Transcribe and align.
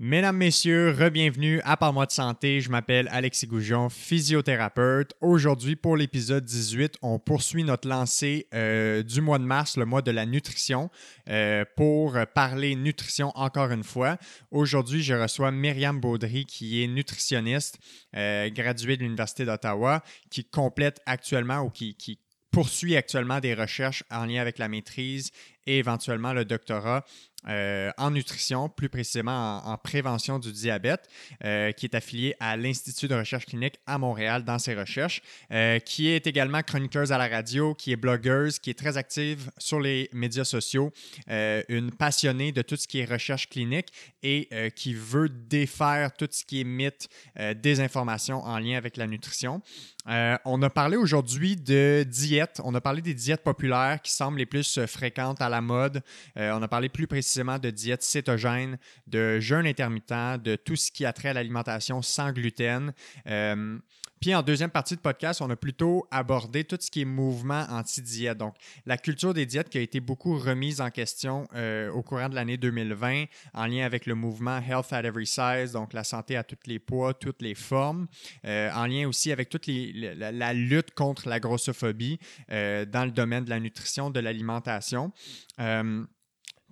Mesdames, 0.00 0.36
Messieurs, 0.36 0.92
re-bienvenue 0.92 1.60
à 1.64 1.76
Parle-moi 1.76 2.06
de 2.06 2.12
santé. 2.12 2.60
Je 2.60 2.70
m'appelle 2.70 3.08
Alexis 3.10 3.48
Goujon, 3.48 3.88
physiothérapeute. 3.88 5.14
Aujourd'hui, 5.20 5.74
pour 5.74 5.96
l'épisode 5.96 6.44
18, 6.44 6.98
on 7.02 7.18
poursuit 7.18 7.64
notre 7.64 7.88
lancée 7.88 8.46
euh, 8.54 9.02
du 9.02 9.20
mois 9.20 9.40
de 9.40 9.42
mars, 9.42 9.76
le 9.76 9.86
mois 9.86 10.00
de 10.00 10.12
la 10.12 10.24
nutrition, 10.24 10.88
euh, 11.28 11.64
pour 11.76 12.16
parler 12.32 12.76
nutrition 12.76 13.32
encore 13.34 13.72
une 13.72 13.82
fois. 13.82 14.18
Aujourd'hui, 14.52 15.02
je 15.02 15.14
reçois 15.14 15.50
Myriam 15.50 15.98
Baudry, 15.98 16.46
qui 16.46 16.80
est 16.80 16.86
nutritionniste, 16.86 17.80
euh, 18.14 18.50
graduée 18.50 18.96
de 18.96 19.02
l'Université 19.02 19.46
d'Ottawa, 19.46 20.04
qui 20.30 20.44
complète 20.44 21.00
actuellement 21.06 21.62
ou 21.62 21.70
qui, 21.70 21.96
qui 21.96 22.20
poursuit 22.52 22.96
actuellement 22.96 23.40
des 23.40 23.54
recherches 23.54 24.04
en 24.10 24.26
lien 24.26 24.40
avec 24.40 24.58
la 24.58 24.68
maîtrise 24.68 25.30
et 25.68 25.78
éventuellement 25.78 26.32
le 26.32 26.44
doctorat 26.44 27.04
euh, 27.46 27.90
en 27.98 28.10
nutrition, 28.10 28.68
plus 28.68 28.88
précisément 28.88 29.62
en, 29.64 29.78
prévention 29.78 30.40
du 30.40 30.50
diabète, 30.50 31.08
euh, 31.44 31.70
qui 31.70 31.86
est 31.86 31.94
affilié 31.94 32.34
à 32.40 32.56
l'Institut 32.56 33.06
de 33.06 33.14
recherche 33.14 33.46
clinique 33.46 33.76
à 33.86 33.96
Montréal 33.96 34.44
dans 34.44 34.58
ses 34.58 34.74
recherches, 34.74 35.22
euh, 35.52 35.78
qui 35.78 36.08
est 36.08 36.26
également 36.26 36.62
chroniqueuse 36.62 37.12
à 37.12 37.18
la 37.18 37.28
radio, 37.28 37.74
qui 37.74 37.92
est 37.92 37.96
blogueuse, 37.96 38.58
qui 38.58 38.70
est 38.70 38.78
très 38.78 38.96
active 38.96 39.52
sur 39.56 39.78
les 39.78 40.10
médias 40.12 40.44
sociaux, 40.44 40.92
une 41.28 41.92
passionnée 41.92 42.50
de 42.52 42.62
tout 42.62 42.76
ce 42.76 42.88
qui 42.88 43.00
est 43.00 43.04
recherche 43.04 43.48
clinique 43.48 43.88
et 44.22 44.48
qui 44.74 44.94
veut 44.94 45.28
défaire 45.28 46.12
tout 46.16 46.28
ce 46.30 46.44
qui 46.44 46.60
est 46.60 46.64
mythe, 46.64 47.08
désinformation 47.56 48.42
en 48.44 48.58
lien 48.58 48.76
avec 48.76 48.96
la 48.96 49.06
nutrition. 49.06 49.62
on 50.06 50.62
a 50.62 50.70
parlé 50.70 50.96
aujourd'hui 50.96 51.56
de 51.56 52.04
diète. 52.08 52.60
On 52.64 52.74
a 52.74 52.80
parlé 52.80 53.02
des 53.02 53.14
diètes 53.14 53.42
populaires 53.42 54.00
qui 54.02 54.12
semblent 54.12 54.38
les 54.38 54.46
plus 54.46 54.80
fréquentes 54.86 55.40
à 55.40 55.48
la 55.48 55.57
mode. 55.60 56.02
on 56.36 56.62
a 56.62 56.68
parlé 56.68 56.88
plus 56.88 57.06
précisément 57.06 57.58
de 57.58 57.70
diète 57.70 58.02
cétogène, 58.02 58.78
de 59.06 59.40
jeûne 59.40 59.66
intermittent, 59.66 60.42
de 60.42 60.56
tout 60.56 60.76
ce 60.76 60.90
qui 60.90 61.04
a 61.04 61.12
trait 61.12 61.30
à 61.30 61.32
l'alimentation 61.32 62.02
sans 62.02 62.32
gluten. 62.32 62.92
Euh, 63.26 63.78
puis 64.20 64.34
en 64.34 64.42
deuxième 64.42 64.70
partie 64.70 64.96
de 64.96 65.00
podcast, 65.00 65.40
on 65.40 65.50
a 65.50 65.56
plutôt 65.56 66.06
abordé 66.10 66.64
tout 66.64 66.78
ce 66.80 66.90
qui 66.90 67.02
est 67.02 67.04
mouvement 67.04 67.64
anti-diète. 67.70 68.38
Donc, 68.38 68.54
la 68.86 68.98
culture 68.98 69.34
des 69.34 69.46
diètes 69.46 69.68
qui 69.68 69.78
a 69.78 69.80
été 69.80 70.00
beaucoup 70.00 70.38
remise 70.38 70.80
en 70.80 70.90
question 70.90 71.46
euh, 71.54 71.90
au 71.90 72.02
courant 72.02 72.28
de 72.28 72.34
l'année 72.34 72.56
2020 72.56 73.24
en 73.54 73.66
lien 73.66 73.84
avec 73.84 74.06
le 74.06 74.14
mouvement 74.14 74.58
Health 74.58 74.92
at 74.92 75.02
Every 75.02 75.26
Size, 75.26 75.72
donc 75.72 75.92
la 75.92 76.04
santé 76.04 76.36
à 76.36 76.42
tous 76.42 76.56
les 76.66 76.78
poids, 76.78 77.14
toutes 77.14 77.42
les 77.42 77.54
formes, 77.54 78.06
euh, 78.44 78.70
en 78.72 78.86
lien 78.86 79.06
aussi 79.08 79.32
avec 79.32 79.48
toute 79.48 79.66
les, 79.66 80.14
la, 80.14 80.52
lutte 80.52 80.94
contre 80.94 81.28
la 81.28 81.40
grossophobie 81.40 82.18
dans 82.48 83.04
le 83.04 83.10
domaine 83.10 83.44
de 83.44 83.50
la 83.50 83.60
nutrition, 83.60 84.10
de 84.10 84.20
l'alimentation. 84.20 85.12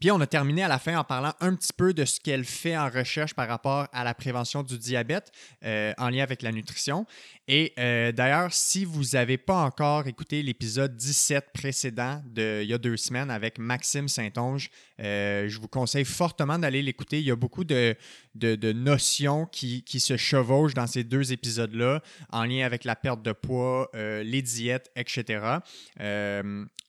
Puis 0.01 0.11
on 0.11 0.21
a 0.21 0.27
terminé 0.27 0.63
à 0.63 0.69
la 0.69 0.79
fin 0.79 0.99
en 0.99 1.05
parlant 1.05 1.33
un 1.41 1.55
petit 1.55 1.73
peu 1.73 1.95
de 1.95 2.05
ce 2.05 2.21
qu'elle 2.21 2.45
fait 2.45 2.77
en 2.77 2.91
recherche 2.91 3.33
par 3.33 3.49
rapport 3.49 3.89
à 3.93 4.05
la 4.05 4.13
prévention 4.13 4.63
du 4.63 4.79
diabète 4.79 5.33
euh, 5.65 5.95
en 5.97 6.11
lien 6.11 6.23
avec 6.23 6.43
la 6.43 6.53
nutrition. 6.53 7.07
Et 7.49 7.73
euh, 7.79 8.11
d'ailleurs, 8.11 8.53
si 8.53 8.85
vous 8.85 9.03
n'avez 9.13 9.39
pas 9.39 9.63
encore 9.63 10.07
écouté 10.09 10.43
l'épisode 10.43 10.97
17 10.97 11.53
précédent 11.55 12.21
de 12.27 12.63
il 12.63 12.69
y 12.69 12.75
a 12.75 12.79
deux 12.79 12.97
semaines 12.97 13.31
avec 13.31 13.59
Maxime 13.59 14.09
Saint-Onge, 14.09 14.69
euh, 15.01 15.49
je 15.49 15.61
vous 15.61 15.69
conseille 15.69 16.05
fortement 16.05 16.59
d'aller 16.59 16.83
l'écouter. 16.83 17.21
Il 17.21 17.27
y 17.27 17.31
a 17.31 17.37
beaucoup 17.37 17.65
de, 17.65 17.95
de, 18.35 18.73
notions 18.73 19.47
qui, 19.47 19.85
qui, 19.85 20.01
se 20.01 20.17
chevauchent 20.17 20.75
dans 20.75 20.89
ces 20.89 21.05
deux 21.05 21.33
épisodes-là 21.33 22.03
en 22.31 22.45
lien 22.45 22.67
avec 22.67 22.85
la 22.85 22.97
perte 22.97 23.23
de 23.23 23.33
poids, 23.33 23.91
les 23.95 24.43
diètes, 24.43 24.91
etc. 24.97 25.59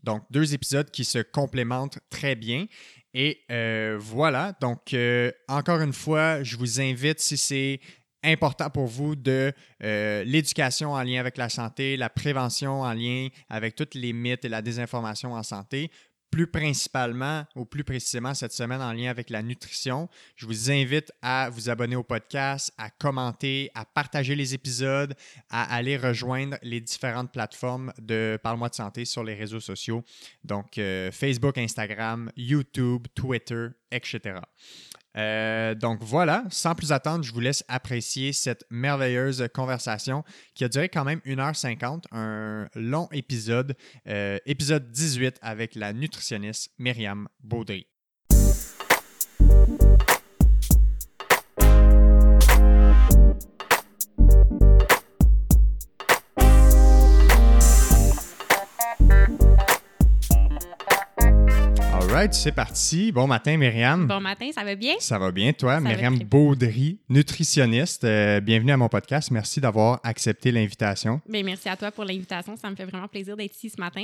donc, 0.03 0.23
deux 0.31 0.53
épisodes 0.53 0.89
qui 0.89 1.05
se 1.05 1.19
complémentent 1.19 1.99
très 2.09 2.35
bien. 2.35 2.65
Et 3.19 3.41
euh, 3.51 3.97
voilà, 3.99 4.53
donc 4.61 4.93
euh, 4.93 5.31
encore 5.47 5.81
une 5.81 5.91
fois, 5.91 6.43
je 6.43 6.55
vous 6.55 6.79
invite, 6.79 7.19
si 7.19 7.35
c'est 7.35 7.79
important 8.27 8.69
pour 8.69 8.87
vous, 8.87 9.15
de 9.15 9.53
euh, 9.83 10.23
l'éducation 10.23 10.93
en 10.93 11.03
lien 11.03 11.19
avec 11.19 11.37
la 11.37 11.49
santé, 11.49 11.97
la 11.97 12.09
prévention 12.09 12.81
en 12.81 12.93
lien 12.93 13.29
avec 13.49 13.75
toutes 13.75 13.95
les 13.95 14.13
mythes 14.13 14.45
et 14.45 14.49
la 14.49 14.61
désinformation 14.61 15.33
en 15.33 15.43
santé, 15.43 15.91
plus 16.31 16.47
principalement 16.47 17.45
ou 17.55 17.65
plus 17.65 17.83
précisément 17.83 18.33
cette 18.33 18.51
semaine 18.51 18.81
en 18.81 18.91
lien 18.91 19.09
avec 19.09 19.29
la 19.29 19.41
nutrition. 19.41 20.09
Je 20.35 20.45
vous 20.45 20.69
invite 20.69 21.11
à 21.21 21.49
vous 21.49 21.69
abonner 21.69 21.95
au 21.95 22.03
podcast, 22.03 22.71
à 22.77 22.89
commenter, 22.89 23.71
à 23.73 23.85
partager 23.85 24.35
les 24.35 24.53
épisodes, 24.53 25.15
à 25.49 25.73
aller 25.73 25.97
rejoindre 25.97 26.57
les 26.61 26.81
différentes 26.81 27.31
plateformes 27.31 27.93
de 27.99 28.37
Parle-moi 28.43 28.69
de 28.69 28.75
santé 28.75 29.05
sur 29.05 29.23
les 29.23 29.35
réseaux 29.35 29.59
sociaux, 29.59 30.03
donc 30.43 30.77
euh, 30.77 31.11
Facebook, 31.11 31.57
Instagram, 31.57 32.31
YouTube, 32.35 33.07
Twitter, 33.15 33.67
etc. 33.91 34.39
Euh, 35.17 35.73
donc 35.73 35.99
voilà, 36.01 36.43
sans 36.49 36.75
plus 36.75 36.91
attendre, 36.91 37.23
je 37.23 37.33
vous 37.33 37.39
laisse 37.39 37.63
apprécier 37.67 38.33
cette 38.33 38.65
merveilleuse 38.69 39.47
conversation 39.53 40.23
qui 40.53 40.63
a 40.63 40.69
duré 40.69 40.89
quand 40.89 41.03
même 41.03 41.19
1h50, 41.25 42.03
un 42.11 42.67
long 42.75 43.07
épisode, 43.11 43.75
euh, 44.07 44.37
épisode 44.45 44.91
18 44.91 45.37
avec 45.41 45.75
la 45.75 45.93
nutritionniste 45.93 46.71
Myriam 46.77 47.27
Baudry. 47.39 47.87
C'est 62.31 62.51
parti. 62.51 63.11
Bon 63.11 63.27
matin, 63.27 63.57
Myriam. 63.57 64.07
Bon 64.07 64.19
matin, 64.19 64.49
ça 64.53 64.63
va 64.63 64.73
bien? 64.73 64.95
Ça 64.99 65.19
va 65.19 65.31
bien, 65.31 65.53
toi? 65.53 65.79
Myriam 65.79 66.17
Baudry, 66.17 66.99
nutritionniste. 67.09 68.05
Euh, 68.05 68.39
bienvenue 68.39 68.71
à 68.71 68.77
mon 68.77 68.89
podcast. 68.89 69.29
Merci 69.29 69.61
d'avoir 69.61 69.99
accepté 70.03 70.51
l'invitation. 70.51 71.21
Bien, 71.29 71.43
merci 71.43 71.69
à 71.69 71.77
toi 71.77 71.91
pour 71.91 72.05
l'invitation. 72.05 72.55
Ça 72.57 72.71
me 72.71 72.75
fait 72.75 72.85
vraiment 72.85 73.07
plaisir 73.07 73.37
d'être 73.37 73.55
ici 73.55 73.69
ce 73.69 73.79
matin. 73.79 74.03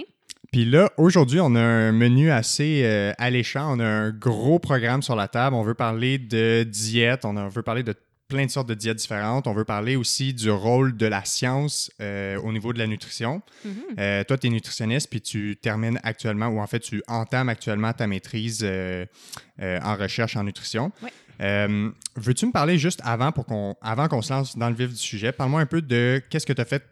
Puis 0.51 0.63
là, 0.63 0.91
aujourd'hui, 0.97 1.39
on 1.41 1.55
a 1.55 1.59
un 1.59 1.91
menu 1.91 2.29
assez 2.29 2.81
euh, 2.83 3.13
alléchant. 3.17 3.75
On 3.75 3.79
a 3.79 3.87
un 3.87 4.11
gros 4.11 4.59
programme 4.59 5.01
sur 5.01 5.15
la 5.15 5.27
table. 5.27 5.55
On 5.55 5.63
veut 5.63 5.73
parler 5.73 6.19
de 6.19 6.63
diète, 6.69 7.25
on, 7.25 7.35
on 7.35 7.47
veut 7.47 7.63
parler 7.63 7.81
de 7.81 7.95
plein 8.33 8.45
de 8.47 8.51
sortes 8.51 8.67
de 8.67 8.73
diètes 8.73 8.97
différentes. 8.97 9.45
On 9.45 9.53
veut 9.53 9.63
parler 9.63 9.95
aussi 9.95 10.33
du 10.33 10.49
rôle 10.49 10.97
de 10.97 11.05
la 11.05 11.23
science 11.23 11.91
euh, 12.01 12.39
au 12.41 12.51
niveau 12.51 12.73
de 12.73 12.79
la 12.79 12.87
nutrition. 12.87 13.43
Mm-hmm. 13.65 13.71
Euh, 13.99 14.23
toi, 14.23 14.37
tu 14.39 14.47
es 14.47 14.49
nutritionniste, 14.49 15.07
puis 15.07 15.21
tu 15.21 15.55
termines 15.61 15.99
actuellement, 16.01 16.47
ou 16.47 16.59
en 16.59 16.65
fait, 16.65 16.79
tu 16.79 17.03
entames 17.07 17.49
actuellement 17.49 17.93
ta 17.93 18.07
maîtrise 18.07 18.61
euh, 18.63 19.05
en 19.59 19.95
recherche 19.95 20.35
en 20.35 20.43
nutrition. 20.43 20.91
Veux-tu 21.39 22.47
me 22.47 22.51
parler 22.51 22.79
juste 22.79 23.01
avant, 23.03 23.31
pour 23.31 23.45
qu'on, 23.45 23.75
avant 23.81 24.07
qu'on 24.07 24.23
se 24.23 24.33
lance 24.33 24.57
dans 24.57 24.69
le 24.69 24.75
vif 24.75 24.89
du 24.89 24.95
sujet, 24.95 25.31
parle-moi 25.31 25.61
un 25.61 25.67
peu 25.67 25.83
de 25.83 26.19
qu'est-ce 26.29 26.47
que 26.47 26.53
tu 26.53 26.61
as 26.61 26.65
fait 26.65 26.83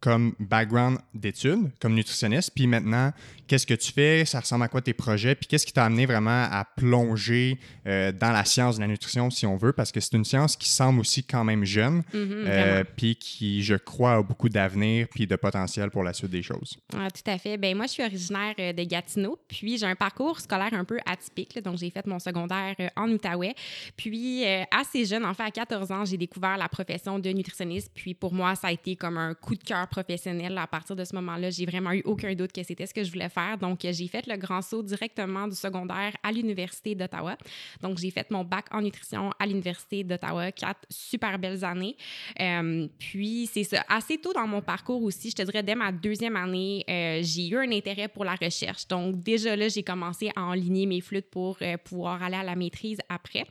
comme 0.00 0.34
background 0.38 0.98
d'études, 1.14 1.70
comme 1.78 1.94
nutritionniste, 1.94 2.52
puis 2.54 2.66
maintenant, 2.66 3.12
qu'est-ce 3.46 3.66
que 3.66 3.74
tu 3.74 3.92
fais, 3.92 4.24
ça 4.24 4.40
ressemble 4.40 4.64
à 4.64 4.68
quoi 4.68 4.80
tes 4.80 4.94
projets, 4.94 5.34
puis 5.34 5.46
qu'est-ce 5.46 5.66
qui 5.66 5.72
t'a 5.72 5.84
amené 5.84 6.06
vraiment 6.06 6.44
à 6.50 6.64
plonger 6.76 7.58
euh, 7.86 8.12
dans 8.12 8.30
la 8.30 8.44
science 8.44 8.76
de 8.76 8.80
la 8.80 8.86
nutrition, 8.86 9.28
si 9.28 9.44
on 9.44 9.56
veut, 9.56 9.72
parce 9.72 9.92
que 9.92 10.00
c'est 10.00 10.14
une 10.14 10.24
science 10.24 10.56
qui 10.56 10.68
semble 10.68 11.00
aussi 11.00 11.22
quand 11.22 11.44
même 11.44 11.64
jeune, 11.64 12.02
mm-hmm, 12.14 12.44
euh, 12.46 12.84
puis 12.96 13.16
qui, 13.16 13.62
je 13.62 13.74
crois, 13.74 14.14
a 14.14 14.22
beaucoup 14.22 14.48
d'avenir 14.48 15.06
puis 15.08 15.26
de 15.26 15.36
potentiel 15.36 15.90
pour 15.90 16.02
la 16.02 16.14
suite 16.14 16.30
des 16.30 16.42
choses. 16.42 16.78
Ah, 16.96 17.08
tout 17.10 17.28
à 17.28 17.36
fait. 17.38 17.58
Ben 17.58 17.76
moi, 17.76 17.86
je 17.86 17.92
suis 17.92 18.02
originaire 18.02 18.54
euh, 18.58 18.72
de 18.72 18.84
Gatineau, 18.84 19.38
puis 19.48 19.76
j'ai 19.76 19.86
un 19.86 19.96
parcours 19.96 20.40
scolaire 20.40 20.72
un 20.72 20.84
peu 20.84 20.98
atypique, 21.04 21.60
donc 21.62 21.76
j'ai 21.76 21.90
fait 21.90 22.06
mon 22.06 22.20
secondaire 22.20 22.74
en 22.96 23.10
Outaouais, 23.10 23.54
puis 23.96 24.44
assez 24.70 25.04
jeune, 25.04 25.26
en 25.26 25.34
fait, 25.34 25.42
à 25.42 25.50
14 25.50 25.90
ans, 25.90 26.04
j'ai 26.06 26.16
découvert 26.16 26.56
la 26.56 26.68
profession 26.68 27.18
de 27.18 27.30
nutritionniste, 27.30 27.90
puis 27.94 28.14
pour 28.14 28.32
moi, 28.32 28.54
ça 28.54 28.68
a 28.68 28.72
été 28.72 28.96
comme 28.96 29.18
un 29.18 29.34
coup 29.34 29.56
de 29.56 29.62
cœur 29.62 29.88
professionnel. 29.90 30.56
À 30.56 30.66
partir 30.66 30.96
de 30.96 31.04
ce 31.04 31.14
moment-là, 31.16 31.50
j'ai 31.50 31.66
vraiment 31.66 31.92
eu 31.92 32.02
aucun 32.04 32.34
doute 32.34 32.52
que 32.52 32.62
c'était 32.62 32.86
ce 32.86 32.94
que 32.94 33.04
je 33.04 33.12
voulais 33.12 33.28
faire 33.28 33.40
donc, 33.60 33.80
j'ai 33.82 34.08
fait 34.08 34.26
le 34.26 34.36
grand 34.36 34.62
saut 34.62 34.82
directement 34.82 35.48
du 35.48 35.54
secondaire 35.54 36.16
à 36.22 36.32
l'Université 36.32 36.94
d'Ottawa. 36.94 37.36
Donc, 37.80 37.98
j'ai 37.98 38.10
fait 38.10 38.30
mon 38.30 38.44
bac 38.44 38.66
en 38.70 38.82
nutrition 38.82 39.32
à 39.38 39.46
l'Université 39.46 40.04
d'Ottawa, 40.04 40.52
quatre 40.52 40.80
super 40.88 41.38
belles 41.38 41.64
années. 41.64 41.96
Euh, 42.40 42.88
puis, 42.98 43.48
c'est 43.52 43.64
ça. 43.64 43.84
Assez 43.88 44.18
tôt 44.18 44.32
dans 44.32 44.46
mon 44.46 44.62
parcours 44.62 45.02
aussi, 45.02 45.30
je 45.30 45.36
te 45.36 45.42
dirais, 45.42 45.62
dès 45.62 45.74
ma 45.74 45.92
deuxième 45.92 46.36
année, 46.36 46.84
euh, 46.88 47.20
j'ai 47.22 47.48
eu 47.48 47.56
un 47.56 47.70
intérêt 47.72 48.08
pour 48.08 48.24
la 48.24 48.34
recherche. 48.34 48.86
Donc, 48.88 49.22
déjà 49.22 49.56
là, 49.56 49.68
j'ai 49.68 49.82
commencé 49.82 50.30
à 50.36 50.42
enligner 50.42 50.86
mes 50.86 51.00
flûtes 51.00 51.30
pour 51.30 51.56
euh, 51.62 51.76
pouvoir 51.76 52.22
aller 52.22 52.36
à 52.36 52.42
la 52.42 52.56
maîtrise 52.56 52.98
après. 53.08 53.44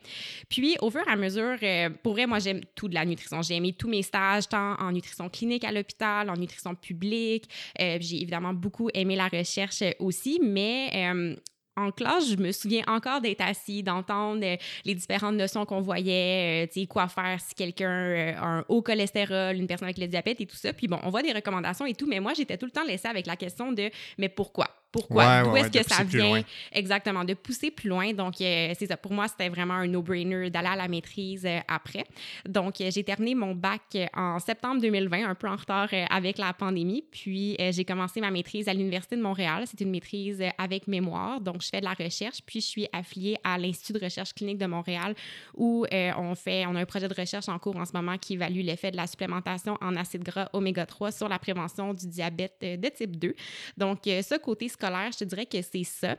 Puis, 0.48 0.76
au 0.80 0.90
fur 0.90 1.02
et 1.06 1.10
à 1.10 1.16
mesure, 1.16 1.56
pour 2.02 2.12
vrai, 2.12 2.26
moi, 2.26 2.38
j'aime 2.38 2.60
tout 2.74 2.88
de 2.88 2.94
la 2.94 3.04
nutrition. 3.04 3.42
J'ai 3.42 3.56
aimé 3.56 3.74
tous 3.76 3.88
mes 3.88 4.02
stages, 4.02 4.48
tant 4.48 4.74
en 4.78 4.92
nutrition 4.92 5.28
clinique 5.28 5.64
à 5.64 5.72
l'hôpital, 5.72 6.29
en 6.30 6.36
nutrition 6.36 6.74
publique. 6.74 7.48
j'ai 7.78 8.22
évidemment 8.22 8.54
beaucoup 8.54 8.88
aimé 8.94 9.16
la 9.16 9.28
recherche 9.28 9.82
aussi, 9.98 10.40
mais 10.42 10.90
euh, 10.94 11.36
en 11.76 11.90
classe, 11.90 12.28
je 12.28 12.36
me 12.36 12.52
souviens 12.52 12.84
encore 12.86 13.20
d'être 13.20 13.40
assis, 13.40 13.82
d'entendre 13.82 14.44
euh, 14.44 14.56
les 14.84 14.94
différentes 14.94 15.36
notions 15.36 15.64
qu'on 15.64 15.80
voyait, 15.80 16.68
euh, 16.76 16.86
quoi 16.86 17.08
faire 17.08 17.38
si 17.40 17.54
quelqu'un 17.54 18.34
a 18.36 18.44
un 18.44 18.64
haut 18.68 18.82
cholestérol, 18.82 19.56
une 19.56 19.66
personne 19.66 19.86
avec 19.86 19.98
le 19.98 20.06
diabète 20.06 20.40
et 20.40 20.46
tout 20.46 20.56
ça. 20.56 20.72
Puis 20.72 20.88
bon, 20.88 20.98
on 21.02 21.10
voit 21.10 21.22
des 21.22 21.32
recommandations 21.32 21.86
et 21.86 21.94
tout, 21.94 22.06
mais 22.06 22.20
moi, 22.20 22.34
j'étais 22.34 22.58
tout 22.58 22.66
le 22.66 22.72
temps 22.72 22.84
laissée 22.84 23.08
avec 23.08 23.26
la 23.26 23.36
question 23.36 23.72
de 23.72 23.90
mais 24.18 24.28
pourquoi? 24.28 24.79
Pourquoi, 24.92 25.24
Ouais, 25.24 25.42
d'où 25.44 25.50
ouais, 25.50 25.60
est-ce 25.60 25.70
que 25.70 25.94
ça 25.94 26.02
vient? 26.02 26.42
Exactement, 26.72 27.24
de 27.24 27.34
pousser 27.34 27.70
plus 27.70 27.88
loin. 27.88 28.12
Donc, 28.12 28.40
euh, 28.40 28.72
c'est 28.76 28.86
ça. 28.86 28.96
Pour 28.96 29.12
moi, 29.12 29.28
c'était 29.28 29.48
vraiment 29.48 29.74
un 29.74 29.86
no-brainer 29.86 30.50
d'aller 30.50 30.68
à 30.68 30.76
la 30.76 30.88
maîtrise 30.88 31.46
euh, 31.46 31.60
après. 31.68 32.04
Donc, 32.48 32.80
euh, 32.80 32.90
j'ai 32.92 33.04
terminé 33.04 33.34
mon 33.34 33.54
bac 33.54 33.96
en 34.14 34.38
septembre 34.40 34.80
2020, 34.80 35.28
un 35.28 35.34
peu 35.34 35.48
en 35.48 35.56
retard 35.56 35.88
avec 36.10 36.38
la 36.38 36.52
pandémie. 36.52 37.04
Puis, 37.10 37.56
j'ai 37.70 37.84
commencé 37.84 38.20
ma 38.20 38.30
maîtrise 38.30 38.68
à 38.68 38.74
l'Université 38.74 39.16
de 39.16 39.22
Montréal. 39.22 39.64
C'est 39.66 39.80
une 39.80 39.90
maîtrise 39.90 40.42
avec 40.58 40.88
mémoire. 40.88 41.40
Donc, 41.40 41.62
je 41.62 41.68
fais 41.68 41.80
de 41.80 41.84
la 41.84 41.94
recherche. 41.94 42.38
Puis, 42.44 42.60
je 42.60 42.66
suis 42.66 42.88
affiliée 42.92 43.36
à 43.44 43.58
l'Institut 43.58 43.92
de 43.92 44.04
recherche 44.04 44.32
clinique 44.34 44.58
de 44.58 44.66
Montréal 44.66 45.14
où 45.54 45.86
on 45.92 46.34
fait, 46.34 46.66
on 46.66 46.74
a 46.74 46.80
un 46.80 46.84
projet 46.84 47.08
de 47.08 47.14
recherche 47.14 47.48
en 47.48 47.58
cours 47.58 47.76
en 47.76 47.84
ce 47.84 47.92
moment 47.92 48.18
qui 48.18 48.34
évalue 48.34 48.60
l'effet 48.62 48.90
de 48.90 48.96
la 48.96 49.06
supplémentation 49.06 49.76
en 49.80 49.96
acide 49.96 50.22
gras 50.22 50.48
oméga 50.52 50.86
3 50.86 51.12
sur 51.12 51.28
la 51.28 51.38
prévention 51.38 51.94
du 51.94 52.06
diabète 52.08 52.56
de 52.60 52.88
type 52.88 53.16
2. 53.16 53.34
Donc, 53.76 54.00
ce 54.04 54.38
côté 54.38 54.68
je 55.12 55.18
te 55.18 55.24
dirais 55.24 55.46
que 55.46 55.60
c'est 55.62 55.84
ça. 55.84 56.16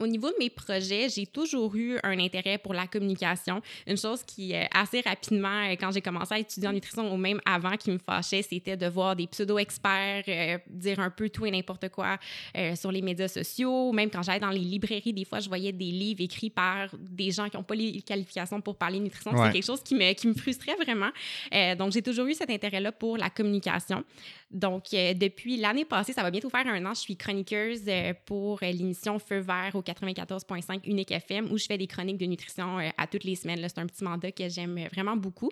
Au 0.00 0.06
niveau 0.06 0.28
de 0.28 0.36
mes 0.38 0.50
projets, 0.50 1.08
j'ai 1.08 1.26
toujours 1.26 1.74
eu 1.74 1.98
un 2.02 2.18
intérêt 2.18 2.58
pour 2.58 2.74
la 2.74 2.86
communication. 2.86 3.62
Une 3.86 3.96
chose 3.96 4.22
qui, 4.22 4.54
euh, 4.54 4.64
assez 4.74 5.00
rapidement, 5.00 5.64
euh, 5.68 5.72
quand 5.72 5.90
j'ai 5.90 6.02
commencé 6.02 6.34
à 6.34 6.38
étudier 6.38 6.68
en 6.68 6.72
nutrition, 6.72 7.12
ou 7.12 7.16
même 7.16 7.40
avant, 7.46 7.76
qui 7.76 7.90
me 7.90 7.98
fâchait, 7.98 8.42
c'était 8.42 8.76
de 8.76 8.86
voir 8.86 9.16
des 9.16 9.26
pseudo-experts 9.26 10.24
euh, 10.28 10.58
dire 10.68 11.00
un 11.00 11.10
peu 11.10 11.30
tout 11.30 11.46
et 11.46 11.50
n'importe 11.50 11.88
quoi 11.88 12.18
euh, 12.56 12.74
sur 12.74 12.92
les 12.92 13.02
médias 13.02 13.28
sociaux. 13.28 13.92
Même 13.92 14.10
quand 14.10 14.22
j'allais 14.22 14.40
dans 14.40 14.50
les 14.50 14.58
librairies, 14.58 15.12
des 15.12 15.24
fois, 15.24 15.40
je 15.40 15.48
voyais 15.48 15.72
des 15.72 15.90
livres 15.90 16.20
écrits 16.20 16.50
par 16.50 16.88
des 16.98 17.30
gens 17.30 17.48
qui 17.48 17.56
n'ont 17.56 17.62
pas 17.62 17.74
les 17.74 18.02
qualifications 18.02 18.60
pour 18.60 18.76
parler 18.76 19.00
nutrition. 19.00 19.32
Ouais. 19.32 19.46
C'est 19.46 19.52
quelque 19.52 19.66
chose 19.66 19.82
qui 19.82 19.94
me, 19.94 20.12
qui 20.12 20.28
me 20.28 20.34
frustrait 20.34 20.76
vraiment. 20.76 21.10
Euh, 21.54 21.74
donc, 21.74 21.92
j'ai 21.92 22.02
toujours 22.02 22.26
eu 22.26 22.34
cet 22.34 22.50
intérêt-là 22.50 22.92
pour 22.92 23.16
la 23.16 23.30
communication. 23.30 24.04
Donc, 24.50 24.84
depuis 24.92 25.56
l'année 25.56 25.84
passée, 25.84 26.12
ça 26.12 26.22
va 26.22 26.30
bientôt 26.30 26.48
faire 26.48 26.66
un 26.66 26.84
an, 26.86 26.94
je 26.94 27.00
suis 27.00 27.16
chroniqueuse 27.16 27.82
pour 28.26 28.60
l'émission 28.62 29.18
Feu 29.18 29.40
vert 29.40 29.72
au 29.74 29.82
94.5 29.86 30.80
Unique 30.84 31.10
FM 31.10 31.50
où 31.50 31.58
je 31.58 31.66
fais 31.66 31.78
des 31.78 31.86
chroniques 31.86 32.18
de 32.18 32.26
nutrition 32.26 32.78
euh, 32.78 32.88
à 32.96 33.06
toutes 33.06 33.24
les 33.24 33.34
semaines. 33.34 33.60
C'est 33.68 33.78
un 33.78 33.86
petit 33.86 34.04
mandat 34.04 34.32
que 34.32 34.48
j'aime 34.48 34.86
vraiment 34.92 35.16
beaucoup. 35.16 35.50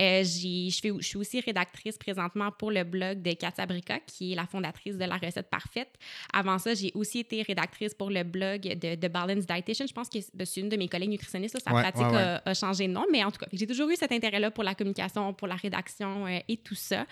Euh, 0.00 0.22
je, 0.22 0.78
fais, 0.80 0.92
je 0.98 1.06
suis 1.06 1.16
aussi 1.16 1.40
rédactrice 1.40 1.98
présentement 1.98 2.50
pour 2.50 2.70
le 2.70 2.84
blog 2.84 3.22
de 3.22 3.32
Katia 3.32 3.66
Brica, 3.66 4.00
qui 4.00 4.32
est 4.32 4.36
la 4.36 4.46
fondatrice 4.46 4.96
de 4.96 5.04
La 5.04 5.16
Recette 5.16 5.50
Parfaite. 5.50 5.94
Avant 6.32 6.58
ça, 6.58 6.74
j'ai 6.74 6.92
aussi 6.94 7.20
été 7.20 7.42
rédactrice 7.42 7.94
pour 7.94 8.10
le 8.10 8.22
blog 8.22 8.62
de 8.62 8.94
The 8.94 9.10
Balance 9.10 9.46
Dietitian. 9.46 9.86
Je 9.86 9.92
pense 9.92 10.08
que 10.08 10.18
c'est 10.20 10.60
une 10.60 10.68
de 10.68 10.76
mes 10.76 10.88
collègues 10.88 11.10
nutritionnistes. 11.10 11.58
sa 11.58 11.72
Ouais, 11.72 11.82
pratique 11.82 12.02
ouais, 12.02 12.12
ouais. 12.12 12.18
A, 12.18 12.42
a 12.44 12.54
changé 12.54 12.86
de 12.86 12.92
nom, 12.92 13.06
mais 13.10 13.24
en 13.24 13.30
tout 13.30 13.38
cas, 13.38 13.46
j'ai 13.52 13.66
toujours 13.66 13.88
eu 13.88 13.96
cet 13.96 14.12
intérêt-là 14.12 14.50
pour 14.50 14.64
la 14.64 14.74
communication, 14.74 15.32
pour 15.32 15.48
la 15.48 15.56
rédaction 15.56 16.26
euh, 16.26 16.38
et 16.48 16.56
tout 16.56 16.74
ça. 16.74 17.06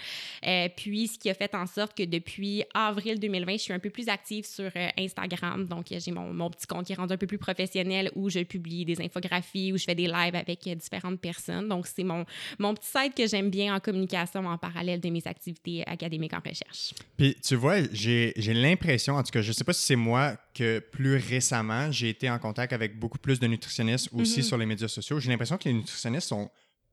Euh, 0.46 0.68
puis, 0.74 1.08
ce 1.08 1.18
qui 1.18 1.30
a 1.30 1.34
fait 1.34 1.54
en 1.54 1.66
sorte 1.66 1.96
que 1.96 2.02
depuis 2.02 2.64
avril 2.74 3.18
2020, 3.18 3.52
je 3.52 3.56
suis 3.58 3.72
un 3.72 3.78
peu 3.78 3.90
plus 3.90 4.08
active 4.08 4.44
sur 4.44 4.70
euh, 4.76 4.88
Instagram. 4.98 5.66
Donc, 5.66 5.86
j'ai 5.90 6.12
mon, 6.12 6.32
mon 6.32 6.49
petit 6.50 6.66
compte 6.66 6.86
qui 6.86 6.92
est 6.92 6.96
rendu 6.96 7.12
un 7.14 7.16
peu 7.16 7.26
plus 7.26 7.38
professionnel 7.38 8.10
où 8.14 8.28
je 8.30 8.40
publie 8.40 8.84
des 8.84 9.00
infographies, 9.00 9.72
où 9.72 9.76
je 9.78 9.84
fais 9.84 9.94
des 9.94 10.06
lives 10.06 10.34
avec 10.34 10.66
euh, 10.66 10.74
différentes 10.74 11.20
personnes. 11.20 11.68
Donc, 11.68 11.86
c'est 11.86 12.04
mon, 12.04 12.24
mon 12.58 12.74
petit 12.74 12.88
site 12.88 13.14
que 13.16 13.26
j'aime 13.26 13.50
bien 13.50 13.74
en 13.74 13.80
communication 13.80 14.46
en 14.46 14.58
parallèle 14.58 15.00
de 15.00 15.08
mes 15.10 15.22
activités 15.26 15.86
académiques 15.86 16.32
en 16.34 16.40
recherche. 16.40 16.92
Puis 17.16 17.36
tu 17.42 17.54
vois, 17.56 17.76
j'ai 17.92 18.32
l'impression, 18.36 19.14
en 19.16 19.22
tout 19.22 19.30
cas, 19.30 19.42
je 19.42 19.52
sais 19.52 19.64
pas 19.64 19.72
si 19.72 19.82
c'est 19.82 19.96
moi 19.96 20.36
que 20.54 20.78
plus 20.78 21.16
récemment, 21.16 21.90
j'ai 21.92 22.08
été 22.10 22.28
en 22.30 22.38
contact 22.38 22.72
avec 22.72 22.98
beaucoup 22.98 23.18
plus 23.18 23.38
de 23.38 23.46
nutritionnistes 23.46 24.08
aussi 24.12 24.40
Mhm. 24.40 24.44
sur 24.44 24.58
les 24.58 24.66
médias 24.66 24.88
sociaux. 24.88 25.20
J'ai 25.20 25.30
l'impression 25.30 25.56
que 25.58 25.68
les 25.68 25.74
nutritionnistes 25.74 26.28
sont 26.28 26.50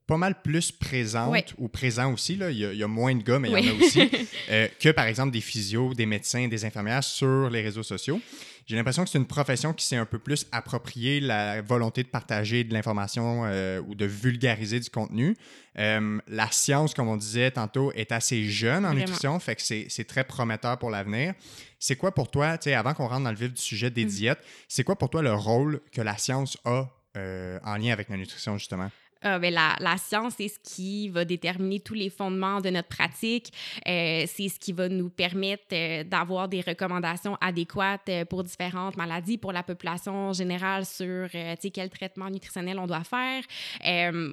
pas 0.08 0.18
mal 0.18 0.42
plus 0.42 0.72
présentes 0.72 1.32
Ouais. 1.32 1.46
ou 1.58 1.68
présents 1.68 2.14
aussi. 2.14 2.36
Là. 2.38 2.50
Il, 2.50 2.58
y 2.58 2.66
a, 2.66 2.72
il 2.74 2.80
y 2.80 2.84
a 2.84 2.88
moins 2.88 3.14
de 3.14 3.22
gars, 3.22 3.40
mais 3.40 3.50
il 3.52 3.66
y 3.66 3.70
en 3.70 3.74
a 3.74 3.78
aussi. 3.86 4.10
euh, 4.50 4.68
que 4.80 4.90
par 4.90 5.06
exemple 5.06 5.32
des 5.32 5.42
physios, 5.42 5.94
des 5.94 6.06
médecins, 6.06 6.48
des 6.48 6.64
infirmières 6.66 7.04
sur 7.04 7.50
les 7.50 7.62
réseaux 7.62 7.84
sociaux. 7.84 8.20
J'ai 8.66 8.76
l'impression 8.76 9.04
que 9.06 9.10
c'est 9.10 9.18
une 9.18 9.26
profession 9.28 9.72
qui 9.74 9.86
s'est 9.86 9.96
un 9.96 10.06
peu 10.06 10.20
plus 10.20 10.46
appropriée 10.52 11.22
la 11.22 11.62
volonté 11.62 12.04
de 12.04 12.10
partager 12.10 12.66
de 12.66 12.74
l'information 12.74 13.44
euh, 13.46 13.82
ou 13.88 13.96
de 13.96 14.06
vulgariser 14.06 14.80
du 14.82 14.90
contenu. 14.90 15.38
Euh, 15.80 16.20
la 16.28 16.52
science, 16.52 16.94
comme 16.94 17.08
on 17.08 17.16
disait 17.16 17.52
tantôt, 17.52 17.94
est 17.94 18.12
assez 18.12 18.44
jeune 18.46 18.86
en 18.86 18.90
Vraiment. 18.90 19.00
nutrition, 19.06 19.40
fait 19.40 19.56
que 19.56 19.62
c'est 19.62 20.04
très 20.06 20.26
prometteur 20.26 20.78
pour 20.80 20.90
l'avenir. 20.90 21.34
C'est 21.80 21.96
quoi 21.96 22.14
pour 22.14 22.30
toi, 22.30 22.58
tu 22.58 22.66
sais, 22.66 22.74
avant 22.74 22.94
qu'on 22.94 23.08
rentre 23.08 23.24
dans 23.24 23.32
le 23.32 23.38
vif 23.38 23.54
du 23.54 23.62
sujet 23.62 23.90
des 23.90 24.04
Mm. 24.06 24.10
diètes, 24.10 24.40
c'est 24.68 24.84
quoi 24.84 24.98
pour 24.98 25.10
toi 25.10 25.22
le 25.22 25.34
rôle 25.34 25.80
que 25.94 26.02
la 26.02 26.18
science 26.18 26.58
a 26.66 26.90
euh, 27.16 27.60
en 27.64 27.78
lien 27.78 27.94
avec 27.94 28.10
la 28.10 28.18
nutrition, 28.18 28.58
justement? 28.58 28.92
Ah, 29.22 29.40
ben, 29.40 29.54
la, 29.54 29.76
la 29.80 29.98
science, 29.98 30.36
c'est 30.38 30.48
ce 30.48 30.60
qui 30.60 31.10
va 31.10 31.26
déterminer 31.26 31.80
tous 31.80 31.94
les 31.94 32.10
fondements 32.10 32.62
de 32.62 32.70
notre 32.70 32.88
pratique. 32.88 33.52
Euh, 33.88 34.26
c'est 34.28 34.50
ce 34.50 34.60
qui 34.60 34.74
va 34.74 34.90
nous 34.90 35.10
permettre 35.10 35.66
euh, 35.74 36.04
d'avoir 36.04 36.48
des 36.48 36.62
recommandations 36.62 37.36
adéquates 37.42 38.10
euh, 38.10 38.26
pour 38.26 38.44
différentes 38.44 38.98
maladies, 38.98 39.38
pour 39.38 39.52
la 39.52 39.64
population 39.64 40.34
générale 40.34 40.86
sur 40.86 41.28
quel 41.74 41.90
traitement 41.90 42.30
nutritionnel 42.30 42.80
on 42.80 42.88
doit 42.88 43.04
faire, 43.04 43.44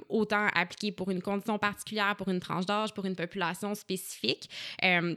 autant 0.09 0.47
appliqué 0.55 0.93
pour 0.93 1.11
une 1.11 1.21
condition 1.21 1.59
particulière, 1.59 2.15
pour 2.17 2.29
une 2.29 2.41
tranche 2.41 2.67
d'âge, 2.67 2.93
pour 2.95 3.05
une 3.05 3.17
population 3.17 3.75
spécifique. 3.75 4.49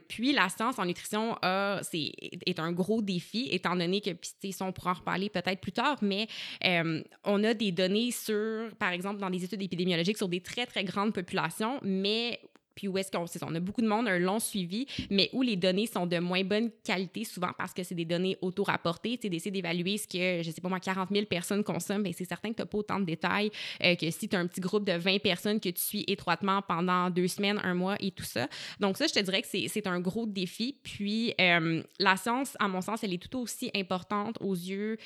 Puis 0.07 0.33
la 0.33 0.49
science 0.49 0.79
en 0.79 0.85
nutrition 0.85 1.37
a, 1.41 1.81
est 1.93 2.59
un 2.59 2.71
gros 2.71 3.01
défi, 3.01 3.47
étant 3.51 3.75
donné 3.75 4.01
que, 4.01 4.11
puis 4.11 4.55
on 4.61 4.71
pourra 4.71 4.91
en 4.91 4.95
reparler 4.95 5.29
peut-être 5.29 5.61
plus 5.61 5.71
tard, 5.71 5.97
mais 6.01 6.27
on 7.23 7.43
a 7.43 7.53
des 7.53 7.71
données 7.71 8.11
sur, 8.11 8.73
par 8.77 8.91
exemple, 8.91 9.19
dans 9.19 9.29
des 9.29 9.43
études 9.43 9.56
épidémiologiques 9.65 10.17
sur 10.17 10.29
des 10.29 10.41
très, 10.41 10.65
très 10.65 10.83
grandes 10.83 11.13
populations, 11.13 11.79
mais 11.83 12.39
puis 12.77 12.87
où 12.87 12.97
est-ce 12.97 13.11
qu'on 13.11 13.25
on 13.41 13.55
a 13.55 13.59
beaucoup 13.59 13.81
de 13.81 13.87
monde, 13.87 14.07
un 14.07 14.19
long 14.19 14.39
suivi, 14.39 14.85
mais 15.09 15.29
où 15.33 15.41
les 15.41 15.55
données 15.55 15.87
sont 15.87 16.05
de 16.05 16.19
moins 16.19 16.43
bonne 16.43 16.69
qualité 16.83 17.23
souvent 17.23 17.49
parce 17.57 17.73
que 17.73 17.81
c'est 17.81 17.95
des 17.95 18.05
données 18.05 18.37
auto-rapportées, 18.41 19.17
tu 19.17 19.29
d'essayer 19.29 19.51
d'évaluer 19.51 19.97
ce 19.97 20.07
que, 20.07 20.43
je 20.43 20.51
sais 20.51 20.61
pas 20.61 20.69
moi, 20.69 20.79
40 20.79 21.09
000 21.11 21.25
personnes 21.25 21.63
consomment, 21.63 22.03
bien, 22.03 22.11
c'est 22.15 22.25
certain 22.25 22.49
que 22.51 22.55
tu 22.55 22.61
n'as 22.61 22.67
pas 22.67 22.77
autant 22.77 22.99
de 22.99 23.05
détails 23.05 23.49
euh, 23.83 23.95
que 23.95 24.09
si 24.11 24.29
tu 24.29 24.35
as 24.35 24.39
un 24.39 24.45
petit 24.45 24.61
groupe 24.61 24.85
de 24.85 24.93
20 24.93 25.19
personnes 25.19 25.59
que 25.59 25.69
tu 25.69 25.81
suis 25.81 26.05
étroitement 26.07 26.61
pendant 26.61 27.09
deux 27.09 27.27
semaines, 27.27 27.59
un 27.63 27.73
mois 27.73 27.95
et 27.99 28.11
tout 28.11 28.23
ça. 28.23 28.47
Donc 28.79 28.97
ça, 28.97 29.07
je 29.07 29.13
te 29.13 29.19
dirais 29.19 29.41
que 29.41 29.47
c'est 29.47 29.87
un 29.87 29.99
gros 29.99 30.27
défi. 30.27 30.77
Puis 30.83 31.33
euh, 31.41 31.81
la 31.99 32.15
science, 32.15 32.55
à 32.59 32.67
mon 32.67 32.81
sens, 32.81 33.03
elle 33.03 33.13
est 33.13 33.17
tout 33.21 33.39
aussi 33.39 33.71
importante 33.75 34.37
aux 34.39 34.53
yeux 34.53 34.97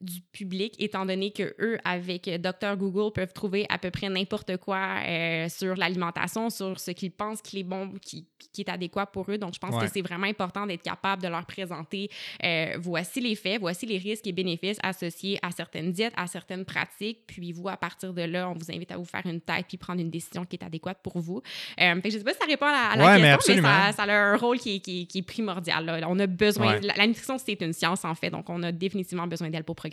du 0.00 0.20
public, 0.32 0.74
étant 0.78 1.04
donné 1.04 1.32
que 1.32 1.54
eux, 1.58 1.78
avec 1.84 2.28
Dr 2.40 2.76
Google, 2.76 3.12
peuvent 3.12 3.32
trouver 3.32 3.66
à 3.68 3.78
peu 3.78 3.90
près 3.90 4.08
n'importe 4.08 4.56
quoi 4.58 4.98
euh, 5.04 5.48
sur 5.48 5.74
l'alimentation, 5.74 6.50
sur 6.50 6.78
ce 6.78 6.92
qu'ils 6.92 7.10
pensent 7.10 7.42
qui 7.42 7.60
est 7.60 7.64
bon, 7.64 7.92
qui, 8.00 8.26
qui 8.52 8.60
est 8.62 8.68
adéquat 8.68 9.06
pour 9.06 9.28
eux. 9.30 9.38
Donc, 9.38 9.54
je 9.54 9.58
pense 9.58 9.74
Ouais. 9.74 9.86
que 9.86 9.92
c'est 9.92 10.02
vraiment 10.02 10.26
important 10.26 10.66
d'être 10.66 10.82
capable 10.82 11.22
de 11.22 11.28
leur 11.28 11.44
présenter 11.46 12.08
euh, 12.44 12.76
voici 12.80 13.20
les 13.20 13.34
faits, 13.34 13.60
voici 13.60 13.86
les 13.86 13.98
risques 13.98 14.26
et 14.26 14.32
bénéfices 14.32 14.78
associés 14.82 15.38
à 15.42 15.50
certaines 15.50 15.90
diètes, 15.92 16.14
à 16.16 16.26
certaines 16.28 16.64
pratiques. 16.64 17.18
Puis 17.26 17.52
vous, 17.52 17.68
à 17.68 17.76
partir 17.76 18.12
de 18.14 18.22
là, 18.22 18.48
on 18.48 18.54
vous 18.54 18.70
invite 18.70 18.92
à 18.92 18.96
vous 18.96 19.04
faire 19.04 19.26
une 19.26 19.40
tête 19.40 19.66
puis 19.68 19.78
prendre 19.78 20.00
une 20.00 20.10
décision 20.10 20.44
qui 20.44 20.56
est 20.56 20.64
adéquate 20.64 20.98
pour 21.02 21.18
vous. 21.18 21.42
Euh, 21.80 21.94
fait 21.96 22.02
que 22.02 22.10
je 22.10 22.18
sais 22.18 22.24
pas 22.24 22.32
si 22.34 22.38
ça 22.38 22.46
répond 22.46 22.66
à 22.66 22.72
la, 22.72 22.86
à 22.90 22.96
la 22.96 23.04
Ouais, 23.04 23.20
mais 23.20 23.34
question, 23.34 23.54
mais, 23.54 23.58
absolument. 23.58 23.86
ça, 23.90 23.92
ça 23.92 24.02
a 24.04 24.16
un 24.16 24.36
rôle 24.36 24.58
qui 24.58 24.76
est, 24.76 24.80
qui 24.80 25.06
qui 25.08 25.18
est 25.18 25.22
primordial. 25.22 25.84
là. 25.84 26.06
On 26.08 26.18
a 26.20 26.26
besoin. 26.28 26.74
Ouais. 26.74 26.80
La, 26.82 26.94
la 26.96 27.06
nutrition, 27.06 27.36
c'est 27.38 27.60
une 27.60 27.72
science, 27.72 28.04
en 28.04 28.14
fait. 28.14 28.30
Donc, 28.30 28.48
on 28.48 28.62
a 28.62 28.70
définitivement 28.72 29.26
besoin 29.26 29.50
d'elle 29.50 29.64
pour 29.64 29.74
progresser. 29.74 29.87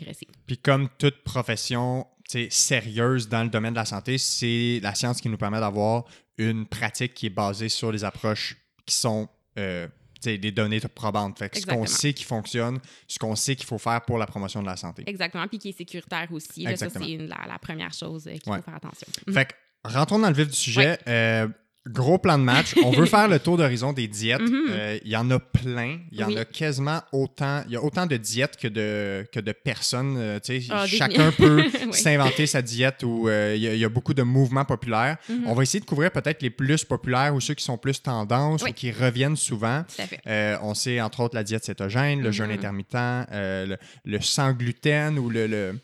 Puis 0.46 0.58
comme 0.58 0.88
toute 0.98 1.22
profession 1.24 2.06
sérieuse 2.50 3.28
dans 3.28 3.42
le 3.44 3.48
domaine 3.48 3.72
de 3.74 3.78
la 3.78 3.84
santé, 3.84 4.18
c'est 4.18 4.80
la 4.82 4.94
science 4.94 5.20
qui 5.20 5.28
nous 5.28 5.36
permet 5.36 5.60
d'avoir 5.60 6.04
une 6.38 6.66
pratique 6.66 7.14
qui 7.14 7.26
est 7.26 7.30
basée 7.30 7.68
sur 7.68 7.92
les 7.92 8.04
approches 8.04 8.56
qui 8.84 8.94
sont 8.94 9.28
euh, 9.58 9.86
des 10.22 10.50
données 10.50 10.80
probantes. 10.80 11.38
Fait 11.38 11.48
que 11.48 11.58
ce 11.60 11.66
qu'on 11.66 11.86
sait 11.86 12.12
qui 12.12 12.24
fonctionne, 12.24 12.80
ce 13.06 13.18
qu'on 13.18 13.36
sait 13.36 13.54
qu'il 13.54 13.66
faut 13.66 13.78
faire 13.78 14.00
pour 14.04 14.18
la 14.18 14.26
promotion 14.26 14.60
de 14.60 14.66
la 14.66 14.76
santé. 14.76 15.04
Exactement. 15.06 15.46
Puis 15.46 15.58
qui 15.58 15.68
est 15.68 15.78
sécuritaire 15.78 16.26
aussi. 16.32 16.64
Là, 16.64 16.76
ça, 16.76 16.90
c'est 16.90 17.16
la, 17.18 17.46
la 17.46 17.58
première 17.60 17.92
chose 17.92 18.26
euh, 18.26 18.36
qu'il 18.36 18.50
Ouais. 18.52 18.58
faut 18.58 18.64
faire 18.64 18.74
attention. 18.74 19.06
Fait 19.32 19.46
que 19.46 19.52
rentrons 19.84 20.18
dans 20.18 20.28
le 20.28 20.34
vif 20.34 20.48
du 20.48 20.56
sujet. 20.56 20.98
Euh, 21.06 21.48
gros 21.86 22.18
plan 22.18 22.38
de 22.38 22.42
match. 22.44 22.74
On 22.84 22.90
veut 22.90 23.06
faire 23.16 23.28
le 23.28 23.38
tour 23.38 23.56
d'horizon 23.56 23.92
des 23.92 24.08
diètes. 24.08 24.40
Mhm. 24.40 24.66
Euh, 24.70 24.98
Il 25.04 25.10
y 25.10 25.16
en 25.16 25.30
a 25.30 25.38
plein. 25.38 25.98
Il 26.12 26.18
y 26.18 26.24
en 26.24 26.34
a 26.36 26.44
quasiment 26.44 27.00
autant. 27.12 27.62
Il 27.66 27.72
y 27.72 27.76
a 27.76 27.82
autant 27.82 28.06
de 28.06 28.16
diètes 28.16 28.56
que 28.56 28.68
de, 28.68 29.26
que 29.32 29.40
de 29.40 29.52
personnes. 29.52 30.16
euh, 30.18 30.40
tu 30.40 30.60
sais, 30.60 30.66
Ah, 30.70 30.86
chacun 30.86 31.30
peut 31.36 31.62
Oui. 31.64 31.92
s'inventer 31.92 32.46
sa 32.46 32.62
diète 32.62 33.02
ou 33.04 33.28
euh, 33.28 33.54
il 33.56 33.62
y, 33.62 33.68
a- 33.68 33.74
il 33.74 33.78
y 33.80 33.84
a 33.84 33.88
beaucoup 33.88 34.14
de 34.14 34.22
mouvements 34.22 34.64
populaires. 34.64 35.16
Mhm. 35.28 35.44
On 35.46 35.54
va 35.54 35.62
essayer 35.62 35.80
de 35.80 35.84
couvrir 35.86 36.10
peut-être 36.10 36.42
les 36.42 36.50
plus 36.50 36.84
populaires 36.84 37.34
ou 37.34 37.40
ceux 37.40 37.54
qui 37.54 37.64
sont 37.64 37.78
plus 37.78 38.02
tendance 38.02 38.62
Oui. 38.62 38.70
ou 38.70 38.72
qui 38.74 38.90
reviennent 38.90 39.36
souvent. 39.36 39.84
Euh, 40.26 40.56
on 40.62 40.74
sait 40.74 41.00
entre 41.00 41.20
autres 41.20 41.34
la 41.34 41.44
diète 41.44 41.64
cétogène, 41.64 42.20
le 42.20 42.26
Mhm. 42.28 42.32
jeûne 42.32 42.50
intermittent, 42.50 42.94
euh, 42.96 43.66
le, 43.66 43.76
le 44.04 44.20
sans 44.20 44.52
gluten 44.52 45.18
ou 45.18 45.30
le, 45.30 45.46
le- 45.46 45.78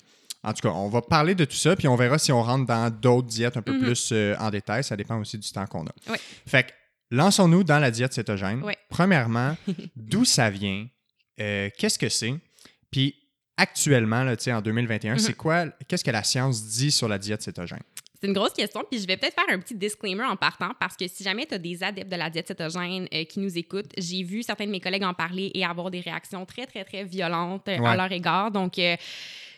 En 0.44 0.52
tout 0.52 0.61
cas, 0.68 0.75
on 0.75 0.88
va 0.88 1.02
parler 1.02 1.34
de 1.34 1.44
tout 1.44 1.54
ça, 1.56 1.76
puis 1.76 1.87
on 1.88 1.94
verra 1.96 2.18
si 2.18 2.32
on 2.32 2.42
rentre 2.42 2.66
dans 2.66 2.90
d'autres 2.90 3.28
diètes 3.28 3.56
un 3.56 3.62
peu 3.62 3.72
Mhm. 3.75 3.80
plus 3.84 4.11
euh, 4.12 4.34
en 4.40 4.50
détail. 4.50 4.82
Ça 4.82 4.96
dépend 4.96 5.18
aussi 5.20 5.38
du 5.38 5.49
temps 5.50 5.66
qu'on 5.66 5.87
a. 5.87 5.92
Oui. 6.08 6.16
Fait 6.46 6.64
que, 6.64 6.72
lançons-nous 7.11 7.62
dans 7.64 7.78
la 7.78 7.90
diète 7.90 8.12
cétogène. 8.12 8.61
Oui. 8.64 8.72
Premièrement, 8.88 9.56
d'où 9.96 10.25
ça 10.25 10.50
vient? 10.50 10.87
Euh, 11.40 11.68
Qu'est-ce 11.78 11.99
que 11.99 12.08
c'est? 12.08 12.34
Puis 12.90 13.14
actuellement, 13.56 14.25
là, 14.25 14.34
en 14.49 14.61
2021, 14.61 15.12
Mhm. 15.14 15.18
c'est 15.18 15.34
quoi? 15.34 15.66
Qu'est-ce 15.87 16.02
que 16.04 16.11
la 16.11 16.25
science 16.25 16.64
dit 16.64 16.90
sur 16.90 17.06
la 17.08 17.18
diète 17.18 17.42
cétogène? 17.42 17.82
C'est 18.20 18.28
une 18.28 18.34
grosse 18.34 18.52
question, 18.52 18.82
puis 18.88 19.00
je 19.00 19.06
vais 19.06 19.16
peut-être 19.16 19.34
faire 19.34 19.52
un 19.52 19.58
petit 19.58 19.75
disclaimer 19.75 20.22
en 20.25 20.37
partant 20.37 20.70
parce 20.78 20.96
que 20.96 21.08
si 21.08 21.25
jamais 21.25 21.44
tu 21.44 21.54
as 21.54 21.58
des 21.58 21.82
adeptes 21.82 22.11
de 22.11 22.16
la 22.16 22.30
diète 22.30 22.46
cétogène 22.49 23.08
euh, 23.12 23.25
qui 23.25 23.40
nous 23.40 23.58
écoutent, 23.58 23.90
j'ai 23.99 24.22
vu 24.22 24.42
certains 24.44 24.66
de 24.66 24.70
mes 24.70 24.78
collègues 24.80 25.02
en 25.02 25.12
parler 25.14 25.50
et 25.54 25.64
avoir 25.64 25.90
des 25.90 26.00
réactions 26.00 26.46
très, 26.46 26.66
très, 26.66 26.84
très 26.84 27.02
violentes 27.04 27.66
à 27.68 27.96
leur 27.96 28.11
égard. 28.12 28.52
Donc, 28.52 28.78
euh, 28.78 28.96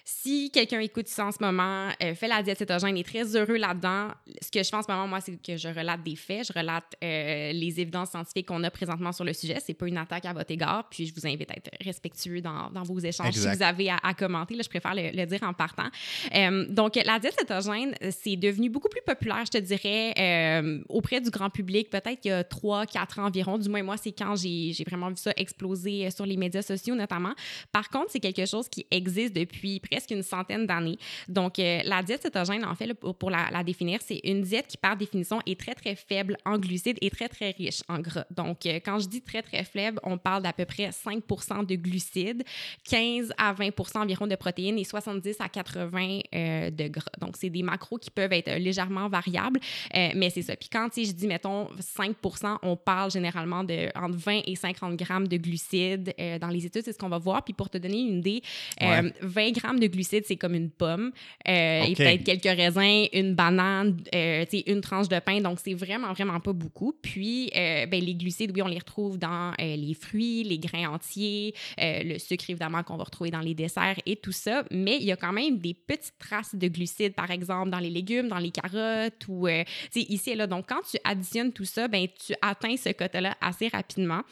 si 0.06 0.50
quelqu'un 0.50 0.80
écoute 0.80 1.08
ça 1.08 1.25
en 1.25 1.32
ce 1.32 1.38
moment, 1.40 1.88
euh, 2.02 2.14
fait 2.14 2.28
la 2.28 2.42
diète 2.42 2.58
cétogène, 2.58 2.94
est 2.99 3.08
très 3.08 3.25
heureux 3.37 3.56
là-dedans, 3.56 4.08
ce 4.42 4.50
que 4.50 4.62
je 4.62 4.68
fais 4.68 4.76
en 4.76 4.82
ce 4.82 4.90
moment, 4.90 5.08
moi, 5.08 5.20
c'est 5.23 5.40
que 5.40 5.56
je 5.56 5.68
relate 5.68 6.02
des 6.02 6.14
faits, 6.14 6.49
je 6.49 6.52
relate 6.52 6.84
euh, 7.02 7.52
les 7.52 7.80
évidences 7.80 8.11
scientifiques 8.11 8.49
qu'on 8.49 8.62
a 8.64 8.70
présentement 8.70 9.12
sur 9.12 9.25
le 9.25 9.32
sujet. 9.32 9.56
C'est 9.64 9.73
pas 9.73 9.88
une 9.88 9.96
attaque 9.96 10.26
à 10.26 10.34
votre 10.34 10.50
égard, 10.50 10.88
puis 10.90 11.06
je 11.06 11.14
vous 11.14 11.26
invite 11.26 11.50
à 11.50 11.54
être 11.54 11.70
respectueux 11.82 12.42
dans, 12.42 12.70
dans 12.70 12.82
vos 12.82 12.99
échanges. 12.99 13.32
Si 13.32 13.49
vous 13.49 13.62
avez 13.62 13.90
à, 13.90 14.12
commenter, 14.12 14.56
là, 14.56 14.62
je 14.62 14.68
préfère 14.68 14.94
le, 14.94 15.25
dire 15.25 15.42
en 15.42 15.54
partant. 15.54 15.88
Euh, 16.34 16.66
donc, 16.68 16.96
la 16.96 17.18
diète 17.18 17.37
cétogène, 17.38 17.94
c'est 18.11 18.37
devenu 18.37 18.68
beaucoup 18.68 18.90
plus 18.90 19.02
populaire, 19.06 19.44
je 19.46 19.58
te 19.58 19.58
dirais, 19.58 20.82
auprès 20.90 21.23
du 21.23 21.30
grand 21.30 21.49
public, 21.49 21.88
peut-être 21.88 22.20
il 22.25 22.28
y 22.28 22.30
a 22.30 22.42
3-4 22.42 23.20
ans 23.20 23.25
environ. 23.25 23.56
Du 23.56 23.70
moins, 23.70 23.82
moi, 23.82 23.96
c'est 23.96 24.12
quand 24.12 24.37
j'ai 24.37 24.75
vraiment 24.87 25.08
vu 25.08 25.16
ça 25.16 25.32
exploser 25.37 26.11
sur 26.11 26.26
les 26.26 26.37
médias 26.37 26.62
sociaux, 26.62 26.94
notamment. 26.94 27.32
Par 27.73 27.88
contre, 27.88 28.11
c'est 28.11 28.20
quelque 28.20 28.44
chose 28.44 28.68
qui 28.68 28.87
existe 28.90 29.34
depuis 29.34 29.80
presque 29.80 29.93
une 30.10 30.22
centaine 30.22 30.66
d'années. 30.66 30.98
Donc, 31.28 31.58
euh, 31.58 31.80
la 31.84 32.02
diète 32.02 32.22
cétogène, 32.22 32.64
en 32.64 32.74
fait, 32.74 32.92
pour, 32.94 33.30
la, 33.30 33.62
définir, 33.64 34.00
c'est 34.04 34.20
une 34.24 34.42
diète 34.42 34.66
qui, 34.66 34.76
par 34.76 34.96
définition, 34.96 35.40
est 35.46 35.58
très, 35.58 35.74
très 35.74 35.94
faible 35.94 36.36
en 36.44 36.58
glucides 36.58 36.98
et 37.00 37.10
très, 37.10 37.28
très 37.28 37.50
riche 37.50 37.82
en 37.88 37.98
gras. 37.98 38.24
Donc, 38.30 38.66
euh, 38.66 38.80
quand 38.84 38.98
je 38.98 39.08
dis 39.08 39.22
très, 39.22 39.42
très 39.42 39.64
faible, 39.64 39.98
on 40.02 40.18
parle 40.18 40.42
d'à 40.42 40.52
peu 40.52 40.64
près 40.64 40.90
5% 40.90 41.66
de 41.66 41.74
glucides, 41.76 42.42
15 42.88 43.32
à 43.38 43.52
20 43.52 43.70
environ 43.96 44.26
de 44.26 44.36
protéines 44.36 44.78
et 44.78 44.84
70 44.84 45.36
à 45.40 45.48
80 45.48 46.20
euh, 46.34 46.70
de 46.70 46.88
gras. 46.88 47.04
Donc, 47.20 47.36
c'est 47.36 47.50
des 47.50 47.62
macros 47.62 47.98
qui 47.98 48.10
peuvent 48.10 48.32
être 48.32 48.52
légèrement 48.58 49.08
variables, 49.08 49.60
mais 49.92 50.30
c'est 50.30 50.42
ça. 50.42 50.56
Puis 50.56 50.68
quand 50.68 50.88
je 50.96 51.12
dis, 51.12 51.26
mettons, 51.26 51.68
5 51.78 52.16
on 52.62 52.76
parle 52.76 53.10
généralement 53.10 53.64
de 53.64 53.88
entre 53.94 54.16
20 54.16 54.40
et 54.46 54.54
50 54.54 54.96
grammes 54.96 55.28
de 55.28 55.36
glucides. 55.36 56.14
dans 56.40 56.48
les 56.48 56.66
études, 56.66 56.82
c'est 56.84 56.92
ce 56.92 56.98
qu'on 56.98 57.08
va 57.08 57.18
voir. 57.18 57.44
Puis 57.44 57.54
pour 57.54 57.70
te 57.70 57.78
donner 57.78 58.00
une 58.00 58.18
idée, 58.18 58.42
20 58.80 59.50
grammes 59.52 59.80
de 59.80 59.83
glucides, 59.88 60.24
c'est 60.26 60.36
comme 60.36 60.54
une 60.54 60.70
pomme. 60.70 61.12
Euh, 61.48 61.82
et 61.84 61.94
peut-être 61.94 62.24
quelques 62.24 62.56
raisins, 62.56 63.06
une 63.12 63.34
banane, 63.34 63.96
euh, 64.14 64.44
une 64.66 64.80
tranche 64.80 65.08
de 65.08 65.18
pain. 65.18 65.40
Donc, 65.40 65.58
c'est 65.62 65.74
vraiment, 65.74 66.12
vraiment 66.12 66.40
pas 66.40 66.52
beaucoup. 66.52 66.94
Puis, 67.00 67.50
euh, 67.56 67.86
ben, 67.86 68.02
les 68.02 68.14
glucides, 68.14 68.52
oui, 68.54 68.62
on 68.62 68.68
les 68.68 68.78
retrouve 68.78 69.18
dans 69.18 69.52
les 69.58 69.94
fruits, 69.94 70.44
les 70.44 70.58
grains 70.58 70.88
entiers, 70.88 71.54
le 71.78 72.18
sucre, 72.18 72.44
évidemment, 72.48 72.82
qu'on 72.82 72.96
va 72.96 73.04
retrouver 73.04 73.30
dans 73.30 73.40
les 73.40 73.54
desserts 73.54 73.98
et 74.06 74.16
tout 74.16 74.32
ça. 74.32 74.64
Mais 74.70 74.96
il 74.96 75.04
y 75.04 75.12
a 75.12 75.16
quand 75.16 75.32
même 75.32 75.58
des 75.58 75.74
petites 75.74 76.18
traces 76.18 76.54
de 76.54 76.68
glucides, 76.68 77.14
par 77.14 77.30
exemple, 77.30 77.70
dans 77.70 77.78
les 77.78 77.90
légumes, 77.90 78.28
dans 78.28 78.38
les 78.38 78.50
carottes 78.50 79.26
ou 79.28 79.48
ici 79.94 80.30
et 80.30 80.34
là. 80.34 80.46
Donc, 80.46 80.66
quand 80.68 80.80
tu 80.90 80.98
additionnes 81.04 81.52
tout 81.52 81.64
ça, 81.64 81.88
ben, 81.88 82.06
tu 82.26 82.34
atteins 82.42 82.76
ce 82.76 82.90
quota-là 82.90 83.36
assez 83.40 83.68
rapidement. 83.68 84.22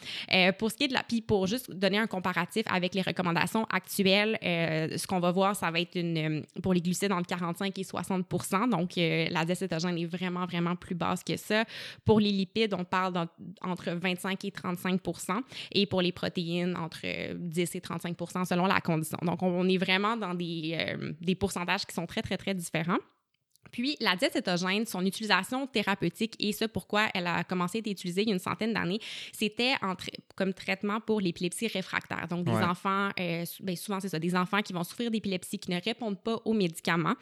pour 0.59 0.71
ce 0.71 0.77
qui 0.77 0.85
est 0.85 0.89
de 0.89 0.95
la... 0.95 1.03
Puis, 1.03 1.21
pour 1.21 1.47
juste 1.47 1.71
donner 1.71 1.99
un 1.99 2.07
comparatif 2.07 2.65
avec 2.71 2.95
les 2.95 3.03
recommandations 3.03 3.65
actuelles, 3.71 4.39
ce 4.43 5.07
qu'on 5.07 5.21
va 5.21 5.31
voir 5.31 5.42
ça 5.55 5.71
va 5.71 5.81
être 5.81 5.97
une, 5.97 6.19
euh, 6.19 6.43
pour 6.63 6.75
les 6.75 6.81
glucides 6.81 7.13
entre 7.13 7.27
45 7.27 7.79
et 7.79 7.83
60% 7.83 8.69
Donc, 8.69 8.97
euh, 8.99 9.27
la 9.31 9.45
diète 9.45 9.59
cétogène 9.59 9.99
est 9.99 10.07
vraiment, 10.07 10.47
vraiment 10.47 10.77
plus 10.77 10.95
basse 10.95 11.23
que 11.23 11.37
ça. 11.37 11.65
Pour 12.05 12.21
les 12.21 12.33
lipides, 12.33 12.75
on 12.75 12.85
parle 12.85 13.27
entre 13.61 13.91
25 13.91 14.45
et 14.45 14.51
35% 14.51 15.41
et 15.73 15.87
pour 15.87 16.03
les 16.03 16.13
protéines, 16.13 16.77
entre 16.77 17.35
10 17.35 17.75
et 17.75 17.81
35% 17.81 18.45
selon 18.45 18.67
la 18.67 18.81
condition. 18.81 19.19
Donc, 19.23 19.43
on 19.43 19.69
est 19.69 19.79
vraiment 19.79 20.17
dans 20.17 20.35
des, 20.35 20.77
euh, 20.79 21.13
des 21.21 21.35
pourcentages 21.35 21.87
qui 21.87 21.95
sont 21.95 22.07
très, 22.07 22.23
très, 22.23 22.37
très 22.37 22.55
différents. 22.55 22.99
Puis, 23.71 23.97
la 24.01 24.17
diète 24.17 24.33
cétogène, 24.35 24.85
son 24.87 25.05
utilisation 25.05 25.67
thérapeutique 25.67 26.37
et 26.39 26.53
ce 26.53 26.65
pourquoi 26.65 27.09
elle 27.15 27.27
a 27.27 27.45
commencé 27.45 27.79
à 27.79 27.81
être 27.81 27.87
utilisée 27.87 28.23
il 28.23 28.29
y 28.29 28.31
a 28.31 28.35
une 28.35 28.41
centaine 28.41 28.73
d'années, 28.75 29.01
c'était 29.33 29.75
comme 30.35 30.53
traitement 30.53 31.01
pour 31.01 31.21
l'épilepsie 31.21 31.69
réfractaire. 31.69 32.27
Donc, 32.29 32.45
des 32.45 32.53
enfants, 32.53 33.11
euh, 33.19 33.45
ben, 33.61 33.77
souvent 33.77 34.01
c'est 34.01 34.09
ça, 34.09 34.19
des 34.19 34.35
enfants 34.35 34.63
qui 34.63 34.73
vont 34.73 34.85
souffrir 34.85 35.11
d'épilepsie, 35.11 35.59
qui 35.59 35.71
ne 35.71 35.81
répondent 35.81 36.21
pas 36.21 36.39
aux 36.45 36.53
médicaments. 36.53 37.15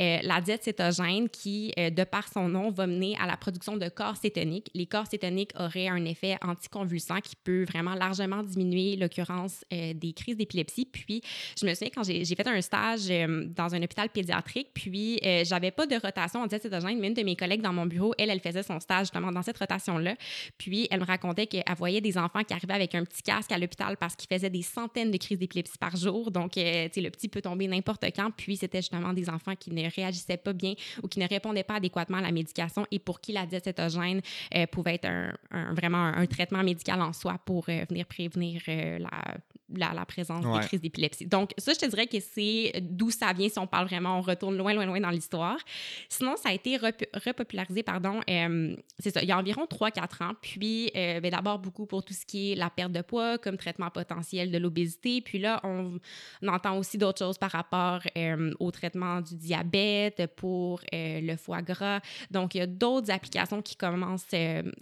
Euh, 0.00 0.18
la 0.22 0.40
diète 0.40 0.64
cétogène, 0.64 1.28
qui, 1.28 1.72
euh, 1.78 1.90
de 1.90 2.04
par 2.04 2.28
son 2.28 2.48
nom, 2.48 2.70
va 2.70 2.86
mener 2.86 3.16
à 3.20 3.26
la 3.26 3.36
production 3.36 3.76
de 3.76 3.88
corps 3.88 4.16
cétoniques. 4.16 4.70
Les 4.74 4.86
corps 4.86 5.06
cétoniques 5.06 5.52
auraient 5.58 5.88
un 5.88 6.04
effet 6.04 6.36
anticonvulsant 6.42 7.20
qui 7.20 7.36
peut 7.36 7.64
vraiment 7.64 7.94
largement 7.94 8.42
diminuer 8.42 8.96
l'occurrence 8.96 9.64
des 9.70 10.12
crises 10.14 10.36
d'épilepsie. 10.36 10.86
Puis, 10.86 11.22
je 11.58 11.66
me 11.66 11.74
souviens 11.74 11.90
quand 11.94 12.04
j'ai 12.04 12.24
fait 12.24 12.46
un 12.46 12.60
stage 12.60 13.08
dans 13.08 13.74
un 13.74 13.82
hôpital 13.82 14.08
pédiatrique, 14.10 14.68
puis 14.74 15.20
j'avais 15.44 15.70
pas 15.70 15.85
de 15.88 15.96
rotation 15.96 16.40
en 16.40 16.46
diète 16.46 16.62
cétogène, 16.62 16.98
mais 16.98 17.08
une 17.08 17.14
de 17.14 17.22
mes 17.22 17.36
collègues 17.36 17.62
dans 17.62 17.72
mon 17.72 17.86
bureau, 17.86 18.14
elle, 18.18 18.30
elle 18.30 18.40
faisait 18.40 18.62
son 18.62 18.80
stage 18.80 19.06
justement 19.06 19.32
dans 19.32 19.42
cette 19.42 19.58
rotation-là. 19.58 20.14
Puis 20.58 20.88
elle 20.90 21.00
me 21.00 21.04
racontait 21.04 21.46
qu'elle 21.46 21.64
voyait 21.76 22.00
des 22.00 22.18
enfants 22.18 22.42
qui 22.42 22.54
arrivaient 22.54 22.74
avec 22.74 22.94
un 22.94 23.04
petit 23.04 23.22
casque 23.22 23.52
à 23.52 23.58
l'hôpital 23.58 23.96
parce 23.96 24.16
qu'ils 24.16 24.28
faisaient 24.34 24.50
des 24.50 24.62
centaines 24.62 25.10
de 25.10 25.16
crises 25.16 25.38
d'épilepsie 25.38 25.78
par 25.78 25.96
jour. 25.96 26.30
Donc, 26.30 26.56
euh, 26.56 26.88
le 26.96 27.10
petit 27.10 27.28
peut 27.28 27.42
tomber 27.42 27.68
n'importe 27.68 28.04
quand. 28.14 28.30
Puis 28.36 28.56
c'était 28.56 28.78
justement 28.78 29.12
des 29.12 29.28
enfants 29.28 29.54
qui 29.54 29.70
ne 29.70 29.88
réagissaient 29.90 30.36
pas 30.36 30.52
bien 30.52 30.74
ou 31.02 31.08
qui 31.08 31.18
ne 31.18 31.28
répondaient 31.28 31.64
pas 31.64 31.76
adéquatement 31.76 32.18
à 32.18 32.22
la 32.22 32.32
médication 32.32 32.86
et 32.90 32.98
pour 32.98 33.20
qui 33.20 33.32
la 33.32 33.46
diète 33.46 33.64
cétogène 33.64 34.20
euh, 34.54 34.66
pouvait 34.66 34.94
être 34.94 35.08
un, 35.08 35.74
vraiment 35.74 36.04
un, 36.04 36.26
traitement 36.26 36.62
médical 36.62 37.00
en 37.00 37.12
soi 37.12 37.38
pour 37.44 37.66
euh, 37.68 37.84
venir 37.88 38.06
prévenir 38.06 38.62
la, 38.66 39.36
la, 39.74 40.04
présence 40.06 40.44
des 40.44 40.66
crises 40.66 40.80
d'épilepsie. 40.80 41.26
Donc, 41.26 41.50
ça, 41.58 41.72
je 41.72 41.78
te 41.78 41.86
dirais 41.86 42.06
que 42.06 42.18
c'est 42.20 42.72
d'où 42.80 43.10
ça 43.10 43.32
vient 43.32 43.48
si 43.48 43.58
on 43.58 43.66
parle 43.66 43.86
vraiment, 43.86 44.18
on 44.18 44.20
retourne 44.20 44.56
loin, 44.56 44.72
loin, 44.72 44.86
loin 44.86 45.00
dans 45.00 45.10
l'histoire. 45.10 45.58
Sinon, 46.08 46.36
ça 46.36 46.50
a 46.50 46.52
été 46.52 46.76
repopularisé, 46.76 47.82
pardon, 47.82 48.20
euh, 48.30 48.76
c'est 48.98 49.12
ça, 49.12 49.22
il 49.22 49.28
y 49.28 49.32
a 49.32 49.38
environ 49.38 49.64
3-4 49.64 50.22
ans. 50.22 50.32
Puis, 50.40 50.90
euh, 50.94 51.20
ben, 51.20 51.30
d'abord, 51.30 51.58
beaucoup 51.58 51.86
pour 51.86 52.04
tout 52.04 52.14
ce 52.14 52.24
qui 52.24 52.52
est 52.52 52.54
la 52.54 52.70
perte 52.70 52.92
de 52.92 53.02
poids 53.02 53.38
comme 53.38 53.56
traitement 53.56 53.90
potentiel 53.90 54.50
de 54.50 54.58
l'obésité. 54.58 55.20
Puis 55.20 55.38
là, 55.38 55.60
on, 55.64 55.98
entend 56.46 56.78
aussi 56.78 56.96
d'autres 56.96 57.18
choses 57.18 57.38
par 57.38 57.50
rapport 57.50 58.00
euh, 58.16 58.52
au 58.60 58.70
traitement 58.70 59.20
du 59.20 59.34
diabète, 59.34 60.26
pour 60.36 60.80
le 60.92 61.36
foie 61.36 61.62
gras. 61.62 62.00
Donc, 62.30 62.54
il 62.54 62.58
y 62.58 62.60
a 62.60 62.66
d'autres 62.66 63.10
applications 63.10 63.62
qui 63.62 63.76
commencent 63.76 64.32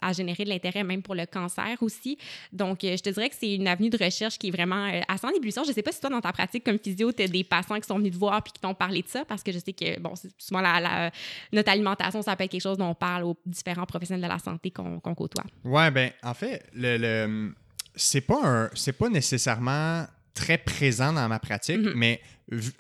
à 0.03 0.13
générer 0.13 0.45
de 0.45 0.51
l'intérêt, 0.51 0.85
même 0.85 1.03
pour 1.03 1.15
le 1.15 1.27
cancer 1.27 1.77
aussi. 1.81 2.19
Donc, 2.53 2.81
je 2.83 3.01
te 3.01 3.11
dirais 3.11 3.31
que 3.31 3.37
c'est 3.39 3.55
une 3.55 3.67
avenue 3.67 3.91
de 3.91 4.03
recherche 4.03 4.39
qui 4.39 4.49
est 4.49 4.51
vraiment 4.51 4.74
assez 5.09 5.27
en 5.27 5.31
ébullition. 5.31 5.65
Je 5.65 5.71
ne 5.71 5.75
sais 5.75 5.83
pas 5.83 5.93
si 5.93 6.01
toi, 6.01 6.11
dans 6.11 6.21
ta 6.21 6.33
pratique 6.33 6.65
comme 6.65 6.79
physio, 6.79 7.13
tu 7.13 7.23
as 7.23 7.29
des 7.29 7.45
patients 7.45 7.79
qui 7.81 7.87
sont 7.87 7.99
venus 7.99 8.13
te 8.13 8.19
voir 8.19 8.43
puis 8.43 8.53
qui 8.53 8.61
t'ont 8.61 8.75
parlé 8.75 9.03
de 9.03 9.09
ça, 9.09 9.25
parce 9.25 9.43
que 9.43 9.53
je 9.53 9.59
sais 9.59 9.73
que, 9.73 9.99
bon, 10.01 10.15
souvent 10.39 10.61
la, 10.61 10.81
la, 10.81 11.11
notre 11.53 11.71
alimentation, 11.71 12.23
ça 12.23 12.37
peut 12.37 12.45
être 12.45 12.51
quelque 12.51 12.63
chose 12.63 12.79
dont 12.79 12.89
on 12.89 12.95
parle 12.95 13.25
aux 13.25 13.37
différents 13.47 13.87
professionnels 13.87 14.23
de 14.23 14.29
la 14.29 14.39
santé 14.39 14.71
qu'on 14.71 15.01
côtoie. 15.01 15.45
Oui, 15.65 15.91
ben 15.91 16.11
en 16.23 16.35
fait, 16.35 16.67
le, 16.75 16.97
le 16.97 17.55
c'est 17.95 18.21
pas 18.21 18.71
pas 18.99 19.09
nécessairement 19.09 20.07
très 20.35 20.59
présent 20.59 21.13
dans 21.13 21.29
ma 21.29 21.39
pratique, 21.39 21.79
mm-hmm. 21.79 21.95
mais 21.95 22.21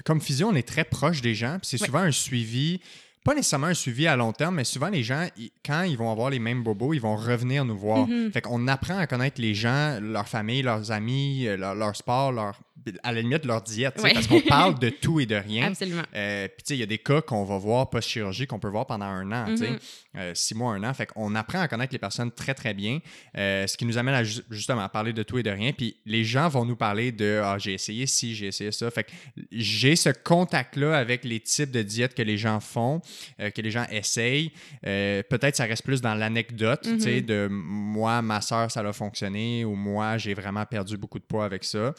comme 0.05 0.21
physio, 0.21 0.49
on 0.49 0.55
est 0.55 0.67
très 0.67 0.85
proche 0.85 1.21
des 1.23 1.35
gens, 1.35 1.59
c'est 1.63 1.79
souvent 1.79 2.01
un 2.01 2.11
suivi 2.11 2.81
pas 3.25 3.35
nécessairement 3.35 3.69
un 3.69 3.75
suivi 3.75 4.07
à 4.07 4.16
long 4.16 4.33
terme, 4.33 4.57
mais 4.57 4.64
souvent 4.64 4.88
les 4.88 5.02
gens, 5.02 5.26
quand 5.64 5.83
ils 5.83 5.97
vont 5.97 6.12
avoir 6.12 6.28
les 6.28 6.38
mêmes 6.38 6.62
bobos, 6.62 6.93
ils 6.93 7.00
vont 7.00 7.16
revenir 7.16 7.64
nous 7.64 7.76
voir. 7.76 8.07
Mm-hmm. 8.07 8.33
Fait 8.33 8.43
qu'on 8.43 8.69
apprend 8.69 8.99
à 8.99 9.07
connaître 9.07 9.40
les 9.40 9.54
gens, 9.54 9.99
leur 10.00 10.28
famille, 10.28 10.61
leurs 10.61 10.93
amis, 10.93 11.47
euh, 11.47 11.57
leur, 11.57 11.75
leur 11.75 11.97
sport, 11.97 12.33
leur, 12.33 12.61
à 13.02 13.12
la 13.12 13.23
limite 13.23 13.47
leur 13.47 13.62
diète, 13.62 13.95
parce 14.00 14.26
qu'on 14.26 14.43
parle 14.43 14.78
de 14.78 14.90
tout 14.90 15.21
et 15.21 15.26
de 15.26 15.37
rien. 15.37 15.66
Absolument. 15.69 16.02
Euh, 16.14 16.49
puis, 16.49 16.62
tu 16.64 16.69
sais, 16.69 16.76
il 16.76 16.81
y 16.81 16.83
a 16.83 16.87
des 16.87 16.99
cas 16.99 17.23
qu'on 17.23 17.45
va 17.45 17.57
voir 17.57 17.88
post-chirurgie 17.88 18.47
qu'on 18.47 18.59
peut 18.59 18.69
voir 18.69 18.87
pendant 18.87 19.07
un 19.07 19.33
an, 19.33 19.47
mm-hmm. 19.49 19.78
Euh, 20.16 20.33
six 20.35 20.54
mois, 20.54 20.75
un 20.75 20.85
an. 20.85 20.94
Fait 20.94 21.06
qu'on 21.06 21.35
apprend 21.35 21.61
à 21.61 21.68
connaître 21.68 21.92
les 21.92 21.99
personnes 21.99 22.30
très, 22.30 22.54
très 22.54 22.75
bien, 22.75 23.00
euh, 23.37 23.66
ce 23.66 23.76
qui 23.76 23.85
nous 23.85 23.99
amène 23.99 24.14
à 24.14 24.23
justement 24.23 24.83
à 24.83 24.88
parler 24.88 25.12
de 25.12 25.23
tout 25.23 25.38
et 25.38 25.42
de 25.42 25.50
rien. 25.50 25.73
Puis, 25.73 25.97
les 26.06 26.25
gens 26.25 26.49
vont 26.49 26.64
nous 26.64 26.76
parler 26.76 27.12
de 27.12 27.40
Ah, 27.42 27.56
j'ai 27.59 27.75
essayé 27.75 28.06
ci, 28.06 28.35
j'ai 28.35 28.47
essayé 28.47 28.73
ça. 28.73 28.90
Fait 28.90 29.04
que 29.04 29.11
j'ai 29.50 29.97
ce 29.97 30.11
contact-là 30.11 30.97
avec 30.97 31.25
les 31.25 31.40
types 31.40 31.71
de 31.71 31.83
diètes 31.83 32.14
que 32.14 32.23
les 32.23 32.38
gens 32.38 32.61
font, 32.61 33.00
que 33.38 33.61
les 33.61 33.71
gens 33.71 33.87
essayent. 33.90 34.52
Peut-être 34.83 35.56
ça 35.56 35.64
reste 35.64 35.85
plus 35.85 36.00
dans 36.00 36.14
l'anecdote, 36.14 36.80
tu 36.83 37.00
sais, 37.00 37.21
mm-hmm. 37.21 37.25
de 37.26 37.49
moi, 37.50 38.23
ma 38.23 38.40
soeur, 38.40 38.71
ça 38.71 38.80
a 38.80 38.92
fonctionné, 38.92 39.64
ou 39.64 39.75
moi, 39.75 40.18
j'ai 40.18 40.35
vraiment 40.35 40.64
perdu 40.66 40.97
beaucoup 40.97 41.18
de 41.18 41.25
poids 41.25 41.44
avec 41.44 41.64
ça. 41.64 41.94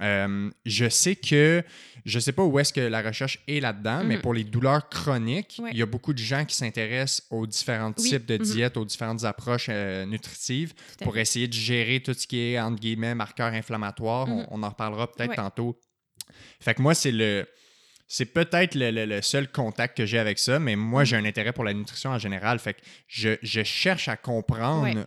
Euh, 0.00 0.50
je 0.64 0.88
sais 0.88 1.16
que, 1.16 1.62
je 2.04 2.18
sais 2.18 2.32
pas 2.32 2.44
où 2.44 2.58
est-ce 2.58 2.72
que 2.72 2.80
la 2.80 3.02
recherche 3.02 3.40
est 3.48 3.60
là-dedans, 3.60 4.04
mais 4.04 4.16
mhm. 4.16 4.22
pour 4.22 4.34
les 4.34 4.44
douleurs 4.44 4.88
chroniques, 4.88 5.60
il 5.72 5.76
y 5.76 5.82
a 5.82 5.86
beaucoup 5.86 6.12
de 6.12 6.18
gens 6.18 6.44
qui 6.44 6.56
s'intéressent 6.56 7.26
aux 7.30 7.46
différents 7.58 7.92
types 7.92 8.26
de 8.26 8.38
mhm. 8.38 8.42
diètes, 8.42 8.76
aux 8.76 8.84
différentes 8.84 9.24
approches 9.24 9.66
euh, 9.68 10.06
nutritives 10.06 10.74
pour 11.02 11.16
essayer 11.18 11.48
de 11.48 11.52
gérer 11.52 12.00
tout 12.00 12.14
ce 12.14 12.26
qui 12.26 12.40
est, 12.40 12.60
entre 12.60 12.80
guillemets, 12.80 13.14
marqueurs 13.14 13.52
inflammatoires. 13.52 14.26
Mhm. 14.26 14.46
on, 14.50 14.62
en 14.62 14.68
reparlera 14.68 15.10
peut-être 15.10 15.34
tantôt. 15.34 15.78
Fait 16.60 16.74
que 16.74 16.82
moi, 16.82 16.94
c'est 16.94 17.12
le... 17.12 17.46
C'est 18.10 18.24
peut-être 18.24 18.74
le, 18.74 19.20
seul 19.20 19.52
contact 19.52 19.94
que 19.98 20.06
j'ai 20.06 20.18
avec 20.18 20.38
ça, 20.38 20.58
mais 20.58 20.76
moi, 20.76 21.04
j'ai 21.04 21.16
un 21.16 21.26
intérêt 21.26 21.52
pour 21.52 21.62
la 21.62 21.74
nutrition 21.74 22.08
en 22.08 22.18
général. 22.18 22.58
Fait 22.58 22.72
que 22.72 22.80
je, 23.06 23.36
je 23.42 23.62
cherche 23.62 24.08
à 24.08 24.16
comprendre 24.16 25.04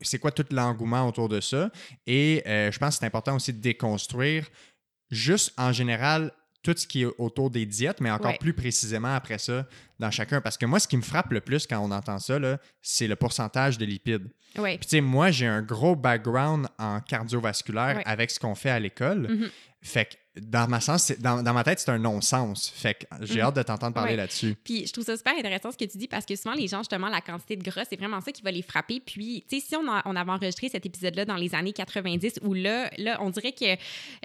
c'est 0.00 0.18
quoi 0.18 0.30
tout 0.30 0.44
l'engouement 0.50 1.06
autour 1.08 1.28
de 1.28 1.40
ça. 1.40 1.70
Et 2.06 2.42
euh, 2.46 2.70
je 2.70 2.78
pense 2.78 2.96
que 2.96 3.00
c'est 3.00 3.06
important 3.06 3.36
aussi 3.36 3.52
de 3.52 3.60
déconstruire 3.60 4.48
juste 5.10 5.52
en 5.56 5.72
général 5.72 6.32
tout 6.64 6.74
ce 6.76 6.86
qui 6.86 7.02
est 7.02 7.08
autour 7.18 7.50
des 7.50 7.66
diètes, 7.66 8.00
mais 8.00 8.10
encore 8.10 8.32
Ouais. 8.32 8.38
plus 8.40 8.54
précisément 8.54 9.14
après 9.14 9.38
ça 9.38 9.66
dans 10.00 10.10
chacun. 10.10 10.40
Parce 10.40 10.56
que 10.58 10.66
moi, 10.66 10.80
ce 10.80 10.88
qui 10.88 10.96
me 10.96 11.02
frappe 11.02 11.30
le 11.32 11.40
plus 11.40 11.66
quand 11.66 11.78
on 11.78 11.90
entend 11.92 12.18
ça, 12.18 12.38
c'est 12.82 13.06
le 13.06 13.14
pourcentage 13.16 13.78
de 13.78 13.84
lipides. 13.84 14.26
Oui. 14.56 14.78
Puis 14.78 14.86
tu 14.86 14.96
sais, 14.96 15.00
moi, 15.00 15.30
j'ai 15.30 15.46
un 15.46 15.62
gros 15.62 15.94
background 15.94 16.66
en 16.78 17.00
cardiovasculaire 17.00 17.96
Ouais. 17.98 18.02
avec 18.06 18.30
ce 18.30 18.40
qu'on 18.40 18.54
fait 18.54 18.70
à 18.70 18.80
l'école. 18.80 19.28
Mhm. 19.28 19.50
Fait 19.82 20.06
que 20.06 20.14
dans 20.40 20.68
ma, 20.68 20.78
dans, 21.20 21.42
dans 21.42 21.52
ma 21.54 21.62
tête, 21.62 21.78
c'est 21.78 21.90
un 21.90 21.98
non-sens. 21.98 22.68
Fait 22.74 22.94
que 22.94 23.04
j'ai 23.24 23.34
Mhm. 23.36 23.40
hâte 23.46 23.56
de 23.56 23.62
t'entendre 23.62 23.94
parler 23.94 24.10
Ouais. 24.12 24.16
là-dessus. 24.16 24.56
Puis 24.64 24.86
je 24.86 24.92
trouve 24.92 25.04
ça 25.04 25.16
super 25.16 25.32
intéressant 25.38 25.70
ce 25.70 25.76
que 25.76 25.84
tu 25.84 25.96
dis 25.96 26.08
parce 26.08 26.26
que 26.26 26.34
souvent 26.34 26.54
les 26.54 26.66
gens, 26.66 26.78
justement, 26.78 27.08
la 27.08 27.20
quantité 27.20 27.54
de 27.56 27.62
gras, 27.62 27.84
c'est 27.88 27.96
vraiment 27.96 28.20
ça 28.20 28.32
qui 28.32 28.42
va 28.42 28.50
les 28.50 28.62
frapper. 28.62 29.00
Puis, 29.04 29.44
tu 29.48 29.60
sais, 29.60 29.66
si 29.68 29.76
on, 29.76 29.88
a- 29.88 30.02
on 30.06 30.16
avait 30.16 30.30
enregistré 30.32 30.68
cet 30.68 30.86
épisode-là 30.86 31.24
dans 31.24 31.36
les 31.36 31.54
années 31.54 31.72
90, 31.72 32.40
où 32.42 32.52
là, 32.52 32.90
là 32.98 33.18
on 33.20 33.30
dirait 33.30 33.52
que 33.52 33.64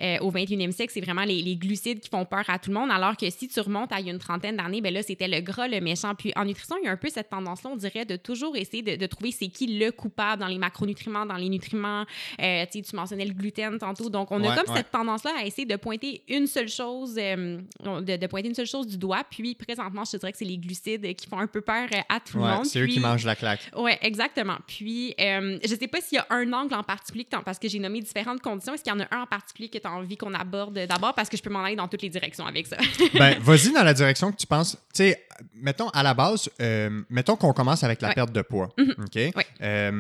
euh, 0.01 0.18
au 0.22 0.32
21e 0.32 0.72
siècle, 0.72 0.92
c'est 0.94 1.01
vraiment 1.01 1.25
les, 1.25 1.42
les 1.44 1.56
glucides 1.56 2.00
qui 2.00 2.10
font 2.10 2.25
peur 2.25 2.44
à 2.48 2.58
tout 2.58 2.72
le 2.72 2.75
monde, 2.80 2.89
alors 2.92 3.16
que 3.16 3.30
si 3.30 3.48
tu 3.48 3.60
remontes 3.60 3.92
à 3.92 4.00
une 4.00 4.18
trentaine 4.18 4.58
d'années, 4.58 4.82
ben 4.82 4.92
là, 4.94 5.04
c'était 5.04 5.28
le 5.28 5.42
gras, 5.42 5.68
le 5.68 5.80
méchant. 5.80 6.16
Puis 6.16 6.34
en 6.36 6.46
nutrition, 6.46 6.75
il 6.82 6.86
y 6.86 6.88
a 6.88 6.92
un 6.92 6.98
peu 6.98 7.10
cette 7.10 7.30
tendance-là, 7.30 7.70
on 7.72 7.75
dirait, 7.78 8.06
de 8.06 8.16
toujours 8.16 8.56
essayer 8.58 8.82
de, 8.82 8.96
de 8.96 9.06
trouver 9.06 9.32
c'est 9.32 9.48
qui 9.50 9.68
le 9.78 9.92
coupable 9.92 10.39
dans 10.42 10.48
les 10.48 10.58
macronutriments, 10.58 11.28
dans 11.28 11.36
les 11.38 11.50
nutriments. 11.50 12.06
Euh, 12.42 12.66
tu 12.72 12.80
sais, 12.80 12.82
tu 12.89 12.96
mentionnais 12.96 13.25
le 13.25 13.34
gluten 13.34 13.78
tantôt. 13.78 14.10
Donc, 14.10 14.32
on 14.32 14.44
a 14.44 14.56
comme 14.56 14.72
ouais. 14.74 14.78
cette 14.78 14.89
tendance-là 14.92 15.32
à 15.39 15.46
essayer 15.46 15.68
de 15.68 15.75
pointer 15.75 15.99
une 16.27 16.48
seule 16.48 16.68
chose, 16.70 17.15
euh, 17.18 17.60
de, 17.84 18.18
de 18.18 18.27
pointer 18.27 18.48
une 18.50 18.56
seule 18.56 18.65
chose 18.68 18.88
du 18.88 18.98
doigt. 18.98 19.24
Puis 19.29 19.56
présentement, 19.56 20.03
je 20.06 20.12
te 20.12 20.18
dirais 20.18 20.32
que 20.32 20.38
c'est 20.38 20.46
les 20.46 20.58
glucides 20.58 21.15
qui 21.15 21.27
font 21.27 21.39
un 21.39 21.48
peu 21.48 21.62
peur 21.62 21.88
euh, 21.94 21.98
à 22.10 22.20
tout 22.20 22.38
le 22.38 22.44
monde. 22.44 22.65
c'est 22.65 22.79
eux 22.79 22.88
qui 22.88 23.00
mangent 23.00 23.25
la 23.25 23.36
claque. 23.36 23.70
Oui, 23.77 23.91
exactement. 24.01 24.58
Puis, 24.68 25.13
euh, 25.20 25.58
je 25.63 25.75
sais 25.75 25.88
pas 25.88 26.01
s'il 26.01 26.18
y 26.18 26.20
a 26.20 26.27
un 26.29 26.51
angle 26.53 26.74
en 26.74 26.84
particulier, 26.84 27.25
que 27.25 27.38
parce 27.44 27.60
que 27.60 27.68
j'ai 27.68 27.79
nommé 27.79 28.01
différentes 28.01 28.41
conditions. 28.41 28.74
Est-ce 28.74 28.84
qu'il 28.84 28.94
y 28.94 28.96
en 28.96 29.00
a 29.00 29.08
un 29.15 29.22
en 29.24 29.27
particulier 29.27 29.70
que 29.70 29.77
tu 29.77 29.88
as 29.88 29.91
envie 29.91 30.18
qu'on 30.18 30.34
aborde 30.34 30.74
d'abord? 30.88 31.13
Parce 31.15 31.29
que 31.29 31.38
je 31.38 31.41
peux 31.44 31.50
m'en 31.50 31.63
aller 31.63 31.75
dans 31.75 31.88
toutes 31.88 32.01
les 32.01 32.10
directions 32.10 32.46
avec 32.46 32.68
ça. 32.68 32.77
ben, 33.13 33.38
vas-y 33.39 33.72
dans 33.72 33.84
la 33.84 33.94
direction 33.94 34.32
que 34.32 34.38
tu 34.38 34.48
penses. 34.48 34.74
Tu 34.94 35.03
sais, 35.03 35.25
mettons 35.56 35.89
à 35.89 36.03
la 36.03 36.13
base, 36.13 36.50
euh, 36.62 37.01
mettons 37.10 37.36
qu'on 37.36 37.53
commence 37.53 37.84
avec 37.84 38.01
la 38.01 38.10
Ouais. 38.10 38.15
perte 38.15 38.32
de 38.32 38.41
poids. 38.41 38.70
Mhm. 38.77 38.96
OK? 39.00 39.15
Ouais. 39.36 39.91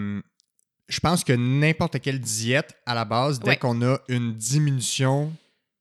Je 0.87 0.99
pense 1.01 1.23
que 1.23 1.33
n'importe 1.33 1.99
quelle 1.99 2.19
diète, 2.19 2.75
à 2.85 2.95
la 2.95 3.05
base, 3.05 3.39
dès 3.39 3.49
Ouais. 3.49 3.57
qu'on 3.57 3.79
a 3.83 3.99
une 4.07 4.33
diminution 4.33 5.31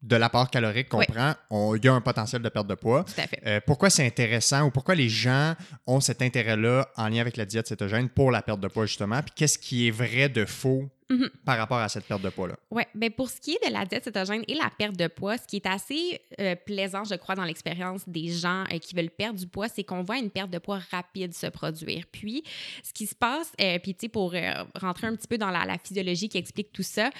de 0.02 0.14
l'apport 0.16 0.48
calorique 0.50 0.88
qu'on 0.88 1.00
prend, 1.04 1.34
on- 1.50 1.74
il 1.74 1.84
y 1.84 1.88
a 1.88 1.92
un 1.92 2.00
potentiel 2.00 2.40
de 2.40 2.48
perte 2.48 2.66
de 2.68 2.74
poids. 2.76 3.04
Tout 3.04 3.20
à 3.20 3.26
fait. 3.26 3.40
Euh, 3.46 3.60
pourquoi 3.66 3.90
c'est 3.90 4.06
intéressant 4.06 4.66
ou 4.66 4.70
pourquoi 4.70 4.94
les 4.94 5.08
gens 5.08 5.54
ont 5.86 6.00
cet 6.00 6.22
intérêt-là 6.22 6.88
en 6.96 7.08
lien 7.08 7.20
avec 7.20 7.36
la 7.36 7.44
diète 7.44 7.66
cétogène 7.66 8.08
pour 8.08 8.30
la 8.30 8.40
perte 8.42 8.60
de 8.60 8.68
poids, 8.68 8.86
justement? 8.86 9.20
Puis 9.22 9.32
qu'est-ce 9.34 9.58
qui 9.58 9.88
est 9.88 9.90
vrai 9.90 10.28
de 10.28 10.44
faux 10.44 10.88
Mhm. 11.10 11.30
par 11.44 11.56
rapport 11.56 11.78
à 11.78 11.88
cette 11.88 12.04
perte 12.04 12.20
de 12.20 12.28
poids-là? 12.28 12.56
Oui, 12.70 12.82
ben 12.94 13.10
pour 13.10 13.30
ce 13.30 13.40
qui 13.40 13.52
est 13.52 13.66
de 13.66 13.72
la 13.72 13.86
diète 13.86 14.04
cétogène 14.04 14.44
et 14.46 14.54
la 14.54 14.70
perte 14.76 14.94
de 14.94 15.06
poids, 15.06 15.38
ce 15.38 15.46
qui 15.46 15.56
est 15.56 15.66
assez 15.66 16.20
euh, 16.38 16.54
plaisant, 16.54 17.04
je 17.04 17.14
crois, 17.14 17.34
dans 17.34 17.44
l'expérience 17.44 18.06
des 18.06 18.28
gens 18.28 18.64
euh, 18.72 18.78
qui 18.78 18.94
veulent 18.94 19.08
perdre 19.08 19.38
du 19.38 19.46
poids, 19.46 19.68
c'est 19.68 19.84
qu'on 19.84 20.02
voit 20.02 20.18
une 20.18 20.28
perte 20.28 20.50
de 20.50 20.58
poids 20.58 20.80
rapide 20.90 21.32
se 21.32 21.46
produire. 21.46 22.04
Puis, 22.12 22.44
ce 22.82 22.92
qui 22.92 23.06
se 23.06 23.14
passe, 23.14 23.52
euh, 23.60 23.78
puis 23.78 23.94
tu 23.94 24.00
sais, 24.02 24.08
pour 24.08 24.34
euh, 24.34 24.52
rentrer 24.74 25.06
un 25.06 25.16
petit 25.16 25.28
peu 25.28 25.38
dans 25.38 25.50
la, 25.50 25.64
la 25.64 25.78
physiologie 25.78 26.28
qui 26.28 26.36
explique 26.36 26.72
tout 26.72 26.82
ça, 26.82 27.10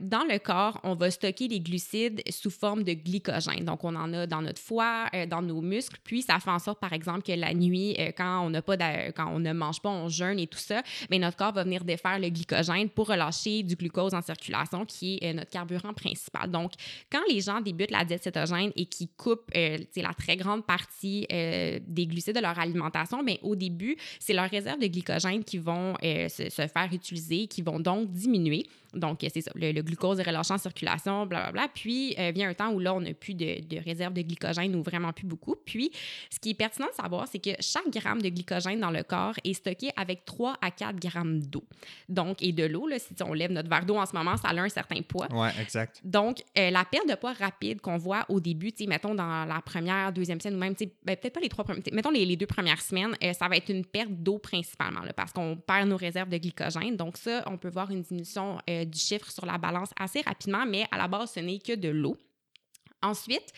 dans 0.00 0.24
le 0.24 0.38
corps, 0.38 0.80
on 0.82 0.94
va 0.94 1.10
stocker 1.10 1.48
les 1.48 1.60
glucides 1.60 2.22
sous 2.30 2.50
forme 2.50 2.82
de 2.82 2.92
glycogène. 2.92 3.64
Donc, 3.64 3.84
on 3.84 3.94
en 3.94 4.12
a 4.14 4.26
dans 4.26 4.42
notre 4.42 4.60
foie, 4.60 5.06
dans 5.28 5.42
nos 5.42 5.60
muscles, 5.60 5.98
puis 6.02 6.22
ça 6.22 6.38
fait 6.38 6.50
en 6.50 6.58
sorte, 6.58 6.80
par 6.80 6.92
exemple, 6.92 7.22
que 7.22 7.32
la 7.32 7.52
nuit, 7.54 7.96
quand 8.16 8.46
on 8.46 8.50
n'a 8.50 8.62
pas, 8.62 8.76
quand 9.12 9.30
on 9.32 9.38
ne 9.38 9.52
mange 9.52 9.80
pas, 9.80 9.90
on 9.90 10.08
jeûne 10.08 10.38
et 10.38 10.46
tout 10.46 10.58
ça, 10.58 10.82
mais 11.10 11.18
notre 11.18 11.36
corps 11.36 11.52
va 11.52 11.64
venir 11.64 11.84
défaire 11.84 12.18
le 12.18 12.28
glycogène 12.28 12.88
pour 12.88 13.10
relâcher 13.18 13.62
du 13.62 13.74
glucose 13.76 14.14
en 14.14 14.22
circulation, 14.22 14.84
qui 14.84 15.18
est 15.20 15.30
euh, 15.30 15.32
notre 15.34 15.50
carburant 15.50 15.92
principal. 15.92 16.50
Donc, 16.50 16.72
quand 17.10 17.22
les 17.28 17.40
gens 17.40 17.60
débutent 17.60 17.90
la 17.90 18.04
diète 18.04 18.24
cétogène 18.24 18.72
et 18.76 18.86
qui 18.86 19.08
coupent 19.08 19.50
euh, 19.56 19.78
la 19.96 20.14
très 20.14 20.36
grande 20.36 20.64
partie 20.64 21.26
euh, 21.32 21.78
des 21.86 22.06
glucides 22.06 22.36
de 22.36 22.40
leur 22.40 22.58
alimentation, 22.58 23.22
mais 23.22 23.38
au 23.42 23.56
début, 23.56 23.96
c'est 24.18 24.32
leurs 24.32 24.50
réserves 24.50 24.80
de 24.80 24.86
glycogène 24.86 25.44
qui 25.44 25.58
vont 25.58 25.94
se, 26.02 26.48
faire 26.50 26.88
utiliser, 26.92 27.46
qui 27.46 27.62
vont 27.62 27.80
donc 27.80 28.10
diminuer. 28.10 28.64
Donc, 28.94 29.18
c'est 29.20 29.40
ça, 29.40 29.50
le, 29.54 29.72
le 29.72 29.82
glucose 29.82 30.18
est 30.18 30.22
relâché 30.22 30.54
en 30.54 30.58
circulation, 30.58 31.26
blablabla. 31.26 31.68
Puis, 31.74 32.14
euh, 32.18 32.32
vient 32.34 32.48
un 32.48 32.54
temps 32.54 32.72
où 32.72 32.78
là, 32.78 32.94
on 32.94 33.00
n'a 33.00 33.12
plus 33.12 33.34
de, 33.34 33.60
de 33.66 33.76
réserve 33.82 34.14
de 34.14 34.22
glycogène 34.22 34.74
ou 34.74 34.82
vraiment 34.82 35.12
plus 35.12 35.26
beaucoup. 35.26 35.56
Puis, 35.64 35.90
ce 36.30 36.38
qui 36.38 36.50
est 36.50 36.54
pertinent 36.54 36.88
de 36.88 36.94
savoir, 36.94 37.28
c'est 37.28 37.38
que 37.38 37.50
chaque 37.60 37.90
gramme 37.90 38.22
de 38.22 38.30
glycogène 38.30 38.80
dans 38.80 38.90
le 38.90 39.02
corps 39.02 39.34
est 39.44 39.52
stocké 39.52 39.90
avec 39.96 40.24
3 40.24 40.56
à 40.62 40.70
4 40.70 40.98
grammes 40.98 41.40
d'eau. 41.40 41.64
Donc, 42.08 42.42
et 42.42 42.52
de 42.52 42.64
l'eau, 42.64 42.88
si 43.16 43.22
on 43.22 43.32
lève 43.32 43.52
notre 43.52 43.68
verre 43.68 43.84
d'eau 43.84 43.96
en 43.96 44.06
ce 44.06 44.14
moment, 44.14 44.36
ça 44.36 44.48
a 44.48 44.54
un 44.54 44.68
certain 44.68 45.00
poids. 45.02 45.28
Ouais, 45.32 45.50
exact. 45.60 46.00
Donc, 46.04 46.42
euh, 46.56 46.70
la 46.70 46.84
perte 46.84 47.08
de 47.08 47.14
poids 47.14 47.32
rapide 47.32 47.80
qu'on 47.80 47.96
voit 47.96 48.24
au 48.28 48.40
début, 48.40 48.72
mettons 48.86 49.14
dans 49.14 49.44
la 49.44 49.60
première, 49.60 50.12
deuxième 50.12 50.40
semaine, 50.40 50.56
ou 50.56 50.60
même, 50.60 50.74
ben, 51.04 51.16
peut-être 51.16 51.34
pas 51.34 51.40
les 51.40 51.48
trois 51.48 51.64
premières, 51.64 51.82
mettons 51.92 52.10
les, 52.10 52.24
les 52.24 52.36
deux 52.36 52.46
premières 52.46 52.80
semaines, 52.80 53.16
euh, 53.22 53.32
ça 53.32 53.48
va 53.48 53.56
être 53.56 53.68
une 53.70 53.84
perte 53.84 54.10
d'eau 54.10 54.38
principalement, 54.38 55.00
là, 55.00 55.12
parce 55.12 55.32
qu'on 55.32 55.56
perd 55.56 55.88
nos 55.88 55.96
réserves 55.96 56.28
de 56.28 56.38
glycogène. 56.38 56.96
Donc, 56.96 57.16
ça, 57.16 57.42
on 57.46 57.56
peut 57.56 57.70
voir 57.70 57.90
une 57.90 58.02
diminution 58.02 58.58
euh, 58.68 58.84
du 58.84 58.98
chiffre 58.98 59.30
sur 59.30 59.46
la 59.46 59.58
balance 59.58 59.90
assez 59.98 60.20
rapidement, 60.22 60.64
mais 60.66 60.86
à 60.90 60.98
la 60.98 61.08
base, 61.08 61.32
ce 61.32 61.40
n'est 61.40 61.58
que 61.58 61.74
de 61.74 61.88
l'eau. 61.88 62.16
Ensuite, 63.00 63.52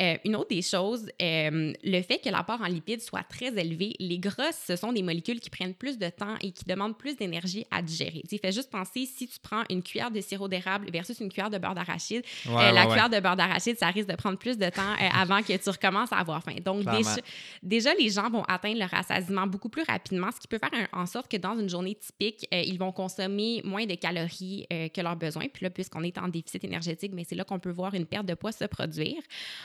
euh, 0.00 0.16
une 0.24 0.36
autre 0.36 0.50
des 0.50 0.62
choses, 0.62 1.08
euh, 1.20 1.72
le 1.82 2.02
fait 2.02 2.18
que 2.18 2.28
l'apport 2.28 2.60
en 2.62 2.66
lipides 2.66 3.00
soit 3.00 3.24
très 3.24 3.48
élevé, 3.58 3.94
les 3.98 4.18
gras, 4.20 4.52
ce 4.52 4.76
sont 4.76 4.92
des 4.92 5.02
molécules 5.02 5.40
qui 5.40 5.50
prennent 5.50 5.74
plus 5.74 5.98
de 5.98 6.08
temps 6.10 6.36
et 6.40 6.52
qui 6.52 6.64
demandent 6.64 6.96
plus 6.96 7.16
d'énergie 7.16 7.64
à 7.72 7.82
digérer. 7.82 8.22
Tu 8.28 8.38
fais 8.38 8.52
juste 8.52 8.70
penser 8.70 9.04
si 9.06 9.26
tu 9.26 9.38
prends 9.42 9.64
une 9.68 9.82
cuillère 9.82 10.12
de 10.12 10.20
sirop 10.20 10.46
d'érable 10.46 10.88
versus 10.92 11.18
une 11.18 11.28
cuillère 11.28 11.50
de 11.50 11.58
beurre 11.58 11.74
d'arachide, 11.74 12.22
Ouais, 12.46 12.52
euh, 12.52 12.56
ouais, 12.56 12.72
la 12.72 12.82
ouais. 12.82 12.86
cuillère 12.88 13.10
de 13.10 13.18
beurre 13.18 13.34
d'arachide, 13.36 13.76
ça 13.78 13.88
risque 13.88 14.08
de 14.08 14.14
prendre 14.14 14.38
plus 14.38 14.56
de 14.56 14.68
temps 14.70 14.94
avant 15.12 15.42
que 15.42 15.56
tu 15.56 15.70
recommences 15.70 16.12
à 16.12 16.18
avoir 16.18 16.42
faim. 16.44 16.54
Donc, 16.64 16.84
déjà, 16.96 17.16
déjà, 17.62 17.94
les 17.94 18.10
gens 18.10 18.30
vont 18.30 18.44
atteindre 18.44 18.78
le 18.78 18.86
rassasiement 18.86 19.48
beaucoup 19.48 19.68
plus 19.70 19.82
rapidement, 19.82 20.30
ce 20.32 20.38
qui 20.38 20.46
peut 20.46 20.58
faire 20.58 20.70
un- 20.72 21.00
en 21.00 21.06
sorte 21.06 21.28
que 21.28 21.36
dans 21.36 21.58
une 21.58 21.68
journée 21.68 21.96
typique, 21.96 22.46
ils 22.52 22.78
vont 22.78 22.92
consommer 22.92 23.60
moins 23.64 23.86
de 23.86 23.94
calories 23.96 24.66
que 24.70 25.00
leurs 25.00 25.16
besoins. 25.16 25.46
Puis 25.52 25.64
là, 25.64 25.70
puisqu'on 25.70 26.04
est 26.04 26.16
en 26.16 26.28
déficit 26.28 26.62
énergétique, 26.62 27.10
mais 27.12 27.24
c'est 27.28 27.34
là 27.34 27.42
qu'on 27.42 27.58
peut 27.58 27.70
voir 27.72 27.94
une 27.94 28.06
perte 28.06 28.26
de 28.26 28.34
poids 28.34 28.52
se 28.52 28.64
produire. 28.64 28.83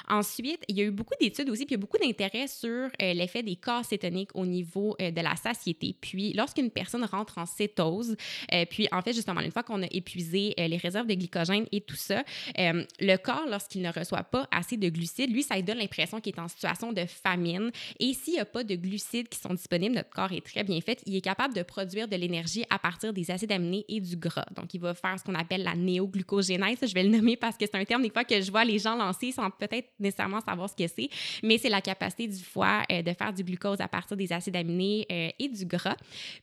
Ensuite, 0.08 0.64
il 0.68 0.78
y 0.78 0.82
a 0.82 0.84
eu 0.84 0.92
beaucoup 0.92 1.14
d'études 1.20 1.50
aussi, 1.50 1.66
puis 1.66 1.76
il 1.76 1.78
y 1.78 1.82
a 1.82 1.82
beaucoup 1.82 1.98
d'intérêt 1.98 2.48
sur 2.48 2.70
euh, 2.70 3.14
l'effet 3.14 3.44
des 3.44 3.56
corps 3.56 3.86
cétoniques 3.86 4.32
au 4.34 4.46
niveau 4.46 4.96
euh, 5.02 5.12
de 5.12 5.22
la 5.22 5.36
satiété. 5.36 5.96
Puis, 6.00 6.34
lorsqu'une 6.34 6.70
personne 6.70 7.04
rentre 7.04 7.38
en 7.38 7.46
cétose, 7.46 8.16
euh, 8.54 8.66
puis 8.70 8.88
en 8.92 9.02
fait, 9.02 9.14
justement, 9.14 9.42
une 9.42 9.52
fois 9.52 9.64
qu'on 9.64 9.84
a 9.84 9.88
épuisé 9.92 10.54
les 10.58 10.78
réserves 10.78 11.08
de 11.08 11.14
glycogène 11.14 11.66
et 11.72 11.82
tout 11.82 11.96
ça, 11.96 12.24
le 12.58 13.16
corps, 13.18 13.46
lorsqu'il 13.50 13.82
ne 13.82 13.92
reçoit 13.92 14.24
pas 14.24 14.48
assez 14.52 14.78
de 14.78 14.90
glucides, 14.90 15.32
lui, 15.32 15.44
ça 15.44 15.56
lui 15.56 15.64
donne 15.64 15.78
l'impression 15.78 16.20
qu'il 16.20 16.34
est 16.36 16.40
en 16.40 16.48
situation 16.48 16.92
de 16.94 17.06
famine. 17.06 17.72
Et 18.00 18.14
s'il 18.14 18.34
n'y 18.34 18.40
a 18.40 18.46
pas 18.46 18.64
de 18.64 18.76
glucides 18.76 19.30
qui 19.30 19.40
sont 19.40 19.54
disponibles, 19.54 19.96
notre 19.96 20.10
corps 20.10 20.32
est 20.32 20.46
très 20.46 20.64
bien 20.64 20.80
fait, 20.82 21.02
il 21.06 21.16
est 21.16 21.22
capable 21.22 21.54
de 21.54 21.64
produire 21.64 22.08
de 22.08 22.16
l'énergie 22.16 22.64
à 22.70 22.80
partir 22.80 23.14
des 23.14 23.32
acides 23.32 23.52
aminés 23.52 23.86
et 23.88 24.00
du 24.00 24.16
gras. 24.16 24.46
Donc, 24.56 24.74
il 24.74 24.80
va 24.80 24.94
faire 24.94 25.18
ce 25.20 25.24
qu'on 25.24 25.36
appelle 25.36 25.64
la 25.64 25.76
néoglucogénèse. 25.76 26.80
Je 26.82 26.94
vais 26.94 27.04
le 27.04 27.10
nommer 27.10 27.36
parce 27.36 27.58
que 27.58 27.66
c'est 27.66 27.76
un 27.76 27.86
terme 27.86 28.02
des 28.02 28.10
fois 28.10 28.24
que 28.24 28.40
je 28.42 28.52
vois 28.52 28.66
les 28.66 28.80
gens 28.80 28.96
lancer 28.96 29.09
sans 29.14 29.50
peut-être 29.50 29.90
nécessairement 30.00 30.42
savoir 30.42 30.70
ce 30.70 30.76
que 30.76 30.88
c'est, 30.88 31.10
mais 31.44 31.58
c'est 31.58 31.70
la 31.70 31.82
capacité 31.82 32.28
du 32.28 32.42
foie 32.42 32.84
euh, 32.92 33.02
de 33.02 33.14
faire 33.14 33.34
du 33.34 33.44
glucose 33.44 33.82
à 33.82 33.88
partir 33.88 34.18
des 34.18 34.32
acides 34.34 34.56
aminés 34.56 35.06
euh, 35.12 35.30
et 35.40 35.48
du 35.48 35.66
gras. 35.66 35.96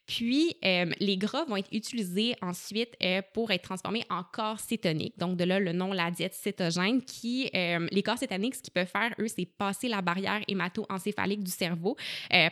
Puis, 0.06 0.56
euh, 0.64 0.90
les 1.00 1.16
gras 1.16 1.44
vont 1.44 1.56
être 1.56 1.72
utilisés 1.72 2.34
ensuite 2.42 2.96
pour 3.32 3.50
être 3.50 3.62
transformés 3.62 4.04
en 4.10 4.22
corps 4.22 4.60
cétoniques. 4.60 5.18
Donc, 5.18 5.36
de 5.36 5.44
là, 5.44 5.58
le 5.60 5.72
nom, 5.72 5.92
la 5.92 6.10
diète 6.10 6.34
cétogène, 6.34 7.02
qui, 7.02 7.50
les 7.52 8.02
corps 8.02 8.18
cétoniques, 8.18 8.56
ce 8.56 8.62
qu'ils 8.62 8.72
peuvent 8.72 8.86
faire, 8.86 9.12
eux, 9.18 9.28
c'est 9.28 9.46
passer 9.46 9.88
la 9.88 10.02
barrière 10.02 10.40
hémato-encéphalique 10.48 11.42
du 11.42 11.50
cerveau. 11.50 11.96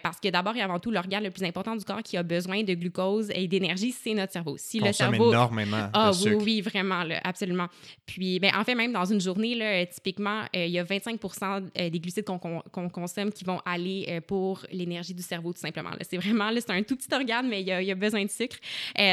parce 0.02 0.20
que 0.20 0.28
d'abord 0.28 0.56
et 0.56 0.62
avant 0.62 0.78
tout, 0.78 0.90
l'organe 0.90 1.24
le 1.24 1.30
plus 1.30 1.44
important 1.44 1.76
du 1.76 1.84
corps 1.84 2.02
qui 2.02 2.16
a 2.16 2.22
besoin 2.22 2.62
de 2.62 2.74
glucose 2.74 3.30
et 3.34 3.48
d'énergie, 3.48 3.92
c'est 3.92 4.14
notre 4.14 4.32
cerveau. 4.32 4.56
Si 4.58 4.78
le 4.78 4.86
Consomme 4.86 5.10
cerveau. 5.10 5.30
énormément 5.30 5.88
Ah 5.92 6.10
oui, 6.24 6.34
oui, 6.34 6.60
vraiment, 6.60 7.04
là, 7.04 7.20
absolument. 7.24 7.68
Puis, 8.06 8.38
ben, 8.38 8.52
en 8.56 8.64
fait, 8.64 8.74
même 8.74 8.92
dans 8.92 9.04
une 9.04 9.20
journée, 9.20 9.54
là, 9.54 9.80
typiquement, 10.04 10.42
euh, 10.54 10.66
il 10.66 10.72
y 10.72 10.78
a 10.78 10.84
25% 10.84 11.70
euh, 11.78 11.90
des 11.90 11.98
glucides 11.98 12.24
qu'on 12.24 12.88
consomme 12.90 13.32
qui 13.32 13.44
vont 13.44 13.60
aller 13.64 14.06
euh, 14.08 14.20
pour 14.20 14.60
l'énergie 14.70 15.14
du 15.14 15.22
cerveau, 15.22 15.52
tout 15.52 15.60
simplement. 15.60 15.90
C'est 16.08 16.18
vraiment, 16.18 16.50
c'est 16.54 16.70
un 16.70 16.82
tout 16.82 16.96
petit 16.96 17.12
organe, 17.12 17.48
mais 17.48 17.62
il 17.62 17.66
y 17.66 17.90
a, 17.90 17.94
besoin 17.94 18.24
de 18.24 18.30
sucre. 18.30 18.56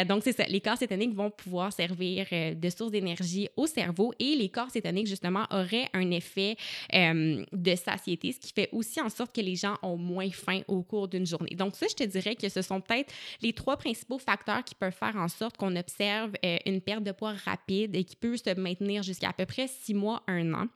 Donc, 0.07 0.23
c'est 0.23 0.33
ça. 0.33 0.43
Les 0.45 0.59
corps 0.59 0.77
cétoniques 0.77 1.13
vont 1.13 1.29
pouvoir 1.29 1.71
servir 1.71 2.25
de 2.31 2.69
source 2.69 2.91
d'énergie 2.91 3.47
au 3.55 3.67
cerveau 3.67 4.11
et 4.19 4.35
les 4.35 4.49
corps 4.49 4.69
cétoniques, 4.69 5.07
justement, 5.07 5.45
auraient 5.51 5.87
un 5.93 6.09
effet 6.11 6.55
de 6.91 7.75
satiété, 7.75 8.31
ce 8.31 8.39
qui 8.39 8.51
fait 8.53 8.69
aussi 8.71 8.99
en 8.99 9.09
sorte 9.09 9.33
que 9.35 9.41
les 9.41 9.55
gens 9.55 9.75
ont 9.83 9.97
moins 9.97 10.29
faim 10.31 10.61
au 10.67 10.81
cours 10.81 11.07
d'une 11.07 11.25
journée. 11.25 11.55
Donc, 11.55 11.75
ça, 11.75 11.85
je 11.89 11.95
te 11.95 12.03
dirais 12.03 12.35
que 12.35 12.49
ce 12.49 12.61
sont 12.61 12.81
peut-être 12.81 13.13
les 13.41 13.53
trois 13.53 13.77
principaux 13.77 14.17
facteurs 14.17 14.63
qui 14.63 14.73
peuvent 14.73 14.91
faire 14.97 15.15
en 15.15 15.27
sorte 15.27 15.57
qu'on 15.57 15.75
observe 15.75 16.31
une 16.65 16.81
perte 16.81 17.03
de 17.03 17.11
poids 17.11 17.33
rapide 17.45 17.95
et 17.95 18.03
qui 18.03 18.15
peut 18.15 18.35
se 18.35 18.59
maintenir 18.59 19.03
jusqu'à 19.03 19.29
à 19.29 19.33
peu 19.33 19.45
près 19.45 19.67
six 19.67 19.93
mois, 19.93 20.23
un 20.27 20.53
an. 20.53 20.67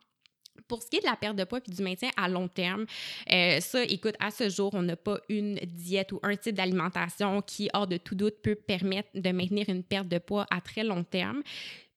Pour 0.67 0.81
ce 0.81 0.87
qui 0.87 0.97
est 0.97 1.01
de 1.01 1.05
la 1.05 1.15
perte 1.15 1.35
de 1.35 1.43
poids 1.43 1.61
puis 1.61 1.73
du 1.73 1.83
maintien 1.83 2.09
à 2.17 2.27
long 2.27 2.47
terme, 2.47 2.85
euh, 3.31 3.59
ça, 3.59 3.83
écoute, 3.83 4.15
à 4.19 4.31
ce 4.31 4.49
jour, 4.49 4.71
on 4.73 4.81
n'a 4.81 4.95
pas 4.95 5.19
une 5.29 5.55
diète 5.63 6.11
ou 6.11 6.19
un 6.23 6.35
type 6.35 6.55
d'alimentation 6.55 7.41
qui, 7.41 7.69
hors 7.73 7.87
de 7.87 7.97
tout 7.97 8.15
doute, 8.15 8.35
peut 8.41 8.55
permettre 8.55 9.09
de 9.13 9.31
maintenir 9.31 9.69
une 9.69 9.83
perte 9.83 10.07
de 10.07 10.17
poids 10.17 10.45
à 10.49 10.61
très 10.61 10.83
long 10.83 11.03
terme. 11.03 11.43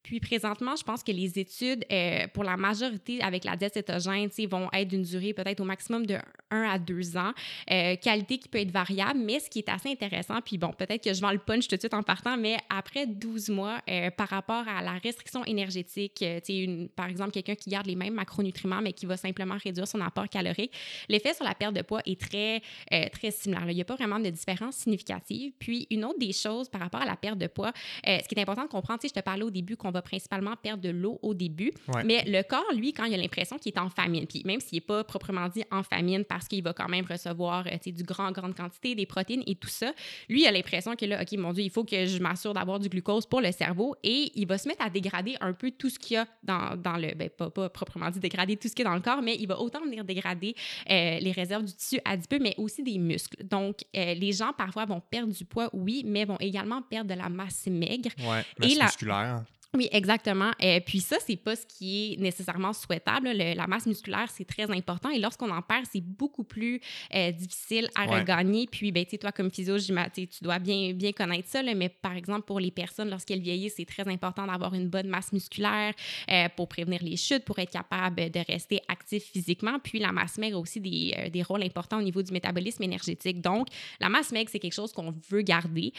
Puis 0.09 0.21
présentement, 0.21 0.75
je 0.75 0.83
pense 0.85 1.03
que 1.03 1.13
les 1.13 1.39
études, 1.39 1.85
euh, 1.93 2.27
pour 2.33 2.43
la 2.43 2.57
majorité 2.57 3.21
avec 3.21 3.45
la 3.45 3.57
diète 3.57 3.75
cétogène, 3.75 4.31
vont 4.51 4.71
être 4.73 4.89
d'une 4.89 5.03
durée 5.03 5.35
peut-être 5.35 5.61
au 5.61 5.65
maximum 5.65 6.07
de 6.07 6.17
1 6.51 6.63
à 6.63 6.79
2 6.79 7.19
ans. 7.19 7.33
Euh, 7.71 7.95
qualité 7.97 8.39
qui 8.39 8.49
peut 8.49 8.57
être 8.57 8.71
variable, 8.71 9.21
mais 9.23 9.39
ce 9.39 9.51
qui 9.51 9.59
est 9.59 9.69
assez 9.69 9.91
intéressant, 9.91 10.41
puis 10.41 10.57
bon, 10.57 10.73
peut-être 10.73 11.05
que 11.05 11.13
je 11.13 11.21
vends 11.21 11.31
le 11.31 11.39
punch 11.39 11.69
tout 11.69 11.77
de 11.77 11.81
suite 11.83 11.93
en 11.93 12.03
partant, 12.03 12.39
mais 12.39 12.57
après 12.71 13.07
12 13.07 13.51
mois, 13.51 13.83
euh, 13.91 14.11
par 14.11 14.29
rapport 14.29 14.67
à 14.67 14.81
la 14.81 14.93
restriction 14.93 15.45
énergétique, 15.45 16.25
une, 16.49 16.89
par 16.89 17.11
exemple, 17.11 17.33
quelqu'un 17.33 17.55
qui 17.55 17.69
garde 17.69 17.87
les 17.87 17.95
mêmes 17.95 18.15
macronutriments, 18.15 18.81
mais 18.81 18.95
qui 18.95 19.05
va 19.05 19.19
simplement 19.19 19.59
réduire 19.63 19.87
son 19.87 20.01
apport 20.01 20.31
calorique, 20.31 20.73
l'effet 21.11 21.35
sur 21.35 21.45
la 21.45 21.55
perte 21.55 21.75
de 21.75 21.83
poids 21.83 22.01
est 22.07 22.19
très, 22.19 22.63
très 23.11 23.31
similaire. 23.31 23.69
Il 23.69 23.75
n'y 23.75 23.83
a 23.83 23.85
pas 23.85 23.97
vraiment 23.97 24.19
de 24.19 24.31
différence 24.31 24.77
significative. 24.77 25.53
Puis 25.59 25.87
une 25.91 26.07
autre 26.07 26.19
des 26.19 26.33
choses 26.33 26.71
par 26.71 26.81
rapport 26.81 27.03
à 27.03 27.07
la 27.07 27.17
perte 27.17 27.37
de 27.37 27.47
poids, 27.47 27.75
ce 28.07 28.27
qui 28.27 28.35
est 28.35 28.41
important 28.41 28.63
de 28.63 28.69
comprendre, 28.69 29.01
je 29.03 29.09
te 29.09 29.21
parlais 29.21 29.43
au 29.43 29.51
début 29.51 29.77
qu'on 29.77 29.91
va 29.91 29.98
principalement 30.03 30.55
perdre 30.57 30.83
de 30.83 30.91
l'eau 30.91 31.19
au 31.23 31.35
début. 31.35 31.73
Mais 32.05 32.25
le 32.27 32.43
corps, 32.43 32.73
lui, 32.75 32.93
quand 32.93 33.05
il 33.05 33.15
a 33.15 33.17
l'impression 33.17 33.59
qu'il 33.59 33.73
est 33.73 33.79
en 33.79 33.91
famine, 33.91 34.27
puis 34.27 34.43
même 34.45 34.61
s'il 34.61 34.77
n'est 34.77 34.81
pas 34.81 35.05
proprement 35.05 35.49
dit 35.49 35.65
en 35.71 35.83
famine 35.83 36.25
parce 36.25 36.49
qu'il 36.49 36.63
va 36.63 36.73
quand 36.73 36.89
même 36.89 37.05
recevoir 37.05 37.67
euh, 37.67 37.91
du 37.91 38.03
grand, 38.03 38.33
grande 38.33 38.55
quantité, 38.55 38.95
des 38.95 39.07
protéines 39.07 39.43
et 39.47 39.55
tout 39.55 39.69
ça, 39.69 39.93
lui, 40.29 40.43
il 40.43 40.47
a 40.47 40.53
l'impression 40.53 40.95
que 40.97 41.05
là, 41.07 41.23
OK, 41.23 41.33
mon 41.39 41.53
Dieu, 41.53 41.65
il 41.65 41.71
faut 41.71 41.85
que 41.85 42.07
je 42.07 42.19
m'assure 42.19 42.53
d'avoir 42.53 42.79
du 42.79 42.89
glucose 42.89 43.27
pour 43.27 43.41
le 43.41 43.53
cerveau 43.53 43.95
et 44.03 44.31
il 44.35 44.47
va 44.47 44.59
se 44.59 44.69
mettre 44.69 44.85
à 44.85 44.91
dégrader 44.91 45.37
un 45.41 45.53
peu 45.53 45.71
tout 45.71 45.89
ce 45.89 45.99
qu'il 45.99 46.15
y 46.15 46.17
a 46.19 46.27
dans, 46.43 46.77
dans 46.77 46.97
le, 46.97 47.15
ben, 47.15 47.29
pas, 47.31 47.51
pas, 47.51 47.69
proprement 47.69 48.11
dit 48.11 48.21
dégrader 48.21 48.57
tout 48.57 48.69
ce 48.69 48.75
qu'il 48.75 48.85
y 48.85 48.87
a 48.87 48.91
dans 48.91 48.97
le 48.97 49.03
corps, 49.03 49.23
mais 49.23 49.37
il 49.37 49.47
va 49.47 49.59
autant 49.61 49.81
venir 49.81 50.05
dégrader 50.05 50.55
euh, 50.91 51.19
les 51.19 51.33
réserves 51.33 51.65
du 51.65 51.73
tissu 51.73 52.01
adipeux, 52.05 52.39
mais 52.41 52.55
aussi 52.59 52.83
des 52.83 52.99
muscles. 52.99 53.45
Donc, 53.45 53.81
euh, 53.97 54.15
les 54.15 54.33
gens 54.33 54.53
parfois 54.53 54.85
vont 54.85 55.01
perdre 55.01 55.33
du 55.33 55.45
poids, 55.45 55.71
oui, 55.73 56.03
mais 56.07 56.25
vont 56.25 56.39
également 56.41 56.83
perdre 56.83 57.11
de 57.11 57.19
la 57.19 57.29
masse 57.29 57.67
maigre. 57.67 58.11
Ouais, 58.19 58.45
masse 58.59 58.73
et 58.73 58.83
musculaire. 58.83 59.45
Oui, 59.75 59.87
exactement. 59.93 60.51
Et 60.61 60.81
puis 60.81 61.01
ça, 61.01 61.17
c'est 61.21 61.37
pas 61.37 61.55
ce 61.55 61.67
qui 61.67 62.15
est 62.15 62.17
nécessairement 62.17 62.73
souhaitable. 62.73 63.29
la 63.33 63.67
masse 63.67 63.85
musculaire, 63.85 64.31
c'est 64.35 64.47
très 64.47 64.71
important. 64.71 65.11
Et 65.11 65.19
lorsqu'on 65.19 65.51
en 65.51 65.61
perd, 65.61 65.85
c'est 65.93 66.01
beaucoup 66.01 66.43
plus 66.43 66.81
euh, 67.15 67.33
difficile 67.33 67.91
à 67.95 68.07
regagner. 68.07 68.67
Puis, 68.67 68.93
ben, 68.93 69.05
tu 69.05 69.11
sais, 69.11 69.19
toi, 69.19 69.31
comme 69.31 69.51
physio, 69.51 69.79
tu 69.79 70.25
dois 70.41 70.59
bien, 70.59 70.95
bien 70.95 71.13
connaître 71.13 71.49
ça. 71.49 71.63
mais 71.63 71.91
par 71.91 72.17
exemple, 72.17 72.47
pour 72.47 72.61
les 72.61 72.71
personnes, 72.71 73.11
lorsqu'elles 73.11 73.43
vieillissent, 73.43 73.75
c'est 73.77 73.85
très 73.85 74.09
important 74.09 74.47
d'avoir 74.47 74.73
une 74.73 74.89
bonne 74.89 75.07
masse 75.07 75.33
musculaire 75.35 75.93
euh, 76.31 76.49
pour 76.57 76.67
prévenir 76.69 77.03
les 77.03 77.19
chutes, 77.19 77.45
pour 77.45 77.59
être 77.59 77.71
capable 77.71 78.31
de 78.31 78.41
rester 78.51 78.81
actif 78.89 79.23
physiquement. 79.23 79.79
Puis, 79.81 79.99
la 79.99 80.13
masse 80.13 80.39
maigre 80.39 80.57
a 80.57 80.61
aussi 80.61 80.81
des, 80.81 81.15
euh, 81.19 81.29
des 81.29 81.43
rôles 81.43 81.63
importants 81.63 81.99
au 81.99 82.03
niveau 82.03 82.23
du 82.23 82.33
métabolisme 82.33 82.85
énergétique. 82.85 83.43
Donc, 83.43 83.69
la 84.01 84.09
masse 84.09 84.33
maigre, 84.33 84.49
c'est 84.51 84.61
quelque 84.61 84.73
chose 84.73 84.95
qu'on 84.95 85.15
veut 85.29 85.43
garder. 85.43 85.93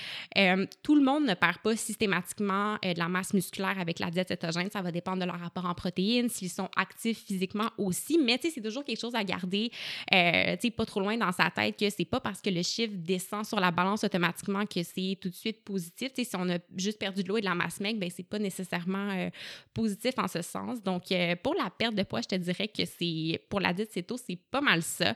tout 0.82 0.96
le 0.96 1.04
monde 1.04 1.26
ne 1.26 1.36
perd 1.36 1.60
pas 1.60 1.76
systématiquement 1.76 2.80
de 2.82 2.98
la 2.98 3.08
masse 3.08 3.32
musculaire 3.32 3.59
avec 3.67 4.00
la 4.00 4.10
diète 4.10 4.30
cétogène. 4.30 4.69
Ça 4.72 4.82
va 4.82 4.91
dépendre 4.91 5.19
de 5.19 5.26
leur 5.26 5.39
rapport 5.39 5.65
en 5.65 5.74
protéines, 5.74 6.30
s'ils 6.30 6.50
sont 6.50 6.69
actifs 6.76 7.26
physiquement 7.26 7.69
aussi. 7.78 8.17
Mais 8.17 8.39
c'est 8.41 8.62
toujours 8.62 8.84
quelque 8.84 9.00
chose 9.00 9.15
à 9.15 9.24
garder, 9.24 9.72
euh, 10.13 10.56
pas 10.76 10.86
trop 10.86 11.00
loin 11.00 11.17
dans 11.17 11.32
sa 11.32 11.50
tête 11.50 11.78
que 11.78 11.89
c'est 11.89 12.06
pas 12.06 12.19
parce 12.19 12.41
que 12.41 12.50
le 12.50 12.62
chiffre 12.63 12.93
descend 12.95 13.45
sur 13.45 13.60
la 13.60 13.72
balance 13.72 14.04
automatiquement 14.04 14.65
que 14.65 14.84
c'est 14.84 15.17
tout 15.19 15.30
de 15.30 15.36
suite 15.36 15.63
positif. 15.63 16.12
Si 16.15 16.30
on 16.36 16.50
a 16.50 16.58
juste 16.76 17.00
perdu 17.00 17.24
de 17.24 17.28
l'eau 17.28 17.38
et 17.38 17.41
de 17.41 17.45
la 17.45 17.56
masse 17.56 17.80
maigre, 17.80 18.00
ben 18.00 18.10
c'est 18.10 18.24
pas 18.24 18.39
nécessairement 18.39 19.10
euh, 19.12 19.30
positif 19.74 20.13
en 20.17 20.28
ce 20.28 20.41
sens. 20.41 20.82
Donc, 20.82 21.12
euh, 21.12 21.36
pour 21.41 21.56
la 21.56 21.69
perte 21.69 21.95
de 21.95 22.04
poids, 22.04 22.22
je 22.22 22.28
te 22.28 22.36
dirais 22.36 22.67
que 22.67 22.86
c'est 22.86 23.41
pour 23.50 23.60
la 23.60 23.74
diète 23.74 23.91
céto, 23.91 24.17
c'est 24.17 24.39
pas 24.50 24.62
mal 24.62 24.82
ça 24.84 25.15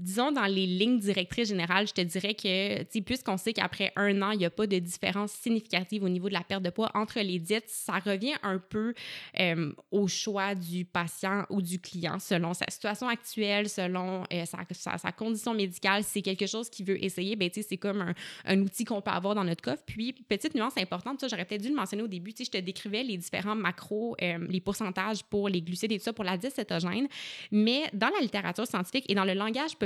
disons, 0.00 0.32
dans 0.32 0.46
les 0.46 0.66
lignes 0.66 0.98
directrices 0.98 1.48
générales, 1.48 1.86
je 1.86 1.92
te 1.92 2.00
dirais 2.00 2.34
que, 2.34 3.00
puisqu'on 3.00 3.36
sait 3.36 3.52
qu'après 3.52 3.92
un 3.96 4.22
an, 4.22 4.30
il 4.30 4.38
n'y 4.38 4.44
a 4.44 4.50
pas 4.50 4.66
de 4.66 4.78
différence 4.78 5.32
significative 5.32 6.02
au 6.02 6.08
niveau 6.08 6.28
de 6.28 6.34
la 6.34 6.42
perte 6.42 6.62
de 6.62 6.70
poids 6.70 6.90
entre 6.94 7.20
les 7.20 7.38
diètes, 7.38 7.68
ça 7.68 7.98
revient 7.98 8.34
un 8.42 8.58
peu 8.58 8.94
euh, 9.38 9.72
au 9.90 10.08
choix 10.08 10.54
du 10.54 10.84
patient 10.84 11.44
ou 11.50 11.60
du 11.60 11.78
client 11.78 12.18
selon 12.18 12.54
sa 12.54 12.64
situation 12.68 13.08
actuelle, 13.08 13.68
selon 13.68 14.24
euh, 14.32 14.44
sa, 14.44 15.12
condition 15.12 15.54
médicale. 15.54 16.02
Si 16.02 16.10
c'est 16.12 16.22
quelque 16.22 16.46
chose 16.46 16.70
qu'il 16.70 16.86
veut 16.86 17.02
essayer, 17.04 17.36
ben, 17.36 17.50
c'est 17.52 17.76
comme 17.76 18.14
un, 18.44 18.60
outil 18.60 18.84
qu'on 18.84 19.00
peut 19.00 19.10
avoir 19.10 19.34
dans 19.34 19.44
notre 19.44 19.62
coffre. 19.62 19.82
Puis, 19.86 20.12
petite 20.12 20.54
nuance 20.54 20.76
importante, 20.78 21.24
j'aurais 21.28 21.44
peut-être 21.44 21.62
dû 21.62 21.68
le 21.68 21.74
mentionner 21.74 22.02
au 22.02 22.08
début, 22.08 22.32
je 22.38 22.44
te 22.50 22.58
décrivais 22.58 23.02
les 23.02 23.16
différents 23.16 23.54
macros, 23.56 24.16
euh, 24.22 24.38
les 24.48 24.60
pourcentages 24.60 25.22
pour 25.24 25.48
les 25.48 25.60
glucides 25.60 25.92
et 25.92 25.98
tout 25.98 26.04
ça 26.04 26.12
pour 26.12 26.24
la 26.24 26.36
diète 26.36 26.54
cétogène, 26.54 27.06
mais 27.50 27.82
dans 27.92 28.08
la 28.08 28.20
littérature 28.20 28.66
scientifique 28.66 29.04
et 29.08 29.14
dans 29.14 29.24
le 29.24 29.34
langage 29.34 29.76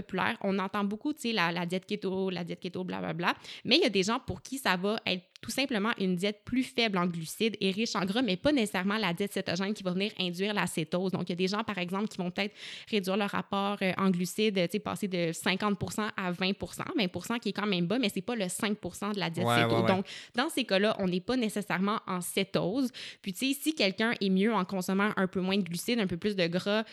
on 0.43 0.59
entend 0.59 0.85
beaucoup, 0.85 1.13
tu 1.13 1.21
sais, 1.21 1.33
la, 1.33 1.53
la, 1.53 1.67
diète 1.67 1.87
keto, 1.87 2.31
la 2.31 2.45
diète 2.45 2.61
keto, 2.61 2.85
blablabla. 2.85 3.35
Mais 3.65 3.77
il 3.77 3.83
y 3.83 3.87
a 3.87 3.91
des 3.91 4.03
gens 4.03 4.21
pour 4.21 4.43
qui 4.43 4.59
ça 4.59 4.77
va 4.77 5.01
être 5.07 5.25
tout 5.45 5.51
simplement 5.51 5.91
une 5.99 6.17
diète 6.17 6.41
plus 6.47 6.63
faible 6.63 6.97
en 6.97 7.07
glucides 7.07 7.55
et 7.61 7.71
riche 7.71 7.95
en 7.97 8.07
gras, 8.07 8.23
mais 8.23 8.39
pas 8.39 8.51
nécessairement 8.51 8.97
la 8.97 9.13
diète 9.13 9.35
cétogène 9.35 9.75
qui 9.75 9.83
va 9.83 9.91
venir 9.91 10.11
induire 10.19 10.55
la 10.55 10.67
cétose. 10.67 11.13
Donc, 11.13 11.25
il 11.25 11.31
y 11.31 11.33
a 11.35 11.37
des 11.37 11.49
gens, 11.49 11.63
par 11.63 11.77
exemple, 11.77 12.09
qui 12.09 12.17
vont 12.17 12.31
peut-être 12.31 12.55
réduire 12.91 13.19
leur 13.19 13.29
rapport 13.29 13.77
euh, 13.83 13.93
en 13.99 14.09
glucides, 14.09 14.55
tu 14.55 14.69
sais, 14.71 14.79
passer 14.79 15.07
de 15.07 15.33
50% 15.33 16.09
à 16.17 16.33
20% 16.33 16.55
20% 16.97 17.39
qui 17.41 17.51
est 17.51 17.53
quand 17.53 17.67
même 17.67 17.87
bas, 17.87 17.99
mais 17.99 18.09
c'est 18.09 18.23
pas 18.23 18.37
le 18.37 18.47
5% 18.47 19.15
de 19.15 19.21
la 19.21 19.29
diète 19.29 19.47
cétose. 19.47 19.87
Donc, 19.87 20.07
dans 20.35 20.49
ces 20.49 20.65
cas-là, 20.65 20.97
on 20.99 21.09
n'est 21.09 21.21
pas 21.21 21.37
nécessairement 21.37 21.99
en 22.07 22.23
cétose. 22.23 22.91
Puis, 23.21 23.35
tu 23.35 23.53
sais, 23.53 23.61
si 23.61 23.75
quelqu'un 23.75 24.15
est 24.21 24.31
mieux 24.31 24.55
en 24.55 24.65
consommant 24.65 25.11
un 25.17 25.27
peu 25.27 25.41
moins 25.41 25.59
de 25.59 25.63
glucides, 25.63 26.01
un 26.01 26.07
peu 26.07 26.17
plus 26.17 26.37
de 26.37 26.47
gras, 26.47 26.85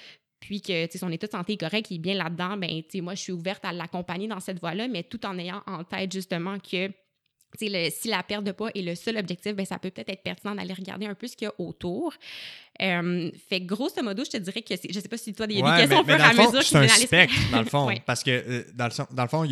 puis 0.42 0.60
que 0.62 0.88
son 0.98 1.10
état 1.12 1.28
de 1.28 1.32
santé 1.32 1.54
est 1.54 1.58
correct, 1.58 1.88
il 1.92 1.96
est 1.96 2.00
bien 2.00 2.16
là-dedans, 2.16 2.58
ben, 2.58 2.82
moi, 2.96 3.16
je 3.16 3.22
suis 3.22 3.32
ouverte 3.32 3.64
à 3.64 3.72
l'accompagner 3.72 4.28
dans 4.28 4.40
cette 4.40 4.60
voie-là, 4.60 4.88
mais 4.90 5.04
tout 5.04 5.26
en 5.26 5.38
ayant 5.38 5.62
en 5.68 5.84
tête 5.84 6.12
justement 6.12 6.58
que 6.60 6.92
le, 7.62 7.90
si 7.90 8.08
la 8.08 8.24
perte 8.24 8.44
de 8.44 8.52
poids 8.52 8.72
est 8.74 8.82
le 8.82 8.96
seul 8.96 9.18
objectif, 9.18 9.56
ben, 9.56 9.66
ça 9.66 9.78
peut 9.78 9.92
peut-être 9.92 10.10
être 10.10 10.24
pertinent 10.24 10.56
d'aller 10.56 10.74
regarder 10.74 11.06
un 11.06 11.14
peu 11.14 11.28
ce 11.28 11.36
qu'il 11.36 11.46
y 11.46 11.50
a 11.50 11.54
autour. 11.60 12.14
Euh, 12.82 13.30
fait 13.50 13.62
grosso 13.62 14.02
modo, 14.02 14.24
je 14.26 14.32
te 14.32 14.38
dirais 14.38 14.64
que 14.64 14.74
je 14.74 15.00
sais 15.00 15.08
pas 15.08 15.18
si 15.18 15.34
toi, 15.34 15.46
il 15.50 15.60
y 15.60 15.62
a 15.62 15.72
des 15.72 15.82
questions 15.82 16.02
au 16.02 16.06
fur 16.06 16.16
et 16.16 16.22
à 16.22 16.34
mesure 16.34 16.64
C'est 16.64 16.78
un 16.78 16.88
spectre, 16.88 17.36
dans 17.52 17.60
le 17.60 17.66
fond. 17.66 17.90
Parce 18.06 18.24
que 18.24 18.32
euh, 18.32 18.64
dans, 18.74 18.88
le, 18.88 19.16
dans 19.16 19.24
le 19.24 19.30
fond, 19.30 19.48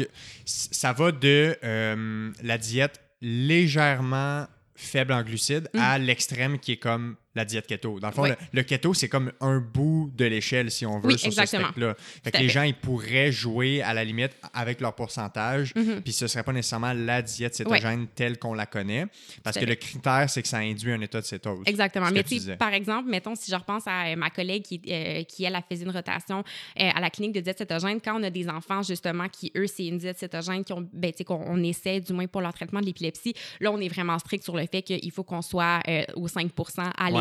ça 0.45 0.93
va 0.93 1.11
de 1.11 1.55
euh, 1.63 2.31
la 2.41 2.57
diète 2.57 2.99
légèrement 3.21 4.47
faible 4.75 5.13
en 5.13 5.21
glucides 5.21 5.69
mm. 5.73 5.79
à 5.79 5.97
l'extrême 5.99 6.57
qui 6.57 6.73
est 6.73 6.77
comme 6.77 7.17
la 7.35 7.45
diète 7.45 7.67
keto. 7.67 7.99
Dans 7.99 8.07
le 8.07 8.13
fond, 8.13 8.25
le, 8.51 8.63
keto, 8.63 8.93
c'est 8.93 9.09
comme 9.09 9.31
un 9.39 9.59
bout 9.59 10.11
de 10.15 10.25
l'échelle, 10.25 10.71
si 10.71 10.85
on 10.85 10.99
veut, 10.99 11.17
sur 11.17 11.31
ce 11.31 11.45
spectre-là. 11.45 11.95
Fait 12.23 12.31
que 12.31 12.37
les 12.37 12.49
gens, 12.49 12.63
ils 12.63 12.75
pourraient 12.75 13.31
jouer 13.31 13.81
à 13.81 13.93
la 13.93 14.03
limite 14.03 14.31
avec 14.53 14.81
leur 14.81 14.95
pourcentage, 14.95 15.73
mm-hmm. 15.75 16.01
puis 16.01 16.11
ce 16.11 16.27
serait 16.27 16.43
pas 16.43 16.53
nécessairement 16.53 16.93
la 16.93 17.21
diète 17.21 17.55
cétogène 17.55 18.07
telle 18.15 18.39
qu'on 18.39 18.53
la 18.53 18.65
connaît, 18.65 19.05
parce 19.43 19.57
que 19.57 19.65
le 19.65 19.75
critère, 19.75 20.29
c'est 20.29 20.41
que 20.41 20.47
ça 20.47 20.57
induit 20.57 20.91
un 20.91 21.01
état 21.01 21.21
de 21.21 21.25
cétose. 21.25 21.63
Exactement. 21.65 22.09
Mais 22.11 22.23
par 22.57 22.73
exemple, 22.73 23.09
mettons, 23.09 23.35
si 23.35 23.51
je 23.51 23.55
repense 23.55 23.83
à 23.85 24.07
euh, 24.07 24.15
ma 24.15 24.29
collègue 24.29 24.63
qui, 24.63 24.81
euh, 24.89 25.23
qui 25.23 25.43
elle, 25.43 25.55
a 25.55 25.61
fait 25.61 25.75
une 25.75 25.91
rotation 25.91 26.39
euh, 26.79 26.89
à 26.93 26.99
la 26.99 27.09
clinique 27.09 27.33
de 27.33 27.41
diète 27.41 27.57
cétogène, 27.57 27.99
quand 28.03 28.19
on 28.19 28.23
a 28.23 28.29
des 28.29 28.49
enfants, 28.49 28.81
justement, 28.81 29.27
qui, 29.29 29.51
eux, 29.55 29.67
c'est 29.67 29.85
une 29.87 29.97
diète 29.97 30.17
cétogène, 30.17 30.63
ben, 30.93 31.11
qu'on 31.25 31.43
on 31.47 31.63
essaie, 31.63 31.99
du 31.99 32.13
moins 32.13 32.27
pour 32.27 32.41
leur 32.41 32.53
traitement 32.53 32.79
de 32.79 32.85
l'épilepsie, 32.85 33.33
là, 33.59 33.71
on 33.71 33.79
est 33.79 33.87
vraiment 33.87 34.17
strict 34.19 34.43
sur 34.43 34.55
le 34.55 34.65
fait 34.65 34.81
qu'il 34.81 35.11
faut 35.11 35.23
qu'on 35.23 35.41
soit 35.41 35.81
au 36.15 36.27
5% 36.27 36.91
à 36.97 37.11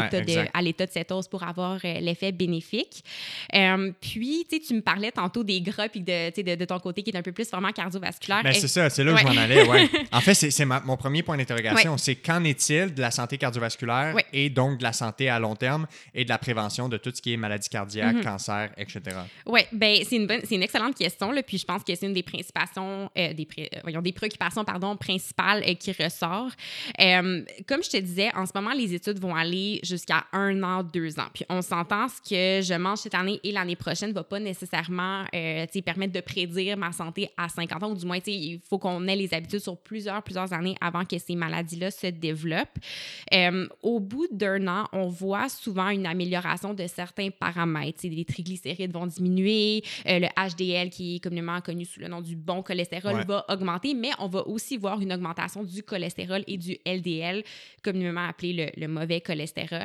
à 0.52 0.62
l'état 0.62 0.86
de 0.86 0.90
cétose 0.92 1.28
pour 1.28 1.42
avoir 1.42 1.78
euh, 1.84 2.00
l'effet 2.00 2.32
bénéfique. 2.32 3.04
Euh, 3.54 3.92
puis, 4.00 4.46
tu 4.48 4.74
me 4.74 4.80
parlais 4.80 5.12
tantôt 5.12 5.44
des 5.44 5.60
gras 5.60 5.88
puis 5.88 6.00
de, 6.00 6.30
de, 6.42 6.54
de, 6.54 6.64
ton 6.64 6.78
côté 6.78 7.02
qui 7.02 7.10
est 7.10 7.16
un 7.16 7.22
peu 7.22 7.32
plus 7.32 7.50
vraiment 7.50 7.72
cardiovasculaire. 7.72 8.42
Ben, 8.42 8.52
c'est 8.52 8.68
ça, 8.68 8.90
c'est 8.90 9.04
là 9.04 9.12
où 9.12 9.16
je 9.16 9.24
m'en 9.24 9.36
allais. 9.36 9.66
Ouais. 9.66 9.88
en 10.12 10.20
fait, 10.20 10.34
c'est 10.34 10.64
mon 10.64 10.96
premier 10.96 11.22
point 11.22 11.36
d'interrogation. 11.36 11.96
C'est 11.96 12.16
qu'en 12.16 12.44
est-il 12.44 12.94
de 12.94 13.00
la 13.00 13.10
santé 13.10 13.38
cardiovasculaire 13.38 14.14
et 14.32 14.50
donc 14.50 14.78
de 14.78 14.82
la 14.82 14.92
santé 14.92 15.28
à 15.28 15.38
long 15.38 15.56
terme 15.56 15.86
et 16.14 16.24
de 16.24 16.28
la 16.28 16.38
prévention 16.38 16.88
de 16.88 16.96
tout 16.96 17.12
ce 17.14 17.22
qui 17.22 17.32
est 17.32 17.36
maladie 17.36 17.68
cardiaque, 17.68 18.16
mm-hmm. 18.16 18.22
cancer, 18.22 18.70
etc. 18.76 19.00
Oui, 19.46 19.60
ben, 19.72 19.98
c'est 20.08 20.16
une, 20.16 20.62
excellente 20.62 20.96
question. 20.96 21.32
Là, 21.32 21.42
puis 21.42 21.58
je 21.58 21.64
pense 21.64 21.82
que 21.82 21.94
c'est 21.94 22.06
une 22.06 22.12
des 22.12 22.22
préoccupations, 22.22 23.10
euh, 23.16 23.32
des, 23.32 23.46
voyons, 23.82 24.02
des 24.02 24.12
préoccupations 24.12 24.64
pardon, 24.64 24.96
principales 24.96 25.64
qui 25.76 25.92
ressort. 25.92 26.50
comme 27.66 27.82
je 27.82 27.90
te 27.90 27.96
disais, 27.96 28.30
en 28.34 28.46
ce 28.46 28.52
moment, 28.54 28.72
les 28.72 28.94
études 28.94 29.18
vont 29.18 29.34
aller 29.34 29.80
jusqu'à 29.88 30.24
un 30.32 30.62
an, 30.62 30.82
deux 30.82 31.18
ans. 31.18 31.28
Puis 31.32 31.44
on 31.48 31.62
s'entend 31.62 32.06
ce 32.08 32.20
que 32.20 32.64
je 32.64 32.74
mange 32.74 32.98
cette 32.98 33.14
année 33.14 33.40
et 33.42 33.52
l'année 33.52 33.76
prochaine 33.76 34.10
ne 34.10 34.14
va 34.14 34.24
pas 34.24 34.38
nécessairement 34.38 35.24
euh, 35.34 35.66
permettre 35.84 36.12
de 36.12 36.20
prédire 36.20 36.76
ma 36.76 36.92
santé 36.92 37.30
à 37.36 37.48
50 37.48 37.82
ans, 37.82 37.90
ou 37.90 37.94
du 37.94 38.04
moins, 38.04 38.18
il 38.26 38.60
faut 38.68 38.78
qu'on 38.78 39.06
ait 39.08 39.16
les 39.16 39.32
habitudes 39.32 39.60
sur 39.60 39.76
plusieurs, 39.78 40.22
plusieurs 40.22 40.52
années 40.52 40.76
avant 40.80 41.04
que 41.04 41.18
ces 41.18 41.34
maladies-là 41.34 41.90
se 41.90 42.08
développent. 42.08 42.78
Euh, 43.32 43.66
au 43.82 44.00
bout 44.00 44.26
d'un 44.30 44.66
an, 44.68 44.86
on 44.92 45.08
voit 45.08 45.48
souvent 45.48 45.88
une 45.88 46.06
amélioration 46.06 46.74
de 46.74 46.86
certains 46.86 47.30
paramètres. 47.30 48.00
les 48.02 48.24
triglycérides 48.24 48.92
vont 48.92 49.06
diminuer, 49.06 49.82
euh, 50.06 50.18
le 50.18 50.28
HDL, 50.36 50.90
qui 50.90 51.16
est 51.16 51.18
communément 51.20 51.60
connu 51.60 51.84
sous 51.84 52.00
le 52.00 52.08
nom 52.08 52.20
du 52.20 52.36
bon 52.36 52.62
cholestérol, 52.62 53.24
va 53.26 53.44
augmenter, 53.48 53.94
mais 53.94 54.10
on 54.18 54.26
va 54.26 54.46
aussi 54.46 54.76
voir 54.76 55.00
une 55.00 55.12
augmentation 55.12 55.62
du 55.62 55.82
cholestérol 55.82 56.44
et 56.46 56.58
du 56.58 56.76
LDL, 56.84 57.44
communément 57.82 58.26
appelé 58.26 58.52
le, 58.52 58.80
le 58.80 58.88
mauvais 58.88 59.20
cholestérol 59.20 59.77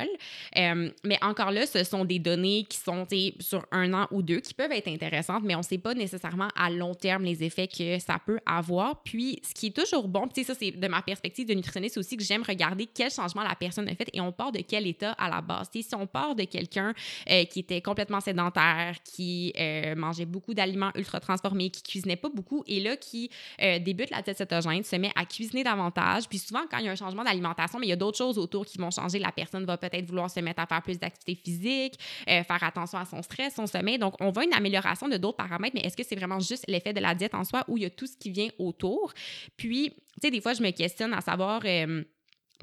Euh, 0.56 0.90
mais 1.04 1.18
encore 1.22 1.50
là, 1.50 1.66
ce 1.66 1.84
sont 1.84 2.04
des 2.04 2.18
données 2.18 2.66
qui 2.68 2.78
sont 2.78 3.06
sur 3.40 3.64
un 3.70 3.92
an 3.94 4.06
ou 4.10 4.22
deux 4.22 4.40
qui 4.40 4.54
peuvent 4.54 4.72
être 4.72 4.88
intéressantes, 4.88 5.42
mais 5.44 5.54
on 5.54 5.58
ne 5.58 5.64
sait 5.64 5.78
pas 5.78 5.94
nécessairement 5.94 6.48
à 6.56 6.70
long 6.70 6.94
terme 6.94 7.24
les 7.24 7.42
effets 7.42 7.68
que 7.68 7.98
ça 7.98 8.18
peut 8.24 8.38
avoir. 8.46 9.02
Puis, 9.02 9.40
ce 9.46 9.54
qui 9.54 9.66
est 9.66 9.76
toujours 9.76 10.08
bon, 10.08 10.28
ça, 10.34 10.54
c'est 10.54 10.72
de 10.72 10.88
ma 10.88 11.02
perspective 11.02 11.46
de 11.46 11.54
nutritionniste 11.54 11.98
aussi 11.98 12.16
que 12.16 12.24
j'aime 12.24 12.42
regarder 12.42 12.86
quel 12.86 13.10
changement 13.10 13.42
la 13.42 13.54
personne 13.54 13.88
a 13.88 13.94
fait 13.94 14.08
et 14.12 14.20
on 14.20 14.32
part 14.32 14.52
de 14.52 14.60
quel 14.60 14.86
état 14.86 15.12
à 15.12 15.28
la 15.28 15.40
base. 15.40 15.68
si 15.72 15.94
on 15.94 16.06
part 16.06 16.34
de 16.34 16.44
quelqu'un 16.44 16.92
euh, 17.30 17.44
qui 17.44 17.60
était 17.60 17.80
complètement 17.80 18.20
sédentaire, 18.20 18.96
qui 19.04 19.52
euh, 19.58 19.94
mangeait 19.94 20.26
beaucoup 20.26 20.54
d'aliments 20.54 20.90
ultra 20.94 21.20
transformés, 21.20 21.70
qui 21.70 21.82
cuisinait 21.82 22.16
pas 22.16 22.28
beaucoup 22.28 22.64
et 22.66 22.80
là, 22.80 22.96
qui 22.96 23.30
débute 23.80 24.10
la 24.10 24.22
tête 24.22 24.38
cétogène, 24.38 24.82
se 24.84 24.96
met 24.96 25.12
à 25.14 25.24
cuisiner 25.24 25.64
davantage. 25.64 26.28
Puis 26.28 26.38
souvent, 26.38 26.62
quand 26.70 26.78
il 26.78 26.86
y 26.86 26.88
a 26.88 26.92
un 26.92 26.96
changement 26.96 27.24
d'alimentation, 27.24 27.78
mais 27.78 27.86
il 27.86 27.90
y 27.90 27.92
a 27.92 27.96
d'autres 27.96 28.18
choses 28.18 28.38
autour 28.38 28.64
qui 28.64 28.78
vont 28.78 28.90
changer. 28.90 29.18
La 29.18 29.32
personne 29.32 29.64
va 29.64 29.76
peut-être 29.88 30.06
vouloir 30.06 30.30
se 30.30 30.40
mettre 30.40 30.60
à 30.62 30.66
faire 30.66 30.82
plus 30.82 30.98
d'activité 30.98 31.34
physique, 31.34 31.98
euh, 32.28 32.42
faire 32.42 32.62
attention 32.62 32.98
à 32.98 33.04
son 33.04 33.22
stress, 33.22 33.54
son 33.54 33.66
sommeil. 33.66 33.98
Donc, 33.98 34.14
on 34.20 34.30
voit 34.30 34.44
une 34.44 34.54
amélioration 34.54 35.08
de 35.08 35.16
d'autres 35.16 35.36
paramètres, 35.36 35.74
mais 35.74 35.86
est-ce 35.86 35.96
que 35.96 36.04
c'est 36.04 36.16
vraiment 36.16 36.40
juste 36.40 36.64
l'effet 36.68 36.92
de 36.92 37.00
la 37.00 37.14
diète 37.14 37.34
en 37.34 37.44
soi 37.44 37.64
ou 37.68 37.76
il 37.76 37.82
y 37.82 37.86
a 37.86 37.90
tout 37.90 38.06
ce 38.06 38.16
qui 38.16 38.30
vient 38.30 38.48
autour? 38.58 39.12
Puis, 39.56 39.90
tu 39.90 40.20
sais, 40.22 40.30
des 40.30 40.40
fois, 40.40 40.54
je 40.54 40.62
me 40.62 40.70
questionne 40.70 41.12
à 41.12 41.20
savoir... 41.20 41.62
Euh, 41.64 42.04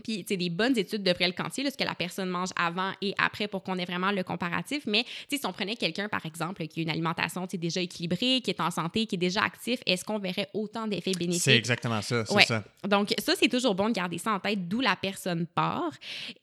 puis, 0.02 0.26
tu 0.26 0.38
des 0.38 0.50
bonnes 0.50 0.78
études 0.78 1.04
devraient 1.04 1.28
le 1.28 1.34
quantifier, 1.34 1.70
ce 1.70 1.78
que 1.78 1.84
la 1.84 1.96
personne 1.96 2.30
mange 2.30 2.50
avant 2.56 2.92
et 3.02 3.14
après 3.18 3.48
pour 3.48 3.64
qu'on 3.64 3.78
ait 3.78 3.86
vraiment 3.86 4.12
le 4.12 4.24
comparatif. 4.24 4.84
Mais, 4.88 5.06
si 5.30 5.40
on 5.46 5.54
prenait 5.54 5.76
quelqu'un, 5.76 6.10
par 6.10 6.26
exemple, 6.26 6.68
qui 6.68 6.82
a 6.82 6.84
une 6.84 6.90
alimentation, 6.90 7.48
déjà 7.62 7.82
équilibrée, 7.82 8.42
qui 8.42 8.50
est 8.50 8.60
en 8.60 8.72
santé, 8.72 9.06
qui 9.06 9.16
est 9.16 9.20
déjà 9.20 9.44
actif, 9.44 9.80
est-ce 9.86 10.04
qu'on 10.04 10.20
verrait 10.20 10.50
autant 10.54 10.88
d'effets 10.88 11.12
bénéfiques? 11.12 11.44
C'est 11.44 11.58
exactement 11.58 12.02
ça, 12.02 12.26
c'est 12.26 12.46
ça. 12.46 12.64
Donc, 12.88 13.14
ça, 13.20 13.34
c'est 13.38 13.48
toujours 13.48 13.76
bon 13.76 13.90
de 13.90 13.94
garder 13.94 14.18
ça 14.18 14.34
en 14.34 14.40
tête, 14.40 14.68
d'où 14.68 14.82
la 14.82 14.96
personne 14.96 15.46
part. 15.46 15.92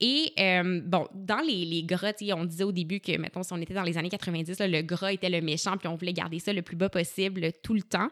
Et, 0.00 0.32
euh, 0.38 0.80
bon, 0.84 1.06
dans 1.14 1.40
les, 1.40 1.64
les 1.64 1.82
gras, 1.82 2.12
on 2.34 2.44
disait 2.44 2.64
au 2.64 2.72
début 2.72 3.00
que, 3.00 3.16
mettons, 3.18 3.42
si 3.42 3.52
on 3.52 3.60
était 3.60 3.74
dans 3.74 3.82
les 3.82 3.98
années 3.98 4.08
90, 4.08 4.58
le 4.60 4.82
gras 4.82 5.12
était 5.12 5.28
le 5.28 5.40
méchant, 5.40 5.76
puis 5.76 5.88
on 5.88 5.96
voulait 5.96 6.12
garder 6.12 6.38
ça 6.38 6.52
le 6.52 6.62
plus 6.62 6.76
bas 6.76 6.88
possible 6.88 7.52
tout 7.62 7.74
le 7.74 7.82
temps. 7.82 8.08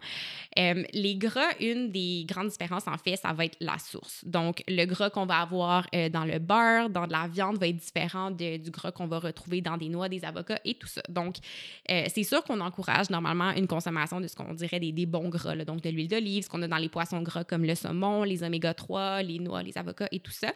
Euh, 0.59 0.85
les 0.93 1.17
gras, 1.17 1.49
une 1.61 1.91
des 1.91 2.25
grandes 2.29 2.49
différences, 2.49 2.89
en 2.89 2.99
fait, 2.99 3.17
ça 3.17 3.33
va 3.33 3.45
être 3.45 3.57
la 3.61 3.79
source. 3.79 4.25
Donc, 4.25 4.63
le 4.69 4.85
gras 4.85 5.11
qu'on 5.11 5.27
va 5.27 5.36
avoir 5.41 5.87
euh, 5.95 6.09
dans 6.09 6.25
le 6.25 6.39
beurre, 6.39 6.91
dans 6.91 7.07
de 7.07 7.13
la 7.13 7.29
viande, 7.29 7.59
va 7.59 7.69
être 7.69 7.77
différent 7.77 8.31
du 8.31 8.71
gras 8.71 8.93
qu'on 8.93 9.07
va 9.07 9.19
retrouver 9.19 9.61
dans 9.61 9.77
des 9.77 9.89
noix, 9.89 10.09
des 10.09 10.25
avocats 10.25 10.61
et 10.65 10.75
tout 10.75 10.87
ça. 10.87 11.03
Donc, 11.09 11.37
euh, 11.91 12.05
c'est 12.13 12.23
sûr 12.23 12.43
qu'on 12.45 12.61
encourage 12.61 13.11
normalement 13.11 13.51
une 13.53 13.67
consommation 13.67 14.21
de 14.21 14.29
ce 14.29 14.35
qu'on 14.35 14.55
dirait 14.55 14.81
des, 14.81 15.07
bons 15.07 15.29
gras, 15.29 15.57
donc 15.65 15.83
de 15.83 15.91
l'huile 15.91 16.09
d'olive, 16.09 16.45
ce 16.45 16.49
qu'on 16.49 16.63
a 16.63 16.69
dans 16.69 16.77
les 16.77 16.89
poissons 16.89 17.23
gras 17.23 17.45
comme 17.45 17.65
le 17.65 17.75
saumon, 17.75 18.25
les 18.25 18.43
oméga 18.43 18.75
3, 18.75 19.23
les 19.23 19.39
noix, 19.39 19.63
les 19.63 19.77
avocats 19.79 20.09
et 20.11 20.21
tout 20.21 20.33
ça. 20.33 20.53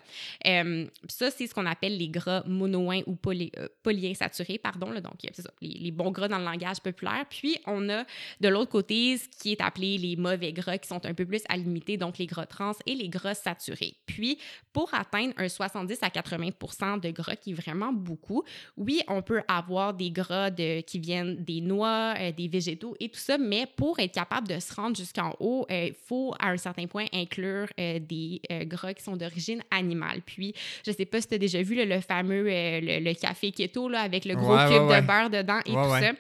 Euh, 0.46 0.86
ça, 1.08 1.30
c'est 1.30 1.46
ce 1.46 1.54
qu'on 1.54 1.66
appelle 1.66 1.96
les 1.96 2.08
gras 2.08 2.42
monoïns 2.46 3.02
ou 3.06 3.14
poly, 3.14 3.52
polyinsaturés, 3.82 4.58
pardon. 4.58 4.90
Donc, 5.00 5.14
c'est 5.22 5.42
ça, 5.42 5.50
les, 5.60 5.78
les, 5.78 5.90
bons 5.90 6.10
gras 6.10 6.28
dans 6.28 6.38
le 6.38 6.44
langage 6.44 6.80
populaire. 6.80 7.24
Puis, 7.28 7.58
on 7.66 7.88
a 7.88 8.04
de 8.40 8.48
l'autre 8.48 8.70
côté 8.70 9.18
ce 9.18 9.28
qui 9.28 9.52
est 9.52 9.60
appelé 9.60 9.98
les 9.98 10.16
mauvais 10.16 10.52
gras 10.52 10.78
qui 10.78 10.88
sont 10.88 11.04
un 11.06 11.14
peu 11.14 11.24
plus 11.24 11.42
à 11.48 11.56
limiter, 11.56 11.96
donc 11.96 12.18
les 12.18 12.26
gras 12.26 12.46
trans 12.46 12.72
et 12.86 12.94
les 12.94 13.08
gras 13.08 13.34
saturés. 13.34 13.94
Puis, 14.06 14.38
pour 14.72 14.92
atteindre 14.94 15.34
un 15.36 15.48
70 15.48 15.98
à 16.02 16.08
80% 16.08 17.00
de 17.00 17.10
gras, 17.10 17.36
qui 17.36 17.50
est 17.50 17.54
vraiment 17.54 17.92
beaucoup, 17.92 18.44
oui, 18.76 19.00
on 19.08 19.22
peut 19.22 19.42
avoir 19.48 19.94
des 19.94 20.10
gras 20.10 20.50
de, 20.50 20.80
qui 20.80 20.98
viennent 20.98 21.42
des 21.42 21.60
noix, 21.60 22.14
euh, 22.18 22.32
des 22.32 22.48
végétaux 22.48 22.96
et 23.00 23.08
tout 23.08 23.18
ça, 23.18 23.38
mais 23.38 23.66
pour 23.76 23.98
être 23.98 24.12
capable 24.12 24.48
de 24.48 24.58
se 24.58 24.74
rendre 24.74 24.96
jusqu'en 24.96 25.34
haut, 25.40 25.66
euh, 25.70 25.86
il 25.88 25.94
faut 25.94 26.34
à 26.38 26.50
un 26.50 26.56
certain 26.56 26.86
point 26.86 27.06
inclure 27.12 27.66
euh, 27.78 27.98
des 27.98 28.40
gras 28.66 28.94
qui 28.94 29.02
sont 29.02 29.16
d'origine 29.16 29.62
animale. 29.70 30.22
Puis, 30.24 30.54
je 30.86 30.92
sais 30.92 31.06
pas 31.06 31.20
si 31.20 31.28
tu 31.28 31.34
as 31.34 31.38
déjà 31.38 31.62
vu 31.62 31.74
le 31.74 32.00
fameux 32.00 32.44
le, 32.44 33.12
café 33.14 33.50
keto 33.50 33.88
là, 33.88 34.00
avec 34.02 34.24
le 34.24 34.34
gros 34.34 34.56
cube 34.56 34.88
de 34.88 35.06
beurre 35.06 35.30
dedans 35.30 35.60
et 35.66 35.72
tout 35.72 35.90
ça. 36.00 36.12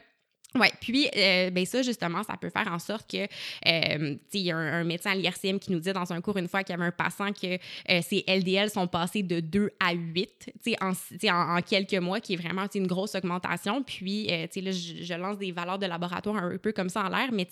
Oui, 0.56 0.66
puis 0.80 1.08
euh, 1.16 1.50
ben 1.50 1.64
ça, 1.64 1.80
justement, 1.82 2.24
ça 2.24 2.36
peut 2.36 2.50
faire 2.50 2.66
en 2.72 2.80
sorte 2.80 3.08
que, 3.08 3.22
euh, 3.22 4.16
il 4.32 4.40
y 4.40 4.50
a 4.50 4.56
un, 4.56 4.82
médecin 4.82 5.12
à 5.12 5.14
l'IRCM 5.14 5.60
qui 5.60 5.70
nous 5.70 5.78
dit 5.78 5.92
dans 5.92 6.12
un 6.12 6.20
cours 6.20 6.36
une 6.38 6.48
fois 6.48 6.64
qu'il 6.64 6.74
y 6.74 6.78
avait 6.78 6.88
un 6.88 6.90
patient 6.90 7.32
que 7.32 7.54
euh, 7.54 8.00
ses 8.02 8.24
LDL 8.26 8.68
sont 8.68 8.88
passés 8.88 9.22
de 9.22 9.38
2 9.38 9.70
à 9.78 9.92
8 9.92 10.52
en, 10.80 10.90
en, 10.90 11.56
en, 11.56 11.62
quelques 11.62 11.94
mois, 11.94 12.18
qui 12.18 12.34
est 12.34 12.36
vraiment 12.36 12.66
une 12.74 12.88
grosse 12.88 13.14
augmentation. 13.14 13.84
Puis, 13.84 14.26
là, 14.26 14.46
je, 14.72 15.14
lance 15.14 15.38
des 15.38 15.52
valeurs 15.52 15.78
de 15.78 15.86
laboratoire 15.86 16.36
un 16.36 16.56
peu 16.58 16.72
comme 16.72 16.88
ça 16.88 17.04
en 17.04 17.08
l'air, 17.08 17.28
mais 17.32 17.46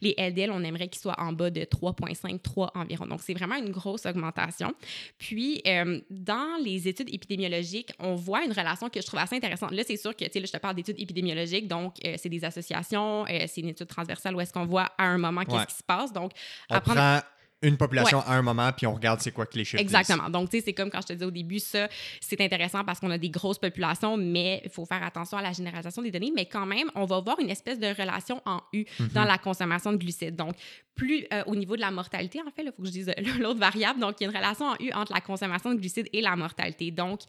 les 0.00 0.14
LDL, 0.16 0.50
on 0.52 0.62
aimerait 0.62 0.88
qu'ils 0.88 1.00
soient 1.00 1.18
en 1.18 1.32
bas 1.32 1.50
de 1.50 1.62
3,5, 1.62 2.40
3 2.40 2.72
environ. 2.76 3.06
Donc, 3.06 3.20
c'est 3.22 3.34
vraiment 3.34 3.56
une 3.56 3.70
grosse 3.70 4.06
augmentation. 4.06 4.74
Puis, 5.18 5.62
dans 6.10 6.62
les 6.62 6.86
études 6.86 7.12
épidémiologiques, 7.12 7.92
on 7.98 8.14
voit 8.14 8.44
une 8.44 8.52
relation 8.52 8.88
que 8.90 9.00
je 9.00 9.06
trouve 9.06 9.20
assez 9.20 9.34
intéressante. 9.36 9.72
Là, 9.72 9.82
c'est 9.84 9.96
sûr 9.96 10.14
que, 10.14 10.24
là, 10.24 10.30
je 10.34 10.52
te 10.52 10.58
parle 10.58 10.76
d'études 10.76 11.00
épidémiologiques, 11.00 11.66
donc 11.66 11.94
c'est 12.16 12.28
des 12.28 12.43
associations. 12.44 13.26
Euh, 13.26 13.46
c'est 13.46 13.60
une 13.60 13.68
étude 13.68 13.88
transversale 13.88 14.34
où 14.34 14.40
est-ce 14.40 14.52
qu'on 14.52 14.66
voit 14.66 14.90
à 14.98 15.04
un 15.04 15.18
moment 15.18 15.44
qu'est-ce 15.44 15.66
qui 15.66 15.74
se 15.74 15.82
passe. 15.82 16.12
Donc, 16.12 16.32
on 16.70 16.80
prend 16.80 17.20
une 17.64 17.76
population 17.76 18.20
à 18.20 18.34
un 18.34 18.42
moment, 18.42 18.70
puis 18.72 18.86
on 18.86 18.94
regarde 18.94 19.20
c'est 19.20 19.32
quoi 19.32 19.46
que 19.46 19.56
les 19.56 19.64
chiffres 19.64 19.80
Exactement. 19.80 20.28
Donc, 20.28 20.50
tu 20.50 20.58
sais, 20.58 20.64
c'est 20.66 20.72
comme 20.74 20.90
quand 20.90 21.00
je 21.00 21.08
te 21.08 21.12
disais 21.14 21.24
au 21.24 21.30
début, 21.30 21.58
ça, 21.58 21.88
c'est 22.20 22.40
intéressant 22.40 22.84
parce 22.84 23.00
qu'on 23.00 23.10
a 23.10 23.18
des 23.18 23.30
grosses 23.30 23.58
populations, 23.58 24.16
mais 24.16 24.60
il 24.64 24.70
faut 24.70 24.84
faire 24.84 25.02
attention 25.02 25.38
à 25.38 25.42
la 25.42 25.52
généralisation 25.52 26.02
des 26.02 26.10
données. 26.10 26.32
Mais 26.34 26.46
quand 26.46 26.66
même, 26.66 26.90
on 26.94 27.06
va 27.06 27.20
voir 27.20 27.40
une 27.40 27.50
espèce 27.50 27.78
de 27.78 27.86
relation 27.86 28.42
en 28.44 28.60
U 28.72 28.84
mhm. 28.98 29.08
dans 29.08 29.24
la 29.24 29.38
consommation 29.38 29.92
de 29.92 29.96
glucides. 29.96 30.36
Donc, 30.36 30.54
plus 30.94 31.26
euh, 31.32 31.42
au 31.46 31.56
niveau 31.56 31.76
de 31.76 31.80
la 31.80 31.90
mortalité, 31.90 32.40
en 32.40 32.50
fait, 32.50 32.62
il 32.62 32.72
faut 32.72 32.82
que 32.82 32.88
je 32.88 32.92
dise 32.92 33.12
l'autre 33.40 33.60
variable. 33.60 34.00
Donc, 34.00 34.16
il 34.20 34.24
y 34.24 34.26
a 34.26 34.30
une 34.30 34.36
relation 34.36 34.66
en 34.66 34.76
U 34.80 34.92
entre 34.92 35.12
la 35.12 35.20
consommation 35.20 35.72
de 35.72 35.78
glucides 35.78 36.08
et 36.12 36.20
la 36.20 36.36
mortalité. 36.36 36.90
Donc, 36.90 37.20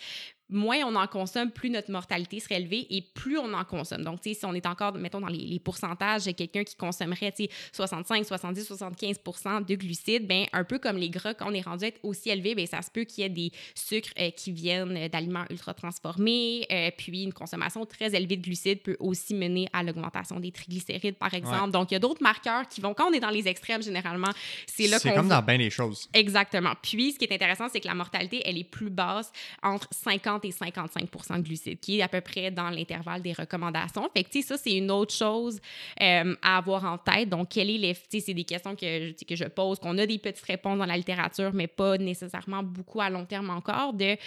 moins 0.49 0.77
on 0.85 0.95
en 0.95 1.07
consomme, 1.07 1.51
plus 1.51 1.69
notre 1.69 1.91
mortalité 1.91 2.39
serait 2.39 2.57
élevée 2.57 2.85
et 2.89 3.01
plus 3.01 3.37
on 3.37 3.53
en 3.53 3.63
consomme. 3.63 4.03
Donc, 4.03 4.19
si 4.23 4.37
on 4.43 4.53
est 4.53 4.65
encore, 4.65 4.93
mettons, 4.93 5.19
dans 5.19 5.27
les, 5.27 5.45
les 5.45 5.59
pourcentages, 5.59 6.25
quelqu'un 6.35 6.63
qui 6.63 6.75
consommerait 6.75 7.33
65, 7.71 8.25
70, 8.25 8.71
75% 8.71 9.65
de 9.65 9.75
glucides, 9.75 10.27
ben 10.27 10.45
un 10.53 10.63
peu 10.63 10.79
comme 10.79 10.97
les 10.97 11.09
gras, 11.09 11.33
quand 11.33 11.49
on 11.49 11.53
est 11.53 11.61
rendu 11.61 11.85
à 11.85 11.87
être 11.87 11.99
aussi 12.03 12.29
élevé, 12.29 12.55
ben 12.55 12.67
ça 12.67 12.81
se 12.81 12.91
peut 12.91 13.03
qu'il 13.03 13.23
y 13.23 13.25
ait 13.25 13.29
des 13.29 13.51
sucres 13.73 14.11
euh, 14.19 14.29
qui 14.31 14.51
viennent 14.51 15.07
d'aliments 15.07 15.45
ultra 15.49 15.73
transformés. 15.73 16.65
Euh, 16.71 16.91
puis, 16.95 17.23
une 17.23 17.33
consommation 17.33 17.85
très 17.85 18.13
élevée 18.15 18.37
de 18.37 18.43
glucides 18.43 18.81
peut 18.81 18.97
aussi 18.99 19.33
mener 19.33 19.67
à 19.73 19.83
l'augmentation 19.83 20.39
des 20.39 20.51
triglycérides, 20.51 21.17
par 21.17 21.33
exemple. 21.33 21.71
Donc, 21.71 21.91
il 21.91 21.95
y 21.95 21.97
a 21.97 21.99
d'autres 21.99 22.23
marqueurs 22.23 22.67
qui 22.67 22.81
vont, 22.81 22.93
quand 22.93 23.09
on 23.09 23.13
est 23.13 23.19
dans 23.19 23.29
les 23.29 23.47
extrêmes, 23.47 23.81
généralement, 23.81 24.31
c'est 24.67 24.87
là 24.87 24.97
qu'on. 24.97 25.09
C'est 25.09 25.15
comme 25.15 25.27
dans 25.27 25.41
bien 25.41 25.57
les 25.57 25.69
choses. 25.69 26.09
Exactement. 26.13 26.73
Puis, 26.81 27.13
ce 27.13 27.19
qui 27.19 27.25
est 27.25 27.33
intéressant, 27.33 27.67
c'est 27.71 27.79
que 27.79 27.87
la 27.87 27.95
mortalité, 27.95 28.41
elle 28.45 28.57
est 28.57 28.63
plus 28.63 28.89
basse 28.89 29.31
entre 29.63 29.87
50 29.91 30.34
et 30.43 30.49
55% 30.49 31.37
de 31.37 31.41
glucides, 31.41 31.79
qui 31.79 31.99
est 31.99 32.01
à 32.01 32.07
peu 32.07 32.21
près 32.21 32.51
dans 32.51 32.69
l'intervalle 32.69 33.21
des 33.21 33.33
recommandations. 33.33 34.09
Fait 34.15 34.23
que, 34.23 34.41
ça, 34.41 34.57
c'est 34.57 34.73
une 34.73 34.91
autre 34.91 35.13
chose 35.13 35.59
euh, 36.01 36.35
à 36.41 36.57
avoir 36.57 36.85
en 36.85 36.97
tête. 36.97 37.29
Donc, 37.29 37.49
quel 37.49 37.69
est 37.69 37.77
l'effet? 37.77 38.19
C'est 38.19 38.33
des 38.33 38.43
questions 38.43 38.75
que, 38.75 39.11
que 39.11 39.35
je 39.35 39.45
pose, 39.45 39.79
qu'on 39.79 39.97
a 39.97 40.05
des 40.05 40.19
petites 40.19 40.45
réponses 40.45 40.77
dans 40.77 40.85
la 40.85 40.97
littérature, 40.97 41.51
mais 41.53 41.67
pas 41.67 41.97
nécessairement 41.97 42.63
beaucoup 42.63 43.01
à 43.01 43.09
long 43.09 43.25
terme 43.25 43.49
encore, 43.49 43.93
de 43.93 44.17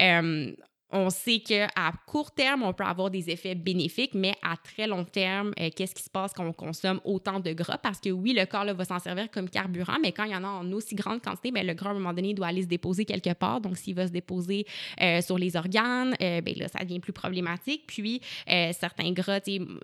euh, 0.00 0.52
on 0.90 1.10
sait 1.10 1.40
qu'à 1.40 1.68
court 2.06 2.30
terme, 2.30 2.62
on 2.62 2.72
peut 2.72 2.84
avoir 2.84 3.10
des 3.10 3.28
effets 3.30 3.54
bénéfiques, 3.56 4.14
mais 4.14 4.36
à 4.42 4.56
très 4.56 4.86
long 4.86 5.04
terme, 5.04 5.52
euh, 5.60 5.68
qu'est-ce 5.74 5.94
qui 5.94 6.02
se 6.02 6.10
passe 6.10 6.32
quand 6.32 6.46
on 6.46 6.52
consomme 6.52 7.00
autant 7.04 7.40
de 7.40 7.52
gras? 7.52 7.78
Parce 7.78 8.00
que 8.00 8.10
oui, 8.10 8.32
le 8.32 8.46
corps 8.46 8.64
va 8.64 8.84
s'en 8.84 9.00
servir 9.00 9.30
comme 9.30 9.50
carburant, 9.50 9.96
mais 10.00 10.12
quand 10.12 10.24
il 10.24 10.30
y 10.30 10.36
en 10.36 10.44
a 10.44 10.48
en 10.48 10.70
aussi 10.72 10.94
grande 10.94 11.20
quantité, 11.20 11.50
bien, 11.50 11.64
le 11.64 11.74
gras, 11.74 11.88
à 11.88 11.92
un 11.92 11.94
moment 11.94 12.12
donné, 12.12 12.34
doit 12.34 12.46
aller 12.46 12.62
se 12.62 12.68
déposer 12.68 13.04
quelque 13.04 13.32
part. 13.34 13.60
Donc, 13.60 13.76
s'il 13.76 13.96
va 13.96 14.06
se 14.06 14.12
déposer 14.12 14.64
euh, 15.02 15.20
sur 15.22 15.38
les 15.38 15.56
organes, 15.56 16.14
euh, 16.22 16.40
bien, 16.40 16.54
ça 16.68 16.84
devient 16.84 17.00
plus 17.00 17.12
problématique. 17.12 17.84
Puis, 17.86 18.20
certains 18.46 19.10
gras, 19.12 19.40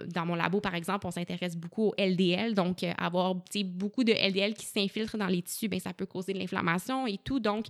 dans 0.06 0.26
mon 0.26 0.34
labo, 0.34 0.60
par 0.60 0.74
exemple, 0.74 1.06
on 1.06 1.10
s'intéresse 1.10 1.56
beaucoup 1.56 1.88
au 1.88 1.94
LDL. 1.98 2.54
Donc, 2.54 2.84
avoir 2.96 3.34
beaucoup 3.34 4.04
de 4.04 4.12
LDL 4.12 4.54
qui 4.54 4.66
s'infiltrent 4.66 5.18
dans 5.18 5.26
les 5.26 5.42
tissus, 5.42 5.68
bien, 5.68 5.80
ça 5.80 5.92
peut 5.92 6.06
causer 6.06 6.32
de 6.32 6.38
l'inflammation 6.38 7.06
et 7.06 7.18
tout. 7.18 7.40
Donc, 7.40 7.66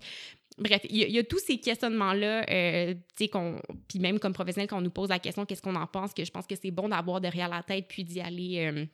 Bref, 0.59 0.83
il 0.89 1.11
y, 1.11 1.19
a 1.19 1.25
tous 1.25 1.39
ces 1.39 1.59
questionnements-là, 1.59 2.45
euh, 2.51 2.95
puis 3.17 3.99
même 3.99 4.19
comme 4.19 4.33
professionnel, 4.33 4.69
quand 4.69 4.79
on 4.79 4.83
nous 4.83 4.91
pose 4.91 5.09
la 5.09 5.19
question 5.19 5.47
qu'est-ce 5.47 5.63
qu'on 5.63 5.77
en 5.77 5.87
pense, 5.87 6.13
que 6.13 6.25
je 6.25 6.31
pense 6.31 6.47
que 6.47 6.55
c'est 6.61 6.71
bon 6.71 6.89
d'avoir 6.89 7.21
derrière 7.21 7.49
la 7.49 7.63
tête, 7.63 7.87
puis 7.89 8.05
d'y 8.05 8.21
aller. 8.21 8.59
Euh, 8.59 8.85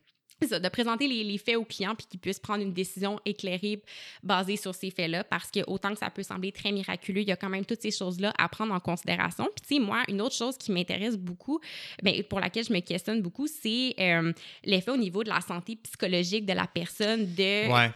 de 0.40 0.68
présenter 0.68 1.08
les, 1.08 1.38
faits 1.38 1.56
aux 1.56 1.64
clients 1.64 1.96
puis 1.96 2.06
qu'ils 2.06 2.20
puissent 2.20 2.38
prendre 2.38 2.62
une 2.62 2.72
décision 2.72 3.18
éclairée 3.24 3.82
basée 4.22 4.56
sur 4.56 4.72
ces 4.72 4.90
faits-là 4.90 5.24
parce 5.24 5.50
que 5.50 5.60
autant 5.66 5.92
que 5.92 5.98
ça 5.98 6.10
peut 6.10 6.22
sembler 6.22 6.52
très 6.52 6.70
miraculeux, 6.70 7.22
il 7.22 7.28
y 7.28 7.32
a 7.32 7.36
quand 7.36 7.48
même 7.48 7.64
toutes 7.64 7.82
ces 7.82 7.90
choses-là 7.90 8.32
à 8.38 8.48
prendre 8.48 8.72
en 8.72 8.78
considération. 8.78 9.48
Puis 9.56 9.66
tu 9.66 9.74
sais, 9.74 9.80
moi, 9.80 10.04
une 10.08 10.20
autre 10.20 10.36
chose 10.36 10.56
qui 10.56 10.70
m'intéresse 10.70 11.16
beaucoup, 11.16 11.60
bien, 12.02 12.22
pour 12.22 12.38
laquelle 12.38 12.64
je 12.64 12.72
me 12.72 12.78
questionne 12.80 13.20
beaucoup, 13.20 13.48
c'est 13.48 13.94
euh, 13.98 14.32
l'effet 14.64 14.92
au 14.92 14.96
niveau 14.96 15.24
de 15.24 15.28
la 15.28 15.40
santé 15.40 15.74
psychologique 15.74 16.46
de 16.46 16.52
la 16.52 16.68
personne 16.68 17.34
de 17.34 17.72
Ouais, 17.72 17.90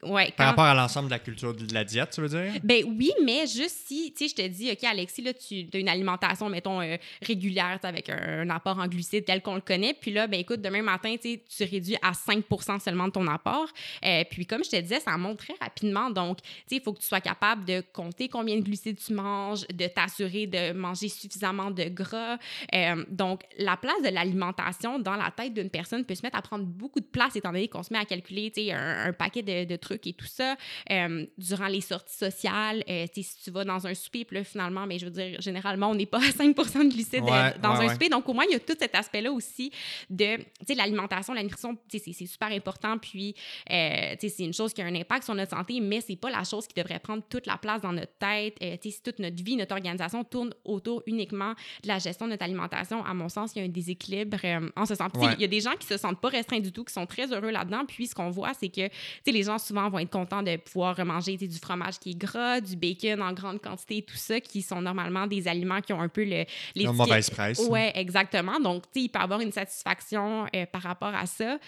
Par 0.00 0.26
quand- 0.36 0.44
rapport 0.44 0.64
à 0.64 0.74
l'ensemble 0.74 1.06
de 1.08 1.12
la 1.12 1.18
culture 1.18 1.54
de 1.54 1.72
la 1.74 1.84
diète, 1.84 2.10
tu 2.14 2.20
veux 2.20 2.28
dire? 2.28 2.52
Ben 2.62 2.84
oui, 2.86 3.10
mais 3.24 3.46
juste 3.46 3.76
si, 3.86 4.12
tu 4.16 4.28
sais, 4.28 4.36
je 4.36 4.42
te 4.42 4.46
dis, 4.48 4.70
OK, 4.70 4.84
Alexis, 4.84 5.22
là, 5.22 5.32
tu 5.34 5.66
as 5.72 5.78
une 5.78 5.88
alimentation, 5.88 6.48
mettons, 6.48 6.80
euh, 6.80 6.96
régulière, 7.22 7.78
avec 7.82 8.08
un, 8.08 8.40
un 8.42 8.50
apport 8.50 8.78
en 8.78 8.86
glucides 8.86 9.24
tel 9.24 9.42
qu'on 9.42 9.54
le 9.56 9.60
connaît. 9.60 9.94
Puis 9.94 10.10
là, 10.12 10.26
ben 10.26 10.40
écoute, 10.40 10.60
demain 10.60 10.82
matin, 10.82 11.14
tu 11.20 11.38
réduis 11.64 11.96
à 12.02 12.12
5% 12.12 12.78
seulement 12.80 13.06
de 13.06 13.12
ton 13.12 13.26
apport. 13.26 13.68
Euh, 14.04 14.24
puis 14.30 14.46
comme 14.46 14.64
je 14.64 14.70
te 14.70 14.76
disais, 14.80 15.00
ça 15.00 15.16
monte 15.16 15.38
très 15.38 15.54
rapidement. 15.60 16.10
Donc, 16.10 16.38
tu 16.42 16.48
sais, 16.66 16.76
il 16.76 16.82
faut 16.82 16.92
que 16.92 17.00
tu 17.00 17.06
sois 17.06 17.20
capable 17.20 17.64
de 17.64 17.82
compter 17.92 18.28
combien 18.28 18.56
de 18.56 18.62
glucides 18.62 18.98
tu 19.04 19.12
manges, 19.14 19.66
de 19.72 19.86
t'assurer 19.86 20.46
de 20.46 20.72
manger 20.72 21.08
suffisamment 21.08 21.70
de 21.70 21.84
gras. 21.84 22.38
Euh, 22.74 23.04
donc, 23.10 23.42
la 23.58 23.76
place 23.76 24.00
de 24.04 24.08
l'alimentation 24.10 24.98
dans 24.98 25.16
la 25.16 25.30
tête 25.30 25.54
d'une 25.54 25.70
personne 25.70 26.04
peut 26.04 26.14
se 26.14 26.22
mettre 26.22 26.36
à 26.38 26.42
prendre 26.42 26.64
beaucoup 26.64 27.00
de 27.00 27.04
place 27.06 27.34
étant 27.36 27.50
donné 27.52 27.68
qu'on 27.68 27.82
se 27.82 27.92
met 27.92 27.98
à 27.98 28.04
calculer, 28.04 28.50
tu 28.50 28.62
sais, 28.64 28.72
un, 28.72 29.06
un 29.06 29.12
paquet 29.12 29.42
de, 29.42 29.64
de 29.64 29.76
trucs 29.76 29.87
et 29.94 30.12
tout 30.12 30.26
ça. 30.26 30.56
Euh, 30.90 31.26
durant 31.38 31.66
les 31.68 31.80
sorties 31.80 32.16
sociales, 32.16 32.82
euh, 32.88 33.06
si 33.12 33.26
tu 33.44 33.50
vas 33.50 33.64
dans 33.64 33.86
un 33.86 33.94
souper, 33.94 34.24
puis 34.24 34.36
là, 34.38 34.44
finalement, 34.44 34.86
mais 34.86 34.98
je 34.98 35.04
veux 35.06 35.10
dire, 35.10 35.40
généralement, 35.40 35.90
on 35.90 35.94
n'est 35.94 36.06
pas 36.06 36.18
à 36.18 36.30
5 36.32 36.54
de 36.54 36.88
glucides 36.92 37.16
euh, 37.16 37.20
Ouais, 37.22 37.54
dans 37.62 37.70
ouais, 37.72 37.84
un 37.84 37.86
ouais. 37.86 37.92
souper. 37.92 38.08
Donc, 38.08 38.28
au 38.28 38.32
moins, 38.34 38.44
il 38.48 38.52
y 38.52 38.56
a 38.56 38.60
tout 38.60 38.76
cet 38.78 38.94
aspect-là 38.94 39.32
aussi 39.32 39.70
de, 40.10 40.36
tu 40.36 40.44
sais, 40.66 40.74
l'alimentation, 40.74 41.32
la 41.34 41.42
nutrition, 41.42 41.74
tu 41.88 41.98
sais, 41.98 42.12
c'est- 42.12 42.26
super 42.26 42.48
important. 42.52 42.98
Puis, 42.98 43.34
euh, 43.70 44.12
tu 44.20 44.28
sais, 44.28 44.34
c'est 44.36 44.44
une 44.44 44.52
chose 44.52 44.72
qui 44.72 44.82
a 44.82 44.86
un 44.86 44.94
impact 44.94 45.24
sur 45.24 45.34
notre 45.34 45.56
santé, 45.56 45.80
mais 45.80 46.00
c'est 46.00 46.16
pas 46.16 46.30
la 46.30 46.44
chose 46.44 46.66
qui 46.66 46.74
devrait 46.74 46.98
prendre 46.98 47.22
toute 47.28 47.46
la 47.46 47.56
place 47.56 47.80
dans 47.80 47.92
notre 47.92 48.16
tête. 48.18 48.56
Euh, 48.62 48.76
tu 48.80 48.90
sais, 48.90 48.96
si 48.96 49.02
toute 49.02 49.18
notre 49.18 49.42
vie, 49.42 49.56
notre 49.56 49.74
organisation 49.74 50.24
tourne 50.24 50.52
autour 50.64 51.02
uniquement 51.06 51.54
de 51.82 51.88
la 51.88 51.98
gestion 51.98 52.26
de 52.26 52.32
notre 52.32 52.44
alimentation, 52.44 53.04
à 53.04 53.14
mon 53.14 53.28
sens, 53.28 53.52
il 53.54 53.60
y 53.60 53.62
a 53.62 53.64
un 53.64 53.68
déséquilibre 53.68 54.38
en 54.76 54.86
ce 54.86 54.94
sens. 54.94 55.10
Il 55.34 55.40
y 55.40 55.44
a 55.44 55.48
des 55.48 55.60
gens 55.60 55.72
qui 55.78 55.86
se 55.86 55.96
sentent 55.96 56.20
pas 56.20 56.28
restreints 56.28 56.60
du 56.60 56.72
tout, 56.72 56.84
qui 56.84 56.92
sont 56.92 57.06
très 57.06 57.32
heureux 57.32 57.50
là-dedans. 57.50 57.84
Puis, 57.86 58.06
ce 58.08 58.14
qu'on 58.14 58.30
voit, 58.30 58.52
c'est 58.54 58.68
que 58.68 58.88
tu 58.88 58.92
sais, 59.24 59.32
les 59.32 59.42
gens 59.44 59.58
souvent 59.58 59.77
vont 59.88 59.98
être 59.98 60.10
contents 60.10 60.42
de 60.42 60.56
pouvoir 60.56 61.04
manger 61.04 61.36
du 61.36 61.58
fromage 61.58 61.98
qui 61.98 62.10
est 62.10 62.18
gras, 62.18 62.60
du 62.60 62.74
bacon 62.76 63.22
en 63.22 63.32
grande 63.32 63.60
quantité, 63.60 64.02
tout 64.02 64.16
ça, 64.16 64.40
qui 64.40 64.62
sont 64.62 64.82
normalement 64.82 65.26
des 65.26 65.46
aliments 65.46 65.80
qui 65.80 65.92
ont 65.92 66.00
un 66.00 66.08
peu 66.08 66.24
le, 66.24 66.44
les 66.74 66.86
mauvaise 66.86 67.30
presse. 67.30 67.60
Ouais, 67.68 67.92
exactement. 67.94 68.58
Donc, 68.58 68.82
tu 68.92 69.00
sais, 69.00 69.04
il 69.04 69.08
peut 69.08 69.20
y 69.20 69.22
avoir 69.22 69.40
une 69.40 69.52
satisfaction 69.52 70.46
euh, 70.54 70.66
par 70.66 70.82
rapport 70.82 71.14
à 71.14 71.26
ça. 71.26 71.58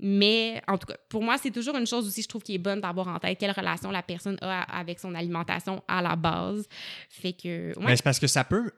Mais 0.00 0.60
en 0.66 0.76
tout 0.76 0.86
cas, 0.88 0.96
pour 1.08 1.22
moi, 1.22 1.38
c'est 1.38 1.52
toujours 1.52 1.76
une 1.76 1.86
chose 1.86 2.06
aussi, 2.06 2.20
je 2.22 2.28
trouve, 2.28 2.42
qui 2.42 2.56
est 2.56 2.58
bonne 2.58 2.80
d'avoir 2.80 3.06
en 3.08 3.18
tête 3.20 3.38
quelle 3.38 3.52
relation 3.52 3.90
la 3.92 4.02
personne 4.02 4.36
a 4.42 4.62
avec 4.62 4.98
son 4.98 5.14
alimentation 5.14 5.82
à 5.86 6.02
la 6.02 6.16
base. 6.16 6.66
Fait 7.08 7.32
que, 7.32 7.68
ouais. 7.78 7.84
Mais 7.86 7.96
c'est 7.96 8.02
parce 8.02 8.18
que 8.18 8.26
ça 8.26 8.42
peut. 8.44 8.72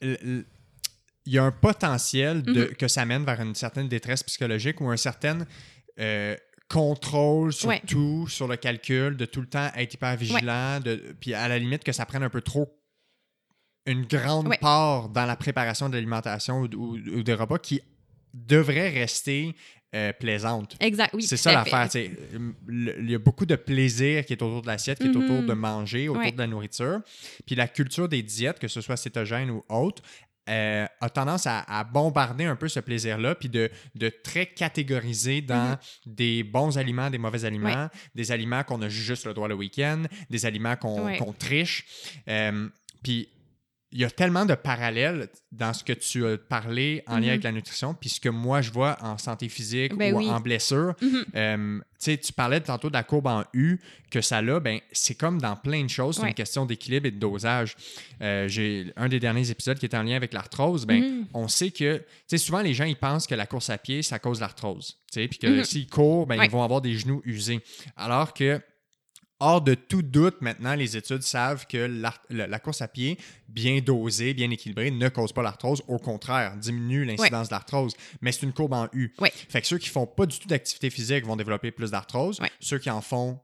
Il 0.00 0.44
y 1.26 1.38
a 1.38 1.44
un 1.44 1.50
potentiel 1.52 2.42
de, 2.42 2.62
Mhm. 2.62 2.74
que 2.76 2.88
ça 2.88 3.04
mène 3.04 3.24
vers 3.24 3.40
une 3.42 3.54
certaine 3.54 3.88
détresse 3.88 4.22
psychologique 4.22 4.80
ou 4.80 4.88
un 4.88 4.96
certain 4.96 5.46
euh, 6.00 6.34
contrôle 6.68 7.52
sur 7.52 7.68
Ouais. 7.68 7.80
tout, 7.86 8.26
sur 8.28 8.46
le 8.46 8.56
calcul, 8.56 9.16
de 9.16 9.24
tout 9.24 9.40
le 9.40 9.46
temps 9.46 9.70
être 9.76 9.94
hyper 9.94 10.16
vigilant, 10.16 10.80
de, 10.80 11.14
puis 11.20 11.34
à 11.34 11.48
la 11.48 11.58
limite 11.58 11.82
que 11.84 11.92
ça 11.92 12.04
prenne 12.06 12.22
un 12.22 12.30
peu 12.30 12.42
trop 12.42 12.74
une 13.86 14.04
grande 14.04 14.48
Ouais. 14.48 14.58
part 14.58 15.08
dans 15.08 15.24
la 15.24 15.34
préparation 15.36 15.88
de 15.88 15.94
l'alimentation 15.94 16.60
ou, 16.60 16.66
ou- 16.74 16.96
ou 16.96 17.22
des 17.22 17.32
repas 17.34 17.58
qui 17.58 17.80
devrait 18.34 18.90
rester 18.90 19.54
euh, 19.94 20.12
plaisante. 20.12 20.76
Exact, 20.80 21.14
oui. 21.14 21.22
c'est 21.22 21.38
ça 21.38 21.50
l'affaire. 21.50 21.88
Il 21.94 23.10
y 23.10 23.14
a 23.14 23.18
beaucoup 23.18 23.46
de 23.46 23.56
plaisir 23.56 24.26
qui 24.26 24.34
est 24.34 24.42
autour 24.42 24.60
de 24.60 24.66
l'assiette, 24.66 24.98
qui 24.98 25.06
est 25.06 25.16
autour 25.16 25.42
de 25.42 25.52
manger, 25.54 26.10
autour 26.10 26.22
Ouais. 26.22 26.30
de 26.32 26.36
la 26.36 26.46
nourriture. 26.46 27.00
Puis 27.46 27.54
la 27.54 27.66
culture 27.68 28.06
des 28.06 28.22
diètes, 28.22 28.58
que 28.58 28.68
ce 28.68 28.82
soit 28.82 28.98
cétogène 28.98 29.48
ou 29.50 29.64
autre, 29.70 30.02
euh, 30.48 30.86
a 31.00 31.10
tendance 31.10 31.46
à, 31.46 31.60
à 31.68 31.84
bombarder 31.84 32.44
un 32.44 32.56
peu 32.56 32.68
ce 32.68 32.80
plaisir-là, 32.80 33.34
puis 33.34 33.48
de, 33.48 33.70
de 33.94 34.08
très 34.08 34.46
catégoriser 34.46 35.42
dans 35.42 35.70
Mhm. 35.70 35.76
des 36.06 36.42
bons 36.42 36.78
aliments, 36.78 37.10
des 37.10 37.18
mauvais 37.18 37.44
aliments, 37.44 37.88
des 38.14 38.32
aliments 38.32 38.62
qu'on 38.64 38.80
a 38.82 38.88
juste 38.88 39.26
le 39.26 39.34
droit 39.34 39.48
le 39.48 39.54
week-end, 39.54 40.04
des 40.30 40.46
aliments 40.46 40.76
qu'on 40.76 41.32
triche. 41.38 41.84
Euh, 42.28 42.68
puis 43.02 43.28
il 43.90 44.00
y 44.00 44.04
a 44.04 44.10
tellement 44.10 44.44
de 44.44 44.54
parallèles 44.54 45.28
dans 45.50 45.72
ce 45.72 45.82
que 45.82 45.94
tu 45.94 46.26
as 46.26 46.36
parlé 46.36 47.02
en 47.06 47.14
lien 47.16 47.20
Mhm. 47.22 47.28
avec 47.30 47.42
la 47.44 47.52
nutrition, 47.52 47.94
puis 47.94 48.10
ce 48.10 48.20
que 48.20 48.28
moi 48.28 48.60
je 48.60 48.70
vois 48.70 48.98
en 49.02 49.16
santé 49.16 49.48
physique 49.48 49.94
Ben 49.96 50.12
ou 50.14 50.18
oui. 50.18 50.28
en 50.28 50.40
blessure. 50.40 50.94
Mhm. 51.00 51.24
Euh, 51.34 51.78
tu 51.78 51.84
sais, 52.12 52.16
tu 52.18 52.32
parlais 52.32 52.60
tantôt 52.60 52.88
de 52.88 52.94
la 52.94 53.02
courbe 53.02 53.26
en 53.26 53.44
U, 53.54 53.78
que 54.10 54.20
ça 54.20 54.38
a, 54.38 54.60
ben, 54.60 54.78
c'est 54.92 55.14
comme 55.14 55.40
dans 55.40 55.56
plein 55.56 55.82
de 55.84 55.88
choses, 55.90 56.16
c'est 56.16 56.22
Ouais. 56.22 56.28
une 56.28 56.34
question 56.34 56.66
d'équilibre 56.66 57.06
et 57.06 57.10
de 57.10 57.18
dosage. 57.18 57.76
Euh, 58.20 58.46
J'ai 58.46 58.92
un 58.96 59.08
des 59.08 59.18
derniers 59.20 59.50
épisodes 59.50 59.78
qui 59.78 59.86
est 59.86 59.94
en 59.94 60.02
lien 60.02 60.16
avec 60.16 60.32
l'arthrose, 60.34 60.84
ben, 60.86 61.00
Mhm. 61.02 61.26
on 61.34 61.48
sait 61.48 61.70
que, 61.70 61.96
tu 61.98 62.04
sais, 62.26 62.38
souvent 62.38 62.60
les 62.60 62.74
gens, 62.74 62.84
ils 62.84 62.94
pensent 62.96 63.26
que 63.26 63.34
la 63.34 63.46
course 63.46 63.70
à 63.70 63.78
pied, 63.78 64.02
ça 64.02 64.18
cause 64.18 64.38
l'arthrose, 64.40 64.98
tu 65.10 65.20
sais, 65.22 65.28
puis 65.28 65.38
que 65.38 65.64
s'ils 65.64 65.88
courent, 65.88 66.26
ben, 66.26 66.38
Ouais. 66.38 66.44
ils 66.46 66.50
vont 66.50 66.62
avoir 66.62 66.80
des 66.82 66.94
genoux 66.94 67.22
usés. 67.24 67.60
Alors 67.96 68.34
que, 68.34 68.60
hors 69.40 69.60
de 69.60 69.74
tout 69.74 70.02
doute, 70.02 70.40
maintenant, 70.40 70.74
les 70.74 70.96
études 70.96 71.22
savent 71.22 71.66
que 71.66 71.78
la, 71.78 72.12
la 72.30 72.58
course 72.58 72.82
à 72.82 72.88
pied, 72.88 73.18
bien 73.48 73.80
dosée, 73.80 74.34
bien 74.34 74.50
équilibrée, 74.50 74.90
ne 74.90 75.08
cause 75.08 75.32
pas 75.32 75.42
l'arthrose. 75.42 75.82
Au 75.88 75.98
contraire, 75.98 76.56
diminue 76.56 77.04
l'incidence 77.04 77.48
de 77.48 77.54
l'arthrose. 77.54 77.94
Mais 78.20 78.32
c'est 78.32 78.42
une 78.42 78.52
courbe 78.52 78.72
en 78.72 78.88
U. 78.92 79.12
Ouais. 79.18 79.32
Fait 79.34 79.60
que 79.60 79.66
ceux 79.66 79.78
qui 79.78 79.88
font 79.88 80.06
pas 80.06 80.26
du 80.26 80.38
tout 80.38 80.48
d'activité 80.48 80.90
physique 80.90 81.24
vont 81.24 81.36
développer 81.36 81.70
plus 81.70 81.90
d'arthrose. 81.90 82.40
Ceux 82.60 82.78
qui 82.78 82.90
en 82.90 83.00
font 83.00 83.38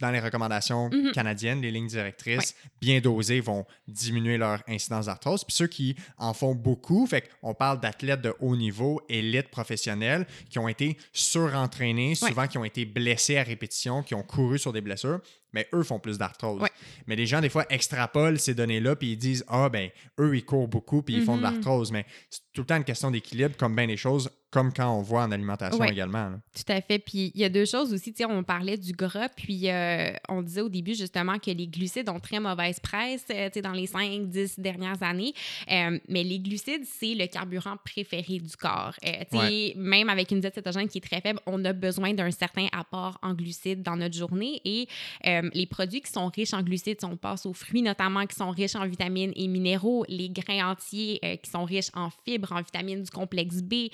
dans 0.00 0.10
les 0.10 0.20
recommandations 0.20 0.90
Mhm. 0.90 1.12
canadiennes, 1.12 1.60
les 1.60 1.70
lignes 1.70 1.88
directrices 1.88 2.54
bien 2.80 3.00
dosées 3.00 3.40
vont 3.40 3.66
diminuer 3.88 4.38
leur 4.38 4.62
incidence 4.68 5.06
d'arthrose. 5.06 5.44
Puis 5.44 5.54
ceux 5.56 5.66
qui 5.66 5.96
en 6.18 6.32
font 6.34 6.54
beaucoup, 6.54 7.06
fait 7.06 7.28
qu'on 7.40 7.54
parle 7.54 7.80
d'athlètes 7.80 8.20
de 8.22 8.34
haut 8.40 8.56
niveau, 8.56 9.00
élites 9.08 9.48
professionnels, 9.48 10.26
qui 10.50 10.58
ont 10.58 10.68
été 10.68 10.96
surentraînés, 11.12 12.14
souvent 12.14 12.46
qui 12.46 12.58
ont 12.58 12.64
été 12.64 12.84
blessés 12.84 13.36
à 13.38 13.42
répétition, 13.42 14.02
qui 14.02 14.14
ont 14.14 14.22
couru 14.22 14.58
sur 14.58 14.72
des 14.72 14.80
blessures, 14.80 15.20
mais 15.52 15.68
eux 15.74 15.82
font 15.82 15.98
plus 15.98 16.16
d'arthrose. 16.18 16.62
Mais 17.06 17.16
les 17.16 17.26
gens, 17.26 17.40
des 17.40 17.48
fois, 17.48 17.66
extrapolent 17.68 18.38
ces 18.38 18.54
données-là, 18.54 18.96
puis 18.96 19.12
ils 19.12 19.16
disent 19.16 19.44
Ah, 19.48 19.68
ben, 19.68 19.90
eux, 20.20 20.36
ils 20.36 20.44
courent 20.44 20.68
beaucoup, 20.68 21.02
puis 21.02 21.14
ils 21.16 21.22
font 21.22 21.36
de 21.36 21.42
Mhm. 21.42 21.52
l'arthrose. 21.52 21.90
Mais 21.92 22.06
c'est 22.30 22.40
tout 22.52 22.62
le 22.62 22.66
temps 22.66 22.76
une 22.76 22.84
question 22.84 23.10
d'équilibre, 23.10 23.56
comme 23.56 23.74
bien 23.76 23.86
les 23.86 23.96
choses, 23.96 24.30
comme 24.52 24.72
quand 24.72 24.96
on 24.96 25.00
voit 25.02 25.22
en 25.22 25.32
alimentation 25.32 25.78
Ouais. 25.80 25.90
également. 25.90 26.28
là. 26.28 26.38
Tout 26.54 26.70
à 26.70 26.80
fait. 26.82 26.98
Puis 26.98 27.32
il 27.34 27.40
y 27.40 27.44
a 27.44 27.48
deux 27.48 27.64
choses 27.64 27.92
aussi. 27.92 28.14
On 28.28 28.44
parlait 28.44 28.76
du 28.76 28.92
gras, 28.92 29.30
puis 29.30 29.70
euh, 29.70 30.12
on 30.28 30.42
disait 30.42 30.60
au 30.60 30.68
début 30.68 30.94
justement 30.94 31.38
que 31.38 31.50
les 31.50 31.66
glucides 31.66 32.08
ont 32.10 32.20
très 32.20 32.38
mauvaise 32.38 32.78
presse 32.78 33.24
euh, 33.30 33.46
tu 33.48 33.54
sais, 33.54 33.62
dans 33.62 33.72
les 33.72 33.86
5-10 33.86 34.60
dernières 34.60 35.02
années. 35.02 35.32
Euh, 35.70 35.98
mais 36.08 36.22
les 36.22 36.38
glucides, 36.38 36.84
c'est 36.84 37.14
le 37.14 37.26
carburant 37.26 37.76
préféré 37.82 38.38
du 38.38 38.54
corps. 38.56 38.94
Euh, 39.06 39.10
tu 39.30 39.38
sais, 39.38 39.72
Même 39.76 40.10
avec 40.10 40.30
une 40.30 40.40
diète 40.40 40.54
cétogène 40.54 40.86
qui 40.88 40.98
est 40.98 41.00
très 41.00 41.20
faible, 41.22 41.40
on 41.46 41.64
a 41.64 41.72
besoin 41.72 42.12
d'un 42.12 42.30
certain 42.30 42.66
apport 42.72 43.18
en 43.22 43.32
glucides 43.32 43.82
dans 43.82 43.96
notre 43.96 44.16
journée. 44.16 44.60
Et 44.66 44.86
les 45.24 45.66
produits 45.66 46.02
qui 46.02 46.12
sont 46.12 46.26
riches 46.28 46.52
en 46.52 46.62
glucides, 46.62 47.00
si 47.00 47.06
on 47.06 47.16
passe 47.16 47.46
aux 47.46 47.54
fruits 47.54 47.82
notamment, 47.82 48.26
qui 48.26 48.36
sont 48.36 48.50
riches 48.50 48.76
en 48.76 48.86
vitamines 48.86 49.32
et 49.34 49.48
minéraux, 49.48 50.04
les 50.08 50.28
grains 50.28 50.70
entiers 50.72 51.18
qui 51.42 51.50
sont 51.50 51.64
riches 51.64 51.90
en 51.94 52.10
fibres, 52.26 52.52
en 52.52 52.60
vitamines 52.60 53.02
du 53.02 53.10
complexe 53.10 53.62
B, 53.62 53.88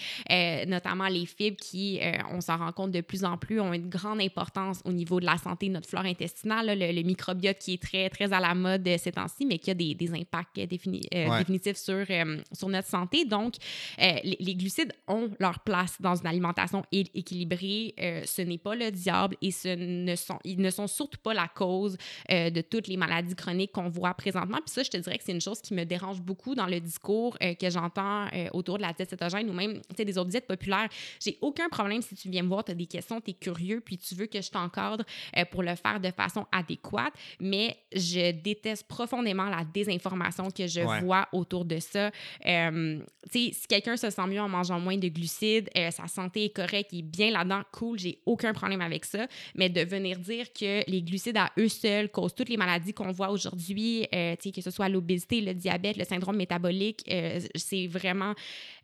euh, 0.48 0.64
notamment 0.66 1.08
les 1.08 1.26
fibres 1.26 1.56
qui, 1.60 2.00
euh, 2.02 2.12
on 2.32 2.40
s'en 2.40 2.56
rend 2.56 2.72
compte 2.72 2.90
de 2.90 3.00
plus 3.00 3.24
en 3.24 3.36
plus, 3.36 3.60
ont 3.60 3.72
une 3.72 3.88
grande 3.88 4.20
importance 4.20 4.80
au 4.84 4.92
niveau 4.92 5.20
de 5.20 5.26
la 5.26 5.36
santé 5.38 5.68
de 5.68 5.72
notre 5.74 5.88
flore 5.88 6.04
intestinale, 6.04 6.66
là, 6.66 6.74
le, 6.74 6.92
le 6.92 7.02
microbiote 7.02 7.58
qui 7.58 7.74
est 7.74 7.82
très, 7.82 8.08
très 8.10 8.32
à 8.32 8.40
la 8.40 8.54
mode 8.54 8.86
euh, 8.88 8.96
ces 8.98 9.12
temps-ci, 9.12 9.46
mais 9.46 9.58
qui 9.58 9.70
a 9.70 9.74
des, 9.74 9.94
des 9.94 10.12
impacts 10.12 10.56
défini- 10.58 11.06
Ouais. 11.12 11.38
définitifs 11.38 11.76
sur, 11.76 12.04
sur 12.52 12.68
notre 12.68 12.88
santé. 12.88 13.24
Donc, 13.24 13.54
les, 13.98 14.36
les 14.40 14.54
glucides 14.54 14.92
ont 15.06 15.30
leur 15.38 15.60
place 15.60 16.00
dans 16.00 16.14
une 16.14 16.26
alimentation 16.26 16.82
équilibrée. 16.92 17.94
Ce 18.24 18.42
n'est 18.42 18.58
pas 18.58 18.74
le 18.74 18.90
diable 18.90 19.36
et 19.42 19.50
ce 19.50 19.68
ne 19.68 20.14
sont, 20.16 20.38
ils 20.44 20.60
ne 20.60 20.70
sont 20.70 20.86
surtout 20.86 21.18
pas 21.22 21.34
la 21.34 21.48
cause 21.48 21.96
de 22.30 22.60
toutes 22.60 22.88
les 22.88 22.96
maladies 22.96 23.34
chroniques 23.34 23.72
qu'on 23.72 23.88
voit 23.88 24.14
présentement. 24.14 24.58
Puis 24.64 24.72
ça, 24.74 24.82
je 24.82 24.90
te 24.90 24.96
dirais 24.96 25.18
que 25.18 25.24
c'est 25.24 25.32
une 25.32 25.40
chose 25.40 25.60
qui 25.60 25.74
me 25.74 25.84
dérange 25.84 26.20
beaucoup 26.20 26.54
dans 26.54 26.66
le 26.66 26.80
discours 26.80 27.36
que 27.38 27.70
j'entends 27.70 28.26
autour 28.52 28.76
de 28.78 28.82
la 28.82 28.92
diète 28.92 29.10
cétogène 29.10 29.48
ou 29.50 29.52
même 29.52 29.80
des 29.96 30.18
autres 30.18 30.30
diètes 30.30 30.37
populaires. 30.46 30.88
J'ai 31.22 31.38
aucun 31.40 31.68
problème 31.68 32.02
si 32.02 32.14
tu 32.14 32.28
viens 32.30 32.42
me 32.42 32.48
voir, 32.48 32.64
tu 32.64 32.72
as 32.72 32.74
des 32.74 32.86
questions, 32.86 33.20
tu 33.20 33.30
es 33.30 33.34
curieux, 33.34 33.80
puis 33.80 33.98
tu 33.98 34.14
veux 34.14 34.26
que 34.26 34.40
je 34.40 34.50
t'encadre 34.50 35.04
euh, 35.36 35.44
pour 35.44 35.62
le 35.62 35.74
faire 35.74 36.00
de 36.00 36.10
façon 36.10 36.46
adéquate, 36.52 37.12
mais 37.40 37.76
je 37.94 38.30
déteste 38.32 38.86
profondément 38.88 39.48
la 39.48 39.64
désinformation 39.64 40.50
que 40.50 40.66
je 40.66 40.80
Ouais. 40.80 41.00
vois 41.00 41.28
autour 41.32 41.64
de 41.64 41.78
ça. 41.80 42.10
Euh, 42.46 43.00
tu 43.30 43.46
sais, 43.46 43.52
si 43.52 43.66
quelqu'un 43.68 43.96
se 43.96 44.08
sent 44.10 44.26
mieux 44.26 44.40
en 44.40 44.48
mangeant 44.48 44.78
moins 44.80 44.96
de 44.96 45.08
glucides, 45.08 45.68
euh, 45.76 45.90
sa 45.90 46.06
santé 46.06 46.44
est 46.44 46.50
correcte, 46.54 46.92
il 46.92 47.00
est 47.00 47.02
bien 47.02 47.30
là-dedans, 47.30 47.62
cool, 47.72 47.98
j'ai 47.98 48.20
aucun 48.26 48.52
problème 48.52 48.80
avec 48.80 49.04
ça. 49.04 49.26
Mais 49.54 49.68
de 49.68 49.80
venir 49.82 50.18
dire 50.18 50.52
que 50.52 50.88
les 50.90 51.02
glucides 51.02 51.36
à 51.36 51.50
eux 51.58 51.68
seuls 51.68 52.08
causent 52.10 52.34
toutes 52.34 52.48
les 52.48 52.56
maladies 52.56 52.94
qu'on 52.94 53.12
voit 53.12 53.30
aujourd'hui, 53.30 54.06
euh, 54.14 54.36
que 54.36 54.60
ce 54.62 54.70
soit 54.70 54.88
l'obésité, 54.88 55.40
le 55.40 55.52
diabète, 55.52 55.96
le 55.96 56.04
syndrome 56.04 56.36
métabolique, 56.36 57.04
euh, 57.10 57.40
c'est 57.54 57.86
vraiment 57.86 58.34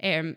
euh, 0.03 0.35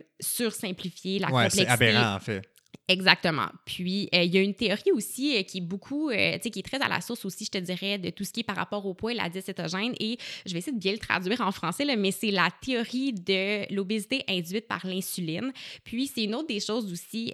sursimplifier 1.07 1.19
la 1.19 1.27
Ouais, 1.31 1.49
c'est 1.49 1.65
complexité. 1.65 1.85
aberrant, 1.95 2.15
en 2.15 2.19
fait. 2.19 2.41
Exactement. 2.89 3.47
Puis, 3.65 4.07
euh, 4.15 4.23
il 4.23 4.33
y 4.33 4.37
a 4.37 4.41
une 4.41 4.53
théorie 4.53 4.91
aussi 4.93 5.35
euh, 5.35 5.43
qui 5.43 5.57
est 5.57 5.61
beaucoup, 5.61 6.09
euh, 6.09 6.35
tu 6.35 6.43
sais, 6.43 6.49
qui 6.49 6.59
est 6.59 6.63
très 6.63 6.81
à 6.81 6.87
la 6.87 7.01
source 7.01 7.25
aussi, 7.25 7.43
je 7.43 7.51
te 7.51 7.57
dirais, 7.57 7.97
de 7.97 8.09
tout 8.11 8.23
ce 8.23 8.31
qui 8.31 8.39
est 8.41 8.43
par 8.43 8.55
rapport 8.55 8.85
au 8.85 8.93
poids 8.93 9.11
et 9.11 9.15
la 9.15 9.27
diète 9.27 9.45
cétogène. 9.45 9.93
Et 9.99 10.17
je 10.45 10.53
vais 10.53 10.59
essayer 10.59 10.71
de 10.71 10.79
bien 10.79 10.93
le 10.93 10.97
traduire 10.97 11.41
en 11.41 11.51
français, 11.51 11.83
là, 11.83 11.97
mais 11.97 12.11
c'est 12.11 12.31
la 12.31 12.49
théorie 12.61 13.11
de 13.11 13.73
l'obésité 13.73 14.23
induite 14.29 14.69
par 14.69 14.85
l'insuline. 14.87 15.51
Puis, 15.83 16.07
c'est 16.07 16.23
une 16.23 16.35
autre 16.35 16.47
des 16.47 16.61
choses 16.61 16.89
aussi. 16.89 17.33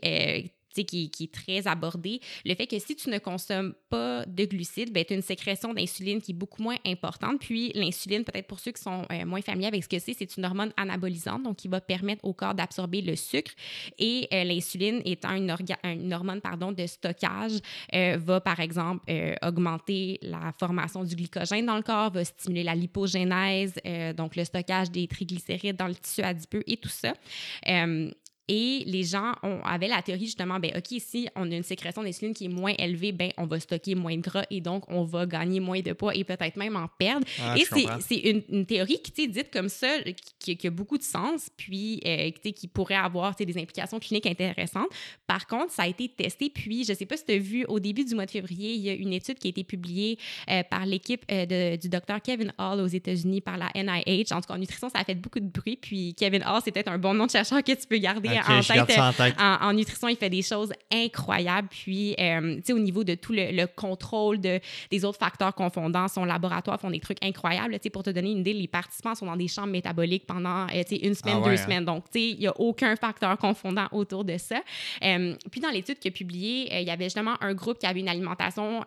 Qui, 0.81 1.09
qui, 1.09 1.25
est 1.25 1.33
très 1.33 1.67
abordé, 1.67 2.19
le 2.45 2.55
fait 2.55 2.67
que 2.67 2.79
si 2.79 2.95
tu 2.95 3.09
ne 3.09 3.19
consommes 3.19 3.73
pas 3.89 4.25
de 4.25 4.45
glucides, 4.45 4.91
ben, 4.91 5.05
tu 5.05 5.13
as 5.13 5.15
une 5.15 5.21
sécrétion 5.21 5.73
d'insuline 5.73 6.21
qui 6.21 6.31
est 6.31 6.35
beaucoup 6.35 6.61
moins 6.61 6.77
importante. 6.85 7.39
Puis 7.39 7.71
l'insuline, 7.75 8.23
peut-être 8.23 8.47
pour 8.47 8.59
ceux 8.59 8.71
qui 8.71 8.81
sont 8.81 9.05
euh, 9.11 9.25
moins 9.25 9.41
familiers 9.41 9.67
avec 9.67 9.83
ce 9.83 9.89
que 9.89 9.99
c'est, 9.99 10.13
c'est 10.13 10.37
une 10.37 10.45
hormone 10.45 10.71
anabolisante, 10.77 11.43
donc 11.43 11.57
qui 11.57 11.67
va 11.67 11.81
permettre 11.81 12.23
au 12.25 12.33
corps 12.33 12.53
d'absorber 12.53 13.01
le 13.01 13.15
sucre. 13.15 13.51
Et 13.99 14.27
euh, 14.33 14.43
l'insuline 14.43 15.01
étant 15.05 15.35
une, 15.35 15.55
une, 15.83 16.13
hormone 16.13 16.41
pardon, 16.41 16.71
de 16.71 16.85
stockage, 16.87 17.59
euh, 17.93 18.17
va 18.19 18.41
par 18.41 18.59
exemple 18.59 19.03
augmenter 19.41 20.19
la 20.21 20.53
formation 20.57 21.03
du 21.03 21.15
glycogène 21.15 21.65
dans 21.65 21.75
le 21.75 21.81
corps, 21.81 22.11
va 22.11 22.23
stimuler 22.23 22.63
la 22.63 22.75
lipogénèse, 22.75 23.75
donc 24.15 24.35
le 24.35 24.43
stockage 24.43 24.91
des 24.91 25.07
triglycérides 25.07 25.75
dans 25.75 25.87
le 25.87 25.95
tissu 25.95 26.21
adipeux 26.21 26.63
et 26.67 26.77
tout 26.77 26.89
ça. 26.89 27.13
Et 28.49 28.83
les 28.85 29.03
gens 29.03 29.31
ont, 29.41 29.61
avaient 29.63 29.87
la 29.87 30.01
théorie 30.01 30.25
justement, 30.25 30.59
ben 30.59 30.71
OK, 30.75 30.99
si 30.99 31.29
on 31.35 31.49
a 31.49 31.55
une 31.55 31.63
sécrétion 31.63 32.03
d'insuline 32.03 32.33
qui 32.33 32.45
est 32.45 32.49
moins 32.49 32.73
élevée, 32.77 33.13
ben 33.13 33.31
on 33.37 33.45
va 33.45 33.57
stocker 33.59 33.95
moins 33.95 34.17
de 34.17 34.21
gras 34.21 34.43
et 34.49 34.59
donc 34.59 34.83
on 34.89 35.05
va 35.05 35.25
gagner 35.25 35.61
moins 35.61 35.79
de 35.79 35.93
poids 35.93 36.13
et 36.13 36.25
peut-être 36.25 36.57
même 36.57 36.75
en 36.75 36.89
perdre. 36.99 37.25
Ah, 37.41 37.55
et 37.57 37.63
c'est 38.01 38.17
une, 38.17 38.43
une, 38.49 38.65
théorie 38.65 39.01
qui, 39.01 39.21
est 39.21 39.27
dite 39.27 39.49
comme 39.49 39.69
ça, 39.69 39.87
qui, 40.39 40.57
qui, 40.57 40.67
a 40.67 40.69
beaucoup 40.69 40.97
de 40.97 41.03
sens, 41.03 41.49
puis 41.55 42.01
euh, 42.05 42.31
qui 42.31 42.67
pourrait 42.67 42.95
avoir 42.95 43.33
des 43.35 43.57
implications 43.57 43.97
cliniques 43.99 44.25
intéressantes. 44.25 44.89
Par 45.25 45.47
contre, 45.47 45.71
ça 45.71 45.83
a 45.83 45.87
été 45.87 46.09
testé, 46.09 46.49
puis 46.49 46.83
je 46.83 46.93
sais 46.93 47.05
pas 47.05 47.15
si 47.15 47.25
tu 47.25 47.31
as 47.31 47.37
vu, 47.37 47.65
au 47.69 47.79
début 47.79 48.03
du 48.03 48.13
mois 48.13 48.25
de 48.25 48.31
février, 48.31 48.73
il 48.73 48.81
y 48.81 48.89
a 48.89 48.93
une 48.93 49.13
étude 49.13 49.39
qui 49.39 49.47
a 49.47 49.49
été 49.51 49.63
publiée 49.63 50.17
euh, 50.49 50.63
par 50.63 50.85
l'équipe 50.85 51.23
euh, 51.31 51.77
du 51.77 51.87
docteur 51.87 52.21
Kevin 52.21 52.53
Hall 52.57 52.81
aux 52.81 52.87
États-Unis 52.87 53.39
par 53.39 53.57
la 53.57 53.69
NIH. 53.73 54.33
En 54.33 54.41
tout 54.41 54.47
cas, 54.47 54.55
en 54.55 54.57
nutrition, 54.57 54.89
ça 54.89 54.99
a 54.99 55.03
fait 55.05 55.15
beaucoup 55.15 55.39
de 55.39 55.47
bruit, 55.47 55.77
puis 55.77 56.13
Kevin 56.15 56.43
Hall, 56.43 56.61
c'est 56.63 56.71
peut-être 56.71 56.91
un 56.91 56.97
bon 56.97 57.13
nom 57.13 57.25
de 57.25 57.31
chercheur 57.31 57.63
que 57.63 57.71
tu 57.71 57.87
peux 57.87 57.97
garder 57.97 58.32
en, 58.41 59.73
nutrition, 59.73 60.07
il 60.07 60.15
fait 60.15 60.29
des 60.29 60.41
choses 60.41 60.71
incroyables. 60.91 61.67
Puis, 61.69 62.15
euh, 62.19 62.55
tu 62.57 62.61
sais, 62.65 62.73
au 62.73 62.79
niveau 62.79 63.03
de 63.03 63.15
tout 63.15 63.33
le, 63.33 63.65
contrôle 63.65 64.39
de, 64.39 64.59
des 64.91 65.05
autres 65.05 65.19
facteurs 65.19 65.53
confondants, 65.53 66.07
son 66.07 66.25
laboratoire 66.25 66.79
font 66.79 66.89
des 66.89 66.99
trucs 66.99 67.23
incroyables. 67.23 67.73
Tu 67.75 67.83
sais, 67.83 67.89
pour 67.89 68.03
te 68.03 68.09
donner 68.09 68.31
une 68.31 68.39
idée, 68.39 68.53
les 68.53 68.67
participants 68.67 69.15
sont 69.15 69.25
dans 69.25 69.35
des 69.35 69.47
champs 69.47 69.67
métaboliques 69.67 70.25
pendant, 70.25 70.65
euh, 70.67 70.83
tu 70.87 70.95
sais, 70.95 71.07
une 71.07 71.15
semaine, 71.15 71.37
ah 71.41 71.45
deux 71.45 71.51
hein? 71.51 71.57
semaines. 71.57 71.85
Donc, 71.85 72.05
tu 72.11 72.19
sais, 72.19 72.29
il 72.29 72.39
n'y 72.39 72.47
a 72.47 72.59
aucun 72.59 72.95
facteur 72.95 73.37
confondant 73.37 73.87
autour 73.91 74.23
de 74.23 74.37
ça. 74.37 74.61
Euh, 75.03 75.35
puis, 75.51 75.61
dans 75.61 75.69
l'étude 75.69 75.99
qu'il 75.99 76.09
a 76.09 76.13
publiée, 76.13 76.81
il 76.81 76.87
y 76.87 76.91
avait 76.91 77.05
justement 77.05 77.35
un 77.41 77.53
groupe 77.53 77.79
qui 77.79 77.85
avait 77.85 77.99
une 77.99 78.09
alimentation 78.09 78.83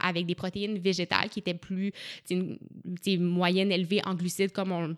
avec 0.00 0.26
des 0.26 0.34
protéines 0.34 0.78
végétales 0.78 1.28
qui 1.28 1.40
étaient 1.40 1.54
plus, 1.54 1.92
tu 2.28 2.58
sais, 3.02 3.16
moyenne 3.16 3.72
élevée 3.72 4.00
en 4.04 4.14
glucides, 4.14 4.52
comme 4.52 4.72
on 4.72 4.94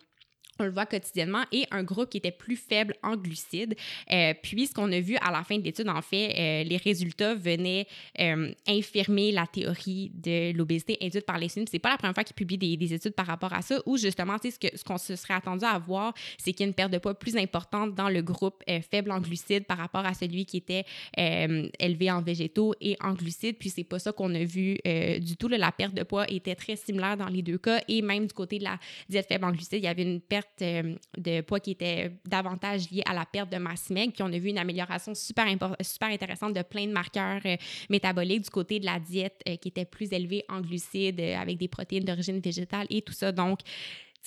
on 0.59 0.63
le 0.63 0.71
voit 0.71 0.85
quotidiennement, 0.85 1.43
et 1.51 1.65
un 1.71 1.83
groupe 1.83 2.09
qui 2.09 2.17
était 2.17 2.31
plus 2.31 2.55
faible 2.55 2.95
en 3.03 3.15
glucides. 3.15 3.75
Euh, 4.11 4.33
puis, 4.41 4.67
ce 4.67 4.73
qu'on 4.73 4.91
a 4.91 4.99
vu 4.99 5.17
à 5.21 5.31
la 5.31 5.43
fin 5.43 5.57
de 5.57 5.63
l'étude, 5.63 5.89
en 5.89 6.01
fait, 6.01 6.33
euh, 6.37 6.63
les 6.63 6.77
résultats 6.77 7.35
venaient 7.35 7.87
euh, 8.19 8.51
infirmer 8.67 9.31
la 9.31 9.47
théorie 9.47 10.11
de 10.13 10.55
l'obésité 10.55 10.97
induite 11.01 11.25
par 11.25 11.37
l'insuline. 11.37 11.67
C'est 11.69 11.79
pas 11.79 11.89
la 11.89 11.97
première 11.97 12.13
fois 12.13 12.23
qu'ils 12.23 12.35
publient 12.35 12.77
des, 12.77 12.93
études 12.93 13.13
par 13.13 13.27
rapport 13.27 13.53
à 13.53 13.61
ça, 13.61 13.81
où 13.85 13.97
justement, 13.97 14.37
ce 14.41 14.49
qu'on 14.49 14.77
ce 14.77 14.83
qu'on 14.83 14.97
se 14.97 15.15
serait 15.15 15.33
attendu 15.33 15.65
à 15.65 15.77
voir, 15.77 16.13
c'est 16.37 16.51
qu'il 16.51 16.61
y 16.61 16.63
a 16.63 16.67
une 16.67 16.73
perte 16.73 16.91
de 16.91 16.97
poids 16.99 17.17
plus 17.17 17.35
importante 17.35 17.95
dans 17.95 18.09
le 18.09 18.21
groupe 18.21 18.63
faible 18.91 19.11
en 19.11 19.19
glucides 19.19 19.65
par 19.65 19.77
rapport 19.77 20.05
à 20.05 20.13
celui 20.13 20.45
qui 20.45 20.57
était 20.57 20.85
élevé 21.17 22.11
en 22.11 22.21
végétaux 22.21 22.75
et 22.79 22.95
en 23.01 23.13
glucides. 23.13 23.57
Puis, 23.57 23.69
c'est 23.69 23.83
pas 23.83 23.99
ça 23.99 24.11
qu'on 24.11 24.33
a 24.35 24.43
vu 24.43 24.77
du 25.19 25.35
tout. 25.37 25.47
la 25.47 25.71
perte 25.71 25.93
de 25.93 26.03
poids 26.03 26.29
était 26.29 26.55
très 26.55 26.75
similaire 26.75 27.17
dans 27.17 27.27
les 27.27 27.41
deux 27.41 27.57
cas, 27.57 27.81
et 27.87 28.01
même 28.01 28.27
du 28.27 28.33
côté 28.33 28.59
de 28.59 28.63
la 28.63 28.79
diète 29.09 29.27
faible 29.27 29.45
en 29.45 29.51
glucides, 29.51 29.79
il 29.79 29.85
y 29.85 29.87
avait 29.87 30.03
une 30.03 30.21
perte 30.21 30.44
euh, 30.61 30.95
de 31.17 31.41
poids 31.41 31.59
qui 31.59 31.71
était 31.71 32.11
davantage 32.25 32.89
lié 32.89 33.03
à 33.05 33.13
la 33.13 33.25
perte 33.25 33.51
de 33.51 33.57
masse 33.57 33.89
maigre, 33.89 34.13
puis 34.13 34.23
on 34.23 34.31
a 34.31 34.37
vu 34.37 34.49
une 34.49 34.57
amélioration 34.57 35.13
super, 35.13 35.45
super 35.81 36.09
intéressante 36.09 36.53
de 36.53 36.61
plein 36.61 36.87
de 36.87 36.91
marqueurs 36.91 37.41
euh, 37.45 37.55
métaboliques 37.89 38.43
du 38.43 38.49
côté 38.49 38.79
de 38.79 38.85
la 38.85 38.99
diète 38.99 39.41
euh, 39.47 39.55
qui 39.57 39.69
était 39.69 39.85
plus 39.85 40.11
élevée 40.11 40.43
en 40.49 40.61
glucides 40.61 41.19
avec 41.19 41.57
des 41.57 41.67
protéines 41.67 42.05
d'origine 42.05 42.39
végétale 42.39 42.87
et 42.89 43.01
tout 43.01 43.13
ça. 43.13 43.31
Donc, 43.31 43.59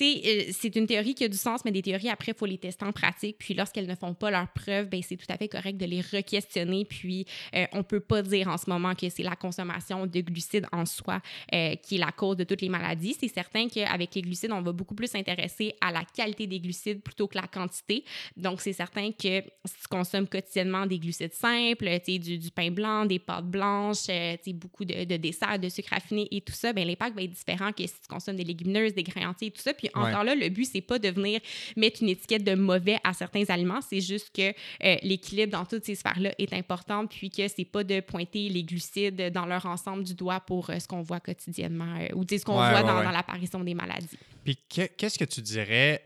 euh, 0.03 0.53
c'est 0.53 0.74
une 0.76 0.86
théorie 0.86 1.14
qui 1.14 1.24
a 1.24 1.28
du 1.28 1.36
sens, 1.36 1.64
mais 1.64 1.70
des 1.70 1.82
théories, 1.82 2.09
après, 2.09 2.32
il 2.32 2.38
faut 2.38 2.46
les 2.46 2.59
tester 2.59 2.84
en 2.84 2.92
pratique. 2.92 3.36
Puis 3.38 3.55
lorsqu'elles 3.55 3.86
ne 3.86 3.94
font 3.94 4.14
pas 4.14 4.30
leurs 4.30 4.49
preuves, 4.49 4.88
ben, 4.88 5.01
c'est 5.03 5.16
tout 5.16 5.26
à 5.28 5.36
fait 5.36 5.49
correct 5.49 5.76
de 5.76 5.86
les 5.86 6.01
re-questionner. 6.01 6.84
Puis 6.84 7.26
euh, 7.55 7.66
on 7.72 7.78
ne 7.78 7.82
peut 7.82 8.01
pas 8.01 8.22
dire 8.22 8.49
en 8.49 8.57
ce 8.57 8.68
moment 8.68 8.94
que 8.94 9.09
c'est 9.09 9.22
la 9.22 9.36
consommation 9.36 10.07
de 10.07 10.20
glucides 10.20 10.66
en 10.72 10.86
soi 10.86 11.20
euh, 11.55 11.74
qui 11.76 11.96
est 11.96 11.99
la 11.99 12.12
cause 12.12 12.36
de 12.36 12.44
toutes 12.44 12.62
les 12.62 12.68
maladies. 12.68 13.16
C'est 13.18 13.28
certain 13.28 13.68
qu'avec 13.68 14.14
les 14.14 14.22
glucides, 14.22 14.53
on 14.53 14.62
va 14.62 14.72
beaucoup 14.72 14.94
plus 14.94 15.09
s'intéresser 15.09 15.74
à 15.80 15.92
la 15.92 16.05
qualité 16.05 16.46
des 16.46 16.61
glucides 16.61 17.03
plutôt 17.03 17.26
que 17.26 17.36
la 17.36 17.46
quantité. 17.46 18.05
Donc, 18.36 18.61
c'est 18.61 18.72
certain 18.72 19.11
que 19.12 19.42
si 19.64 19.74
tu 19.82 19.88
consommes 19.90 20.26
quotidiennement 20.26 20.86
des 20.86 20.99
glucides 20.99 21.34
simples, 21.34 21.88
du, 22.07 22.38
du 22.38 22.51
pain 22.51 22.70
blanc, 22.70 23.05
des 23.05 23.18
pâtes 23.18 23.46
blanches, 23.46 24.07
beaucoup 24.55 24.84
de, 24.84 25.05
de 25.05 25.16
desserts, 25.16 25.59
de 25.59 25.68
sucre 25.68 25.90
raffiné 25.90 26.28
et 26.30 26.40
tout 26.40 26.53
ça, 26.53 26.72
ben, 26.72 26.86
l'impact 26.86 27.14
va 27.14 27.22
être 27.22 27.32
différent 27.32 27.72
que 27.72 27.86
si 27.86 27.94
tu 28.01 28.09
consommes 28.09 28.36
des 28.36 28.44
légumineuses, 28.44 28.94
des 28.94 29.03
grains 29.03 29.30
entiers 29.30 29.49
et 29.49 29.51
tout 29.51 29.62
ça. 29.62 29.72
Encore 29.95 30.24
là, 30.24 30.34
le 30.34 30.49
but, 30.49 30.64
c'est 30.64 30.80
pas 30.80 30.99
de 30.99 31.09
venir 31.09 31.41
mettre 31.76 32.03
une 32.03 32.09
étiquette 32.09 32.45
de 32.45 32.55
mauvais 32.55 32.99
à 33.05 33.12
certains 33.12 33.45
aliments, 33.49 33.80
c'est 33.80 34.01
juste 34.01 34.30
que 34.34 34.51
euh, 34.51 34.97
l'équilibre 35.03 35.53
dans 35.53 35.64
toutes 35.64 35.84
ces 35.84 35.95
sphères-là 35.95 36.32
est 36.39 36.53
important, 36.53 37.07
puis 37.07 37.30
que 37.30 37.47
c'est 37.49 37.64
pas 37.64 37.84
de 37.84 38.01
pointer 38.01 38.49
les 38.49 38.64
glucides 38.64 39.30
dans 39.32 39.47
leur 39.47 39.66
ensemble 39.66 40.05
du 40.05 40.14
doigt 40.14 40.41
pour 40.41 40.70
euh, 40.70 40.78
ce 40.78 40.89
qu'on 40.89 41.03
voit 41.03 41.20
quotidiennement 41.20 41.97
euh, 41.99 42.14
ou 42.14 42.24
ce 42.28 42.45
qu'on 42.45 42.55
voit 42.55 42.82
dans, 42.82 43.11
l'apparition 43.11 43.62
des 43.64 43.74
maladies. 43.74 44.18
Puis 44.45 44.59
qu'est-ce 44.68 45.18
que 45.18 45.24
tu 45.24 45.41
dirais 45.41 46.03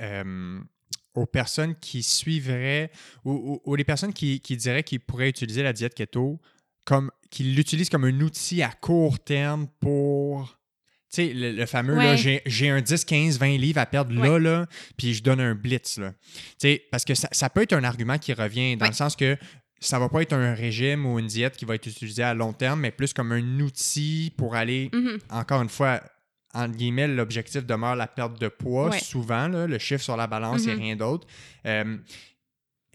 aux 1.15 1.27
personnes 1.27 1.75
qui 1.77 2.03
suivraient 2.03 2.91
ou, 3.25 3.61
ou, 3.65 3.75
les 3.75 3.85
personnes 3.85 4.13
qui, 4.13 4.41
qui 4.41 4.57
diraient 4.57 4.83
qu'ils 4.83 5.01
pourraient 5.01 5.29
utiliser 5.29 5.63
la 5.63 5.73
diète 5.73 5.95
keto 5.95 6.41
comme 6.85 7.11
qu'ils 7.31 7.55
l'utilisent 7.55 7.91
comme 7.91 8.05
un 8.05 8.21
outil 8.21 8.63
à 8.63 8.71
court 8.71 9.19
terme 9.19 9.67
pour 9.81 10.59
tu 11.13 11.27
sais, 11.27 11.33
le, 11.35 11.67
fameux, 11.67 11.99
j'ai 12.17 12.71
un 12.71 12.81
10, 12.81 13.05
15, 13.05 13.39
20 13.39 13.59
livres 13.59 13.81
à 13.81 13.87
perdre 13.87 14.15
là, 14.15 14.39
là, 14.39 14.67
puis 14.97 15.13
je 15.13 15.23
donne 15.23 15.41
un 15.41 15.55
blitz, 15.55 15.99
là. 15.99 16.13
Tu 16.33 16.69
sais, 16.69 16.83
parce 16.91 17.05
que 17.05 17.13
ça, 17.15 17.51
peut 17.51 17.63
être 17.63 17.75
un 17.75 17.85
argument 17.85 18.17
qui 18.17 18.33
revient 18.33 18.77
dans 18.77 18.87
le 18.87 18.95
sens 18.95 19.15
que 19.15 19.37
ça 19.79 19.99
va 19.99 20.09
pas 20.09 20.23
être 20.23 20.33
un 20.33 20.55
régime 20.55 21.05
ou 21.05 21.19
une 21.19 21.27
diète 21.27 21.57
qui 21.57 21.65
va 21.65 21.75
être 21.75 21.87
utilisée 21.87 22.23
à 22.23 22.33
long 22.33 22.53
terme, 22.53 22.81
mais 22.81 22.93
plus 22.93 23.13
comme 23.13 23.33
un 23.33 23.61
outil 23.61 24.33
pour 24.39 24.55
aller, 24.55 24.89
mm-hmm. 24.91 25.19
encore 25.31 25.61
une 25.61 25.69
fois, 25.69 26.01
entre 26.55 26.77
guillemets, 26.77 27.09
l'objectif 27.09 27.67
demeure 27.67 27.97
la 27.97 28.07
perte 28.07 28.41
de 28.41 28.49
poids, 28.49 28.93
souvent, 28.93 29.49
là, 29.49 29.67
le 29.67 29.79
chiffre 29.79 30.03
sur 30.03 30.17
la 30.17 30.27
balance 30.27 30.67
et 30.67 30.75
mm-hmm. 30.75 30.79
rien 30.79 30.97
d'autre. 30.97 31.27
Euh, 31.67 31.99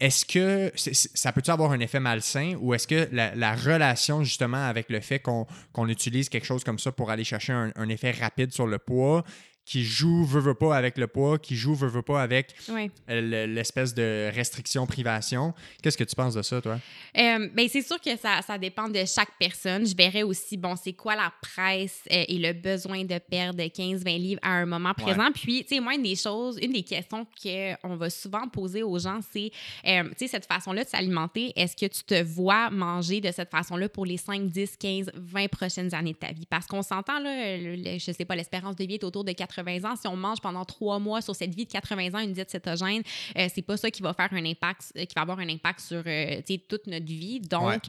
est-ce 0.00 0.24
que 0.24 0.72
ça 0.76 1.32
peut-tu 1.32 1.50
avoir 1.50 1.72
un 1.72 1.80
effet 1.80 1.98
malsain 1.98 2.54
ou 2.60 2.72
est-ce 2.72 2.86
que 2.86 3.08
la, 3.12 3.54
relation 3.54 4.22
justement 4.22 4.64
avec 4.64 4.90
le 4.90 5.00
fait 5.00 5.18
qu'on 5.18 5.88
utilise 5.88 6.28
quelque 6.28 6.44
chose 6.44 6.62
comme 6.62 6.78
ça 6.78 6.92
pour 6.92 7.10
aller 7.10 7.24
chercher 7.24 7.52
un, 7.52 7.88
effet 7.88 8.12
rapide 8.12 8.52
sur 8.52 8.66
le 8.66 8.78
poids, 8.78 9.24
qui 9.68 9.84
joue, 9.84 10.24
veut, 10.24 10.40
veut 10.40 10.54
pas 10.54 10.74
avec 10.74 10.96
le 10.96 11.06
poids, 11.06 11.38
qui 11.38 11.54
joue, 11.54 11.74
veut, 11.74 11.88
veut 11.88 12.00
pas 12.00 12.22
avec 12.22 12.54
euh, 12.70 13.46
l'espèce 13.46 13.92
de 13.92 14.30
restriction-privation. 14.34 15.52
Qu'est-ce 15.82 15.98
que 15.98 16.04
tu 16.04 16.16
penses 16.16 16.32
de 16.32 16.40
ça, 16.40 16.62
toi? 16.62 16.78
Euh, 17.18 17.48
ben, 17.52 17.68
c'est 17.68 17.82
sûr 17.82 18.00
que 18.00 18.16
ça, 18.16 18.40
ça, 18.40 18.56
dépend 18.56 18.88
de 18.88 19.04
chaque 19.04 19.28
personne. 19.38 19.86
Je 19.86 19.94
verrais 19.94 20.22
aussi, 20.22 20.56
bon, 20.56 20.74
c'est 20.74 20.94
quoi 20.94 21.14
la 21.14 21.30
presse 21.42 22.00
euh, 22.10 22.24
et 22.26 22.38
le 22.38 22.54
besoin 22.54 23.04
de 23.04 23.18
perdre 23.18 23.62
15-20 23.62 24.18
livres 24.18 24.40
à 24.42 24.52
un 24.52 24.64
moment 24.64 24.94
présent. 24.94 25.28
Puis, 25.34 25.64
tu 25.64 25.74
sais, 25.74 25.80
moi, 25.80 25.96
une 25.96 26.02
des 26.02 26.16
choses, 26.16 26.58
une 26.62 26.72
des 26.72 26.82
questions 26.82 27.26
qu'on 27.42 27.96
va 27.96 28.08
souvent 28.08 28.48
poser 28.48 28.82
aux 28.82 28.98
gens, 28.98 29.20
c'est, 29.30 29.50
tu 29.84 29.90
sais, 30.16 30.28
cette 30.28 30.46
façon-là 30.46 30.84
de 30.84 30.88
s'alimenter, 30.88 31.52
est-ce 31.56 31.76
que 31.76 31.92
tu 31.92 32.04
te 32.04 32.22
vois 32.22 32.70
manger 32.70 33.20
de 33.20 33.30
cette 33.30 33.50
façon-là 33.50 33.90
pour 33.90 34.06
les 34.06 34.16
5, 34.16 34.48
10, 34.48 34.76
15, 34.78 35.10
20 35.14 35.48
prochaines 35.48 35.94
années 35.94 36.14
de 36.14 36.18
ta 36.18 36.32
vie? 36.32 36.46
Parce 36.46 36.66
qu'on 36.66 36.82
s'entend, 36.82 37.18
là, 37.18 37.58
je 37.98 38.12
sais 38.12 38.24
pas, 38.24 38.34
l'espérance 38.34 38.74
de 38.74 38.84
vie 38.84 38.94
est 38.94 39.04
autour 39.04 39.24
de 39.24 39.32
80 39.32 39.57
ans, 39.58 39.96
si 39.96 40.06
on 40.06 40.16
mange 40.16 40.40
pendant 40.40 40.64
trois 40.64 40.98
mois 40.98 41.20
sur 41.20 41.34
cette 41.34 41.54
vie 41.54 41.64
de 41.64 41.70
80 41.70 42.14
ans 42.14 42.18
une 42.18 42.32
diète 42.32 42.50
cétogène, 42.50 43.02
euh, 43.36 43.48
c'est 43.54 43.62
pas 43.62 43.76
ça 43.76 43.90
qui 43.90 44.02
va 44.02 44.12
faire 44.14 44.32
un 44.32 44.44
impact, 44.44 44.92
euh, 44.96 45.04
qui 45.04 45.14
va 45.14 45.22
avoir 45.22 45.38
un 45.38 45.48
impact 45.48 45.80
sur 45.80 46.02
euh, 46.06 46.40
toute 46.68 46.86
notre 46.86 47.06
vie. 47.06 47.40
Donc, 47.40 47.82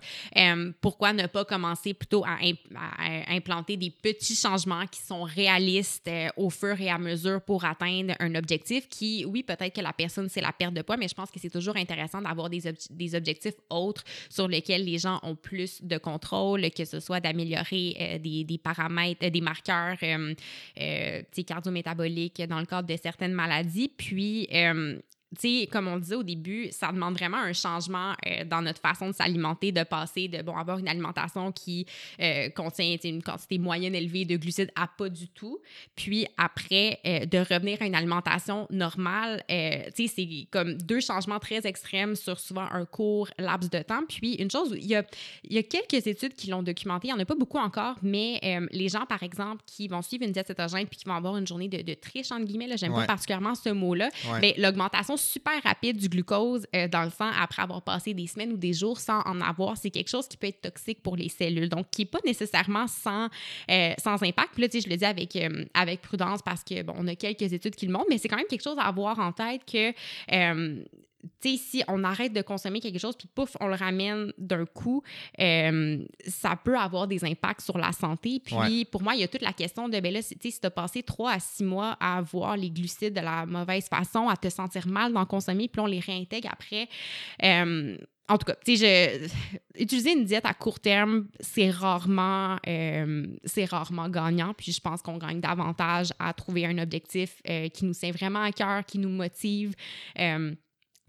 pourquoi 0.81 1.13
ne 1.13 1.27
pas 1.27 1.45
commencer 1.45 1.93
plutôt 1.93 2.23
à, 2.25 2.37
implanter 3.27 3.77
des 3.77 3.89
petits 3.89 4.35
changements 4.35 4.85
qui 4.87 5.01
sont 5.01 5.23
réalistes 5.23 6.09
au 6.37 6.49
fur 6.49 6.79
et 6.79 6.89
à 6.89 6.97
mesure 6.97 7.41
pour 7.41 7.65
atteindre 7.65 8.13
un 8.19 8.35
objectif 8.35 8.87
qui, 8.89 9.25
oui, 9.25 9.43
peut-être 9.43 9.75
que 9.75 9.81
la 9.81 9.93
personne, 9.93 10.29
c'est 10.29 10.41
la 10.41 10.51
perte 10.51 10.73
de 10.73 10.81
poids, 10.81 10.97
mais 10.97 11.07
je 11.07 11.13
pense 11.13 11.31
que 11.31 11.39
c'est 11.39 11.49
toujours 11.49 11.75
intéressant 11.75 12.21
d'avoir 12.21 12.49
des, 12.49 12.61
des 12.89 13.15
objectifs 13.15 13.55
autres 13.69 14.03
sur 14.29 14.47
lesquels 14.47 14.85
les 14.85 14.97
gens 14.97 15.19
ont 15.23 15.35
plus 15.35 15.81
de 15.81 15.97
contrôle, 15.97 16.69
que 16.71 16.85
ce 16.85 16.99
soit 16.99 17.19
d'améliorer 17.19 18.19
des, 18.21 18.43
des, 18.43 18.57
paramètres, 18.57 19.27
des 19.27 19.41
marqueurs 19.41 19.97
euh, 20.03 21.21
cardio-métabolique 21.59 22.41
dans 22.47 22.59
le 22.59 22.65
cadre 22.65 22.87
de 22.87 22.95
certaines 23.01 23.33
maladies. 23.33 23.91
Puis, 23.95 24.47
euh, 24.53 24.97
tu 25.35 25.61
sais, 25.61 25.67
comme 25.67 25.87
on 25.87 25.97
disait 25.97 26.15
au 26.15 26.23
début, 26.23 26.69
ça 26.71 26.91
demande 26.91 27.13
vraiment 27.13 27.37
un 27.37 27.53
changement 27.53 28.13
euh, 28.25 28.45
dans 28.45 28.63
notre 28.63 28.81
façon 28.81 29.07
de 29.07 29.11
s'alimenter, 29.11 29.71
de 29.71 29.83
passer 29.83 30.27
de, 30.27 30.41
bon, 30.41 30.57
avoir 30.57 30.79
une 30.79 30.87
alimentation 30.87 31.51
qui 31.51 31.85
euh, 32.19 32.49
contient 32.49 32.97
une 33.03 33.21
quantité 33.21 33.59
moyenne 33.59 33.93
élevée 33.93 34.25
de 34.25 34.37
glucides 34.37 34.71
à 34.75 34.87
pas 34.87 35.07
du 35.07 35.27
tout. 35.27 35.59
Puis 35.95 36.25
après, 36.37 36.99
euh, 37.05 37.25
de 37.25 37.37
revenir 37.37 37.79
à 37.81 37.85
une 37.85 37.93
alimentation 37.93 38.65
normale, 38.71 39.43
tu 39.47 40.07
sais, 40.07 40.07
c'est 40.07 40.47
comme 40.49 40.73
deux 40.77 40.99
changements 40.99 41.39
très 41.39 41.67
extrêmes 41.67 42.15
sur 42.15 42.39
souvent 42.39 42.67
un 42.71 42.85
court 42.85 43.29
laps 43.37 43.69
de 43.69 43.83
temps. 43.83 44.01
Puis 44.07 44.33
une 44.35 44.49
chose, 44.49 44.73
il 44.75 44.87
y 44.87 44.95
a, 44.95 45.03
il 45.43 45.53
y 45.53 45.59
a 45.59 45.63
quelques 45.63 46.07
études 46.07 46.33
qui 46.33 46.49
l'ont 46.49 46.63
documenté, 46.63 47.07
il 47.07 47.13
n'y 47.13 47.19
en 47.19 47.21
a 47.21 47.25
pas 47.25 47.35
beaucoup 47.35 47.59
encore, 47.59 47.97
mais 48.01 48.39
les 48.71 48.89
gens, 48.89 49.05
par 49.05 49.23
exemple, 49.23 49.61
qui 49.65 49.87
vont 49.87 50.01
suivre 50.01 50.25
une 50.25 50.31
diète 50.31 50.47
cétogène 50.47 50.87
puis 50.87 50.97
qui 50.97 51.05
vont 51.05 51.15
avoir 51.15 51.37
une 51.37 51.45
journée 51.45 51.67
de, 51.67 51.81
de 51.81 51.93
triche, 51.93 52.31
entre 52.31 52.45
guillemets, 52.45 52.75
j'aime 52.77 52.93
pas 52.93 53.05
particulièrement 53.05 53.55
ce 53.55 53.69
mot-là, 53.69 54.09
mais 54.41 54.55
l'augmentation 54.57 55.17
super 55.19 55.61
rapide 55.63 55.97
du 55.97 56.09
glucose 56.09 56.65
euh, 56.75 56.87
dans 56.87 57.03
le 57.03 57.09
sang 57.09 57.29
après 57.39 57.61
avoir 57.61 57.81
passé 57.81 58.13
des 58.13 58.27
semaines 58.27 58.51
ou 58.53 58.57
des 58.57 58.73
jours 58.73 58.99
sans 58.99 59.21
en 59.21 59.41
avoir, 59.41 59.77
c'est 59.77 59.89
quelque 59.89 60.09
chose 60.09 60.27
qui 60.27 60.37
peut 60.37 60.47
être 60.47 60.61
toxique 60.61 61.01
pour 61.03 61.15
les 61.15 61.29
cellules. 61.29 61.69
Donc, 61.69 61.89
qui 61.91 62.01
n'est 62.01 62.07
pas 62.07 62.19
nécessairement 62.25 62.87
sans, 62.87 63.27
euh, 63.69 63.93
sans 63.97 64.21
impact. 64.23 64.49
Puis 64.53 64.61
là, 64.63 64.69
tu 64.69 64.79
sais, 64.79 64.85
je 64.85 64.89
le 64.89 64.97
dis 64.97 65.05
avec, 65.05 65.35
euh, 65.35 65.65
avec 65.73 66.01
prudence 66.01 66.41
parce 66.41 66.63
que, 66.63 66.81
bon, 66.81 66.93
on 66.97 67.07
a 67.07 67.15
quelques 67.15 67.53
études 67.53 67.75
qui 67.75 67.85
le 67.85 67.91
montrent, 67.91 68.07
mais 68.09 68.17
c'est 68.17 68.27
quand 68.27 68.37
même 68.37 68.47
quelque 68.47 68.63
chose 68.63 68.77
à 68.79 68.83
avoir 68.83 69.19
en 69.19 69.31
tête 69.31 69.61
que 69.65 69.93
tu 71.41 71.51
sais, 71.51 71.57
si 71.57 71.83
on 71.87 72.03
arrête 72.03 72.33
de 72.33 72.41
consommer 72.41 72.79
quelque 72.79 72.99
chose, 72.99 73.15
puis 73.15 73.27
pouf, 73.33 73.55
on 73.59 73.67
le 73.67 73.75
ramène 73.75 74.31
d'un 74.37 74.65
coup, 74.65 75.03
euh, 75.39 76.03
ça 76.27 76.55
peut 76.55 76.77
avoir 76.77 77.07
des 77.07 77.23
impacts 77.25 77.61
sur 77.61 77.77
la 77.77 77.91
santé. 77.91 78.41
Puis 78.43 78.85
pour 78.85 79.01
moi, 79.01 79.15
il 79.15 79.21
y 79.21 79.23
a 79.23 79.27
toute 79.27 79.41
la 79.41 79.53
question 79.53 79.89
de, 79.89 79.99
ben 79.99 80.13
là, 80.13 80.21
tu 80.21 80.29
sais, 80.41 80.51
si 80.51 80.59
tu 80.59 80.67
as 80.67 80.71
passé 80.71 81.03
trois 81.03 81.31
à 81.31 81.39
six 81.39 81.63
mois 81.63 81.97
à 81.99 82.17
avoir 82.17 82.55
les 82.55 82.69
glucides 82.69 83.13
de 83.13 83.21
la 83.21 83.45
mauvaise 83.45 83.87
façon, 83.87 84.29
à 84.29 84.37
te 84.37 84.49
sentir 84.49 84.87
mal 84.87 85.13
d'en 85.13 85.25
consommer, 85.25 85.67
puis 85.67 85.81
on 85.81 85.85
les 85.85 85.99
réintègre 85.99 86.49
après. 86.51 86.87
Euh, 87.43 87.97
en 88.29 88.37
tout 88.37 88.45
cas, 88.45 88.55
tu 88.63 88.77
sais, 88.77 89.21
utiliser 89.75 90.13
une 90.13 90.23
diète 90.23 90.45
à 90.45 90.53
court 90.53 90.79
terme, 90.79 91.27
c'est 91.39 91.71
rarement, 91.71 92.57
euh, 92.67 93.25
c'est 93.43 93.65
rarement 93.65 94.07
gagnant. 94.07 94.53
Puis 94.53 94.71
je 94.71 94.79
pense 94.79 95.01
qu'on 95.01 95.17
gagne 95.17 95.41
davantage 95.41 96.13
à 96.19 96.31
trouver 96.33 96.67
un 96.67 96.77
objectif 96.77 97.41
qui 97.73 97.85
nous 97.85 97.93
tient 97.93 98.11
vraiment 98.11 98.43
à 98.43 98.51
cœur, 98.51 98.85
qui 98.85 98.99
nous 98.99 99.09
motive 99.09 99.73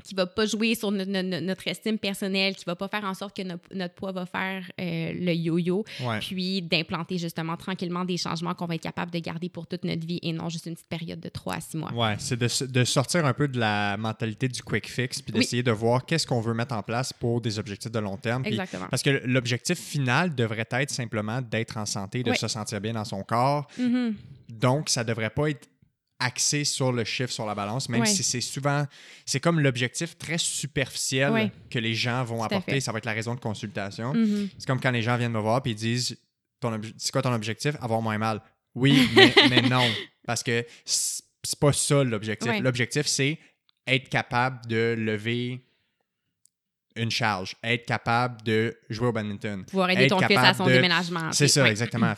qui 0.03 0.15
va 0.15 0.27
pas 0.27 0.47
jouer 0.47 0.75
sur 0.75 0.91
notre, 0.91 1.69
estime 1.69 1.99
personnelle, 1.99 2.55
qui 2.55 2.65
va 2.65 2.77
pas 2.77 2.89
faire 2.89 3.05
en 3.05 3.15
sorte 3.15 3.37
que 3.37 3.43
notre, 3.43 3.95
poids 3.95 4.13
va 4.13 4.27
faire 4.27 4.65
euh, 4.81 5.13
le 5.15 5.33
yo-yo, 5.33 5.85
puis 6.21 6.63
d'implanter 6.63 7.19
justement 7.19 7.57
tranquillement 7.57 8.05
des 8.05 8.17
changements 8.17 8.55
qu'on 8.55 8.67
va 8.67 8.77
être 8.77 8.83
capable 8.83 9.11
de 9.11 9.19
garder 9.19 9.49
pour 9.49 9.67
toute 9.67 9.85
notre 9.85 10.07
vie 10.07 10.21
et 10.23 10.33
non 10.33 10.49
juste 10.49 10.67
une 10.67 10.75
petite 10.75 10.89
période 10.89 11.21
de 11.21 11.29
3 11.29 11.55
à 11.55 11.61
6 11.61 11.77
mois. 11.77 11.93
Ouais, 11.93 12.17
c'est 12.19 12.39
de, 12.39 12.85
sortir 12.85 13.25
un 13.27 13.33
peu 13.33 13.49
de 13.49 13.59
la 13.59 13.97
mentalité 13.97 14.49
du 14.49 14.63
quick 14.63 14.89
fix, 14.89 15.23
puis 15.23 15.33
d'essayer 15.33 15.63
de 15.63 15.73
voir 15.73 16.05
qu'est-ce 16.05 16.27
qu'on 16.27 16.41
veut 16.41 16.55
mettre 16.55 16.75
en 16.75 16.83
place 16.83 17.13
pour 17.13 17.41
des 17.41 17.59
objectifs 17.59 17.93
de 17.93 17.99
long 17.99 18.17
terme. 18.17 18.45
Exactement. 18.45 18.87
Parce 18.91 19.03
que 19.03 19.23
l'objectif 19.25 19.79
final 19.79 20.35
devrait 20.35 20.69
être 20.71 20.91
simplement 20.91 21.41
d'être 21.41 21.77
en 21.77 21.87
santé, 21.87 22.23
de 22.23 22.33
se 22.35 22.49
sentir 22.49 22.81
bien 22.81 22.95
dans 22.95 23.05
son 23.05 23.23
corps. 23.23 23.67
Mm-hmm. 23.79 24.15
Donc, 24.49 24.89
ça 24.89 25.05
devrait 25.05 25.31
pas 25.31 25.51
être 25.51 25.69
axé 26.21 26.65
sur 26.65 26.93
le 26.93 27.05
chiffre, 27.05 27.33
sur 27.33 27.47
la 27.47 27.55
balance, 27.55 27.89
même 27.89 28.05
si 28.05 28.23
c'est 28.23 28.41
souvent, 28.41 28.87
c'est 29.25 29.41
comme 29.41 29.59
l'objectif 29.59 30.17
très 30.19 30.39
superficiel 30.39 31.51
que 31.71 31.79
les 31.79 31.95
gens 31.95 32.23
vont 32.23 32.43
apporter. 32.45 32.81
Ça 32.81 32.93
va 32.93 32.99
être 32.99 33.07
la 33.07 33.13
raison 33.13 33.35
de 33.35 33.41
consultation. 33.41 34.13
Mm-hmm. 34.13 34.49
C'est 34.59 34.67
comme 34.67 34.81
quand 34.81 34.91
les 34.91 35.03
gens 35.03 35.17
viennent 35.17 35.33
me 35.33 35.41
voir 35.41 35.63
et 35.65 35.71
ils 35.71 35.75
disent 35.75 36.17
C'est 36.99 37.11
quoi 37.11 37.23
ton 37.23 37.33
objectif? 37.33 37.75
Avoir 37.81 38.03
moins 38.03 38.19
mal. 38.19 38.41
Oui, 38.75 39.09
mais, 39.49 39.63
non. 39.69 39.85
Parce 40.25 40.43
que 40.43 40.65
c'est 40.85 41.59
pas 41.59 41.73
ça 41.73 42.05
l'objectif. 42.05 42.53
L'objectif, 42.61 43.07
c'est 43.07 43.39
être 43.87 44.09
capable 44.09 44.67
de 44.67 44.95
lever 44.97 45.65
une 47.01 47.11
charge, 47.11 47.57
être 47.65 47.87
capable 47.87 48.43
de 48.43 48.77
jouer 48.89 49.09
au 49.09 49.13
badminton. 49.13 49.65
Pouvoir 49.65 49.91
aider 49.91 50.07
ton 50.07 50.19
fils 50.21 50.39
à 50.39 50.55
son 50.55 50.67
déménagement. 50.67 51.33
C'est 51.33 51.49
ça, 51.49 51.69
exactement. 51.69 52.15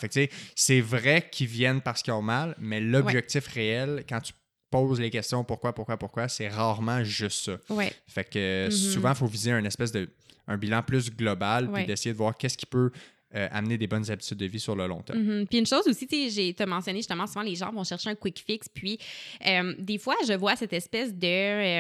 c'est 0.55 0.80
vrai 0.80 1.28
qu'ils 1.30 1.47
viennent 1.47 1.80
parce 1.80 2.03
qu'ils 2.03 2.12
ont 2.12 2.22
mal, 2.22 2.55
mais 2.59 2.80
l'objectif 2.80 3.47
réel, 3.49 4.05
quand 4.09 4.20
tu 4.20 4.33
poses 4.70 5.01
les 5.01 5.11
questions 5.11 5.45
pourquoi, 5.45 5.74
pourquoi, 5.74 5.97
pourquoi, 5.97 6.28
c'est 6.28 6.49
rarement 6.49 7.05
juste 7.05 7.45
ça. 7.45 7.76
Fait 8.09 8.24
que 8.24 8.68
mm-hmm. 8.68 8.93
souvent, 8.93 9.11
il 9.11 9.16
faut 9.16 9.26
viser 9.26 9.53
un 9.53 9.64
espèce 9.64 9.93
de 9.93 10.09
un 10.49 10.57
bilan 10.57 10.83
plus 10.83 11.14
global 11.14 11.70
puis 11.72 11.87
d'essayer 11.87 12.12
de 12.12 12.16
voir 12.16 12.37
qu'est-ce 12.37 12.59
qui 12.59 12.66
peut 12.66 12.91
euh, 13.35 13.49
amener 13.51 13.78
des 13.78 13.87
bonnes 13.87 14.11
habitudes 14.11 14.37
de 14.37 14.45
vie 14.45 14.61
sur 14.61 14.76
le 14.76 14.87
long 14.87 15.01
terme. 15.01 15.18
Mm-hmm. 15.18 15.47
Puis 15.47 15.59
une 15.59 15.66
chose 15.66 15.87
aussi, 15.87 16.07
tu 16.07 16.30
sais, 16.30 16.66
mentionné 16.66 16.99
justement, 16.99 17.26
souvent 17.26 17.43
les 17.43 17.55
gens 17.55 17.72
vont 17.72 17.85
chercher 17.85 18.11
un 18.11 18.14
quick 18.14 18.43
fix. 18.45 18.68
Puis 18.68 18.99
euh, 19.47 19.74
des 19.78 19.97
fois, 19.99 20.16
je 20.26 20.35
vois 20.35 20.57
cette 20.57 20.72
espèce 20.72 21.14
de 21.14 21.26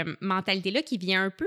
euh, 0.02 0.16
mentalité-là 0.20 0.82
qui 0.82 0.96
vient 0.96 1.24
un 1.24 1.30
peu 1.30 1.46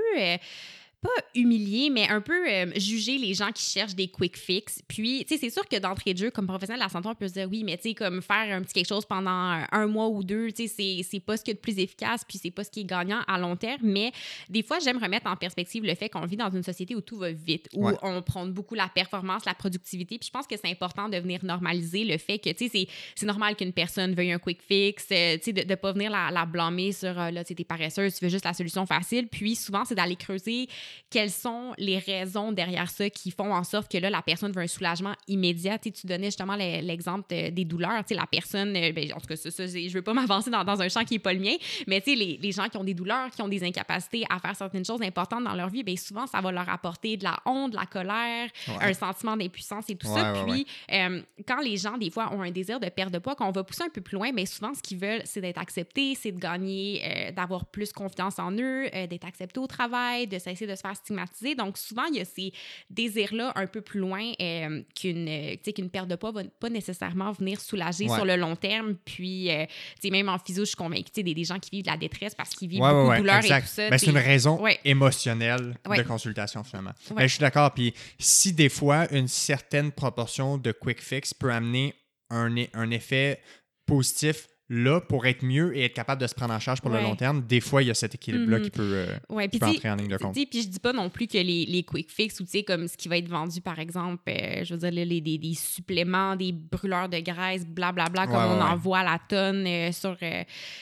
pas 1.06 1.22
humilier, 1.34 1.90
mais 1.90 2.08
un 2.08 2.20
peu 2.20 2.48
euh, 2.48 2.72
juger 2.76 3.18
les 3.18 3.34
gens 3.34 3.52
qui 3.52 3.62
cherchent 3.62 3.94
des 3.94 4.08
quick 4.08 4.36
fix. 4.36 4.82
Puis, 4.88 5.24
tu 5.24 5.34
sais, 5.34 5.40
c'est 5.40 5.50
sûr 5.50 5.66
que 5.68 5.76
d'entrée 5.76 6.14
de 6.14 6.18
jeu, 6.18 6.30
comme 6.30 6.46
professionnel 6.46 6.80
de 6.80 6.84
la 6.84 6.90
santé, 6.90 7.08
on 7.08 7.14
peut 7.14 7.28
se 7.28 7.34
dire 7.34 7.48
oui, 7.50 7.62
mais 7.64 7.76
tu 7.76 7.90
sais, 7.90 7.94
comme 7.94 8.22
faire 8.22 8.56
un 8.56 8.62
petit 8.62 8.74
quelque 8.74 8.88
chose 8.88 9.04
pendant 9.04 9.30
un 9.70 9.86
mois 9.86 10.08
ou 10.08 10.24
deux, 10.24 10.50
tu 10.52 10.66
sais, 10.66 11.02
c'est 11.08 11.20
pas 11.20 11.36
ce 11.36 11.44
qui 11.44 11.50
est 11.50 11.54
le 11.54 11.60
plus 11.60 11.78
efficace, 11.78 12.22
puis 12.26 12.38
c'est 12.38 12.50
pas 12.50 12.64
ce 12.64 12.70
qui 12.70 12.80
est 12.80 12.84
gagnant 12.84 13.20
à 13.28 13.38
long 13.38 13.56
terme. 13.56 13.82
Mais 13.82 14.12
des 14.48 14.62
fois, 14.62 14.78
j'aime 14.80 14.98
remettre 14.98 15.26
en 15.28 15.36
perspective 15.36 15.84
le 15.84 15.94
fait 15.94 16.08
qu'on 16.08 16.26
vit 16.26 16.36
dans 16.36 16.50
une 16.50 16.62
société 16.62 16.94
où 16.94 17.00
tout 17.00 17.18
va 17.18 17.30
vite, 17.30 17.68
où 17.74 17.88
on 18.02 18.22
prend 18.22 18.46
beaucoup 18.46 18.74
la 18.74 18.88
performance, 18.88 19.44
la 19.44 19.54
productivité. 19.54 20.18
Puis 20.18 20.26
je 20.26 20.32
pense 20.32 20.46
que 20.46 20.56
c'est 20.56 20.70
important 20.70 21.08
de 21.08 21.16
venir 21.18 21.44
normaliser 21.44 22.04
le 22.04 22.18
fait 22.18 22.38
que, 22.38 22.50
tu 22.50 22.68
sais, 22.68 22.88
c'est 23.14 23.26
normal 23.26 23.56
qu'une 23.56 23.72
personne 23.72 24.14
veuille 24.14 24.32
un 24.32 24.38
quick 24.38 24.62
fix, 24.62 25.06
euh, 25.12 25.36
tu 25.36 25.44
sais, 25.44 25.52
de, 25.52 25.62
de 25.62 25.74
pas 25.74 25.92
venir 25.92 26.10
la, 26.10 26.46
blâmer 26.46 26.92
sur, 26.92 27.18
euh, 27.18 27.30
là, 27.30 27.44
tu 27.44 27.48
sais, 27.48 27.54
t'es 27.54 27.64
paresseuse, 27.64 28.14
tu 28.14 28.24
veux 28.24 28.30
juste 28.30 28.44
la 28.44 28.54
solution 28.54 28.86
facile. 28.86 29.28
Puis 29.28 29.54
souvent, 29.54 29.84
c'est 29.84 29.94
d'aller 29.94 30.16
creuser 30.16 30.68
quelles 31.10 31.30
sont 31.30 31.72
les 31.78 31.98
raisons 31.98 32.52
derrière 32.52 32.90
ça 32.90 33.08
qui 33.10 33.30
font 33.30 33.52
en 33.52 33.64
sorte 33.64 33.90
que 33.90 33.98
là, 33.98 34.10
la 34.10 34.22
personne 34.22 34.52
veut 34.52 34.62
un 34.62 34.66
soulagement 34.66 35.14
immédiat. 35.28 35.78
Tu, 35.78 35.92
tu 35.92 36.06
donnais 36.06 36.26
justement 36.26 36.56
l'exemple 36.56 37.26
des 37.28 37.64
douleurs. 37.64 38.04
Tu 38.04 38.08
sais, 38.08 38.14
la 38.14 38.26
personne, 38.26 38.76
euh, 38.76 38.92
ben, 38.92 39.12
en 39.12 39.20
tout 39.20 39.26
cas, 39.26 39.36
ça, 39.36 39.50
ça, 39.50 39.66
je 39.66 39.78
ne 39.78 39.90
veux 39.90 40.02
pas 40.02 40.14
m'avancer 40.14 40.50
dans, 40.50 40.64
dans, 40.64 40.80
un 40.80 40.88
champ 40.88 41.04
qui 41.04 41.14
n'est 41.14 41.20
pas 41.20 41.32
le 41.32 41.40
mien, 41.40 41.56
mais 41.86 42.00
tu 42.00 42.10
sais, 42.10 42.16
les, 42.16 42.38
les, 42.40 42.52
gens 42.52 42.68
qui 42.68 42.76
ont 42.76 42.84
des 42.84 42.94
douleurs, 42.94 43.30
qui 43.30 43.42
ont 43.42 43.48
des 43.48 43.64
incapacités 43.64 44.24
à 44.28 44.38
faire 44.38 44.56
certaines 44.56 44.84
choses 44.84 45.02
importantes 45.02 45.44
dans 45.44 45.54
leur 45.54 45.68
vie, 45.68 45.82
bien, 45.82 45.96
souvent, 45.96 46.26
ça 46.26 46.40
va 46.40 46.52
leur 46.52 46.68
apporter 46.68 47.16
de 47.16 47.24
la 47.24 47.38
honte, 47.44 47.72
de 47.72 47.76
la 47.76 47.86
colère, 47.86 48.48
un 48.80 48.92
sentiment 48.92 49.36
d'impuissance 49.36 49.88
et 49.88 49.96
tout 49.96 50.06
ça. 50.06 50.32
Puis, 50.46 50.66
euh, 50.92 51.22
quand 51.46 51.60
les 51.60 51.76
gens, 51.76 51.96
des 51.96 52.10
fois, 52.10 52.32
ont 52.32 52.42
un 52.42 52.50
désir 52.50 52.80
de 52.80 52.88
perdre 52.88 53.12
de 53.12 53.18
poids, 53.18 53.34
qu'on 53.34 53.50
va 53.50 53.64
pousser 53.64 53.84
un 53.84 53.88
peu 53.88 54.00
plus 54.00 54.16
loin, 54.16 54.30
mais 54.32 54.46
souvent, 54.46 54.74
ce 54.74 54.82
qu'ils 54.82 54.98
veulent, 54.98 55.22
c'est 55.24 55.40
d'être 55.40 55.58
acceptés, 55.58 56.14
c'est 56.14 56.32
de 56.32 56.38
gagner, 56.38 57.02
euh, 57.04 57.32
d'avoir 57.32 57.66
plus 57.66 57.92
confiance 57.92 58.38
en 58.38 58.52
eux, 58.52 58.88
d'être 58.90 59.26
accepté 59.26 59.60
au 59.60 59.66
travail, 59.66 60.26
de 60.26 60.38
cesser 60.38 60.66
de 60.66 60.74
se 60.74 60.82
faire 60.86 60.96
stigmatiser. 60.96 61.54
Donc, 61.54 61.78
souvent, 61.78 62.04
il 62.04 62.16
y 62.16 62.20
a 62.20 62.24
ces 62.24 62.52
désirs-là 62.90 63.52
un 63.54 63.66
peu 63.66 63.80
plus 63.80 64.00
loin 64.00 64.32
euh, 64.40 64.82
qu'une 64.94 65.28
euh, 65.28 65.56
qu'une 65.72 65.90
perte 65.90 66.08
de 66.08 66.16
poids 66.16 66.32
va 66.32 66.42
pas 66.60 66.70
nécessairement 66.70 67.32
venir 67.32 67.60
soulager 67.60 68.08
sur 68.08 68.24
le 68.24 68.36
long 68.36 68.56
terme. 68.56 68.94
Puis, 69.04 69.50
euh, 69.50 69.66
même 70.10 70.28
en 70.28 70.38
physio, 70.38 70.64
je 70.64 70.68
suis 70.68 70.76
convaincue 70.76 71.22
des, 71.22 71.34
des 71.34 71.44
gens 71.44 71.58
qui 71.58 71.70
vivent 71.70 71.84
de 71.84 71.90
la 71.90 71.96
détresse 71.96 72.34
parce 72.34 72.50
qu'ils 72.50 72.68
vivent 72.68 72.80
beaucoup 72.80 73.12
de 73.12 73.18
douleur 73.18 73.44
et 73.44 73.60
tout 73.60 73.66
ça. 73.66 73.90
Ben, 73.90 73.98
c'est 73.98 74.10
une 74.10 74.18
raison 74.18 74.62
émotionnelle 74.84 75.76
de 75.84 76.02
consultation, 76.02 76.62
finalement. 76.64 76.92
Ben, 77.10 77.26
je 77.26 77.32
suis 77.32 77.40
d'accord. 77.40 77.72
Puis, 77.72 77.94
si 78.18 78.52
des 78.52 78.68
fois, 78.68 79.12
une 79.12 79.28
certaine 79.28 79.92
proportion 79.92 80.58
de 80.58 80.72
quick 80.72 81.00
fix 81.00 81.34
peut 81.34 81.52
amener 81.52 81.94
un, 82.30 82.54
un 82.74 82.90
effet 82.90 83.40
positif 83.86 84.48
là 84.68 85.00
pour 85.00 85.26
être 85.26 85.44
mieux 85.44 85.76
et 85.76 85.84
être 85.84 85.94
capable 85.94 86.20
de 86.20 86.26
se 86.26 86.34
prendre 86.34 86.52
en 86.52 86.58
charge 86.58 86.80
pour 86.80 86.90
le 86.90 87.00
long 87.00 87.14
terme, 87.14 87.42
des 87.46 87.60
fois, 87.60 87.82
il 87.82 87.88
y 87.88 87.90
a 87.90 87.94
cet 87.94 88.14
équilibre-là 88.14 88.60
qui 88.60 88.70
mm-hmm. 88.70 88.72
peut, 88.72 89.06
euh, 89.30 89.46
entrer 89.62 89.90
en 89.90 89.96
ligne 89.96 90.08
de 90.08 90.16
compte. 90.16 90.34
Puis 90.34 90.62
je 90.62 90.68
dis 90.68 90.80
pas 90.80 90.92
non 90.92 91.08
plus 91.08 91.26
que 91.26 91.38
les, 91.38 91.66
les 91.66 91.82
quick 91.84 92.10
fix 92.10 92.40
ou 92.40 92.44
comme 92.66 92.88
ce 92.88 92.96
qui 92.96 93.08
va 93.08 93.18
être 93.18 93.28
vendu, 93.28 93.60
par 93.60 93.78
exemple, 93.78 94.22
euh, 94.28 94.64
je 94.64 94.74
veux 94.74 94.80
dire, 94.80 94.90
les, 94.90 95.20
des, 95.20 95.38
des, 95.38 95.54
suppléments, 95.54 96.34
des 96.34 96.52
brûleurs 96.52 97.08
de 97.08 97.18
graisse, 97.20 97.64
blablabla, 97.66 98.26
comme 98.26 98.36
on 98.36 98.60
en 98.60 98.76
voit 98.76 99.00
à 99.00 99.04
la 99.04 99.18
tonne 99.28 99.66
euh, 99.66 99.92
sur 99.92 100.16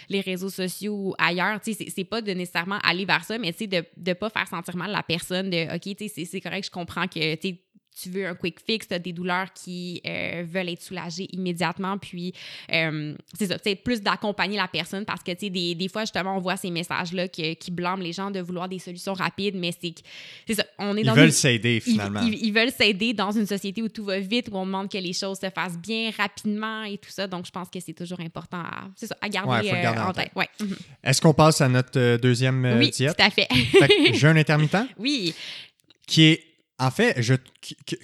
les 0.08 0.20
réseaux 0.20 0.50
sociaux 0.50 0.94
ou 0.94 1.14
ailleurs. 1.18 1.60
C'est 1.62 2.04
pas 2.04 2.22
de 2.22 2.32
nécessairement 2.32 2.78
aller 2.82 3.04
vers 3.04 3.24
ça, 3.24 3.38
mais 3.38 3.52
de 3.52 3.84
ne 4.06 4.12
pas 4.14 4.30
faire 4.30 4.48
sentir 4.48 4.76
mal 4.76 4.90
la 4.90 5.02
personne 5.02 5.50
de 5.50 5.74
OK, 5.74 5.96
c'est 5.98 6.40
correct, 6.40 6.66
je 6.66 6.70
comprends 6.70 7.06
que 7.06 7.34
tu 8.00 8.10
veux 8.10 8.26
un 8.26 8.34
quick 8.34 8.58
fix, 8.60 8.88
tu 8.88 8.94
as 8.94 8.98
des 8.98 9.12
douleurs 9.12 9.52
qui 9.52 10.02
euh, 10.06 10.44
veulent 10.46 10.68
être 10.68 10.82
soulagées 10.82 11.28
immédiatement. 11.32 11.96
Puis, 11.98 12.34
euh, 12.72 13.14
c'est 13.38 13.46
ça, 13.46 13.56
c'est 13.62 13.76
plus 13.76 14.02
d'accompagner 14.02 14.56
la 14.56 14.66
personne 14.66 15.04
parce 15.04 15.22
que, 15.22 15.30
tu 15.32 15.46
sais, 15.46 15.50
des, 15.50 15.74
des, 15.74 15.88
fois, 15.88 16.02
justement, 16.02 16.36
on 16.36 16.40
voit 16.40 16.56
ces 16.56 16.70
messages-là 16.70 17.28
qui, 17.28 17.54
qui, 17.56 17.70
blâment 17.70 18.02
les 18.02 18.12
gens 18.12 18.30
de 18.30 18.40
vouloir 18.40 18.68
des 18.68 18.78
solutions 18.78 19.14
rapides, 19.14 19.54
mais 19.56 19.72
c'est 19.72 19.94
c'est 20.46 20.54
ça, 20.54 20.64
on 20.78 20.96
est 20.96 21.02
ils 21.02 21.06
dans. 21.06 21.14
Ils 21.14 21.20
veulent 21.20 21.32
s'aider, 21.32 21.80
finalement. 21.80 22.20
Ils, 22.22 22.52
veulent 22.52 22.72
s'aider 22.72 23.12
dans 23.12 23.30
une 23.30 23.46
société 23.46 23.82
où 23.82 23.88
tout 23.88 24.04
va 24.04 24.18
vite, 24.18 24.48
où 24.50 24.56
on 24.56 24.66
demande 24.66 24.90
que 24.90 24.98
les 24.98 25.12
choses 25.12 25.38
se 25.38 25.50
fassent 25.50 25.78
bien, 25.78 26.10
rapidement 26.16 26.82
et 26.82 26.98
tout 26.98 27.10
ça. 27.10 27.26
Donc, 27.26 27.46
je 27.46 27.50
pense 27.52 27.68
que 27.68 27.78
c'est 27.78 27.92
toujours 27.92 28.20
important 28.20 28.58
à, 28.58 28.88
ça, 28.96 29.16
à 29.20 29.28
garder, 29.28 29.70
euh, 29.70 30.02
en 30.02 30.12
tête. 30.12 30.30
Ouais. 30.34 30.48
Mhm. 30.60 30.76
Est-ce 31.02 31.20
qu'on 31.20 31.34
passe 31.34 31.60
à 31.60 31.68
notre 31.68 32.16
deuxième 32.16 32.76
oui, 32.78 32.90
diète? 32.90 33.16
tout 33.16 33.24
à 33.24 33.30
fait. 33.30 33.48
fait 33.52 34.14
jeûne 34.14 34.36
intermittent? 34.36 34.74
Oui. 34.98 35.34
Qui 36.06 36.24
est 36.24 36.53
en 36.78 36.90
fait, 36.90 37.20
je, 37.22 37.34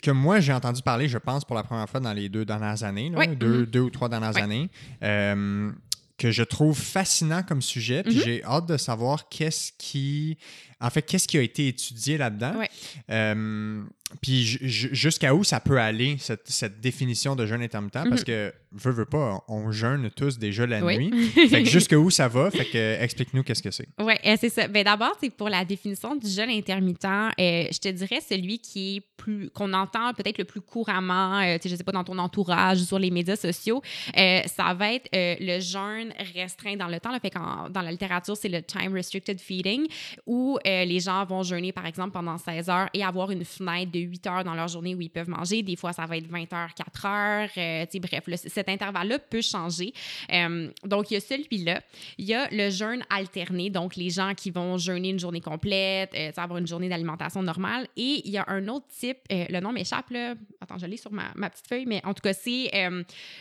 que, 0.03 0.11
moi, 0.11 0.41
j'ai 0.41 0.53
entendu 0.53 0.81
parler, 0.83 1.09
je 1.09 1.19
pense, 1.19 1.45
pour 1.45 1.57
la 1.57 1.63
première 1.65 1.89
fois 1.89 2.01
dans 2.01 2.13
les 2.13 2.29
deux 2.29 2.45
dernières 2.45 2.85
années, 2.85 3.11
deux, 3.37 3.67
deux, 3.67 3.81
ou 3.81 3.91
trois 3.91 4.09
dernières 4.09 4.37
années, 4.37 4.71
euh, 5.03 5.71
que 6.17 6.31
je 6.31 6.43
trouve 6.43 6.79
fascinant 6.79 7.43
comme 7.43 7.63
sujet. 7.63 8.03
Puis 8.03 8.17
Mhm. 8.17 8.23
j'ai 8.23 8.45
hâte 8.45 8.67
de 8.67 8.77
savoir 8.77 9.29
qu'est-ce 9.29 9.73
qui. 9.79 10.39
En 10.81 10.91
fait, 10.91 11.03
qu'est-ce 11.03 11.29
qui 11.29 11.39
a 11.39 11.43
été 11.43 11.69
étudié 11.69 12.17
là-dedans? 12.19 12.55
Ouais. 12.59 12.69
Euh, 13.11 13.83
puis 14.21 14.43
ju- 14.45 14.59
ju- 14.63 14.89
jusqu'à 14.93 15.35
où 15.35 15.45
ça 15.45 15.61
peut 15.61 15.79
aller, 15.79 16.17
cette, 16.19 16.49
cette 16.49 16.81
définition 16.81 17.37
de 17.37 17.47
jeûne 17.47 17.63
intermittent, 17.63 17.93
parce 18.09 18.23
Mhm. 18.23 18.25
que, 18.25 18.53
veux, 18.73 18.91
veux 18.93 19.05
pas, 19.05 19.39
on 19.47 19.71
jeûne 19.71 20.11
tous 20.17 20.39
déjà 20.39 20.67
la 20.67 20.85
Oui. 20.85 20.99
nuit. 21.11 21.29
fait 21.49 21.63
que 21.63 21.69
jusqu'à 21.69 21.97
où 21.99 22.11
ça 22.11 22.27
va, 22.29 22.51
fait 22.51 22.65
que 22.65 22.77
euh, 22.79 23.03
explique-nous 23.03 23.43
qu'est-ce 23.45 23.63
que 23.63 23.71
c'est. 23.71 23.87
Oui, 24.01 24.15
c'est 24.41 24.49
ça. 24.49 24.67
Ben, 24.69 24.83
D'abord, 24.85 25.17
c'est 25.21 25.31
pour 25.31 25.49
la 25.49 25.65
définition 25.65 26.17
du 26.17 26.29
jeûne 26.29 26.51
intermittent, 26.51 27.05
euh, 27.05 27.67
je 27.71 27.79
te 27.79 27.89
dirais 27.89 28.21
celui 28.29 28.59
qui 28.59 28.97
est 28.97 29.03
plus 29.17 29.51
qu'on 29.51 29.73
entend 29.75 30.13
peut-être 30.15 30.39
le 30.39 30.45
plus 30.45 30.61
couramment, 30.63 31.39
euh, 31.41 31.59
je 31.63 31.75
sais 31.77 31.85
pas, 31.85 31.93
dans 31.93 32.05
ton 32.05 32.17
entourage, 32.19 32.79
sur 32.83 32.99
les 32.99 33.11
médias 33.11 33.37
sociaux, 33.37 33.83
euh, 34.17 34.41
ça 34.47 34.73
va 34.75 34.95
être 34.95 35.09
euh, 35.15 35.37
le 35.39 35.61
jeûne 35.61 36.13
restreint 36.35 36.77
dans 36.77 36.89
le 36.89 36.99
temps. 37.01 37.13
Là, 37.13 37.21
fait 37.21 37.31
dans 37.71 37.83
la 37.83 37.91
littérature, 37.93 38.37
c'est 38.37 38.49
le 38.49 38.63
time 38.63 38.95
restricted 38.95 39.39
feeding, 39.41 39.87
où 40.27 40.59
euh, 40.71 40.85
les 40.85 41.01
gens 41.01 41.25
vont 41.25 41.43
jeûner, 41.43 41.73
par 41.73 41.87
exemple, 41.87 42.13
pendant 42.13 42.39
16 42.39 42.69
heures 42.69 42.89
et 42.95 43.05
avoir 43.05 43.31
une 43.31 43.45
fenêtre 43.45 43.91
de 43.93 44.01
8 44.01 44.27
heures 44.27 44.45
dans 44.45 44.55
leur 44.55 44.69
journée 44.69 44.95
où 44.95 45.01
ils 45.01 45.11
peuvent 45.11 45.29
manger. 45.29 45.63
Des 45.63 45.77
fois, 45.77 45.93
ça 45.93 46.07
va 46.07 46.17
être 46.17 46.27
20 46.27 46.53
heures, 46.53 46.75
4 46.75 47.07
heures. 47.07 47.49
euh, 47.57 47.87
bref, 48.01 48.25
cet 48.47 48.69
intervalle-là 48.69 49.19
peut 49.19 49.41
changer. 49.41 49.93
Euh, 50.33 50.71
donc, 50.85 51.11
il 51.11 51.15
y 51.15 51.17
a 51.17 51.21
celui-là. 51.21 51.83
Il 52.19 52.27
y 52.27 52.35
a 52.35 52.49
le 52.51 52.71
jeûne 52.71 53.03
alterné, 53.11 53.71
donc 53.71 53.97
les 53.97 54.11
gens 54.11 54.35
qui 54.35 54.51
vont 54.51 54.79
jeûner 54.79 55.11
une 55.11 55.21
journée 55.21 55.41
complète, 55.41 56.15
euh, 56.15 56.31
avoir 56.37 56.59
une 56.59 56.67
journée 56.67 56.89
d'alimentation 56.89 57.43
normale. 57.43 57.87
Et 57.97 58.23
il 58.25 58.31
y 58.31 58.39
a 58.39 58.45
un 58.49 58.67
autre 58.69 58.87
type, 58.89 59.19
le 59.31 59.61
nom 59.61 59.73
m'échappe, 59.73 60.11
là. 60.11 60.35
Attends, 60.61 60.79
je 60.79 60.87
l'ai 60.87 60.97
sur 60.97 61.13
ma, 61.13 61.33
ma 61.35 61.51
petite 61.51 61.67
feuille, 61.67 61.87
mais 61.87 62.01
en 62.05 62.15
tout 62.15 62.23
cas, 62.23 62.33
c'est 62.33 62.71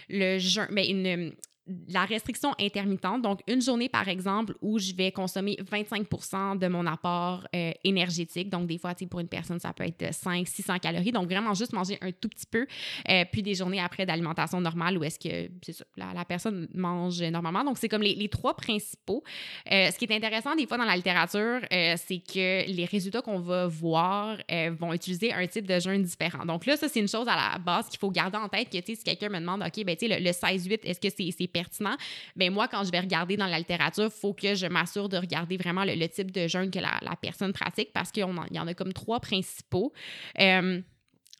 le 0.09 0.37
jeûne, 0.37 0.67
mais 0.71 0.87
une 0.87 1.33
la 1.87 2.05
restriction 2.05 2.53
intermittente, 2.59 3.21
donc 3.21 3.41
une 3.47 3.61
journée 3.61 3.89
par 3.89 4.07
exemple 4.07 4.55
où 4.61 4.79
je 4.79 4.93
vais 4.93 5.11
consommer 5.11 5.57
25% 5.71 6.57
de 6.57 6.67
mon 6.67 6.85
apport 6.85 7.47
euh, 7.55 7.71
énergétique. 7.83 8.49
Donc, 8.49 8.67
des 8.67 8.77
fois, 8.77 8.93
pour 9.09 9.19
une 9.19 9.27
personne, 9.27 9.59
ça 9.59 9.73
peut 9.73 9.85
être 9.85 10.03
500-600 10.11 10.79
calories. 10.79 11.11
Donc, 11.11 11.29
vraiment 11.29 11.53
juste 11.53 11.73
manger 11.73 11.97
un 12.01 12.11
tout 12.11 12.29
petit 12.29 12.45
peu. 12.45 12.65
Euh, 13.09 13.23
puis 13.31 13.41
des 13.43 13.55
journées 13.55 13.79
après 13.79 14.05
d'alimentation 14.05 14.59
normale 14.61 14.97
où 14.97 15.03
est-ce 15.03 15.19
que 15.19 15.51
c'est 15.63 15.73
ça, 15.73 15.85
la, 15.95 16.13
la 16.13 16.25
personne 16.25 16.67
mange 16.73 17.21
normalement. 17.21 17.63
Donc, 17.63 17.77
c'est 17.77 17.89
comme 17.89 18.01
les, 18.01 18.15
les 18.15 18.29
trois 18.29 18.55
principaux. 18.55 19.23
Euh, 19.71 19.91
ce 19.91 19.97
qui 19.97 20.05
est 20.05 20.15
intéressant 20.15 20.55
des 20.55 20.67
fois 20.67 20.77
dans 20.77 20.85
la 20.85 20.95
littérature, 20.95 21.59
euh, 21.71 21.95
c'est 21.97 22.19
que 22.19 22.69
les 22.69 22.85
résultats 22.85 23.21
qu'on 23.21 23.39
va 23.39 23.67
voir 23.67 24.37
euh, 24.51 24.71
vont 24.77 24.93
utiliser 24.93 25.33
un 25.33 25.45
type 25.47 25.67
de 25.67 25.79
jeûne 25.79 26.03
différent. 26.03 26.45
Donc 26.45 26.65
là, 26.65 26.77
ça, 26.77 26.87
c'est 26.87 26.99
une 26.99 27.07
chose 27.07 27.27
à 27.27 27.35
la 27.35 27.57
base 27.57 27.87
qu'il 27.89 27.99
faut 27.99 28.11
garder 28.11 28.37
en 28.37 28.49
tête 28.49 28.69
que, 28.69 28.77
si 28.83 29.03
quelqu'un 29.03 29.29
me 29.29 29.39
demande, 29.39 29.61
OK, 29.61 29.83
ben, 29.85 29.95
le, 30.01 30.19
le 30.19 30.31
16-8, 30.31 30.79
est-ce 30.83 30.99
que 30.99 31.09
c'est 31.15 31.29
c'est 31.37 31.47
pertinent? 31.61 31.97
Ben 32.35 32.49
moi, 32.53 32.67
quand 32.67 32.83
je 32.85 32.91
vais 32.91 32.99
regarder 33.07 33.35
dans 33.37 33.47
la 33.55 33.59
littérature, 33.63 34.05
il 34.05 34.19
faut 34.21 34.33
que 34.33 34.55
je 34.55 34.67
m'assure 34.67 35.07
de 35.09 35.17
regarder 35.17 35.57
vraiment 35.57 35.83
le, 35.89 35.93
le 35.95 36.07
type 36.07 36.31
de 36.31 36.47
jeûne 36.47 36.69
que 36.71 36.79
la, 36.79 36.93
la 37.01 37.15
personne 37.15 37.53
pratique 37.53 37.91
parce 37.93 38.11
qu'il 38.11 38.25
y 38.51 38.59
en 38.59 38.67
a 38.67 38.73
comme 38.73 38.93
trois 38.93 39.19
principaux. 39.19 39.91
Euh, 40.39 40.81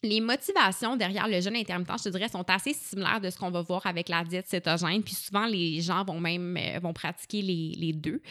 les 0.01 0.21
motivations 0.21 0.95
derrière 0.95 1.27
le 1.27 1.41
jeûne 1.41 1.57
intermittent, 1.57 1.91
je 1.99 2.03
te 2.05 2.09
dirais, 2.09 2.29
sont 2.29 2.49
assez 2.49 2.73
similaires 2.73 3.19
de 3.19 3.29
ce 3.29 3.37
qu'on 3.37 3.51
va 3.51 3.61
voir 3.61 3.85
avec 3.85 4.07
la 4.07 4.23
diète 4.23 4.47
cétogène. 4.47 5.03
Puis 5.03 5.13
souvent, 5.15 5.45
les 5.45 5.81
gens 5.81 6.05
vont 6.05 6.19
même 6.21 6.55
euh, 6.57 6.79
vont 6.79 6.93
pratiquer 6.93 7.41
les, 7.41 7.73
les 7.77 7.91
deux. 7.93 8.21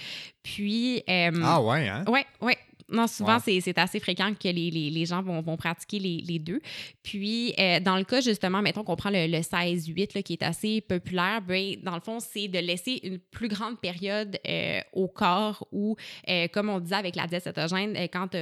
Puis. 0.42 1.02
euh, 1.08 1.30
Ah 1.44 1.60
ouais, 1.60 1.86
hein? 1.88 2.04
Ouais, 2.08 2.24
ouais. 2.40 2.56
Non, 2.90 3.06
souvent, 3.06 3.34
Wow. 3.36 3.42
c'est- 3.60 3.78
assez 3.78 4.00
fréquent 4.00 4.32
que 4.34 4.48
les, 4.48 4.70
les- 4.70 4.90
les 4.90 5.06
gens 5.06 5.22
vont, 5.22 5.40
vont 5.42 5.56
pratiquer 5.56 5.98
les, 5.98 6.18
les 6.26 6.38
deux. 6.38 6.60
Puis, 7.02 7.52
euh, 7.58 7.80
dans 7.80 7.96
le 7.96 8.04
cas, 8.04 8.20
justement, 8.20 8.62
mettons 8.62 8.82
qu'on 8.82 8.96
prend 8.96 9.10
le, 9.10 9.26
le 9.26 9.42
16-8, 9.42 10.14
là, 10.14 10.22
qui 10.22 10.32
est 10.32 10.42
assez 10.42 10.80
populaire, 10.80 11.42
ben, 11.42 11.76
dans 11.82 11.94
le 11.94 12.00
fond, 12.00 12.18
c'est 12.18 12.48
de 12.48 12.58
laisser 12.58 13.00
une 13.02 13.18
plus 13.18 13.48
grande 13.48 13.78
période 13.80 14.38
euh, 14.48 14.80
au 14.94 15.06
corps 15.06 15.66
où, 15.70 15.96
euh, 16.28 16.48
comme 16.48 16.70
on 16.70 16.80
disait 16.80 16.94
avec 16.96 17.14
la 17.14 17.26
diète 17.26 17.44
cétogène, 17.44 17.94
quand 18.12 18.28
tu 18.28 18.38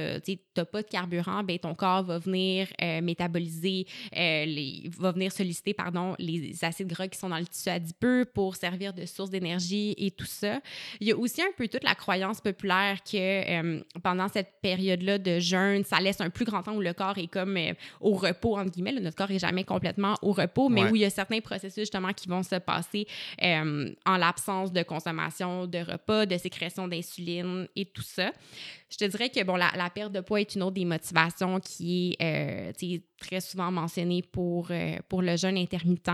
n'as 0.55 0.65
pas 0.65 0.81
de 0.81 0.87
carburant, 0.87 1.43
ben, 1.43 1.59
ton 1.59 1.75
corps 1.75 2.03
va 2.03 2.17
venir 2.19 2.67
métaboliser, 3.01 3.85
les, 4.13 4.89
va 4.97 5.11
venir 5.11 5.31
solliciter 5.31 5.73
pardon, 5.73 6.15
les 6.19 6.63
acides 6.63 6.87
gras 6.87 7.07
qui 7.07 7.17
sont 7.19 7.29
dans 7.29 7.37
le 7.37 7.45
tissu 7.45 7.69
adipeux 7.69 8.25
pour 8.33 8.55
servir 8.55 8.93
de 8.93 9.05
source 9.05 9.29
d'énergie 9.29 9.93
et 9.97 10.11
tout 10.11 10.25
ça. 10.25 10.61
Il 10.99 11.07
y 11.07 11.11
a 11.11 11.17
aussi 11.17 11.41
un 11.41 11.51
peu 11.57 11.67
toute 11.67 11.83
la 11.83 11.95
croyance 11.95 12.39
populaire 12.41 12.99
que 13.03 13.83
pendant 13.99 14.27
cette 14.27 14.36
période-là 14.43 15.17
de 15.17 15.39
jeûne, 15.39 15.83
ça 15.83 15.99
laisse 15.99 16.21
un 16.21 16.29
plus 16.29 16.45
grand 16.45 16.63
temps 16.63 16.75
où 16.75 16.81
le 16.81 16.93
corps 16.93 17.17
est 17.17 17.27
comme 17.27 17.57
euh, 17.57 17.73
au 18.01 18.13
repos, 18.13 18.57
entre 18.57 18.71
guillemets. 18.71 18.91
là. 18.93 19.01
notre 19.01 19.15
corps 19.15 19.31
est 19.31 19.39
jamais 19.39 19.63
complètement 19.63 20.15
au 20.21 20.31
repos, 20.31 20.69
mais 20.69 20.83
Ouais. 20.83 20.91
où 20.91 20.95
il 20.95 21.01
y 21.01 21.05
a 21.05 21.09
certains 21.09 21.39
processus 21.39 21.81
justement 21.83 22.13
qui 22.13 22.27
vont 22.27 22.43
se 22.43 22.55
passer 22.55 23.07
euh, 23.43 23.91
en 24.05 24.17
l'absence 24.17 24.71
de 24.71 24.83
consommation 24.83 25.65
de 25.67 25.79
repas, 25.79 26.25
de 26.25 26.37
sécrétion 26.37 26.87
d'insuline 26.87 27.67
et 27.75 27.85
tout 27.85 28.01
ça. 28.01 28.31
Je 28.89 28.97
te 28.97 29.05
dirais 29.05 29.29
que 29.29 29.43
bon, 29.43 29.55
la, 29.55 29.69
la 29.75 29.89
perte 29.89 30.11
de 30.13 30.21
poids 30.21 30.39
est 30.41 30.55
une 30.55 30.63
autre 30.63 30.75
des 30.75 30.85
motivations 30.85 31.59
qui 31.59 32.15
est 32.19 32.71
euh, 32.81 32.99
très 33.19 33.41
souvent 33.41 33.71
mentionnée 33.71 34.21
pour, 34.21 34.69
pour 35.09 35.21
le 35.21 35.35
jeûne 35.35 35.57
intermittent. 35.57 36.09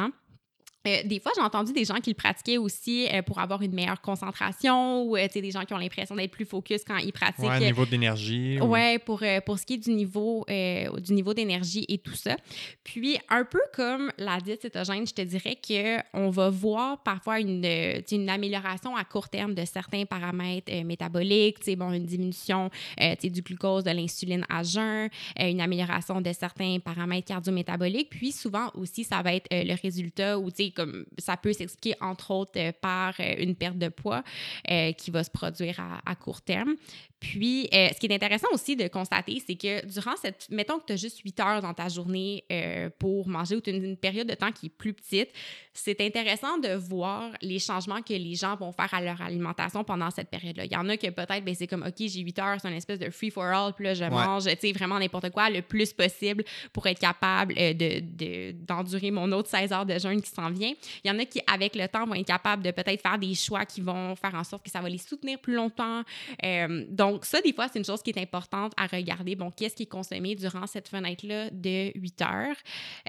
Euh, 0.85 1.01
des 1.05 1.19
fois, 1.21 1.31
j'ai 1.35 1.41
entendu 1.41 1.71
des 1.71 1.85
gens 1.85 1.95
qui 2.01 2.09
le 2.09 2.15
pratiquaient 2.15 2.57
aussi 2.57 3.07
euh, 3.07 3.21
pour 3.21 3.39
avoir 3.39 3.61
une 3.61 3.73
meilleure 3.73 4.01
concentration 4.01 5.03
ou 5.03 5.15
euh, 5.15 5.27
des 5.33 5.51
gens 5.51 5.63
qui 5.63 5.73
ont 5.73 5.77
l'impression 5.77 6.13
d'être 6.15 6.31
plus 6.31 6.43
focus 6.45 6.83
quand 6.85 6.97
ils 6.97 7.13
pratiquent. 7.13 7.45
Ouais, 7.45 7.59
niveau 7.59 7.85
d'énergie. 7.85 8.59
ou- 8.59 8.65
Ouais, 8.65 8.99
pour, 8.99 9.23
euh, 9.23 9.39
pour 9.41 9.57
ce 9.59 9.65
qui 9.65 9.75
est 9.75 9.77
du 9.77 9.91
niveau, 9.91 10.45
euh, 10.49 10.89
du 10.99 11.13
niveau 11.13 11.33
d'énergie 11.33 11.85
et 11.87 11.97
tout 11.99 12.15
ça. 12.15 12.35
Puis, 12.83 13.17
un 13.29 13.45
peu 13.45 13.61
comme 13.73 14.11
la 14.17 14.39
diète 14.39 14.63
cétogène, 14.63 15.07
je 15.07 15.13
te 15.13 15.21
dirais 15.21 15.57
qu'on 15.65 16.29
va 16.29 16.49
voir 16.49 17.01
parfois 17.03 17.39
une, 17.39 17.63
euh, 17.65 18.01
une 18.11 18.29
amélioration 18.29 18.95
à 18.95 19.05
court 19.05 19.29
terme 19.29 19.53
de 19.53 19.63
certains 19.65 20.03
paramètres 20.05 20.71
euh, 20.73 20.83
métaboliques, 20.83 21.59
bon, 21.77 21.93
une 21.93 22.05
diminution 22.05 22.69
euh, 23.01 23.15
du 23.23 23.41
glucose, 23.41 23.85
de 23.85 23.91
l'insuline 23.91 24.45
à 24.49 24.63
jeun, 24.63 25.07
euh, 25.39 25.49
une 25.49 25.61
amélioration 25.61 26.19
de 26.19 26.31
certains 26.33 26.79
paramètres 26.79 27.27
cardiométaboliques. 27.27 28.09
Puis, 28.09 28.33
souvent 28.33 28.69
aussi, 28.75 29.05
ça 29.05 29.21
va 29.21 29.33
être 29.33 29.47
euh, 29.53 29.63
le 29.63 29.75
résultat 29.81 30.37
sais, 30.55 30.72
comme 30.73 31.05
ça 31.17 31.37
peut 31.37 31.53
s'expliquer 31.53 31.95
entre 32.01 32.31
autres 32.31 32.51
euh, 32.57 32.71
par 32.81 33.13
euh, 33.19 33.35
une 33.37 33.55
perte 33.55 33.77
de 33.77 33.89
poids 33.89 34.23
euh, 34.69 34.91
qui 34.93 35.11
va 35.11 35.23
se 35.23 35.31
produire 35.31 35.79
à, 35.79 36.01
à 36.09 36.15
court 36.15 36.41
terme. 36.41 36.75
Puis, 37.23 37.69
euh, 37.73 37.87
ce 37.93 37.99
qui 37.99 38.07
est 38.07 38.13
intéressant 38.13 38.47
aussi 38.51 38.75
de 38.75 38.85
constater, 38.89 39.41
c'est 39.47 39.55
que 39.55 39.85
durant 39.87 40.15
cette. 40.21 40.45
Mettons 40.49 40.77
que 40.77 40.85
tu 40.87 40.93
as 40.93 40.97
juste 40.97 41.19
8 41.19 41.39
heures 41.39 41.61
dans 41.61 41.73
ta 41.73 41.87
journée 41.87 42.43
euh, 42.51 42.89
pour 42.99 43.29
manger 43.29 43.55
ou 43.55 43.61
tu 43.61 43.69
as 43.69 43.73
une, 43.73 43.83
une 43.85 43.97
période 43.97 44.27
de 44.27 44.33
temps 44.35 44.51
qui 44.51 44.65
est 44.65 44.69
plus 44.69 44.93
petite, 44.93 45.29
c'est 45.73 46.01
intéressant 46.01 46.57
de 46.57 46.73
voir 46.75 47.31
les 47.41 47.59
changements 47.59 48.01
que 48.01 48.13
les 48.13 48.35
gens 48.35 48.57
vont 48.57 48.73
faire 48.73 48.93
à 48.93 48.99
leur 49.01 49.21
alimentation 49.21 49.85
pendant 49.85 50.11
cette 50.11 50.29
période-là. 50.29 50.65
Il 50.65 50.73
y 50.73 50.75
en 50.75 50.87
a 50.89 50.97
que 50.97 51.09
peut-être, 51.09 51.45
ben, 51.45 51.55
c'est 51.55 51.65
comme, 51.65 51.83
OK, 51.83 51.95
j'ai 51.97 52.19
8 52.19 52.39
heures, 52.39 52.57
c'est 52.61 52.67
une 52.67 52.75
espèce 52.75 52.99
de 52.99 53.09
free 53.09 53.29
for 53.31 53.45
all, 53.45 53.71
puis 53.73 53.85
là, 53.85 53.93
je 53.93 54.03
mange, 54.03 54.43
tu 54.43 54.55
sais, 54.59 54.71
vraiment 54.73 54.99
n'importe 54.99 55.29
quoi 55.29 55.49
le 55.49 55.61
plus 55.61 55.93
possible 55.93 56.43
pour 56.73 56.85
être 56.87 56.99
capable 56.99 57.53
euh, 57.57 57.73
de, 57.73 58.01
de- 58.01 58.51
d'endurer 58.65 59.11
mon 59.11 59.31
autre 59.31 59.49
16 59.49 59.71
heures 59.71 59.85
de 59.85 59.97
jeûne 59.97 60.21
qui 60.21 60.29
s'en 60.29 60.49
vient. 60.49 60.73
Il 61.03 61.07
y 61.07 61.11
en 61.11 61.17
a 61.19 61.25
qui, 61.25 61.39
avec 61.51 61.73
le 61.75 61.87
temps, 61.87 62.05
vont 62.05 62.15
être 62.15 62.27
capables 62.27 62.63
de 62.63 62.71
peut-être 62.71 63.01
faire 63.01 63.17
des 63.17 63.33
choix 63.33 63.65
qui 63.65 63.79
vont 63.79 64.13
faire 64.17 64.35
en 64.35 64.43
sorte 64.43 64.65
que 64.65 64.69
ça 64.71 64.81
va 64.81 64.89
les 64.89 64.97
soutenir 64.97 65.39
plus 65.39 65.53
longtemps. 65.55 66.01
Euh, 66.43 66.85
donc, 67.13 67.25
ça, 67.25 67.41
des 67.41 67.53
fois, 67.53 67.67
c'est 67.71 67.77
une 67.77 67.85
chose 67.85 68.01
qui 68.01 68.09
est 68.09 68.19
importante 68.19 68.73
à 68.75 68.87
regarder. 68.87 69.35
Bon, 69.35 69.51
qu'est-ce 69.51 69.75
qui 69.75 69.83
est 69.83 69.87
consommé 69.87 70.33
durant 70.33 70.65
cette 70.65 70.87
fenêtre-là 70.87 71.51
de 71.51 71.91
8 71.95 72.21
heures? 72.23 72.55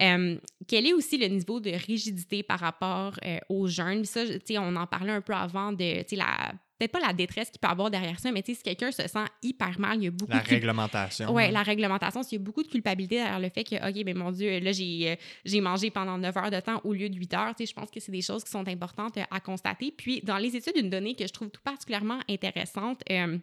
Euh, 0.00 0.36
quel 0.68 0.86
est 0.86 0.92
aussi 0.92 1.16
le 1.16 1.26
niveau 1.28 1.58
de 1.58 1.70
rigidité 1.70 2.42
par 2.42 2.60
rapport 2.60 3.14
euh, 3.24 3.38
au 3.48 3.66
jeûne? 3.66 4.02
Puis 4.02 4.08
Ça, 4.08 4.26
tu 4.26 4.40
sais, 4.44 4.58
on 4.58 4.76
en 4.76 4.86
parlait 4.86 5.12
un 5.12 5.22
peu 5.22 5.32
avant 5.32 5.72
de, 5.72 6.02
tu 6.02 6.08
sais, 6.10 6.16
la 6.16 6.52
peut-être 6.78 6.92
pas 6.92 7.00
la 7.00 7.12
détresse 7.12 7.50
qu'il 7.50 7.60
peut 7.60 7.68
avoir 7.68 7.90
derrière 7.90 8.18
ça, 8.18 8.32
mais 8.32 8.42
tu 8.42 8.52
sais, 8.52 8.58
si 8.58 8.62
quelqu'un 8.62 8.90
se 8.90 9.06
sent 9.06 9.24
hyper 9.42 9.78
mal, 9.78 9.98
il 9.98 10.04
y 10.04 10.06
a 10.08 10.10
beaucoup 10.10 10.32
La 10.32 10.40
de 10.40 10.48
réglementation. 10.48 11.32
Ouais, 11.32 11.46
là. 11.46 11.52
la 11.52 11.62
réglementation, 11.62 12.22
s'il 12.22 12.38
y 12.38 12.42
a 12.42 12.44
beaucoup 12.44 12.62
de 12.62 12.68
culpabilité 12.68 13.16
derrière 13.16 13.38
le 13.38 13.48
fait 13.48 13.64
que, 13.64 13.76
OK, 13.76 14.04
ben 14.04 14.16
mon 14.16 14.30
Dieu, 14.30 14.58
là, 14.58 14.72
j'ai 14.72 15.12
euh, 15.12 15.16
j'ai 15.44 15.60
mangé 15.60 15.90
pendant 15.90 16.18
9 16.18 16.36
heures 16.36 16.50
de 16.50 16.60
temps 16.60 16.80
au 16.84 16.92
lieu 16.92 17.08
de 17.08 17.16
8 17.16 17.34
heures. 17.34 17.54
Tu 17.54 17.64
sais, 17.64 17.70
je 17.70 17.74
pense 17.74 17.90
que 17.90 18.00
c'est 18.00 18.12
des 18.12 18.22
choses 18.22 18.42
qui 18.44 18.50
sont 18.50 18.66
importantes 18.66 19.16
euh, 19.18 19.24
à 19.30 19.40
constater. 19.40 19.92
Puis, 19.96 20.20
dans 20.22 20.38
les 20.38 20.56
études, 20.56 20.76
une 20.76 20.90
donnée 20.90 21.14
que 21.14 21.26
je 21.26 21.32
trouve 21.32 21.50
tout 21.50 21.62
particulièrement 21.62 22.18
intéressante, 22.28 23.02
euh, 23.10 23.38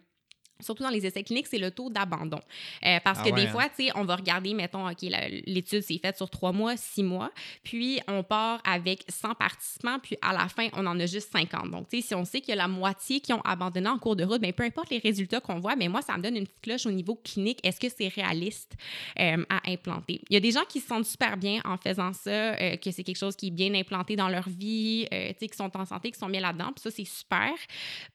Surtout 0.62 0.82
dans 0.82 0.90
les 0.90 1.04
essais 1.06 1.22
cliniques, 1.22 1.46
c'est 1.46 1.58
le 1.58 1.70
taux 1.70 1.90
d'abandon. 1.90 2.40
Euh, 2.84 2.98
parce 3.04 3.20
Ah 3.20 3.24
que 3.24 3.30
ouais, 3.30 3.40
des 3.42 3.46
hein? 3.48 3.50
fois, 3.52 3.64
tu 3.68 3.86
sais, 3.86 3.90
on 3.94 4.04
va 4.04 4.16
regarder, 4.16 4.54
mettons, 4.54 4.88
OK, 4.88 5.02
l'étude 5.46 5.82
s'est 5.82 5.98
faite 5.98 6.16
sur 6.16 6.30
trois 6.30 6.52
mois, 6.52 6.76
six 6.76 7.02
mois, 7.02 7.30
puis 7.62 8.00
on 8.08 8.22
part 8.22 8.60
avec 8.64 9.04
100 9.08 9.34
participants, 9.34 9.98
puis 10.00 10.16
à 10.22 10.32
la 10.32 10.48
fin, 10.48 10.68
on 10.74 10.86
en 10.86 10.98
a 10.98 11.06
juste 11.06 11.30
50. 11.32 11.70
Donc, 11.70 11.88
tu 11.88 12.00
sais, 12.00 12.08
si 12.08 12.14
on 12.14 12.24
sait 12.24 12.40
qu'il 12.40 12.50
y 12.50 12.52
a 12.52 12.56
la 12.56 12.68
moitié 12.68 13.20
qui 13.20 13.32
ont 13.32 13.40
abandonné 13.42 13.88
en 13.88 13.98
cours 13.98 14.16
de 14.16 14.24
route, 14.24 14.40
bien, 14.40 14.52
peu 14.52 14.64
importe 14.64 14.90
les 14.90 14.98
résultats 14.98 15.40
qu'on 15.40 15.60
voit, 15.60 15.76
mais 15.76 15.88
moi, 15.88 16.02
ça 16.02 16.16
me 16.16 16.22
donne 16.22 16.36
une 16.36 16.46
petite 16.46 16.62
cloche 16.62 16.86
au 16.86 16.90
niveau 16.90 17.14
clinique. 17.22 17.58
Est-ce 17.62 17.80
que 17.80 17.88
c'est 17.88 18.08
réaliste 18.08 18.72
euh, 19.18 19.44
à 19.48 19.70
implanter? 19.70 20.20
Il 20.30 20.34
y 20.34 20.36
a 20.36 20.40
des 20.40 20.50
gens 20.52 20.64
qui 20.68 20.80
se 20.80 20.86
sentent 20.86 21.06
super 21.06 21.36
bien 21.36 21.60
en 21.64 21.76
faisant 21.76 22.12
ça, 22.12 22.30
euh, 22.30 22.76
que 22.76 22.90
c'est 22.90 23.04
quelque 23.04 23.18
chose 23.18 23.36
qui 23.36 23.48
est 23.48 23.50
bien 23.50 23.74
implanté 23.74 24.16
dans 24.16 24.28
leur 24.28 24.48
vie, 24.48 25.06
tu 25.10 25.16
sais, 25.16 25.48
qui 25.48 25.56
sont 25.56 25.74
en 25.76 25.84
santé, 25.84 26.10
qui 26.10 26.18
sont 26.18 26.28
bien 26.28 26.40
là-dedans, 26.40 26.72
puis 26.74 26.82
ça, 26.82 26.90
c'est 26.90 27.04
super. 27.04 27.52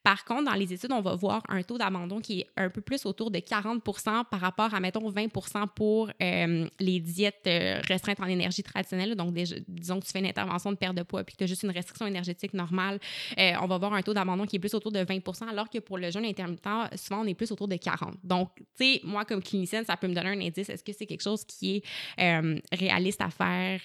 Par 0.04 0.26
contre, 0.26 0.46
dans 0.46 0.54
les 0.56 0.74
études, 0.74 0.92
on 0.92 1.02
va 1.02 1.16
voir 1.16 1.42
un 1.50 1.62
taux 1.64 1.78
d'abandon 1.78 2.20
qui 2.20 2.37
est 2.37 2.37
un 2.56 2.70
peu 2.70 2.82
plus 2.82 3.06
autour 3.06 3.32
de 3.32 3.40
40% 3.40 4.26
par 4.30 4.40
rapport 4.40 4.74
à, 4.74 4.80
mettons, 4.80 5.10
20% 5.10 5.68
pour 5.76 6.10
euh, 6.22 6.68
les 6.80 7.00
diètes 7.00 7.46
euh, 7.48 7.80
restreintes 7.88 8.20
en 8.20 8.28
énergie 8.28 8.64
traditionnelle. 8.64 9.16
Donc, 9.16 9.34
disons 9.34 10.00
que 10.00 10.06
tu 10.06 10.12
fais 10.12 10.20
une 10.20 10.26
intervention 10.28 10.72
de 10.72 10.78
perte 10.78 10.96
de 10.96 11.04
poids 11.04 11.24
puis 11.24 11.34
que 11.34 11.40
tu 11.40 11.44
as 11.44 11.48
juste 11.48 11.64
une 11.64 11.72
restriction 11.72 12.06
énergétique 12.06 12.54
normale, 12.54 13.00
euh, 13.38 13.54
on 13.62 13.68
va 13.68 13.78
voir 13.78 13.94
un 13.94 14.02
taux 14.02 14.14
d'abandon 14.14 14.46
qui 14.46 14.58
est 14.58 14.60
plus 14.60 14.74
autour 14.74 14.92
de 14.92 15.00
20% 15.00 15.48
alors 15.50 15.70
que 15.70 15.80
pour 15.80 15.98
le 15.98 16.12
jeûne 16.12 16.26
intermittent, 16.26 16.68
souvent, 16.96 17.22
on 17.22 17.26
est 17.26 17.34
plus 17.34 17.52
autour 17.52 17.68
de 17.68 17.76
40 17.76 18.16
Donc, 18.24 18.50
tu 18.56 18.66
sais, 18.76 19.02
moi, 19.04 19.26
comme 19.26 19.42
clinicienne, 19.42 19.86
ça 19.86 19.98
peut 19.98 20.08
me 20.08 20.14
donner 20.14 20.30
un 20.30 20.42
indice. 20.42 20.70
Est-ce 20.70 20.84
que 20.84 20.94
c'est 20.94 21.06
quelque 21.06 21.24
chose 21.24 21.44
qui 21.46 21.84
est 22.18 22.54
réaliste 22.72 23.22
à 23.22 23.30
faire 23.30 23.82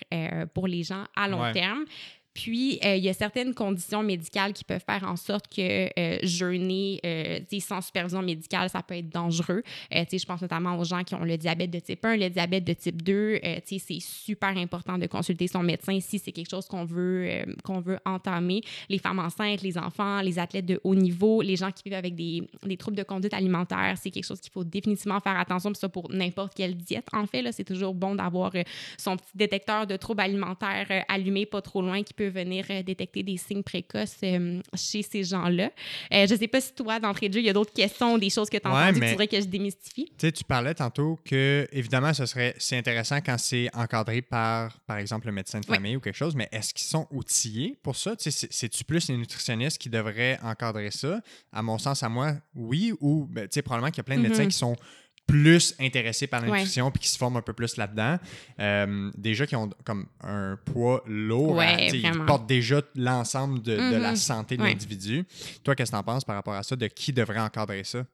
pour 0.54 0.66
les 0.66 0.82
gens 0.82 1.04
à 1.14 1.28
long 1.28 1.52
terme? 1.52 1.84
Puis, 2.34 2.78
euh, 2.84 2.96
il 2.96 3.04
y 3.04 3.10
a 3.10 3.12
certaines 3.12 3.54
conditions 3.54 4.02
médicales 4.02 4.52
qui 4.52 4.64
peuvent 4.64 4.84
faire 4.84 5.04
en 5.04 5.16
sorte 5.16 5.54
que 5.54 5.88
euh, 5.98 6.18
jeûner 6.22 6.98
euh, 7.04 7.40
sans 7.60 7.82
supervision 7.82 8.22
médicale, 8.22 8.70
ça 8.70 8.82
peut 8.82 8.96
être 8.96 9.10
dangereux. 9.10 9.62
je 9.90 10.24
pense 10.24 10.40
notamment 10.40 10.78
aux 10.78 10.84
gens 10.84 11.04
qui 11.04 11.14
ont 11.14 11.24
le 11.24 11.36
diabète 11.36 11.70
de 11.70 11.78
type 11.78 12.04
1, 12.04 12.16
le 12.16 12.30
diabète 12.30 12.64
de 12.64 12.72
type 12.72 13.02
2. 13.02 13.40
c'est 13.64 13.80
super 14.00 14.56
important 14.56 14.98
de 14.98 15.06
consulter 15.06 15.46
son 15.46 15.62
médecin 15.62 15.98
si 16.00 16.18
c'est 16.18 16.32
quelque 16.32 16.50
chose 16.50 16.66
qu'on 16.66 16.84
veut, 16.84 17.44
qu'on 17.62 17.80
veut 17.80 17.98
entamer. 18.04 18.62
Les 18.88 18.98
femmes 18.98 19.18
enceintes, 19.18 19.62
les 19.62 19.78
enfants, 19.78 20.20
les 20.22 20.38
athlètes 20.38 20.66
de 20.66 20.80
haut 20.82 20.94
niveau, 20.94 21.42
les 21.42 21.56
gens 21.56 21.70
qui 21.70 21.82
vivent 21.84 21.98
avec 21.98 22.14
des, 22.14 22.48
des 22.64 22.76
troubles 22.76 22.96
de 22.96 23.02
conduite 23.02 23.34
alimentaire, 23.34 23.96
c'est 24.00 24.10
quelque 24.10 24.26
chose 24.26 24.40
qu'il 24.40 24.52
faut 24.52 24.64
définitivement 24.64 25.20
faire 25.20 25.38
attention. 25.38 25.70
Puis 25.70 25.80
ça, 25.80 25.88
pour 25.88 26.10
n'importe 26.10 26.54
quelle 26.54 26.76
diète, 26.76 27.06
en 27.12 27.26
fait, 27.26 27.44
c'est 27.52 27.64
toujours 27.64 27.94
bon 27.94 28.14
d'avoir 28.14 28.52
son 28.96 29.16
petit 29.16 29.36
détecteur 29.36 29.86
de 29.86 29.96
troubles 29.96 30.22
alimentaires 30.22 31.04
allumé 31.08 31.46
pas 31.46 31.62
trop 31.62 31.82
loin 31.82 32.02
qui 32.02 32.14
peut 32.14 32.21
venir 32.24 32.64
euh, 32.70 32.82
détecter 32.82 33.22
des 33.22 33.36
signes 33.36 33.62
précoces 33.62 34.16
euh, 34.22 34.60
chez 34.74 35.02
ces 35.02 35.24
gens-là. 35.24 35.70
Euh, 36.12 36.26
je 36.26 36.34
ne 36.34 36.38
sais 36.38 36.48
pas 36.48 36.60
si 36.60 36.74
toi, 36.74 36.98
d'entrée 37.00 37.28
de 37.28 37.34
jeu, 37.34 37.40
il 37.40 37.46
y 37.46 37.50
a 37.50 37.52
d'autres 37.52 37.72
questions, 37.72 38.18
des 38.18 38.30
choses 38.30 38.50
que 38.50 38.56
tu 38.56 38.66
as 38.66 38.70
entendues 38.70 39.00
que 39.00 39.04
tu 39.04 39.10
voudrais 39.10 39.28
que 39.28 39.40
je 39.40 39.46
démystifie? 39.46 40.06
Tu 40.06 40.26
sais, 40.26 40.32
tu 40.32 40.44
parlais 40.44 40.74
tantôt 40.74 41.18
que, 41.24 41.66
évidemment, 41.72 42.12
ce 42.14 42.26
serait 42.26 42.54
c'est 42.58 42.76
intéressant 42.76 43.18
quand 43.20 43.38
c'est 43.38 43.68
encadré 43.74 44.22
par, 44.22 44.80
par 44.80 44.98
exemple, 44.98 45.26
le 45.26 45.32
médecin 45.32 45.60
de 45.60 45.66
famille 45.66 45.96
ou 45.96 46.00
quelque 46.00 46.16
chose, 46.16 46.34
mais 46.34 46.48
est-ce 46.52 46.74
qu'ils 46.74 46.86
sont 46.86 47.06
outillés 47.10 47.78
pour 47.82 47.96
ça? 47.96 48.16
Tu 48.16 48.30
sais, 48.30 48.48
c'est-tu 48.50 48.84
plus 48.84 49.08
les 49.08 49.16
nutritionnistes 49.16 49.78
qui 49.78 49.90
devraient 49.90 50.38
encadrer 50.42 50.90
ça? 50.90 51.20
À 51.52 51.62
mon 51.62 51.78
sens, 51.78 52.02
à 52.02 52.08
moi, 52.08 52.34
oui, 52.54 52.92
ou, 53.00 53.26
ben, 53.30 53.48
tu 53.48 53.54
sais, 53.54 53.62
probablement 53.62 53.90
qu'il 53.90 53.98
y 53.98 54.00
a 54.00 54.04
plein 54.04 54.16
de 54.16 54.22
médecins 54.22 54.44
mm-hmm. 54.44 54.48
qui 54.48 54.56
sont 54.56 54.76
plus 55.26 55.74
intéressés 55.80 56.26
par 56.26 56.40
la 56.40 56.48
nutrition 56.48 56.90
puis 56.90 57.02
qui 57.02 57.08
se 57.08 57.16
forment 57.16 57.38
un 57.38 57.42
peu 57.42 57.52
plus 57.52 57.76
là-dedans. 57.76 58.18
Euh, 58.60 59.10
déjà 59.16 59.46
qui 59.46 59.56
ont 59.56 59.70
comme 59.84 60.06
un 60.20 60.58
poids 60.64 61.02
lourd, 61.06 61.60
hein, 61.60 61.76
ils 61.78 62.24
portent 62.26 62.46
déjà 62.46 62.82
l'ensemble 62.94 63.62
de, 63.62 63.76
de, 63.76 63.96
la 63.96 64.12
mm-hmm. 64.12 64.16
santé 64.16 64.56
de 64.56 64.62
l'individu. 64.62 65.24
Toi, 65.64 65.74
qu'est-ce 65.74 65.90
que 65.90 65.96
tu 65.96 66.00
en 66.00 66.04
penses 66.04 66.24
par 66.24 66.36
rapport 66.36 66.54
à 66.54 66.62
ça, 66.62 66.76
de 66.76 66.86
qui 66.86 67.12
devrait 67.12 67.40
encadrer 67.40 67.84
ça? 67.84 68.04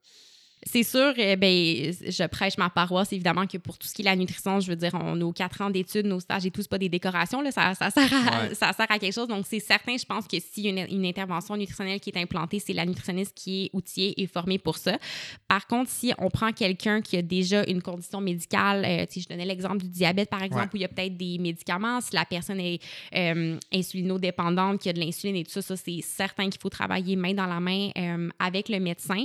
C'est 0.64 0.82
sûr, 0.82 1.12
eh 1.16 1.36
ben, 1.36 1.92
je 1.92 2.26
prêche 2.26 2.58
ma 2.58 2.68
paroisse, 2.68 3.12
évidemment, 3.12 3.46
que 3.46 3.58
pour 3.58 3.78
tout 3.78 3.86
ce 3.86 3.94
qui 3.94 4.02
est 4.02 4.04
la 4.04 4.16
nutrition, 4.16 4.58
je 4.58 4.68
veux 4.68 4.76
dire, 4.76 4.92
on, 4.94 5.14
nos 5.14 5.32
quatre 5.32 5.60
ans 5.60 5.70
d'études, 5.70 6.06
nos 6.06 6.18
stages 6.18 6.46
et 6.46 6.50
tout, 6.50 6.62
c'est 6.62 6.70
pas 6.70 6.78
des 6.78 6.88
décorations, 6.88 7.40
là, 7.40 7.52
ça, 7.52 7.74
ça, 7.74 7.90
sert 7.90 8.12
à, 8.12 8.54
ça 8.54 8.72
sert 8.72 8.90
à 8.90 8.98
quelque 8.98 9.14
chose. 9.14 9.28
Donc, 9.28 9.46
c'est 9.48 9.60
certain, 9.60 9.96
je 9.96 10.04
pense 10.04 10.26
que 10.26 10.36
y 10.36 10.68
a 10.68 10.86
une, 10.86 11.06
intervention 11.06 11.56
nutritionnelle 11.56 12.00
qui 12.00 12.10
est 12.10 12.18
implantée, 12.18 12.58
c'est 12.58 12.72
la 12.72 12.84
nutritionniste 12.84 13.34
qui 13.34 13.64
est 13.64 13.70
outillée 13.72 14.20
et 14.20 14.26
formée 14.26 14.58
pour 14.58 14.78
ça. 14.78 14.98
Par 15.46 15.66
contre, 15.66 15.90
si 15.90 16.12
on 16.18 16.28
prend 16.28 16.52
quelqu'un 16.52 17.00
qui 17.00 17.16
a 17.16 17.22
déjà 17.22 17.64
une 17.64 17.80
condition 17.80 18.20
médicale, 18.20 18.84
euh, 18.84 19.06
si 19.08 19.20
je 19.20 19.28
donnais 19.28 19.46
l'exemple 19.46 19.78
du 19.78 19.88
diabète, 19.88 20.28
par 20.28 20.42
exemple, 20.42 20.70
où 20.74 20.76
il 20.76 20.82
y 20.82 20.84
a 20.84 20.88
peut-être 20.88 21.16
des 21.16 21.38
médicaments, 21.38 22.00
si 22.00 22.14
la 22.14 22.24
personne 22.24 22.60
est 22.60 22.80
euh, 23.14 23.56
insulinodépendante, 23.72 24.80
qui 24.80 24.88
a 24.88 24.92
de 24.92 25.00
l'insuline 25.00 25.36
et 25.36 25.44
tout 25.44 25.52
ça, 25.52 25.62
ça 25.62 25.76
c'est 25.76 26.00
certain 26.02 26.50
qu'il 26.50 26.60
faut 26.60 26.68
travailler 26.68 27.14
main 27.14 27.32
dans 27.32 27.46
la 27.46 27.60
main 27.60 27.90
euh, 27.96 28.28
avec 28.38 28.68
le 28.68 28.80
médecin. 28.80 29.24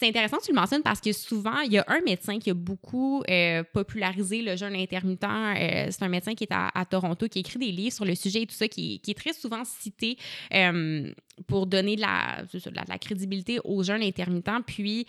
C'est 0.00 0.08
intéressant 0.08 0.38
que 0.38 0.44
tu 0.44 0.52
le 0.52 0.56
mentionnes 0.58 0.82
parce 0.82 0.98
que 0.98 1.12
souvent, 1.12 1.60
il 1.60 1.74
y 1.74 1.78
a 1.78 1.84
un 1.86 2.00
médecin 2.00 2.38
qui 2.38 2.48
a 2.48 2.54
beaucoup 2.54 3.22
euh, 3.28 3.62
popularisé 3.70 4.40
le 4.40 4.56
jeûne 4.56 4.74
intermittent. 4.74 5.24
Euh, 5.24 5.88
c'est 5.90 6.02
un 6.02 6.08
médecin 6.08 6.34
qui 6.34 6.44
est 6.44 6.52
à, 6.52 6.86
Toronto, 6.86 7.28
qui 7.28 7.40
écrit 7.40 7.58
des 7.58 7.70
livres 7.70 7.92
sur 7.92 8.06
le 8.06 8.14
sujet 8.14 8.40
et 8.40 8.46
tout 8.46 8.54
ça, 8.54 8.66
qui, 8.66 8.98
est 9.06 9.14
très 9.14 9.34
souvent 9.34 9.62
cité 9.62 10.16
euh, 10.54 11.12
pour 11.46 11.66
donner 11.66 11.96
de 11.96 12.00
la, 12.00 12.44
la, 12.88 12.96
crédibilité 12.96 13.58
au 13.62 13.82
jeûne 13.82 14.02
intermittent. 14.02 14.48
Puis, 14.66 15.06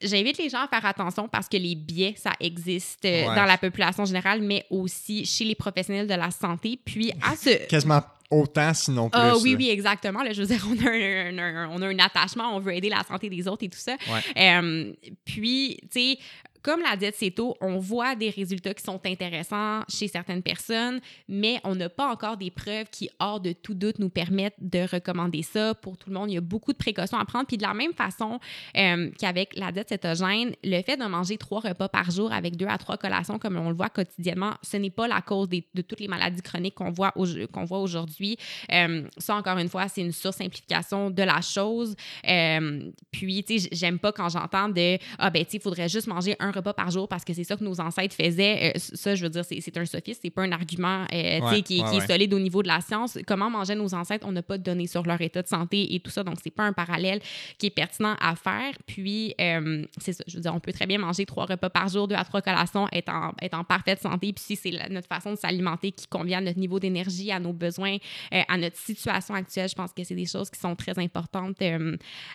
j'invite 0.00 0.38
les 0.38 0.48
gens 0.48 0.62
à 0.62 0.68
faire 0.68 0.86
attention 0.86 1.26
parce 1.26 1.48
que 1.48 1.56
les 1.56 1.74
biais, 1.74 2.14
ça 2.16 2.34
existe 2.38 3.02
dans 3.02 3.46
la 3.46 3.58
population 3.58 4.04
générale, 4.04 4.42
mais 4.42 4.64
aussi 4.70 5.24
chez 5.24 5.44
les 5.44 5.56
professionnels 5.56 6.06
de 6.06 6.14
la 6.14 6.30
santé. 6.30 6.78
Puis, 6.84 7.10
à 7.20 7.34
ce... 7.34 7.66
Quasiment 7.66 8.02
autant, 8.30 8.74
sinon 8.74 9.08
ah 9.12 9.32
plus. 9.32 9.42
oui, 9.42 9.56
oui, 9.56 9.70
exactement. 9.70 10.20
je 10.30 10.42
veux 10.42 10.46
dire, 10.46 10.66
on 10.68 10.86
a 10.86 10.90
un, 10.90 11.68
on 11.70 11.82
a 11.82 11.86
un 11.86 11.98
attachement, 11.98 12.54
on 12.54 12.60
veut 12.60 12.74
aider 12.74 12.88
la 12.88 13.02
santé 13.04 13.28
des 13.28 13.48
autres 13.48 13.64
et 13.64 13.68
tout 13.68 13.78
ça. 13.78 13.96
Euh, 14.36 14.92
puis, 15.24 15.78
tu 15.82 15.88
sais, 16.00 16.18
comme 16.62 16.80
la 16.80 16.96
diète 16.96 17.16
CETO, 17.16 17.56
on 17.60 17.78
voit 17.78 18.14
des 18.14 18.30
résultats 18.30 18.74
qui 18.74 18.84
sont 18.84 19.00
intéressants 19.04 19.82
chez 19.88 20.08
certaines 20.08 20.42
personnes, 20.42 21.00
mais 21.28 21.60
on 21.64 21.74
n'a 21.74 21.88
pas 21.88 22.10
encore 22.10 22.36
des 22.36 22.50
preuves 22.50 22.86
qui, 22.90 23.08
hors 23.18 23.40
de 23.40 23.52
tout 23.52 23.74
doute, 23.74 23.98
nous 23.98 24.10
permettent 24.10 24.56
de 24.60 24.80
recommander 24.90 25.42
ça 25.42 25.74
pour 25.74 25.96
tout 25.96 26.10
le 26.10 26.14
monde. 26.14 26.30
Il 26.30 26.34
y 26.34 26.38
a 26.38 26.42
beaucoup 26.42 26.72
de 26.72 26.78
précautions 26.78 27.18
à 27.18 27.24
prendre. 27.24 27.46
Puis 27.46 27.56
de 27.56 27.62
la 27.62 27.74
même 27.74 27.92
façon 27.92 28.38
euh, 28.76 29.10
qu'avec 29.18 29.56
la 29.56 29.72
diète 29.72 29.88
cétogène, 29.88 30.54
le 30.64 30.82
fait 30.82 30.96
de 30.96 31.04
manger 31.04 31.38
trois 31.38 31.60
repas 31.60 31.88
par 31.88 32.10
jour 32.10 32.32
avec 32.32 32.56
deux 32.56 32.66
à 32.66 32.78
trois 32.78 32.96
collations, 32.96 33.38
comme 33.38 33.56
on 33.56 33.70
le 33.70 33.76
voit 33.76 33.88
quotidiennement, 33.88 34.54
ce 34.62 34.76
n'est 34.76 34.90
pas 34.90 35.08
la 35.08 35.20
cause 35.20 35.48
de 35.48 35.82
toutes 35.82 36.00
les 36.00 36.08
maladies 36.08 36.42
chroniques 36.42 36.74
qu'on 36.74 36.90
voit, 36.90 37.12
voit 37.16 37.78
aujourd'hui. 37.78 38.36
Euh, 38.72 39.06
ça, 39.18 39.36
encore 39.36 39.58
une 39.58 39.68
fois, 39.68 39.88
c'est 39.88 40.00
une 40.00 40.12
sursimplification 40.12 41.10
de 41.10 41.22
la 41.22 41.40
chose. 41.40 41.94
Euh, 42.28 42.90
puis, 43.10 43.44
tu 43.44 43.58
sais, 43.58 43.68
j'aime 43.72 43.98
pas 43.98 44.12
quand 44.12 44.28
j'entends 44.28 44.68
de 44.68 44.98
Ah, 45.18 45.30
ben, 45.30 45.44
tu 45.44 45.52
sais, 45.52 45.56
il 45.58 45.62
faudrait 45.62 45.88
juste 45.88 46.06
manger 46.06 46.36
un 46.40 46.47
repas 46.50 46.72
par 46.72 46.90
jour 46.90 47.08
parce 47.08 47.24
que 47.24 47.32
c'est 47.32 47.44
ça 47.44 47.56
que 47.56 47.64
nos 47.64 47.80
ancêtres 47.80 48.14
faisaient. 48.14 48.72
Euh, 48.74 48.78
ça, 48.78 49.14
je 49.14 49.22
veux 49.24 49.30
dire, 49.30 49.44
c'est 49.44 49.76
un 49.76 49.86
sophiste, 49.86 50.20
c'est 50.22 50.30
pas 50.30 50.42
un 50.42 50.52
argument 50.52 51.04
euh, 51.12 51.60
qui, 51.62 51.80
est 51.80 52.06
solide 52.06 52.34
au 52.34 52.38
niveau 52.38 52.62
de 52.62 52.68
la 52.68 52.80
science. 52.80 53.18
Comment 53.26 53.50
mangeaient 53.50 53.74
nos 53.74 53.94
ancêtres, 53.94 54.26
on 54.28 54.32
n'a 54.32 54.42
pas 54.42 54.58
de 54.58 54.62
données 54.62 54.86
sur 54.86 55.04
leur 55.04 55.20
état 55.20 55.42
de 55.42 55.48
santé 55.48 55.94
et 55.94 56.00
tout 56.00 56.10
ça, 56.10 56.24
donc 56.24 56.36
c'est 56.42 56.50
pas 56.50 56.64
un 56.64 56.72
parallèle 56.72 57.20
qui 57.58 57.66
est 57.66 57.70
pertinent 57.70 58.16
à 58.20 58.34
faire. 58.34 58.72
Puis, 58.86 59.34
euh, 59.40 59.84
c'est 59.98 60.12
ça, 60.12 60.24
je 60.26 60.36
veux 60.36 60.42
dire, 60.42 60.54
on 60.54 60.60
peut 60.60 60.72
très 60.72 60.86
bien 60.86 60.98
manger 60.98 61.26
trois 61.26 61.46
repas 61.46 61.70
par 61.70 61.88
jour, 61.88 62.08
deux 62.08 62.16
à 62.16 62.24
trois 62.24 62.42
collations, 62.42 62.86
être 62.92 63.10
en, 63.10 63.32
être 63.40 63.54
en 63.54 63.64
parfaite 63.64 64.00
santé. 64.00 64.32
Puis 64.32 64.44
si 64.44 64.56
c'est 64.56 64.88
notre 64.90 65.08
façon 65.08 65.32
de 65.32 65.38
s'alimenter 65.38 65.92
qui 65.92 66.06
convient 66.06 66.38
à 66.38 66.42
notre 66.42 66.58
niveau 66.58 66.80
d'énergie, 66.80 67.30
à 67.32 67.40
nos 67.40 67.52
besoins, 67.52 67.96
à 68.30 68.56
notre 68.56 68.76
situation 68.76 69.34
actuelle, 69.34 69.68
je 69.68 69.74
pense 69.74 69.92
que 69.92 70.04
c'est 70.04 70.14
des 70.14 70.26
choses 70.26 70.50
qui 70.50 70.60
sont 70.60 70.74
très 70.76 70.98
importantes 70.98 71.56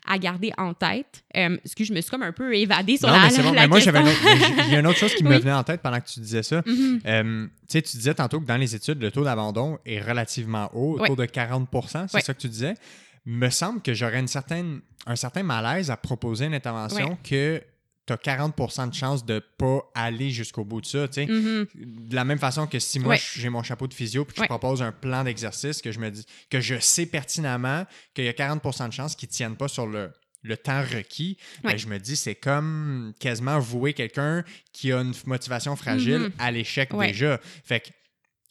à 0.07 0.17
garder 0.17 0.51
en 0.57 0.73
tête. 0.73 1.23
que 1.33 1.83
je 1.83 1.93
me 1.93 2.01
suis 2.01 2.09
comme 2.09 2.23
un 2.23 2.31
peu 2.31 2.55
évadée 2.55 2.97
sur 2.97 3.07
la, 3.07 3.29
mais 3.29 3.53
la, 3.53 3.67
moi, 3.67 3.79
j'avais 3.79 4.02
il 4.67 4.73
y 4.73 4.75
a 4.75 4.79
une 4.79 4.87
autre 4.87 4.99
chose 4.99 5.13
qui 5.15 5.23
me 5.23 5.37
venait 5.37 5.53
en 5.53 5.63
tête 5.63 5.81
pendant 5.81 5.99
que 5.99 6.07
tu 6.07 6.19
disais 6.19 6.43
ça. 6.43 6.61
Mm-hmm. 6.61 6.99
Euh, 7.05 7.47
tu 7.69 7.81
disais 7.81 8.13
tantôt 8.13 8.39
que 8.39 8.45
dans 8.45 8.57
les 8.57 8.75
études, 8.75 9.01
le 9.01 9.11
taux 9.11 9.23
d'abandon 9.23 9.79
est 9.85 10.01
relativement 10.01 10.69
haut, 10.73 10.99
autour 10.99 11.15
de 11.15 11.25
40% 11.25 12.07
c'est 12.07 12.21
ça 12.21 12.33
que 12.33 12.39
tu 12.39 12.49
disais. 12.49 12.75
Me 13.25 13.49
semble 13.49 13.81
que 13.81 13.93
j'aurais 13.93 14.19
une 14.19 14.27
certaine, 14.27 14.81
un 15.05 15.15
certain 15.15 15.43
malaise 15.43 15.89
à 15.89 15.97
proposer 15.97 16.45
une 16.45 16.53
intervention 16.53 17.17
que 17.23 17.61
tu 18.05 18.11
as 18.11 18.17
40% 18.17 18.89
de 18.89 18.93
chance 18.93 19.25
de 19.25 19.41
pas 19.57 19.79
aller 19.95 20.29
jusqu'au 20.29 20.65
bout 20.65 20.81
de 20.81 20.85
ça. 20.85 21.05
Mm-hmm. 21.05 21.67
De 22.09 22.15
la 22.15 22.25
même 22.25 22.39
façon 22.39 22.67
que 22.67 22.79
si 22.79 22.99
moi 22.99 23.15
j'ai 23.15 23.49
mon 23.49 23.63
chapeau 23.63 23.87
de 23.87 23.93
physio 23.93 24.25
puis 24.25 24.35
que 24.35 24.41
je 24.43 24.47
propose 24.47 24.81
un 24.81 24.91
plan 24.91 25.23
d'exercice 25.23 25.81
que 25.81 25.91
je 25.91 25.99
me 25.99 26.11
dis 26.11 26.25
que 26.49 26.59
je 26.59 26.79
sais 26.79 27.05
pertinemment 27.05 27.85
qu'il 28.13 28.25
y 28.25 28.29
a 28.29 28.33
40% 28.33 28.89
de 28.89 28.93
chance 28.93 29.15
qu'ils 29.15 29.29
ne 29.29 29.33
tiennent 29.33 29.55
pas 29.55 29.69
sur 29.69 29.87
le, 29.87 30.11
le 30.43 30.57
temps 30.57 30.81
requis, 30.81 31.37
ben, 31.63 31.77
je 31.77 31.87
me 31.87 31.97
dis, 31.97 32.15
c'est 32.15 32.35
comme 32.35 33.13
quasiment 33.19 33.59
vouer 33.59 33.93
quelqu'un 33.93 34.43
qui 34.71 34.91
a 34.91 34.99
une 34.99 35.13
motivation 35.25 35.75
fragile 35.75 36.23
mm-hmm. 36.23 36.31
à 36.39 36.51
l'échec 36.51 36.95
déjà. 36.95 37.39
Fait 37.63 37.79
que 37.79 37.89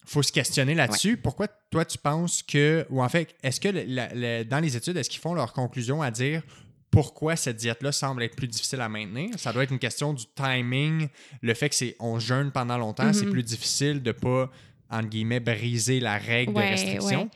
faut 0.04 0.22
se 0.22 0.32
questionner 0.32 0.74
là-dessus. 0.74 1.16
Pourquoi 1.16 1.46
toi, 1.70 1.84
tu 1.84 1.98
penses 1.98 2.42
que, 2.42 2.84
ou 2.90 3.02
en 3.02 3.08
fait, 3.08 3.34
est-ce 3.42 3.60
que 3.60 4.42
dans 4.42 4.60
les 4.60 4.76
études, 4.76 4.96
est-ce 4.96 5.08
qu'ils 5.08 5.20
font 5.20 5.34
leur 5.34 5.52
conclusion 5.52 6.02
à 6.02 6.10
dire 6.10 6.42
pourquoi 6.90 7.36
cette 7.36 7.56
diète-là 7.56 7.92
semble 7.92 8.22
être 8.22 8.36
plus 8.36 8.48
difficile 8.48 8.80
à 8.80 8.88
maintenir? 8.88 9.30
Ça 9.38 9.52
doit 9.52 9.62
être 9.62 9.70
une 9.70 9.78
question 9.78 10.12
du 10.12 10.24
timing, 10.34 11.08
le 11.40 11.54
fait 11.54 11.68
que 11.68 11.74
c'est 11.74 11.96
on 12.00 12.18
jeûne 12.18 12.50
pendant 12.50 12.76
longtemps, 12.76 13.12
c'est 13.12 13.24
mm-hmm. 13.24 13.30
plus 13.30 13.42
difficile 13.42 14.02
de 14.02 14.12
pas 14.12 14.50
entre 14.92 15.08
guillemets, 15.08 15.40
briser 15.40 16.00
la 16.00 16.18
règle 16.18 16.52
de 16.52 16.58
restriction? 16.58 17.30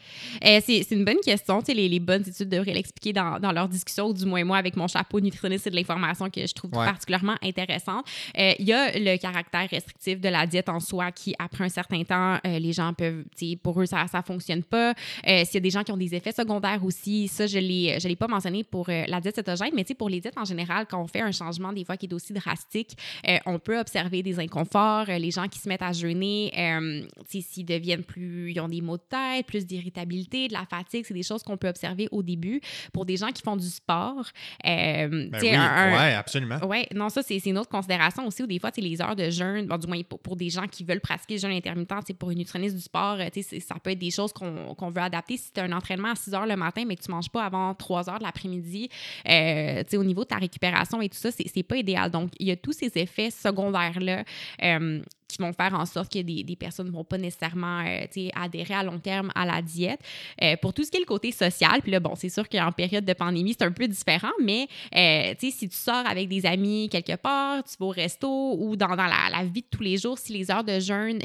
Euh, 0.45 0.61
c'est 0.65 0.91
une 0.91 1.05
bonne 1.05 1.21
question. 1.25 1.63
Les, 1.69 1.89
les, 1.89 2.01
bonnes 2.01 2.25
études 2.27 2.49
devraient 2.49 2.75
l'expliquer 2.75 3.13
dans, 3.13 3.41
dans 3.41 3.53
leur 3.53 3.69
discussion, 3.69 4.07
ou 4.07 4.13
du 4.13 4.27
moins 4.27 4.45
moi, 4.45 4.59
avec 4.59 4.77
mon 4.77 4.87
chapeau 4.87 5.21
nutritionniste, 5.21 5.65
c'est 5.65 5.71
de 5.71 5.77
l'information 5.77 6.29
que 6.31 6.47
je 6.47 6.55
trouve 6.55 6.71
particulièrement 6.71 7.37
intéressante. 7.43 8.07
Euh, 8.39 8.53
il 8.59 8.67
y 8.67 8.73
a 8.73 8.99
le 8.99 9.17
caractère 9.17 9.69
restrictif 9.71 10.21
de 10.21 10.29
la 10.29 10.47
diète 10.47 10.69
en 10.69 10.81
soi 10.81 11.11
qui, 11.13 11.35
après 11.39 11.65
un 11.65 11.69
certain 11.69 12.03
temps, 12.05 12.39
euh, 12.47 12.59
les 12.59 12.73
gens 12.73 12.93
peuvent, 12.93 13.25
pour 13.63 13.81
eux, 13.81 13.87
ça 13.87 14.05
ne 14.05 14.23
fonctionne 14.23 14.63
pas. 14.63 14.95
S'il 15.25 15.55
y 15.55 15.57
a 15.57 15.61
des 15.61 15.71
gens 15.71 15.83
qui 15.83 15.93
ont 15.93 15.97
des 15.97 16.15
effets 16.15 16.33
secondaires 16.33 16.85
aussi, 16.85 17.29
ça, 17.29 17.47
je 17.47 17.59
ne 17.59 18.09
l'ai 18.09 18.17
pas 18.17 18.29
mentionné 18.29 18.65
pour 18.65 18.89
la 18.89 19.21
diète 19.21 19.37
cétogène, 19.37 19.71
mais 19.75 19.85
pour 19.97 20.09
les 20.09 20.21
diètes 20.21 20.37
en 20.37 20.45
général, 20.45 20.87
quand 20.89 21.01
on 21.01 21.07
fait 21.07 21.21
un 21.21 21.33
changement, 21.33 21.73
des 21.73 21.85
fois, 21.85 21.97
qui 21.97 22.07
est 22.07 22.13
aussi 22.13 22.33
drastique, 22.33 22.97
on 23.47 23.59
peut 23.59 23.79
observer 23.79 24.23
des 24.23 24.39
inconforts, 24.39 25.07
les 25.07 25.31
gens 25.31 25.49
qui 25.49 25.59
se 25.59 25.69
mettent 25.69 25.83
à 25.83 25.93
jeûner, 25.93 26.53
s'ils 27.47 27.65
deviennent 27.67 28.05
plus, 28.05 28.53
ils 28.53 28.61
ont 28.61 28.69
des 28.69 28.81
maux 28.81 28.97
de 28.97 29.03
tête, 29.09 29.47
plus 29.47 29.67
d'irritabilité, 29.67 30.49
de 30.49 30.53
la 30.53 30.67
fatigue, 30.67 31.05
c'est 31.07 31.15
des 31.15 31.23
choses 31.23 31.43
qu'on 31.43 31.57
peut 31.57 31.69
observer 31.69 32.09
au 32.11 32.23
début. 32.23 32.61
Pour 32.93 33.07
des 33.07 33.17
gens 33.17 33.29
qui 33.29 33.43
font 33.43 33.57
du 33.57 33.67
sport, 33.69 34.25
euh, 34.67 35.29
Ben 35.31 35.41
oui, 35.41 35.49
un- 35.55 35.93
ouais, 35.93 36.15
absolument. 36.15 36.59
oui, 36.69 36.85
non, 36.95 37.09
ça, 37.09 37.23
c'est 37.23 37.39
c'est 37.39 37.51
une 37.51 37.59
autre 37.59 37.71
considération 37.71 38.27
aussi, 38.27 38.43
où 38.43 38.47
des 38.47 38.59
fois, 38.59 38.71
les 38.77 39.01
heures 39.01 39.17
de 39.17 39.31
jeûne, 39.31 39.67
bon, 39.67 39.77
du 39.79 39.87
moins 39.87 40.03
pour, 40.03 40.19
pour 40.21 40.37
des 40.37 40.51
gens 40.51 40.67
qui 40.67 40.85
veulent 40.85 41.01
pratiquer 41.01 41.35
le 41.35 41.41
jeûne 41.41 41.53
intermittent, 41.53 41.93
sais, 42.07 42.15
pour 42.15 42.31
une 42.31 42.39
nutritionniste 42.39 42.75
du 42.77 42.83
sport, 42.83 43.17
euh, 43.21 43.29
c'est- 43.33 43.61
ça 43.61 43.77
peut 43.83 43.91
être 43.91 43.99
des 43.99 44.11
choses 44.11 44.33
qu'on 44.33 44.91
veut 44.91 45.01
adapter. 45.03 45.37
Si 45.37 45.53
tu 45.53 45.61
as 45.61 45.65
un 45.65 45.73
entraînement 45.73 46.09
à 46.11 46.15
6 46.15 46.35
heures 46.35 46.47
le 46.47 46.57
matin, 46.57 46.85
mais 46.87 46.97
que 46.97 47.03
tu 47.03 47.11
manges 47.11 47.31
pas 47.31 47.45
avant 47.45 47.75
3 47.75 48.09
heures 48.11 48.19
de 48.19 48.25
l'après-midi, 48.25 48.89
euh, 49.29 49.83
au 49.95 50.05
niveau 50.05 50.23
de 50.25 50.29
ta 50.29 50.37
récupération 50.37 51.01
et 51.01 51.09
tout 51.09 51.17
ça, 51.19 51.31
c'est 51.31 51.47
c'est 51.53 51.63
pas 51.63 51.77
idéal. 51.77 52.11
Donc, 52.11 52.31
il 52.39 52.49
y 52.49 52.51
a 52.51 52.57
tous 52.57 52.73
ces 52.73 52.91
effets 52.97 53.31
secondaires-là. 53.31 54.25
euh, 54.63 55.01
qui 55.29 55.39
vont 55.39 55.53
faire 55.53 55.75
en 55.75 55.87
sorte 55.87 56.13
que 56.13 56.21
des, 56.21 56.43
des 56.45 56.57
personnes 56.57 56.87
ne 56.87 56.93
vont 56.93 57.05
pas 57.05 57.19
nécessairement 57.19 57.81
euh, 57.81 58.29
adhérer 58.35 58.75
à 58.75 58.83
long 58.83 58.99
terme 58.99 59.31
à 59.35 59.45
la 59.45 59.63
diète. 59.63 60.01
Euh, 60.43 60.57
pour 60.61 60.73
tout 60.73 60.85
ce 60.85 60.91
qui 60.91 60.97
est 60.97 61.01
le 61.01 61.07
côté 61.07 61.33
social, 61.33 61.83
puis 61.83 61.93
là, 61.93 62.01
bon, 62.01 62.15
c'est 62.15 62.29
sûr 62.29 62.49
qu'en 62.49 62.73
période 62.73 63.05
de 63.05 63.13
pandémie, 63.13 63.55
c'est 63.59 63.65
un 63.65 63.73
peu 63.73 63.89
différent, 63.89 64.33
mais 64.43 64.69
euh, 64.95 65.35
si 65.39 65.69
tu 65.69 65.77
sors 65.77 66.07
avec 66.07 66.29
des 66.29 66.47
amis 66.47 66.89
quelque 66.91 67.17
part, 67.17 67.63
tu 67.65 67.77
vas 67.79 67.87
au 67.87 67.91
resto 67.91 68.57
ou 68.59 68.77
dans, 68.77 68.89
dans 68.89 69.07
la, 69.07 69.29
la 69.31 69.45
vie 69.45 69.63
de 69.63 69.69
tous 69.71 69.83
les 69.83 69.97
jours, 69.97 70.19
si 70.19 70.33
les 70.33 70.51
heures 70.51 70.65
de 70.65 70.81
jeûne 70.81 71.21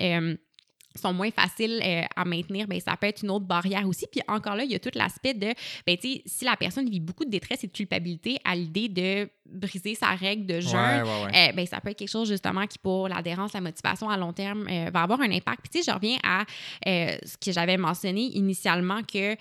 sont 1.00 1.14
moins 1.14 1.32
faciles 1.32 1.82
euh, 1.84 2.02
à 2.16 2.26
maintenir, 2.26 2.68
ben 2.68 2.80
ça 2.80 2.98
peut 2.98 3.08
être 3.08 3.22
une 3.24 3.30
autre 3.30 3.46
barrière 3.46 3.88
aussi. 3.88 4.06
Puis 4.12 4.22
encore 4.28 4.56
là, 4.56 4.64
il 4.64 4.72
y 4.72 4.76
a 4.76 4.80
tout 4.80 4.92
l'aspect 4.96 5.34
de, 5.34 5.54
ben 5.88 5.98
tu 5.98 6.14
sais, 6.14 6.22
si 6.26 6.46
la 6.46 6.56
personne 6.58 6.90
vit 6.90 7.00
beaucoup 7.00 7.26
de 7.26 7.30
détresse 7.30 7.64
et 7.64 7.68
de 7.68 7.72
culpabilité 7.72 8.38
à 8.44 8.56
l'idée 8.56 8.90
de 8.90 9.30
briser 9.46 9.96
sa 9.96 10.10
règle 10.12 10.46
de 10.46 10.60
jeûne, 10.60 10.74
Ouais, 10.74 11.02
ouais, 11.02 11.24
ouais. 11.26 11.50
euh, 11.50 11.52
ben, 11.54 11.66
ça 11.66 11.80
peut 11.82 11.90
être 11.90 11.98
quelque 11.98 12.10
chose 12.10 12.28
justement 12.30 12.66
qui, 12.68 12.78
pour 12.78 13.08
l'adhérence, 13.08 13.54
la 13.54 13.62
motivation 13.62 14.10
à 14.10 14.18
long 14.18 14.34
terme, 14.34 14.68
euh, 14.70 14.90
va 14.94 15.02
avoir 15.04 15.22
un 15.22 15.32
impact. 15.32 15.62
Puis, 15.62 15.70
tu 15.70 15.84
sais, 15.84 15.92
je 15.92 15.96
reviens 15.96 16.18
à 16.24 16.46
ce 16.86 17.38
que 17.38 17.52
j'avais 17.52 17.78
mentionné 17.78 18.22
initialement 18.38 19.02
que. 19.04 19.36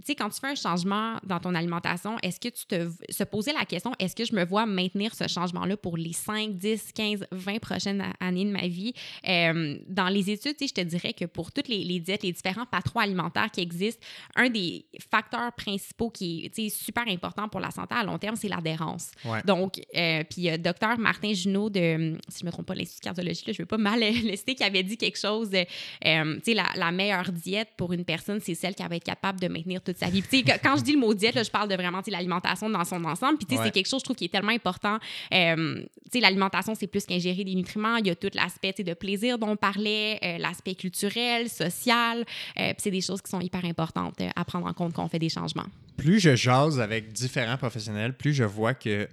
Tu 0.00 0.06
sais, 0.06 0.14
quand 0.14 0.28
tu 0.30 0.40
fais 0.40 0.48
un 0.48 0.54
changement 0.54 1.18
dans 1.24 1.40
ton 1.40 1.54
alimentation, 1.54 2.16
est-ce 2.22 2.40
que 2.40 2.48
tu 2.48 2.66
te 2.66 2.90
se 3.10 3.24
poser 3.24 3.52
la 3.52 3.64
question, 3.64 3.92
est-ce 3.98 4.16
que 4.16 4.24
je 4.24 4.34
me 4.34 4.44
vois 4.44 4.66
maintenir 4.66 5.14
ce 5.14 5.28
changement-là 5.28 5.76
pour 5.76 5.96
les 5.96 6.12
5, 6.12 6.56
10, 6.56 6.92
15, 6.92 7.26
20 7.30 7.58
prochaines 7.58 8.04
années 8.20 8.44
de 8.44 8.50
ma 8.50 8.66
vie? 8.66 8.92
Euh, 9.28 9.78
dans 9.88 10.08
les 10.08 10.30
études, 10.30 10.56
tu 10.56 10.66
sais, 10.66 10.68
je 10.68 10.82
te 10.82 10.86
dirais 10.86 11.12
que 11.12 11.24
pour 11.24 11.52
toutes 11.52 11.68
les, 11.68 11.84
les 11.84 12.00
diètes, 12.00 12.22
les 12.22 12.32
différents 12.32 12.66
patrons 12.66 13.00
alimentaires 13.00 13.50
qui 13.50 13.60
existent, 13.60 14.04
un 14.36 14.48
des 14.48 14.84
facteurs 15.10 15.52
principaux 15.52 16.10
qui 16.10 16.50
est 16.56 16.68
super 16.68 17.06
important 17.08 17.48
pour 17.48 17.60
la 17.60 17.70
santé 17.70 17.94
à 17.94 18.04
long 18.04 18.18
terme, 18.18 18.36
c'est 18.36 18.48
l'adhérence. 18.48 19.10
Ouais. 19.24 19.42
Donc, 19.44 19.80
euh, 19.96 20.24
puis 20.28 20.50
euh, 20.50 20.56
docteur 20.56 20.98
Martin 20.98 21.32
Junot 21.32 21.70
de, 21.70 22.16
si 22.28 22.40
je 22.40 22.44
ne 22.44 22.46
me 22.46 22.52
trompe 22.52 22.66
pas, 22.66 22.74
l'Institut 22.74 23.00
de 23.00 23.04
cardiologie, 23.04 23.44
là, 23.46 23.52
je 23.52 23.60
ne 23.60 23.62
veux 23.62 23.66
pas 23.66 23.78
mal 23.78 24.00
le 24.00 24.36
citer, 24.36 24.54
qui 24.54 24.64
avait 24.64 24.82
dit 24.82 24.96
quelque 24.96 25.18
chose, 25.18 25.50
euh, 25.52 26.34
tu 26.36 26.40
sais, 26.44 26.54
la, 26.54 26.66
la 26.76 26.90
meilleure 26.90 27.32
diète 27.32 27.68
pour 27.76 27.92
une 27.92 28.04
personne, 28.04 28.40
c'est 28.40 28.54
celle 28.54 28.74
qui 28.74 28.82
va 28.82 28.96
être 28.96 29.04
capable 29.04 29.40
de 29.40 29.48
maintenir 29.48 29.80
toute 29.92 29.98
sa 29.98 30.08
vie. 30.10 30.22
Puis, 30.22 30.44
quand 30.62 30.76
je 30.76 30.82
dis 30.82 30.92
le 30.92 30.98
mot 30.98 31.12
diète, 31.14 31.34
là, 31.34 31.42
je 31.42 31.50
parle 31.50 31.68
de 31.68 31.74
vraiment, 31.74 32.00
l'alimentation 32.06 32.68
dans 32.70 32.84
son 32.84 33.04
ensemble. 33.04 33.38
Puis, 33.38 33.56
Ouais. 33.56 33.64
c'est 33.64 33.70
quelque 33.70 33.88
chose, 33.88 34.00
je 34.00 34.04
trouve, 34.04 34.16
qui 34.16 34.24
est 34.26 34.28
tellement 34.32 34.52
important. 34.52 34.98
Euh, 35.32 35.82
l'alimentation, 36.14 36.74
c'est 36.74 36.86
plus 36.86 37.04
qu'ingérer 37.06 37.44
des 37.44 37.54
nutriments. 37.54 37.96
Il 37.96 38.06
y 38.06 38.10
a 38.10 38.14
tout 38.14 38.30
l'aspect, 38.34 38.74
de 38.78 38.94
plaisir 38.94 39.38
dont 39.38 39.50
on 39.50 39.56
parlait, 39.56 40.18
euh, 40.22 40.38
l'aspect 40.38 40.74
culturel, 40.74 41.48
social. 41.48 42.20
Euh, 42.58 42.68
puis, 42.72 42.74
c'est 42.78 42.90
des 42.90 43.00
choses 43.00 43.20
qui 43.22 43.30
sont 43.30 43.40
hyper 43.40 43.64
importantes 43.64 44.20
euh, 44.20 44.28
à 44.36 44.44
prendre 44.44 44.66
en 44.66 44.72
compte 44.72 44.92
quand 44.94 45.04
on 45.04 45.08
fait 45.08 45.18
des 45.18 45.28
changements. 45.28 45.66
plus 45.96 46.18
je 46.18 46.34
jase 46.34 46.80
avec 46.80 47.12
différents 47.12 47.58
professionnels, 47.58 48.16
plus 48.16 48.32
je 48.32 48.44
vois 48.44 48.72
que 48.74 49.06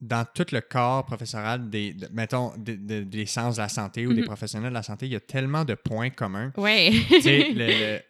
dans 0.00 0.24
tout 0.34 0.46
le 0.50 0.60
corps 0.62 1.04
professoral 1.04 1.68
des, 1.70 1.92
de- 1.92 2.08
mettons, 2.12 2.52
des, 2.56 2.76
des- 2.76 3.04
des 3.04 3.26
sciences 3.26 3.56
de 3.56 3.60
la 3.60 3.68
santé 3.68 4.06
ou 4.06 4.12
des 4.14 4.22
Mhm. 4.22 4.26
professionnels 4.26 4.70
de 4.70 4.74
la 4.74 4.82
santé, 4.82 5.06
il 5.06 5.12
y 5.12 5.16
a 5.16 5.20
tellement 5.20 5.64
de 5.64 5.74
points 5.74 6.10
communs. 6.10 6.50
Oui. 6.56 7.04
Le, 7.10 7.54
le- 7.98 8.00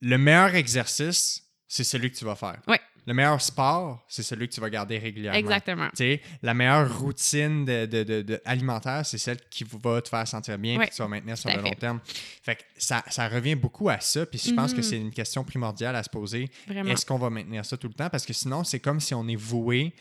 le 0.00 0.18
meilleur 0.18 0.54
exercice, 0.54 1.42
c'est 1.74 1.84
celui 1.84 2.10
que 2.10 2.16
tu 2.18 2.24
vas 2.26 2.34
faire. 2.36 2.60
Ouais. 2.68 2.78
Le 3.06 3.14
meilleur 3.14 3.40
sport, 3.40 4.04
c'est 4.08 4.22
celui 4.22 4.46
que 4.48 4.52
tu 4.54 4.60
vas 4.60 4.68
garder 4.70 4.98
régulièrement. 4.98 5.38
Exactement. 5.38 5.88
Tu 5.90 5.96
sais, 5.96 6.20
la 6.42 6.52
meilleure 6.54 7.00
routine 7.00 7.64
de, 7.64 7.86
de- 7.86 8.02
de- 8.04 8.22
de- 8.22 8.40
alimentaire, 8.44 9.04
c'est 9.06 9.18
celle 9.18 9.38
qui 9.50 9.64
va 9.64 10.00
te 10.02 10.08
faire 10.08 10.28
sentir 10.28 10.56
bien 10.58 10.80
et 10.80 10.86
que 10.86 10.94
tu 10.94 11.02
vas 11.02 11.08
maintenir 11.08 11.36
sur 11.36 11.50
le 11.50 11.60
long 11.62 11.70
terme. 11.72 12.00
Fait 12.42 12.56
que 12.56 12.62
ça, 12.76 13.02
ça 13.08 13.26
revient 13.28 13.54
beaucoup 13.56 13.88
à 13.88 13.98
ça. 14.00 14.24
Puis 14.26 14.38
je 14.46 14.52
pense 14.52 14.72
que 14.72 14.76
Mhm. 14.78 14.82
c'est 14.84 14.96
une 14.98 15.10
question 15.10 15.42
primordiale 15.44 15.96
à 15.96 16.02
se 16.02 16.10
poser. 16.10 16.48
Est-ce 16.68 17.04
qu'on 17.06 17.18
va 17.18 17.30
maintenir 17.30 17.64
ça 17.64 17.76
tout 17.76 17.88
le 17.88 17.94
temps? 17.94 18.10
Parce 18.10 18.26
que 18.26 18.32
sinon, 18.34 18.62
c'est 18.64 18.78
comme 18.80 19.00
si 19.00 19.14
on 19.14 19.26
est 19.26 19.34
voué 19.36 19.94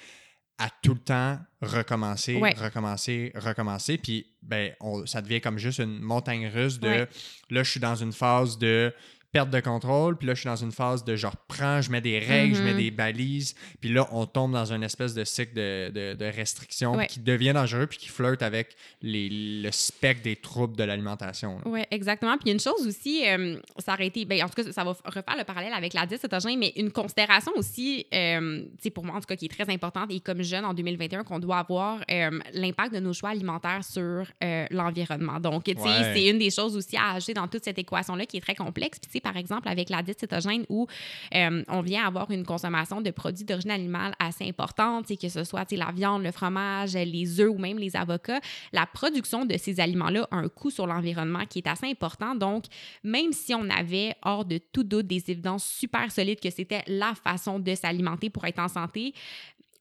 à 0.60 0.70
tout 0.84 0.94
le 0.94 1.00
temps 1.00 1.40
recommencer, 1.62 2.36
Ouais. 2.36 2.54
recommencer, 2.54 3.32
recommencer. 3.36 3.98
Puis 3.98 4.28
ben, 4.44 4.74
on- 4.80 5.06
ça 5.08 5.22
devient 5.22 5.42
comme 5.42 5.58
juste 5.58 5.80
une 5.80 6.00
montagne 6.00 6.48
russe 6.54 6.80
de 6.80 6.88
Ouais. 6.88 7.08
là, 7.50 7.64
je 7.64 7.72
suis 7.72 7.80
dans 7.80 7.96
une 7.96 8.12
phase 8.14 8.58
de 8.60 8.94
perte 9.32 9.50
de 9.50 9.60
contrôle, 9.62 10.18
puis 10.18 10.28
là, 10.28 10.34
je 10.34 10.42
suis 10.42 10.48
dans 10.50 10.56
une 10.56 10.72
phase 10.72 11.04
de 11.06 11.16
je 11.16 11.28
reprends, 11.28 11.82
je 11.82 11.90
mets 11.92 12.02
des 12.02 12.20
règles, 12.20 12.56
je 12.56 12.62
mets 12.64 12.74
Mhm. 12.74 12.78
des 12.80 12.92
balises, 12.92 13.56
puis 13.80 13.90
là, 13.92 14.08
on 14.12 14.26
tombe 14.26 14.52
dans 14.52 14.72
une 14.74 14.84
espèce 14.84 15.14
de 15.14 15.24
cycle 15.24 15.54
de, 15.54 15.90
de, 15.90 16.14
de 16.16 16.26
restriction 16.26 16.96
Ouais. 16.96 17.08
qui 17.08 17.20
devient 17.20 17.54
dangereux, 17.54 17.88
puis 17.88 17.98
qui 17.98 18.10
flirte 18.10 18.42
avec 18.42 18.76
les, 19.02 19.30
le 19.64 19.72
spectre 19.72 20.24
des 20.24 20.36
troubles 20.36 20.76
de 20.76 20.84
l'alimentation. 20.84 21.60
Oui, 21.66 21.82
exactement. 21.92 22.34
Puis 22.34 22.42
il 22.46 22.48
y 22.48 22.52
a 22.52 22.54
une 22.54 22.60
chose 22.60 22.86
aussi, 22.86 23.24
euh, 23.28 23.58
ça 23.80 23.94
aurait 23.94 24.08
été, 24.08 24.26
ben, 24.26 24.44
en 24.44 24.50
tout 24.50 24.62
cas, 24.62 24.72
ça 24.72 24.84
va 24.84 24.92
refaire 25.06 25.36
le 25.38 25.44
parallèle 25.46 25.74
avec 25.74 25.94
la 25.94 26.06
diète 26.06 26.22
cétogène, 26.22 26.60
mais 26.60 26.74
une 26.76 26.92
considération 26.92 27.52
aussi, 27.56 28.06
euh, 28.14 28.66
pour 28.94 29.06
moi, 29.06 29.16
en 29.16 29.20
tout 29.22 29.28
cas, 29.28 29.36
qui 29.38 29.46
est 29.46 29.50
très 29.64 29.72
importante 29.72 30.12
et 30.12 30.20
comme 30.20 30.42
jeune 30.44 30.66
en 30.66 30.74
2021, 30.74 31.24
qu'on 31.24 31.40
doit 31.40 31.60
avoir 31.60 32.02
euh, 32.12 32.40
l'impact 32.54 32.94
de 32.94 33.00
nos 33.00 33.14
choix 33.14 33.30
alimentaires 33.30 33.84
sur 33.86 34.26
euh, 34.44 34.66
l'environnement. 34.72 35.40
Donc, 35.40 35.64
tu 35.64 35.72
sais, 35.74 35.80
Ouais. 35.80 36.12
c'est 36.14 36.28
une 36.28 36.38
des 36.40 36.50
choses 36.52 36.76
aussi 36.76 36.98
à 36.98 37.12
ajouter 37.14 37.34
dans 37.34 37.48
toute 37.48 37.64
cette 37.64 37.80
équation-là 37.80 38.26
qui 38.26 38.38
est 38.38 38.42
très 38.42 38.56
complexe. 38.56 39.00
Puis, 39.00 39.21
par 39.22 39.38
exemple, 39.38 39.68
avec 39.68 39.90
la 39.90 40.02
diète 40.02 40.20
cétogène 40.20 40.66
où 40.70 40.88
euh, 41.34 41.64
on 41.68 41.82
vient 41.82 42.06
avoir 42.06 42.32
une 42.32 42.46
consommation 42.46 43.02
de 43.02 43.12
produits 43.12 43.46
d'origine 43.46 43.72
animale 43.72 44.14
assez 44.20 44.48
importante, 44.48 45.08
que 45.18 45.30
ce 45.30 45.44
soit 45.44 45.72
la 45.72 45.92
viande, 45.92 46.24
le 46.24 46.32
fromage, 46.32 46.94
les 46.94 47.40
œufs 47.40 47.50
ou 47.50 47.58
même 47.58 47.78
les 47.78 47.96
avocats, 47.96 48.40
la 48.74 48.86
production 48.86 49.46
de 49.46 49.58
ces 49.58 49.80
aliments-là 49.80 50.28
a 50.32 50.36
un 50.38 50.50
coût 50.50 50.70
sur 50.70 50.88
l'environnement 50.88 51.46
qui 51.46 51.60
est 51.60 51.68
assez 51.68 51.88
important. 51.88 52.36
Donc, 52.36 52.66
même 53.04 53.32
si 53.32 53.54
on 53.54 53.70
avait 53.70 54.16
hors 54.24 54.46
de 54.46 54.58
tout 54.58 54.84
doute 54.84 55.08
des 55.08 55.24
évidences 55.30 55.66
super 55.66 56.12
solides 56.12 56.40
que 56.40 56.50
c'était 56.50 56.84
la 56.88 57.14
façon 57.16 57.60
de 57.60 57.76
s'alimenter 57.76 58.30
pour 58.30 58.46
être 58.46 58.60
en 58.60 58.68
santé, 58.68 59.14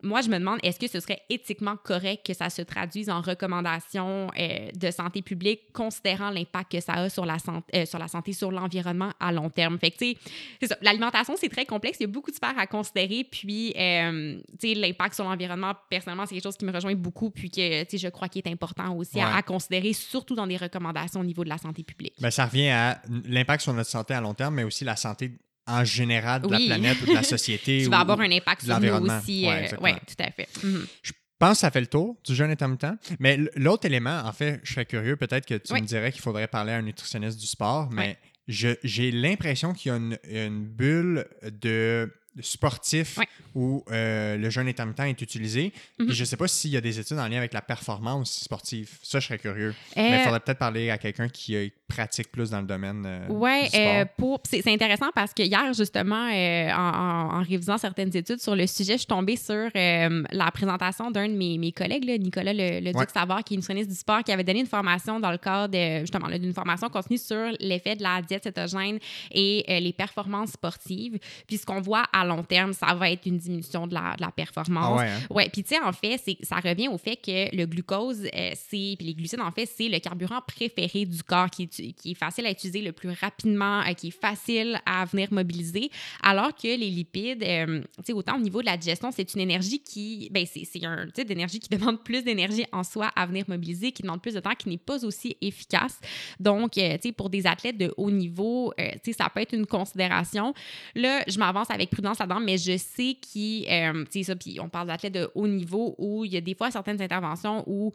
moi, 0.02 0.20
je 0.22 0.28
me 0.28 0.38
demande, 0.38 0.58
est-ce 0.62 0.78
que 0.78 0.86
ce 0.88 1.00
serait 1.00 1.20
éthiquement 1.28 1.76
correct 1.76 2.24
que 2.26 2.34
ça 2.34 2.50
se 2.50 2.62
traduise 2.62 3.10
en 3.10 3.20
recommandations 3.20 4.30
euh, 4.38 4.70
de 4.74 4.90
santé 4.90 5.22
publique, 5.22 5.72
considérant 5.72 6.30
l'impact 6.30 6.72
que 6.72 6.80
ça 6.80 6.94
a 6.94 7.08
sur 7.08 7.26
la, 7.26 7.38
santé, 7.38 7.86
sur 7.86 7.98
la 7.98 8.08
santé, 8.08 8.32
sur 8.32 8.50
l'environnement 8.50 9.12
à 9.20 9.32
long 9.32 9.50
terme? 9.50 9.78
Fait 9.78 9.90
que, 9.90 9.96
tu 9.98 10.12
sais, 10.12 10.18
c'est 10.60 10.66
ça. 10.68 10.76
L'alimentation, 10.82 11.34
c'est 11.36 11.48
très 11.48 11.64
complexe. 11.66 11.98
Il 12.00 12.04
y 12.04 12.06
a 12.06 12.08
beaucoup 12.08 12.30
de 12.30 12.36
sphères 12.36 12.58
à 12.58 12.66
considérer. 12.66 13.24
Puis, 13.24 13.72
euh, 13.76 14.40
tu 14.60 14.68
sais, 14.68 14.74
l'impact 14.74 15.14
sur 15.14 15.24
l'environnement, 15.24 15.74
personnellement, 15.88 16.26
c'est 16.26 16.34
quelque 16.34 16.44
chose 16.44 16.56
qui 16.56 16.64
me 16.64 16.72
rejoint 16.72 16.94
beaucoup. 16.94 17.30
Puis 17.30 17.50
que, 17.50 17.84
tu 17.84 17.90
sais, 17.90 17.98
je 17.98 18.08
crois 18.08 18.28
qu'il 18.28 18.42
est 18.44 18.50
important 18.50 18.94
aussi 18.96 19.20
à- 19.20 19.26
Ouais. 19.26 19.36
à, 19.36 19.42
considérer, 19.42 19.92
surtout 19.92 20.34
dans 20.34 20.46
des 20.46 20.56
recommandations 20.56 21.20
au 21.20 21.24
niveau 21.24 21.44
de 21.44 21.48
la 21.48 21.58
santé 21.58 21.82
publique. 21.82 22.14
Ben, 22.20 22.30
ça 22.30 22.46
revient 22.46 22.68
à 22.68 23.00
l'impact 23.26 23.62
sur 23.62 23.72
notre 23.72 23.90
santé 23.90 24.14
à 24.14 24.20
long 24.20 24.34
terme, 24.34 24.54
mais 24.54 24.64
aussi 24.64 24.84
la 24.84 24.96
santé 24.96 25.32
en 25.70 25.84
général 25.84 26.42
de 26.42 26.48
Oui. 26.48 26.68
la 26.68 26.74
planète 26.76 26.98
ou 27.02 27.06
de 27.06 27.14
la 27.14 27.22
société. 27.34 27.78
qui 27.82 27.86
ou- 27.86 27.90
va 27.90 28.00
avoir 28.00 28.20
un 28.20 28.30
impact 28.30 28.62
sur 28.64 28.80
nous 28.80 28.88
aussi. 29.06 29.46
Euh, 29.46 29.52
exactement. 29.58 29.82
ouais, 29.82 29.94
tout 30.06 30.22
à 30.22 30.30
fait. 30.30 30.48
Mhm. 30.62 30.86
Je 31.02 31.12
pense 31.38 31.52
que 31.52 31.60
ça 31.60 31.70
fait 31.70 31.80
le 31.80 31.86
tour 31.86 32.16
du 32.26 32.34
jeûne 32.34 32.50
intermittent. 32.50 32.86
Mais 33.18 33.38
l'autre 33.56 33.86
élément, 33.86 34.20
en 34.24 34.32
fait, 34.32 34.60
je 34.62 34.72
serais 34.74 34.84
curieux, 34.86 35.16
peut-être 35.16 35.46
que 35.46 35.54
tu 35.54 35.72
Oui. 35.72 35.80
me 35.82 35.86
dirais 35.86 36.12
qu'il 36.12 36.20
faudrait 36.20 36.48
parler 36.48 36.72
à 36.72 36.76
un 36.76 36.82
nutritionniste 36.82 37.38
du 37.40 37.46
sport, 37.46 37.88
mais 37.90 38.18
j'ai 38.46 39.10
l'impression 39.10 39.72
qu'il 39.72 39.90
y 39.90 39.94
a 39.94 39.96
une, 39.96 40.18
une 40.30 40.66
bulle 40.66 41.26
de 41.50 42.12
sportifs 42.40 43.18
Ouais. 43.18 43.26
où 43.54 43.84
euh, 43.90 44.36
le 44.36 44.50
jeûne 44.50 44.68
intermittent 44.68 45.00
est 45.00 45.20
utilisé. 45.22 45.72
Mhm. 45.98 46.06
Puis 46.06 46.14
je 46.14 46.20
ne 46.20 46.24
sais 46.26 46.36
pas 46.36 46.46
s'il 46.48 46.70
y 46.70 46.76
a 46.76 46.80
des 46.80 46.98
études 47.00 47.18
en 47.18 47.26
lien 47.28 47.38
avec 47.38 47.52
la 47.52 47.60
performance 47.60 48.30
sportive. 48.42 48.90
Ça, 49.02 49.18
je 49.20 49.26
serais 49.26 49.38
curieux. 49.38 49.74
Mais 49.96 50.08
il 50.10 50.14
Euh, 50.14 50.24
faudrait 50.24 50.40
peut-être 50.40 50.58
parler 50.58 50.90
à 50.90 50.98
quelqu'un 50.98 51.28
qui 51.28 51.56
euh, 51.56 51.68
pratique 51.88 52.30
plus 52.30 52.50
dans 52.50 52.60
le 52.60 52.66
domaine 52.66 53.04
euh, 53.04 53.66
euh, 53.74 54.04
pour 54.16 54.40
c'est 54.44 54.66
intéressant 54.68 55.10
parce 55.14 55.34
que 55.34 55.42
hier 55.42 55.72
justement 55.74 56.28
euh, 56.32 56.70
en, 56.70 56.76
en- 56.78 57.38
en 57.38 57.42
révisant 57.42 57.78
certaines 57.78 58.16
études 58.16 58.40
sur 58.40 58.54
le 58.54 58.66
sujet, 58.68 58.92
je 58.92 58.98
suis 58.98 59.06
tombée 59.06 59.36
sur 59.36 59.68
euh, 59.74 60.22
la 60.30 60.50
présentation 60.52 61.10
d'un 61.10 61.28
de 61.28 61.34
mes, 61.34 61.58
mes 61.58 61.72
collègues, 61.72 62.04
là, 62.04 62.16
Nicolas 62.16 62.52
le, 62.52 62.78
le 62.80 62.90
Ouais. 62.90 63.00
Duc 63.06 63.10
Savard, 63.10 63.42
qui 63.44 63.54
est 63.54 63.56
nutritionniste 63.56 63.88
du 63.90 63.96
sport, 63.96 64.22
qui 64.22 64.30
avait 64.32 64.44
donné 64.44 64.60
une 64.60 64.66
formation 64.66 65.18
dans 65.20 65.30
le 65.32 65.38
cadre 65.38 65.68
de, 65.72 66.00
justement 66.00 66.28
d'une 66.28 66.52
formation 66.54 66.88
continue 66.88 67.18
sur 67.18 67.50
l'effet 67.60 67.96
de 67.96 68.02
la 68.02 68.22
diète 68.22 68.44
cétogène 68.44 68.98
et 69.32 69.64
euh, 69.68 69.80
les 69.80 69.92
performances 69.92 70.50
sportives. 70.52 71.18
Puis 71.46 71.58
ce 71.58 71.66
qu'on 71.66 71.80
voit 71.80 72.04
à 72.12 72.19
long 72.24 72.42
terme, 72.42 72.72
ça 72.72 72.94
va 72.94 73.10
être 73.10 73.26
une 73.26 73.38
diminution 73.38 73.86
de 73.86 73.94
la, 73.94 74.14
de 74.16 74.22
la 74.22 74.30
performance. 74.30 75.00
Ah 75.00 75.04
ouais, 75.04 75.08
hein? 75.08 75.20
Ouais, 75.30 75.48
puis 75.50 75.62
tu 75.62 75.70
sais, 75.74 75.80
en 75.80 75.92
fait, 75.92 76.20
ça 76.42 76.56
revient 76.56 76.88
au 76.88 76.98
fait 76.98 77.16
que 77.16 77.54
le 77.54 77.66
glucose, 77.66 78.24
euh, 78.24 78.50
c'est, 78.54 78.94
puis 78.96 79.06
les 79.06 79.14
glucides, 79.14 79.40
en 79.40 79.50
fait, 79.50 79.66
c'est 79.66 79.88
le 79.88 79.98
carburant 79.98 80.40
préféré 80.46 81.04
du 81.04 81.22
corps 81.22 81.50
qui 81.50 81.64
est, 81.64 81.92
qui 81.92 82.12
est 82.12 82.14
facile 82.14 82.46
à 82.46 82.50
utiliser 82.50 82.82
le 82.82 82.92
plus 82.92 83.10
rapidement, 83.10 83.80
euh, 83.80 83.92
qui 83.92 84.08
est 84.08 84.20
facile 84.20 84.80
à 84.86 85.04
venir 85.04 85.28
mobiliser, 85.32 85.90
alors 86.22 86.54
que 86.54 86.68
les 86.68 86.90
lipides, 86.90 87.42
euh, 87.42 87.80
tu 87.98 88.04
sais, 88.06 88.12
autant 88.12 88.36
au 88.36 88.40
niveau 88.40 88.60
de 88.60 88.66
la 88.66 88.76
digestion, 88.76 89.10
c'est 89.10 89.34
une 89.34 89.40
énergie 89.40 89.80
qui, 89.80 90.28
ben, 90.30 90.44
c'est, 90.46 90.64
c'est 90.64 90.84
un 90.84 91.06
type 91.08 91.28
d'énergie 91.28 91.60
qui 91.60 91.68
demande 91.76 92.02
plus 92.02 92.22
d'énergie 92.24 92.64
en 92.72 92.82
soi 92.82 93.10
à 93.16 93.26
venir 93.26 93.44
mobiliser, 93.48 93.92
qui 93.92 94.02
demande 94.02 94.22
plus 94.22 94.34
de 94.34 94.40
temps, 94.40 94.54
qui 94.58 94.68
n'est 94.68 94.78
pas 94.78 95.04
aussi 95.04 95.36
efficace. 95.40 96.00
Donc, 96.38 96.72
tu 96.72 96.80
sais, 96.80 97.12
pour 97.12 97.30
des 97.30 97.46
athlètes 97.46 97.78
de 97.78 97.92
haut 97.96 98.10
niveau, 98.10 98.72
tu 98.76 98.84
sais, 99.04 99.12
ça 99.12 99.28
peut 99.32 99.40
être 99.40 99.54
une 99.54 99.66
considération. 99.66 100.54
Là, 100.94 101.22
je 101.26 101.38
m'avance 101.38 101.70
avec 101.70 101.90
prudence 101.90 102.09
là-dedans, 102.18 102.40
mais 102.40 102.58
je 102.58 102.76
sais 102.76 103.16
qu'il, 103.20 103.66
euh, 103.68 104.04
ça, 104.22 104.34
on 104.60 104.68
parle 104.68 104.88
d'athlètes 104.88 105.14
de 105.14 105.30
haut 105.34 105.48
niveau 105.48 105.94
où 105.98 106.24
il 106.24 106.32
y 106.32 106.36
a 106.36 106.40
des 106.40 106.54
fois 106.54 106.70
certaines 106.70 107.00
interventions 107.00 107.64
où 107.66 107.92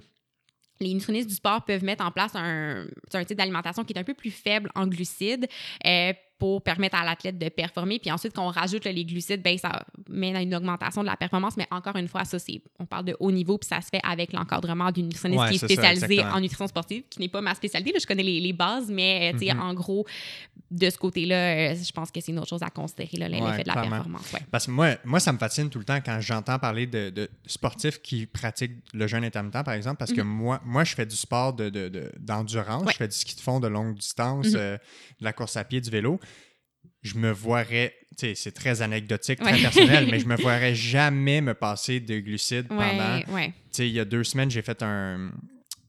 les 0.79 0.89
nutritionnistes 0.89 1.29
du 1.29 1.35
sport 1.35 1.63
peuvent 1.63 1.83
mettre 1.83 2.05
en 2.05 2.11
place 2.11 2.31
un, 2.35 2.85
un 3.13 3.23
type 3.23 3.37
d'alimentation 3.37 3.83
qui 3.83 3.93
est 3.93 3.99
un 3.99 4.03
peu 4.03 4.13
plus 4.13 4.31
faible 4.31 4.69
en 4.75 4.87
glucides 4.87 5.47
euh, 5.85 6.13
pour 6.37 6.61
permettre 6.61 6.97
à 6.97 7.05
l'athlète 7.05 7.37
de 7.37 7.47
performer. 7.47 7.97
Puis 7.97 8.11
ensuite, 8.11 8.33
qu'on 8.33 8.49
rajoute 8.49 8.83
là, 8.83 8.91
les 8.91 9.05
glucides, 9.05 9.41
ben, 9.41 9.57
ça 9.57 9.85
mène 10.09 10.35
à 10.35 10.41
une 10.41 10.53
augmentation 10.53 11.01
de 11.01 11.07
la 11.07 11.15
performance. 11.15 11.55
Mais 11.55 11.65
encore 11.71 11.95
une 11.95 12.09
fois, 12.09 12.25
ça, 12.25 12.39
c'est, 12.39 12.61
on 12.77 12.85
parle 12.85 13.05
de 13.05 13.15
haut 13.21 13.31
niveau, 13.31 13.57
puis 13.57 13.67
ça 13.69 13.79
se 13.81 13.87
fait 13.87 14.01
avec 14.03 14.33
l'encadrement 14.33 14.91
d'une 14.91 15.05
nutritionniste 15.05 15.41
Ouais, 15.41 15.49
qui 15.49 15.55
est 15.55 15.59
ça, 15.59 15.67
spécialisée 15.67 16.21
en 16.23 16.41
nutrition 16.41 16.67
sportive, 16.67 17.03
qui 17.09 17.19
n'est 17.21 17.29
pas 17.29 17.39
ma 17.41 17.55
spécialité. 17.55 17.93
Là, 17.93 17.99
je 18.01 18.05
connais 18.05 18.23
les, 18.23 18.41
les 18.41 18.51
bases, 18.53 18.89
mais 18.91 19.33
euh, 19.33 19.53
Mhm. 19.53 19.59
en 19.61 19.73
gros, 19.73 20.05
de 20.71 20.89
ce 20.89 20.97
côté-là, 20.97 21.71
euh, 21.71 21.75
je 21.75 21.91
pense 21.93 22.11
que 22.11 22.19
c'est 22.19 22.31
une 22.33 22.39
autre 22.39 22.49
chose 22.49 22.63
à 22.63 22.69
considérer, 22.69 23.29
l'effet 23.29 23.41
Ouais, 23.41 23.63
de 23.63 23.67
la 23.67 23.73
clairement. 23.73 23.89
performance. 23.91 24.33
Ouais. 24.33 24.39
Parce 24.51 24.65
que 24.65 24.71
moi, 24.71 24.95
moi, 25.05 25.19
ça 25.21 25.31
me 25.31 25.37
fascine 25.37 25.69
tout 25.69 25.79
le 25.79 25.85
temps 25.85 25.99
quand 26.05 26.19
j'entends 26.19 26.59
parler 26.59 26.85
de, 26.85 27.11
de 27.11 27.29
sportifs 27.45 28.01
qui 28.01 28.25
pratiquent 28.25 28.73
le 28.93 29.07
jeûne 29.07 29.23
intermittent, 29.23 29.63
par 29.63 29.73
exemple, 29.73 29.97
parce 29.97 30.11
que 30.11 30.21
moi, 30.21 30.59
moi, 30.65 30.83
je 30.83 30.95
fais 30.95 31.05
du 31.05 31.15
sport 31.15 31.53
de, 31.53 31.69
de- 31.69 31.87
de- 31.89 32.11
d'endurance. 32.19 32.83
Ouais. 32.83 32.91
je 32.91 32.97
fais 32.97 33.07
du 33.07 33.15
ski 33.15 33.35
de 33.35 33.41
fond 33.41 33.59
de 33.59 33.67
longue 33.67 33.95
distance, 33.97 34.47
Mhm. 34.47 34.55
euh, 34.57 34.77
de 35.19 35.23
la 35.23 35.31
course 35.33 35.55
à 35.55 35.63
pied, 35.63 35.79
du 35.79 35.89
vélo. 35.89 36.19
Je 37.05 37.17
me 37.17 37.31
voirais, 37.31 37.93
tu 38.17 38.27
sais, 38.27 38.35
c'est 38.35 38.51
très 38.51 38.81
anecdotique, 38.81 39.39
très 39.39 39.53
Ouais. 39.53 39.61
personnel, 39.61 40.07
mais 40.09 40.19
je 40.19 40.25
me 40.25 40.35
voirais 40.41 40.73
jamais 40.75 41.39
me 41.41 41.53
passer 41.53 41.99
de 41.99 42.19
glucides 42.19 42.67
pendant. 42.67 43.21
Ouais. 43.29 43.47
Tu 43.47 43.53
sais, 43.71 43.87
il 43.87 43.93
y 43.93 43.99
a 43.99 44.05
deux 44.05 44.23
semaines, 44.23 44.49
j'ai 44.49 44.61
fait 44.63 44.81
un, 44.81 45.29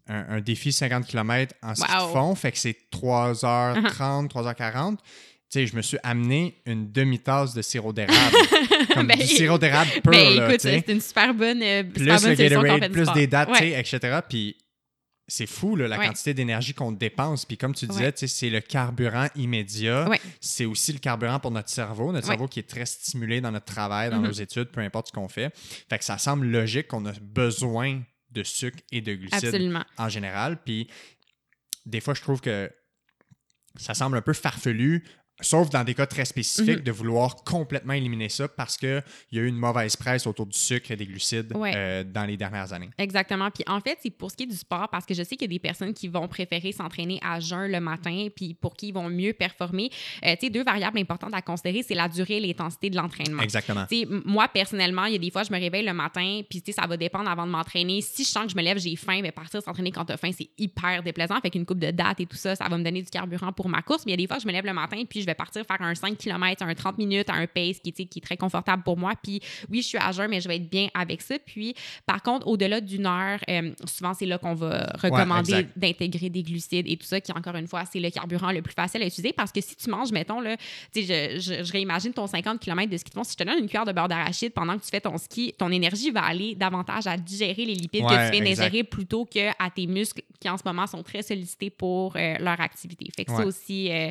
un, 0.09 0.27
un 0.37 0.41
défi 0.41 0.73
50 0.73 1.07
km 1.07 1.55
en 1.63 1.75
ski 1.75 1.91
Wow. 1.91 2.07
de 2.09 2.13
fond, 2.13 2.35
fait 2.35 2.53
que 2.53 2.59
c'est 2.59 2.77
3h30, 2.93 4.29
3h40. 4.29 4.97
Tu 4.99 5.61
sais, 5.61 5.67
je 5.67 5.77
me 5.77 5.83
suis 5.83 5.99
amené 6.03 6.57
une 6.67 6.91
demi-tasse 6.91 7.55
de 7.55 7.63
sirop 7.63 7.93
d'érable. 7.93 8.37
comme 8.95 9.07
Ben, 9.07 9.17
du 9.17 9.27
sirop 9.27 9.59
d'érable 9.59 9.91
pur, 10.03 10.11
Ben, 10.11 10.33
écoute, 10.33 10.59
tu 10.61 10.69
sais. 10.69 10.83
c'est 10.85 10.93
une 10.93 11.01
super 11.01 11.33
bonne, 11.35 11.63
euh, 11.63 11.83
super 11.83 11.93
Plus 11.95 12.07
bonne 12.07 12.31
le 12.31 12.37
Gatorade, 12.37 12.93
plus 12.93 13.13
des 13.15 13.27
dates, 13.29 13.49
tu 13.49 13.53
Ouais. 13.63 13.83
sais, 13.85 13.97
etc. 13.97 14.19
Puis 14.29 14.57
c'est 15.29 15.47
fou, 15.47 15.75
là, 15.77 15.89
la 15.89 15.99
Ouais. 15.99 16.07
quantité 16.07 16.35
d'énergie 16.35 16.73
qu'on 16.73 16.93
dépense. 16.93 17.45
Puis 17.45 17.57
comme 17.59 17.75
tu 17.75 17.87
disais, 17.87 18.07
Ouais. 18.17 18.27
c'est 18.29 18.51
le 18.51 18.61
carburant 18.61 19.27
immédiat. 19.35 20.09
Ouais. 20.09 20.21
C'est 20.41 20.65
aussi 20.67 20.93
le 20.93 20.99
carburant 21.01 21.41
pour 21.41 21.51
notre 21.51 21.69
cerveau. 21.71 22.13
Notre 22.13 22.27
cerveau 22.29 22.47
qui 22.47 22.61
est 22.61 22.69
très 22.69 22.87
stimulé 22.87 23.41
dans 23.41 23.51
notre 23.51 23.67
travail, 23.67 24.11
dans 24.11 24.19
Mhm. 24.21 24.27
nos 24.27 24.33
études, 24.33 24.71
peu 24.71 24.81
importe 24.81 25.09
ce 25.09 25.13
qu'on 25.13 25.29
fait. 25.29 25.53
Fait 25.89 25.99
que 25.99 26.05
ça 26.05 26.19
semble 26.19 26.47
logique 26.47 26.87
qu'on 26.89 27.05
a 27.07 27.13
besoin 27.21 28.03
de 28.31 28.43
sucre 28.43 28.79
et 28.93 29.01
de 29.01 29.15
glucides 29.15 29.45
Absolument. 29.47 29.85
en 29.99 30.09
général. 30.09 30.63
Puis 30.63 30.89
des 31.87 32.01
fois, 32.01 32.15
je 32.15 32.21
trouve 32.21 32.41
que 32.41 32.71
ça 33.77 33.95
semble 33.95 34.17
un 34.17 34.23
peu 34.23 34.33
farfelu, 34.33 35.05
sauf 35.41 35.69
dans 35.71 35.85
des 35.85 35.95
cas 35.95 36.07
très 36.07 36.25
spécifiques, 36.25 36.79
Mhm. 36.79 36.83
de 36.85 36.93
vouloir 36.93 37.37
complètement 37.45 37.93
éliminer 37.93 38.29
ça 38.29 38.49
parce 38.49 38.77
qu'il 38.77 39.03
y 39.33 39.39
a 39.39 39.43
eu 39.43 39.47
une 39.47 39.57
mauvaise 39.59 39.95
presse 39.97 40.27
autour 40.27 40.47
du 40.47 40.59
sucre 40.59 40.91
et 40.91 40.97
des 40.97 41.07
glucides 41.07 41.55
Ouais. 41.55 41.73
euh, 41.75 42.05
dans 42.05 42.25
les 42.25 42.37
dernières 42.37 42.73
années. 42.73 42.89
Exactement. 42.99 43.51
Puis 43.51 43.63
en 43.67 43.81
fait, 43.81 43.99
c'est 44.03 44.11
pour 44.11 44.31
ce 44.31 44.37
qui 44.37 44.45
est 44.45 44.47
du 44.47 44.57
sport, 44.57 44.89
parce 44.91 45.05
que 45.05 45.13
je 45.15 45.23
sais 45.23 45.37
qu'il 45.37 45.43
y 45.51 45.53
a 45.53 45.55
des 45.55 45.59
personnes 45.59 45.93
qui 45.93 46.09
vont 46.09 46.27
préférer 46.29 46.73
s'entraîner 46.73 47.19
à 47.23 47.39
jeun 47.41 47.71
le 47.71 47.81
matin, 47.81 48.29
puis 48.35 48.55
pour 48.55 48.75
qui 48.77 48.89
ils 48.89 48.95
vont 48.95 49.09
mieux 49.11 49.33
performer. 49.35 49.91
Euh, 50.25 50.35
tu 50.41 50.47
sais, 50.47 50.51
deux 50.51 50.65
variables 50.65 50.99
importantes 50.99 51.35
à 51.35 51.43
considérer, 51.43 51.83
c'est 51.83 51.95
la 51.95 52.09
durée 52.09 52.37
et 52.39 52.41
l'intensité 52.41 52.89
de 52.91 52.97
l'entraînement. 52.97 53.43
Exactement. 53.43 53.85
Tu 53.91 53.97
sais, 53.99 54.03
m- 54.03 54.23
moi, 54.25 54.49
personnellement, 54.49 55.05
il 55.05 55.13
y 55.13 55.17
a 55.17 55.19
des 55.19 55.31
fois, 55.31 55.43
je 55.43 55.53
me 55.53 55.59
réveille 55.59 55.85
le 55.85 55.93
matin, 55.93 56.41
puis 56.49 56.63
tu 56.63 56.73
sais, 56.73 56.81
ça 56.81 56.87
va 56.87 56.97
dépendre 56.97 57.29
avant 57.29 57.47
de 57.47 57.51
m'entraîner. 57.53 58.01
Si 58.01 58.25
je 58.25 58.29
sens 58.29 58.45
que 58.47 58.53
je 58.53 58.57
me 58.57 58.63
lève, 58.63 58.79
j'ai 58.79 58.97
faim, 58.97 59.21
mais 59.23 59.33
partir 59.33 59.61
s'entraîner 59.63 59.91
quand 59.91 60.05
t'as 60.05 60.17
faim, 60.17 60.31
c'est 60.37 60.49
hyper 60.59 61.03
déplaisant. 61.03 61.39
Fait 61.41 61.51
qu'une 61.51 61.67
coupe 61.67 61.79
de 61.81 61.91
dates 61.91 62.21
et 62.21 62.27
tout 62.27 62.37
ça, 62.37 62.57
ça 62.57 62.69
va 62.69 62.79
me 62.79 62.85
donner 62.85 63.03
du 63.03 63.11
carburant 63.11 63.53
pour 63.53 63.69
ma 63.69 63.83
course. 63.83 64.05
Mais 64.07 64.13
il 64.13 64.15
y 64.15 64.15
a 64.15 64.25
des 64.25 64.27
fois, 64.27 64.39
je 64.39 64.47
me 64.47 64.53
lève 64.53 64.65
le 64.65 64.73
matin, 64.73 65.03
puis 65.09 65.26
je 65.27 65.31
vais 65.33 65.35
partir 65.35 65.65
faire 65.67 65.83
un 65.83 65.95
5 65.95 66.17
km, 66.17 66.63
un 66.63 66.75
30 66.75 66.99
minutes, 66.99 67.29
à 67.29 67.35
un 67.35 67.47
pace 67.49 67.81
qui, 67.81 67.93
qui 67.93 68.19
est 68.19 68.23
très 68.23 68.37
confortable 68.37 68.85
pour 68.85 68.97
moi. 68.97 69.13
Puis 69.21 69.41
oui, 69.71 69.83
je 69.83 69.89
suis 69.89 69.99
à 69.99 70.13
jeun, 70.13 70.31
mais 70.31 70.41
je 70.41 70.47
vais 70.47 70.57
être 70.57 70.71
bien 70.71 70.87
avec 70.95 71.21
ça. 71.21 71.35
Puis 71.45 71.75
par 72.07 72.23
contre, 72.23 72.47
au-delà 72.47 72.81
d'une 72.81 73.07
heure, 73.07 73.41
euh, 73.51 73.73
souvent, 73.87 74.15
c'est 74.15 74.27
là 74.27 74.39
qu'on 74.39 74.55
va 74.55 74.87
recommander 75.03 75.67
d'intégrer 75.75 76.31
des 76.31 76.43
glucides 76.45 76.87
et 76.87 76.97
tout 76.97 77.07
ça, 77.07 77.21
qui, 77.21 77.33
encore 77.33 77.57
une 77.57 77.67
fois, 77.67 77.83
c'est 77.91 77.99
le 77.99 78.11
carburant 78.11 78.53
le 78.53 78.63
plus 78.63 78.75
facile 78.75 79.03
à 79.03 79.07
utiliser 79.07 79.33
parce 79.33 79.51
que 79.51 79.61
si 79.61 79.75
tu 79.75 79.91
manges, 79.91 80.13
mettons, 80.13 80.41
là, 80.41 80.57
tu 80.93 81.05
sais, 81.05 81.39
je, 81.41 81.41
je, 81.41 81.65
je 81.65 81.73
réimagine 81.73 82.13
ton 82.13 82.27
50 82.29 82.61
km 82.61 82.89
de 82.91 82.97
ski 82.97 83.11
de 83.11 83.15
fond. 83.15 83.25
Si 83.25 83.33
je 83.33 83.37
te 83.39 83.45
donne 83.45 83.59
une 83.59 83.67
cuillère 83.67 83.85
de 83.85 83.93
beurre 83.93 84.09
d'arachide 84.09 84.53
pendant 84.53 84.79
que 84.79 84.85
tu 84.85 84.91
fais 84.91 85.01
ton 85.01 85.19
ski, 85.19 85.53
ton 85.59 85.71
énergie 85.73 86.11
va 86.13 86.23
aller 86.25 86.55
davantage 86.55 87.07
à 87.09 87.17
digérer 87.17 87.65
les 87.65 87.75
lipides 87.75 88.05
que 88.07 88.27
tu 88.27 88.33
viens 88.33 88.45
d'ingérer 88.45 88.85
plutôt 88.85 89.25
que 89.25 89.49
à 89.59 89.71
tes 89.75 89.87
muscles 89.87 90.23
qui, 90.39 90.49
en 90.49 90.57
ce 90.57 90.63
moment, 90.65 90.87
sont 90.87 91.03
très 91.03 91.23
sollicités 91.23 91.71
pour 91.71 92.15
euh, 92.17 92.37
leur 92.39 92.61
activité. 92.61 93.09
Fait 93.17 93.25
que 93.25 93.33
Ouais. 93.33 93.39
ça 93.39 93.47
aussi, 93.47 93.91
euh, 93.91 94.09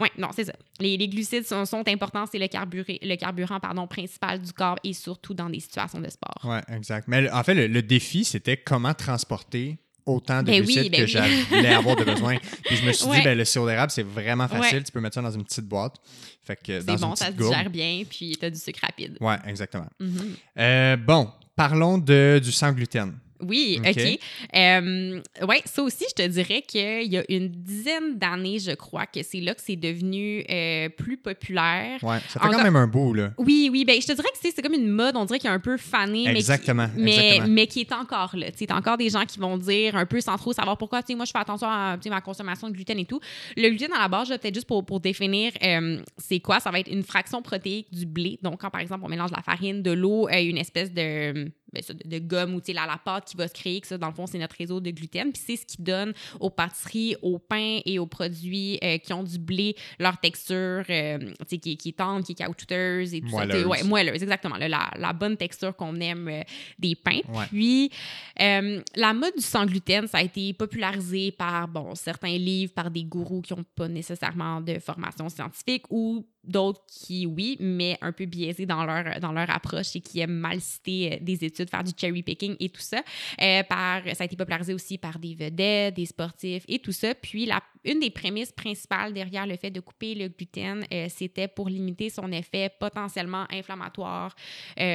ouais, 0.00 0.10
non, 0.16 0.28
c'est 0.34 0.44
ça. 0.44 0.53
Les, 0.80 0.96
les 0.96 1.08
glucides 1.08 1.46
sont, 1.46 1.64
sont 1.64 1.86
importants. 1.88 2.24
C'est 2.30 2.38
le, 2.38 2.48
carburé, 2.48 2.98
le 3.02 3.16
carburant 3.16 3.60
pardon, 3.60 3.86
principal 3.86 4.40
du 4.40 4.52
corps 4.52 4.78
et 4.84 4.92
surtout 4.92 5.34
dans 5.34 5.48
des 5.48 5.60
situations 5.60 6.00
de 6.00 6.08
sport. 6.08 6.40
Ouais, 6.44 6.62
exact. 6.74 7.06
Mais 7.08 7.30
en 7.30 7.42
fait, 7.42 7.54
le, 7.54 7.66
le 7.66 7.82
défi, 7.82 8.24
c'était 8.24 8.56
comment 8.56 8.94
transporter 8.94 9.78
autant 10.06 10.42
de 10.42 10.46
Ben 10.46 10.60
oui, 10.60 10.74
glucides 10.74 10.92
ben 10.92 11.00
que 11.00 11.04
oui. 11.04 11.46
j'allais 11.50 11.74
avoir 11.74 11.96
de 11.96 12.04
besoin. 12.04 12.36
Puis 12.64 12.76
je 12.76 12.86
me 12.86 12.92
suis 12.92 13.08
dit, 13.08 13.22
ben, 13.22 13.36
le 13.36 13.44
sirop 13.44 13.66
d'érable, 13.66 13.90
c'est 13.90 14.02
vraiment 14.02 14.48
facile. 14.48 14.78
Ouais. 14.78 14.84
Tu 14.84 14.92
peux 14.92 15.00
mettre 15.00 15.14
ça 15.14 15.22
dans 15.22 15.30
une 15.30 15.44
petite 15.44 15.66
boîte. 15.66 15.96
Fait 16.42 16.56
que 16.56 16.80
C'est 16.80 17.00
bon, 17.00 17.14
ça 17.14 17.26
se 17.26 17.32
digère 17.32 17.70
bien, 17.70 18.02
puis 18.08 18.36
tu 18.38 18.44
as 18.44 18.50
du 18.50 18.58
sucre 18.58 18.80
rapide. 18.82 19.16
Ouais, 19.20 19.36
exactement. 19.46 19.88
Mhm. 19.98 20.36
Euh, 20.58 20.96
bon, 20.96 21.30
parlons 21.56 21.98
de, 21.98 22.40
du 22.42 22.52
sans 22.52 22.72
gluten. 22.72 23.14
Oui, 23.40 23.78
OK. 23.86 24.18
Euh, 24.56 25.20
oui, 25.48 25.56
ça 25.64 25.82
aussi, 25.82 26.04
je 26.08 26.14
te 26.22 26.26
dirais 26.28 26.62
qu'il 26.62 27.12
y 27.12 27.18
a 27.18 27.24
une 27.28 27.48
dizaine 27.48 28.18
d'années, 28.18 28.58
je 28.58 28.72
crois, 28.72 29.06
que 29.06 29.22
c'est 29.22 29.40
là 29.40 29.54
que 29.54 29.60
c'est 29.60 29.76
devenu 29.76 30.44
euh, 30.50 30.88
plus 30.88 31.16
populaire. 31.16 32.02
Ouais, 32.02 32.18
ça 32.28 32.40
fait 32.40 32.48
quand 32.48 32.62
même 32.62 32.76
un 32.76 32.86
bout, 32.86 33.14
là. 33.14 33.32
Oui, 33.38 33.68
oui, 33.70 33.84
ben 33.84 34.00
je 34.00 34.06
te 34.06 34.12
dirais 34.12 34.28
que 34.32 34.38
c'est 34.40 34.52
c'est 34.54 34.62
comme 34.62 34.74
une 34.74 34.88
mode, 34.88 35.16
on 35.16 35.24
dirait 35.24 35.38
qu'il 35.38 35.48
y 35.48 35.52
a 35.52 35.54
un 35.54 35.60
peu 35.60 35.76
fané, 35.76 36.24
mais 36.26 36.32
qui- 36.34 36.38
Exactement, 36.38 36.88
mais, 36.96 37.14
exactement. 37.16 37.46
mais 37.54 37.66
qui 37.66 37.80
est 37.80 37.92
encore 37.92 38.34
là. 38.36 38.50
Tu 38.52 38.64
encore 38.72 38.96
des 38.96 39.10
gens 39.10 39.24
qui 39.24 39.38
vont 39.38 39.58
dire 39.58 39.96
un 39.96 40.06
peu 40.06 40.20
sans 40.20 40.36
trop 40.36 40.52
savoir 40.52 40.76
pourquoi, 40.78 41.02
tu 41.02 41.08
sais, 41.08 41.14
moi 41.16 41.24
je 41.24 41.32
fais 41.32 41.38
attention 41.38 41.68
à 41.68 41.96
ma 42.10 42.20
consommation 42.20 42.68
de 42.68 42.74
gluten 42.74 42.98
et 42.98 43.04
tout. 43.04 43.20
Le 43.56 43.68
gluten 43.68 43.92
à 43.92 44.00
la 44.00 44.08
base, 44.08 44.28
peut-être 44.28 44.54
juste 44.54 44.66
pour, 44.66 44.84
pour 44.84 45.00
définir 45.00 45.52
euh, 45.62 46.00
c'est 46.18 46.40
quoi, 46.40 46.60
ça 46.60 46.70
va 46.70 46.80
être 46.80 46.90
une 46.90 47.02
fraction 47.02 47.42
protéique 47.42 47.92
du 47.92 48.06
blé. 48.06 48.38
Donc 48.42 48.60
quand 48.60 48.70
par 48.70 48.80
exemple 48.80 49.02
on 49.04 49.08
mélange 49.08 49.30
la 49.32 49.42
farine, 49.42 49.82
de 49.82 49.90
l'eau, 49.92 50.28
euh, 50.28 50.40
une 50.42 50.58
espèce 50.58 50.92
de 50.92 51.50
ben, 51.74 51.82
ça, 51.82 51.92
de, 51.92 52.08
de 52.08 52.18
gomme 52.20 52.54
ou 52.54 52.60
la, 52.68 52.86
la 52.86 52.96
pâte 52.96 53.26
qui 53.26 53.36
va 53.36 53.48
se 53.48 53.52
créer, 53.52 53.80
que 53.80 53.86
ça, 53.86 53.98
dans 53.98 54.08
le 54.08 54.14
fond, 54.14 54.26
c'est 54.26 54.38
notre 54.38 54.56
réseau 54.56 54.80
de 54.80 54.90
gluten. 54.90 55.32
Puis 55.32 55.42
c'est 55.44 55.56
ce 55.56 55.66
qui 55.66 55.82
donne 55.82 56.14
aux 56.40 56.50
pâtisseries, 56.50 57.16
aux 57.22 57.38
pains 57.38 57.80
et 57.84 57.98
aux 57.98 58.06
produits 58.06 58.78
euh, 58.82 58.98
qui 58.98 59.12
ont 59.12 59.22
du 59.24 59.38
blé 59.38 59.74
leur 59.98 60.18
texture, 60.18 60.84
euh, 60.88 61.18
qui, 61.48 61.54
est- 61.56 61.76
qui 61.76 61.88
est 61.90 61.96
tendre, 61.98 62.24
qui 62.24 62.32
est 62.32 62.36
caoutchouteuse 62.36 63.12
et 63.14 63.20
tout 63.20 63.28
ça. 63.28 63.36
Moelleuse. 63.44 63.62
Sais, 63.62 63.68
Ouais, 63.68 63.82
moelleuse, 63.82 64.22
exactement. 64.22 64.56
là, 64.56 64.68
la, 64.68 64.90
la 64.96 65.12
bonne 65.12 65.36
texture 65.36 65.74
qu'on 65.76 65.96
aime 65.96 66.28
euh, 66.28 66.42
des 66.78 66.94
pains. 66.94 67.20
Ouais. 67.28 67.46
Puis, 67.48 67.90
la 68.38 69.12
mode 69.14 69.34
du 69.36 69.42
sans 69.42 69.66
gluten, 69.66 70.06
ça 70.06 70.18
a 70.18 70.22
été 70.22 70.52
popularisé 70.52 71.32
par, 71.32 71.68
bon, 71.68 71.94
certains 71.94 72.36
livres, 72.38 72.72
par 72.72 72.90
des 72.90 73.04
gourous 73.04 73.42
qui 73.42 73.54
n'ont 73.54 73.64
pas 73.74 73.88
nécessairement 73.88 74.60
de 74.60 74.78
formation 74.78 75.28
scientifique 75.28 75.84
ou 75.90 76.26
d'autres 76.46 76.82
qui, 76.86 77.26
oui, 77.26 77.56
mais 77.60 77.96
un 78.00 78.12
peu 78.12 78.24
biaisés 78.26 78.66
dans 78.66 78.84
leur, 78.84 79.50
approche 79.50 79.96
et 79.96 80.00
qui 80.00 80.20
aiment 80.20 80.38
mal 80.38 80.60
citer 80.60 81.12
euh, 81.12 81.16
des 81.20 81.44
études, 81.44 81.70
faire 81.70 81.84
du 81.84 81.92
cherry 81.96 82.22
picking 82.22 82.56
et 82.60 82.68
tout 82.68 82.80
ça. 82.80 83.02
Euh, 83.40 83.62
par, 83.64 84.02
ça 84.14 84.22
a 84.22 84.24
été 84.24 84.36
popularisé 84.36 84.74
aussi 84.74 84.98
par 84.98 85.18
des 85.18 85.34
vedettes, 85.34 85.94
des 85.94 86.06
sportifs 86.06 86.64
et 86.68 86.78
tout 86.78 86.92
ça. 86.92 87.14
Puis, 87.14 87.46
la, 87.46 87.62
une 87.84 88.00
des 88.00 88.10
prémices 88.10 88.52
principales 88.52 89.12
derrière 89.12 89.46
le 89.46 89.56
fait 89.56 89.70
de 89.70 89.80
couper 89.80 90.14
le 90.14 90.28
gluten, 90.28 90.84
euh, 90.92 91.06
c'était 91.08 91.48
pour 91.48 91.68
limiter 91.68 92.10
son 92.10 92.30
effet 92.32 92.70
potentiellement 92.80 93.46
inflammatoire 93.50 94.34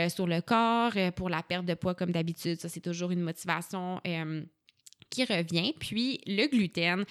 sur 0.10 0.28
le 0.28 0.42
corps, 0.42 0.92
pour 1.16 1.30
la 1.30 1.44
perte 1.44 1.66
de 1.66 1.74
poids 1.74 1.96
comme 1.96 2.12
d'habitude. 2.12 2.60
Ça, 2.60 2.70
c'est 2.70 2.80
toujours 2.80 3.12
une 3.12 3.22
motivation. 3.22 4.02
Qui 5.10 5.24
revient. 5.24 5.74
Puis 5.80 6.22
le 6.26 6.48
gluten, 6.48 7.06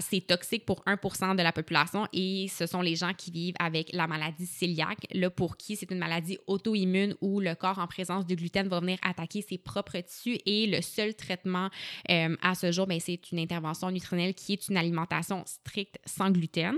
c'est 0.00 0.26
toxique 0.26 0.64
pour 0.64 0.82
1% 0.84 1.36
de 1.36 1.42
la 1.42 1.52
population 1.52 2.06
et 2.12 2.48
ce 2.48 2.66
sont 2.66 2.80
les 2.80 2.96
gens 2.96 3.12
qui 3.14 3.30
vivent 3.30 3.54
avec 3.58 3.92
la 3.92 4.06
maladie 4.06 4.48
cœliaque, 4.58 5.06
là 5.12 5.30
pour 5.30 5.56
qui 5.56 5.76
c'est 5.76 5.90
une 5.90 5.98
maladie 5.98 6.38
auto-immune 6.46 7.14
où 7.20 7.40
le 7.40 7.54
corps 7.54 7.78
en 7.78 7.86
présence 7.86 8.26
de 8.26 8.34
gluten 8.34 8.68
va 8.68 8.80
venir 8.80 8.98
attaquer 9.02 9.42
ses 9.42 9.58
propres 9.58 9.98
tissus 10.00 10.38
et 10.46 10.66
le 10.66 10.82
seul 10.82 11.14
traitement 11.14 11.70
euh, 12.10 12.36
à 12.42 12.54
ce 12.54 12.72
jour, 12.72 12.86
ben, 12.86 12.98
c'est 13.00 13.30
une 13.32 13.38
intervention 13.38 13.90
nutritionnelle 13.90 14.34
qui 14.34 14.52
est 14.52 14.68
une 14.68 14.76
alimentation 14.76 15.42
stricte 15.46 15.98
sans 16.04 16.30
gluten. 16.30 16.76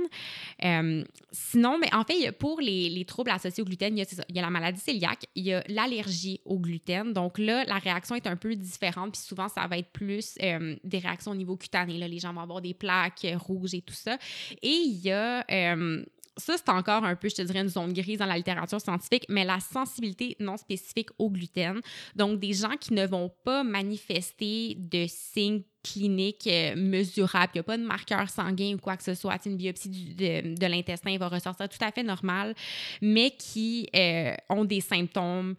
Euh, 0.65 1.05
sinon, 1.33 1.79
mais 1.79 1.93
en 1.95 2.05
fait, 2.05 2.33
pour 2.33 2.61
les, 2.61 2.89
les, 2.91 3.05
troubles 3.05 3.31
associés 3.31 3.63
au 3.63 3.67
gluten, 3.67 3.97
il 3.97 4.01
y, 4.01 4.03
a, 4.03 4.25
il 4.29 4.37
y 4.37 4.39
a 4.39 4.43
la 4.43 4.51
maladie 4.51 4.83
cœliaque, 4.83 5.27
il 5.35 5.45
y 5.45 5.53
a 5.53 5.63
l'allergie 5.69 6.41
au 6.45 6.59
gluten. 6.59 7.13
Donc 7.13 7.39
là, 7.39 7.65
la 7.65 7.79
réaction 7.79 8.15
est 8.15 8.27
un 8.27 8.37
peu 8.37 8.55
différente, 8.55 9.13
puis 9.13 9.23
souvent, 9.23 9.49
ça 9.49 9.67
va 9.67 9.79
être 9.79 9.91
plus 9.91 10.10
euh, 10.43 10.77
des 10.85 10.99
réactions 10.99 11.33
au 11.33 11.37
niveau 11.37 11.57
cutané. 11.57 11.99
Là, 11.99 12.09
les 12.09 12.19
gens 12.19 12.33
vont 12.33 12.41
avoir 12.41 12.61
des 12.61 12.75
plaques 12.75 13.27
rouges 13.37 13.75
et 13.75 13.83
tout 13.83 13.95
ça. 13.95 14.19
Et 14.63 14.69
il 14.69 15.01
y 15.01 15.11
a 15.11 15.45
euh, 15.51 16.05
ça, 16.41 16.55
c'est 16.57 16.69
encore 16.71 17.05
un 17.05 17.15
peu, 17.15 17.29
je 17.29 17.37
te 17.37 17.43
dirais, 17.43 17.61
une 17.61 17.69
zone 17.69 17.93
grise 17.93 18.19
dans 18.19 18.27
la 18.27 18.37
littérature 18.37 18.81
scientifique, 18.81 19.27
mais 19.29 19.45
la 19.45 19.61
sensibilité 19.61 20.37
non 20.41 20.57
spécifique 20.57 21.11
au 21.19 21.31
gluten. 21.31 21.81
Donc, 22.17 22.41
des 22.41 22.53
gens 22.53 22.77
qui 22.81 22.95
ne 22.95 23.07
vont 23.07 23.31
pas 23.45 23.63
manifester 23.63 24.77
de 24.77 25.07
signes 25.07 25.63
cliniques 25.83 26.47
euh, 26.47 26.75
mesurables, 26.77 27.53
il 27.55 27.59
n'y 27.59 27.61
a 27.61 27.65
pas 27.65 27.79
de 27.79 27.85
marqueur 27.85 28.29
sanguin 28.29 28.75
ou 28.75 28.79
quoi 28.79 28.97
que 28.97 29.03
ce 29.03 29.15
soit, 29.15 29.45
une 29.47 29.57
biopsie 29.57 29.89
de, 29.89 30.67
l'intestin 30.67 31.17
va 31.17 31.29
ressortir 31.29 31.69
tout 31.69 31.83
à 31.83 31.91
fait 31.91 32.03
normal, 32.03 32.55
mais 33.01 33.31
qui 33.31 33.89
euh, 33.95 34.35
ont 34.51 34.65
des 34.65 34.81
symptômes 34.81 35.55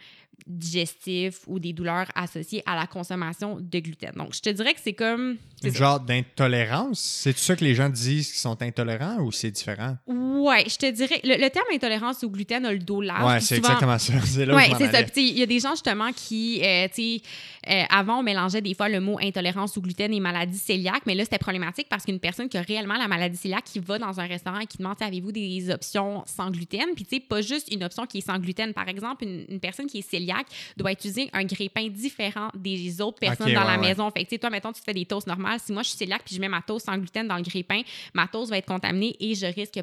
digestifs 0.48 1.42
ou 1.48 1.60
des 1.60 1.74
douleurs 1.74 2.08
associées 2.16 2.64
à 2.66 2.76
la 2.76 2.88
consommation 2.88 3.58
de 3.60 3.80
gluten. 3.80 4.12
Donc, 4.16 4.34
je 4.34 4.42
te 4.42 4.50
dirais 4.50 4.74
que 4.74 4.80
c'est 4.84 4.94
comme... 4.94 5.38
Un 5.64 5.72
genre 5.72 6.00
d'intolérance? 6.00 7.00
C'est 7.00 7.38
ça 7.38 7.56
que 7.56 7.64
les 7.64 7.76
gens 7.76 7.90
disent 7.90 8.32
qu'ils 8.32 8.40
sont 8.40 8.62
intolérants 8.62 9.20
ou 9.20 9.32
c'est 9.32 9.52
différent? 9.52 9.98
Ouais, 10.08 10.66
je 10.68 10.76
te 10.76 10.90
dirais... 10.90 11.20
Le, 11.24 11.50
terme 11.50 11.66
intolérance 11.74 12.24
au 12.24 12.30
gluten 12.30 12.66
a 12.66 12.72
le 12.72 12.80
dos 12.80 13.02
large. 13.02 13.34
Ouais, 13.34 13.40
c'est 13.40 13.58
exactement 13.58 13.98
ça. 13.98 14.14
C'est 14.26 14.46
là 14.46 14.56
ouais, 14.56 14.70
c'est 14.78 14.92
ça. 14.92 15.02
Il 15.16 15.38
y 15.38 15.44
a 15.44 15.46
des 15.46 15.60
gens 15.60 15.72
justement 15.72 16.12
qui, 16.14 16.62
euh, 16.64 16.88
tu 16.88 17.20
sais, 17.20 17.22
euh, 17.70 17.84
avant, 17.90 18.20
on 18.20 18.24
mélangeait 18.24 18.62
des 18.62 18.74
fois 18.74 18.90
le 18.90 19.00
mot 19.00 19.18
intolérance 19.22 19.78
au 19.78 19.82
gluten 19.82 20.14
et 20.14 20.20
maladie 20.20 20.60
cœliaque, 20.66 21.04
mais 21.06 21.16
là, 21.16 21.24
c'était 21.24 21.38
problématique 21.38 21.88
parce 21.90 22.06
qu'une 22.06 22.20
personne 22.20 22.50
qui 22.50 22.58
a 22.58 22.62
réellement 22.62 22.98
la 22.98 23.08
maladie 23.08 23.38
cœliaque 23.38 23.66
qui 23.66 23.80
va 23.80 24.00
dans 24.00 24.20
un 24.20 24.26
restaurant 24.26 24.60
et 24.60 24.66
qui 24.66 24.78
demande 24.78 24.96
avez-vous 25.02 25.32
des 25.32 25.70
options 25.70 26.24
sans 26.26 26.52
gluten? 26.52 26.90
Puis, 26.96 27.06
tu 27.06 27.16
sais, 27.16 27.22
pas 27.22 27.42
juste 27.42 27.72
une 27.72 27.84
option 27.84 28.06
qui 28.06 28.20
est 28.20 28.26
sans 28.26 28.38
gluten. 28.38 28.74
Par 28.74 28.88
exemple, 28.88 29.24
une, 29.24 29.46
une 29.50 29.60
personne 29.60 29.88
qui 29.88 30.00
est 30.00 30.10
cœliaque 30.10 30.31
doit 30.78 30.92
utiliser 30.92 31.30
un 31.34 31.44
grille-pain 31.44 31.88
différent 31.90 32.50
des 32.56 33.02
autres 33.02 33.20
personnes 33.20 33.54
dans 33.54 33.64
la 33.64 33.78
maison. 33.78 34.10
Fait 34.12 34.26
que, 34.26 34.36
toi, 34.36 34.50
mettons, 34.50 34.72
tu 34.72 34.82
fais 34.84 34.94
des 34.94 35.06
toasts 35.06 35.28
normales. 35.28 35.60
Si 35.60 35.72
moi, 35.72 35.84
je 35.84 35.90
suis 35.90 35.98
cœliaque 35.98 36.24
puis 36.26 36.36
je 36.36 36.42
mets 36.42 36.50
ma 36.50 36.62
toast 36.62 36.86
sans 36.86 36.98
gluten 36.98 37.28
dans 37.28 37.38
le 37.38 37.44
grille-pain, 37.44 37.82
ma 38.14 38.28
toast 38.28 38.50
va 38.50 38.58
être 38.58 38.68
contaminée 38.68 39.16
et 39.20 39.36
je 39.36 39.46
risque, 39.46 39.80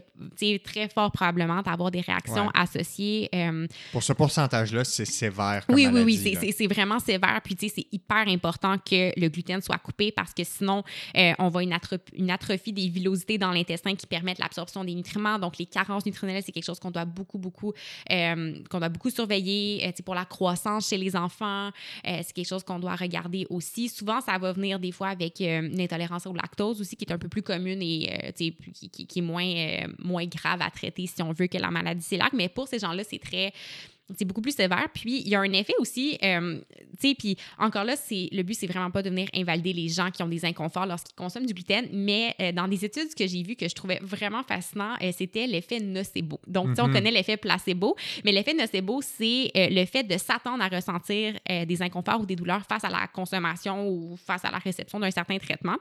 très 0.64 0.88
fort 0.88 1.12
probablement 1.12 1.62
d'avoir 1.62 1.90
des 1.90 2.01
réactions 2.01 2.51
associées. 2.55 3.28
Euh, 3.34 3.66
Pour 3.92 4.03
ce 4.03 4.12
pourcentage-là, 4.12 4.84
c'est 4.84 5.05
sévère. 5.05 5.64
oui, 5.68 5.86
oui, 5.92 6.03
oui, 6.03 6.53
c'est 6.57 6.66
vraiment 6.66 6.99
sévère. 6.99 7.40
Puis, 7.42 7.57
tu 7.57 7.68
sais, 7.68 7.74
c'est 7.76 7.86
hyper 7.92 8.28
important 8.28 8.76
que 8.78 9.18
le 9.18 9.28
gluten 9.28 9.61
soit 9.61 9.78
coupé 9.78 10.12
parce 10.12 10.34
que 10.34 10.44
sinon, 10.44 10.82
euh, 11.16 11.32
on 11.38 11.49
va 11.49 11.62
une, 11.62 11.76
une 12.14 12.30
atrophie 12.30 12.72
des 12.72 12.88
villosités 12.88 13.38
dans 13.38 13.53
l'intestin 13.53 13.94
qui 13.94 14.07
permettent 14.07 14.38
l'absorption 14.38 14.84
des 14.84 14.94
nutriments. 14.94 15.38
Donc, 15.38 15.59
les 15.59 15.66
carences 15.66 16.07
nutritionnelles, 16.07 16.42
c'est 16.44 16.53
quelque 16.53 16.64
chose 16.64 16.78
qu'on 16.78 16.90
doit 16.90 17.05
beaucoup, 17.05 17.38
beaucoup, 17.38 17.72
euh, 18.11 18.55
qu'on 18.70 18.78
doit 18.78 18.88
beaucoup 18.88 19.11
surveiller. 19.11 19.92
pour 20.05 20.14
la 20.14 20.24
croissance 20.39 20.89
chez 20.89 20.99
les 20.99 21.16
enfants, 21.16 21.70
euh, 22.07 22.20
c'est 22.22 22.32
quelque 22.32 22.47
chose 22.47 22.62
qu'on 22.62 22.78
doit 22.78 22.95
regarder 22.95 23.45
aussi. 23.51 23.89
Souvent, 23.89 24.20
ça 24.20 24.39
va 24.39 24.53
venir 24.53 24.78
des 24.78 24.93
fois 24.93 25.09
avec 25.09 25.41
euh, 25.41 25.62
une 25.62 25.80
intolérance 25.80 26.26
au 26.26 26.32
lactose 26.32 26.80
aussi, 26.80 26.95
qui 26.95 27.05
est 27.05 27.12
un 27.12 27.18
peu 27.18 27.28
plus 27.28 27.43
commune 27.43 27.82
et 27.82 28.09
euh, 28.24 28.30
qui, 28.30 29.18
est 29.18 29.20
moins, 29.20 29.53
moins 29.99 30.26
grave 30.26 30.62
à 30.62 30.70
traiter 30.70 31.07
si 31.09 31.20
on 31.22 31.32
veut 31.32 31.49
que 31.49 31.59
la 31.59 31.72
maladie 31.72 32.07
cœliaque. 32.09 32.34
Mais 32.34 32.49
pour 32.49 32.68
ces 32.68 32.78
gens-là, 32.78 33.03
c'est 33.03 33.18
très 33.18 33.53
c'est 34.16 34.24
beaucoup 34.24 34.40
plus 34.40 34.54
sévère. 34.54 34.86
Puis 34.94 35.20
il 35.20 35.28
y 35.28 35.34
a 35.34 35.40
un 35.40 35.52
effet 35.52 35.74
aussi, 35.78 36.18
euh, 36.22 36.61
tu 37.00 37.09
sais, 37.09 37.14
puis 37.14 37.36
encore 37.59 37.84
là, 37.84 37.96
c'est 37.96 38.28
le 38.32 38.42
but, 38.42 38.54
c'est 38.54 38.66
vraiment 38.66 38.90
pas 38.90 39.02
de 39.02 39.11
venir 39.11 39.28
invalider 39.34 39.72
les 39.72 39.88
gens 39.88 40.11
qui 40.11 40.22
ont 40.22 40.28
des 40.28 40.44
inconforts 40.44 40.86
lorsqu'ils 40.86 41.14
consomment 41.14 41.46
du 41.46 41.54
gluten, 41.54 41.88
mais 41.92 42.34
euh, 42.40 42.52
dans 42.52 42.68
des 42.68 42.84
études 42.84 43.14
que 43.14 43.26
j'ai 43.26 43.42
vues 43.42 43.56
que 43.56 43.68
je 43.68 43.74
trouvais 43.74 43.98
vraiment 44.02 44.42
fascinant, 44.42 44.94
euh, 45.02 45.12
c'était 45.16 45.46
l'effet 45.46 45.80
nocebo. 45.80 46.40
Donc, 46.46 46.68
on 46.78 46.86
mhm. 46.86 46.94
connaît 46.94 47.11
l'effet 47.11 47.36
placebo, 47.36 47.96
mais 48.24 48.32
l'effet 48.32 48.54
nocebo, 48.54 49.00
c'est 49.02 49.50
le 49.54 49.84
fait 49.84 50.04
de 50.04 50.16
s'attendre 50.16 50.62
à 50.62 50.68
ressentir 50.68 51.34
des 51.48 51.82
inconforts 51.82 52.20
ou 52.20 52.26
des 52.26 52.36
douleurs 52.36 52.64
face 52.66 52.84
à 52.84 52.88
la 52.88 53.06
consommation 53.06 53.88
ou 53.88 54.16
face 54.16 54.44
à 54.44 54.50
la 54.50 54.59
réception 54.59 55.00
d'un 55.00 55.11
certain 55.11 55.38
traitement. 55.38 55.76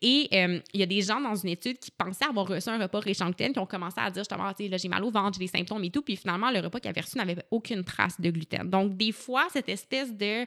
Et 0.00 0.28
il 0.32 0.80
y 0.80 0.82
a 0.82 0.86
des 0.86 1.02
gens 1.02 1.20
dans 1.20 1.34
une 1.34 1.50
étude 1.50 1.78
qui 1.78 1.90
pensaient 1.90 2.26
avoir 2.26 2.46
reçu 2.46 2.68
un 2.68 2.78
repas 2.78 3.00
riche 3.00 3.20
en 3.20 3.26
gluten, 3.26 3.52
qui 3.52 3.58
ont 3.58 3.66
commencé 3.66 3.96
à 3.98 4.10
dire 4.10 4.22
justement, 4.22 4.44
ah, 4.44 4.54
là, 4.58 4.76
j'ai 4.76 4.88
mal 4.88 5.04
au 5.04 5.10
ventre, 5.10 5.38
j'ai 5.38 5.46
des 5.46 5.58
symptômes 5.58 5.84
et 5.84 5.90
tout, 5.90 6.02
puis 6.02 6.16
finalement, 6.16 6.50
le 6.50 6.60
repas 6.60 6.80
qu'ils 6.80 6.90
avaient 6.90 7.00
reçu 7.00 7.18
n'avait 7.18 7.36
aucun 7.50 7.67
une 7.70 7.84
trace 7.84 8.20
de 8.20 8.30
gluten. 8.30 8.68
Donc, 8.68 8.96
des 8.96 9.12
fois, 9.12 9.46
cette 9.52 9.68
espèce 9.68 10.12
de, 10.14 10.46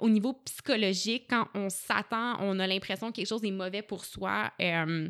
au 0.00 0.08
niveau 0.08 0.34
psychologique, 0.44 1.26
quand 1.28 1.48
on 1.54 1.68
s'attend, 1.68 2.36
on 2.40 2.58
a 2.58 2.66
l'impression 2.66 3.08
que 3.08 3.16
quelque 3.16 3.28
chose 3.28 3.44
est 3.44 3.50
mauvais 3.50 3.82
pour 3.82 4.04
soi. 4.04 4.50
Euh, 4.60 5.08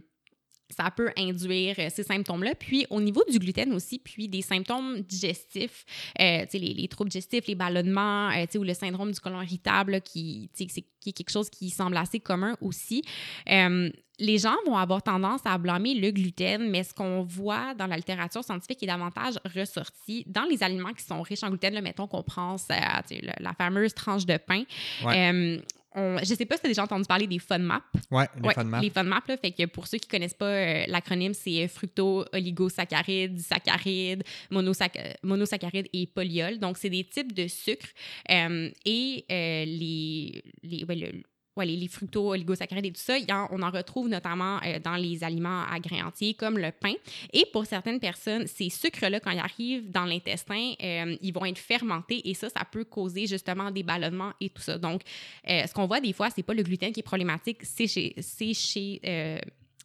ça 0.73 0.91
peut 0.91 1.11
induire 1.17 1.77
euh, 1.79 1.89
ces 1.91 2.03
symptômes-là. 2.03 2.55
Puis 2.55 2.87
au 2.91 3.01
niveau 3.01 3.23
du 3.31 3.39
gluten 3.39 3.73
aussi, 3.73 3.99
puis 3.99 4.29
des 4.29 4.43
symptômes 4.43 5.01
digestifs, 5.01 5.85
euh, 6.21 6.45
les, 6.53 6.75
les, 6.75 6.89
troubles 6.89 7.11
digestifs, 7.11 7.47
les 7.47 7.55
ballonnements, 7.55 8.31
euh, 8.31 8.59
ou 8.59 8.65
le 8.65 8.75
syndrome 8.75 9.13
du 9.13 9.21
côlon 9.21 9.43
irritable, 9.43 10.01
qui, 10.01 10.51
qui, 10.55 10.65
est 11.07 11.13
quelque 11.13 11.31
chose 11.31 11.51
qui 11.51 11.71
semble 11.71 11.97
assez 11.97 12.21
commun 12.21 12.57
aussi. 12.61 13.03
Euh, 13.51 13.91
les 14.19 14.39
gens 14.39 14.55
vont 14.67 14.77
avoir 14.77 15.03
tendance 15.03 15.41
à 15.45 15.59
blâmer 15.59 15.95
le 15.95 16.11
gluten, 16.11 16.71
mais 16.71 16.85
ce 16.85 16.95
qu'on 16.95 17.23
voit 17.23 17.75
dans 17.75 17.87
la 17.87 17.97
littérature 17.97 18.45
scientifique 18.45 18.83
est 18.83 18.87
davantage 18.87 19.35
ressorti 19.57 20.25
dans 20.27 20.45
les 20.45 20.63
aliments 20.63 20.93
qui 20.93 21.05
sont 21.05 21.23
riches 21.23 21.43
en 21.43 21.49
gluten. 21.49 21.75
Là, 21.75 21.81
mettons 21.81 22.07
qu'on 22.07 22.23
pense 22.23 22.67
à 22.71 23.03
la 23.41 23.53
fameuse 23.55 23.95
tranche 23.95 24.27
de 24.27 24.37
pain. 24.37 24.63
Ouais 25.05 25.61
je 25.95 26.33
je 26.33 26.35
sais 26.35 26.47
pas 26.47 26.57
si 26.57 26.63
tu 26.63 26.67
as 26.67 26.71
déjà 26.71 26.85
entendu 26.85 27.05
parler 27.05 27.27
des 27.27 27.39
FODMAP. 27.39 27.83
Oui, 28.11 28.25
les 28.37 28.49
ouais. 28.49 28.81
Les 28.81 28.91
FODMAP, 28.91 29.29
là, 29.29 29.37
fait 29.37 29.53
que 29.53 29.67
pour 29.67 29.87
ceux 29.87 29.99
qui 29.99 30.09
connaissent 30.09 30.35
pas 30.35 30.47
euh, 30.47 30.85
l'acronyme, 30.89 31.35
c'est 31.35 31.69
fructo-oligosaccharides, 31.69 33.39
saccharides, 33.39 34.25
monosaccharides 34.51 35.89
et 35.93 36.07
polyol. 36.07 36.59
Donc, 36.59 36.79
c'est 36.79 36.91
des 36.91 37.05
types 37.05 37.35
de 37.35 37.47
sucres 37.49 37.89
euh, 38.31 38.71
et 38.87 39.25
euh, 39.31 39.65
les, 39.67 40.43
les 40.63 40.85
le, 40.89 41.23
Ouais, 41.55 41.67
les, 41.67 41.87
fructo-oligosaccharides 41.87 42.87
et 42.87 42.93
tout 42.93 43.01
ça, 43.01 43.15
on 43.51 43.61
en 43.61 43.71
retrouve 43.71 44.09
notamment 44.09 44.59
euh, 44.65 44.79
dans 44.79 44.97
les 44.97 45.23
aliments 45.23 45.65
à 45.71 45.79
grains 45.81 46.07
entiers 46.07 46.33
comme 46.33 46.57
le 46.57 46.73
pain. 46.73 46.95
Et 47.33 47.45
pour 47.53 47.67
certaines 47.67 48.01
personnes, 48.01 48.47
ces 48.47 48.71
sucres-là, 48.71 49.21
quand 49.21 49.33
ils 49.33 49.39
arrivent 49.39 49.91
dans 49.91 50.07
l'intestin, 50.07 50.73
euh, 50.83 51.15
ils 51.21 51.33
vont 51.33 51.45
être 51.45 51.59
fermentés 51.59 52.27
et 52.29 52.33
ça, 52.33 52.49
ça 52.49 52.65
peut 52.65 52.85
causer 52.85 53.27
justement 53.27 53.71
des 53.71 53.83
ballonnements 53.83 54.33
et 54.41 54.49
tout 54.49 54.63
ça. 54.63 54.79
Donc, 54.79 55.03
euh, 55.47 55.67
ce 55.67 55.75
qu'on 55.75 55.87
voit 55.87 56.01
des 56.01 56.15
fois, 56.15 56.31
c'est 56.31 56.43
pas 56.43 56.55
le 56.55 56.63
gluten 56.63 56.91
qui 56.91 57.01
est 57.01 57.03
problématique, 57.03 57.59
c'est 57.63 57.87
chez, 57.87 58.15
chez 58.55 59.01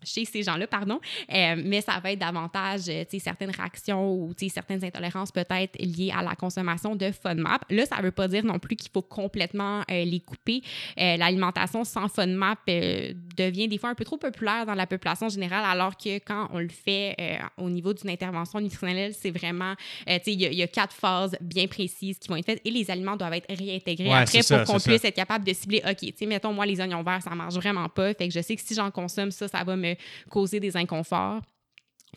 chez 0.04 0.26
ces 0.26 0.44
gens-là, 0.44 0.68
pardon, 0.68 1.00
euh, 1.34 1.62
mais 1.64 1.82
ça 1.82 2.00
va 2.02 2.12
être 2.12 2.20
davantage 2.20 2.84
euh, 2.90 3.04
certaines 3.20 3.52
réactions 3.52 4.14
ou 4.14 4.34
certaines 4.50 4.84
intolérances 4.84 5.32
peut-être 5.32 5.78
liées 5.80 6.14
à 6.16 6.22
la 6.22 6.36
consommation 6.36 6.96
de 6.96 7.12
FODMAP. 7.12 7.66
Là, 7.70 7.86
ça 7.86 7.98
ne 7.98 8.04
veut 8.04 8.12
pas 8.12 8.28
dire 8.28 8.46
non 8.46 8.60
plus 8.60 8.76
qu'il 8.76 8.92
faut 8.92 9.02
complètement 9.02 9.82
euh, 9.92 10.04
les 10.04 10.20
couper. 10.20 10.62
L'alimentation 10.98 11.84
sans 11.84 12.08
FODMAP 12.08 12.60
devient 13.38 13.68
des 13.68 13.78
fois 13.78 13.90
un 13.90 13.96
peu 13.96 14.04
trop 14.04 14.18
populaire 14.18 14.66
dans 14.66 14.74
la 14.74 14.88
population 14.88 15.30
générale, 15.30 15.64
alors 15.66 15.98
que 15.98 16.18
quand 16.20 16.50
on 16.54 16.60
le 16.60 16.70
fait 16.70 17.16
au 17.58 17.70
niveau 17.70 17.94
d'une 17.94 18.10
intervention 18.10 18.60
nutritionnelle, 18.60 19.14
c'est 19.14 19.32
vraiment, 19.32 19.74
il 20.08 20.42
y, 20.42 20.64
a 20.64 20.68
quatre 20.68 20.94
phases 20.94 21.36
bien 21.42 21.68
précises 21.68 22.18
qui 22.20 22.28
vont 22.28 22.36
être 22.36 22.46
faites 22.46 22.62
et 22.66 22.72
les 22.72 22.90
aliments 22.90 23.16
doivent 23.16 23.34
être 23.34 23.48
réintégrés 23.50 24.14
après 24.14 24.40
pour 24.44 24.64
qu'on 24.64 24.80
puisse 24.80 25.04
être 25.04 25.16
capable 25.16 25.46
de 25.46 25.54
cibler, 25.54 25.82
OK, 25.88 26.14
mettons, 26.28 26.54
moi, 26.54 26.66
les 26.66 26.80
oignons 26.80 27.04
verts, 27.04 27.22
ça 27.22 27.32
marche 27.32 27.56
vraiment 27.56 27.90
pas, 27.90 28.14
fait 28.14 28.28
que 28.28 28.34
je 28.34 28.42
sais 28.42 28.56
que 28.56 28.62
si 28.62 28.74
j'en 28.74 28.92
consomme 28.92 29.32
ça, 29.32 29.48
ça 29.48 29.64
va 29.64 29.76
me 29.76 29.87
causer 30.30 30.60
des 30.60 30.76
inconforts. 30.78 31.42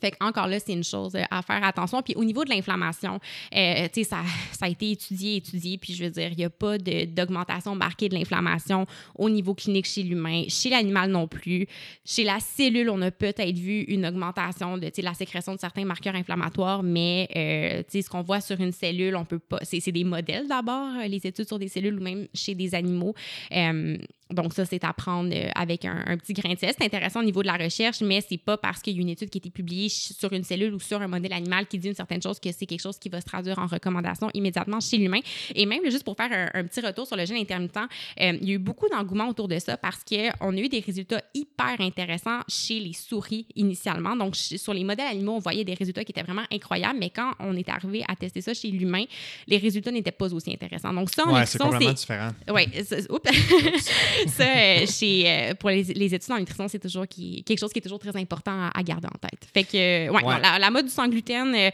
Fait 0.01 0.15
encore 0.21 0.47
là, 0.47 0.59
c'est 0.59 0.73
une 0.73 0.85
chose 0.85 1.15
euh, 1.15 1.23
à 1.31 1.43
faire 1.43 1.63
attention. 1.63 2.01
Puis 2.03 2.15
au 2.17 2.25
niveau 2.25 2.45
de 2.45 2.51
l'inflammation, 2.51 3.19
euh, 3.55 3.89
ça, 3.93 4.23
ça, 4.53 4.67
a 4.67 4.69
été 4.69 4.93
étudié, 4.93 5.37
étudié, 5.37 5.79
puis 5.79 5.95
je 5.95 6.05
veux 6.05 6.11
dire, 6.11 6.31
il 6.31 6.39
n'y 6.39 6.45
a 6.45 6.51
pas 6.51 6.79
d'augmentation 6.79 7.75
marquée 7.75 8.09
de 8.09 8.15
l'inflammation 8.15 8.87
au 9.15 9.29
niveau 9.29 9.55
clinique 9.55 9.87
chez 9.87 10.03
l'humain, 10.03 10.45
chez 10.49 10.71
l'animal 10.71 11.11
non 11.11 11.27
plus. 11.27 11.67
Chez 12.05 12.25
la 12.25 12.41
cellule, 12.41 12.89
on 12.89 13.03
a 13.03 13.11
peut-être 13.11 13.59
vu 13.59 13.83
une 13.83 14.07
augmentation 14.07 14.79
de 14.79 14.91
la 15.03 15.15
sécrétion 15.15 15.55
de 15.55 15.61
certains 15.61 15.85
marqueurs 15.85 16.15
inflammatoires, 16.15 16.83
mais 16.83 17.29
euh, 17.37 17.83
ce 17.91 18.09
qu'on 18.09 18.23
voit 18.23 18.41
sur 18.41 18.61
une 18.61 18.73
cellule, 18.73 19.17
on 19.17 19.25
peut 19.25 19.39
pas. 19.39 19.59
C'est 19.63 19.93
des 19.93 20.05
modèles 20.05 20.47
d'abord, 20.47 20.89
les 21.07 21.27
études 21.27 21.47
sur 21.47 21.59
des 21.59 21.69
cellules 21.69 21.99
ou 21.99 22.03
même 22.03 22.27
chez 22.33 22.55
des 22.55 22.75
animaux 22.75 23.15
donc, 24.33 24.53
ça, 24.55 24.65
c'est 24.65 24.85
à 24.85 24.93
prendre 24.93 25.31
euh, 25.35 25.49
avec 25.55 25.85
un, 25.85 26.17
petit 26.17 26.33
grain 26.33 26.53
de 26.55 26.59
sel. 26.59 26.73
C'est 26.77 26.85
intéressant 26.85 27.21
au 27.21 27.25
niveau 27.25 27.43
de 27.43 27.47
la 27.47 27.57
recherche, 27.57 28.01
mais 28.01 28.21
c'est 28.27 28.39
pas 28.39 28.57
parce 28.57 28.81
qu'il 28.81 28.95
y 28.95 28.99
a 28.99 29.03
une 29.03 29.09
étude 29.09 29.31
qui 29.31 29.39
a 29.39 29.41
été 29.41 29.51
publiée 29.51 29.89
sur 29.89 30.33
une 30.33 30.45
cellule 30.45 30.75
ou 30.75 30.81
sur 30.81 31.01
un 31.01 31.09
modèle 31.09 31.33
animal 31.33 31.67
qui 31.67 31.79
dit 31.79 31.89
une 31.89 31.95
certaine 31.95 32.23
chose 32.23 32.39
que 32.39 32.51
c'est 32.53 32.67
quelque 32.67 32.81
chose 32.81 32.99
qui 32.99 33.09
va 33.09 33.21
se 33.21 33.27
traduire 33.27 33.59
en 33.59 33.67
recommandation 33.67 34.31
immédiatement 34.35 34.81
chez 34.81 34.99
l'humain. 34.99 35.21
Et 35.55 35.67
même, 35.67 35.81
juste 35.85 36.05
pour 36.05 36.17
faire 36.17 36.51
un, 36.55 36.65
petit 36.65 36.81
retour 36.81 37.07
sur 37.07 37.17
le 37.17 37.27
jeûne 37.27 37.39
intermittent, 37.39 37.77
euh, 37.77 38.39
il 38.41 38.49
y 38.49 38.53
a 38.53 38.55
eu 38.55 38.59
beaucoup 38.59 38.89
d'engouement 38.89 39.29
autour 39.29 39.49
de 39.49 39.59
ça 39.59 39.77
parce 39.77 40.05
qu'on 40.05 40.57
a 40.57 40.61
eu 40.61 40.69
des 40.69 40.81
résultats 40.81 41.23
hyper 41.35 41.81
intéressants 41.81 42.41
chez 42.49 42.81
les 42.81 42.93
souris 42.93 43.47
initialement. 43.57 44.17
Donc, 44.17 44.37
sur 44.37 44.75
les 44.75 44.85
modèles 44.85 45.09
animaux, 45.09 45.33
on 45.33 45.39
voyait 45.39 45.65
des 45.65 45.75
résultats 45.75 46.05
qui 46.05 46.13
étaient 46.13 46.23
vraiment 46.23 46.45
incroyables, 46.53 46.99
mais 46.99 47.11
quand 47.11 47.33
on 47.41 47.57
est 47.57 47.69
arrivé 47.69 48.05
à 48.07 48.17
tester 48.17 48.41
ça 48.41 48.55
chez 48.55 48.69
l'humain, 48.69 49.05
les 49.47 49.59
résultats 49.59 49.91
n'étaient 49.91 50.11
pas 50.13 50.33
aussi 50.33 50.53
intéressants. 50.53 50.93
Donc, 50.93 51.11
ça, 51.11 51.27
ouais, 51.27 51.47
c'est 51.47 51.59
complètement 51.59 51.93
différent. 51.93 52.31
Oui, 52.53 52.63
ça, 54.29 54.45
euh, 54.45 54.87
chez, 54.87 55.25
euh, 55.27 55.55
pour 55.55 55.71
les, 55.71 56.15
études 56.15 56.33
en 56.33 56.39
nutrition, 56.39 56.69
c'est 56.69 56.79
toujours 56.79 57.07
qui, 57.07 57.43
quelque 57.45 57.59
chose 57.59 57.73
qui 57.73 57.79
est 57.79 57.83
toujours 57.83 57.99
très 57.99 58.17
important 58.17 58.71
à, 58.73 58.83
garder 58.83 59.09
en 59.09 59.19
tête. 59.19 59.49
Fait 59.53 59.65
que, 59.65 60.11
ouais, 60.11 60.59
la, 60.59 60.71
mode 60.71 60.87
du 60.87 60.91
sans 60.91 61.09
gluten, 61.09 61.55
euh, 61.55 61.71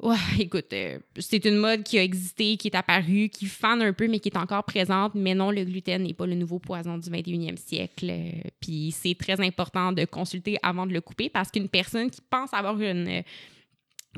Ouais, 0.00 0.14
écoute, 0.38 0.72
c'est 1.18 1.44
une 1.44 1.56
mode 1.56 1.82
qui 1.82 1.98
a 1.98 2.04
existé, 2.04 2.56
qui 2.56 2.68
est 2.68 2.76
apparue, 2.76 3.28
qui 3.30 3.46
fane 3.46 3.82
un 3.82 3.92
peu, 3.92 4.06
mais 4.06 4.20
qui 4.20 4.28
est 4.28 4.36
encore 4.36 4.62
présente. 4.62 5.16
Mais 5.16 5.34
non, 5.34 5.50
le 5.50 5.64
gluten 5.64 6.04
n'est 6.04 6.14
pas 6.14 6.24
le 6.24 6.36
nouveau 6.36 6.60
poison 6.60 6.98
du 6.98 7.10
21e 7.10 7.56
siècle. 7.56 8.12
Puis 8.60 8.94
c'est 8.96 9.16
très 9.18 9.44
important 9.44 9.90
de 9.90 10.04
consulter 10.04 10.56
avant 10.62 10.86
de 10.86 10.92
le 10.92 11.00
couper 11.00 11.28
parce 11.28 11.50
qu'une 11.50 11.68
personne 11.68 12.12
qui 12.12 12.20
pense 12.30 12.54
avoir 12.54 12.80
une 12.80 13.24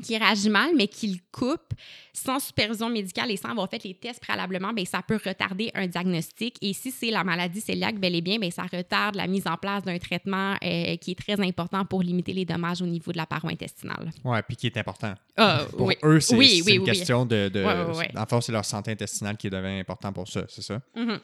qui 0.01 0.17
réagit 0.17 0.49
mal, 0.49 0.71
mais 0.75 0.87
qui 0.87 1.07
le 1.07 1.19
coupe 1.31 1.73
sans 2.13 2.39
supervision 2.39 2.89
médicale 2.89 3.31
et 3.31 3.37
sans 3.37 3.49
avoir 3.49 3.69
fait 3.69 3.83
les 3.83 3.93
tests 3.93 4.19
préalablement, 4.19 4.73
bien, 4.73 4.85
ça 4.85 5.01
peut 5.01 5.19
retarder 5.23 5.71
un 5.73 5.87
diagnostic. 5.87 6.57
Et 6.61 6.73
si 6.73 6.91
c'est 6.91 7.11
la 7.11 7.23
maladie 7.23 7.61
cœliaque, 7.61 7.99
bel 7.99 8.15
et 8.15 8.21
bien, 8.21 8.39
bien, 8.39 8.51
ça 8.51 8.63
retarde 8.63 9.15
la 9.15 9.27
mise 9.27 9.47
en 9.47 9.57
place 9.57 9.83
d'un 9.83 9.97
traitement 9.99 10.55
euh, 10.63 10.95
qui 10.97 11.11
est 11.11 11.19
très 11.19 11.39
important 11.39 11.85
pour 11.85 12.01
limiter 12.01 12.33
les 12.33 12.45
dommages 12.45 12.81
au 12.81 12.85
niveau 12.85 13.11
de 13.11 13.17
la 13.17 13.25
paroi 13.25 13.51
intestinale. 13.51 14.11
Oui, 14.23 14.37
puis 14.47 14.57
qui 14.57 14.67
est 14.67 14.77
important. 14.77 15.13
Ah, 15.37 15.65
pour 15.77 15.91
eux, 16.03 16.19
c'est 16.19 16.35
une 16.35 16.83
question 16.83 17.25
de. 17.25 17.49
de 17.49 17.63
en 17.63 18.41
c'est 18.41 18.51
leur 18.51 18.65
santé 18.65 18.91
intestinale 18.91 19.37
qui 19.37 19.49
devient 19.49 19.79
important 19.79 20.11
pour 20.11 20.27
ça, 20.27 20.43
c'est 20.47 20.61
ça? 20.61 20.81
Mm-hmm. 20.95 21.19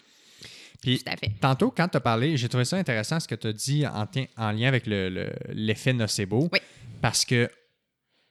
Puis, 0.82 1.00
Tout 1.00 1.12
à 1.12 1.18
fait. 1.18 1.32
Tantôt, 1.42 1.72
quand 1.72 1.88
tu 1.88 1.98
as 1.98 2.02
parlé, 2.02 2.38
j'ai 2.38 2.48
trouvé 2.48 2.66
ça 2.66 2.78
intéressant 2.78 3.20
ce 3.20 3.28
que 3.28 3.36
tu 3.36 3.48
as 3.48 3.54
dit 3.54 3.86
en, 3.88 4.06
en, 4.38 4.52
lien 4.52 4.68
avec 4.68 4.86
l'effet 4.86 5.94
le, 5.94 5.98
nocebo. 5.98 6.50
Oui. 6.52 6.60
Parce 7.02 7.26
que 7.26 7.50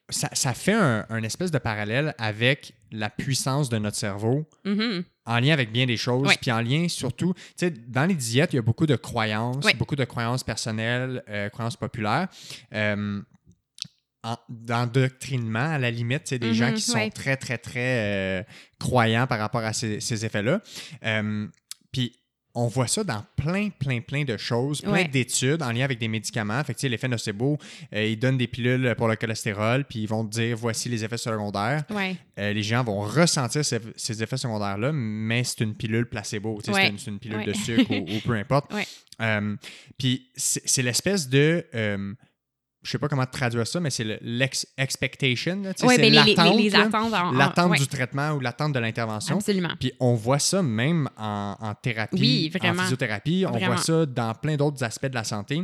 ça, 0.08 0.54
fait 0.54 0.72
un, 0.72 1.22
espèce 1.22 1.50
de 1.50 1.58
parallèle 1.58 2.14
avec 2.18 2.74
la 2.92 3.10
puissance 3.10 3.68
de 3.68 3.78
notre 3.78 3.96
cerveau 3.96 4.48
mm-hmm. 4.64 5.04
en 5.26 5.40
lien 5.40 5.52
avec 5.52 5.72
bien 5.72 5.86
des 5.86 5.96
choses, 5.96 6.32
puis 6.40 6.52
en 6.52 6.60
lien 6.60 6.88
surtout, 6.88 7.34
tu 7.34 7.42
sais, 7.56 7.70
dans 7.70 8.06
les 8.06 8.14
diètes, 8.14 8.52
il 8.52 8.56
y 8.56 8.58
a 8.58 8.62
beaucoup 8.62 8.86
de 8.86 8.96
croyances, 8.96 9.66
beaucoup 9.76 9.96
de 9.96 10.04
croyances 10.04 10.44
personnelles, 10.44 11.22
euh, 11.28 11.48
croyances 11.48 11.76
populaires. 11.76 12.28
Euh, 12.72 13.20
d'endoctrinement, 14.48 15.70
à 15.70 15.78
la 15.78 15.88
limite, 15.88 16.22
c'est 16.24 16.40
des 16.40 16.52
gens 16.52 16.70
mm-hmm, 16.70 16.74
qui 16.74 16.80
sont 16.80 17.10
très, 17.10 17.36
très, 17.36 17.58
très 17.58 18.40
euh, 18.40 18.42
croyants 18.80 19.28
par 19.28 19.38
rapport 19.38 19.60
à 19.60 19.72
ces, 19.72 20.00
ces 20.00 20.24
effets-là. 20.24 20.60
puis 21.92 22.12
on 22.56 22.68
voit 22.68 22.86
ça 22.86 23.04
dans 23.04 23.22
plein, 23.36 23.68
plein, 23.68 24.00
plein 24.00 24.24
de 24.24 24.36
choses, 24.38 24.80
plein 24.80 25.04
d'études 25.04 25.62
en 25.62 25.70
lien 25.70 25.84
avec 25.84 25.98
des 25.98 26.08
médicaments. 26.08 26.62
Fait 26.64 26.74
que, 26.74 26.86
l'effet 26.86 27.06
nocebo, 27.06 27.58
euh, 27.94 28.06
ils 28.06 28.18
donnent 28.18 28.38
des 28.38 28.46
pilules 28.46 28.94
pour 28.96 29.08
le 29.08 29.16
cholestérol, 29.16 29.84
puis 29.84 30.00
ils 30.00 30.08
vont 30.08 30.24
te 30.24 30.30
dire 30.30 30.56
voici 30.56 30.88
les 30.88 31.04
effets 31.04 31.18
secondaires. 31.18 31.84
Euh, 32.38 32.52
les 32.54 32.62
gens 32.62 32.82
vont 32.82 33.00
ressentir 33.00 33.62
ces, 33.62 34.22
effets 34.22 34.36
secondaires-là, 34.38 34.90
mais 34.92 35.44
c'est 35.44 35.60
une 35.60 35.74
pilule 35.74 36.06
placebo, 36.06 36.58
c'est 36.64 36.88
une, 37.06 37.18
pilule 37.18 37.44
de 37.44 37.52
sucre 37.52 37.90
ou, 37.90 38.20
peu 38.26 38.34
importe. 38.38 38.72
Euh, 39.20 39.56
puis 39.98 40.26
c'est 40.34 40.82
l'espèce 40.82 41.28
de 41.28 41.66
je 42.86 42.92
sais 42.92 42.98
pas 42.98 43.08
comment 43.08 43.26
traduire 43.26 43.66
ça, 43.66 43.80
mais 43.80 43.90
c'est 43.90 44.20
l'expectation. 44.22 45.62
oui, 45.82 45.94
c'est 45.96 46.10
l'attente. 46.10 46.56
Les, 46.56 46.70
l'attente 46.70 47.78
du 47.78 47.86
traitement 47.88 48.30
ou 48.32 48.40
l'attente 48.40 48.72
de 48.72 48.78
l'intervention. 48.78 49.36
Absolument. 49.36 49.72
Puis 49.80 49.92
on 49.98 50.14
voit 50.14 50.38
ça 50.38 50.62
même 50.62 51.08
en, 51.16 51.74
thérapie, 51.82 52.52
en 52.62 52.74
physiothérapie. 52.74 53.44
On 53.48 53.58
voit 53.58 53.78
ça 53.78 54.06
dans 54.06 54.32
plein 54.34 54.56
d'autres 54.56 54.84
aspects 54.84 55.06
de 55.06 55.16
la 55.16 55.24
santé. 55.24 55.62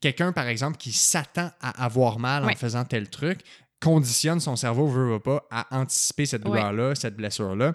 Quelqu'un, 0.00 0.32
par 0.32 0.46
exemple, 0.46 0.78
qui 0.78 0.92
s'attend 0.92 1.50
à 1.60 1.84
avoir 1.84 2.18
mal 2.18 2.44
en 2.44 2.54
faisant 2.54 2.84
tel 2.84 3.08
truc, 3.08 3.40
conditionne 3.80 4.38
son 4.38 4.54
cerveau, 4.54 4.86
veut, 4.86 5.14
veut 5.14 5.20
pas, 5.20 5.44
à 5.50 5.66
anticiper 5.76 6.26
cette 6.26 6.44
douleur-là, 6.44 6.94
cette 6.94 7.16
blessure-là. 7.16 7.74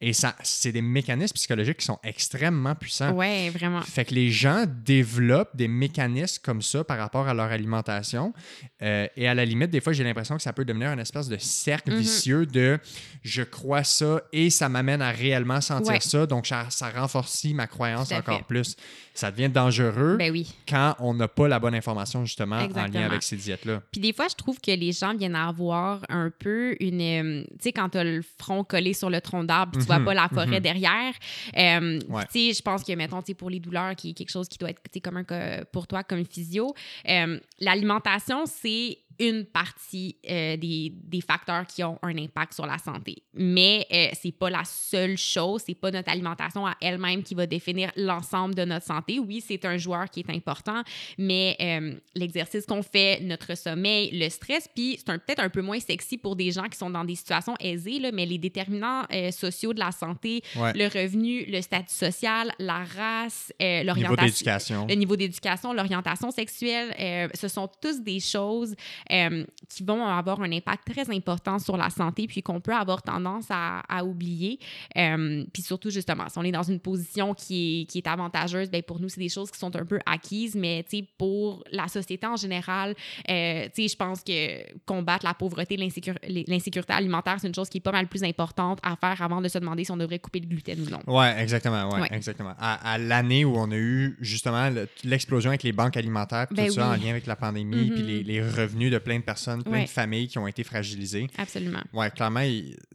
Et 0.00 0.12
ça, 0.12 0.36
c'est 0.42 0.72
des 0.72 0.82
mécanismes 0.82 1.34
psychologiques 1.34 1.78
qui 1.78 1.86
sont 1.86 1.98
extrêmement 2.04 2.74
puissants. 2.74 3.12
Oui, 3.12 3.48
vraiment. 3.48 3.80
Fait 3.80 4.04
que 4.04 4.14
les 4.14 4.30
gens 4.30 4.66
développent 4.84 5.56
des 5.56 5.68
mécanismes 5.68 6.42
comme 6.42 6.60
ça 6.60 6.84
par 6.84 6.98
rapport 6.98 7.26
à 7.28 7.32
leur 7.32 7.46
alimentation. 7.46 8.34
Euh, 8.82 9.06
et 9.16 9.26
à 9.26 9.34
la 9.34 9.46
limite, 9.46 9.70
des 9.70 9.80
fois, 9.80 9.94
j'ai 9.94 10.04
l'impression 10.04 10.36
que 10.36 10.42
ça 10.42 10.52
peut 10.52 10.66
devenir 10.66 10.90
une 10.90 10.98
espèce 10.98 11.28
de 11.28 11.38
cercle 11.38 11.92
mhm. 11.92 11.98
vicieux 11.98 12.44
de 12.44 12.78
je 13.22 13.42
crois 13.42 13.84
ça 13.84 14.20
et 14.32 14.50
ça 14.50 14.68
m'amène 14.68 15.00
à 15.00 15.12
réellement 15.12 15.62
sentir 15.62 16.02
ça. 16.02 16.26
Donc, 16.26 16.46
ça, 16.46 16.66
ça 16.68 16.90
renforce 16.90 17.44
ma 17.46 17.66
croyance 17.66 18.12
encore 18.12 18.44
plus 18.44 18.76
ça 19.16 19.30
devient 19.30 19.48
dangereux 19.48 20.16
ben 20.18 20.30
oui. 20.30 20.54
quand 20.68 20.94
on 21.00 21.14
n'a 21.14 21.28
pas 21.28 21.48
la 21.48 21.58
bonne 21.58 21.74
information 21.74 22.24
justement 22.24 22.56
en 22.56 22.86
lien 22.86 23.06
avec 23.06 23.22
ces 23.22 23.36
diètes-là. 23.36 23.82
Puis 23.90 24.00
des 24.00 24.12
fois, 24.12 24.26
je 24.28 24.34
trouve 24.34 24.60
que 24.60 24.70
les 24.70 24.92
gens 24.92 25.14
viennent 25.14 25.34
avoir 25.34 26.00
un 26.08 26.30
peu 26.30 26.76
une... 26.80 27.00
Euh, 27.00 27.44
tu 27.52 27.56
sais, 27.60 27.72
quand 27.72 27.88
tu 27.88 27.98
as 27.98 28.04
le 28.04 28.22
front 28.38 28.64
collé 28.64 28.92
sur 28.92 29.10
le 29.10 29.20
tronc 29.20 29.44
d'arbre, 29.44 29.78
tu 29.78 29.84
vois 29.86 29.98
mhm. 29.98 30.04
pas 30.04 30.14
la 30.14 30.28
forêt 30.28 30.46
mhm. 30.46 30.60
derrière. 30.60 31.14
Euh, 31.56 31.98
tu 32.00 32.06
sais, 32.30 32.52
je 32.52 32.62
pense 32.62 32.84
que, 32.84 32.92
mettons, 32.92 33.22
pour 33.36 33.50
les 33.50 33.60
douleurs, 33.60 33.94
qui 33.96 34.10
est 34.10 34.12
quelque 34.12 34.30
chose 34.30 34.48
qui 34.48 34.58
doit 34.58 34.70
être 34.70 34.80
commun 35.00 35.24
pour 35.72 35.86
toi 35.86 36.02
comme 36.02 36.24
physio, 36.24 36.74
euh, 37.08 37.38
l'alimentation, 37.60 38.44
c'est 38.46 38.98
une 39.18 39.44
partie 39.44 40.16
euh, 40.28 40.56
des, 40.56 40.92
des, 40.94 41.20
facteurs 41.20 41.66
qui 41.66 41.82
ont 41.82 41.98
un 42.02 42.16
impact 42.16 42.54
sur 42.54 42.66
la 42.66 42.78
santé. 42.78 43.22
Mais 43.34 43.86
euh, 43.92 44.08
c'est 44.20 44.32
pas 44.32 44.50
la 44.50 44.64
seule 44.64 45.16
chose, 45.16 45.62
c'est 45.66 45.74
pas 45.74 45.90
notre 45.90 46.10
alimentation 46.10 46.66
à 46.66 46.74
elle-même 46.80 47.22
qui 47.22 47.34
va 47.34 47.46
définir 47.46 47.90
l'ensemble 47.96 48.54
de 48.54 48.64
notre 48.64 48.86
santé. 48.86 49.18
Oui, 49.18 49.42
c'est 49.46 49.64
un 49.64 49.76
joueur 49.76 50.10
qui 50.10 50.20
est 50.20 50.30
important, 50.30 50.82
mais 51.18 51.56
euh, 51.60 51.94
l'exercice 52.14 52.66
qu'on 52.66 52.82
fait, 52.82 53.20
notre 53.22 53.56
sommeil, 53.56 54.10
le 54.12 54.28
stress, 54.28 54.68
puis 54.74 54.98
c'est 54.98 55.18
peut-être 55.18 55.40
un 55.40 55.50
peu 55.50 55.62
moins 55.62 55.80
sexy 55.80 56.18
pour 56.18 56.36
des 56.36 56.50
gens 56.50 56.64
qui 56.64 56.78
sont 56.78 56.90
dans 56.90 57.04
des 57.04 57.14
situations 57.14 57.54
aisées, 57.60 57.98
là, 57.98 58.10
mais 58.12 58.26
les 58.26 58.38
déterminants 58.38 59.04
sociaux 59.30 59.72
de 59.72 59.80
la 59.80 59.92
santé, 59.92 60.42
le 60.54 60.86
revenu, 60.86 61.44
le 61.46 61.60
statut 61.62 61.94
social, 61.94 62.52
la 62.58 62.84
race, 62.84 63.52
l'orientation, 63.60 64.86
le 64.88 64.94
niveau 64.94 65.16
d'éducation, 65.16 65.72
l'orientation 65.72 66.30
sexuelle, 66.30 67.30
ce 67.34 67.48
sont 67.48 67.68
tous 67.80 68.00
des 68.02 68.20
choses 68.20 68.74
euh, 69.12 69.44
qui 69.68 69.84
vont 69.84 70.04
avoir 70.04 70.40
un 70.40 70.50
impact 70.52 70.90
très 70.92 71.14
important 71.14 71.58
sur 71.58 71.76
la 71.76 71.90
santé, 71.90 72.26
puis 72.26 72.42
qu'on 72.42 72.60
peut 72.60 72.74
avoir 72.74 73.02
tendance 73.02 73.46
à, 73.50 74.04
oublier. 74.04 74.58
Euh, 74.96 75.44
puis 75.52 75.62
surtout, 75.62 75.90
justement, 75.90 76.28
si 76.28 76.38
on 76.38 76.42
est 76.42 76.52
dans 76.52 76.62
une 76.62 76.80
position 76.80 77.34
qui 77.34 77.82
est, 77.82 77.84
qui 77.86 77.98
est 77.98 78.06
avantageuse, 78.06 78.70
bien, 78.70 78.82
pour 78.82 79.00
nous, 79.00 79.08
c'est 79.08 79.20
des 79.20 79.28
choses 79.28 79.50
qui 79.50 79.58
sont 79.58 79.74
un 79.74 79.84
peu 79.84 79.98
acquises, 80.06 80.54
mais 80.54 80.84
pour 81.18 81.64
la 81.72 81.88
société 81.88 82.26
en 82.26 82.36
général, 82.36 82.94
euh, 83.30 83.68
je 83.76 83.96
pense 83.96 84.22
que 84.22 84.74
combattre 84.84 85.24
la 85.24 85.34
pauvreté, 85.34 85.76
l'insécurité 85.76 86.92
alimentaire, 86.92 87.36
c'est 87.40 87.48
une 87.48 87.54
chose 87.54 87.68
qui 87.68 87.78
est 87.78 87.80
pas 87.80 87.92
mal 87.92 88.06
plus 88.06 88.24
importante 88.24 88.78
à 88.82 88.96
faire 88.96 89.20
avant 89.22 89.40
de 89.40 89.48
se 89.48 89.58
demander 89.58 89.84
si 89.84 89.90
on 89.90 89.96
devrait 89.96 90.18
couper 90.18 90.40
le 90.40 90.46
gluten 90.46 90.80
ou 90.80 90.90
non. 90.90 91.00
Oui, 91.06 91.26
exactement. 91.38 91.88
Ouais, 91.90 92.08
exactement. 92.10 92.54
À, 92.58 92.98
l'année 92.98 93.44
où 93.44 93.56
on 93.56 93.70
a 93.70 93.76
eu 93.76 94.16
justement 94.20 94.70
l'explosion 95.04 95.50
avec 95.50 95.62
les 95.62 95.72
banques 95.72 95.96
alimentaires, 95.96 96.48
tout 96.48 96.54
ben 96.54 96.70
ça 96.70 96.88
en 96.88 96.96
lien 96.96 97.10
avec 97.10 97.26
la 97.26 97.36
pandémie, 97.36 97.90
puis 97.90 98.02
mm-hmm. 98.02 98.06
les, 98.06 98.22
les 98.22 98.42
revenus 98.42 98.90
de 98.90 98.95
plein 98.98 99.18
de 99.18 99.24
personnes, 99.24 99.62
plein 99.62 99.82
de 99.82 99.88
familles 99.88 100.28
qui 100.28 100.38
ont 100.38 100.46
été 100.46 100.64
fragilisées. 100.64 101.26
Absolument. 101.38 101.82
Ouais, 101.92 102.10
clairement, 102.10 102.44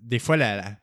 des 0.02 0.20
fois, 0.20 0.38
la, 0.38 0.76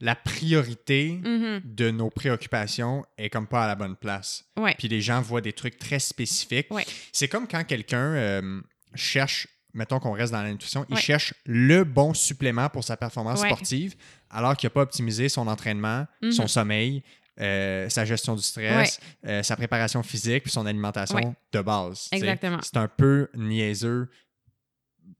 la, 0.00 0.14
priorité 0.14 1.20
mm-hmm. 1.22 1.60
de 1.64 1.90
nos 1.90 2.10
préoccupations 2.10 3.04
est 3.18 3.30
comme 3.30 3.46
pas 3.46 3.64
à 3.64 3.66
la 3.66 3.74
bonne 3.74 3.96
place. 3.96 4.44
Ouais. 4.56 4.74
Puis 4.78 4.88
les 4.88 5.00
gens 5.00 5.20
voient 5.20 5.40
des 5.40 5.52
trucs 5.52 5.78
très 5.78 5.98
spécifiques. 5.98 6.68
Ouais. 6.70 6.86
C'est 7.12 7.28
comme 7.28 7.48
quand 7.48 7.64
quelqu'un 7.64 8.14
euh, 8.14 8.60
cherche, 8.94 9.48
mettons 9.74 9.98
qu'on 9.98 10.12
reste 10.12 10.32
dans 10.32 10.42
la 10.42 10.50
nutrition, 10.50 10.84
il 10.88 10.96
cherche 10.98 11.34
le 11.44 11.84
bon 11.84 12.14
supplément 12.14 12.68
pour 12.68 12.84
sa 12.84 12.96
performance 12.96 13.40
sportive, 13.40 13.94
alors 14.30 14.56
qu'il 14.56 14.66
n'a 14.66 14.70
pas 14.70 14.82
optimisé 14.82 15.28
son 15.28 15.46
entraînement, 15.48 16.06
mm-hmm. 16.22 16.32
son 16.32 16.46
sommeil, 16.46 17.02
euh, 17.38 17.86
sa 17.90 18.06
gestion 18.06 18.34
du 18.34 18.42
stress, 18.42 18.98
euh, 19.26 19.42
sa 19.42 19.56
préparation 19.56 20.02
physique, 20.02 20.44
puis 20.44 20.52
son 20.52 20.64
alimentation 20.64 21.36
de 21.52 21.60
base. 21.60 22.08
Exactement. 22.10 22.58
C'est 22.62 22.78
un 22.78 22.88
peu 22.88 23.28
niaiseux 23.34 24.08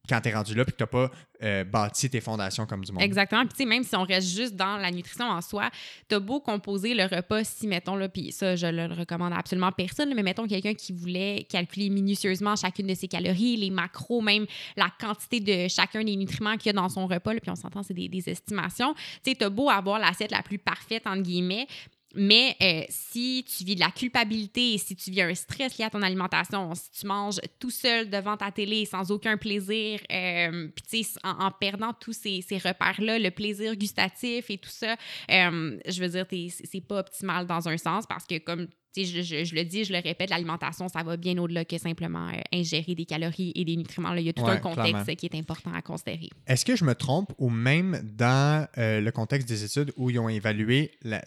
quand 0.08 0.20
tu 0.20 0.28
es 0.28 0.34
rendu 0.34 0.54
là 0.54 0.64
puis 0.64 0.72
que 0.72 0.82
tu 0.82 0.86
pas 0.86 1.10
euh, 1.42 1.64
bâti 1.64 2.08
tes 2.08 2.20
fondations 2.20 2.66
comme 2.66 2.84
du 2.84 2.92
monde. 2.92 3.02
Exactement. 3.02 3.44
Puis, 3.46 3.66
même 3.66 3.82
si 3.82 3.94
on 3.94 4.04
reste 4.04 4.28
juste 4.28 4.56
dans 4.56 4.78
la 4.78 4.90
nutrition 4.90 5.26
en 5.26 5.40
soi, 5.42 5.70
tu 6.08 6.14
as 6.14 6.20
beau 6.20 6.40
composer 6.40 6.94
le 6.94 7.04
repas 7.04 7.44
si, 7.44 7.66
mettons, 7.66 7.96
là, 7.96 8.08
puis 8.08 8.32
ça, 8.32 8.56
je 8.56 8.66
le 8.66 8.86
recommande 8.94 9.32
à 9.32 9.36
absolument 9.36 9.72
personne, 9.72 10.14
mais 10.14 10.22
mettons 10.22 10.46
quelqu'un 10.46 10.74
qui 10.74 10.92
voulait 10.92 11.46
calculer 11.48 11.90
minutieusement 11.90 12.56
chacune 12.56 12.86
de 12.86 12.94
ses 12.94 13.08
calories, 13.08 13.56
les 13.56 13.70
macros, 13.70 14.22
même 14.22 14.46
la 14.76 14.90
quantité 14.98 15.40
de 15.40 15.68
chacun 15.68 16.02
des 16.04 16.16
nutriments 16.16 16.56
qu'il 16.56 16.66
y 16.66 16.70
a 16.70 16.72
dans 16.72 16.88
son 16.88 17.06
repas, 17.06 17.34
puis 17.34 17.50
on 17.50 17.56
s'entend, 17.56 17.82
c'est 17.82 17.94
des, 17.94 18.06
estimations. 18.26 18.94
Tu 19.22 19.36
as 19.38 19.50
beau 19.50 19.68
avoir 19.68 19.98
l'assiette 19.98 20.30
la 20.30 20.42
plus 20.42 20.58
parfaite, 20.58 21.06
entre 21.06 21.22
guillemets, 21.22 21.66
mais 22.16 22.56
euh, 22.62 22.82
si 22.88 23.44
tu 23.46 23.64
vis 23.64 23.74
de 23.74 23.80
la 23.80 23.90
culpabilité, 23.90 24.78
si 24.78 24.96
tu 24.96 25.10
vis 25.10 25.22
un 25.22 25.34
stress 25.34 25.78
lié 25.78 25.84
à 25.84 25.90
ton 25.90 26.02
alimentation, 26.02 26.74
si 26.74 26.90
tu 26.90 27.06
manges 27.06 27.40
tout 27.58 27.70
seul 27.70 28.10
devant 28.10 28.36
ta 28.36 28.50
télé 28.50 28.84
sans 28.86 29.10
aucun 29.10 29.36
plaisir, 29.36 30.00
euh, 30.10 30.68
puis 30.74 31.06
en, 31.22 31.46
en, 31.46 31.50
perdant 31.50 31.92
tous 31.92 32.14
ces, 32.14 32.42
ces 32.42 32.58
repères-là, 32.58 33.18
le 33.18 33.30
plaisir 33.30 33.76
gustatif 33.76 34.50
et 34.50 34.58
tout 34.58 34.70
ça, 34.70 34.96
euh, 35.30 35.78
je 35.86 36.02
veux 36.02 36.08
dire, 36.08 36.26
c'est 36.50 36.80
pas 36.80 37.00
optimal 37.00 37.46
dans 37.46 37.68
un 37.68 37.76
sens 37.76 38.06
parce 38.06 38.26
que 38.26 38.38
comme 38.38 38.68
je, 39.04 39.44
je, 39.44 39.54
le 39.54 39.64
dis, 39.64 39.84
je 39.84 39.92
le 39.92 40.00
répète, 40.00 40.30
l'alimentation, 40.30 40.88
ça 40.88 41.02
va 41.02 41.16
bien 41.16 41.36
au-delà 41.38 41.64
que 41.64 41.78
simplement 41.78 42.28
euh, 42.28 42.40
ingérer 42.52 42.94
des 42.94 43.04
calories 43.04 43.52
et 43.54 43.64
des 43.64 43.76
nutriments. 43.76 44.12
Là, 44.12 44.20
il 44.20 44.26
y 44.26 44.30
a 44.30 44.32
tout 44.32 44.46
un 44.46 44.58
contexte 44.58 45.14
qui 45.16 45.26
est 45.26 45.34
important 45.34 45.72
à 45.74 45.82
considérer. 45.82 46.30
Est-ce 46.46 46.64
que 46.64 46.76
je 46.76 46.84
me 46.84 46.94
trompe 46.94 47.32
ou 47.38 47.50
même 47.50 48.00
dans 48.16 48.66
euh, 48.78 49.00
le 49.00 49.10
contexte 49.12 49.48
des 49.48 49.64
études 49.64 49.92
où 49.96 50.10
ils 50.10 50.18
ont 50.18 50.28
évalué 50.28 50.92
la, 51.02 51.22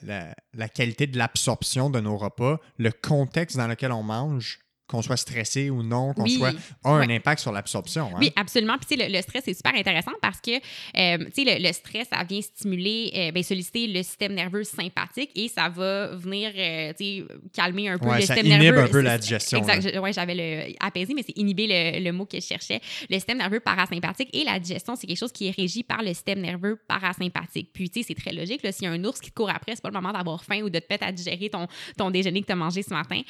la 0.54 0.70
qualité 0.70 1.08
de 1.08 1.18
l'absorption 1.18 1.90
de 1.90 2.00
nos 2.00 2.18
repas, 2.18 2.60
le 2.78 2.91
contexte 2.91 3.58
dans 3.58 3.68
lequel 3.68 3.91
on 3.91 4.04
mange 4.04 4.60
qu'on 4.90 5.03
soit 5.03 5.18
stressé 5.18 5.70
ou 5.70 5.84
non, 5.84 6.14
qu'on 6.14 6.26
soit 6.26 6.52
a 6.84 6.90
un 6.90 7.10
impact 7.10 7.41
sur 7.41 7.52
l'absorption. 7.52 8.07
Hein? 8.07 8.20
Oui, 8.20 8.32
absolument. 8.36 8.76
Puis 8.80 8.98
le, 8.98 9.06
le, 9.07 9.22
stress 9.22 9.48
est 9.48 9.53
super 9.53 9.76
intéressant 9.76 10.11
parce 10.20 10.41
que 10.41 10.52
euh, 10.52 10.60
le, 11.38 11.68
le, 11.68 11.74
stress, 11.74 12.07
ça 12.11 12.24
vient 12.24 12.41
stimuler, 12.41 13.11
euh, 13.16 13.32
ben, 13.32 13.44
solliciter 13.44 13.86
le 13.86 14.02
système 14.02 14.34
nerveux 14.34 14.64
sympathique 14.64 15.30
et 15.36 15.48
ça 15.48 15.70
va 15.70 16.07
venir 16.16 16.52
euh, 16.57 16.91
calmer 17.53 17.90
un 17.90 17.99
peu 17.99 18.11
le 18.11 18.22
système 18.22 18.48
nerveux. 18.48 18.66
Ça 18.66 18.72
inhibe 18.72 18.78
un 18.78 18.88
peu 18.88 19.02
la 19.02 19.18
digestion. 19.20 19.60
Exact. 19.60 19.99
Oui, 20.02 20.11
j'avais 20.11 20.36
le 20.36 20.76
apaisé, 20.80 21.14
mais 21.14 21.24
c'est 21.24 21.38
inhiber 21.38 21.68
le, 21.68 22.03
le, 22.03 22.11
mot 22.11 22.26
que 22.26 22.40
je 22.40 22.45
cherchais. 22.45 22.82
Le 23.10 23.16
système 23.16 23.38
nerveux 23.38 23.60
parasympathique 23.60 24.30
et 24.34 24.44
la 24.44 24.57
digestion, 24.60 24.95
c'est 24.95 25.06
quelque 25.06 25.20
chose 25.20 25.32
qui 25.32 25.48
est 25.48 25.56
régi 25.56 25.84
par 25.84 26.02
le 26.02 26.07
système 26.07 26.40
nerveux 26.40 26.80
parasympathique. 26.88 27.70
Puis, 27.74 27.91
tu 27.91 28.02
sais, 28.02 28.07
c'est 28.07 28.20
très 28.20 28.34
logique. 28.34 28.61
S'il 28.72 28.86
y 28.86 28.88
a 28.88 28.91
un 28.91 29.03
ours 29.03 29.20
qui 29.20 29.30
te 29.30 29.36
court 29.36 29.52
après, 29.52 29.76
c'est 29.76 29.84
pas 29.84 29.90
le 29.90 29.94
moment 29.94 30.11
d'avoir 30.11 30.44
faim 30.44 30.61
ou 30.64 30.70
de 30.70 30.80
te 30.80 30.86
mettre 30.90 31.06
à 31.06 31.11
digérer 31.11 31.49
ton, 31.49 31.68
ton 31.95 32.10
déjeuner 32.10 32.41
que 32.41 32.48
tu 32.48 32.53
as 32.53 32.56
mangé 32.56 32.82
ce 32.82 32.94
matin. 32.94 33.22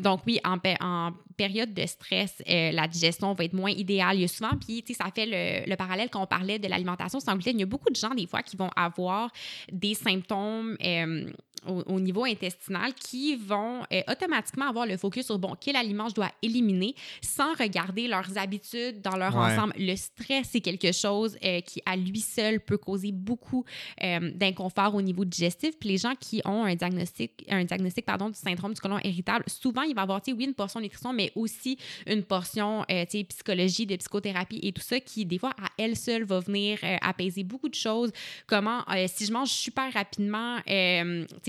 donc, 0.00 0.20
oui, 0.26 0.40
en, 0.42 0.56
en 0.80 0.85
en 0.86 1.12
période 1.36 1.74
de 1.74 1.86
stress, 1.86 2.42
euh, 2.48 2.70
la 2.72 2.86
digestion 2.86 3.32
va 3.34 3.44
être 3.44 3.52
moins 3.52 3.70
idéale. 3.70 4.16
Il 4.16 4.22
y 4.22 4.24
a 4.24 4.28
souvent, 4.28 4.56
puis 4.58 4.84
ça 4.94 5.06
fait 5.14 5.26
le, 5.26 5.68
le 5.68 5.76
parallèle 5.76 6.10
qu'on 6.10 6.26
parlait 6.26 6.58
de 6.58 6.68
l'alimentation 6.68 7.20
sans 7.20 7.34
gluten. 7.34 7.56
Il 7.56 7.60
y 7.60 7.62
a 7.62 7.66
beaucoup 7.66 7.90
de 7.90 7.96
gens, 7.96 8.14
des 8.14 8.26
fois, 8.26 8.42
qui 8.42 8.56
vont 8.56 8.70
avoir 8.76 9.30
des 9.70 9.94
symptômes 9.94 10.76
euh, 10.84 11.30
au, 11.66 12.00
niveau 12.00 12.24
intestinal 12.24 12.92
qui 12.94 13.36
vont 13.36 13.82
euh, 13.92 14.02
automatiquement 14.08 14.68
avoir 14.68 14.86
le 14.86 14.96
focus 14.96 15.26
sur, 15.26 15.38
bon, 15.38 15.54
quel 15.60 15.76
aliment 15.76 16.08
je 16.08 16.14
dois 16.14 16.30
éliminer 16.42 16.94
sans 17.22 17.54
regarder 17.54 18.08
leurs 18.08 18.36
habitudes 18.38 19.00
dans 19.02 19.16
leur 19.16 19.36
ensemble. 19.36 19.72
Le 19.78 19.96
stress, 19.96 20.48
c'est 20.50 20.60
quelque 20.60 20.92
chose 20.92 21.36
euh, 21.44 21.60
qui, 21.60 21.80
à 21.86 21.96
lui 21.96 22.20
seul, 22.20 22.60
peut 22.60 22.78
causer 22.78 23.12
beaucoup 23.12 23.64
euh, 24.02 24.30
d'inconfort 24.34 24.94
au 24.94 25.02
niveau 25.02 25.24
digestif. 25.24 25.78
Puis 25.78 25.90
les 25.90 25.98
gens 25.98 26.14
qui 26.18 26.40
ont 26.44 26.64
un 26.64 26.74
diagnostic, 26.74 27.44
un 27.48 27.64
diagnostic 27.64 28.04
pardon, 28.04 28.30
du 28.30 28.38
syndrome 28.38 28.74
du 28.74 28.80
côlon 28.80 28.98
irritable, 29.04 29.44
souvent, 29.46 29.82
il 29.82 29.94
va 29.94 30.02
avoir, 30.02 30.20
oui, 30.26 30.44
une 30.44 30.54
portion 30.54 30.80
nutrition, 30.80 31.12
mais 31.12 31.32
aussi 31.34 31.78
une 32.06 32.22
portion, 32.22 32.84
psychologie, 33.28 33.86
de 33.86 33.96
psychothérapie 33.96 34.60
et 34.62 34.72
tout 34.72 34.82
ça 34.82 35.00
qui, 35.00 35.24
des 35.24 35.38
fois, 35.38 35.50
à 35.50 35.68
elle 35.78 35.96
seule, 35.96 36.24
va 36.24 36.40
venir 36.40 36.78
apaiser 37.00 37.44
beaucoup 37.44 37.68
de 37.68 37.74
choses. 37.74 38.12
Comment, 38.46 38.82
si 39.06 39.26
je 39.26 39.32
mange 39.32 39.48
super 39.48 39.92
rapidement, 39.92 40.58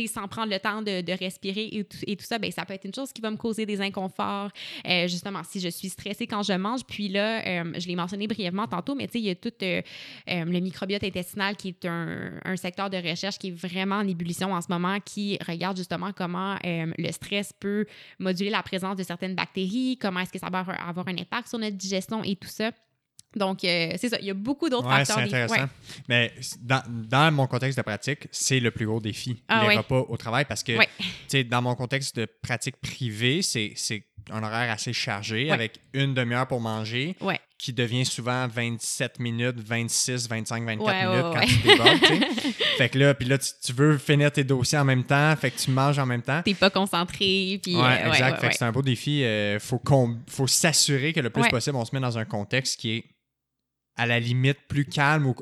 sans 0.08 0.28
prendre 0.28 0.52
le 0.52 0.60
temps 0.60 0.82
de, 0.82 1.18
respirer 1.18 1.70
et 1.72 1.84
tout, 1.84 2.26
ça, 2.26 2.38
ben, 2.38 2.52
ça 2.52 2.66
peut 2.66 2.74
être 2.74 2.86
une 2.86 2.94
chose 2.94 3.12
qui 3.12 3.22
va 3.22 3.32
me 3.32 3.38
causer 3.38 3.66
des 3.66 3.82
inconforts. 3.82 4.52
Euh, 4.88 5.08
justement, 5.08 5.42
si 5.44 5.60
je 5.60 5.70
suis 5.70 5.90
stressée 5.90 6.28
quand 6.28 6.44
je 6.44 6.54
mange, 6.54 6.82
puis 6.86 7.08
là, 7.10 7.46
euh, 7.46 7.74
je 7.78 7.88
l'ai 7.88 7.96
mentionné 7.96 8.28
brièvement 8.28 8.68
tantôt, 8.68 8.96
mais 8.96 9.08
tu 9.08 9.14
sais, 9.14 9.20
il 9.20 9.26
y 9.26 9.30
a 9.30 9.36
tout 9.36 9.52
euh, 9.62 9.82
le 10.28 10.60
microbiote 10.60 11.04
intestinal 11.04 11.56
qui 11.56 11.70
est 11.70 11.86
un, 11.86 12.40
un, 12.44 12.56
secteur 12.56 12.90
de 12.90 12.98
recherche 12.98 13.38
qui 13.38 13.50
est 13.50 13.52
vraiment 13.52 13.96
en 13.96 14.08
ébullition 14.08 14.54
en 14.54 14.62
ce 14.62 14.68
moment, 14.70 15.00
qui 15.00 15.38
regarde 15.48 15.78
justement 15.78 16.12
comment 16.12 16.58
le 16.64 17.12
stress 17.12 17.54
peut 17.54 17.86
moduler 18.20 18.50
la 18.50 18.64
présence 18.64 18.96
de 18.96 19.04
certaines 19.04 19.36
bactéries, 19.36 19.98
comment 20.00 20.22
est-ce 20.22 20.32
que 20.32 20.40
ça 20.40 20.50
va 20.50 20.60
avoir 20.60 21.08
un 21.08 21.18
impact 21.18 21.48
sur 21.48 21.60
notre 21.60 21.78
digestion 21.78 22.24
et 22.24 22.36
tout 22.36 22.50
ça. 22.50 22.72
Donc, 23.36 23.64
euh, 23.64 23.94
c'est 23.98 24.10
ça. 24.10 24.18
Il 24.20 24.26
y 24.26 24.30
a 24.30 24.34
beaucoup 24.34 24.70
d'autres 24.70 24.88
ouais, 24.88 25.06
facteurs. 25.06 25.18
C'est 25.18 25.24
intéressant. 25.24 25.70
Mais 26.08 26.34
dans, 26.62 26.82
dans, 26.88 27.34
mon 27.34 27.48
contexte 27.48 27.78
de 27.78 27.84
pratique, 27.84 28.28
c'est 28.32 28.60
le 28.60 28.72
plus 28.72 28.86
gros 28.86 29.00
défi, 29.00 29.44
ah, 29.48 29.68
les 29.70 29.78
repas 29.78 30.06
au 30.08 30.18
travail, 30.18 30.46
parce 30.46 30.64
que 30.64 30.74
dans 31.44 31.62
mon 31.62 31.76
contexte 31.76 32.16
de 32.16 32.26
pratique 32.26 32.78
privée, 32.78 33.42
c'est 33.42 33.74
un 34.32 34.44
horaire 34.44 34.72
assez 34.72 34.94
chargé 34.94 35.52
avec 35.52 35.80
une 35.94 36.14
demi-heure 36.14 36.48
pour 36.48 36.62
manger 36.62 37.16
qui 37.58 37.74
devient 37.74 38.06
souvent 38.06 38.48
27 38.48 39.20
minutes, 39.20 39.60
26, 39.60 40.30
25, 40.30 40.64
24 40.64 41.10
minutes 41.10 41.26
quand 41.34 41.46
tu 41.48 41.68
débordes. 41.68 42.54
fait 42.78 42.90
que 42.90 43.00
là, 43.00 43.14
puis 43.16 43.28
là, 43.28 43.38
tu, 43.40 43.74
veux 43.74 43.98
finir 43.98 44.32
tes 44.32 44.44
dossiers 44.44 44.78
en 44.78 44.86
même 44.86 45.04
temps, 45.04 45.36
fait 45.36 45.50
que 45.50 45.58
tu 45.58 45.72
manges 45.72 45.98
en 45.98 46.06
même 46.06 46.22
temps. 46.22 46.42
T'es 46.44 46.54
pas 46.54 46.70
concentré. 46.70 47.60
Puis, 47.64 47.76
ouais, 47.76 48.08
exact. 48.08 48.42
fait 48.42 48.50
que 48.50 48.56
c'est 48.56 48.66
un 48.66 48.72
beau 48.72 48.84
défi. 48.84 49.20
Il 49.20 49.26
euh, 49.26 49.60
faut, 49.60 49.82
faut 50.28 50.48
s'assurer 50.48 51.14
que 51.14 51.20
le 51.20 51.32
plus 51.32 51.48
possible, 51.50 51.78
on 51.78 51.86
se 51.86 51.96
met 51.96 52.02
dans 52.02 52.18
un 52.18 52.26
contexte 52.26 52.80
qui 52.80 52.98
est 52.98 53.06
à 53.98 54.06
la 54.06 54.20
limite 54.20 54.60
plus 54.68 54.86
calme 54.86 55.26
ou 55.26 55.36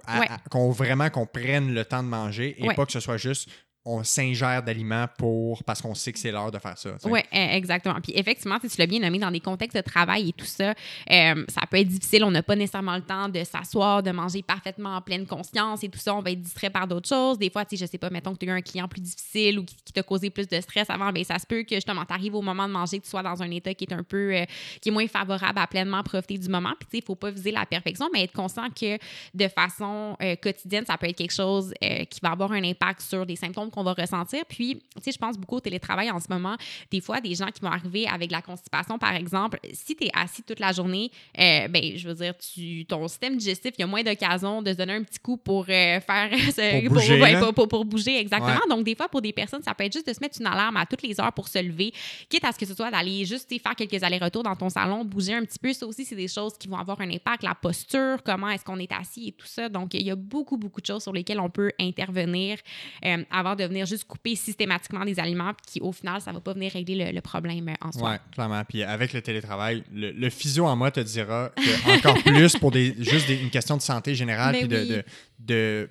qu'on 0.50 0.72
vraiment 0.72 1.10
qu'on 1.10 1.26
prenne 1.26 1.74
le 1.74 1.84
temps 1.84 2.02
de 2.02 2.08
manger 2.08 2.56
et 2.58 2.74
pas 2.74 2.86
que 2.86 2.94
ce 2.94 3.02
soit 3.02 3.18
juste 3.18 3.50
on 3.86 4.04
s'ingère 4.04 4.64
d'aliments 4.64 5.06
pour 5.16 5.64
parce 5.64 5.80
qu'on 5.80 5.94
sait 5.94 6.12
que 6.12 6.18
c'est 6.18 6.32
l'heure 6.32 6.52
de 6.52 6.58
faire 6.58 6.76
ça. 6.76 6.90
Oui, 7.04 7.20
e, 7.20 7.56
exactement. 7.56 8.02
Puis 8.02 8.14
effectivement, 8.16 8.58
tu 8.60 8.68
l'as 8.80 8.88
bien 8.88 9.00
nommé 9.00 9.20
dans 9.20 9.30
des 9.30 9.40
contextes 9.40 9.78
de 9.78 9.82
travail 9.82 10.30
et 10.30 10.34
tout 10.34 10.46
ça, 10.46 10.74
euh, 11.12 11.46
ça 11.48 11.62
peut 11.70 11.78
être 11.78 11.88
difficile. 11.88 12.24
On 12.24 12.32
n'a 12.32 12.42
pas 12.42 12.56
nécessairement 12.56 12.96
le 12.96 13.04
temps 13.04 13.30
de 13.30 13.44
s'asseoir, 13.44 14.02
de 14.02 14.10
manger 14.10 14.42
parfaitement 14.42 14.96
en 14.96 15.02
pleine 15.02 15.28
conscience 15.28 15.84
et 15.84 15.90
tout 15.90 16.00
ça. 16.00 16.16
On 16.16 16.22
va 16.22 16.32
être 16.32 16.42
distrait 16.42 16.72
par 16.72 16.88
d'autres 16.88 17.08
choses. 17.08 17.38
Des 17.38 17.52
fois, 17.52 17.64
tu 17.64 17.78
sais, 17.78 17.86
je 17.86 17.92
sais 17.92 18.00
pas, 18.00 18.10
mettons 18.10 18.34
que 18.34 18.40
tu 18.40 18.50
as 18.50 18.54
eu 18.54 18.58
un 18.58 18.62
client 18.62 18.88
plus 18.88 19.02
difficile 19.02 19.60
ou 19.60 19.66
qui, 19.66 19.94
t'a 19.94 20.02
causé 20.02 20.32
plus 20.32 20.48
de 20.48 20.60
stress 20.60 20.90
avant, 20.90 21.12
bien, 21.12 21.24
ça 21.24 21.38
se 21.38 21.46
peut 21.46 21.64
que 21.64 21.76
justement, 21.76 22.06
tu 22.06 22.14
arrives 22.14 22.36
au 22.36 22.42
moment 22.42 22.68
de 22.68 22.74
manger, 22.74 22.98
que 22.98 23.04
tu 23.04 23.10
sois 23.10 23.24
dans 23.24 23.44
un 23.44 23.52
état 23.52 23.74
qui 23.76 23.86
est 23.86 23.94
un 23.94 24.04
peu, 24.04 24.34
euh, 24.36 24.46
qui 24.82 24.90
est 24.90 24.92
moins 24.92 25.08
favorable 25.08 25.60
à 25.60 25.68
pleinement 25.68 26.02
profiter 26.02 26.40
du 26.40 26.50
moment. 26.50 26.74
Puis 26.80 26.88
tu 26.88 26.92
sais, 26.92 26.98
il 26.98 27.06
faut 27.06 27.16
pas 27.16 27.30
viser 27.30 27.52
la 27.52 27.66
perfection, 27.68 28.10
mais 28.12 28.24
être 28.24 28.34
conscient 28.34 28.68
que 28.70 28.98
de 29.34 29.48
façon 29.48 30.18
euh, 30.22 30.36
quotidienne, 30.36 30.86
ça 30.86 30.98
peut 30.98 31.08
être 31.08 31.16
quelque 31.16 31.34
chose 31.34 31.74
qui 32.10 32.20
va 32.22 32.32
avoir 32.32 32.52
un 32.52 32.64
impact 32.64 33.02
sur 33.02 33.26
des 33.26 33.36
symptômes 33.36 33.70
qu'on 33.76 33.84
va 33.84 33.94
ressentir. 33.94 34.44
Puis, 34.48 34.82
tu 34.96 35.04
sais, 35.04 35.12
je 35.12 35.18
pense 35.18 35.38
beaucoup 35.38 35.58
au 35.58 35.60
télétravail 35.60 36.10
en 36.10 36.20
ce 36.20 36.28
moment. 36.30 36.56
Des 36.92 37.02
fois, 37.02 37.22
des 37.22 37.36
gens 37.36 37.48
qui 37.48 37.62
vont 37.62 37.72
arriver 37.72 38.08
avec 38.08 38.32
la 38.32 38.42
constipation, 38.42 38.98
par 38.98 39.14
exemple, 39.16 39.60
si 39.74 39.96
tu 39.96 40.06
es 40.06 40.10
assis 40.14 40.44
toute 40.44 40.60
la 40.60 40.72
journée, 40.72 41.12
euh, 41.38 41.68
ben, 41.68 41.98
je 41.98 42.08
veux 42.08 42.16
dire, 42.16 42.34
tu, 42.38 42.86
ton 42.86 43.08
système 43.08 43.38
digestif, 43.38 43.74
il 43.78 43.82
y 43.82 43.84
a 43.84 43.88
moins 43.88 44.04
d'occasions 44.04 44.62
de 44.62 44.72
se 44.72 44.78
donner 44.78 44.94
un 44.94 45.04
petit 45.04 45.20
coup 45.20 45.38
pour 45.38 45.66
euh, 45.70 46.00
faire 46.00 46.30
pour, 46.86 46.94
bouger, 46.94 47.40
pour, 47.54 47.68
pour, 47.68 47.86
bouger, 47.86 48.20
exactement. 48.20 48.62
Donc, 48.70 48.84
des 48.84 48.96
fois, 48.96 49.10
pour 49.10 49.22
des 49.22 49.34
personnes, 49.34 49.64
ça 49.64 49.74
peut 49.74 49.84
être 49.84 49.94
juste 49.94 50.08
de 50.08 50.14
se 50.14 50.20
mettre 50.20 50.40
une 50.40 50.48
alarme 50.48 50.78
à 50.78 50.86
toutes 50.86 51.04
les 51.04 51.20
heures 51.20 51.34
pour 51.34 51.48
se 51.48 51.60
lever, 51.60 51.94
quitte 52.30 52.46
à 52.46 52.52
ce 52.52 52.58
que 52.58 52.66
ce 52.66 52.74
soit 52.74 52.90
d'aller 52.90 53.26
juste 53.26 53.50
faire 53.62 53.76
quelques 53.76 54.02
allers-retours 54.02 54.44
dans 54.44 54.56
ton 54.56 54.70
salon, 54.70 55.04
bouger 55.04 55.34
un 55.34 55.44
petit 55.44 55.60
peu. 55.60 55.74
Ça 55.74 55.86
aussi, 55.86 56.06
c'est 56.06 56.16
des 56.16 56.28
choses 56.28 56.58
qui 56.58 56.68
vont 56.68 56.78
avoir 56.78 57.00
un 57.02 57.10
impact. 57.10 57.44
La 57.44 57.56
posture, 57.56 58.24
comment 58.24 58.50
est-ce 58.50 58.64
qu'on 58.64 58.80
est 58.80 58.92
assis 58.92 59.30
et 59.30 59.32
tout 59.32 59.48
ça. 59.48 59.70
Donc, 59.70 59.94
il 59.94 60.04
y 60.04 60.12
a 60.12 60.16
beaucoup, 60.16 60.58
beaucoup 60.58 60.82
de 60.82 60.86
choses 60.86 61.04
sur 61.04 61.14
lesquelles 61.14 61.40
on 61.40 61.50
peut 61.50 61.72
intervenir 61.80 62.58
euh, 63.04 63.24
avant 63.32 63.56
de 63.56 63.65
venir 63.68 63.86
juste 63.86 64.06
couper 64.06 64.36
systématiquement 64.36 65.06
des 65.06 65.20
aliments, 65.20 65.54
qui, 65.66 65.80
au 65.82 65.92
final, 65.92 66.22
ça 66.22 66.32
va 66.32 66.40
pas 66.40 66.54
venir 66.54 66.72
régler 66.72 67.12
le, 67.12 67.22
problème 67.22 67.74
en 67.82 67.92
soi. 67.92 68.12
Oui, 68.12 68.18
clairement. 68.32 68.64
Puis 68.66 68.84
avec 68.84 69.14
le 69.14 69.22
télétravail, 69.22 69.84
le, 69.94 70.30
physio 70.30 70.66
en 70.66 70.76
moi 70.76 70.92
te 70.92 71.00
dira 71.00 71.52
que 71.56 71.98
encore 71.98 72.18
plus 72.24 72.56
pour 72.58 72.72
des, 72.72 72.96
juste 72.98 73.30
une 73.30 73.50
question 73.50 73.78
de 73.78 73.82
santé 73.82 74.16
générale, 74.16 74.56
puis 74.58 74.68
de, 74.68 75.04
de, 75.40 75.90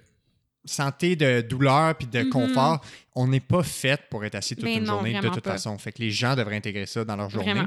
santé, 0.65 1.17
de 1.17 1.41
douleur, 1.43 1.95
puis 1.97 2.07
de 2.07 2.21
mm-hmm. 2.21 2.29
confort, 2.29 2.85
on 3.15 3.29
n'est 3.29 3.41
pas 3.41 3.63
fait 3.63 4.01
pour 4.11 4.25
être 4.25 4.35
assis 4.35 4.57
toute 4.57 4.69
une 4.69 4.87
journée 4.87 5.21
de 5.21 5.29
toute 5.29 5.45
façon. 5.45 5.77
Fait 5.79 5.93
que 5.93 6.03
les 6.03 6.11
gens 6.11 6.35
devraient 6.35 6.57
intégrer 6.57 6.87
ça 6.87 7.05
dans 7.05 7.17
leur 7.17 7.31
journée. 7.31 7.63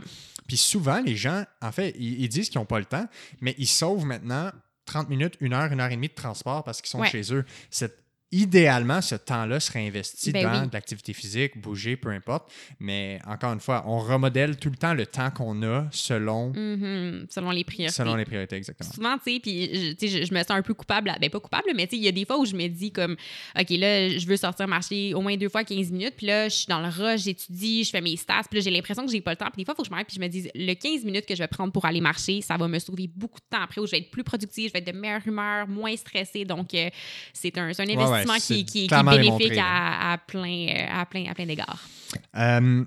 Puis 0.48 0.58
souvent, 0.58 1.02
les 1.02 1.16
gens, 1.16 1.44
en 1.62 1.72
fait, 1.72 1.94
ils, 2.00 2.28
disent 2.30 2.50
qu'ils 2.50 2.60
n'ont 2.60 2.66
pas 2.66 2.80
le 2.80 2.86
temps, 2.86 3.06
mais 3.42 3.54
ils 3.58 3.68
sauvent 3.68 4.06
maintenant 4.06 4.52
30 4.86 5.10
minutes, 5.10 5.36
une 5.42 5.54
heure, 5.54 5.72
une 5.72 5.82
heure 5.82 5.92
et 5.92 5.96
demie 5.96 6.08
de 6.08 6.14
transport 6.14 6.64
parce 6.64 6.82
qu'ils 6.82 6.90
sont 6.90 7.04
chez 7.04 7.34
eux. 7.34 7.46
Cette 7.70 8.07
idéalement, 8.32 9.02
ce 9.02 9.16
temps-là 9.16 9.60
serait 9.60 9.88
investi 9.88 10.32
ben 10.32 10.44
dans 10.44 10.66
de 10.66 10.74
l'activité 10.74 11.14
physique, 11.14 11.58
bouger, 11.58 11.96
peu 11.96 12.10
importe. 12.10 12.52
Mais 12.80 13.20
encore 13.26 13.54
une 13.54 13.62
fois, 13.62 13.84
on 13.88 14.00
remodèle 14.00 14.58
tout 14.58 14.70
le 14.70 14.76
temps 14.76 14.94
le 14.94 15.06
temps 15.06 15.32
qu'on 15.32 15.64
a 15.64 15.88
selon... 15.92 16.52
Mm-hmm. 16.52 17.28
selon 17.30 17.52
les 17.52 17.64
priorités. 17.64 17.96
Selon 17.96 18.16
les 18.16 18.26
priorités, 18.26 18.58
exactement. 18.58 18.92
Souvent, 18.92 19.18
tu 19.18 19.34
sais, 19.34 19.40
puis 19.40 19.96
je, 20.02 20.26
je, 20.26 20.34
me 20.34 20.40
sens 20.40 20.52
un 20.52 20.62
peu 20.62 20.74
coupable. 20.74 21.14
Ben, 21.22 21.30
pas 21.30 21.40
coupable, 21.40 21.70
mais 21.74 21.88
tu 21.88 21.92
sais, 21.92 21.98
il 21.98 22.04
y 22.04 22.08
a 22.10 22.12
des 22.12 22.26
fois 22.26 22.38
où 22.38 22.46
je 22.46 22.56
me 22.56 22.68
dis 22.68 22.92
comme, 22.92 23.16
OK, 23.58 23.70
là, 23.70 24.10
je 24.10 24.28
veux 24.28 24.38
sortir 24.38 24.68
marcher 24.68 25.14
au 25.14 25.22
moins 25.22 25.38
deux 25.38 25.50
fois 25.50 25.64
15 25.64 25.92
minutes, 25.92 26.16
puis 26.18 26.28
là, 26.28 26.50
je 26.50 26.56
suis 26.56 26.68
dans 26.68 26.82
le 26.82 26.90
rush, 26.90 27.22
j'étudie, 27.22 27.86
je 27.86 27.92
fais 27.92 28.02
mes 28.02 28.18
stats, 28.18 28.44
puis 28.50 28.60
là, 28.60 28.64
j'ai 28.64 28.72
l'impression 28.72 29.06
que 29.06 29.12
j'ai 29.12 29.22
pas 29.22 29.32
le 29.32 29.38
temps. 29.38 29.50
Puis 29.54 29.62
des 29.62 29.66
fois, 29.66 29.74
il 29.74 29.78
faut 29.78 29.84
que 29.84 29.88
je 29.88 29.92
m'arrête, 29.92 30.08
puis 30.08 30.18
je 30.18 30.22
me 30.22 30.28
dise, 30.28 30.50
le 30.54 30.74
15 30.74 31.06
minutes 31.06 31.26
que 31.26 31.36
je 31.36 31.40
vais 31.40 31.48
prendre 31.48 31.72
pour 31.72 31.86
aller 31.86 32.02
marcher, 32.02 32.42
ça 32.42 32.58
va 32.58 32.68
me 32.68 32.80
sauver 32.80 33.10
beaucoup 33.16 33.40
de 33.40 33.46
temps 33.50 33.64
après, 33.64 33.80
où 33.80 33.86
je 33.86 33.92
vais 33.92 34.00
être 34.00 34.12
plus 34.12 34.26
productive, 34.26 34.68
je 34.68 34.74
vais 34.74 34.80
être 34.80 34.94
de 34.94 34.98
meilleure 35.00 35.26
humeur, 35.26 35.68
moins 35.68 35.96
stressée. 35.96 36.44
Donc, 36.44 36.74
euh, 36.74 36.90
c'est 37.32 37.58
un, 37.58 37.68
un, 37.68 37.70
investissement 37.70 38.17
qui, 38.40 38.66
qui, 38.66 38.88
bénéfique 38.88 39.60
à, 39.62 40.18
plein, 40.28 40.68
euh, 40.70 41.02
à 41.02 41.06
plein, 41.06 41.26
à 41.30 41.34
plein 41.34 41.46
d'égards. 41.46 41.88
Euh, 42.36 42.84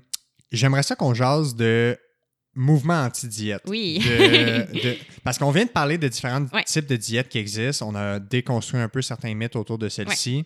j'aimerais 0.51 0.83
ça 0.83 0.95
qu'on 0.95 1.13
jase 1.13 1.55
de 1.55 1.97
mouvement 2.55 3.05
anti-diète. 3.05 3.61
Oui. 3.67 4.03
parce 5.23 5.37
qu'on 5.37 5.51
vient 5.51 5.65
de 5.65 5.69
parler 5.69 5.97
de 5.97 6.07
différents 6.07 6.45
types 6.65 6.87
de 6.87 6.95
diètes 6.95 7.29
qui 7.29 7.37
existent. 7.37 7.87
On 7.89 7.95
a 7.95 8.19
déconstruit 8.19 8.81
un 8.81 8.89
peu 8.89 9.01
certains 9.01 9.33
mythes 9.33 9.55
autour 9.55 9.77
de 9.77 9.89
celle-ci. 9.89 10.43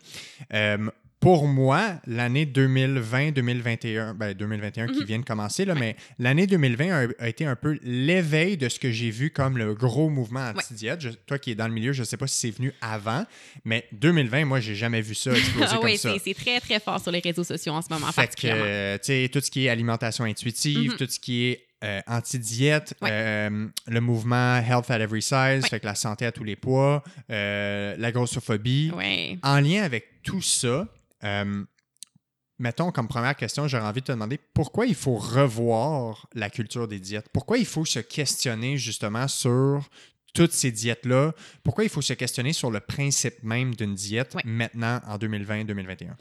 Euh, 0.54 0.90
pour 1.20 1.48
moi, 1.48 1.96
l'année 2.06 2.46
2020-2021, 2.46 4.14
ben 4.14 4.34
2021 4.34 4.88
qui 4.88 5.00
Mhm. 5.00 5.06
vient 5.06 5.20
de 5.20 5.26
commencer, 5.26 5.66
là, 5.66 5.74
mais 5.76 5.96
l'année 6.20 6.46
2020 6.48 6.92
a, 6.92 7.08
a 7.20 7.28
été 7.28 7.46
un 7.46 7.56
peu 7.56 7.80
l'éveil 7.84 8.58
de 8.58 8.70
ce 8.70 8.80
que 8.80 8.92
j'ai 8.92 9.10
vu 9.10 9.32
comme 9.32 9.58
le 9.58 9.74
gros 9.74 10.10
mouvement 10.10 10.52
anti-diète. 10.56 11.26
Toi 11.26 11.40
qui 11.40 11.52
es 11.52 11.56
dans 11.56 11.68
le 11.68 11.74
milieu, 11.74 11.94
je 11.94 12.02
ne 12.02 12.06
sais 12.06 12.18
pas 12.18 12.28
si 12.28 12.38
c'est 12.38 12.52
venu 12.56 12.74
avant, 12.82 13.26
mais 13.64 13.86
2020, 13.94 14.46
moi, 14.46 14.60
j'ai 14.60 14.76
jamais 14.76 15.02
vu 15.02 15.16
ça 15.16 15.32
exploser 15.32 15.68
Ah 15.72 15.76
comme 15.78 15.86
oui, 15.86 15.98
ça. 15.98 16.14
c'est 16.14 16.20
c'est 16.20 16.34
très, 16.34 16.60
très 16.60 16.80
fort 16.80 17.00
sur 17.00 17.12
les 17.12 17.20
réseaux 17.20 17.44
sociaux 17.44 17.74
en 17.74 17.82
ce 17.82 17.88
moment, 17.92 18.12
Fait 18.12 18.28
que, 18.36 18.48
euh, 18.48 18.98
tu 18.98 19.06
sais, 19.06 19.30
tout 19.32 19.42
ce 19.42 19.50
qui 19.50 19.66
est 19.66 19.70
alimentation 19.70 20.26
intuitive, 20.26 20.92
Mhm. 20.92 20.98
tout 20.98 21.08
ce 21.10 21.20
qui 21.20 21.46
est 21.46 21.62
euh, 21.84 22.02
anti-diète, 22.08 22.96
Ouais. 23.02 23.10
euh, 23.12 23.68
le 23.88 24.02
mouvement 24.02 24.58
Health 24.58 24.90
at 24.90 25.00
Every 25.02 25.22
Size, 25.22 25.34
Ouais. 25.36 25.70
fait 25.70 25.80
que 25.80 25.86
la 25.86 25.94
santé 25.94 26.26
à 26.26 26.32
tous 26.32 26.44
les 26.44 26.56
poids, 26.56 27.04
euh, 27.30 27.96
la 28.00 28.12
grossophobie. 28.12 28.92
Ouais. 28.96 29.38
En 29.44 29.60
lien 29.60 29.84
avec 29.84 30.24
tout 30.24 30.42
ça, 30.42 30.88
euh, 31.26 31.66
mettons 32.60 32.92
comme 32.92 33.08
première 33.08 33.36
question, 33.36 33.68
j'aurais 33.68 33.86
envie 33.86 34.02
de 34.02 34.06
te 34.06 34.12
demander 34.12 34.40
pourquoi 34.54 34.86
il 34.86 34.96
faut 34.96 35.16
revoir 35.16 36.28
la 36.34 36.50
culture 36.50 36.88
des 36.88 37.00
diètes? 37.00 37.30
Pourquoi 37.34 37.58
il 37.58 37.66
faut 37.66 37.86
se 37.86 38.00
questionner 38.00 38.78
justement 38.78 39.28
sur 39.28 39.90
toutes 40.34 40.52
ces 40.52 40.72
diètes-là? 40.72 41.34
Pourquoi 41.64 41.84
il 41.84 41.90
faut 41.90 42.02
se 42.02 42.14
questionner 42.14 42.54
sur 42.54 42.72
le 42.72 42.80
principe 42.80 43.44
même 43.44 43.74
d'une 43.76 43.96
diète 43.96 44.36
maintenant 44.46 45.02
en 45.08 45.18
2020-2021? 45.18 46.12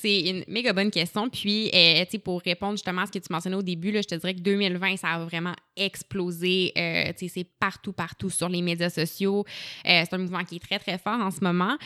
C'est 0.00 0.20
une 0.20 0.44
méga 0.48 0.72
bonne 0.72 0.90
question. 0.90 1.28
Puis, 1.28 1.70
euh, 1.74 2.04
tu 2.04 2.12
sais, 2.12 2.18
pour 2.18 2.40
répondre 2.42 2.72
justement 2.72 3.02
à 3.02 3.06
ce 3.06 3.12
que 3.12 3.18
tu 3.18 3.32
mentionnais 3.32 3.56
au 3.56 3.62
début, 3.62 3.90
là, 3.90 4.00
je 4.02 4.06
te 4.08 4.14
dirais 4.14 4.34
que 4.34 4.40
2020, 4.40 4.96
ça 4.96 5.08
a 5.08 5.18
vraiment 5.24 5.54
explosé. 5.76 6.72
Euh, 6.76 7.12
tu 7.18 7.26
sais, 7.26 7.32
c'est 7.34 7.46
partout, 7.58 7.92
partout 7.92 8.30
sur 8.30 8.48
les 8.48 8.62
médias 8.62 8.90
sociaux. 8.90 9.44
Euh, 9.86 10.02
c'est 10.04 10.14
un 10.14 10.18
mouvement 10.18 10.44
qui 10.44 10.56
est 10.56 10.58
très, 10.60 10.78
très 10.78 10.98
fort 10.98 11.20
en 11.20 11.30
ce 11.30 11.40
moment. 11.42 11.76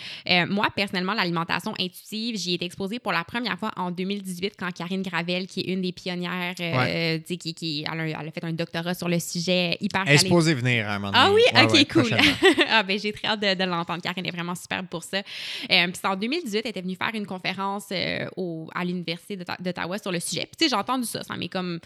Moi, 0.48 0.66
personnellement, 0.74 1.14
l'alimentation 1.14 1.72
intuitive, 1.78 2.36
j'y 2.36 2.52
ai 2.52 2.55
été 2.55 2.64
exposée 2.64 2.98
pour 2.98 3.12
la 3.12 3.24
première 3.24 3.59
fois 3.59 3.70
en 3.76 3.90
2018 3.90 4.55
quand 4.59 4.70
Karine 4.72 5.02
Gravel, 5.02 5.47
qui 5.47 5.60
est 5.60 5.72
une 5.72 5.82
des 5.82 5.93
pionnières, 5.93 6.55
tu 6.56 6.62
sais, 6.64 7.36
qui, 7.36 7.55
qui 7.55 7.84
elle 7.90 8.01
a, 8.01 8.06
elle 8.06 8.28
a 8.28 8.30
fait 8.30 8.44
un 8.44 8.52
doctorat 8.52 8.94
sur 8.94 9.09
le 9.09 9.18
sujet 9.18 9.76
hyper 9.80 10.02
Elle 10.06 10.14
est 10.14 10.16
calé- 10.18 10.28
supposée 10.28 10.55
venir 10.55 10.89
à 10.89 10.94
un 10.94 10.98
moment 10.98 11.12
ah 11.14 11.30
oui, 11.32 11.43
Ouais, 11.55 11.64
ok, 11.64 11.72
ouais, 11.72 11.84
cool. 11.86 12.16
ah 12.68 12.82
ben 12.82 12.98
j'ai 12.98 13.12
très 13.12 13.28
hâte 13.28 13.40
de, 13.40 13.55
de 13.55 13.64
l'entendre. 13.64 14.02
Karine 14.02 14.26
est 14.26 14.30
vraiment 14.30 14.55
superbe 14.55 14.86
pour 14.89 15.02
ça. 15.02 15.22
Puis 15.68 15.93
en 16.05 16.16
2018, 16.16 16.60
elle 16.64 16.70
était 16.70 16.82
venue 16.82 16.97
faire 16.97 17.10
une 17.14 17.26
conférence 17.26 17.86
euh, 18.03 18.29
au, 18.37 18.69
à 18.74 18.85
l'université 18.85 19.37
d'Ottawa 19.37 19.99
sur 19.99 20.12
le 20.12 20.20
sujet. 20.20 20.43
Puis 20.43 20.57
tu 20.59 20.65
sais, 20.65 20.70
j'ai 20.70 20.77
entendu 20.77 21.05
ça, 21.05 21.23
ça 21.23 21.37
m'est 21.37 21.49
comme 21.49 21.81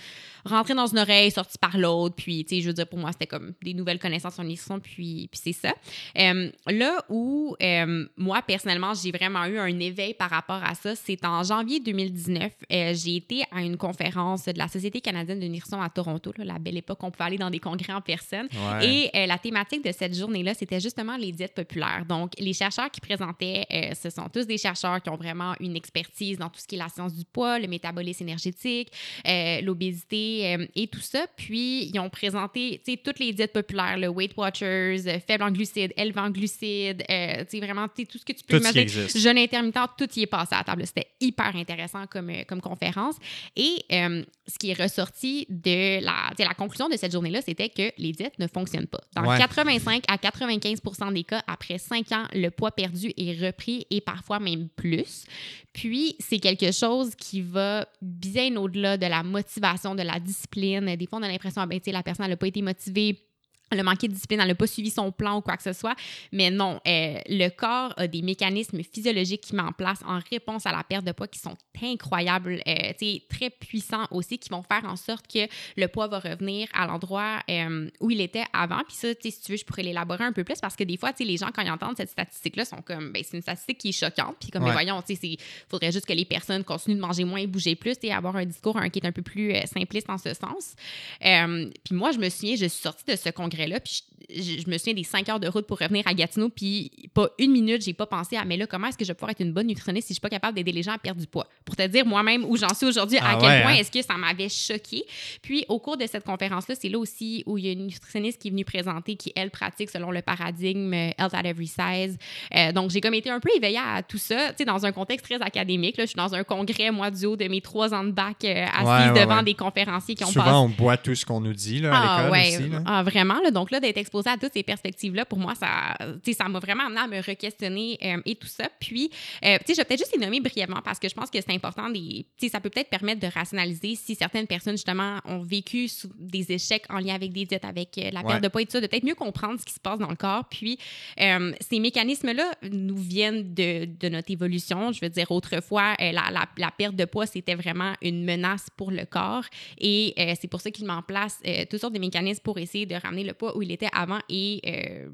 rentré 0.44 0.74
dans 0.74 0.86
une 0.86 0.98
oreille, 0.98 1.30
sorti 1.30 1.58
par 1.58 1.76
l'autre. 1.76 2.14
Puis 2.16 2.44
tu 2.44 2.56
sais, 2.56 2.62
je 2.62 2.68
veux 2.68 2.72
dire 2.72 2.86
pour 2.86 2.98
moi 2.98 3.12
c'était 3.12 3.26
comme 3.26 3.52
des 3.62 3.74
nouvelles 3.74 3.98
connaissances 3.98 4.34
sur 4.34 4.44
nutrition. 4.44 4.80
Puis 4.80 5.28
puis 5.30 5.40
c'est 5.42 5.52
ça. 5.52 5.74
Euh, 6.18 6.50
là 6.66 7.04
où 7.08 7.56
euh, 7.62 8.06
moi 8.16 8.42
personnellement 8.42 8.92
j'ai 8.94 9.10
vraiment 9.12 9.44
eu 9.46 9.58
un 9.58 9.78
éveil 9.80 10.14
par 10.14 10.30
rapport 10.30 10.62
à 10.62 10.74
ça, 10.74 10.94
c'est 10.94 11.24
en 11.24 11.42
janvier 11.42 11.80
2019. 11.80 12.52
euh, 12.72 12.94
j'ai 12.94 13.16
été 13.16 13.42
à 13.50 13.62
une 13.62 13.76
conférence 13.76 14.46
de 14.46 14.58
la 14.58 14.68
Société 14.68 15.00
canadienne 15.00 15.40
de 15.40 15.46
nutrition 15.46 15.80
à 15.80 15.88
Toronto, 15.88 16.32
là, 16.38 16.44
la 16.44 16.58
belle 16.58 16.76
époque 16.76 16.98
on 17.02 17.10
pouvait 17.10 17.24
aller 17.24 17.38
dans 17.38 17.50
des 17.50 17.58
congrès 17.58 17.92
en 17.92 18.00
personne. 18.00 18.48
Ouais. 18.52 19.10
Et 19.14 19.26
la 19.26 19.38
thématique 19.38 19.84
de 19.84 19.92
cette 19.92 20.14
journée-là, 20.14 20.54
c'était 20.54 20.80
justement 20.80 21.16
les 21.16 21.32
diètes 21.32 21.54
populaires. 21.54 22.04
Donc, 22.08 22.32
les 22.38 22.52
chercheurs 22.52 22.90
qui 22.90 23.00
présentaient, 23.00 23.66
ce 24.00 24.10
sont 24.10 24.28
tous 24.28 24.46
des 24.46 24.58
chercheurs 24.58 25.02
qui 25.02 25.10
ont 25.10 25.16
vraiment 25.16 25.54
une 25.60 25.76
expertise 25.96 26.38
dans 26.38 26.48
tout 26.48 26.60
ce 26.60 26.66
qui 26.66 26.74
est 26.74 26.78
la 26.78 26.88
science 26.88 27.14
du 27.14 27.24
poids, 27.24 27.58
le 27.58 27.66
métabolisme 27.66 28.24
énergétique, 28.24 28.92
euh, 29.26 29.60
l'obésité 29.62 30.54
euh, 30.54 30.66
et 30.74 30.86
tout 30.88 31.00
ça. 31.00 31.26
Puis, 31.36 31.90
ils 31.92 31.98
ont 31.98 32.10
présenté, 32.10 32.82
toutes 33.04 33.18
les 33.18 33.32
diètes 33.32 33.52
populaires, 33.52 33.98
le 33.98 34.08
Weight 34.08 34.36
Watchers, 34.36 35.02
euh, 35.06 35.18
faible 35.26 35.44
en 35.44 35.50
glucides, 35.50 35.92
élevé 35.96 36.20
en 36.20 36.30
glucides, 36.30 37.04
sais, 37.08 37.60
vraiment, 37.60 37.88
tout 37.88 38.18
ce 38.18 38.24
que 38.24 38.32
tu 38.32 38.44
peux 38.44 38.58
Tout 38.58 38.62
imaginer. 38.62 39.08
Jeûne 39.08 39.38
intermittent, 39.38 39.76
tout 39.98 40.08
y 40.16 40.22
est 40.22 40.26
passé 40.26 40.54
à 40.54 40.58
la 40.58 40.64
table. 40.64 40.86
C'était 40.86 41.08
hyper 41.20 41.54
intéressant 41.56 42.06
comme, 42.06 42.32
comme 42.46 42.60
conférence. 42.60 43.16
Et 43.56 43.84
ce 43.90 44.58
qui 44.58 44.70
est 44.70 44.80
ressorti 44.80 45.46
de 45.48 46.00
la, 46.04 46.54
conclusion 46.54 46.88
de 46.88 46.96
cette 46.96 47.12
journée-là, 47.12 47.40
c'était 47.42 47.68
que 47.68 47.92
les 47.98 48.12
diètes 48.12 48.38
ne 48.38 48.46
fonctionnent 48.46 48.86
pas. 48.86 49.00
Dans 49.14 49.26
Ouais. 49.26 49.38
85 49.38 50.04
à 50.08 50.18
95 50.18 50.80
des 51.12 51.24
cas, 51.24 51.42
après 51.46 51.78
5 51.78 52.12
ans, 52.12 52.24
le 52.32 52.50
poids 52.50 52.70
perdu 52.70 53.12
est 53.16 53.44
repris 53.44 53.86
et 53.90 54.00
parfois 54.00 54.38
même 54.38 54.68
plus. 54.68 55.24
Puis, 55.72 55.85
c'est 56.20 56.38
quelque 56.38 56.72
chose 56.72 57.14
qui 57.14 57.40
va 57.40 57.86
bien 58.00 58.56
au-delà 58.56 58.96
de 58.96 59.06
la 59.06 59.22
motivation, 59.22 59.94
de 59.94 60.02
la 60.02 60.20
discipline. 60.20 60.96
Des 60.96 61.06
fois, 61.06 61.18
on 61.18 61.22
a 61.22 61.28
l'impression, 61.28 61.62
ah, 61.62 61.66
ben, 61.66 61.80
la 61.86 62.02
personne 62.02 62.28
n'a 62.28 62.36
pas 62.36 62.46
été 62.46 62.62
motivée. 62.62 63.25
Elle 63.70 63.80
a 63.80 63.82
manqué 63.82 64.06
de 64.08 64.12
discipline, 64.12 64.40
elle 64.40 64.48
n'a 64.48 64.54
pas 64.54 64.66
suivi 64.66 64.90
son 64.90 65.10
plan 65.10 65.38
ou 65.38 65.40
quoi 65.40 65.56
que 65.56 65.62
ce 65.62 65.72
soit. 65.72 65.96
Mais 66.32 66.50
non, 66.50 66.80
euh, 66.86 67.18
le 67.28 67.48
corps 67.48 67.92
a 67.96 68.06
des 68.06 68.22
mécanismes 68.22 68.82
physiologiques 68.82 69.40
qui 69.40 69.54
met 69.56 69.62
en 69.62 69.72
place 69.72 69.98
en 70.06 70.20
réponse 70.30 70.66
à 70.66 70.72
la 70.72 70.84
perte 70.84 71.04
de 71.04 71.12
poids 71.12 71.26
qui 71.26 71.38
sont 71.40 71.56
incroyables, 71.82 72.62
euh, 72.66 72.92
très 73.28 73.50
puissants 73.50 74.06
aussi, 74.10 74.38
qui 74.38 74.48
vont 74.50 74.62
faire 74.62 74.84
en 74.84 74.96
sorte 74.96 75.26
que 75.26 75.48
le 75.76 75.88
poids 75.88 76.06
va 76.06 76.20
revenir 76.20 76.68
à 76.74 76.86
l'endroit 76.86 77.40
euh, 77.50 77.90
où 78.00 78.10
il 78.10 78.20
était 78.20 78.44
avant. 78.52 78.82
Puis 78.86 78.96
ça, 78.96 79.08
si 79.20 79.40
tu 79.40 79.52
veux, 79.52 79.58
je 79.58 79.64
pourrais 79.64 79.82
l'élaborer 79.82 80.24
un 80.24 80.32
peu 80.32 80.44
plus 80.44 80.60
parce 80.60 80.76
que 80.76 80.84
des 80.84 80.96
fois, 80.96 81.12
les 81.18 81.36
gens, 81.36 81.48
quand 81.54 81.62
ils 81.62 81.70
entendent 81.70 81.96
cette 81.96 82.10
statistique-là, 82.10 82.64
sont 82.64 82.82
comme, 82.82 83.10
ben, 83.12 83.22
c'est 83.24 83.36
une 83.36 83.42
statistique 83.42 83.78
qui 83.78 83.88
est 83.88 83.92
choquante. 83.92 84.36
Puis 84.40 84.50
comme, 84.50 84.62
Ouais. 84.62 84.68
mais 84.68 84.84
voyons, 84.84 85.02
il 85.08 85.38
faudrait 85.68 85.92
juste 85.92 86.06
que 86.06 86.12
les 86.12 86.24
personnes 86.24 86.62
continuent 86.64 86.96
de 86.96 87.00
manger 87.00 87.24
moins 87.24 87.40
et 87.40 87.46
bouger 87.46 87.74
plus 87.74 87.96
et 88.02 88.12
avoir 88.12 88.36
un 88.36 88.44
discours 88.44 88.76
un, 88.76 88.88
qui 88.90 89.00
est 89.00 89.06
un 89.06 89.12
peu 89.12 89.22
plus 89.22 89.52
euh, 89.54 89.62
simpliste 89.66 90.08
en 90.08 90.18
ce 90.18 90.34
sens. 90.34 90.74
Puis 91.20 91.94
moi, 91.94 92.12
je 92.12 92.18
me 92.18 92.28
souviens, 92.28 92.56
je 92.56 92.66
suis 92.66 92.82
sortie 92.82 93.04
de 93.06 93.16
ce 93.16 93.28
congrès-là, 93.56 93.80
puis 93.80 94.02
je, 94.30 94.42
je- 94.42 94.60
je 94.62 94.70
me 94.70 94.76
souviens 94.78 94.94
des 94.94 95.04
cinq 95.04 95.28
heures 95.28 95.40
de 95.40 95.48
route 95.48 95.66
pour 95.66 95.78
revenir 95.78 96.02
à 96.06 96.14
Gatineau, 96.14 96.48
puis 96.48 96.90
pas 97.14 97.28
une 97.38 97.52
minute, 97.52 97.82
j'ai 97.82 97.92
pas 97.92 98.06
pensé 98.06 98.36
à, 98.36 98.44
mais 98.44 98.56
là, 98.56 98.66
comment 98.66 98.88
est-ce 98.88 98.98
que 98.98 99.04
je 99.04 99.08
vais 99.10 99.14
pouvoir 99.14 99.30
être 99.30 99.40
une 99.40 99.52
bonne 99.52 99.66
nutritionniste 99.66 100.08
si 100.08 100.12
je 100.12 100.16
suis 100.16 100.20
pas 100.20 100.28
capable 100.28 100.54
d'aider 100.56 100.72
les 100.72 100.82
gens 100.82 100.92
à 100.92 100.98
perdre 100.98 101.20
du 101.20 101.26
poids? 101.26 101.46
Pour 101.64 101.76
te 101.76 101.86
dire 101.86 102.04
moi-même 102.06 102.44
où 102.44 102.56
j'en 102.56 102.72
suis 102.74 102.86
aujourd'hui, 102.86 103.18
Ah 103.20 103.30
à 103.32 103.36
quel 103.36 103.48
ouais, 103.48 103.62
point 103.62 103.72
hein? 103.72 103.76
est-ce 103.76 103.90
que 103.90 104.02
ça 104.02 104.14
m'avait 104.14 104.48
choqué. 104.48 105.04
Puis 105.42 105.64
au 105.68 105.78
cours 105.78 105.96
de 105.96 106.06
cette 106.06 106.24
conférence-là, 106.24 106.74
c'est 106.80 106.88
là 106.88 106.98
aussi 106.98 107.42
où 107.46 107.58
il 107.58 107.66
y 107.66 107.68
a 107.68 107.72
une 107.72 107.86
nutritionniste 107.86 108.40
qui 108.40 108.48
est 108.48 108.50
venue 108.50 108.64
présenter, 108.64 109.16
qui, 109.16 109.32
elle, 109.36 109.50
pratique 109.50 109.90
selon 109.90 110.10
le 110.10 110.22
paradigme 110.22 110.92
euh, 110.92 111.10
Health 111.18 111.34
at 111.34 111.42
Every 111.44 111.66
Size. 111.66 112.18
Euh, 112.54 112.72
donc, 112.72 112.90
j'ai 112.90 113.00
comme 113.00 113.14
été 113.14 113.30
un 113.30 113.40
peu 113.40 113.50
éveillée 113.56 113.78
à 113.78 114.02
tout 114.02 114.18
ça, 114.18 114.50
tu 114.50 114.56
sais, 114.58 114.64
dans 114.64 114.84
un 114.84 114.92
contexte 114.92 115.24
très 115.26 115.40
académique. 115.40 115.96
Là, 115.96 116.04
je 116.04 116.10
suis 116.10 116.16
dans 116.16 116.34
un 116.34 116.44
congrès, 116.44 116.90
moi, 116.90 117.10
du 117.10 117.26
haut 117.26 117.36
de 117.36 117.44
mes 117.46 117.60
trois 117.60 117.94
ans 117.94 118.04
de 118.04 118.10
bac, 118.10 118.44
euh, 118.44 118.64
assise 118.66 118.86
Ouais, 118.86 119.10
ouais, 119.12 119.20
devant 119.26 119.42
des 119.42 119.54
conférenciers 119.54 120.14
qui 120.14 120.24
ont 120.24 120.28
Souvent, 120.28 120.44
passé 120.44 120.56
on 120.56 120.68
boit 120.68 120.96
tout 120.96 121.14
ce 121.14 121.24
qu'on 121.26 121.40
nous 121.40 121.52
dit 121.54 121.80
là, 121.80 121.94
à 121.94 121.96
ah, 121.96 122.16
l'école 122.18 122.32
ouais, 122.32 122.56
aussi. 122.56 122.68
là. 122.70 122.82
ah, 122.86 123.02
vraiment. 123.02 123.34
Là, 123.46 123.52
donc 123.52 123.70
là, 123.70 123.78
d'être 123.78 123.96
exposé 123.98 124.28
à 124.28 124.36
toutes 124.36 124.52
ces 124.54 124.62
perspectives-là, 124.64 125.24
pour 125.24 125.38
moi, 125.38 125.54
ça 125.54 125.96
ça 126.36 126.48
m'a 126.48 126.58
vraiment 126.58 126.86
amené 126.86 127.00
à 127.00 127.06
me 127.06 127.20
re-questionner 127.20 127.96
euh, 128.02 128.20
et 128.26 128.34
tout 128.34 128.46
ça. 128.48 128.68
Puis, 128.80 129.10
euh, 129.44 129.56
je 129.68 129.74
vais 129.74 129.84
peut-être 129.84 130.00
juste 130.00 130.12
les 130.16 130.24
nommer 130.24 130.40
brièvement 130.40 130.80
parce 130.84 130.98
que 130.98 131.08
je 131.08 131.14
pense 131.14 131.30
que 131.30 131.38
c'est 131.40 131.52
important. 131.54 131.88
Des, 131.90 132.26
ça 132.50 132.60
peut 132.60 132.70
peut-être 132.70 132.90
permettre 132.90 133.20
de 133.20 133.26
rationaliser 133.32 133.94
si 133.94 134.14
certaines 134.16 134.46
personnes, 134.48 134.74
justement, 134.74 135.18
ont 135.24 135.38
vécu 135.42 135.88
des 136.18 136.50
échecs 136.52 136.84
en 136.90 136.98
lien 136.98 137.14
avec 137.14 137.32
des 137.32 137.44
diètes, 137.44 137.64
avec 137.64 137.96
euh, 137.98 138.10
la 138.12 138.22
perte 138.22 138.34
Ouais. 138.34 138.40
de 138.40 138.48
poids 138.48 138.62
et 138.62 138.66
tout 138.66 138.72
ça, 138.72 138.80
de 138.80 138.86
peut-être 138.88 139.04
mieux 139.04 139.14
comprendre 139.14 139.60
ce 139.60 139.64
qui 139.64 139.72
se 139.74 139.80
passe 139.80 139.98
dans 140.00 140.08
le 140.10 140.16
corps. 140.16 140.44
Puis, 140.50 140.78
euh, 141.20 141.52
ces 141.60 141.78
mécanismes-là 141.78 142.50
nous 142.72 142.96
viennent 142.96 143.54
de, 143.54 143.84
de 143.84 144.08
notre 144.08 144.30
évolution. 144.32 144.90
Je 144.92 145.00
veux 145.00 145.08
dire, 145.08 145.30
autrefois, 145.30 145.94
la, 146.00 146.12
la- 146.32 146.48
la 146.58 146.70
perte 146.76 146.96
de 146.96 147.04
poids, 147.04 147.26
c'était 147.26 147.54
vraiment 147.54 147.92
une 148.02 148.24
menace 148.24 148.66
pour 148.76 148.90
le 148.90 149.04
corps. 149.04 149.44
Et 149.78 150.14
c'est 150.40 150.48
pour 150.48 150.60
ça 150.60 150.70
qu'ils 150.70 150.84
mettent 150.86 150.96
en 150.96 151.02
place 151.02 151.38
toutes 151.70 151.80
sortes 151.80 151.94
de 151.94 151.98
mécanismes 152.00 152.42
pour 152.42 152.58
essayer 152.58 152.86
de 152.86 152.94
ramener 152.96 153.24
le 153.24 153.34
poids 153.36 153.56
où 153.56 153.62
il 153.62 153.70
était 153.70 153.88
avant 153.92 154.20
et 154.28 154.60
euh, 154.66 155.08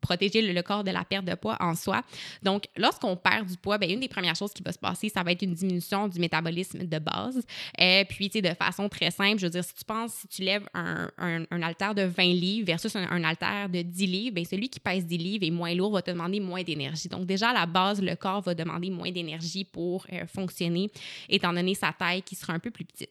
protéger 0.00 0.42
le, 0.42 0.62
corps 0.62 0.84
de 0.84 0.90
la 0.90 1.04
perte 1.04 1.24
de 1.24 1.34
poids 1.34 1.56
en 1.60 1.74
soi. 1.74 2.02
Donc, 2.42 2.64
lorsqu'on 2.76 3.16
perd 3.16 3.46
du 3.46 3.56
poids, 3.56 3.78
ben, 3.78 3.90
une 3.90 4.00
des 4.00 4.08
premières 4.08 4.36
choses 4.36 4.52
qui 4.52 4.62
va 4.62 4.72
se 4.72 4.78
passer, 4.78 5.08
ça 5.08 5.22
va 5.22 5.32
être 5.32 5.42
une 5.42 5.54
diminution 5.54 6.08
du 6.08 6.18
métabolisme 6.20 6.84
de 6.84 6.98
base. 6.98 7.44
Euh, 7.80 8.04
puis, 8.08 8.28
de 8.28 8.54
façon 8.54 8.88
très 8.88 9.10
simple, 9.10 9.38
je 9.38 9.46
veux 9.46 9.50
dire, 9.50 9.64
si 9.64 9.74
tu 9.74 9.84
penses, 9.84 10.12
si 10.12 10.28
tu 10.28 10.42
lèves 10.42 10.68
un, 10.74 11.10
un, 11.18 11.44
un 11.50 11.94
de 11.94 12.02
20 12.02 12.22
livres 12.24 12.66
versus 12.66 12.94
un, 12.94 13.06
un 13.10 13.68
de 13.68 13.82
10 13.82 14.06
livres, 14.06 14.34
ben, 14.34 14.44
celui 14.44 14.68
qui 14.68 14.80
pèse 14.80 15.06
10 15.06 15.18
livres 15.18 15.44
est 15.44 15.50
moins 15.50 15.74
lourd, 15.74 15.92
va 15.92 16.02
te 16.02 16.10
demander 16.10 16.40
moins 16.40 16.62
d'énergie. 16.62 17.08
Donc, 17.08 17.26
déjà, 17.26 17.50
à 17.50 17.54
la 17.54 17.66
base, 17.66 18.00
le 18.00 18.14
corps 18.16 18.42
va 18.42 18.54
demander 18.54 18.90
moins 18.90 19.10
d'énergie 19.10 19.64
pour 19.64 20.06
euh, 20.12 20.26
fonctionner, 20.26 20.90
étant 21.28 21.52
donné 21.52 21.74
sa 21.74 21.92
taille 21.92 22.22
qui 22.22 22.34
sera 22.34 22.52
un 22.52 22.58
peu 22.58 22.70
plus 22.70 22.84
petite. 22.84 23.10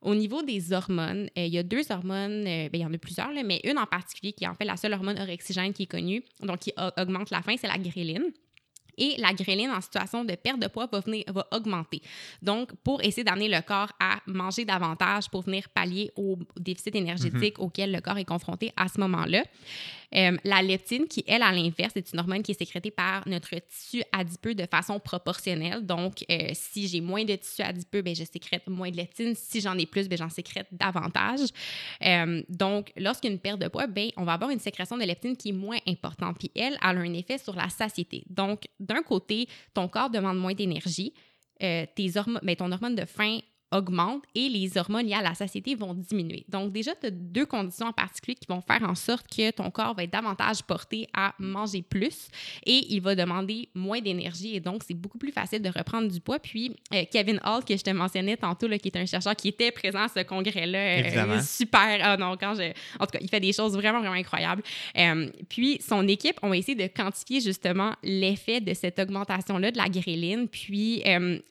Au 0.00 0.14
niveau 0.14 0.42
des 0.42 0.72
hormones, 0.72 1.28
euh, 1.36 1.46
il 1.46 1.52
y 1.52 1.58
a 1.58 1.62
deux 1.62 1.90
hormones, 1.90 2.44
euh, 2.46 2.68
ben, 2.68 2.74
il 2.74 2.80
y 2.80 2.86
en 2.86 2.92
a 2.92 2.98
plusieurs, 2.98 3.32
là, 3.32 3.42
mais 3.42 3.60
une 3.64 3.78
en 3.78 3.86
particulier 3.86 4.32
qui 4.32 4.44
est 4.44 4.48
en 4.48 4.54
fait 4.54 4.64
la 4.64 4.76
seule 4.76 4.92
hormone 4.92 5.18
orexigène 5.18 5.72
qui 5.72 5.84
est 5.84 5.86
connue, 5.86 6.22
donc 6.40 6.60
qui 6.60 6.72
augmente 6.96 7.30
la 7.30 7.42
faim, 7.42 7.56
c'est 7.58 7.66
la 7.66 7.78
gréline. 7.78 8.30
Et 8.98 9.14
la 9.18 9.32
gréline 9.32 9.70
en 9.70 9.80
situation 9.80 10.24
de 10.24 10.34
perte 10.34 10.60
de 10.60 10.66
poids 10.66 10.88
va, 10.90 11.00
venir, 11.00 11.24
va 11.28 11.46
augmenter. 11.52 12.02
Donc, 12.42 12.72
pour 12.82 13.00
essayer 13.02 13.22
d'amener 13.22 13.48
le 13.48 13.62
corps 13.62 13.92
à 14.00 14.18
manger 14.26 14.64
davantage 14.64 15.30
pour 15.30 15.42
venir 15.42 15.68
pallier 15.68 16.10
au 16.16 16.36
déficit 16.56 16.96
énergétique 16.96 17.60
auquel 17.60 17.92
le 17.92 18.00
corps 18.00 18.18
est 18.18 18.24
confronté 18.24 18.72
à 18.76 18.88
ce 18.88 18.98
moment-là. 19.00 19.44
Euh, 20.14 20.36
la 20.44 20.62
leptine, 20.62 21.06
qui, 21.06 21.24
elle, 21.26 21.42
à 21.42 21.52
l'inverse, 21.52 21.92
est 21.96 22.12
une 22.12 22.20
hormone 22.20 22.42
qui 22.42 22.52
est 22.52 22.58
sécrétée 22.58 22.90
par 22.90 23.26
notre 23.28 23.54
tissu 23.56 24.02
adipeux 24.12 24.54
de 24.54 24.66
façon 24.66 24.98
proportionnelle. 24.98 25.84
Donc, 25.84 26.24
euh, 26.30 26.50
si 26.54 26.88
j'ai 26.88 27.00
moins 27.00 27.24
de 27.24 27.34
tissu 27.34 27.62
adipeux, 27.62 28.02
ben, 28.02 28.14
je 28.14 28.24
sécrète 28.24 28.66
moins 28.68 28.90
de 28.90 28.96
leptine. 28.96 29.34
Si 29.34 29.60
j'en 29.60 29.76
ai 29.76 29.86
plus, 29.86 30.08
ben, 30.08 30.16
j'en 30.16 30.30
sécrète 30.30 30.68
davantage. 30.72 31.40
Euh, 32.04 32.42
donc, 32.48 32.92
lorsqu'il 32.96 33.28
y 33.28 33.32
a 33.32 33.34
une 33.34 33.40
perte 33.40 33.60
de 33.60 33.68
poids, 33.68 33.86
ben, 33.86 34.10
on 34.16 34.24
va 34.24 34.32
avoir 34.32 34.50
une 34.50 34.60
sécrétion 34.60 34.96
de 34.96 35.04
leptine 35.04 35.36
qui 35.36 35.50
est 35.50 35.52
moins 35.52 35.78
importante. 35.86 36.38
Puis 36.38 36.50
elle, 36.54 36.78
elle 36.82 36.98
a 36.98 37.00
un 37.00 37.12
effet 37.12 37.38
sur 37.38 37.54
la 37.54 37.68
satiété. 37.68 38.24
Donc, 38.28 38.66
d'un 38.80 39.02
côté, 39.02 39.48
ton 39.74 39.88
corps 39.88 40.10
demande 40.10 40.38
moins 40.38 40.54
d'énergie. 40.54 41.12
tes 41.58 42.16
hormones, 42.16 42.40
ben, 42.42 42.56
ton 42.56 42.70
hormone 42.72 42.94
de 42.94 43.04
faim 43.04 43.40
augmente 43.70 44.22
et 44.34 44.48
les 44.48 44.76
hormones 44.78 45.06
liées 45.06 45.14
à 45.14 45.22
la 45.22 45.34
satiété 45.34 45.74
vont 45.74 45.94
diminuer. 45.94 46.44
Donc 46.48 46.72
déjà, 46.72 46.94
tu 46.94 47.06
as 47.06 47.10
deux 47.10 47.46
conditions 47.46 47.86
en 47.86 47.92
particulier 47.92 48.34
qui 48.34 48.46
vont 48.48 48.60
faire 48.60 48.82
en 48.88 48.94
sorte 48.94 49.26
que 49.28 49.50
ton 49.50 49.70
corps 49.70 49.94
va 49.94 50.04
être 50.04 50.12
davantage 50.12 50.62
porté 50.62 51.06
à 51.12 51.34
manger 51.38 51.82
plus 51.82 52.28
et 52.64 52.94
il 52.94 53.00
va 53.00 53.14
demander 53.14 53.68
moins 53.74 54.00
d'énergie 54.00 54.56
et 54.56 54.60
donc 54.60 54.82
c'est 54.86 54.94
beaucoup 54.94 55.18
plus 55.18 55.32
facile 55.32 55.60
de 55.60 55.68
reprendre 55.68 56.08
du 56.10 56.20
poids. 56.20 56.38
Puis 56.38 56.74
euh, 56.94 57.04
Kevin 57.10 57.40
Hall, 57.44 57.64
que 57.64 57.76
je 57.76 57.82
te 57.82 57.90
mentionnais 57.90 58.36
tantôt, 58.36 58.68
là, 58.68 58.78
qui 58.78 58.88
est 58.88 58.96
un 58.96 59.06
chercheur 59.06 59.36
qui 59.36 59.48
était 59.48 59.70
présent 59.70 60.00
à 60.00 60.08
ce 60.08 60.22
congrès-là, 60.22 60.78
euh, 60.78 61.40
super, 61.42 61.98
ah 62.02 62.16
non, 62.16 62.36
quand 62.38 62.54
je, 62.54 62.70
en 62.98 63.06
tout 63.06 63.12
cas, 63.12 63.18
il 63.20 63.28
fait 63.28 63.40
des 63.40 63.52
choses 63.52 63.74
vraiment, 63.74 64.00
vraiment 64.00 64.14
incroyables. 64.14 64.62
Euh, 64.96 65.30
puis 65.48 65.78
son 65.86 66.06
équipe 66.08 66.38
ont 66.42 66.52
essayé 66.52 66.74
de 66.74 66.86
quantifier 66.86 67.40
justement 67.40 67.92
l'effet 68.02 68.60
de 68.60 68.72
cette 68.72 68.98
augmentation-là 68.98 69.70
de 69.70 69.76
la 69.76 69.88
gréline. 69.88 70.48
Puis 70.48 71.02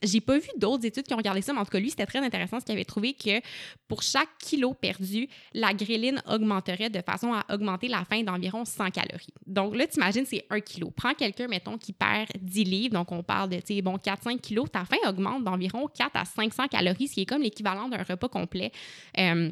j'ai 0.03 0.21
pas 0.21 0.39
vu 0.39 0.49
d'autres 0.57 0.85
études 0.85 1.03
qui 1.05 1.13
ont 1.13 1.17
regardé 1.17 1.41
ça, 1.41 1.53
mais 1.53 1.59
en 1.59 1.65
tout 1.65 1.71
cas, 1.71 1.79
lui, 1.79 1.89
c'était 1.89 2.06
très 2.07 2.19
intéressant, 2.19 2.59
ce 2.59 2.65
qu'il 2.65 2.73
avait 2.73 2.85
trouvé 2.85 3.13
que 3.13 3.41
pour 3.87 4.01
chaque 4.01 4.29
kilo 4.39 4.73
perdu, 4.73 5.27
la 5.53 5.73
gréline 5.73 6.21
augmenterait 6.27 6.89
de 6.89 7.01
façon 7.01 7.33
à 7.33 7.45
augmenter 7.53 7.87
la 7.87 8.03
faim 8.05 8.23
d'environ 8.23 8.65
100 8.65 8.91
calories. 8.91 9.33
Donc 9.45 9.75
là, 9.75 9.87
tu 9.87 9.97
imagines, 9.97 10.25
c'est 10.25 10.45
un 10.49 10.59
kilo. 10.59 10.91
Prends 10.91 11.13
quelqu'un, 11.13 11.47
mettons, 11.47 11.77
qui 11.77 11.93
perd 11.93 12.29
10 12.41 12.63
livres, 12.63 12.93
donc 12.93 13.11
on 13.11 13.23
parle 13.23 13.49
de, 13.49 13.57
tu 13.57 13.75
sais, 13.75 13.81
bon, 13.81 13.97
4-5 13.97 14.39
kilos, 14.39 14.71
ta 14.71 14.85
faim 14.85 14.97
augmente 15.07 15.43
d'environ 15.43 15.87
4 15.87 16.11
à 16.15 16.25
500 16.25 16.67
calories, 16.67 17.07
ce 17.07 17.13
qui 17.13 17.21
est 17.21 17.25
comme 17.25 17.41
l'équivalent 17.41 17.87
d'un 17.87 18.03
repas 18.03 18.29
complet. 18.29 18.71
Euh, 19.17 19.51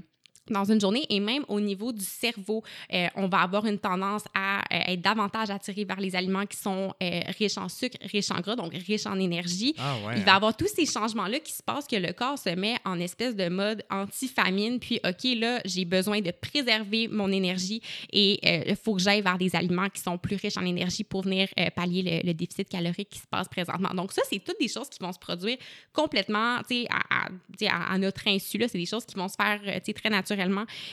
dans 0.50 0.66
une 0.66 0.80
journée 0.80 1.06
et 1.10 1.20
même 1.20 1.44
au 1.48 1.60
niveau 1.60 1.92
du 1.92 2.04
cerveau, 2.04 2.64
euh, 2.94 3.08
on 3.16 3.28
va 3.28 3.40
avoir 3.40 3.66
une 3.66 3.80
tendance 3.80 4.24
à 4.34 4.60
euh, 4.60 4.94
être 4.94 5.02
davantage 5.02 5.50
attiré 5.50 5.86
vers 5.86 6.00
les 6.00 6.16
aliments 6.16 6.46
qui 6.46 6.58
sont 6.58 6.94
euh, 7.02 7.20
riches 7.38 7.58
en 7.58 7.70
sucre, 7.70 7.98
riches 8.02 8.32
en 8.32 8.40
gras, 8.42 8.56
donc 8.56 8.74
riches 8.74 9.06
en 9.06 9.20
énergie. 9.20 9.74
Ah 9.78 9.96
Il 10.02 10.08
va 10.08 10.16
y 10.16 10.20
hein. 10.22 10.36
avoir 10.36 10.56
tous 10.56 10.68
ces 10.68 10.86
changements-là 10.86 11.40
qui 11.40 11.54
se 11.54 11.64
passent 11.64 11.88
que 11.88 11.96
le 11.96 12.14
corps 12.14 12.38
se 12.38 12.50
met 12.50 12.76
en 12.86 13.00
espèce 13.00 13.36
de 13.36 13.50
mode 13.50 13.84
anti-famine, 13.90 14.80
puis 14.80 15.00
OK, 15.06 15.24
là, 15.40 15.62
j'ai 15.66 15.86
besoin 15.86 16.22
de 16.22 16.32
préserver 16.32 17.08
mon 17.08 17.32
énergie 17.32 17.82
et 18.12 18.40
il 18.70 18.76
faut 18.76 18.96
que 18.96 19.02
j'aille 19.02 19.22
vers 19.22 19.38
des 19.38 19.56
aliments 19.56 19.90
qui 19.90 20.02
sont 20.02 20.18
plus 20.18 20.36
riches 20.36 20.58
en 20.58 20.66
énergie 20.66 21.04
pour 21.04 21.24
venir 21.24 21.48
pallier 21.76 22.22
le, 22.24 22.34
déficit 22.34 22.68
calorique 22.68 23.10
qui 23.10 23.20
se 23.20 23.28
passe 23.28 23.48
présentement. 23.48 23.90
Donc 23.94 24.12
ça, 24.12 24.22
c'est 24.30 24.40
toutes 24.40 24.60
des 24.60 24.68
choses 24.68 24.90
qui 24.90 25.00
vont 25.00 25.12
se 25.12 25.20
produire 25.20 25.58
complètement, 25.94 26.60
tu 26.68 26.84
sais, 26.84 26.88
à, 26.90 27.28
à, 27.28 27.94
à, 27.94 27.98
notre 27.98 28.28
insu, 28.28 28.60
c'est 28.68 28.78
des 28.78 28.86
choses 28.86 29.06
qui 29.06 29.16
vont 29.16 29.28
se 29.28 29.36
faire, 29.36 29.60
tu 29.64 29.72
sais, 29.86 29.94
très 29.94 30.10
naturellement 30.10 30.35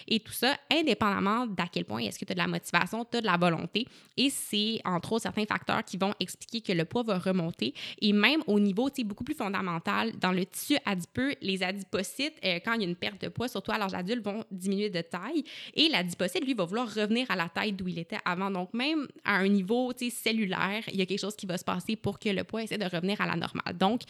et 0.09 0.21
tout 0.21 0.33
ça, 0.33 0.57
indépendamment 0.71 1.47
d'à 1.47 1.67
quel 1.71 1.85
point 1.85 2.01
est-ce 2.01 2.19
que 2.19 2.25
tu 2.25 2.33
as 2.33 2.35
de 2.35 2.41
la 2.41 2.47
motivation, 2.47 3.05
tu 3.05 3.19
as 3.19 3.21
de 3.21 3.27
la 3.27 3.37
volonté. 3.37 3.87
Et 4.17 4.31
c'est 4.31 4.81
entre 4.85 5.13
autres 5.13 5.23
certains 5.23 5.45
facteurs 5.45 5.85
qui 5.85 5.97
vont 5.97 6.15
expliquer 6.21 6.61
que 6.61 6.73
le 6.73 6.85
poids 6.85 7.03
va 7.03 7.19
remonter. 7.19 7.75
Et 8.01 8.13
même 8.13 8.43
au 8.47 8.61
niveau 8.61 8.89
beaucoup 9.05 9.25
plus 9.25 9.35
fondamental, 9.35 10.13
dans 10.19 10.33
le 10.33 10.45
tissu 10.45 10.77
adipeux, 10.85 11.35
les 11.41 11.63
adipocytes, 11.63 12.35
euh, 12.45 12.59
quand 12.65 12.75
il 12.75 12.83
y 12.83 12.85
a 12.85 12.89
une 12.89 12.97
perte 12.97 13.23
de 13.23 13.29
poids, 13.29 13.49
surtout 13.49 13.73
à 13.73 13.79
l'âge 13.79 13.95
adulte, 13.95 14.25
vont 14.25 14.45
diminuer 14.51 14.91
de 14.91 15.01
taille. 15.01 15.45
Et 15.75 15.89
l'adipocyte, 15.89 16.45
lui, 16.45 16.55
va 16.55 16.65
vouloir 16.65 16.93
revenir 16.93 17.31
à 17.31 17.37
la 17.37 17.49
taille 17.49 17.73
d'où 17.73 17.89
il 17.89 17.99
était 17.99 18.19
avant. 18.25 18.51
Donc, 18.51 18.73
même 18.75 19.09
à 19.25 19.37
un 19.37 19.49
niveau 19.49 19.93
cellulaire, 19.97 20.83
il 20.89 20.97
y 20.97 21.03
a 21.03 21.07
quelque 21.07 21.21
chose 21.21 21.37
qui 21.37 21.47
va 21.47 21.57
se 21.59 21.65
passer 21.65 21.97
pour 21.97 22.19
que 22.19 22.29
le 22.29 22.45
poids 22.45 22.63
essaie 22.63 22.79
de 22.79 22.85
revenir 22.85 23.21
à 23.21 23.27
la 23.27 23.37
normale. 23.37 23.77
Donc, 23.77 24.03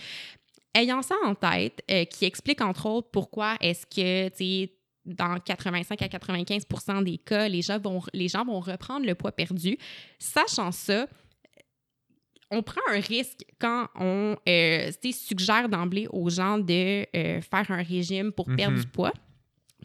ayant 0.75 1.03
ça 1.03 1.15
en 1.25 1.35
tête, 1.35 1.83
euh, 1.91 2.05
qui 2.05 2.25
explique 2.25 2.61
entre 2.61 2.87
autres 2.87 3.09
pourquoi 3.11 3.57
est-ce 3.61 3.87
que, 3.87 4.29
tu 4.31 4.71
dans 5.05 5.39
85 5.39 6.01
à 6.01 6.09
95 6.09 6.67
des 7.05 7.19
cas, 7.19 7.49
les 7.49 7.63
gens, 7.63 7.79
vont, 7.79 8.01
les 8.13 8.29
gens 8.29 8.45
vont 8.45 8.61
reprendre 8.61 9.07
le 9.07 9.15
poids 9.15 9.33
perdu. 9.33 9.77
Sachant 10.19 10.71
ça, 10.73 11.07
on 12.51 12.63
prend 12.63 12.83
un 12.91 13.01
risque 13.01 13.45
quand 13.59 13.89
on 13.99 14.37
euh, 14.49 14.91
suggère 15.13 15.69
d'emblée 15.69 16.07
aux 16.13 16.29
gens 16.29 16.59
de 16.59 17.07
euh, 17.17 17.41
faire 17.41 17.71
un 17.71 17.83
régime 17.83 18.31
pour 18.31 18.47
perdre 18.55 18.79
du 18.79 18.87
poids. 18.87 19.13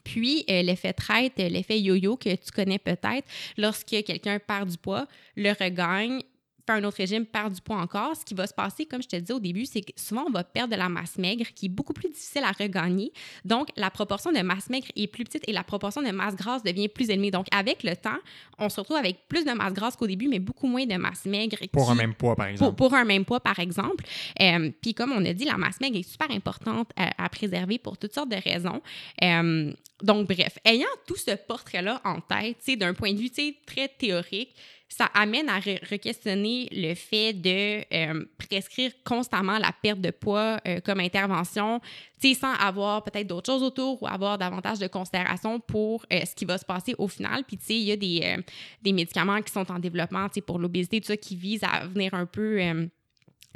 Puis, 0.04 0.46
euh, 0.50 0.62
l'effet 0.62 0.94
traite, 0.94 1.38
l'effet 1.38 1.80
yo-yo 1.80 2.18
que 2.18 2.36
tu 2.36 2.52
connais 2.52 2.80
peut-être, 2.80 3.28
lorsque 3.58 3.88
quelqu'un 3.88 4.40
perd 4.40 4.70
du 4.70 4.78
poids, 4.78 5.08
le 5.36 5.52
regagne, 5.52 6.22
un 6.74 6.84
autre 6.84 6.98
régime, 6.98 7.26
perd 7.26 7.54
du 7.54 7.62
poids 7.62 7.78
encore, 7.78 8.16
ce 8.16 8.26
qui 8.26 8.34
va 8.34 8.48
se 8.48 8.54
passer, 8.54 8.86
comme 8.86 9.02
je 9.02 9.08
te 9.08 9.16
disais 9.16 9.34
au 9.34 9.40
début, 9.40 9.66
c'est 9.66 9.82
que 9.82 9.92
souvent, 9.96 10.26
on 10.28 10.32
va 10.32 10.44
perdre 10.44 10.74
de 10.74 10.78
la 10.80 10.90
masse 10.90 11.18
maigre 11.18 11.46
qui 11.56 11.68
est 11.68 11.70
beaucoup 11.70 11.94
plus 11.94 12.10
difficile 12.10 12.44
à 12.44 12.52
regagner. 12.52 13.12
Donc, 13.46 13.70
la 13.76 13.90
proportion 13.90 14.32
de 14.32 14.40
masse 14.40 14.70
maigre 14.70 14.88
est 14.96 15.08
plus 15.08 15.24
petite 15.24 15.48
et 15.48 15.54
la 15.54 15.64
proportion 15.64 16.02
de 16.02 16.12
masse 16.12 16.36
grasse 16.36 16.64
devient 16.64 16.88
plus 16.88 17.10
élevée. 17.10 17.32
Donc, 17.32 17.48
avec 17.52 17.84
le 17.84 17.96
temps, 17.96 18.18
on 18.60 18.70
se 18.70 18.80
retrouve 18.80 18.98
avec 18.98 19.28
plus 19.28 19.46
de 19.46 19.52
masse 19.52 19.74
grasse 19.74 19.96
qu'au 19.96 20.08
début, 20.08 20.28
mais 20.28 20.40
beaucoup 20.40 20.68
moins 20.68 20.86
de 20.86 20.96
masse 20.96 21.26
maigre. 21.26 21.58
Pour 21.72 21.90
un 21.90 21.96
même 21.96 22.14
poids, 22.14 22.36
par 22.36 22.48
exemple. 22.48 22.76
Pour, 22.76 22.94
un 22.94 23.06
même 23.06 23.26
poids, 23.26 23.40
par 23.40 23.60
exemple. 23.60 24.06
Euh, 24.42 24.72
puis, 24.82 24.94
comme 24.94 25.12
on 25.12 25.24
a 25.26 25.34
dit, 25.34 25.46
la 25.46 25.58
masse 25.58 25.80
maigre 25.80 25.98
est 25.98 26.10
super 26.10 26.30
importante 26.32 26.92
à, 26.96 27.30
préserver 27.30 27.78
pour 27.78 27.98
toutes 27.98 28.14
sortes 28.14 28.30
de 28.30 28.38
raisons. 28.38 28.82
Euh, 29.24 29.72
donc, 30.04 30.28
bref, 30.28 30.60
ayant 30.64 30.86
tout 31.08 31.16
ce 31.16 31.32
portrait-là 31.32 32.02
en 32.04 32.22
tête, 32.22 32.58
d'un 32.78 32.94
point 32.94 33.14
de 33.14 33.20
vue 33.20 33.32
très 33.66 33.88
théorique, 33.88 34.56
ça 34.90 35.06
amène 35.14 35.50
à 35.50 35.60
re-questionner 35.60 36.70
le 36.72 36.96
fait 36.96 37.34
de 37.34 37.84
euh, 37.94 38.26
prescrire 38.38 38.92
constamment 39.04 39.58
la 39.58 39.72
perte 39.72 40.00
de 40.00 40.12
poids 40.12 40.60
euh, 40.66 40.80
comme 40.80 41.00
intervention, 41.00 41.82
sans 42.22 42.54
avoir 42.54 43.04
peut-être 43.04 43.28
d'autres 43.28 43.52
choses 43.52 43.64
autour 43.64 44.02
ou 44.02 44.08
avoir 44.08 44.38
davantage 44.38 44.80
de 44.80 44.88
considération 44.88 45.60
pour 45.60 46.06
euh, 46.12 46.22
ce 46.26 46.34
qui 46.34 46.46
va 46.46 46.58
se 46.58 46.66
passer 46.66 46.96
au 46.98 47.08
final. 47.08 47.44
Puis, 47.44 47.60
il 47.70 47.84
y 47.84 47.92
a 47.92 47.98
des, 47.98 48.38
des, 48.82 48.94
médicaments 48.94 49.42
qui 49.42 49.52
sont 49.52 49.70
en 49.72 49.80
développement 49.80 50.28
pour 50.46 50.58
l'obésité, 50.58 51.02
tout 51.02 51.08
ça, 51.08 51.18
qui 51.18 51.36
visent 51.36 51.64
à 51.64 51.86
venir 51.86 52.14
un 52.14 52.26
peu 52.26 52.88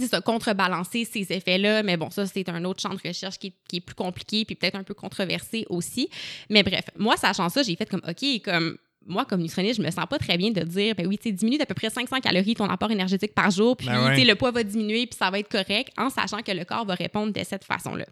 ça, 0.07 0.21
contrebalancer 0.21 1.05
ces 1.05 1.31
effets-là. 1.31 1.83
Mais 1.83 1.97
bon, 1.97 2.09
ça, 2.09 2.25
c'est 2.25 2.47
un 2.49 2.63
autre 2.65 2.81
champ 2.81 2.93
de 2.93 3.07
recherche 3.07 3.37
qui 3.39 3.47
est, 3.47 3.53
qui 3.67 3.77
est 3.77 3.81
plus 3.81 3.95
compliqué 3.95 4.45
puis 4.45 4.55
peut-être 4.55 4.75
un 4.75 4.83
peu 4.83 4.93
controversé 4.93 5.65
aussi. 5.69 6.09
Mais 6.49 6.63
bref, 6.63 6.85
moi, 6.97 7.17
sachant 7.17 7.49
ça, 7.49 7.63
j'ai 7.63 7.75
fait 7.75 7.89
comme, 7.89 8.01
OK, 8.07 8.41
comme 8.43 8.77
moi, 9.07 9.26
comme 9.26 9.41
nutritionniste, 9.41 9.82
je 9.82 9.86
me 9.86 9.91
sens 9.91 10.06
pas 10.10 10.18
très 10.18 10.38
bien 10.38 10.52
de 10.52 10.61
dire, 10.61 10.95
ben 10.95 11.07
oui, 11.07 11.18
tu 11.18 11.32
diminue 11.32 11.57
d'à 11.57 11.65
peu 11.65 11.73
près 11.73 11.90
500 11.90 12.19
calories 12.19 12.56
ton 12.56 12.69
apport 12.69 12.91
énergétique 12.91 13.34
par 13.34 13.49
jour, 13.49 13.76
puis 13.76 13.88
ben 13.88 14.15
le 14.15 14.36
poids 14.36 14.52
va 14.52 14.64
diminuer, 14.64 15.07
puis 15.07 15.18
ça 15.18 15.30
va 15.30 15.40
être 15.40 15.49
correct, 15.49 15.91
en 15.98 16.10
sachant 16.10 16.41
que 16.41 16.52
le 16.52 16.65
corps 16.65 16.86
va 16.86 16.95
répondre 16.95 17.34
de 17.34 17.44
cette 17.44 17.64
façon-là. 17.64 18.06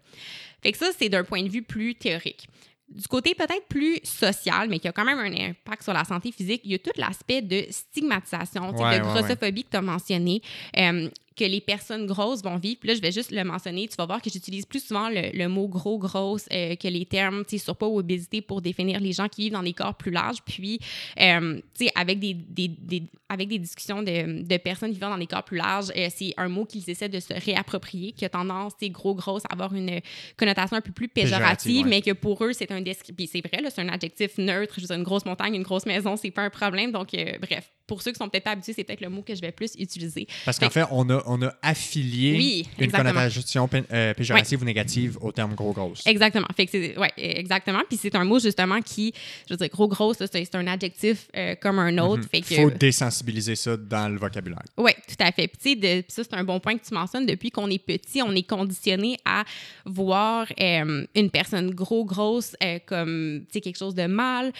Fait 0.62 0.72
que 0.72 0.78
ça, 0.78 0.86
c'est 0.96 1.08
d'un 1.08 1.24
point 1.24 1.42
de 1.42 1.48
vue 1.48 1.62
plus 1.62 1.94
théorique. 1.94 2.48
Du 2.88 3.06
côté 3.06 3.36
peut-être 3.36 3.66
plus 3.68 4.00
social, 4.02 4.68
mais 4.68 4.80
qui 4.80 4.88
a 4.88 4.92
quand 4.92 5.04
même 5.04 5.18
un 5.18 5.50
impact 5.50 5.84
sur 5.84 5.92
la 5.92 6.04
santé 6.04 6.32
physique, 6.32 6.62
il 6.64 6.72
y 6.72 6.74
a 6.74 6.78
tout 6.78 6.90
l'aspect 6.96 7.40
de 7.40 7.64
stigmatisation, 7.70 8.72
de 8.72 9.00
grossophobie 9.00 9.62
que 9.62 9.70
tu 9.70 9.76
as 9.76 9.82
mentionné. 9.82 10.42
Euh, 10.76 11.08
que 11.36 11.44
les 11.44 11.60
personnes 11.60 12.06
grosses 12.06 12.42
vont 12.42 12.56
vivre. 12.56 12.78
Puis 12.80 12.88
là, 12.88 12.94
je 12.94 13.00
vais 13.00 13.12
juste 13.12 13.30
le 13.30 13.44
mentionner. 13.44 13.88
Tu 13.88 13.96
vas 13.96 14.06
voir 14.06 14.20
que 14.20 14.30
j'utilise 14.30 14.66
plus 14.66 14.84
souvent 14.84 15.08
le, 15.08 15.46
mot 15.48 15.68
gros, 15.68 15.98
grosse 15.98 16.46
euh, 16.52 16.74
que 16.74 16.88
les 16.88 17.06
termes 17.06 17.44
surpoids 17.56 17.88
ou 17.88 17.98
obésité 17.98 18.40
pour 18.40 18.60
définir 18.60 19.00
les 19.00 19.12
gens 19.12 19.28
qui 19.28 19.42
vivent 19.42 19.52
dans 19.52 19.62
des 19.62 19.72
corps 19.72 19.94
plus 19.94 20.10
larges. 20.10 20.42
Puis, 20.44 20.80
euh, 21.20 21.60
tu 21.76 21.86
sais, 21.86 21.92
avec 21.94 22.18
des, 22.18 22.34
des, 22.34 22.68
des, 22.68 23.04
avec 23.28 23.48
des 23.48 23.58
discussions 23.58 24.02
de, 24.02 24.42
de, 24.42 24.56
personnes 24.56 24.90
vivant 24.90 25.10
dans 25.10 25.18
des 25.18 25.26
corps 25.26 25.44
plus 25.44 25.56
larges, 25.56 25.92
euh, 25.96 26.08
c'est 26.14 26.34
un 26.36 26.48
mot 26.48 26.64
qu'ils 26.64 26.88
essaient 26.90 27.08
de 27.08 27.20
se 27.20 27.32
réapproprier, 27.32 28.12
qui 28.12 28.24
a 28.24 28.28
tendance, 28.28 28.72
c'est 28.78 28.90
gros, 28.90 29.14
grosse, 29.14 29.44
à 29.48 29.52
avoir 29.52 29.74
une 29.74 30.00
connotation 30.36 30.76
un 30.76 30.80
peu 30.80 30.92
plus 30.92 31.08
péjorative, 31.08 31.86
mais 31.86 32.02
que 32.02 32.12
pour 32.12 32.44
eux, 32.44 32.52
c'est 32.52 32.70
un 32.72 32.80
descriptif. 32.80 33.30
c'est 33.32 33.46
vrai, 33.46 33.62
c'est 33.70 33.80
un 33.80 33.88
adjectif 33.88 34.36
neutre. 34.38 34.74
Je 34.76 34.82
veux 34.82 34.86
dire, 34.88 34.96
une 34.96 35.04
grosse 35.04 35.24
montagne, 35.24 35.54
une 35.54 35.62
grosse 35.62 35.86
maison, 35.86 36.16
c'est 36.16 36.30
pas 36.30 36.42
un 36.42 36.50
problème. 36.50 36.92
Donc, 36.92 37.10
bref, 37.40 37.70
pour 37.90 38.02
ceux 38.02 38.12
qui 38.12 38.18
sont 38.18 38.28
peut-être 38.28 38.44
pas 38.44 38.52
habitués, 38.52 38.72
c'est 38.72 38.84
peut-être 38.84 39.00
le 39.00 39.08
mot 39.08 39.22
que 39.22 39.34
je 39.34 39.40
vais 39.40 39.50
plus 39.50 39.72
utiliser. 39.76 40.28
Parce 40.44 40.60
qu'en 40.60 40.70
fait, 40.70 40.84
on 40.92 41.10
a, 41.10 41.20
on 41.26 41.42
a 41.42 41.52
affilié 41.60 42.64
une 42.78 42.92
connotation 42.92 43.68
euh, 43.92 44.14
péjorative 44.14 44.62
ou 44.62 44.64
négative 44.64 45.18
au 45.20 45.32
terme 45.32 45.56
gros 45.56 45.72
grosse. 45.72 46.06
Exactement. 46.06 46.46
Fait 46.56 46.66
que 46.66 46.96
ouais, 47.00 47.10
exactement. 47.16 47.80
Puis 47.88 47.98
c'est 48.00 48.14
un 48.14 48.24
mot 48.24 48.38
justement 48.38 48.80
qui, 48.80 49.12
je 49.48 49.54
veux 49.54 49.58
dire, 49.58 49.68
gros 49.70 49.88
grosse, 49.88 50.18
c'est 50.20 50.54
un 50.54 50.68
adjectif 50.68 51.26
euh, 51.36 51.56
comme 51.60 51.80
un 51.80 51.98
autre. 51.98 52.28
Il 52.32 52.44
faut 52.44 52.70
désensibiliser 52.70 53.56
ça 53.56 53.76
dans 53.76 54.08
le 54.08 54.20
vocabulaire. 54.20 54.62
Oui, 54.76 54.92
tout 55.08 55.24
à 55.24 55.32
fait. 55.32 55.48
Puis 55.48 55.76
ça 56.06 56.22
c'est 56.22 56.34
un 56.34 56.44
bon 56.44 56.60
point 56.60 56.78
que 56.78 56.86
tu 56.86 56.94
mentionnes. 56.94 57.26
Depuis 57.26 57.50
qu'on 57.50 57.68
est 57.70 57.84
petit, 57.84 58.22
on 58.22 58.32
est 58.36 58.48
conditionné 58.48 59.18
à 59.24 59.42
voir 59.84 60.46
euh, 60.60 61.04
une 61.16 61.30
personne 61.30 61.72
gros 61.72 62.04
grosse 62.04 62.54
comme 62.86 63.46
quelque 63.52 63.76
chose 63.76 63.96
de 63.96 64.06
mal, 64.06 64.52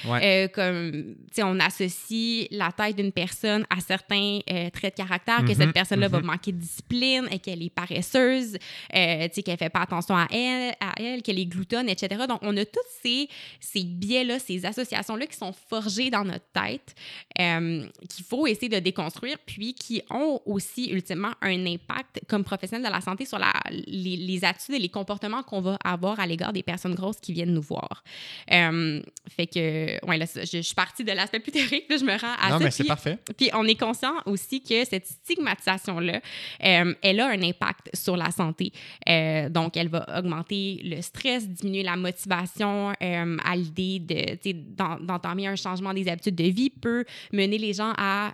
comme 0.53 1.15
tu 1.31 1.37
sais, 1.37 1.43
on 1.45 1.61
associe 1.61 2.49
la 2.51 2.73
taille 2.73 2.95
d'une 2.95 3.13
personne 3.13 3.20
personne 3.21 3.67
a 3.69 3.81
certains 3.81 4.39
euh, 4.51 4.71
traits 4.71 4.97
de 4.97 5.03
caractère, 5.03 5.45
que 5.45 5.53
cette 5.53 5.67
mhm, 5.67 5.73
personne-là 5.75 6.09
va 6.09 6.21
mhm. 6.21 6.27
manquer 6.27 6.53
de 6.53 6.57
discipline, 6.57 7.29
et 7.31 7.39
qu'elle 7.39 7.63
est 7.63 7.75
paresseuse, 7.83 8.57
euh, 8.95 9.29
qu'elle 9.29 9.53
ne 9.53 9.59
fait 9.59 9.69
pas 9.69 9.81
attention 9.81 10.17
à 10.17 10.27
elle, 10.33 10.75
à 10.81 10.95
elle 10.97 11.21
qu'elle 11.21 11.39
est 11.39 11.45
gloutonne, 11.45 11.91
etc. 11.91 12.25
Donc, 12.27 12.39
on 12.41 12.57
a 12.57 12.65
tous 12.65 12.81
ces, 13.03 13.29
ces 13.61 13.85
biais-là, 13.85 14.39
ces 14.39 14.65
associations-là 14.65 15.27
qui 15.27 15.37
sont 15.37 15.53
forgées 15.53 16.09
dans 16.09 16.25
notre 16.25 16.47
tête, 16.55 16.95
euh, 17.39 17.87
qu'il 18.09 18.25
faut 18.25 18.47
essayer 18.47 18.71
de 18.71 18.79
déconstruire, 18.79 19.37
puis 19.45 19.75
qui 19.75 20.01
ont 20.09 20.41
aussi, 20.47 20.87
ultimement, 20.91 21.33
un 21.43 21.67
impact 21.67 22.23
comme 22.27 22.43
professionnel 22.43 22.87
de 22.87 22.91
la 22.91 23.03
santé 23.03 23.27
sur 23.27 23.39
la, 23.39 23.53
les, 23.69 24.45
attitudes 24.45 24.77
et 24.77 24.79
les 24.79 24.89
comportements 24.89 25.43
qu'on 25.43 25.61
va 25.61 25.77
avoir 25.85 26.21
à 26.21 26.27
l'égard 26.27 26.55
des 26.55 26.63
personnes 26.63 26.95
grosses 26.95 27.21
qui 27.21 27.35
viennent 27.35 27.53
nous 27.53 27.61
voir. 27.61 28.03
fait 28.49 29.47
que, 29.47 30.07
ouais, 30.07 30.17
là, 30.17 30.25
je, 30.25 30.63
suis 30.63 30.75
partie 30.75 31.05
de 31.05 31.13
l'aspect 31.13 31.41
plus 31.41 31.53
théorique, 31.53 31.85
là, 31.91 31.99
je 31.99 32.05
me 32.05 32.17
rends 32.19 32.37
à 32.41 32.51
Non, 32.51 32.59
mais 32.61 32.71
c'est 32.71 32.85
parfait 32.85 33.10
parfait. 33.17 33.35
Puis 33.37 33.51
on 33.55 33.65
est 33.67 33.79
conscient 33.79 34.15
aussi 34.27 34.63
que 34.63 34.85
cette 34.85 35.07
stigmatisation-là, 35.07 36.21
euh, 36.65 36.95
elle 37.03 37.21
a 37.21 37.29
un 37.29 37.43
impact 37.43 37.91
sur 37.95 38.17
la 38.17 38.31
santé. 38.31 38.73
Euh, 39.09 39.49
donc, 39.49 39.77
elle 39.77 39.89
va 39.89 40.07
augmenter 40.19 40.81
le 40.85 41.01
stress, 41.03 41.49
diminuer 41.49 41.83
la 41.83 41.97
motivation 41.97 42.93
euh, 43.03 43.37
à 43.45 43.57
l'idée 43.57 43.99
de, 43.99 45.05
d'entamer 45.05 45.47
un 45.47 45.57
changement 45.57 45.95
des 45.95 46.09
habitudes 46.09 46.35
de 46.35 46.45
vie, 46.45 46.71
peut 46.71 47.05
mener 47.33 47.59
les 47.59 47.73
gens 47.73 47.93
à 47.97 48.33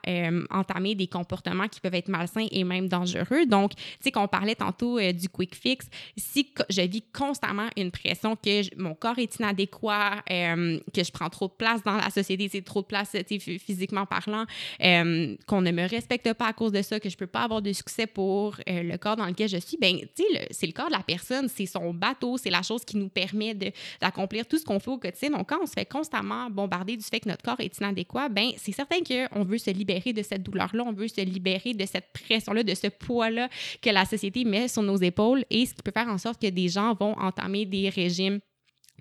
entamer 0.51 0.95
des 0.95 1.07
comportements 1.07 1.69
qui 1.69 1.81
peuvent 1.81 1.95
être 1.95 2.09
malsains 2.09 2.47
et 2.51 2.65
même 2.65 2.89
dangereux. 2.89 3.47
Donc, 3.47 3.75
tu 3.75 3.83
sais, 4.01 4.11
qu'on 4.11 4.29
parlait 4.29 4.55
tantôt 4.55 5.01
du 5.13 5.29
quick 5.29 5.55
fix, 5.55 5.87
si 6.17 6.53
je 6.69 6.83
vis 6.83 7.03
constamment 7.13 7.69
une 7.77 7.91
pression 7.91 8.37
que 8.37 8.75
mon 8.81 8.95
corps 8.95 9.19
est 9.19 9.39
inadéquat, 9.39 10.23
que 10.27 11.05
je 11.05 11.11
prends 11.13 11.31
trop 11.31 11.49
de 11.49 11.53
place 11.53 11.83
dans 11.83 11.97
la 11.97 12.11
société, 12.11 12.49
c'est 12.51 12.63
trop 12.63 12.83
de 12.83 12.87
place 12.87 13.17
physiquement 13.59 14.07
parlant, 14.07 14.45
euh, 14.83 15.37
qu'on 15.47 15.61
ne 15.61 15.71
me 15.71 15.89
respecte 15.89 16.33
pas 16.35 16.47
à 16.47 16.53
cause 16.53 16.73
de 16.73 16.83
ça, 16.83 17.01
que 17.01 17.09
je 17.09 17.17
peux 17.17 17.27
pas 17.27 17.43
avoir 17.43 17.63
de 17.63 17.73
succès 17.73 18.07
pour 18.07 18.57
euh, 18.69 18.83
le 18.83 18.97
corps 18.99 19.17
dans 19.17 19.27
lequel 19.27 19.49
je 19.49 19.59
suis, 19.59 19.77
ben, 19.81 19.99
tu 20.15 20.23
sais, 20.23 20.49
c'est 20.51 20.67
le 20.67 20.73
corps 20.73 20.89
de 20.89 20.93
la 20.93 21.03
personne, 21.03 21.49
c'est 21.49 21.67
son 21.67 21.93
bateau, 21.93 22.37
c'est 22.37 22.51
la 22.51 22.63
chose 22.63 22.85
qui 22.85 22.97
nous 22.97 23.09
permet 23.09 23.55
d'accomplir 24.01 24.47
tout 24.47 24.59
ce 24.59 24.65
qu'on 24.65 24.81
fait 24.81 24.91
au 24.91 24.99
quotidien. 24.99 25.31
Donc, 25.31 25.49
quand 25.49 25.59
on 25.63 25.67
se 25.67 25.73
fait 25.73 25.87
constamment 25.87 26.51
bombarder 26.51 26.97
du 26.97 27.05
fait 27.05 27.21
que 27.21 27.29
notre 27.29 27.43
corps 27.43 27.61
est 27.61 27.77
inadéquat, 27.79 28.29
ben, 28.29 28.51
c'est 28.57 28.73
certain 28.73 28.99
qu'on 29.01 29.45
veut 29.45 29.59
se 29.59 29.71
libérer 29.71 30.13
de 30.13 30.23
cette 30.23 30.43
douleur-là, 30.43 30.85
on 30.87 30.93
veut 30.93 31.09
se 31.09 31.21
libérer 31.21 31.75
de 31.75 31.87
cette 31.87 32.07
pression-là, 32.13 32.63
de 32.63 32.75
ce 32.75 32.89
poids-là 32.89 33.49
que 33.83 33.91
la 33.91 34.05
société 34.05 34.45
met 34.45 34.69
sur 34.69 34.83
nos 34.83 34.97
épaules 34.97 35.45
et 35.51 35.67
ce 35.67 35.75
qui 35.75 35.83
peut 35.83 35.93
faire 35.93 36.09
en 36.09 36.19
sorte 36.19 36.41
que 36.41 36.49
des 36.49 36.69
gens 36.69 36.95
vont 36.95 37.17
entamer 37.19 37.67
des 37.67 37.89
régimes 37.89 38.41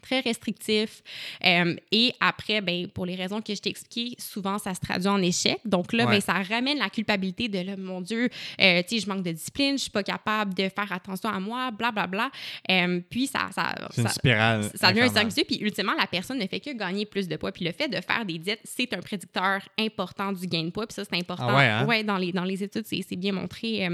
très 0.05 0.19
restrictif. 0.19 1.01
Euh, 1.43 1.75
et 1.91 2.13
après, 2.19 2.61
ben, 2.61 2.87
pour 2.87 3.05
les 3.05 3.15
raisons 3.15 3.41
que 3.41 3.53
je 3.53 3.61
t'ai 3.61 3.69
expliquées, 3.69 4.15
souvent, 4.19 4.57
ça 4.59 4.73
se 4.73 4.79
traduit 4.79 5.07
en 5.07 5.21
échec. 5.21 5.59
Donc 5.65 5.93
là, 5.93 6.05
ben, 6.05 6.21
ça 6.21 6.33
ramène 6.33 6.77
la 6.77 6.89
culpabilité 6.89 7.47
de 7.49 7.59
là, 7.59 7.75
mon 7.75 8.01
Dieu, 8.01 8.29
euh, 8.61 8.81
je 8.89 9.07
manque 9.09 9.23
de 9.23 9.31
discipline, 9.31 9.77
je 9.77 9.83
suis 9.83 9.91
pas 9.91 10.03
capable 10.03 10.53
de 10.53 10.69
faire 10.69 10.91
attention 10.91 11.29
à 11.29 11.39
moi, 11.39 11.71
blablabla. 11.71 12.05
Bla, 12.05 12.29
bla. 12.67 12.85
Euh, 12.85 13.01
puis 13.09 13.27
ça. 13.27 13.49
ça 13.53 13.75
c'est 13.91 14.01
une 14.01 14.07
spirale. 14.07 14.69
Ça, 14.75 14.91
devient 14.91 15.01
un 15.01 15.29
cercle 15.29 15.45
Puis 15.45 15.57
ultimement, 15.57 15.93
la 15.97 16.07
personne 16.07 16.37
ne 16.37 16.47
fait 16.47 16.59
que 16.59 16.71
gagner 16.71 17.05
plus 17.05 17.27
de 17.27 17.35
poids. 17.35 17.51
Puis 17.51 17.65
le 17.65 17.71
fait 17.71 17.87
de 17.87 17.99
faire 18.01 18.25
des 18.25 18.37
diètes, 18.37 18.61
c'est 18.63 18.93
un 18.93 18.99
prédicteur 18.99 19.61
important 19.79 20.31
du 20.31 20.45
gain 20.47 20.63
de 20.63 20.69
poids. 20.69 20.85
Puis 20.85 20.93
ça, 20.93 21.03
c'est 21.03 21.17
important. 21.17 21.47
Ah 21.49 21.57
ouais, 21.57 21.65
hein? 21.65 21.85
ouais, 21.85 22.03
dans, 22.03 22.17
les, 22.17 22.31
dans 22.31 22.43
les 22.43 22.63
études, 22.63 22.85
c'est 22.85 23.15
bien 23.15 23.33
montré 23.33 23.87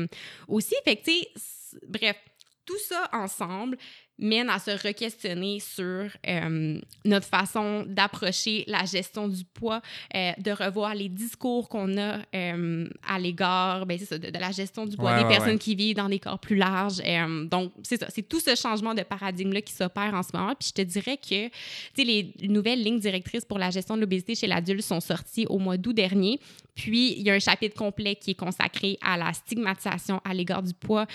aussi. 0.48 0.76
Fait 0.84 0.98
que, 0.98 1.12
bref, 1.88 2.18
tout 2.66 2.78
ça 2.88 3.10
ensemble 3.14 3.78
mène 4.22 4.50
à 4.50 4.60
se 4.60 4.72
re-questionner 4.72 5.60
sur 5.60 6.08
euh, 6.28 6.80
notre 7.06 7.28
façon 7.28 7.84
d'approcher 7.88 8.64
la 8.68 8.86
gestion 8.86 9.28
du 9.28 9.44
poids, 9.44 9.82
euh, 10.16 10.32
de 10.38 10.52
revoir 10.52 10.94
les 10.94 11.10
discours 11.10 11.68
qu'on 11.68 11.98
a 11.98 12.20
euh, 12.36 12.88
à 13.08 13.20
l'égard 13.20 13.86
ben, 13.86 13.98
de, 13.98 14.18
de, 14.18 14.40
la 14.40 14.52
gestion 14.52 14.86
du 14.86 14.96
poids 14.96 15.22
des 15.22 15.28
personnes 15.28 15.58
qui 15.58 15.76
vivent 15.76 15.96
dans 15.96 16.10
des 16.10 16.20
corps 16.20 16.40
plus 16.40 16.56
larges. 16.56 17.02
donc, 17.50 17.72
c'est 17.84 18.00
ça, 18.00 18.08
c'est 18.10 18.28
tout 18.28 18.40
ce 18.40 18.56
changement 18.56 18.94
de 18.94 19.02
paradigme-là 19.02 19.62
qui 19.62 19.74
s'opère 19.74 20.14
en 20.14 20.24
ce 20.24 20.30
moment. 20.34 20.54
Puis 20.60 20.70
je 20.70 20.74
te 20.74 20.82
dirais 20.82 21.18
que 21.18 21.50
les 21.98 22.34
nouvelles 22.44 22.82
lignes 22.84 23.00
directrices 23.00 23.46
pour 23.46 23.58
la 23.58 23.72
gestion 23.72 23.96
de 23.96 24.02
l'obésité 24.02 24.36
chez 24.36 24.48
l'adulte 24.48 24.82
sont 24.82 25.00
sorties 25.00 25.46
au 25.48 25.58
mois 25.58 25.78
d'août 25.78 25.94
dernier. 25.94 26.40
Puis, 26.74 27.14
il 27.18 27.24
y 27.24 27.30
a 27.30 27.34
un 27.34 27.40
chapitre 27.40 27.76
complet 27.76 28.16
qui 28.16 28.32
est 28.32 28.36
consacré 28.36 28.98
à 29.02 29.18
la 29.18 29.34
stigmatisation 29.34 30.22
à 30.24 30.34
l'égard 30.34 30.64
du 30.64 30.74
poids. 30.74 31.06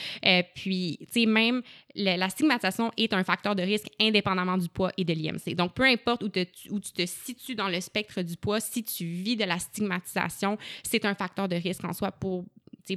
puis, 0.55 0.99
tu 1.13 1.21
sais, 1.21 1.27
même 1.27 1.63
la 1.97 2.29
stigmatisation 2.29 2.93
est 2.97 3.13
un 3.13 3.25
facteur 3.25 3.55
de 3.55 3.63
risque 3.63 3.87
indépendamment 4.01 4.59
du 4.59 4.69
poids 4.69 4.93
et 4.97 5.05
de 5.05 5.13
l'IMC. 5.13 5.55
Donc, 5.55 5.75
peu 5.75 5.85
importe 5.85 6.23
où, 6.23 6.27
où, 6.27 6.81
tu 6.81 6.93
te 6.93 7.07
situes 7.07 7.55
dans 7.55 7.69
le 7.69 7.81
spectre 7.81 8.23
du 8.23 8.37
poids, 8.37 8.61
si 8.61 8.85
tu 8.85 9.05
vis 9.05 9.37
de 9.37 9.45
la 9.45 9.59
stigmatisation, 9.59 10.59
c'est 10.83 11.05
un 11.05 11.15
facteur 11.15 11.49
de 11.49 11.57
risque 11.57 11.85
en 11.85 11.93
soi 11.93 12.13
pour, 12.13 12.45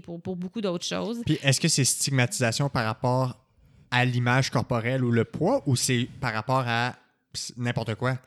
pour, 0.04 0.22
pour 0.22 0.36
beaucoup 0.36 0.62
d'autres 0.62 0.86
choses. 0.86 1.22
Puis, 1.26 1.40
est-ce 1.42 1.60
que 1.60 1.68
c'est 1.68 1.86
stigmatisation 1.86 2.70
par 2.70 2.86
rapport 2.86 3.38
à 3.92 4.06
l'image 4.06 4.50
corporelle 4.50 5.04
ou 5.04 5.12
le 5.12 5.26
poids 5.26 5.64
ou 5.66 5.76
c'est 5.76 6.08
par 6.20 6.34
rapport 6.34 6.64
à 6.68 6.96
n'importe 7.58 7.96
quoi? 7.96 8.18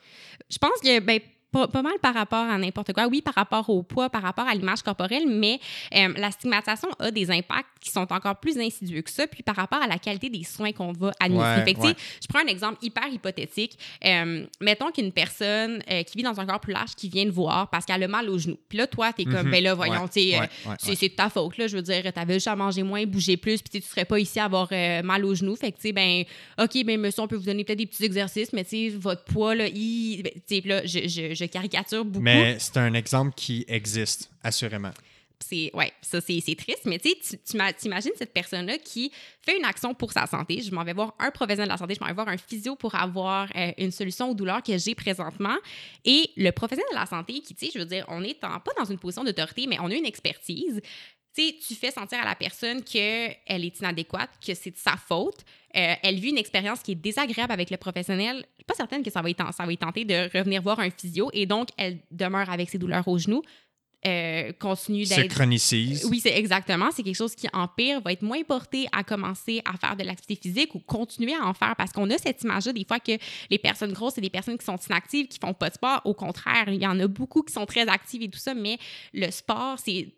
Je 0.51 0.59
pense 0.59 0.81
que, 0.83 1.01
ben, 1.01 1.21
pas, 1.53 1.83
mal 1.83 1.99
par 2.01 2.15
rapport 2.15 2.47
à 2.49 2.57
n'importe 2.57 2.93
quoi. 2.93 3.07
Oui, 3.07 3.21
par 3.21 3.35
rapport 3.35 3.69
au 3.69 3.83
poids, 3.83 4.09
par 4.09 4.23
rapport 4.23 4.47
à 4.47 4.55
l'image 4.55 4.83
corporelle, 4.83 5.25
mais 5.29 5.61
euh, 5.95 6.13
la 6.17 6.31
stigmatisation 6.31 6.89
a 6.99 7.11
des 7.11 7.31
impacts 7.31 7.69
qui 7.81 7.91
sont 7.91 8.11
encore 8.13 8.37
plus 8.37 8.59
insidieux 8.59 9.03
que 9.03 9.11
ça, 9.11 9.27
puis 9.27 9.43
par 9.43 9.57
rapport 9.57 9.83
à 9.83 9.87
la 9.87 9.99
qualité 9.99 10.31
des 10.31 10.45
soins 10.45 10.73
qu'on 10.73 10.93
va 10.93 11.13
administrer. 11.21 11.95
Je 12.23 12.27
prends 12.29 12.41
un 12.41 12.47
exemple 12.47 12.79
hyper 12.83 13.07
hypothétique. 13.13 13.79
Euh, 14.05 14.47
mettons 14.61 14.91
qu'une 14.91 15.13
personne 15.13 15.83
euh, 15.91 16.03
qui 16.05 16.17
vit 16.17 16.23
dans 16.23 16.41
un 16.41 16.47
corps 16.47 16.61
plus 16.61 16.73
large 16.73 16.95
qui 16.97 17.09
vient 17.09 17.25
te 17.25 17.31
voir 17.31 17.69
parce 17.69 17.85
qu'elle 17.85 18.03
a 18.03 18.09
mal 18.09 18.29
au 18.31 18.39
genou. 18.39 18.57
Puis 18.69 18.79
là, 18.79 18.87
toi, 18.87 19.13
t'es 19.13 19.25
comme, 19.25 19.47
mhm. 19.47 19.51
ben 19.51 19.63
là, 19.63 19.75
voyons, 19.75 20.09
c'est 20.11 20.31
de 20.33 21.09
ta 21.09 21.29
faute. 21.29 21.59
Là, 21.59 21.67
je 21.67 21.77
veux 21.77 21.83
dire, 21.83 22.13
t'avais 22.13 22.35
juste 22.35 22.49
à 22.49 22.57
manger 22.57 22.83
moins, 22.83 23.05
bouger 23.05 23.37
plus, 23.37 23.61
puis 23.61 23.81
tu 23.81 23.87
serais 23.87 24.05
pas 24.05 24.19
ici 24.19 24.41
à 24.41 24.45
avoir 24.45 24.69
mal 25.05 25.25
au 25.25 25.35
genou. 25.35 25.55
Fait 25.57 25.71
que, 25.73 25.77
tu 25.77 25.89
sais, 25.89 25.93
ben, 25.93 26.25
OK, 26.59 26.85
ben, 26.85 26.99
monsieur, 26.99 27.23
on 27.23 27.29
peut 27.29 27.37
vous 27.37 27.45
donner 27.45 27.65
peut-être 27.65 27.79
des 27.79 27.87
petits 27.87 28.05
exercices, 28.05 28.53
mais 28.53 28.65
tu 28.65 28.71
sais, 28.71 28.97
votre 28.97 29.25
poids, 29.25 29.55
là, 29.55 29.67
il, 29.69 30.23
ben, 30.23 30.61
là, 30.65 30.87
je 30.87 31.42
je 31.42 31.42
caricature 31.47 32.05
beaucoup. 32.05 32.25
Mais 32.25 32.57
c'est 32.59 32.77
un 32.77 32.95
exemple 32.95 33.33
qui 33.35 33.65
existe, 33.69 34.31
assurément. 34.43 34.93
C'est, 35.41 35.71
ouais, 35.75 35.93
ça, 36.01 36.21
c'est, 36.21 36.41
triste, 36.55 36.83
mais 36.85 37.01
tu 37.01 37.11
sais, 37.21 37.39
tu 37.45 37.87
imagines 37.87 38.13
cette 38.17 38.33
personne-là 38.33 38.79
qui 38.79 39.11
fait 39.41 39.59
une 39.59 39.65
action 39.65 39.93
pour 39.93 40.13
sa 40.13 40.27
santé. 40.27 40.63
Je 40.63 40.73
m'en 40.73 40.85
vais 40.85 40.93
voir 40.93 41.15
un 41.19 41.31
professionnel 41.31 41.67
de 41.67 41.73
la 41.73 41.79
santé, 41.79 41.95
je 41.95 42.01
m'en 42.01 42.07
vais 42.07 42.13
voir 42.15 42.29
un 42.29 42.37
physio 42.37 42.77
pour 42.77 42.95
avoir 42.95 43.49
euh, 43.57 43.73
une 43.77 43.91
solution 43.91 44.31
aux 44.31 44.35
douleurs 44.35 44.63
que 44.63 44.79
j'ai 44.79 44.95
présentement. 44.95 45.57
Et 46.05 46.31
le 46.37 46.51
professionnel 46.53 46.89
de 46.93 46.97
la 46.97 47.07
santé 47.07 47.41
qui, 47.41 47.55
tu 47.55 47.67
sais, 47.67 47.73
je 47.75 47.79
veux 47.81 47.87
dire, 47.87 48.05
on 48.09 48.23
est 48.23 48.39
pas 48.39 48.63
dans 48.79 48.85
une 48.85 48.99
position 48.99 49.25
d'autorité, 49.25 49.67
mais 49.67 49.79
on 49.81 49.91
a 49.91 49.95
une 49.95 50.07
expertise. 50.07 50.81
Tu 51.35 51.47
sais, 51.47 51.57
tu 51.67 51.75
fais 51.75 51.91
sentir 51.91 52.21
à 52.21 52.25
la 52.25 52.35
personne 52.35 52.83
qu'elle 52.83 53.37
est 53.47 53.79
inadéquate, 53.81 54.31
que 54.45 54.55
c'est 54.55 54.71
de 54.71 54.77
sa 54.77 54.97
faute. 54.97 55.45
Euh, 55.75 55.95
elle 56.03 56.17
vit 56.17 56.31
une 56.31 56.39
expérience 56.39 56.81
qui 56.81 56.93
est 56.93 56.97
désagréable 56.97 57.53
avec 57.53 57.71
le 57.71 57.79
professionnel. 57.79 58.45
Je 58.53 58.57
suis 58.57 58.65
pas 58.65 58.75
certaine 58.75 59.03
que 59.03 59.11
ça 59.11 59.23
va, 59.23 59.31
être, 59.31 59.55
ça 59.55 59.65
va 59.65 59.73
être 59.73 59.81
tenté 59.81 60.05
de 60.05 60.31
revenir 60.37 60.61
voir 60.61 60.81
un 60.81 60.91
physio 60.91 61.31
et 61.33 61.47
donc 61.47 61.69
elle 61.79 62.01
demeure 62.11 62.51
avec 62.51 62.69
ses 62.69 62.79
douleurs 62.79 63.09
au 63.09 63.17
genou. 63.17 63.43
Euh, 64.05 64.51
continue 64.59 65.05
d'être. 65.05 65.31
Se 65.31 65.35
chronicise. 65.35 66.05
Oui, 66.07 66.19
c'est 66.19 66.37
exactement. 66.37 66.91
C'est 66.91 67.05
quelque 67.05 67.15
chose 67.15 67.37
qui 67.37 67.47
empire, 67.53 68.01
va 68.01 68.13
être 68.13 68.23
moins 68.23 68.43
porté 68.43 68.89
à 68.91 69.05
commencer 69.05 69.63
à 69.65 69.77
faire 69.77 69.97
de 69.97 70.03
l'activité 70.03 70.49
physique 70.49 70.75
ou 70.75 70.81
continuer 70.81 71.35
à 71.35 71.47
en 71.47 71.55
faire 71.55 71.77
parce 71.77 71.93
qu'on 71.93 72.11
a 72.11 72.19
cette 72.19 72.43
image-là 72.43 72.73
des 72.73 72.85
fois 72.85 72.99
que 72.99 73.13
les 73.49 73.59
personnes 73.59 73.93
grosses, 73.93 74.15
c'est 74.15 74.21
des 74.21 74.29
personnes 74.29 74.59
qui 74.59 74.65
sont 74.65 74.77
inactives, 74.89 75.29
qui 75.29 75.39
font 75.39 75.55
pas 75.55 75.69
de 75.69 75.75
sport. 75.75 76.01
Au 76.05 76.15
contraire, 76.15 76.65
il 76.67 76.83
y 76.83 76.87
en 76.87 76.99
a 76.99 77.07
beaucoup 77.07 77.43
qui 77.43 77.53
sont 77.53 77.65
très 77.65 77.89
actives 77.89 78.23
et 78.23 78.29
tout 78.29 78.41
ça, 78.41 78.55
mais 78.55 78.77
le 79.15 79.31
sport, 79.31 79.79
c'est 79.79 80.09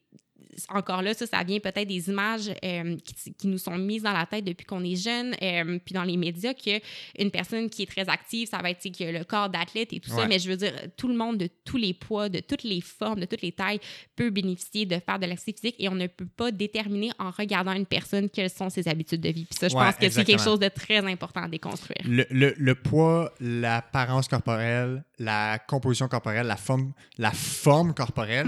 encore 0.68 1.02
là, 1.02 1.14
ça, 1.14 1.26
ça 1.26 1.42
vient 1.42 1.58
peut-être 1.60 1.88
des 1.88 2.08
images 2.08 2.50
euh, 2.64 2.96
qui, 3.38 3.46
nous 3.46 3.58
sont 3.58 3.76
mises 3.76 4.02
dans 4.02 4.12
la 4.12 4.26
tête 4.26 4.44
depuis 4.44 4.64
qu'on 4.64 4.84
est 4.84 4.96
jeune, 4.96 5.34
euh, 5.42 5.78
puis 5.84 5.94
dans 5.94 6.04
les 6.04 6.16
médias, 6.16 6.54
qu'une 6.54 7.30
personne 7.30 7.68
qui 7.70 7.82
est 7.82 7.90
très 7.90 8.08
active, 8.08 8.48
ça 8.48 8.58
va 8.58 8.70
être 8.70 8.82
que 8.84 9.04
le 9.04 9.24
corps 9.24 9.48
d'athlète 9.48 9.92
et 9.92 10.00
tout 10.00 10.10
ça. 10.10 10.26
Mais 10.26 10.38
je 10.38 10.48
veux 10.50 10.56
dire, 10.56 10.72
tout 10.96 11.08
le 11.08 11.14
monde 11.14 11.38
de 11.38 11.48
tous 11.64 11.76
les 11.76 11.94
poids, 11.94 12.28
de 12.28 12.40
toutes 12.40 12.64
les 12.64 12.80
formes, 12.80 13.20
de 13.20 13.26
toutes 13.26 13.42
les 13.42 13.52
tailles 13.52 13.80
peut 14.16 14.30
bénéficier 14.30 14.86
de 14.86 14.98
faire 14.98 15.18
de 15.18 15.26
l'activité 15.26 15.60
physique 15.60 15.76
et 15.78 15.88
on 15.88 15.94
ne 15.94 16.06
peut 16.06 16.26
pas 16.26 16.50
déterminer 16.50 17.10
en 17.18 17.30
regardant 17.30 17.72
une 17.72 17.86
personne 17.86 18.28
quelles 18.28 18.50
sont 18.50 18.70
ses 18.70 18.88
habitudes 18.88 19.20
de 19.20 19.28
vie. 19.30 19.44
Puis 19.44 19.58
ça, 19.58 19.68
je 19.68 19.74
pense 19.74 19.96
que 19.96 20.08
c'est 20.08 20.24
quelque 20.24 20.42
chose 20.42 20.60
de 20.60 20.68
très 20.68 20.98
important 20.98 21.42
à 21.42 21.48
déconstruire. 21.48 22.00
Le, 22.04 22.26
le, 22.30 22.54
le 22.56 22.74
poids, 22.74 23.32
l'apparence 23.40 24.28
corporelle, 24.28 25.04
la 25.18 25.58
composition 25.58 26.08
corporelle, 26.08 26.46
la 26.46 26.56
forme, 26.56 26.92
la 27.18 27.32
forme 27.32 27.94
corporelle 27.94 28.46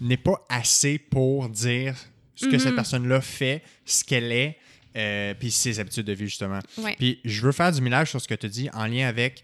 n'est 0.00 0.16
pas 0.16 0.44
assez 0.48 0.98
pour 0.98 1.48
dire 1.48 1.94
ce 2.34 2.46
que 2.46 2.58
cette 2.58 2.70
mhm. 2.70 2.76
personne-là 2.76 3.20
fait, 3.20 3.62
ce 3.84 4.02
qu'elle 4.02 4.32
est, 4.32 4.58
euh, 4.96 5.34
puis 5.34 5.50
ses 5.50 5.78
habitudes 5.78 6.06
de 6.06 6.12
vie, 6.12 6.26
justement. 6.26 6.60
Puis 6.98 7.20
je 7.24 7.42
veux 7.42 7.52
faire 7.52 7.70
du 7.70 7.80
millage 7.80 8.10
sur 8.10 8.20
ce 8.20 8.26
que 8.26 8.34
tu 8.34 8.48
dis 8.48 8.68
en 8.72 8.86
lien 8.86 9.06
avec 9.06 9.42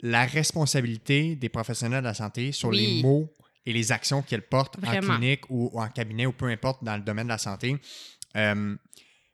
la 0.00 0.26
responsabilité 0.26 1.34
des 1.36 1.48
professionnels 1.48 2.02
de 2.02 2.08
la 2.08 2.14
santé 2.14 2.52
sur 2.52 2.70
les 2.70 3.02
mots 3.02 3.32
et 3.66 3.72
les 3.72 3.92
actions 3.92 4.20
qu'elles 4.22 4.46
portent 4.46 4.76
en 4.84 5.00
clinique 5.00 5.48
ou, 5.48 5.70
en 5.80 5.88
cabinet 5.88 6.26
ou 6.26 6.32
peu 6.32 6.46
importe 6.46 6.84
dans 6.84 6.96
le 6.96 7.02
domaine 7.02 7.24
de 7.24 7.32
la 7.32 7.38
santé. 7.38 7.76
Euh, 8.36 8.76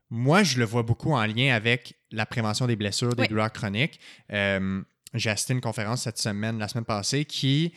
moi, 0.09 0.43
je 0.43 0.59
le 0.59 0.65
vois 0.65 0.83
beaucoup 0.83 1.13
en 1.13 1.27
lien 1.27 1.55
avec 1.55 1.95
la 2.13 2.27
prévention 2.27 2.67
des 2.67 2.77
blessures, 2.77 3.15
des 3.15 3.27
douleurs 3.27 3.53
chroniques. 3.53 3.99
Euh, 4.33 4.83
j'ai 5.15 5.31
assisté 5.31 5.53
à 5.53 5.57
une 5.57 5.61
conférence 5.61 6.03
cette 6.03 6.19
semaine, 6.19 6.59
la 6.59 6.69
semaine 6.69 6.85
passée, 6.85 7.25
qui 7.25 7.73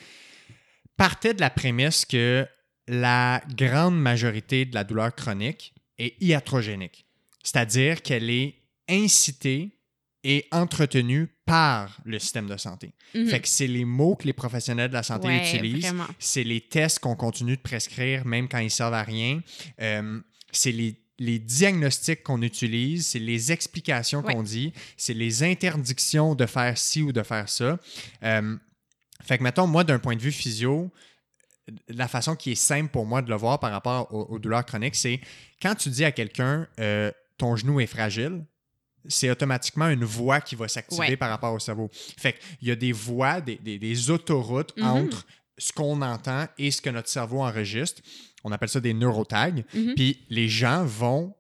partait 0.98 1.34
de 1.34 1.42
la 1.42 1.50
prémisse 1.50 2.06
que 2.06 2.48
la 2.88 3.42
grande 3.56 4.00
majorité 4.00 4.66
de 4.66 4.76
la 4.76 4.84
douleur 4.84 5.14
chronique 5.16 5.74
est 5.98 6.16
iatrogénique, 6.22 7.06
c'est-à-dire 7.44 8.02
qu'elle 8.02 8.30
est 8.30 8.56
incitée 8.90 9.78
et 10.24 10.48
entretenue 10.52 11.28
par 11.46 12.00
le 12.06 12.18
système 12.18 12.48
de 12.48 12.56
santé. 12.58 12.94
Mhm. 13.14 13.28
Fait 13.28 13.40
que 13.42 13.48
c'est 13.48 13.68
les 13.68 13.84
mots 13.84 14.16
que 14.16 14.26
les 14.26 14.34
professionnels 14.34 14.90
de 14.90 14.94
la 14.94 15.04
santé 15.04 15.36
utilisent, 15.36 15.94
c'est 16.18 16.44
les 16.44 16.62
tests 16.62 17.00
qu'on 17.00 17.16
continue 17.16 17.58
de 17.58 17.62
prescrire 17.62 18.26
même 18.26 18.48
quand 18.48 18.60
ils 18.60 18.72
servent 18.72 18.94
à 18.94 19.04
rien, 19.04 19.42
euh, 19.82 20.20
c'est 20.52 20.72
les, 20.72 21.00
diagnostics 21.20 22.24
qu'on 22.24 22.42
utilise, 22.42 23.08
c'est 23.08 23.20
les 23.20 23.52
explications 23.52 24.22
qu'on 24.22 24.44
dit, 24.44 24.74
c'est 24.98 25.14
les 25.14 25.44
interdictions 25.44 26.36
de 26.36 26.46
faire 26.46 26.78
ci 26.78 27.02
ou 27.02 27.14
de 27.14 27.24
faire 27.24 27.48
ça. 27.48 27.80
Euh, 28.24 28.58
fait 29.24 29.38
que, 29.38 29.44
mettons, 29.44 29.68
moi, 29.68 29.86
d'un 29.86 30.00
point 30.00 30.18
de 30.18 30.22
vue 30.22 30.34
physio, 30.34 30.92
la 31.88 32.08
façon 32.08 32.36
qui 32.36 32.52
est 32.52 32.56
simple 32.56 32.90
pour 32.92 33.06
moi 33.06 33.22
de 33.22 33.30
le 33.30 33.36
voir 33.36 33.60
par 33.60 33.72
rapport 33.72 34.14
aux, 34.14 34.40
douleurs 34.40 34.66
chroniques, 34.66 34.96
c'est 34.96 35.20
quand 35.62 35.76
tu 35.76 35.90
dis 35.90 36.04
à 36.04 36.12
quelqu'un 36.12 36.68
euh, 36.80 37.12
ton 37.38 37.56
genou 37.56 37.80
est 37.80 37.88
fragile, 37.88 38.46
c'est 39.08 39.30
automatiquement 39.30 39.90
une 39.90 40.04
voie 40.04 40.42
qui 40.42 40.56
va 40.56 40.68
s'activer 40.68 41.18
par 41.18 41.30
rapport 41.30 41.54
au 41.54 41.60
cerveau. 41.60 41.90
Fait 41.94 42.34
qu'il 42.60 42.70
y 42.70 42.72
a 42.72 42.76
des 42.76 42.92
voies, 42.92 43.42
des, 43.42 43.58
des, 43.58 44.10
autoroutes 44.10 44.76
mm-hmm. 44.78 44.84
entre 44.84 45.26
ce 45.58 45.74
qu'on 45.74 46.02
entend 46.02 46.48
et 46.58 46.72
ce 46.72 46.82
que 46.82 46.90
notre 46.90 47.10
cerveau 47.10 47.42
enregistre. 47.42 48.02
On 48.44 48.52
appelle 48.52 48.70
ça 48.70 48.80
des 48.80 48.94
neurotags. 48.94 49.66
Mm-hmm. 49.74 49.96
Puis 49.96 50.26
les 50.30 50.48
gens 50.48 50.86
vont 50.86 51.36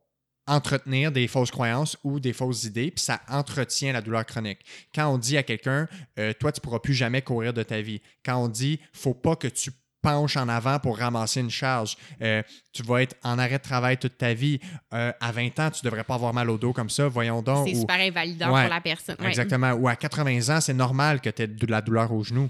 entretenir 0.45 1.11
des 1.11 1.27
fausses 1.27 1.51
croyances 1.51 1.97
ou 2.03 2.19
des 2.19 2.33
fausses 2.33 2.65
idées, 2.65 2.91
puis 2.91 3.03
ça 3.03 3.21
entretient 3.29 3.93
la 3.93 4.01
douleur 4.01 4.25
chronique. 4.25 4.59
Quand 4.93 5.07
on 5.07 5.17
dit 5.17 5.37
à 5.37 5.43
quelqu'un, 5.43 5.87
euh, 6.19 6.33
toi, 6.37 6.51
tu 6.51 6.59
pourras 6.59 6.79
plus 6.79 6.93
jamais 6.93 7.21
courir 7.21 7.53
de 7.53 7.63
ta 7.63 7.81
vie. 7.81 8.01
Quand 8.25 8.43
on 8.43 8.49
dit, 8.49 8.79
faut 8.91 9.13
pas 9.13 9.37
que 9.37 9.47
tu 9.47 9.71
penches 10.03 10.37
en 10.37 10.47
avant 10.47 10.77
pour 10.77 10.99
ramasser 10.99 11.39
une 11.39 11.49
charge. 11.49 11.97
Euh, 12.21 12.43
tu 12.71 12.83
vas 12.83 13.01
être 13.01 13.15
en 13.23 13.39
arrêt 13.39 13.57
de 13.57 13.63
travail 13.63 13.97
toute 13.97 14.17
ta 14.17 14.33
vie. 14.35 14.59
Euh, 14.93 15.11
à 15.19 15.31
20 15.31 15.59
ans, 15.59 15.71
tu 15.71 15.83
devrais 15.83 16.03
pas 16.03 16.15
avoir 16.15 16.33
mal 16.33 16.49
au 16.51 16.57
dos 16.59 16.73
comme 16.73 16.89
ça. 16.91 17.07
Voyons 17.07 17.41
donc. 17.41 17.67
C'est 17.67 17.75
super 17.75 17.99
invalidant 17.99 18.47
pour 18.47 18.57
la 18.57 18.81
personne. 18.81 19.15
Exactement. 19.25 19.71
Ou 19.71 19.87
à 19.87 19.95
80 19.95 20.55
ans, 20.55 20.61
c'est 20.61 20.73
normal 20.73 21.21
que 21.21 21.29
tu 21.31 21.41
aies 21.41 21.47
de 21.47 21.67
la 21.67 21.81
douleur 21.81 22.11
au 22.11 22.23
genou 22.23 22.49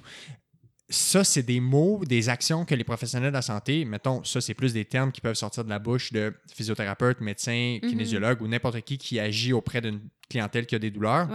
ça, 0.93 1.23
c'est 1.23 1.43
des 1.43 1.59
mots, 1.59 2.01
des 2.05 2.29
actions 2.29 2.65
que 2.65 2.75
les 2.75 2.83
professionnels 2.83 3.31
de 3.31 3.35
la 3.35 3.41
santé, 3.41 3.83
mettons, 3.83 4.23
ça, 4.23 4.41
c'est 4.41 4.53
plus 4.53 4.73
des 4.73 4.85
termes 4.85 5.11
qui 5.11 5.21
peuvent 5.21 5.35
sortir 5.35 5.63
de 5.63 5.69
la 5.69 5.79
bouche 5.79 6.13
de 6.13 6.33
physiothérapeutes, 6.53 7.19
médecins, 7.19 7.79
mhm. 7.81 7.89
kinésiologues 7.89 8.41
ou 8.41 8.47
n'importe 8.47 8.81
qui 8.81 8.97
qui 8.97 9.19
agit 9.19 9.53
auprès 9.53 9.81
d'une 9.81 10.01
clientèle 10.29 10.65
qui 10.65 10.75
a 10.75 10.79
des 10.79 10.91
douleurs. 10.91 11.29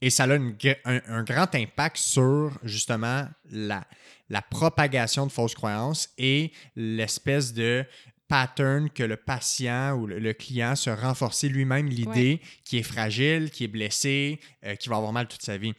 Et 0.00 0.10
ça 0.10 0.24
a 0.24 0.38
un, 0.84 1.22
grand 1.24 1.52
impact 1.54 1.96
sur, 1.96 2.52
justement, 2.62 3.26
la, 3.50 3.84
la 4.28 4.42
propagation 4.42 5.26
de 5.26 5.32
fausses 5.32 5.54
croyances 5.54 6.10
et 6.18 6.52
l'espèce 6.76 7.52
de 7.52 7.84
pattern 8.28 8.90
que 8.90 9.02
le 9.02 9.16
patient 9.16 9.94
ou 9.94 10.06
le, 10.06 10.32
client 10.34 10.76
se 10.76 10.90
renforcer 10.90 11.48
lui-même 11.48 11.88
l'idée 11.88 12.40
qui 12.64 12.78
est 12.78 12.82
fragile, 12.82 13.50
qui 13.50 13.64
est 13.64 13.68
blessé, 13.68 14.38
euh, 14.64 14.76
qui 14.76 14.88
va 14.88 14.96
avoir 14.96 15.12
mal 15.12 15.26
toute 15.26 15.42
sa 15.42 15.56
vie. 15.56 15.72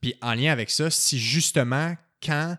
Puis 0.00 0.14
en 0.20 0.34
lien 0.34 0.52
avec 0.52 0.70
ça, 0.70 0.90
si 0.90 1.18
justement, 1.18 1.96
quand 2.22 2.56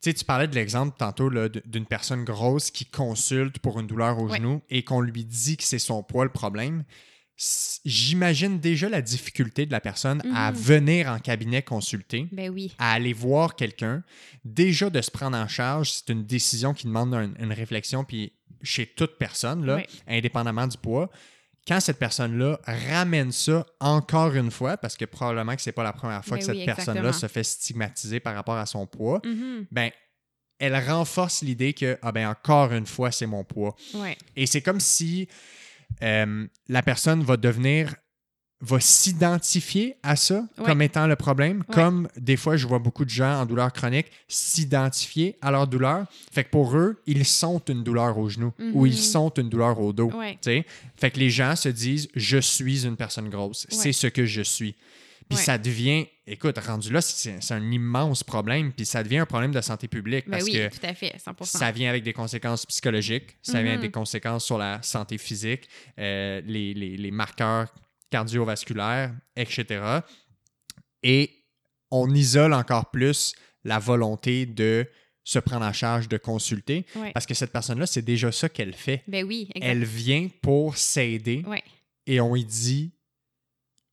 tu 0.00 0.10
sais, 0.10 0.14
tu 0.14 0.24
parlais 0.24 0.46
de 0.46 0.54
l'exemple 0.54 0.96
tantôt 0.96 1.28
d'une 1.28 1.86
personne 1.86 2.24
grosse 2.24 2.70
qui 2.70 2.86
consulte 2.86 3.58
pour 3.58 3.80
une 3.80 3.88
douleur 3.88 4.18
au 4.18 4.28
genou 4.28 4.62
et 4.70 4.84
qu'on 4.84 5.00
lui 5.00 5.24
dit 5.24 5.56
que 5.56 5.64
c'est 5.64 5.80
son 5.80 6.04
poids 6.04 6.24
le 6.24 6.30
problème. 6.30 6.84
J'imagine 7.84 8.58
déjà 8.58 8.88
la 8.88 9.00
difficulté 9.00 9.64
de 9.64 9.70
la 9.70 9.80
personne 9.80 10.20
à 10.34 10.50
mhm. 10.50 10.58
venir 10.58 11.08
en 11.08 11.20
cabinet 11.20 11.62
consulter, 11.62 12.26
ben 12.32 12.50
oui. 12.50 12.74
à 12.78 12.92
aller 12.92 13.12
voir 13.12 13.54
quelqu'un. 13.54 14.02
Déjà 14.44 14.90
de 14.90 15.00
se 15.00 15.10
prendre 15.10 15.36
en 15.36 15.46
charge, 15.46 15.92
c'est 15.92 16.10
une 16.10 16.24
décision 16.24 16.74
qui 16.74 16.86
demande 16.88 17.14
une, 17.14 17.52
réflexion 17.52 18.04
puis 18.04 18.32
chez 18.62 18.86
toute 18.86 19.18
personne, 19.18 19.64
là, 19.64 19.80
indépendamment 20.08 20.66
du 20.66 20.76
poids 20.76 21.10
quand 21.68 21.80
cette 21.80 21.98
personne-là 21.98 22.58
ramène 22.64 23.30
ça 23.30 23.66
encore 23.78 24.34
une 24.34 24.50
fois, 24.50 24.78
parce 24.78 24.96
que 24.96 25.04
probablement 25.04 25.54
que 25.54 25.60
c'est 25.60 25.70
pas 25.70 25.82
la 25.82 25.92
première 25.92 26.24
fois 26.24 26.38
que 26.38 26.44
cette 26.44 26.64
personne-là 26.64 27.12
se 27.12 27.28
fait 27.28 27.44
stigmatiser 27.44 28.20
par 28.20 28.34
rapport 28.34 28.56
à 28.56 28.64
son 28.64 28.86
poids, 28.86 29.20
mm-hmm. 29.22 29.66
ben 29.70 29.90
elle 30.58 30.74
renforce 30.76 31.42
l'idée 31.42 31.74
que 31.74 31.98
ah 32.00 32.10
ben 32.10 32.28
encore 32.28 32.72
une 32.72 32.86
fois 32.86 33.12
c'est 33.12 33.26
mon 33.26 33.44
poids. 33.44 33.76
Et 34.34 34.46
c'est 34.46 34.62
comme 34.62 34.80
si 34.80 35.28
euh, 36.02 36.46
la 36.68 36.82
personne 36.82 37.22
va 37.22 37.36
devenir 37.36 37.94
va 38.60 38.80
s'identifier 38.80 39.94
à 40.02 40.16
ça 40.16 40.44
comme 40.64 40.82
étant 40.82 41.06
le 41.06 41.14
problème, 41.14 41.62
comme 41.64 42.08
des 42.16 42.36
fois 42.36 42.56
je 42.56 42.66
vois 42.66 42.80
beaucoup 42.80 43.04
de 43.04 43.10
gens 43.10 43.40
en 43.40 43.46
douleur 43.46 43.72
chronique 43.72 44.10
s'identifier 44.26 45.36
à 45.40 45.52
leur 45.52 45.66
douleur. 45.68 46.06
Fait 46.32 46.42
que 46.44 46.50
pour 46.50 46.76
eux, 46.76 47.00
ils 47.06 47.24
sont 47.24 47.62
une 47.68 47.84
douleur 47.84 48.18
au 48.18 48.28
genou 48.28 48.52
ou 48.74 48.86
ils 48.86 48.92
mhm. 48.92 48.98
sont 48.98 49.30
une 49.30 49.48
douleur 49.48 49.78
au 49.80 49.92
dos. 49.92 50.10
Fait 50.96 51.10
que 51.10 51.20
les 51.20 51.30
gens 51.30 51.54
se 51.54 51.68
disent 51.68 52.08
je 52.14 52.38
suis 52.38 52.84
une 52.84 52.96
personne 52.96 53.28
grosse, 53.28 53.66
c'est 53.70 53.92
ce 53.92 54.08
que 54.08 54.26
je 54.26 54.42
suis. 54.42 54.74
Puis 55.28 55.38
ça 55.38 55.58
devient, 55.58 56.06
écoute, 56.26 56.58
rendu 56.58 56.90
là, 56.90 57.00
c'est 57.00 57.52
un 57.52 57.70
immense 57.70 58.24
problème, 58.24 58.72
puis 58.72 58.86
ça 58.86 59.02
devient 59.02 59.18
un 59.18 59.26
problème 59.26 59.52
de 59.52 59.60
santé 59.60 59.86
publique 59.88 60.24
ben 60.26 60.38
parce 60.38 60.44
oui, 60.44 60.52
que 60.52 60.68
tout 60.68 60.86
à 60.86 60.94
fait, 60.94 61.14
100%. 61.16 61.44
ça 61.44 61.70
vient 61.70 61.90
avec 61.90 62.02
des 62.02 62.12
conséquences 62.14 62.64
psychologiques, 62.64 63.36
ça 63.42 63.60
vient 63.60 63.72
avec 63.72 63.82
des 63.82 63.88
mhm. 63.88 63.92
conséquences 63.92 64.44
sur 64.44 64.56
la 64.56 64.80
santé 64.82 65.18
physique, 65.18 65.68
euh, 65.98 66.40
les, 66.46 66.72
les, 66.72 66.96
les 66.96 67.10
marqueurs 67.10 67.68
cardiovasculaire, 68.10 69.12
etc. 69.36 70.00
Et 71.02 71.30
on 71.90 72.12
isole 72.14 72.54
encore 72.54 72.90
plus 72.90 73.34
la 73.64 73.78
volonté 73.78 74.46
de 74.46 74.86
se 75.24 75.38
prendre 75.38 75.66
en 75.66 75.72
charge, 75.72 76.08
de 76.08 76.16
consulter, 76.16 76.86
parce 77.12 77.26
que 77.26 77.34
cette 77.34 77.52
personne-là, 77.52 77.86
c'est 77.86 78.02
déjà 78.02 78.32
ça 78.32 78.48
qu'elle 78.48 78.72
fait. 78.72 79.02
Ben 79.06 79.26
oui, 79.26 79.50
Elle 79.60 79.84
vient 79.84 80.28
pour 80.40 80.76
s'aider 80.78 81.44
et 82.06 82.20
on 82.20 82.34
lui 82.34 82.44
dit 82.44 82.92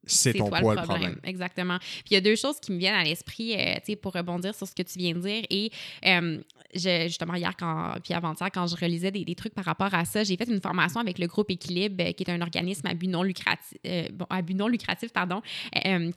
c'est 0.06 0.34
ton 0.34 0.50
poids 0.50 0.76
le 0.76 0.82
problème. 0.82 1.20
Exactement. 1.24 1.78
Puis 1.80 2.12
il 2.12 2.14
y 2.16 2.18
a 2.18 2.22
deux 2.22 2.36
choses 2.36 2.60
qui 2.60 2.72
me 2.72 2.78
viennent 2.78 2.96
à 2.96 3.04
l'esprit 3.04 3.56
euh, 3.56 3.96
pour 4.02 4.14
rebondir 4.14 4.54
sur 4.54 4.68
ce 4.68 4.76
que 4.76 4.84
tu 4.84 5.00
viens 5.00 5.14
de 5.14 5.20
dire. 5.20 5.44
Et 5.50 5.72
euh, 6.06 6.40
justement, 6.74 7.36
hier, 7.36 7.56
quand, 7.58 7.96
puis 8.04 8.14
avant-hier, 8.14 8.50
quand 8.54 8.68
je 8.68 8.76
relisais 8.76 9.12
des, 9.12 9.36
trucs 9.36 9.54
par 9.54 9.66
rapport 9.66 9.94
à 9.94 10.06
ça, 10.06 10.24
j'ai 10.24 10.38
fait 10.38 10.50
une 10.50 10.62
formation 10.62 11.00
avec 11.00 11.20
le 11.20 11.28
groupe 11.28 11.50
Équilibre, 11.52 12.04
euh, 12.04 12.12
qui 12.12 12.24
est 12.24 12.30
un 12.30 12.42
organisme 12.42 12.88
à 12.88 12.94
but 12.94 13.08
non 13.08 13.24
lucratif, 13.24 13.78
bon, 14.14 14.26
à 14.30 14.42
but 14.42 14.54
non 14.54 14.68
lucratif 14.68 15.12
pardon, 15.12 15.42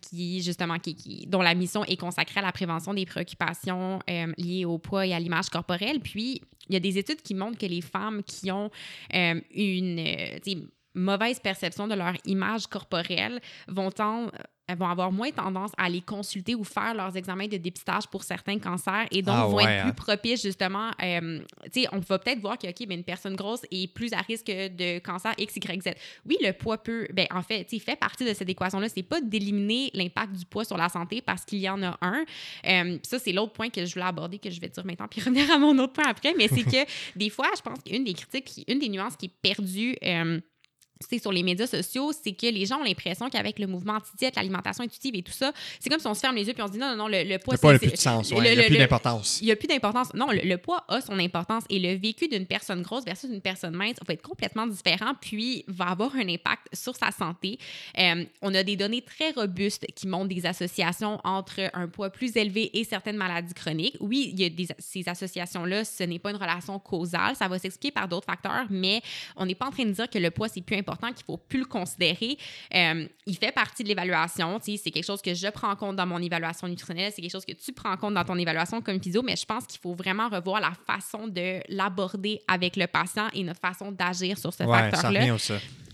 qui, 0.03 0.43
justement, 0.43 0.79
qui, 0.79 1.27
dont 1.27 1.43
la 1.43 1.55
mission 1.55 1.85
est 1.85 1.97
consacrée 1.97 2.41
à 2.41 2.43
la 2.43 2.53
prévention 2.53 2.95
des 2.95 3.07
préoccupations 3.07 4.01
liées 4.37 4.65
au 4.65 4.79
poids 4.79 5.07
et 5.07 5.15
à 5.15 5.21
l'image 5.21 5.49
corporelle. 5.49 6.01
Puis, 6.01 6.43
il 6.69 6.75
y 6.75 6.77
a 6.77 6.81
des 6.81 6.99
études 6.99 7.23
qui 7.23 7.35
montrent 7.35 7.59
que 7.59 7.67
les 7.67 7.81
femmes 7.81 8.23
qui 8.23 8.51
ont 8.51 8.71
une 9.13 9.99
mauvaise 10.95 11.41
perception 11.41 11.87
de 11.87 11.95
leur 11.95 12.15
image 12.25 12.67
corporelle 12.67 13.41
vont 13.69 13.91
tendre 13.91 14.33
elles 14.69 14.77
vont 14.77 14.87
avoir 14.87 15.11
moins 15.11 15.31
tendance 15.31 15.71
à 15.79 15.85
aller 15.85 16.03
consulter 16.03 16.55
ou 16.55 16.63
faire 16.63 16.95
leurs 16.95 17.17
examens 17.17 17.47
de 17.47 17.57
dépistage 17.57 18.07
pour 18.07 18.23
certains 18.23 18.59
cancers 18.59 19.07
et 19.11 19.23
donc 19.23 19.35
ah 19.37 19.47
vont 19.47 19.61
être 19.61 19.81
plus 19.83 19.91
hein. 19.91 19.95
propices 19.95 20.43
justement. 20.43 20.91
Euh, 21.03 21.41
tu 21.73 21.83
sais, 21.83 21.89
on 21.91 21.99
va 22.01 22.19
peut-être 22.19 22.41
voir 22.41 22.59
que 22.59 22.69
ok, 22.69 22.85
mais 22.87 22.95
une 22.95 23.05
personne 23.05 23.35
grosse 23.35 23.63
est 23.71 23.93
plus 23.93 24.13
à 24.13 24.19
risque 24.19 24.47
de 24.47 24.99
cancer 24.99 25.33
X, 25.39 25.57
Y, 25.57 25.83
Z. 25.83 25.95
Oui, 26.27 26.37
le 26.43 26.53
poids 26.53 26.77
peut, 26.77 27.09
ben 27.15 27.27
en 27.31 27.43
fait, 27.43 27.65
tu 27.65 27.81
fait 27.81 27.97
partie 27.97 28.27
de 28.27 28.35
cette 28.35 28.49
équation-là. 28.49 28.89
C'est 28.91 29.03
pas 29.03 29.23
d'éliminer 29.23 29.91
l'impact 29.95 30.33
du 30.33 30.45
poids 30.45 30.67
sur 30.67 30.77
la 30.77 30.91
santé 30.91 31.23
parce 31.23 31.47
qu'il 31.47 31.61
y 31.61 31.69
en 31.71 31.83
a 31.83 31.97
un. 32.03 32.25
Euh, 32.67 32.99
ça, 33.03 33.19
c'est 33.19 33.33
l'autre 33.33 33.55
point 33.55 33.71
que 33.71 33.87
je 33.87 33.95
voulais 33.95 34.07
aborder 34.07 34.39
que 34.39 34.51
je 34.51 34.61
vais 34.61 34.69
dire 34.69 34.85
maintenant 34.85 35.09
puis 35.09 35.21
revenir 35.25 35.51
à 35.51 35.59
mon 35.59 35.79
autre 35.79 35.95
point 35.95 36.09
après. 36.09 36.35
Mais 36.37 36.49
c'est 36.49 36.65
que 36.65 36.91
des 37.17 37.31
fois, 37.31 37.49
je 37.57 37.63
pense 37.63 37.79
qu'une 37.83 38.05
des 38.05 38.13
critiques, 38.13 38.65
une 38.69 38.81
des 38.81 38.91
nuances 38.91 39.17
qui 39.17 39.27
est 39.27 39.35
perdue. 39.41 39.97
Euh, 40.05 40.41
c'est 41.01 41.19
sur 41.19 41.33
les 41.33 41.43
médias 41.43 41.67
sociaux, 41.67 42.13
c'est 42.13 42.33
que 42.33 42.47
les 42.47 42.67
gens 42.67 42.81
ont 42.81 42.85
l'impression 42.85 43.29
qu'avec 43.31 43.59
le 43.59 43.67
mouvement 43.67 43.95
anti-diète, 43.95 44.37
l'alimentation 44.37 44.85
intuitive 44.85 45.15
et 45.15 45.23
tout 45.23 45.33
ça, 45.33 45.53
c'est 45.81 45.89
comme 45.91 46.01
si 46.01 46.07
on 46.07 46.15
se 46.15 46.21
ferme 46.21 46.37
les 46.37 46.47
yeux 46.47 46.55
puis 46.55 46.63
on 46.63 46.67
se 46.67 46.73
dit 46.73 46.79
non, 46.79 46.91
non, 46.91 46.97
non, 46.97 47.09
le, 47.09 47.25
le 47.25 47.39
poids, 47.39 47.57
c'est... 47.57 47.73
Le 47.73 47.79
plus 47.79 47.91
de 47.93 47.97
sens, 47.97 48.31
il 48.31 48.41
n'y 48.41 48.49
a 48.49 48.65
plus 48.65 48.79
d'importance. 48.79 49.39
Il 49.41 49.47
n'y 49.47 49.53
a 49.53 49.57
plus 49.57 49.69
d'importance. 49.69 50.13
Non, 50.15 50.29
le, 50.31 50.57
poids 50.57 50.85
a 50.89 51.01
son 51.01 51.19
importance 51.19 51.65
et 51.71 51.79
le 51.79 51.95
vécu 51.95 52.29
d'une 52.29 52.47
personne 52.47 52.83
grosse 52.83 53.05
versus 53.05 53.31
une 53.31 53.41
personne 53.41 53.75
mince 53.75 53.97
va 54.07 54.15
être 54.15 54.23
complètement 54.23 54.67
différent 54.67 55.13
puis 55.21 55.65
va 55.69 55.87
avoir 55.87 56.15
un 56.17 56.29
impact 56.29 56.67
sur 56.73 56.97
sa 56.97 57.11
santé. 57.11 57.59
Euh, 57.99 58.25
on 58.43 58.55
a 58.55 58.63
des 58.63 58.77
données 58.77 59.03
très 59.03 59.31
robustes 59.31 59.87
qui 59.95 60.07
montrent 60.07 60.29
des 60.29 60.47
associations 60.47 61.21
entre 61.25 61.71
un 61.75 61.89
poids 61.89 62.11
plus 62.11 62.37
élevé 62.37 62.71
et 62.79 62.85
certaines 62.85 63.17
maladies 63.17 63.55
chroniques. 63.55 63.97
Oui, 64.01 64.31
il 64.33 64.41
y 64.41 64.45
a 64.45 64.49
des, 64.49 64.67
ces 64.79 65.09
associations-là, 65.09 65.85
ce 65.85 66.03
n'est 66.03 66.19
pas 66.19 66.31
une 66.31 66.37
relation 66.37 66.79
causale, 66.79 67.37
ça 67.37 67.49
va 67.49 67.59
s'expliquer 67.59 67.93
par 67.93 68.09
d'autres 68.09 68.27
facteurs, 68.27 68.67
mais 68.71 69.01
on 69.37 69.47
n'est 69.47 69.55
pas 69.55 69.67
en 69.67 69.71
train 69.71 69.85
de 69.85 69.93
dire 69.93 70.11
que 70.11 70.19
le 70.19 70.31
poids, 70.31 70.49
c'est 70.49 70.63
plus 70.63 70.77
important 70.77 70.88
important, 70.89 71.13
qu'il 71.13 71.25
faut 71.25 71.37
plus 71.37 71.61
le 71.61 71.65
considérer. 71.65 72.39
Euh, 72.75 73.07
il 73.27 73.37
fait 73.37 73.53
partie 73.53 73.83
de 73.83 73.89
l'évaluation. 73.89 74.59
C'est 74.63 74.79
quelque 74.91 75.05
chose 75.05 75.23
que 75.23 75.35
je 75.35 75.49
prends 75.49 75.71
en 75.71 75.77
compte 75.77 75.97
dans 75.97 76.07
mon 76.07 76.19
évaluation 76.19 76.67
nutritionnelle. 76.67 77.13
C'est 77.15 77.23
quelque 77.23 77.33
chose 77.33 77.45
que 77.45 77.53
tu 77.53 77.73
prends 77.73 77.93
en 77.93 77.97
compte 77.97 78.15
dans 78.15 78.25
ton 78.25 78.37
évaluation 78.37 78.81
comme 78.81 79.01
physio, 79.01 79.23
mais 79.23 79.37
je 79.37 79.45
pense 79.45 79.67
qu'il 79.67 79.81
faut 79.81 79.95
vraiment 79.95 80.29
revoir 80.29 80.61
la 80.61 80.73
façon 80.87 81.29
de 81.29 81.61
l'aborder 81.69 82.41
avec 82.49 82.77
le 82.77 82.87
patient 82.87 83.29
et 83.35 83.45
notre 83.45 83.61
façon 83.61 83.93
d'agir 83.93 84.39
sur 84.39 84.53
ce 84.53 84.65
facteur-là. 84.65 85.37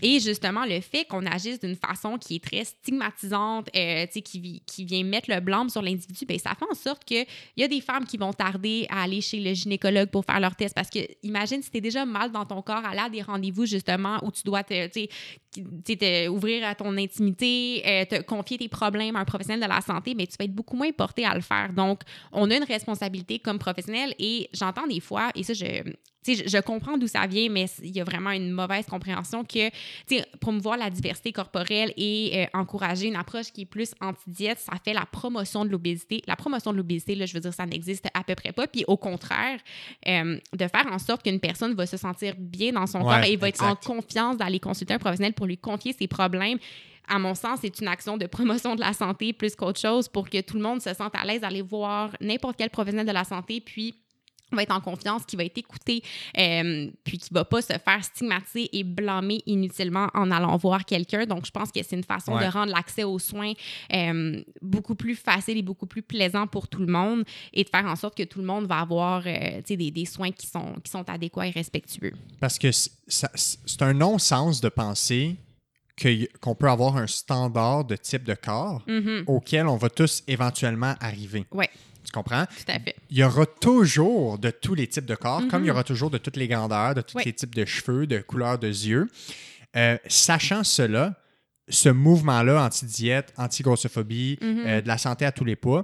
Et 0.01 0.19
justement, 0.19 0.65
le 0.65 0.81
fait 0.81 1.05
qu'on 1.05 1.25
agisse 1.25 1.59
d'une 1.59 1.75
façon 1.75 2.17
qui 2.17 2.35
est 2.35 2.43
très 2.43 2.65
stigmatisante, 2.65 3.69
euh, 3.75 4.05
qui, 4.07 4.61
qui 4.65 4.85
vient 4.85 5.03
mettre 5.03 5.31
le 5.33 5.39
blâme 5.39 5.69
sur 5.69 5.81
l'individu, 5.81 6.25
ben, 6.25 6.37
ça 6.37 6.51
fait 6.51 6.65
en 6.69 6.75
sorte 6.75 7.05
qu'il 7.05 7.25
y 7.57 7.63
a 7.63 7.67
des 7.67 7.81
femmes 7.81 8.05
qui 8.05 8.17
vont 8.17 8.33
tarder 8.33 8.87
à 8.89 9.03
aller 9.03 9.21
chez 9.21 9.39
le 9.39 9.53
gynécologue 9.53 10.09
pour 10.09 10.25
faire 10.25 10.39
leur 10.39 10.55
test. 10.55 10.75
Parce 10.75 10.89
que 10.89 10.99
imagine 11.23 11.61
si 11.61 11.71
tu 11.71 11.77
es 11.77 11.81
déjà 11.81 12.05
mal 12.05 12.31
dans 12.31 12.45
ton 12.45 12.61
corps, 12.61 12.85
aller 12.85 12.99
à 12.99 13.09
des 13.09 13.21
rendez-vous 13.21 13.65
justement 13.65 14.19
où 14.23 14.31
tu 14.31 14.43
dois 14.43 14.63
te, 14.63 14.84
te 14.87 16.27
ouvrir 16.27 16.67
à 16.67 16.75
ton 16.75 16.97
intimité, 16.97 17.83
euh, 17.85 18.05
te 18.05 18.21
confier 18.21 18.57
tes 18.57 18.69
problèmes 18.69 19.15
à 19.15 19.19
un 19.19 19.25
professionnel 19.25 19.61
de 19.61 19.73
la 19.73 19.81
santé, 19.81 20.15
mais 20.15 20.27
tu 20.27 20.35
vas 20.37 20.45
être 20.45 20.55
beaucoup 20.55 20.77
moins 20.77 20.91
porté 20.91 21.25
à 21.25 21.33
le 21.33 21.41
faire. 21.41 21.71
Donc, 21.73 22.01
on 22.31 22.49
a 22.51 22.55
une 22.55 22.63
responsabilité 22.63 23.39
comme 23.39 23.59
professionnel 23.59 24.13
et 24.19 24.49
j'entends 24.53 24.87
des 24.87 24.99
fois, 24.99 25.31
et 25.35 25.43
ça, 25.43 25.53
je, 25.53 25.65
je, 26.27 26.47
je 26.47 26.57
comprends 26.61 26.97
d'où 26.97 27.07
ça 27.07 27.27
vient, 27.27 27.49
mais 27.49 27.65
il 27.83 27.95
y 27.95 28.01
a 28.01 28.03
vraiment 28.03 28.31
une 28.31 28.51
mauvaise 28.51 28.85
compréhension 28.85 29.43
que 29.43 29.69
promouvoir 30.39 30.77
la 30.77 30.89
diversité 30.89 31.31
corporelle 31.31 31.93
et 31.97 32.31
euh, 32.33 32.59
encourager 32.59 33.07
une 33.07 33.15
approche 33.15 33.51
qui 33.51 33.61
est 33.61 33.65
plus 33.65 33.93
anti-diète, 34.01 34.59
ça 34.59 34.73
fait 34.83 34.93
la 34.93 35.05
promotion 35.05 35.65
de 35.65 35.69
l'obésité. 35.69 36.21
La 36.27 36.35
promotion 36.35 36.71
de 36.71 36.77
l'obésité, 36.77 37.15
là, 37.15 37.25
je 37.25 37.33
veux 37.33 37.39
dire, 37.39 37.53
ça 37.53 37.65
n'existe 37.65 38.07
à 38.13 38.23
peu 38.23 38.35
près 38.35 38.51
pas. 38.51 38.67
Puis 38.67 38.83
au 38.87 38.97
contraire, 38.97 39.59
euh, 40.07 40.39
de 40.53 40.67
faire 40.67 40.87
en 40.91 40.99
sorte 40.99 41.23
qu'une 41.23 41.39
personne 41.39 41.73
va 41.75 41.85
se 41.85 41.97
sentir 41.97 42.33
bien 42.37 42.73
dans 42.73 42.87
son 42.87 43.01
corps 43.01 43.23
et 43.23 43.35
va 43.35 43.49
être 43.49 43.63
en 43.63 43.75
confiance 43.75 44.37
d'aller 44.37 44.59
consulter 44.59 44.93
un 44.93 44.99
professionnel 44.99 45.33
pour 45.33 45.45
lui 45.45 45.57
confier 45.57 45.93
ses 45.93 46.07
problèmes 46.07 46.57
à 47.07 47.19
mon 47.19 47.35
sens, 47.35 47.59
c'est 47.61 47.79
une 47.79 47.87
action 47.87 48.17
de 48.17 48.25
promotion 48.25 48.75
de 48.75 48.81
la 48.81 48.93
santé 48.93 49.33
plus 49.33 49.55
qu'autre 49.55 49.79
chose 49.79 50.07
pour 50.07 50.29
que 50.29 50.41
tout 50.41 50.57
le 50.57 50.63
monde 50.63 50.81
se 50.81 50.93
sente 50.93 51.13
à 51.15 51.23
l'aise 51.23 51.41
d'aller 51.41 51.61
voir 51.61 52.11
n'importe 52.19 52.55
quel 52.57 52.69
professionnel 52.69 53.05
de 53.05 53.11
la 53.11 53.23
santé, 53.23 53.61
puis 53.61 53.95
va 54.51 54.63
être 54.63 54.73
en 54.73 54.81
confiance, 54.81 55.23
qui 55.25 55.35
va 55.35 55.43
être 55.43 55.57
écouté, 55.57 56.03
euh, 56.37 56.89
puis 57.03 57.17
qui 57.17 57.33
va 57.33 57.45
pas 57.45 57.61
se 57.61 57.73
faire 57.73 58.03
stigmatiser 58.03 58.69
et 58.77 58.83
blâmer 58.83 59.41
inutilement 59.45 60.09
en 60.13 60.31
allant 60.31 60.55
voir 60.57 60.85
quelqu'un. 60.85 61.25
Donc, 61.25 61.45
je 61.45 61.51
pense 61.51 61.71
que 61.71 61.81
c'est 61.83 61.95
une 61.95 62.03
façon 62.03 62.37
de 62.37 62.45
rendre 62.45 62.71
l'accès 62.71 63.03
aux 63.03 63.19
soins 63.19 63.53
euh, 63.93 64.41
beaucoup 64.61 64.95
plus 64.95 65.15
facile 65.15 65.57
et 65.57 65.61
beaucoup 65.61 65.87
plus 65.87 66.01
plaisant 66.01 66.47
pour 66.47 66.67
tout 66.67 66.79
le 66.79 66.91
monde 66.91 67.23
et 67.53 67.63
de 67.63 67.69
faire 67.69 67.85
en 67.85 67.95
sorte 67.95 68.15
que 68.15 68.23
tout 68.23 68.39
le 68.39 68.45
monde 68.45 68.67
va 68.67 68.79
avoir 68.79 69.23
euh, 69.25 69.61
des, 69.67 69.91
des, 69.91 70.05
soins 70.05 70.31
qui 70.31 70.47
sont, 70.47 70.75
qui 70.83 70.91
sont 70.91 71.07
adéquats 71.09 71.47
et 71.47 71.51
respectueux. 71.51 72.13
Parce 72.39 72.57
que 72.59 72.71
c'est 72.71 73.81
un 73.81 73.93
non-sens 73.93 74.61
de 74.61 74.69
penser 74.69 75.35
qu'on 76.41 76.55
peut 76.55 76.69
avoir 76.69 76.97
un 76.97 77.07
standard 77.07 77.85
de 77.85 77.95
type 77.95 78.23
de 78.23 78.35
corps 78.35 78.83
mm-hmm. 78.87 79.23
auquel 79.27 79.67
on 79.67 79.77
va 79.77 79.89
tous 79.89 80.23
éventuellement 80.27 80.93
arriver. 80.99 81.45
Ouais. 81.51 81.69
Tu 82.05 82.11
comprends? 82.11 82.45
Tout 82.45 82.71
à 82.71 82.79
fait. 82.79 82.95
Il 83.09 83.17
y 83.17 83.23
aura 83.23 83.45
toujours 83.45 84.37
de 84.37 84.51
tous 84.51 84.75
les 84.75 84.87
types 84.87 85.05
de 85.05 85.15
corps, 85.15 85.41
comme 85.49 85.63
il 85.63 85.67
y 85.67 85.69
mm-hmm. 85.69 85.73
aura 85.73 85.83
toujours 85.83 86.09
de 86.09 86.17
toutes 86.17 86.37
les 86.37 86.47
grandeurs, 86.47 86.95
de 86.95 87.01
tous 87.01 87.17
les 87.19 87.33
types 87.33 87.55
de 87.55 87.65
cheveux, 87.65 88.07
de 88.07 88.19
couleurs 88.19 88.59
de 88.59 88.67
yeux. 88.67 89.07
Euh, 89.75 89.97
sachant 90.07 90.63
cela, 90.63 91.19
ce 91.67 91.89
mouvement-là, 91.89 92.63
anti-diète, 92.63 93.33
anti-grossophobie, 93.37 94.37
mm-hmm. 94.41 94.65
euh, 94.65 94.81
de 94.81 94.87
la 94.87 94.97
santé 94.97 95.25
à 95.25 95.31
tous 95.31 95.45
les 95.45 95.55
poids, 95.55 95.83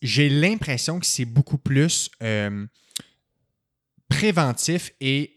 j'ai 0.00 0.30
l'impression 0.30 0.98
que 0.98 1.06
c'est 1.06 1.26
beaucoup 1.26 1.58
plus 1.58 2.10
euh, 2.22 2.66
préventif 4.08 4.90
et, 5.00 5.34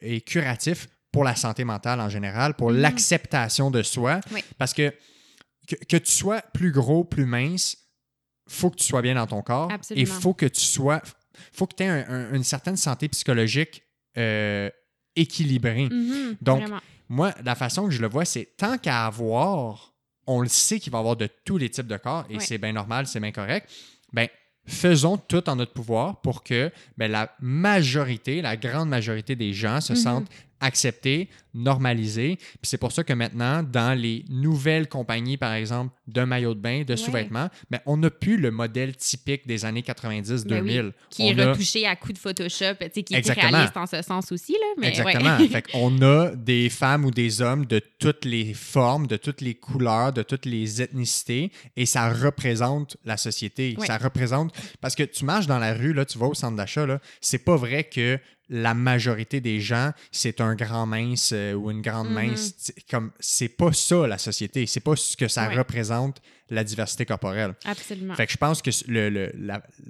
et, 0.00 0.20
curatif 0.22 0.88
pour 1.12 1.22
la 1.22 1.36
santé 1.36 1.62
mentale 1.62 2.00
en 2.00 2.08
général, 2.08 2.54
pour 2.54 2.72
mm-hmm. 2.72 2.80
l'acceptation 2.80 3.70
de 3.70 3.82
soi. 3.82 4.20
Parce 4.58 4.74
que, 4.74 4.92
que, 5.68 5.76
que 5.76 5.96
tu 5.96 6.10
sois 6.10 6.42
plus 6.52 6.72
gros, 6.72 7.04
plus 7.04 7.24
mince, 7.24 7.81
faut 8.46 8.70
que 8.70 8.76
tu 8.76 8.84
sois 8.84 9.02
bien 9.02 9.14
dans 9.14 9.26
ton 9.26 9.42
corps 9.42 9.70
et 9.90 10.00
il 10.00 10.06
faut 10.06 10.34
que 10.34 10.46
tu 10.46 10.60
sois 10.60 11.00
faut 11.52 11.66
que 11.66 11.74
tu 11.74 11.82
aies 11.82 12.04
une 12.32 12.44
certaine 12.44 12.76
santé 12.76 13.08
psychologique 13.08 13.82
euh, 14.18 14.70
équilibrée. 15.16 15.88
Mm-hmm, 15.88 16.36
Donc, 16.40 16.62
moi, 17.08 17.34
la 17.44 17.54
façon 17.54 17.86
que 17.86 17.90
je 17.90 18.00
le 18.00 18.08
vois, 18.08 18.24
c'est 18.24 18.56
tant 18.56 18.78
qu'à 18.78 19.06
avoir, 19.06 19.92
on 20.26 20.40
le 20.40 20.48
sait 20.48 20.78
qu'il 20.78 20.92
va 20.92 20.98
y 20.98 21.00
avoir 21.00 21.16
de 21.16 21.28
tous 21.44 21.58
les 21.58 21.68
types 21.68 21.86
de 21.86 21.96
corps 21.96 22.24
et 22.30 22.40
c'est 22.40 22.58
bien 22.58 22.72
normal, 22.72 23.06
c'est 23.06 23.20
bien 23.20 23.32
correct. 23.32 23.68
Ben, 24.12 24.28
faisons 24.64 25.16
tout 25.16 25.48
en 25.48 25.56
notre 25.56 25.72
pouvoir 25.72 26.20
pour 26.20 26.42
que 26.42 26.70
ben, 26.96 27.10
la 27.10 27.34
majorité, 27.40 28.42
la 28.42 28.56
grande 28.56 28.88
majorité 28.88 29.34
des 29.36 29.52
gens 29.52 29.80
se 29.80 29.92
mm-hmm. 29.92 29.96
sentent 29.96 30.30
accepté, 30.62 31.28
normalisé. 31.54 32.36
Puis 32.36 32.62
c'est 32.62 32.78
pour 32.78 32.92
ça 32.92 33.04
que 33.04 33.12
maintenant, 33.12 33.62
dans 33.62 33.98
les 33.98 34.24
nouvelles 34.30 34.88
compagnies, 34.88 35.36
par 35.36 35.52
exemple, 35.52 35.92
de 36.06 36.22
maillots 36.22 36.54
de 36.54 36.60
bain, 36.60 36.84
de 36.84 36.96
sous-vêtements, 36.96 37.48
mais 37.70 37.80
on 37.84 37.98
n'a 37.98 38.10
plus 38.10 38.38
le 38.38 38.50
modèle 38.50 38.96
typique 38.96 39.46
des 39.46 39.64
années 39.64 39.82
90-2000. 39.82 40.48
Ben 40.48 40.92
qui 41.10 41.28
est 41.28 41.32
retouché 41.32 41.86
à 41.86 41.96
coup 41.96 42.12
de 42.12 42.18
Photoshop, 42.18 42.76
qui 42.94 43.14
est 43.14 43.30
réaliste 43.30 43.76
en 43.76 43.86
ce 43.86 44.00
sens 44.02 44.32
aussi. 44.32 44.52
Là, 44.52 44.66
mais 44.78 44.88
Exactement. 44.88 45.38
fait 45.38 45.66
on 45.74 46.00
a 46.00 46.30
des 46.34 46.70
femmes 46.70 47.04
ou 47.04 47.10
des 47.10 47.42
hommes 47.42 47.66
de 47.66 47.80
toutes 47.98 48.24
les 48.24 48.54
formes, 48.54 49.06
de 49.06 49.16
toutes 49.16 49.40
les 49.40 49.54
couleurs, 49.54 50.12
de 50.12 50.22
toutes 50.22 50.46
les 50.46 50.80
ethnicités, 50.80 51.50
et 51.76 51.86
ça 51.86 52.10
représente 52.10 52.96
la 53.04 53.16
société. 53.16 53.76
Ça 53.84 53.98
représente... 53.98 54.54
Parce 54.80 54.94
que 54.94 55.02
tu 55.02 55.24
marches 55.24 55.46
dans 55.46 55.58
la 55.58 55.74
rue, 55.74 55.92
là, 55.92 56.04
tu 56.04 56.18
vas 56.18 56.26
au 56.26 56.34
centre 56.34 56.56
d'achat, 56.56 56.86
c'est 57.20 57.44
pas 57.44 57.56
vrai 57.56 57.84
que 57.84 58.18
la 58.52 58.74
majorité 58.74 59.40
des 59.40 59.60
gens, 59.60 59.92
c'est 60.10 60.42
un 60.42 60.54
grand 60.54 60.84
mince 60.84 61.32
euh, 61.32 61.54
ou 61.54 61.70
une 61.70 61.80
grande 61.80 62.10
mm-hmm. 62.10 62.30
mince. 62.30 62.72
Comme 62.88 63.10
c'est 63.18 63.48
pas 63.48 63.72
ça 63.72 64.06
la 64.06 64.18
société, 64.18 64.66
c'est 64.66 64.80
pas 64.80 64.94
ce 64.94 65.16
que 65.16 65.26
ça 65.26 65.48
représente 65.48 66.20
la 66.50 66.62
diversité 66.62 67.06
corporelle. 67.06 67.54
Absolument. 67.64 68.14
Fait 68.14 68.26
que 68.26 68.32
je 68.32 68.36
pense 68.36 68.60
que 68.60 68.70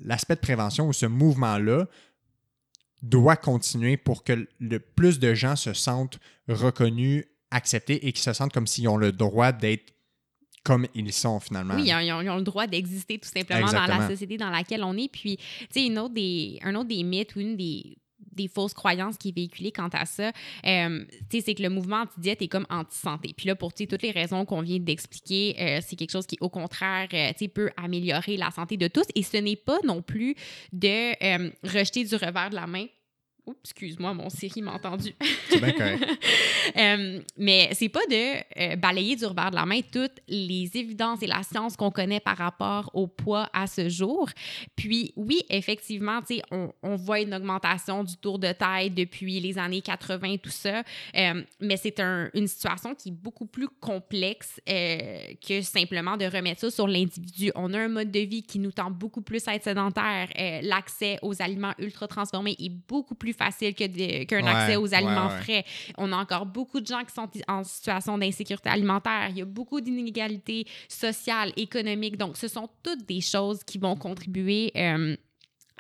l'aspect 0.05 0.36
de 0.36 0.40
prévention 0.40 0.86
ou 0.86 0.93
ce 0.93 1.06
mouvement-là 1.06 1.86
doit 3.02 3.36
continuer 3.36 3.97
pour 3.97 4.22
que 4.22 4.47
le 4.60 4.78
plus 4.78 5.18
de 5.18 5.34
gens 5.34 5.56
se 5.56 5.72
sentent 5.72 6.20
reconnus, 6.48 7.24
acceptés 7.51 8.06
et 8.06 8.12
qu'ils 8.12 8.22
se 8.22 8.32
sentent 8.32 8.52
comme 8.52 8.68
s'ils 8.68 8.89
ont 8.89 8.97
le 8.97 9.10
droit 9.10 9.51
d'être 9.51 9.93
comme 10.62 10.86
ils 10.94 11.12
sont 11.12 11.40
finalement. 11.40 11.74
Oui, 11.74 11.89
ils 11.89 12.12
ont, 12.12 12.36
le 12.36 12.43
droit 12.43 12.68
d'exister 12.68 13.18
tout 13.18 13.28
simplement 13.28 13.72
dans 13.72 13.86
la 13.86 14.09
société 14.09 14.36
dans 14.36 14.51
laquelle 14.51 14.84
on 14.84 14.97
est. 14.97 15.09
Puis, 15.09 15.36
tu 15.36 15.66
sais, 15.70 15.90
un 15.90 15.97
autre 16.76 16.84
des 16.84 17.02
mythes 17.02 17.34
ou 17.34 17.40
une 17.40 17.56
des, 17.56 17.98
des 18.32 18.48
fausses 18.48 18.74
croyances 18.74 19.16
qui 19.18 19.30
est 19.30 19.36
véhiculée 19.36 19.72
quant 19.72 19.88
à 19.92 20.04
ça, 20.04 20.32
euh, 20.66 21.04
c'est 21.30 21.54
que 21.54 21.62
le 21.62 21.70
mouvement 21.70 22.02
anti-diète 22.02 22.42
est 22.42 22.48
comme 22.48 22.66
anti-santé. 22.70 23.34
Puis 23.36 23.46
là, 23.46 23.54
pour 23.54 23.72
toutes 23.72 24.02
les 24.02 24.10
raisons 24.10 24.44
qu'on 24.44 24.62
vient 24.62 24.78
d'expliquer, 24.78 25.56
euh, 25.58 25.80
c'est 25.82 25.96
quelque 25.96 26.10
chose 26.10 26.26
qui, 26.26 26.38
au 26.40 26.48
contraire, 26.48 27.08
euh, 27.12 27.32
peut 27.54 27.70
améliorer 27.76 28.36
la 28.36 28.50
santé 28.50 28.76
de 28.76 28.88
tous. 28.88 29.04
Et 29.14 29.22
ce 29.22 29.36
n'est 29.36 29.56
pas 29.56 29.78
non 29.84 30.00
plus 30.00 30.36
de 30.72 31.12
rejeter 31.66 32.04
du 32.04 32.14
revers 32.14 32.50
de 32.50 32.54
la 32.54 32.66
main 32.66 32.86
Oups, 33.44 33.59
excuse-moi, 33.64 34.14
mon 34.14 34.31
Siri 34.31 34.62
m'a 34.62 34.74
entendu. 34.74 35.16
C'est 35.48 35.59
bien 35.59 35.73
correct. 35.73 36.05
euh, 36.77 37.20
mais 37.36 37.70
c'est 37.73 37.89
pas 37.89 38.06
de 38.09 38.36
euh, 38.56 38.77
balayer 38.77 39.16
du 39.16 39.24
revers 39.27 39.51
de 39.51 39.56
la 39.56 39.66
main 39.66 39.81
toutes 39.81 40.20
les 40.28 40.70
évidences 40.74 41.24
et 41.24 41.27
la 41.27 41.43
science 41.43 41.77
qu'on 41.77 41.90
connaît 41.90 42.20
par 42.20 42.36
rapport 42.36 42.89
au 42.94 43.09
poids 43.09 43.51
à 43.52 43.66
ce 43.66 43.89
jour. 43.89 44.28
Puis 44.77 45.12
oui, 45.16 45.43
effectivement, 45.48 46.20
on, 46.52 46.73
on 46.85 46.94
voit 46.94 47.19
une 47.19 47.35
augmentation 47.35 48.05
du 48.05 48.16
tour 48.16 48.39
de 48.39 48.52
taille 48.52 48.90
depuis 48.90 49.40
les 49.40 49.59
années 49.59 49.82
80, 49.82 50.36
tout 50.36 50.51
ça. 50.51 50.85
Euh, 51.16 51.43
mais 51.59 51.77
c'est 51.77 51.98
un, 51.98 52.31
une 52.35 52.47
situation 52.47 52.94
qui 52.94 53.09
est 53.09 53.12
beaucoup 53.12 53.47
plus 53.47 53.69
complexe 53.81 54.60
que 54.66 55.62
simplement 55.62 56.16
de 56.16 56.27
remettre 56.27 56.60
ça 56.60 56.70
sur 56.70 56.86
l'individu. 56.86 57.51
On 57.56 57.74
a 57.74 57.81
un 57.81 57.89
mode 57.89 58.12
de 58.12 58.20
vie 58.20 58.44
qui 58.44 58.60
nous 58.60 58.70
tend 58.70 58.93
beaucoup 58.93 59.23
plus 59.23 59.48
à 59.48 59.56
être 59.56 59.64
sédentaire. 59.64 60.28
L'accès 60.62 61.19
aux 61.23 61.43
aliments 61.43 61.74
ultra 61.78 62.06
transformés 62.06 62.55
est 62.60 62.69
beaucoup 62.69 63.16
plus 63.16 63.31
facile 63.32 63.74
qu'un 63.74 64.46
accès 64.46 64.76
aux 64.76 64.92
aliments 64.94 65.30
frais. 65.30 65.64
On 65.98 66.12
a 66.12 66.16
encore 66.16 66.46
beaucoup 66.46 66.80
de 66.80 66.86
gens 66.86 67.04
qui 67.04 67.12
sont 67.14 67.28
en 67.48 67.64
situation 67.64 68.18
d'insécurité 68.18 68.68
alimentaire. 68.68 69.28
Il 69.30 69.38
y 69.38 69.42
a 69.42 69.46
beaucoup 69.46 69.80
d'inégalités 69.80 70.66
sociales, 70.88 71.52
économiques. 71.56 72.16
Donc, 72.16 72.36
ce 72.36 72.48
sont 72.48 72.68
toutes 72.82 73.06
des 73.06 73.20
choses 73.20 73.62
qui 73.64 73.78
vont 73.78 73.96
contribuer. 73.96 74.72
Euh, 74.76 75.16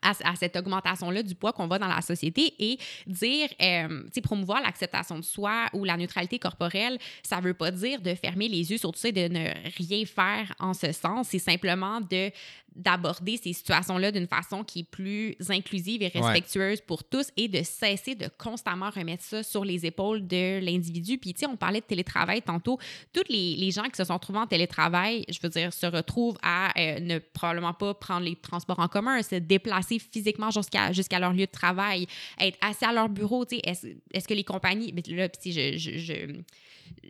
à, 0.02 0.34
cette 0.34 0.56
augmentation-là 0.56 1.22
du 1.22 1.34
poids 1.34 1.52
qu'on 1.52 1.68
voit 1.68 1.78
dans 1.78 1.86
la 1.86 2.00
société 2.00 2.54
et 2.58 2.78
dire, 3.06 3.48
euh, 3.62 4.02
tu 4.04 4.10
sais, 4.14 4.20
promouvoir 4.20 4.60
l'acceptation 4.60 5.18
de 5.18 5.24
soi 5.24 5.66
ou 5.72 5.84
la 5.84 5.96
neutralité 5.96 6.38
corporelle, 6.38 6.98
ça 7.22 7.40
veut 7.40 7.54
pas 7.54 7.70
dire 7.70 8.00
de 8.00 8.14
fermer 8.14 8.48
les 8.48 8.70
yeux 8.70 8.78
sur 8.78 8.90
tout 8.92 8.98
ça 8.98 9.08
et 9.08 9.12
de 9.12 9.28
ne 9.28 9.48
rien 9.78 10.04
faire 10.04 10.52
en 10.58 10.74
ce 10.74 10.92
sens. 10.92 11.28
C'est 11.28 11.38
simplement 11.38 12.00
de 12.00 12.30
d'aborder 12.76 13.36
ces 13.36 13.52
situations-là 13.52 14.12
d'une 14.12 14.26
façon 14.26 14.64
qui 14.64 14.80
est 14.80 14.90
plus 14.90 15.36
inclusive 15.48 16.02
et 16.02 16.08
respectueuse 16.08 16.80
pour 16.80 17.04
tous 17.04 17.28
et 17.36 17.48
de 17.48 17.62
cesser 17.62 18.14
de 18.14 18.28
constamment 18.38 18.90
remettre 18.90 19.22
ça 19.22 19.42
sur 19.42 19.64
les 19.64 19.86
épaules 19.86 20.26
de 20.26 20.60
l'individu. 20.64 21.18
Puis, 21.18 21.34
tu 21.34 21.40
sais, 21.40 21.46
on 21.46 21.56
parlait 21.56 21.80
de 21.80 21.86
télétravail 21.86 22.42
tantôt. 22.42 22.78
Tous 23.12 23.22
les, 23.28 23.56
les, 23.56 23.70
gens 23.70 23.84
qui 23.84 23.96
se 23.96 24.04
sont 24.04 24.18
trouvés 24.18 24.38
en 24.38 24.46
télétravail, 24.46 25.24
je 25.28 25.38
veux 25.42 25.48
dire, 25.48 25.72
se 25.72 25.86
retrouvent 25.86 26.38
à 26.42 26.78
euh, 26.78 27.00
ne 27.00 27.18
probablement 27.18 27.74
pas 27.74 27.94
prendre 27.94 28.24
les 28.24 28.36
transports 28.36 28.78
en 28.78 28.88
commun, 28.88 29.22
se 29.22 29.36
déplacer 29.36 29.98
physiquement 29.98 30.50
jusqu'à 30.50 30.92
jusqu'à 30.92 31.18
leur 31.18 31.32
lieu 31.32 31.46
de 31.46 31.50
travail, 31.50 32.06
être 32.40 32.58
assis 32.60 32.84
à 32.84 32.92
leur 32.92 33.08
bureau. 33.08 33.44
Tu 33.44 33.56
sais, 33.56 33.62
est-ce 33.64 33.86
est 34.12 34.26
que 34.26 34.34
les 34.34 34.44
compagnies... 34.44 34.92
Là, 35.08 35.28
je, 35.44 35.76
je, 35.76 35.98
je 35.98 36.42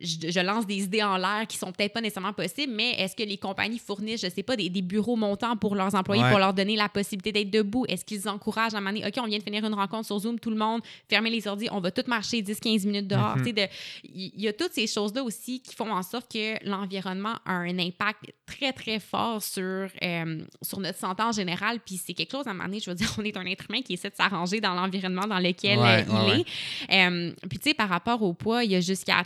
je, 0.01 0.41
lance 0.41 0.67
des 0.67 0.83
idées 0.83 1.03
en 1.03 1.17
l'air 1.17 1.47
qui 1.49 1.57
sont 1.57 1.73
peut-être 1.73 1.93
pas 1.93 2.01
nécessairement 2.01 2.33
possibles, 2.33 2.73
mais 2.75 2.93
est-ce 2.93 3.17
que 3.17 3.23
les 3.23 3.37
compagnies 3.37 3.79
fournissent, 3.79 4.23
je 4.23 4.29
sais 4.29 4.43
pas, 4.43 4.57
des, 4.57 4.71
bureaux 4.83 5.17
montants 5.17 5.57
pour 5.57 5.75
leurs 5.75 5.95
employés 5.95 6.23
pour 6.29 6.39
leur 6.39 6.55
donner 6.55 6.77
la 6.77 6.89
possibilité 6.89 7.33
d'être 7.33 7.51
debout? 7.51 7.85
Est-ce 7.89 8.05
qu'ils 8.05 8.29
encouragent 8.29 8.75
à 8.75 8.79
un 8.79 8.97
OK, 8.97 9.15
on 9.19 9.27
vient 9.27 9.39
de 9.39 9.43
finir 9.43 9.65
une 9.65 9.75
rencontre 9.75 10.07
sur 10.07 10.19
Zoom, 10.19 10.39
tout 10.39 10.51
le 10.51 10.57
monde, 10.57 10.83
fermez 11.09 11.31
les 11.31 11.47
ordi, 11.47 11.69
on 11.71 11.81
va 11.81 11.91
tout 11.91 12.05
marcher 12.09 12.43
10-15 12.43 12.87
minutes 12.87 13.09
dehors. 13.09 13.39
Mm-hmm. 13.39 13.69
Il 14.05 14.41
y, 14.41 14.49
a 14.49 14.53
toutes 14.53 14.73
ces 14.73 14.87
choses-là 14.87 15.23
aussi 15.23 15.61
qui 15.61 15.75
font 15.75 15.91
en 15.91 16.03
sorte 16.03 16.31
que 16.33 16.65
l'environnement 16.69 17.35
a 17.45 17.53
un 17.53 17.79
impact 17.79 18.33
très, 18.47 18.73
très 18.73 18.99
fort 18.99 19.43
sur, 19.43 19.63
euh, 20.03 20.43
sur 20.61 20.81
notre 20.81 20.99
santé 20.99 21.23
en 21.23 21.33
général. 21.33 21.79
Puis 21.85 22.01
c'est 22.05 22.15
quelque 22.15 22.33
chose 22.33 22.47
à 22.47 22.51
un 22.51 22.55
moment 22.55 22.67
donné, 22.67 22.81
je 22.81 22.91
veux 22.91 22.97
dire, 22.97 23.15
on 23.19 23.25
est 23.25 23.37
un 23.37 23.47
être 23.47 23.65
humain 23.69 23.83
qui 23.83 23.95
essaie 23.95 24.11
de 24.11 24.17
s'arranger 24.17 24.61
dans 24.61 24.75
l'environnement 24.75 25.27
dans 25.27 25.39
lequel 25.39 25.79
Ouais, 25.79 26.05
il 26.07 26.13
ouais, 26.13 26.45
est. 26.89 27.09
Euh, 27.09 27.33
puis, 27.49 27.59
tu 27.59 27.71
sais, 27.71 27.75
par 27.75 27.89
rapport 27.89 28.23
au 28.23 28.33
poids, 28.33 28.65
il 28.65 28.73
y 28.73 28.77
a 28.77 28.81
jusqu'à 28.81 29.19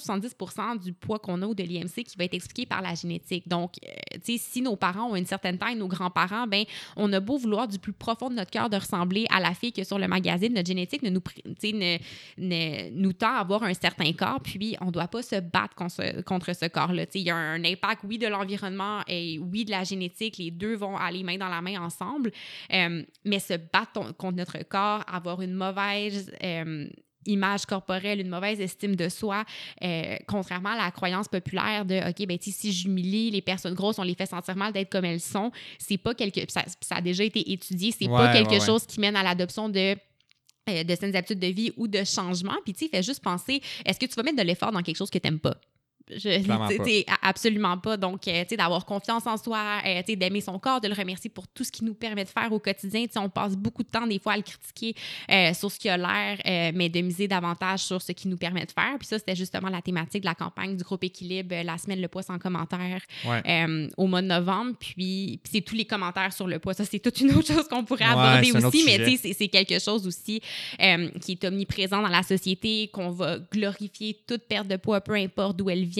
60-70 0.00 0.80
du 0.80 0.92
poids 0.92 1.18
qu'on 1.18 1.42
a 1.42 1.46
ou 1.46 1.54
de 1.54 1.62
l'IMC 1.62 2.04
qui 2.04 2.16
va 2.18 2.24
être 2.24 2.34
expliqué 2.34 2.66
par 2.66 2.82
la 2.82 2.94
génétique. 2.94 3.48
Donc, 3.48 3.74
euh, 3.84 4.18
si 4.22 4.62
nos 4.62 4.76
parents 4.76 5.10
ont 5.10 5.16
une 5.16 5.26
certaine 5.26 5.58
taille, 5.58 5.76
nos 5.76 5.88
grands-parents, 5.88 6.46
ben, 6.46 6.64
on 6.96 7.12
a 7.12 7.20
beau 7.20 7.38
vouloir 7.38 7.68
du 7.68 7.78
plus 7.78 7.92
profond 7.92 8.30
de 8.30 8.34
notre 8.34 8.50
cœur 8.50 8.70
de 8.70 8.76
ressembler 8.76 9.26
à 9.30 9.40
la 9.40 9.54
fille 9.54 9.72
que 9.72 9.84
sur 9.84 9.98
le 9.98 10.08
magazine, 10.08 10.52
notre 10.54 10.66
génétique 10.66 11.02
ne 11.02 11.10
nous, 11.10 11.22
ne, 11.68 13.12
tend 13.12 13.34
à 13.34 13.40
avoir 13.40 13.62
un 13.62 13.74
certain 13.74 14.12
corps, 14.12 14.40
puis 14.40 14.76
on 14.80 14.86
ne 14.86 14.90
doit 14.90 15.08
pas 15.08 15.22
se 15.22 15.40
battre 15.40 15.74
contre 15.74 16.54
ce, 16.54 16.68
corps-là. 16.68 17.04
Il 17.14 17.22
y 17.22 17.30
a 17.30 17.36
un 17.36 17.64
impact, 17.64 18.02
oui, 18.04 18.18
de 18.18 18.26
l'environnement 18.26 19.00
et 19.06 19.38
oui, 19.38 19.64
de 19.64 19.70
la 19.70 19.84
génétique. 19.84 20.38
Les 20.38 20.50
deux 20.50 20.74
vont 20.74 20.96
aller 20.96 21.22
main 21.22 21.36
dans 21.36 21.48
la 21.48 21.60
main 21.60 21.80
ensemble. 21.80 22.32
Euh, 22.72 23.02
mais 23.24 23.38
se 23.38 23.54
battre 23.54 24.14
contre 24.16 24.36
notre 24.36 24.62
corps, 24.68 25.04
avoir 25.06 25.42
une 25.42 25.54
mauvaise 25.54 26.32
euh, 26.42 26.88
image 27.26 27.66
corporelle, 27.66 28.20
une 28.20 28.28
mauvaise 28.28 28.60
estime 28.60 28.96
de 28.96 29.08
soi, 29.08 29.44
euh, 29.82 30.16
contrairement 30.26 30.70
à 30.70 30.84
la 30.84 30.90
croyance 30.90 31.28
populaire 31.28 31.84
de 31.84 32.08
OK, 32.08 32.26
ben 32.26 32.38
si 32.40 32.72
j'humilie 32.72 33.30
les 33.30 33.42
personnes 33.42 33.74
grosses, 33.74 33.98
on 33.98 34.02
les 34.02 34.14
fait 34.14 34.26
sentir 34.26 34.56
mal 34.56 34.72
d'être 34.72 34.90
comme 34.90 35.04
elles 35.04 35.20
sont, 35.20 35.50
c'est 35.78 35.98
pas 35.98 36.14
quelque 36.14 36.40
ça, 36.48 36.64
ça 36.80 36.96
a 36.96 37.00
déjà 37.00 37.24
été 37.24 37.52
étudié, 37.52 37.92
c'est 37.92 38.08
pas 38.08 38.32
quelque 38.32 38.50
ouais, 38.50 38.60
ouais. 38.60 38.66
chose 38.66 38.86
qui 38.86 39.00
mène 39.00 39.16
à 39.16 39.22
l'adoption 39.22 39.68
de 39.68 39.96
euh, 40.68 40.84
de 40.84 40.94
saines 40.94 41.16
habitudes 41.16 41.38
de 41.38 41.46
vie 41.46 41.72
ou 41.76 41.88
de 41.88 42.04
changement. 42.04 42.54
Puis, 42.64 42.74
tu 42.74 42.84
sais, 42.84 42.90
fais 42.90 43.02
juste 43.02 43.22
penser, 43.22 43.62
est-ce 43.84 43.98
que 43.98 44.06
tu 44.06 44.14
vas 44.14 44.22
mettre 44.22 44.36
de 44.36 44.42
l'effort 44.42 44.70
dans 44.70 44.82
quelque 44.82 44.96
chose 44.96 45.10
que 45.10 45.18
tu 45.18 45.26
n'aimes 45.26 45.40
pas? 45.40 45.56
Je, 46.16 46.46
pas. 47.04 47.16
absolument 47.22 47.78
pas. 47.78 47.96
Donc, 47.96 48.26
euh, 48.28 48.42
tu 48.42 48.50
sais, 48.50 48.56
d'avoir 48.56 48.84
confiance 48.84 49.26
en 49.26 49.36
soi, 49.36 49.80
euh, 49.86 50.00
tu 50.00 50.12
sais, 50.12 50.16
d'aimer 50.16 50.40
son 50.40 50.58
corps, 50.58 50.80
de 50.80 50.88
le 50.88 50.94
remercier 50.94 51.30
pour 51.30 51.46
tout 51.48 51.64
ce 51.64 51.70
qu'il 51.72 51.86
nous 51.86 51.94
permet 51.94 52.24
de 52.24 52.28
faire 52.28 52.52
au 52.52 52.58
quotidien. 52.58 53.04
Tu 53.06 53.12
sais, 53.12 53.18
on 53.18 53.28
passe 53.28 53.56
beaucoup 53.56 53.82
de 53.82 53.88
temps, 53.88 54.06
des 54.06 54.18
fois, 54.18 54.32
à 54.32 54.36
le 54.36 54.42
critiquer 54.42 54.94
euh, 55.30 55.54
sur 55.54 55.70
ce 55.70 55.78
qui 55.78 55.88
a 55.88 55.96
l'air, 55.96 56.38
euh, 56.46 56.72
mais 56.74 56.88
de 56.88 57.00
miser 57.00 57.28
davantage 57.28 57.80
sur 57.80 58.00
ce 58.02 58.12
qui 58.12 58.28
nous 58.28 58.36
permet 58.36 58.64
de 58.66 58.72
faire. 58.72 58.96
Puis 58.98 59.06
ça, 59.08 59.18
c'était 59.18 59.36
justement 59.36 59.68
la 59.68 59.82
thématique 59.82 60.22
de 60.22 60.26
la 60.26 60.34
campagne 60.34 60.76
du 60.76 60.84
groupe 60.84 61.04
Équilibre, 61.04 61.54
la 61.64 61.78
semaine 61.78 62.00
Le 62.00 62.08
poids 62.08 62.22
sans 62.22 62.38
commentaire 62.38 63.00
Ouais. 63.26 63.42
euh, 63.46 63.88
au 63.96 64.06
mois 64.06 64.22
de 64.22 64.26
novembre. 64.26 64.74
Puis, 64.78 65.38
puis 65.42 65.50
c'est 65.52 65.60
tous 65.60 65.74
les 65.74 65.84
commentaires 65.84 66.32
sur 66.32 66.46
le 66.46 66.58
poids. 66.58 66.74
Ça, 66.74 66.84
c'est 66.84 66.98
toute 66.98 67.20
une 67.20 67.32
autre 67.32 67.46
chose 67.52 67.68
qu'on 67.68 67.84
pourrait 67.84 68.04
aborder 68.04 68.50
aussi, 68.66 68.84
mais 68.84 68.98
tu 69.04 69.16
sais, 69.16 69.32
c'est- 69.34 69.48
quelque 69.48 69.78
chose 69.80 70.06
aussi 70.06 70.40
qui 71.20 71.32
est 71.32 71.44
omniprésent 71.44 72.00
dans 72.02 72.08
la 72.08 72.22
société, 72.22 72.88
qu'on 72.92 73.10
va 73.10 73.38
glorifier 73.52 74.18
toute 74.26 74.42
perte 74.48 74.68
de 74.68 74.76
poids, 74.76 75.00
peu 75.00 75.14
importe 75.14 75.56
d'où 75.56 75.68
elle 75.70 75.84
vient. 75.84 75.99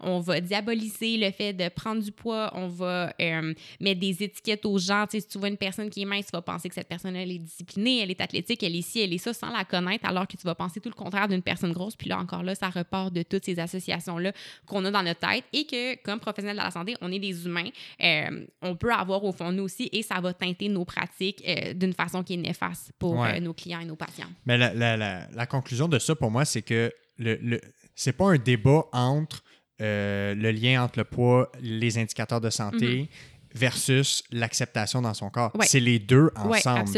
On 0.00 0.20
va 0.20 0.40
diaboliser 0.40 1.16
le 1.16 1.30
fait 1.30 1.52
de 1.52 1.68
prendre 1.68 2.02
du 2.02 2.12
poids. 2.12 2.50
On 2.54 2.68
va 2.68 3.12
euh, 3.20 3.54
mettre 3.80 4.00
des 4.00 4.22
étiquettes 4.22 4.64
aux 4.66 4.78
gens. 4.78 5.06
Tu 5.06 5.16
sais, 5.16 5.20
si 5.20 5.28
tu 5.28 5.38
vois 5.38 5.48
une 5.48 5.56
personne 5.56 5.88
qui 5.90 6.02
est 6.02 6.04
mince, 6.04 6.26
tu 6.26 6.32
vas 6.32 6.42
penser 6.42 6.68
que 6.68 6.74
cette 6.74 6.88
personne-là, 6.88 7.22
elle 7.22 7.30
est 7.32 7.38
disciplinée, 7.38 8.00
elle 8.02 8.10
est 8.10 8.20
athlétique, 8.20 8.62
elle 8.62 8.74
est 8.76 8.82
ci, 8.82 9.00
elle 9.00 9.12
est 9.12 9.18
ça, 9.18 9.32
sans 9.32 9.50
la 9.50 9.64
connaître, 9.64 10.04
alors 10.06 10.26
que 10.26 10.36
tu 10.36 10.44
vas 10.44 10.54
penser 10.54 10.80
tout 10.80 10.88
le 10.88 10.94
contraire 10.94 11.28
d'une 11.28 11.42
personne 11.42 11.72
grosse. 11.72 11.96
Puis 11.96 12.08
là, 12.08 12.18
encore 12.18 12.42
là, 12.42 12.54
ça 12.54 12.68
repart 12.70 13.12
de 13.12 13.22
toutes 13.22 13.44
ces 13.44 13.58
associations-là 13.58 14.32
qu'on 14.66 14.84
a 14.84 14.90
dans 14.90 15.02
notre 15.02 15.20
tête 15.20 15.44
et 15.52 15.64
que, 15.66 15.94
comme 16.02 16.20
professionnels 16.20 16.56
de 16.56 16.62
la 16.62 16.70
santé, 16.70 16.94
on 17.00 17.12
est 17.12 17.18
des 17.18 17.46
humains. 17.46 17.68
Euh, 18.02 18.46
on 18.62 18.76
peut 18.76 18.92
avoir 18.92 19.24
au 19.24 19.32
fond 19.32 19.50
de 19.50 19.56
nous 19.56 19.64
aussi 19.64 19.88
et 19.92 20.02
ça 20.02 20.20
va 20.20 20.32
teinter 20.34 20.68
nos 20.68 20.84
pratiques 20.84 21.42
euh, 21.46 21.72
d'une 21.74 21.92
façon 21.92 22.22
qui 22.22 22.34
est 22.34 22.38
néfaste 22.38 22.92
pour 22.98 23.16
Ouais. 23.16 23.40
nos 23.40 23.54
clients 23.54 23.80
et 23.80 23.84
nos 23.84 23.96
patients. 23.96 24.28
Mais 24.44 24.58
la, 24.58 24.74
la- 24.74 24.96
la- 24.96 25.26
la 25.30 25.46
conclusion 25.46 25.88
de 25.88 25.98
ça 25.98 26.14
pour 26.14 26.30
moi, 26.30 26.44
c'est 26.44 26.62
que 26.62 26.92
le, 27.18 27.36
le- 27.42 27.60
c'est 27.96 28.12
pas 28.12 28.26
un 28.26 28.38
débat 28.38 28.84
entre 28.92 29.42
euh, 29.80 30.34
le 30.36 30.52
lien 30.52 30.84
entre 30.84 30.98
le 31.00 31.04
poids, 31.04 31.50
les 31.60 31.98
indicateurs 31.98 32.40
de 32.40 32.50
santé 32.50 33.08
versus 33.54 34.22
l'acceptation 34.30 35.02
dans 35.02 35.14
son 35.14 35.30
corps. 35.30 35.50
Ouais. 35.56 35.66
C'est 35.66 35.80
les 35.80 35.98
deux 35.98 36.30
ensemble. 36.36 36.88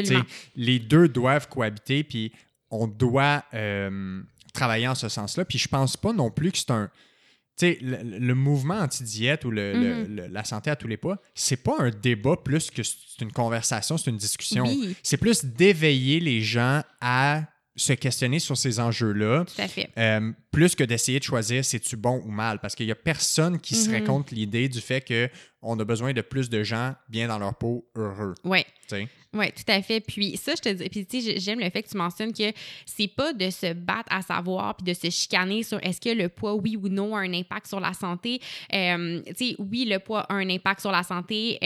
les 0.57 0.79
deux 0.79 1.09
doivent 1.09 1.49
cohabiter, 1.49 2.05
puis 2.05 2.33
on 2.71 2.87
doit 2.87 3.45
euh, 3.55 4.21
travailler 4.53 4.87
en 4.89 4.95
ce 4.95 5.09
sens-là. 5.09 5.45
Puis 5.45 5.59
je 5.59 5.69
pense 5.69 5.97
pas 5.97 6.13
non 6.13 6.31
plus 6.31 6.53
que 6.53 6.59
c'est 6.59 6.71
un. 6.71 6.91
Tu 7.59 7.67
sais, 7.67 7.79
le, 7.81 8.19
le 8.21 8.35
mouvement 8.37 8.79
anti-diète 8.79 9.45
ou 9.45 9.51
le- 9.51 9.73
le- 9.73 10.05
le- 10.05 10.27
la 10.29 10.45
santé 10.45 10.71
à 10.71 10.77
tous 10.77 10.87
les 10.87 10.97
poids, 10.97 11.21
c'est 11.35 11.57
pas 11.63 11.75
un 11.81 11.91
débat 11.91 12.37
plus 12.37 12.71
que 12.71 12.85
c'est 12.85 13.21
une 13.25 13.33
conversation, 13.33 13.99
c'est 13.99 14.11
une 14.11 14.17
discussion. 14.17 14.65
Oui. 14.65 14.95
C'est 15.03 15.17
plus 15.17 15.45
d'éveiller 15.45 16.21
les 16.21 16.41
gens 16.43 16.83
à 17.01 17.43
se 17.79 17.93
questionner 17.95 18.39
sur 18.39 18.57
ces 18.57 18.81
enjeux-là, 18.81 19.45
Tout 19.47 19.63
à 19.63 19.69
fait. 19.69 19.89
euh, 19.97 20.33
plus 20.51 20.75
que 20.75 20.85
d'essayer 20.85 21.19
de 21.19 21.25
choisir 21.25 21.65
c'est-tu 21.65 21.97
bon 21.97 22.21
ou 22.27 22.31
mal, 22.31 22.59
parce 22.59 22.75
qu'il 22.75 22.87
n'y 22.87 22.93
a 22.93 22.97
personne 22.97 23.59
qui 23.59 23.75
serait 23.75 24.01
Mhm. 24.01 24.07
contre 24.07 24.35
l'idée 24.35 24.69
du 24.69 24.81
fait 24.81 25.01
qu'on 25.01 25.79
a 25.81 25.85
besoin 25.85 26.13
de 26.13 26.21
plus 26.21 26.51
de 26.51 26.63
gens 26.63 26.95
bien 27.09 27.29
dans 27.29 27.39
leur 27.39 27.55
peau, 27.55 27.89
heureux. 27.95 28.35
Ouais. 28.45 28.67
Oui, 29.35 29.45
tout 29.53 29.71
à 29.71 29.83
fait. 29.83 30.01
Puis 30.01 30.39
ça, 30.39 30.53
je 30.57 30.63
te 30.63 30.69
dis, 30.71 30.89
puis 30.89 31.05
tu 31.05 31.21
sais, 31.21 31.39
j'aime 31.39 31.61
le 31.61 31.69
fait 31.69 31.83
que 31.83 31.89
tu 31.91 31.99
mentionnes 31.99 32.33
que 32.33 32.51
c'est 32.87 33.09
pas 33.09 33.35
de 33.35 33.51
se 33.51 33.75
battre 33.75 34.09
à 34.11 34.23
savoir 34.23 34.75
puis 34.75 34.85
de 34.87 34.95
se 34.95 35.11
chicaner 35.11 35.63
sur 35.63 35.79
est-ce 35.85 36.01
que 36.01 36.09
le 36.09 36.31
poids, 36.31 36.55
oui 36.55 36.79
ou 36.83 36.89
non, 36.89 37.15
a 37.15 37.21
un 37.21 37.35
impact 37.35 37.67
sur 37.67 37.79
la 37.79 37.93
santé. 37.93 38.41
Tu 38.71 38.77
sais, 39.37 39.55
oui, 39.59 39.85
le 39.85 39.99
poids 39.99 40.21
a 40.21 40.35
un 40.35 40.49
impact 40.49 40.81
sur 40.81 40.91
la 40.91 41.03
santé, 41.03 41.59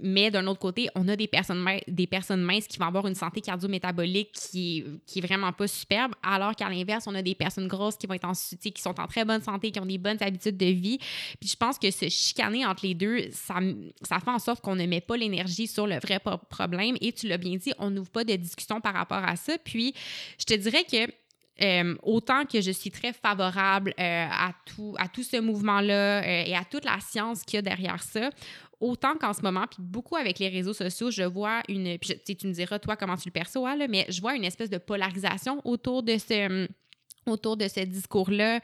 mais 0.00 0.30
d'un 0.30 0.46
autre 0.46 0.60
côté, 0.60 0.88
on 0.94 1.08
a 1.08 1.16
des 1.16 1.26
personnes, 1.26 1.66
des 1.88 2.06
personnes 2.06 2.42
minces 2.42 2.68
qui 2.68 2.78
vont 2.78 2.86
avoir 2.86 3.08
une 3.08 3.16
santé 3.16 3.40
cardio-métabolique 3.40 4.30
qui, 4.30 4.84
qui 5.04 5.18
est 5.18 5.22
vraiment 5.22 5.52
pas 5.52 5.66
superbe, 5.66 6.12
alors 6.22 6.54
qu'à 6.54 6.68
l'inverse, 6.68 7.08
on 7.08 7.14
a 7.16 7.22
des 7.22 7.34
personnes 7.34 7.66
grosses 7.66 7.96
qui 7.96 8.06
vont 8.06 8.14
être 8.14 8.24
en, 8.28 8.34
qui 8.34 8.80
sont 8.80 9.00
en 9.00 9.08
très 9.08 9.24
bonne 9.24 9.42
santé, 9.42 9.72
qui 9.72 9.80
ont 9.80 9.86
des 9.86 9.98
bonnes 9.98 10.22
habitudes 10.22 10.56
de 10.56 10.66
vie. 10.66 10.98
Puis 11.40 11.48
je 11.48 11.56
pense 11.56 11.76
que 11.76 11.90
se 11.90 12.08
chicaner 12.08 12.64
entre 12.64 12.86
les 12.86 12.94
deux, 12.94 13.30
ça, 13.32 13.56
ça 14.02 14.20
fait 14.20 14.30
en 14.30 14.38
sorte 14.38 14.60
qu'on 14.62 14.76
ne 14.76 14.86
met 14.86 15.00
pas 15.00 15.16
l'énergie 15.16 15.66
sur 15.66 15.88
le 15.88 15.98
vrai 15.98 16.20
pro- 16.20 16.38
Et 17.00 17.12
tu 17.12 17.28
l'as 17.28 17.38
bien 17.38 17.56
dit, 17.56 17.72
on 17.78 17.90
n'ouvre 17.90 18.10
pas 18.10 18.24
de 18.24 18.34
discussion 18.36 18.80
par 18.80 18.94
rapport 18.94 19.24
à 19.24 19.36
ça. 19.36 19.56
Puis 19.58 19.94
je 20.38 20.44
te 20.44 20.54
dirais 20.54 20.84
que 20.84 21.12
euh, 21.62 21.94
autant 22.02 22.46
que 22.46 22.60
je 22.60 22.72
suis 22.72 22.90
très 22.90 23.12
favorable 23.12 23.94
euh, 24.00 24.26
à, 24.28 24.52
tout, 24.66 24.96
à 24.98 25.06
tout 25.06 25.22
ce 25.22 25.40
mouvement-là 25.40 26.22
euh, 26.22 26.44
et 26.46 26.56
à 26.56 26.64
toute 26.64 26.84
la 26.84 26.98
science 26.98 27.44
qu'il 27.44 27.58
y 27.58 27.58
a 27.58 27.62
derrière 27.62 28.02
ça, 28.02 28.30
autant 28.80 29.14
qu'en 29.14 29.32
ce 29.32 29.40
moment, 29.40 29.64
puis 29.68 29.78
beaucoup 29.80 30.16
avec 30.16 30.40
les 30.40 30.48
réseaux 30.48 30.72
sociaux, 30.72 31.12
je 31.12 31.22
vois 31.22 31.62
une. 31.68 31.96
Tu 31.98 32.48
me 32.48 32.52
diras, 32.52 32.80
toi, 32.80 32.96
comment 32.96 33.16
tu 33.16 33.28
le 33.28 33.32
perçois, 33.32 33.76
mais 33.88 34.04
je 34.08 34.20
vois 34.20 34.34
une 34.34 34.44
espèce 34.44 34.68
de 34.68 34.78
polarisation 34.78 35.60
autour 35.64 36.02
de 36.02 36.18
ce, 36.18 36.68
autour 37.24 37.56
de 37.56 37.68
ce 37.68 37.80
discours-là, 37.80 38.58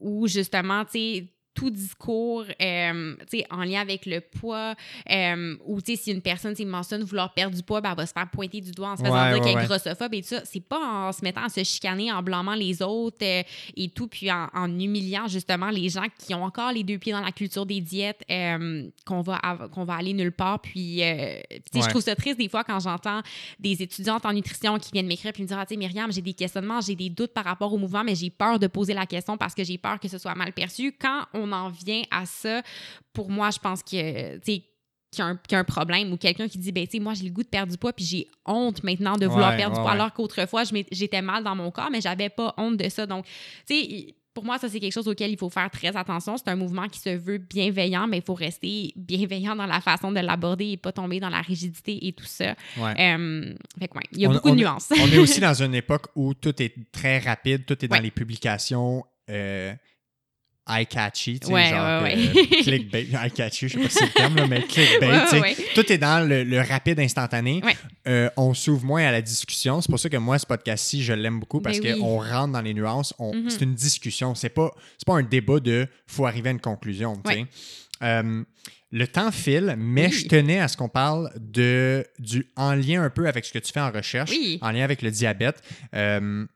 où 0.00 0.26
justement, 0.26 0.84
tu 0.84 0.90
sais, 0.90 1.33
tout 1.54 1.70
discours 1.70 2.44
euh, 2.60 3.16
en 3.50 3.64
lien 3.64 3.80
avec 3.80 4.06
le 4.06 4.20
poids, 4.20 4.74
euh, 5.10 5.56
ou 5.66 5.78
si 5.84 6.10
une 6.10 6.22
personne 6.22 6.54
mentionne 6.66 7.02
vouloir 7.04 7.32
perdre 7.34 7.56
du 7.56 7.62
poids, 7.62 7.80
ben, 7.80 7.90
elle 7.90 7.96
va 7.96 8.06
se 8.06 8.12
faire 8.12 8.28
pointer 8.28 8.60
du 8.60 8.72
doigt 8.72 8.90
en 8.90 8.96
se 8.96 9.02
faisant 9.02 9.14
Ouais, 9.14 9.28
dire 9.34 9.38
ouais, 9.38 9.40
qu'elle 9.40 9.58
est 9.58 9.62
ouais. 9.62 9.66
grossophobe 9.66 10.14
et 10.14 10.22
tout 10.22 10.28
ça. 10.28 10.42
C'est 10.44 10.60
pas 10.64 10.78
en 11.08 11.12
se 11.12 11.22
mettant 11.22 11.44
à 11.44 11.48
se 11.48 11.62
chicaner, 11.62 12.12
en 12.12 12.22
blâmant 12.22 12.54
les 12.54 12.82
autres 12.82 13.18
euh, 13.22 13.42
et 13.76 13.88
tout, 13.88 14.08
puis 14.08 14.30
en, 14.30 14.48
en 14.52 14.68
humiliant 14.78 15.28
justement 15.28 15.70
les 15.70 15.88
gens 15.88 16.06
qui 16.18 16.34
ont 16.34 16.44
encore 16.44 16.72
les 16.72 16.82
deux 16.82 16.98
pieds 16.98 17.12
dans 17.12 17.20
la 17.20 17.32
culture 17.32 17.66
des 17.66 17.80
diètes, 17.80 18.22
euh, 18.30 18.88
qu'on 19.06 19.20
va, 19.20 19.40
qu'on 19.72 19.84
va 19.84 19.94
aller 19.94 20.12
nulle 20.12 20.32
part. 20.32 20.60
Puis, 20.60 21.02
euh, 21.02 21.40
je 21.74 21.88
trouve 21.88 22.02
ça 22.02 22.16
triste 22.16 22.38
des 22.38 22.48
fois 22.48 22.64
quand 22.64 22.80
j'entends 22.80 23.20
des 23.58 23.82
étudiantes 23.82 24.26
en 24.26 24.32
nutrition 24.32 24.78
qui 24.78 24.90
viennent 24.92 25.06
m'écrire 25.06 25.32
puis 25.32 25.42
me 25.42 25.48
dire 25.48 25.58
Ah, 25.58 25.66
Myriam, 25.76 26.12
j'ai 26.12 26.22
des 26.22 26.34
questionnements, 26.34 26.80
j'ai 26.80 26.94
des 26.94 27.10
doutes 27.10 27.32
par 27.32 27.44
rapport 27.44 27.72
au 27.72 27.78
mouvement, 27.78 28.04
mais 28.04 28.14
j'ai 28.14 28.30
peur 28.30 28.58
de 28.58 28.66
poser 28.66 28.94
la 28.94 29.06
question 29.06 29.36
parce 29.36 29.54
que 29.54 29.64
j'ai 29.64 29.78
peur 29.78 29.98
que 30.00 30.08
ce 30.08 30.18
soit 30.18 30.34
mal 30.34 30.52
perçu. 30.52 30.92
Quand 30.98 31.26
on 31.32 31.43
en 31.52 31.70
vient 31.70 32.02
à 32.10 32.26
ça, 32.26 32.62
pour 33.12 33.30
moi, 33.30 33.50
je 33.50 33.58
pense 33.58 33.82
que, 33.82 34.36
tu 34.38 34.40
sais, 34.44 34.62
qu'il 35.12 35.20
y, 35.20 35.22
a 35.22 35.26
un- 35.26 35.60
a 35.60 35.64
problème 35.64 36.12
ou 36.12 36.16
quelqu'un 36.16 36.48
qui 36.48 36.58
dit 36.58 36.72
ben 36.72 36.84
tu 36.86 36.96
sais 36.96 36.98
moi 36.98 37.14
j'ai 37.14 37.22
le 37.24 37.30
goût 37.30 37.44
de 37.44 37.48
perdre 37.48 37.70
du 37.70 37.78
poids 37.78 37.92
puis 37.92 38.04
j'ai 38.04 38.26
honte 38.44 38.82
maintenant 38.82 39.16
de 39.16 39.26
vouloir 39.26 39.50
Ouais, 39.52 39.58
perdre 39.58 39.74
ouais, 39.76 39.78
du 39.78 39.82
poids 39.84 39.92
ouais. 39.92 40.00
alors 40.00 40.12
qu'autrefois 40.12 40.64
j'étais 40.90 41.22
mal 41.22 41.44
dans 41.44 41.54
mon 41.54 41.70
corps 41.70 41.88
mais 41.88 42.00
j'avais 42.00 42.30
pas 42.30 42.52
honte 42.56 42.76
de 42.78 42.88
ça 42.88 43.06
donc 43.06 43.24
tu 43.64 43.76
sais 43.80 44.14
pour 44.34 44.44
moi, 44.44 44.58
ça, 44.58 44.68
c'est 44.68 44.80
quelque 44.80 44.92
chose 44.92 45.06
auquel 45.06 45.30
il 45.30 45.38
faut 45.38 45.48
faire 45.48 45.70
très 45.70 45.96
attention. 45.96 46.36
C'est 46.36 46.48
un 46.48 46.56
mouvement 46.56 46.88
qui 46.88 46.98
se 46.98 47.10
veut 47.10 47.38
bienveillant, 47.38 48.08
mais 48.08 48.16
il 48.16 48.22
faut 48.24 48.34
rester 48.34 48.92
bienveillant 48.96 49.54
dans 49.54 49.66
la 49.66 49.80
façon 49.80 50.10
de 50.10 50.18
l'aborder 50.18 50.70
et 50.72 50.76
pas 50.76 50.90
tomber 50.90 51.20
dans 51.20 51.28
la 51.28 51.40
rigidité 51.40 52.04
et 52.08 52.12
tout 52.12 52.24
ça. 52.24 52.56
Ouais. 52.76 52.94
Euh, 53.14 53.54
fait 53.78 53.86
que, 53.86 53.94
ouais, 53.96 54.02
il 54.10 54.18
y 54.18 54.26
a 54.26 54.30
On- 54.30 54.32
beaucoup 54.32 54.48
on 54.48 54.54
de 54.56 54.60
nuances. 54.62 54.88
on 55.00 55.06
est 55.06 55.18
aussi 55.18 55.38
dans 55.40 55.62
une 55.62 55.76
époque 55.76 56.06
où 56.16 56.34
tout 56.34 56.60
est 56.60 56.74
très 56.90 57.20
rapide, 57.20 57.64
tout 57.64 57.84
est 57.84 57.86
dans 57.86 58.00
les 58.00 58.10
publications 58.10 59.04
euh, 59.30 59.72
eye-catchy, 60.68 61.40
tu 61.40 61.46
sais, 61.46 61.52
Ouais, 61.52 61.68
genre 61.70 62.02
ouais, 62.02 62.14
euh, 62.16 62.32
ouais. 62.34 62.46
clickbait, 62.62 63.06
eye-catchy, 63.12 63.68
je 63.68 63.74
sais 63.74 63.82
pas 63.82 63.88
si 63.90 63.98
c'est 63.98 64.04
le 64.06 64.10
terme, 64.12 64.36
là, 64.36 64.46
mais 64.46 64.62
clickbait, 64.68 65.06
Ouais, 65.08 65.20
tu 65.24 65.28
sais. 65.28 65.40
ouais. 65.40 65.56
Tout 65.74 65.92
est 65.92 65.98
dans 65.98 66.26
le, 66.26 66.44
le 66.44 66.60
rapide 66.60 67.00
instantané. 67.00 67.60
Ouais. 67.64 67.76
Euh, 68.08 68.30
on 68.36 68.54
s'ouvre 68.54 68.84
moins 68.84 69.04
à 69.04 69.12
la 69.12 69.22
discussion. 69.22 69.80
C'est 69.80 69.90
pour 69.90 69.98
ça 70.00 70.08
que 70.08 70.16
moi, 70.16 70.38
ce 70.38 70.46
podcast-ci, 70.46 71.02
je 71.02 71.12
l'aime 71.12 71.40
beaucoup 71.40 71.60
parce 71.60 71.80
Ben 71.80 71.94
oui. 71.94 72.00
qu'on 72.00 72.18
rentre 72.22 72.52
dans 72.52 72.62
les 72.62 72.74
nuances. 72.74 73.12
On- 73.18 73.34
Mhm. 73.34 73.50
C'est 73.50 73.62
une 73.62 73.74
discussion. 73.74 74.34
C'est 74.34 74.48
pas, 74.48 74.70
c'est 74.98 75.06
pas 75.06 75.14
un 75.14 75.22
débat 75.22 75.60
de 75.60 75.86
faut 76.06 76.24
arriver 76.26 76.48
à 76.48 76.52
une 76.52 76.60
conclusion, 76.60 77.16
tu 77.24 77.32
sais. 77.32 77.38
Ouais. 77.40 77.46
Euh, 78.02 78.42
le 78.92 79.08
temps 79.08 79.32
file, 79.32 79.74
mais 79.76 80.06
Oui. 80.06 80.12
je 80.12 80.28
tenais 80.28 80.60
à 80.60 80.68
ce 80.68 80.76
qu'on 80.76 80.88
parle 80.88 81.30
de, 81.36 82.06
du, 82.20 82.46
en 82.54 82.74
lien 82.74 83.02
un 83.02 83.10
peu 83.10 83.26
avec 83.26 83.44
ce 83.44 83.52
que 83.52 83.58
tu 83.58 83.72
fais 83.72 83.80
en 83.80 83.90
recherche, 83.90 84.30
Oui. 84.30 84.58
en 84.62 84.70
lien 84.70 84.84
avec 84.84 85.02
le 85.02 85.10
diabète. 85.10 85.60
Euh, 85.94 86.46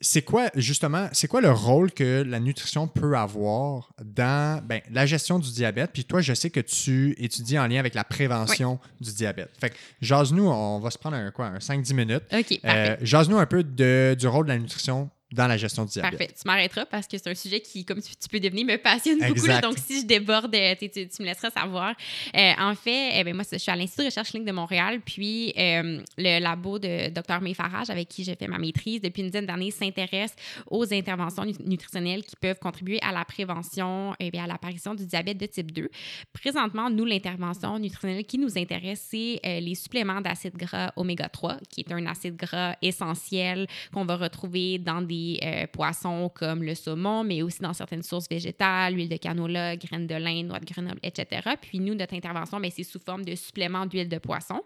c'est 0.00 0.22
quoi, 0.22 0.50
justement, 0.56 1.08
c'est 1.12 1.28
quoi 1.28 1.40
le 1.40 1.50
rôle 1.50 1.92
que 1.92 2.22
la 2.26 2.40
nutrition 2.40 2.88
peut 2.88 3.16
avoir 3.16 3.92
dans 4.04 4.62
ben, 4.66 4.80
la 4.90 5.06
gestion 5.06 5.38
du 5.38 5.50
diabète? 5.52 5.90
Puis 5.92 6.04
toi, 6.04 6.20
je 6.20 6.34
sais 6.34 6.50
que 6.50 6.60
tu 6.60 7.14
étudies 7.18 7.58
en 7.58 7.66
lien 7.66 7.78
avec 7.78 7.94
la 7.94 8.04
prévention 8.04 8.78
du 9.00 9.12
diabète. 9.12 9.50
Fait 9.58 9.70
que, 9.70 9.76
jase-nous, 10.02 10.46
on 10.48 10.80
va 10.80 10.90
se 10.90 10.98
prendre 10.98 11.16
un, 11.16 11.30
quoi, 11.30 11.46
un 11.46 11.58
5-10 11.58 11.94
minutes. 11.94 12.22
OK, 12.32 12.60
Euh, 12.64 12.96
jase-nous 13.02 13.38
un 13.38 13.46
peu 13.46 13.62
de- 13.62 14.16
du 14.18 14.26
rôle 14.26 14.46
de 14.46 14.52
la 14.52 14.58
nutrition 14.58 15.10
dans 15.34 15.46
la 15.46 15.56
gestion 15.56 15.84
du 15.84 15.92
diabète. 15.92 16.18
Parfait. 16.18 16.34
Tu 16.34 16.42
m'arrêteras 16.46 16.86
parce 16.86 17.06
que 17.06 17.18
c'est 17.18 17.28
un 17.28 17.34
sujet 17.34 17.60
qui, 17.60 17.84
comme 17.84 18.00
tu, 18.00 18.14
tu 18.16 18.28
peux 18.28 18.40
devenir, 18.40 18.64
me 18.64 18.76
passionne 18.76 19.18
beaucoup. 19.28 19.46
Là. 19.46 19.60
donc, 19.60 19.78
si 19.78 20.00
je 20.00 20.06
déborde, 20.06 20.54
euh, 20.54 20.74
tu, 20.78 20.88
tu- 20.88 21.08
tu 21.08 21.22
me 21.22 21.26
laisseras 21.26 21.50
savoir. 21.50 21.94
Euh, 22.36 22.52
en 22.58 22.74
fait, 22.74 23.10
eh 23.18 23.24
ben, 23.24 23.34
moi, 23.34 23.44
je 23.50 23.58
suis 23.58 23.70
à 23.70 23.76
l'Institut 23.76 24.02
de 24.02 24.06
recherche 24.06 24.30
clinique 24.30 24.46
de 24.48 24.52
Montréal. 24.52 25.00
Puis, 25.04 25.52
euh, 25.58 26.00
le 26.16 26.40
labo 26.40 26.78
de 26.78 27.08
Dr. 27.10 27.40
May 27.40 27.54
Farage, 27.54 27.90
avec 27.90 28.08
qui 28.08 28.24
j'ai 28.24 28.36
fait 28.36 28.46
ma 28.48 28.58
maîtrise 28.58 29.00
depuis 29.00 29.20
une 29.22 29.28
dizaine 29.28 29.46
d'années, 29.46 29.70
s'intéresse 29.70 30.34
aux 30.70 30.92
interventions 30.94 31.44
nu- 31.44 31.54
nutritionnelles 31.66 32.22
qui 32.22 32.36
peuvent 32.36 32.58
contribuer 32.60 32.98
à 33.02 33.12
la 33.12 33.24
prévention 33.24 34.14
et 34.20 34.30
à 34.38 34.46
l'apparition 34.46 34.94
du 34.94 35.04
diabète 35.06 35.38
de 35.38 35.46
type 35.46 35.72
2. 35.72 35.88
Présentement, 36.32 36.90
nous, 36.90 37.04
l'intervention 37.04 37.78
nutritionnelle 37.78 38.24
qui 38.24 38.38
nous 38.38 38.56
intéresse, 38.58 39.06
c'est 39.10 39.40
euh, 39.44 39.60
les 39.60 39.74
suppléments 39.74 40.20
d'acide 40.20 40.56
gras 40.56 40.92
oméga 40.96 41.28
3, 41.28 41.56
qui 41.68 41.80
est 41.80 41.92
un 41.92 42.06
acide 42.06 42.36
gras 42.36 42.76
essentiel 42.82 43.66
qu'on 43.92 44.04
va 44.04 44.16
retrouver 44.16 44.78
dans 44.78 45.00
des 45.02 45.23
euh, 45.42 45.66
poissons 45.66 46.30
comme 46.34 46.62
le 46.62 46.74
saumon, 46.74 47.24
mais 47.24 47.42
aussi 47.42 47.60
dans 47.60 47.72
certaines 47.72 48.02
sources 48.02 48.28
végétales, 48.28 48.94
l'huile 48.94 49.08
de 49.08 49.16
canola, 49.16 49.76
graines 49.76 50.06
de 50.06 50.14
lin, 50.14 50.42
noix 50.44 50.58
de 50.60 50.64
Grenoble, 50.66 50.98
etc. 51.02 51.42
Puis 51.60 51.80
nous, 51.80 51.94
notre 51.94 52.14
intervention, 52.14 52.60
ben, 52.60 52.70
c'est 52.74 52.82
sous 52.84 52.98
forme 52.98 53.24
de 53.24 53.34
suppléments 53.34 53.86
d'huile 53.86 54.08
de 54.08 54.18
poisson. 54.18 54.62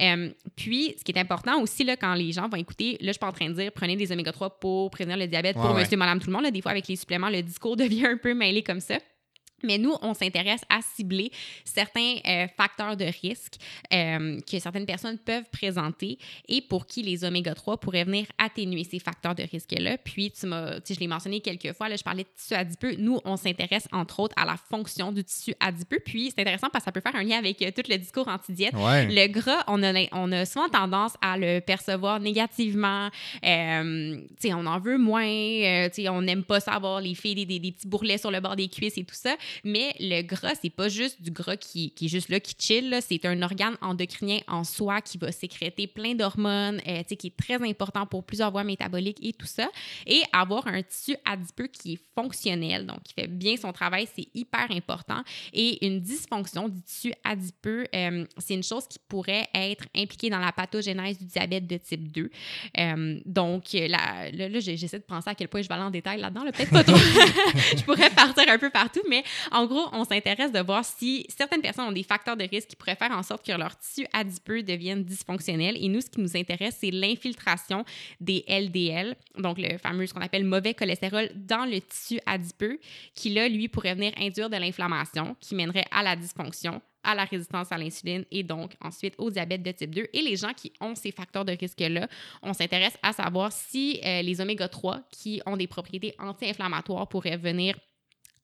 Euh, 0.00 0.30
puis, 0.56 0.94
ce 0.98 1.04
qui 1.04 1.12
est 1.12 1.18
important 1.18 1.60
aussi, 1.60 1.84
là, 1.84 1.96
quand 1.96 2.14
les 2.14 2.32
gens 2.32 2.48
vont 2.48 2.56
écouter, 2.56 2.92
là, 3.00 3.08
je 3.08 3.12
suis 3.12 3.18
pas 3.18 3.28
en 3.28 3.32
train 3.32 3.48
de 3.48 3.54
dire 3.54 3.72
prenez 3.72 3.96
des 3.96 4.10
oméga 4.12 4.32
3 4.32 4.58
pour 4.60 4.90
prévenir 4.90 5.16
le 5.16 5.26
diabète 5.26 5.56
Ouais, 5.56 5.62
pour 5.62 5.74
ouais. 5.74 5.80
monsieur, 5.82 5.96
madame, 5.96 6.18
tout 6.20 6.28
le 6.28 6.32
monde. 6.32 6.44
là. 6.44 6.50
des 6.50 6.60
fois, 6.62 6.70
avec 6.72 6.86
les 6.88 6.96
suppléments, 6.96 7.30
le 7.30 7.42
discours 7.42 7.76
devient 7.76 8.06
un 8.06 8.16
peu 8.16 8.34
mêlé 8.34 8.62
comme 8.62 8.80
ça. 8.80 8.98
Mais 9.62 9.78
nous, 9.78 9.94
on 10.02 10.14
s'intéresse 10.14 10.62
à 10.68 10.80
cibler 10.96 11.30
certains 11.64 12.16
euh, 12.26 12.46
facteurs 12.56 12.96
de 12.96 13.06
risque 13.22 13.54
euh, 13.92 14.38
que 14.40 14.58
certaines 14.58 14.86
personnes 14.86 15.18
peuvent 15.18 15.48
présenter 15.52 16.18
et 16.48 16.60
pour 16.60 16.86
qui 16.86 17.02
les 17.02 17.24
oméga 17.24 17.54
3 17.54 17.78
pourraient 17.78 18.04
venir 18.04 18.26
atténuer 18.38 18.84
ces 18.84 18.98
facteurs 18.98 19.34
de 19.34 19.42
risque-là. 19.42 19.98
Puis, 19.98 20.30
tu 20.30 20.46
m'as, 20.46 20.76
je 20.88 20.98
l'ai 21.00 21.06
mentionné 21.06 21.40
quelques 21.40 21.72
fois, 21.74 21.88
là, 21.88 21.96
je 21.96 22.02
parlais 22.02 22.24
de 22.24 22.28
tissu 22.36 22.54
adipeux. 22.54 22.94
Nous, 22.98 23.18
on 23.24 23.36
s'intéresse 23.36 23.86
entre 23.92 24.20
autres 24.20 24.34
à 24.36 24.44
la 24.44 24.56
fonction 24.56 25.12
du 25.12 25.24
tissu 25.24 25.54
adipeux. 25.60 26.00
Puis, 26.04 26.30
c'est 26.34 26.40
intéressant 26.40 26.68
parce 26.72 26.84
que 26.84 26.88
ça 26.88 26.92
peut 26.92 27.00
faire 27.00 27.16
un 27.16 27.22
lien 27.22 27.38
avec 27.38 27.60
euh, 27.62 27.70
tout 27.74 27.82
le 27.88 27.96
discours 27.98 28.28
anti-diète. 28.28 28.74
Ouais. 28.74 29.06
Le 29.06 29.26
gras, 29.28 29.64
on 29.68 29.82
a, 29.82 29.92
on 30.12 30.32
a 30.32 30.44
souvent 30.46 30.68
tendance 30.68 31.12
à 31.20 31.36
le 31.38 31.60
percevoir 31.60 32.20
négativement. 32.20 33.08
Tu 33.42 33.48
sais, 34.38 34.54
on 34.54 34.66
en 34.66 34.78
veut 34.78 34.98
moins. 34.98 35.22
tu 35.88 36.02
sais, 36.02 36.08
on 36.08 36.22
n'aime 36.22 36.44
pas 36.44 36.60
ça 36.60 36.72
avoir 36.72 37.00
les 37.00 37.14
filles 37.14 37.34
des, 37.34 37.46
des- 37.46 37.58
des 37.58 37.72
petits 37.72 37.88
bourrelets 37.88 38.18
sur 38.18 38.30
le 38.30 38.40
bord 38.40 38.56
des 38.56 38.68
cuisses 38.68 38.96
et 38.98 39.04
tout 39.04 39.14
ça. 39.14 39.36
Mais 39.64 39.94
le 40.00 40.22
gras, 40.22 40.54
c'est 40.60 40.70
pas 40.70 40.88
juste 40.88 41.20
du 41.22 41.30
gras 41.30 41.56
qui, 41.56 41.92
est 42.00 42.08
juste 42.08 42.28
là, 42.28 42.40
qui 42.40 42.54
chill. 42.58 42.98
C'est 43.00 43.24
un 43.24 43.40
organe 43.42 43.76
endocrinien 43.80 44.40
en 44.48 44.64
soi 44.64 45.00
qui 45.00 45.18
va 45.18 45.32
sécréter 45.32 45.86
plein 45.86 46.14
d'hormones, 46.14 46.80
euh, 46.86 47.02
qui 47.02 47.26
est 47.28 47.36
très 47.36 47.62
important 47.68 48.06
pour 48.06 48.24
plusieurs 48.24 48.50
voies 48.50 48.64
métaboliques 48.64 49.18
et 49.22 49.32
tout 49.32 49.46
ça. 49.46 49.68
Et 50.06 50.22
avoir 50.32 50.66
un 50.66 50.82
tissu 50.82 51.16
adipeux 51.24 51.66
qui 51.66 51.94
est 51.94 52.00
fonctionnel, 52.14 52.86
donc 52.86 53.02
qui 53.02 53.14
fait 53.14 53.26
bien 53.26 53.56
son 53.56 53.72
travail, 53.72 54.08
c'est 54.14 54.28
hyper 54.34 54.70
important. 54.70 55.22
Et 55.52 55.84
une 55.86 56.00
dysfonction 56.00 56.68
du 56.68 56.80
tissu 56.82 57.12
adipeux, 57.24 57.86
euh, 57.94 58.24
c'est 58.38 58.54
une 58.54 58.62
chose 58.62 58.86
qui 58.88 58.98
pourrait 59.08 59.48
être 59.54 59.84
impliquée 59.96 60.30
dans 60.30 60.38
la 60.38 60.52
pathogénèse 60.52 61.18
du 61.18 61.26
diabète 61.26 61.66
de 61.66 61.76
type 61.76 62.10
2. 62.12 62.30
Euh, 62.78 63.20
donc, 63.24 63.72
là, 63.72 64.30
là, 64.30 64.48
là, 64.48 64.60
j'essaie 64.60 64.98
de 64.98 65.04
penser 65.04 65.30
à 65.30 65.34
quel 65.34 65.48
point 65.48 65.62
je 65.62 65.68
vais 65.68 65.74
aller 65.74 65.84
en 65.84 65.90
détail 65.90 66.20
là-dedans. 66.20 66.44
là. 66.44 66.52
Peut-être 66.52 66.70
pas 66.70 66.84
trop. 66.84 66.96
je 67.76 67.82
pourrais 67.84 68.10
partir 68.10 68.44
un 68.48 68.58
peu 68.58 68.70
partout, 68.70 69.02
mais 69.08 69.22
en 69.52 69.66
gros, 69.66 69.88
on 69.92 70.04
s'intéresse 70.04 70.52
de 70.52 70.60
voir 70.60 70.84
si 70.84 71.26
certaines 71.28 71.62
personnes 71.62 71.86
ont 71.86 71.92
des 71.92 72.02
facteurs 72.02 72.36
de 72.36 72.44
risque 72.44 72.68
qui 72.68 72.76
pourraient 72.76 72.96
faire 72.96 73.12
en 73.12 73.22
sorte 73.22 73.44
que 73.44 73.52
leur 73.52 73.76
tissu 73.78 74.06
adipeux 74.12 74.62
devienne 74.62 75.04
dysfonctionnel. 75.04 75.76
Et 75.80 75.88
nous, 75.88 76.00
ce 76.00 76.10
qui 76.10 76.20
nous 76.20 76.36
intéresse, 76.36 76.78
c'est 76.80 76.90
l'infiltration 76.90 77.84
des 78.20 78.44
LDL, 78.48 79.16
donc 79.38 79.58
le 79.58 79.78
fameux, 79.78 80.06
ce 80.06 80.14
qu'on 80.14 80.20
appelle 80.20 80.44
mauvais 80.44 80.74
cholestérol, 80.74 81.30
dans 81.34 81.64
le 81.64 81.80
tissu 81.80 82.20
adipeux, 82.26 82.78
qui 83.14 83.30
là, 83.30 83.48
lui, 83.48 83.68
pourrait 83.68 83.94
venir 83.94 84.12
induire 84.18 84.50
de 84.50 84.56
l'inflammation, 84.56 85.36
qui 85.40 85.54
mènerait 85.54 85.86
à 85.90 86.02
la 86.02 86.16
dysfonction 86.16 86.80
à 87.02 87.14
la 87.14 87.24
résistance 87.24 87.72
à 87.72 87.78
l'insuline 87.78 88.24
et 88.30 88.42
donc 88.42 88.72
ensuite 88.80 89.14
au 89.18 89.30
diabète 89.30 89.62
de 89.62 89.70
type 89.70 89.94
2. 89.94 90.08
Et 90.12 90.22
les 90.22 90.36
gens 90.36 90.52
qui 90.54 90.72
ont 90.80 90.94
ces 90.94 91.12
facteurs 91.12 91.44
de 91.44 91.52
risque-là, 91.52 92.08
on 92.42 92.52
s'intéresse 92.52 92.96
à 93.02 93.12
savoir 93.12 93.52
si 93.52 94.00
euh, 94.04 94.22
les 94.22 94.40
oméga 94.40 94.68
3 94.68 95.00
qui 95.10 95.40
ont 95.46 95.56
des 95.56 95.66
propriétés 95.66 96.14
anti-inflammatoires 96.18 97.08
pourraient 97.08 97.36
venir 97.36 97.76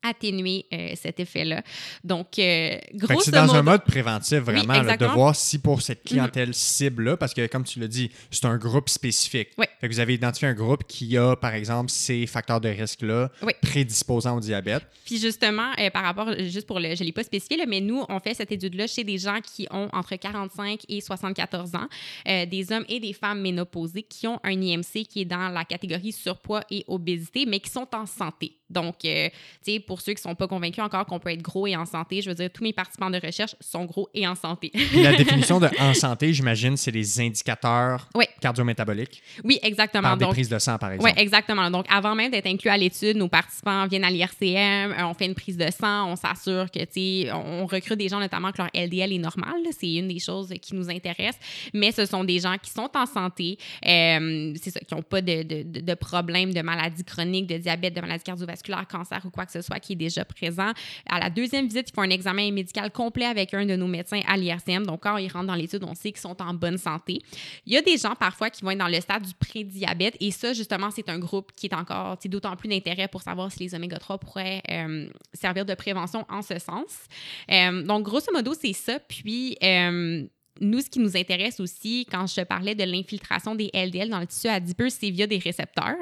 atténuer 0.09 0.67
euh, 0.73 0.93
cet 0.95 1.21
effet-là. 1.21 1.63
Donc, 2.05 2.39
euh, 2.39 2.79
c'est 3.23 3.31
dans 3.31 3.55
un 3.55 3.63
mode 3.63 3.85
préventif, 3.85 4.39
vraiment, 4.39 4.83
là, 4.83 4.97
de 4.97 5.07
voir 5.07 5.35
si 5.35 5.59
pour 5.59 5.83
cette 5.83 6.03
clientèle 6.05 6.55
cible-là, 6.55 7.17
parce 7.17 7.35
que 7.35 7.47
comme 7.47 7.65
tu 7.65 7.81
l'as 7.81 7.89
dit, 7.89 8.11
c'est 8.31 8.45
un 8.45 8.57
groupe 8.57 8.89
spécifique. 8.89 9.49
Oui. 9.59 9.67
Fait 9.81 9.89
que 9.89 9.93
vous 9.93 10.01
avez 10.01 10.15
identifié 10.15 10.49
un 10.49 10.55
groupe 10.55 10.85
qui 10.85 11.17
a, 11.17 11.37
par 11.37 11.55
exemple, 11.55 11.91
ces 11.91 12.27
facteurs 12.27 12.61
de 12.61 12.69
risque-là 12.69 13.31
Oui. 13.43 13.53
prédisposants 13.63 14.37
au 14.37 14.41
diabète. 14.41 14.85
Puis 15.05 15.19
justement, 15.19 15.71
euh, 15.79 15.91
par 15.91 16.05
rapport, 16.05 16.33
juste 16.39 16.67
pour 16.67 16.81
le, 16.81 16.95
je 16.95 17.01
ne 17.03 17.07
l'ai 17.07 17.13
pas 17.13 17.23
spécifié, 17.25 17.57
là, 17.57 17.65
mais 17.67 17.81
nous, 17.81 18.05
on 18.09 18.21
fait 18.21 18.35
cette 18.35 18.53
étude-là 18.53 18.87
chez 18.87 19.05
des 19.05 19.19
gens 19.19 19.39
qui 19.41 19.67
ont 19.71 19.89
entre 19.93 20.17
45 20.17 20.81
et 20.89 21.01
74 21.01 21.75
ans, 21.75 21.89
euh, 22.29 22.47
des 22.47 22.73
hommes 22.73 22.85
et 22.89 23.01
des 23.01 23.13
femmes 23.13 23.41
ménopausés 23.41 24.03
qui 24.03 24.27
ont 24.27 24.41
un 24.43 24.61
IMC 24.61 25.05
qui 25.09 25.23
est 25.23 25.25
dans 25.25 25.49
la 25.49 25.65
catégorie 25.65 26.13
surpoids 26.13 26.63
et 26.71 26.85
obésité, 26.89 27.45
mais 27.47 27.61
qui 27.61 27.71
sont 27.71 27.89
en 27.95 28.07
santé. 28.07 28.57
Donc, 28.69 28.97
euh, 29.05 29.29
tu 29.65 29.73
sais, 29.73 29.81
pour 29.81 30.01
ceux 30.01 30.13
qui 30.15 30.19
ne 30.27 30.31
sont 30.31 30.35
pas 30.35 30.49
convaincus 30.49 30.83
encore 30.83 31.07
qu'on 31.07 31.19
peut 31.21 31.31
être 31.33 31.43
gros 31.43 31.67
et 31.67 31.77
en 31.77 31.87
santé, 31.87 32.23
je 32.23 32.29
veux 32.31 32.35
dire, 32.35 32.51
tous 32.53 32.65
mes 32.65 32.73
participants 32.73 33.11
de 33.11 33.21
recherche 33.25 33.55
sont 33.61 33.85
gros 33.85 34.09
et 34.15 34.27
en 34.27 34.35
santé. 34.35 34.73
La 34.95 35.13
définition 35.17 35.61
de 35.61 35.69
en 35.81 35.95
santé, 35.95 36.33
j'imagine, 36.33 36.77
c'est 36.77 36.91
les 36.91 37.21
indicateurs 37.21 38.09
Oui. 38.15 38.25
cardiométaboliques 38.41 39.23
oui, 39.45 39.59
exactement. 39.63 40.03
par 40.03 40.17
des 40.17 40.25
Donc, 40.25 40.35
prises 40.35 40.49
de 40.49 40.59
sang, 40.59 40.79
par 40.79 40.91
Oui, 40.91 40.97
exemple. 40.97 41.21
exactement. 41.21 41.71
Donc, 41.71 41.87
avant 41.89 42.15
même 42.15 42.31
d'être 42.31 42.47
inclus 42.47 42.71
à 42.71 42.77
l'étude, 42.77 43.17
nos 43.17 43.29
participants 43.29 43.87
viennent 43.87 44.05
à 44.05 44.11
l'IRCM, 44.11 44.93
euh, 44.93 45.07
on 45.07 45.15
fait 45.15 45.27
une 45.27 45.35
prise 45.35 45.57
de 45.57 45.67
sang, 45.71 46.11
on 46.11 46.17
s'assure 46.17 46.71
que, 46.71 46.81
tu 46.81 47.27
sais, 47.27 47.33
on 47.33 47.67
recrute 47.67 47.99
des 47.99 48.09
gens 48.09 48.19
notamment 48.21 48.51
que 48.53 48.59
leur 48.59 48.71
LDL 48.75 49.13
est 49.13 49.19
normal. 49.19 49.55
C'est 49.79 49.95
une 49.95 50.09
des 50.09 50.19
choses 50.19 50.53
qui 50.61 50.75
nous 50.75 50.91
intéresse. 50.91 51.37
Mais 51.73 51.93
ce 51.93 52.05
sont 52.07 52.25
des 52.25 52.41
gens 52.41 52.57
qui 52.61 52.71
sont 52.71 52.91
en 52.95 53.07
santé, 53.07 53.59
euh, 53.87 54.53
c'est 54.61 54.71
ça, 54.71 54.81
qui 54.81 54.95
n'ont 54.95 55.03
pas 55.03 55.21
de, 55.21 55.43
de, 55.43 55.63
de, 55.63 55.81
de 55.81 55.95
problème 55.95 56.53
de 56.53 56.61
maladie 56.63 57.05
chronique, 57.05 57.47
de 57.47 57.59
diabète, 57.59 57.95
de 57.95 58.01
maladie 58.01 58.25
cardiovasculaire, 58.63 58.87
cancer 58.89 59.21
ou 59.25 59.31
quoi 59.31 59.47
que 59.47 59.53
ce 59.53 59.63
soit 59.63 59.81
qui 59.81 59.93
est 59.93 59.97
déjà 59.97 60.25
présent. 60.25 60.73
À 61.09 61.21
la 61.21 61.31
deuxième 61.31 61.67
visite, 61.67 61.91
ils 61.91 61.95
font 61.95 62.03
un 62.03 62.11
examen 62.11 62.51
médical 62.53 62.91
complet 62.91 63.25
avec 63.25 63.55
un 63.55 63.67
de 63.67 63.77
nos 63.77 63.87
médecins 63.87 64.21
à 64.27 64.37
l'IRCM. 64.37 64.87
Donc, 64.87 65.03
quand 65.03 65.17
ils 65.19 65.31
rentrent 65.31 65.47
dans 65.47 65.55
l'étude, 65.55 65.85
on 65.85 65.95
sait 65.95 66.13
qu'ils 66.13 66.21
sont 66.21 66.41
en 66.41 66.55
bonne 66.55 66.79
santé. 66.79 67.21
Il 67.67 67.73
y 67.73 67.77
a 67.77 67.83
des 67.83 67.97
gens 67.97 68.15
parfois 68.15 68.51
qui 68.51 68.63
vont 68.63 68.71
être 68.71 68.79
dans 68.79 68.89
le 68.89 69.01
stade 69.01 69.23
du 69.23 69.35
prédiabète 69.35 70.17
et 70.21 70.31
ça, 70.31 70.53
justement, 70.53 70.91
c'est 70.91 71.09
un 71.09 71.19
groupe 71.19 71.53
qui 71.57 71.67
est 71.67 71.75
encore 71.75 72.19
d'autant 72.27 72.57
plus 72.57 72.69
d'intérêt 72.69 73.09
pour 73.09 73.23
savoir 73.23 73.53
si 73.53 73.61
les 73.61 73.75
oméga 73.75 73.99
3 73.99 74.19
pourraient 74.19 74.63
euh, 74.71 75.09
servir 75.33 75.65
de 75.65 75.75
prévention 75.75 76.25
en 76.29 76.43
ce 76.43 76.59
sens. 76.59 77.07
Euh, 77.51 77.83
donc, 77.83 78.05
grosso 78.05 78.33
modo, 78.33 78.55
c'est 78.55 78.73
ça. 78.73 78.99
Puis, 78.99 79.57
euh, 79.63 80.27
nous, 80.61 80.81
ce 80.81 80.89
qui 80.91 80.99
nous 80.99 81.17
intéresse 81.17 81.61
aussi, 81.61 82.07
quand 82.11 82.27
je 82.27 82.37
te 82.37 82.41
parlais 82.43 82.75
de 82.75 82.85
l'infiltration 82.85 83.55
des 83.55 83.71
LDL 83.75 84.09
dans 84.09 84.21
le 84.21 84.27
tissu 84.27 84.49
adipeux, 84.49 84.89
c'est 84.89 85.11
via 85.11 85.27
des 85.27 85.39
récepteurs. 85.39 85.97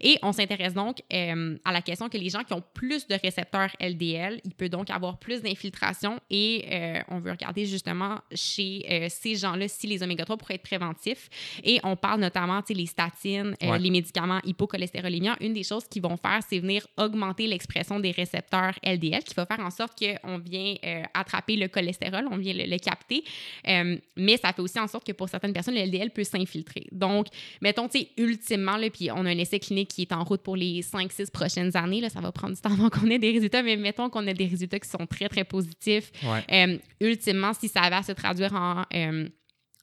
Et 0.00 0.18
on 0.22 0.32
s'intéresse 0.32 0.74
donc 0.74 1.02
euh, 1.12 1.56
à 1.64 1.72
la 1.72 1.82
question 1.82 2.08
que 2.08 2.18
les 2.18 2.28
gens 2.30 2.42
qui 2.44 2.52
ont 2.52 2.62
plus 2.74 3.06
de 3.06 3.14
récepteurs 3.22 3.70
LDL, 3.80 4.40
il 4.44 4.54
peut 4.54 4.68
donc 4.68 4.90
avoir 4.90 5.18
plus 5.18 5.42
d'infiltration 5.42 6.20
et 6.30 6.64
euh, 6.70 7.00
on 7.08 7.18
veut 7.18 7.30
regarder 7.30 7.66
justement 7.66 8.18
chez 8.34 8.84
euh, 8.90 9.06
ces 9.10 9.34
gens-là 9.36 9.68
si 9.68 9.86
les 9.86 10.02
oméga 10.02 10.24
3 10.24 10.36
pourraient 10.36 10.54
être 10.54 10.62
préventifs. 10.62 11.28
Et 11.64 11.80
on 11.84 11.96
parle 11.96 12.20
notamment, 12.20 12.62
tu 12.62 12.68
sais, 12.68 12.74
les 12.74 12.86
statines, 12.86 13.54
Ouais. 13.62 13.78
les 13.78 13.90
médicaments 13.90 14.40
hypocholestérolémiens. 14.44 15.36
Une 15.40 15.52
des 15.52 15.62
choses 15.64 15.86
qu'ils 15.88 16.02
vont 16.02 16.16
faire, 16.16 16.40
c'est 16.48 16.58
venir 16.58 16.86
augmenter 16.96 17.46
l'expression 17.46 17.98
des 18.00 18.10
récepteurs 18.10 18.74
LDL, 18.84 19.24
qui 19.24 19.34
va 19.34 19.46
faire 19.46 19.60
en 19.60 19.70
sorte 19.70 19.98
qu'on 19.98 20.38
vient 20.38 20.74
attraper 21.14 21.56
le 21.56 21.68
cholestérol, 21.68 22.26
on 22.30 22.36
vient 22.36 22.52
le, 22.54 22.64
le 22.64 22.78
capter. 22.78 23.24
Euh, 23.96 24.00
mais 24.16 24.36
ça 24.36 24.52
fait 24.52 24.62
aussi 24.62 24.78
en 24.78 24.86
sorte 24.86 25.06
que 25.06 25.12
pour 25.12 25.28
certaines 25.28 25.52
personnes, 25.52 25.74
le 25.74 25.84
LDL 25.84 26.10
peut 26.10 26.24
s'infiltrer. 26.24 26.86
Donc, 26.92 27.26
mettons, 27.60 27.88
tu 27.88 28.00
sais, 28.00 28.08
ultimement, 28.16 28.76
là, 28.76 28.90
puis 28.90 29.10
on 29.10 29.24
a 29.26 29.30
un 29.30 29.38
essai 29.38 29.58
clinique 29.58 29.88
qui 29.88 30.02
est 30.02 30.12
en 30.12 30.24
route 30.24 30.42
pour 30.42 30.56
les 30.56 30.82
5-6 30.82 31.30
prochaines 31.30 31.76
années. 31.76 32.00
Là, 32.00 32.08
ça 32.08 32.20
va 32.20 32.32
prendre 32.32 32.54
du 32.54 32.60
temps 32.60 32.72
avant 32.72 32.90
qu'on 32.90 33.10
ait 33.10 33.18
des 33.18 33.32
résultats, 33.32 33.62
mais 33.62 33.76
mettons 33.76 34.10
qu'on 34.10 34.26
a 34.26 34.32
des 34.32 34.46
résultats 34.46 34.78
qui 34.78 34.88
sont 34.88 35.06
très, 35.06 35.28
très 35.28 35.44
positifs. 35.44 36.10
Ouais. 36.22 36.44
Euh, 36.52 36.78
ultimement, 37.00 37.52
si 37.52 37.68
ça 37.68 37.88
va 37.90 38.02
se 38.02 38.12
traduire 38.12 38.54
en 38.54 38.82
euh, 38.94 39.28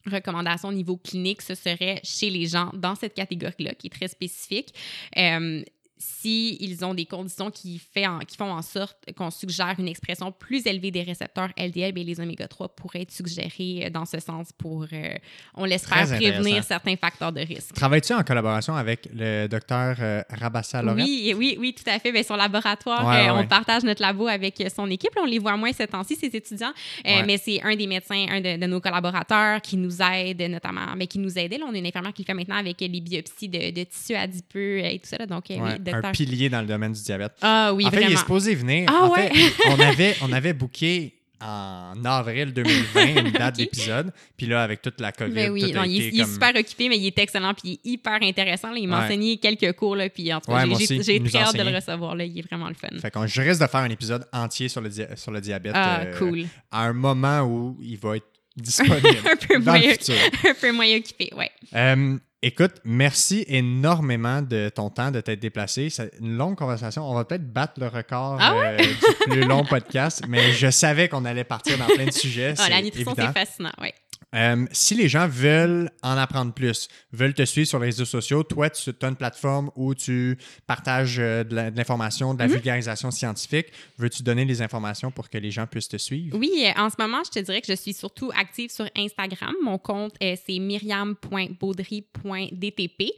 recommandations 0.05 0.69
au 0.69 0.73
niveau 0.73 0.97
clinique, 0.97 1.41
ce 1.41 1.55
serait 1.55 1.99
chez 2.03 2.29
les 2.29 2.45
gens 2.45 2.71
dans 2.73 2.95
cette 2.95 3.13
catégorie-là, 3.13 3.73
qui 3.75 3.87
est 3.87 3.89
très 3.89 4.07
spécifique. 4.07 4.73
Euh, 5.17 5.63
si 6.05 6.57
ils 6.59 6.83
ont 6.83 6.93
des 6.93 7.05
conditions 7.05 7.49
qui, 7.51 7.79
fait 7.79 8.05
en- 8.07 8.19
qui 8.19 8.35
font 8.37 8.51
en 8.51 8.61
sorte 8.61 8.97
qu'on 9.15 9.31
suggère 9.31 9.75
une 9.79 9.87
expression 9.87 10.31
plus 10.31 10.65
élevée 10.67 10.91
des 10.91 11.01
récepteurs 11.03 11.49
LDL, 11.57 11.91
bien, 11.93 12.03
les 12.03 12.19
oméga 12.19 12.47
3 12.47 12.69
pourraient 12.75 13.01
être 13.01 13.11
suggérés 13.11 13.85
euh, 13.85 13.89
dans 13.89 14.05
ce 14.05 14.19
sens 14.19 14.51
pour, 14.57 14.85
euh, 14.91 15.15
on 15.55 15.65
l'espère, 15.65 16.05
prévenir 16.07 16.63
certains 16.63 16.95
facteurs 16.95 17.31
de 17.31 17.41
risque. 17.41 17.73
Travailles-tu 17.73 18.13
en 18.13 18.23
collaboration 18.23 18.75
avec 18.75 19.07
le 19.13 19.47
docteur 19.47 19.95
euh, 19.99 20.21
Rabassa 20.29 20.81
Lorette? 20.81 21.03
Oui, 21.05 21.33
oui, 21.37 21.57
oui, 21.59 21.73
tout 21.73 21.89
à 21.89 21.99
fait. 21.99 22.11
Bien, 22.11 22.23
son 22.23 22.35
laboratoire, 22.35 23.05
Ouais, 23.07 23.29
euh, 23.29 23.33
ouais. 23.35 23.41
on 23.43 23.47
partage 23.47 23.83
notre 23.83 24.01
labo 24.01 24.27
avec 24.27 24.59
euh, 24.61 24.69
son 24.73 24.89
équipe. 24.89 25.13
Là, 25.15 25.21
on 25.23 25.27
les 25.27 25.39
voit 25.39 25.55
moins 25.57 25.71
ces 25.73 25.87
temps-ci, 25.87 26.15
ces 26.15 26.27
étudiants. 26.35 26.73
Ouais. 27.05 27.23
Mais 27.25 27.37
c'est 27.37 27.61
un 27.63 27.75
des 27.75 27.87
médecins, 27.87 28.25
un 28.29 28.41
de, 28.41 28.57
de 28.59 28.65
nos 28.67 28.79
collaborateurs 28.81 29.61
qui 29.61 29.77
nous 29.77 30.01
aide 30.01 30.41
notamment, 30.49 30.95
mais 30.95 31.07
qui 31.07 31.19
nous 31.19 31.37
aidait. 31.37 31.57
Là, 31.57 31.65
on 31.69 31.73
a 31.73 31.77
une 31.77 31.85
infirmière 31.85 32.13
qui 32.13 32.21
le 32.23 32.25
fait 32.27 32.33
maintenant 32.33 32.55
avec 32.57 32.79
les 32.81 32.89
biopsies 33.01 33.49
de, 33.49 33.71
de 33.71 33.83
tissus 33.83 34.15
adipeux 34.15 34.79
et 34.79 34.99
tout 34.99 35.07
ça. 35.07 35.17
là. 35.17 35.25
Donc, 35.25 35.45
oui, 35.49 35.57
docteur. 35.93 36.09
un 36.09 36.13
pilier 36.13 36.49
dans 36.49 36.61
le 36.61 36.67
domaine 36.67 36.93
du 36.93 37.01
diabète. 37.01 37.33
Ah 37.41 37.73
oui, 37.73 37.85
en 37.85 37.91
fait, 37.91 38.03
il 38.03 38.11
est 38.13 38.17
supposé 38.17 38.55
venir. 38.55 38.85
Ah 38.89 39.03
en 39.05 39.09
ouais? 39.11 39.29
fait, 39.33 39.53
on 39.69 39.79
avait, 39.79 40.15
on 40.21 40.31
avait 40.33 40.53
booké 40.53 41.19
en 41.45 41.93
avril 42.05 42.53
2020 42.53 43.05
une 43.25 43.31
date 43.33 43.57
d'épisode. 43.57 44.13
Puis 44.37 44.45
là, 44.45 44.63
avec 44.63 44.81
toute 44.81 45.01
la 45.01 45.11
COVID, 45.11 45.33
Ben 45.33 45.47
tout 45.47 45.53
oui, 45.53 45.73
a 45.73 45.75
non, 45.75 45.83
il, 45.83 46.01
est, 46.01 46.07
il 46.13 46.21
est 46.21 46.25
super 46.33 46.55
occupé, 46.55 46.87
mais 46.87 46.97
il 46.97 47.07
est 47.07 47.19
excellent, 47.19 47.53
puis 47.53 47.63
il 47.69 47.73
est 47.73 47.93
hyper 47.95 48.17
intéressant. 48.21 48.71
là. 48.71 48.77
Il 48.77 48.87
m'a 48.87 48.99
Ouais. 48.99 49.05
enseigné 49.05 49.35
quelques 49.37 49.73
cours, 49.75 49.97
là, 49.97 50.07
puis 50.09 50.33
en 50.33 50.39
tout 50.39 50.51
cas, 50.51 50.65
Ouais, 50.65 50.73
j'ai- 50.79 51.21
très 51.21 51.39
hâte 51.39 51.57
de 51.57 51.63
le 51.69 51.75
recevoir. 51.75 52.15
Là. 52.15 52.23
Il 52.23 52.39
est 52.39 52.43
vraiment 52.47 52.69
le 52.69 52.75
fun. 52.75 52.87
Fait 53.01 53.11
qu'on 53.11 53.27
je 53.27 53.41
risque 53.41 53.59
de 53.61 53.67
faire 53.67 53.81
un 53.81 53.89
épisode 53.89 54.25
entier 54.31 54.69
sur 54.69 54.79
le, 54.79 54.87
dia- 54.87 55.13
sur 55.17 55.31
le 55.31 55.41
diabète 55.41 55.73
Ah, 55.75 56.01
euh, 56.03 56.17
cool. 56.17 56.45
à 56.71 56.83
un 56.85 56.93
moment 56.93 57.41
où 57.41 57.77
il 57.81 57.97
va 57.97 58.15
être 58.15 58.27
disponible 58.55 59.01
Un 59.29 59.35
peu 59.35 59.59
dans 59.59 59.71
moins- 59.73 59.81
le 59.81 59.89
futur. 59.89 60.15
un 60.49 60.53
peu 60.53 60.71
moins 60.71 60.95
occupé, 60.95 61.29
ouais. 61.35 61.51
Euh, 61.75 62.17
écoute, 62.43 62.73
merci 62.83 63.45
énormément 63.47 64.41
de 64.41 64.69
ton 64.69 64.89
temps 64.89 65.09
de 65.09 65.21
t'être 65.21 65.39
déplacé. 65.39 65.89
C'est 65.89 66.11
une 66.19 66.37
longue 66.37 66.55
conversation. 66.55 67.09
On 67.09 67.15
va 67.15 67.23
peut-être 67.25 67.51
battre 67.51 67.79
le 67.79 67.87
record 67.87 68.37
Ah 68.39 68.53
euh, 68.55 68.77
du 68.77 69.29
plus 69.29 69.41
long 69.41 69.63
podcast, 69.63 70.23
mais 70.27 70.51
je 70.51 70.69
savais 70.69 71.07
qu'on 71.07 71.25
allait 71.25 71.45
partir 71.45 71.77
dans 71.77 71.85
plein 71.87 72.05
de 72.05 72.11
sujets. 72.11 72.53
Ah, 72.63 72.69
la 72.69 72.81
nutrition, 72.81 73.13
c'est 73.15 73.33
fascinant, 73.33 73.71
ouais. 73.81 73.93
Euh, 74.33 74.65
si 74.71 74.95
les 74.95 75.07
gens 75.07 75.27
veulent 75.27 75.89
en 76.01 76.17
apprendre 76.17 76.53
plus, 76.53 76.87
veulent 77.11 77.33
te 77.33 77.45
suivre 77.45 77.67
sur 77.67 77.79
les 77.79 77.87
réseaux 77.87 78.05
sociaux, 78.05 78.43
toi, 78.43 78.69
tu 78.69 78.91
as 79.01 79.07
une 79.07 79.15
plateforme 79.15 79.69
où 79.75 79.93
tu 79.95 80.37
partages 80.67 81.17
euh, 81.19 81.43
de 81.43 81.55
l'information, 81.75 82.33
de 82.33 82.39
la 82.39 82.47
Mhm. 82.47 82.53
vulgarisation 82.53 83.11
scientifique. 83.11 83.67
Veux-tu 83.97 84.23
donner 84.23 84.45
les 84.45 84.61
informations 84.61 85.11
pour 85.11 85.29
que 85.29 85.37
les 85.37 85.51
gens 85.51 85.67
puissent 85.67 85.87
te 85.89 85.97
suivre? 85.97 86.37
Oui, 86.37 86.51
euh, 86.65 86.71
en 86.81 86.89
ce 86.89 86.95
moment, 86.99 87.21
je 87.25 87.31
te 87.31 87.39
dirais 87.39 87.61
que 87.61 87.67
je 87.67 87.75
suis 87.77 87.93
surtout 87.93 88.31
active 88.35 88.69
sur 88.71 88.87
Instagram. 88.97 89.53
Mon 89.63 89.77
compte, 89.77 90.15
c'est 90.21 90.59
myriam.baudry.dtp. 90.59 93.11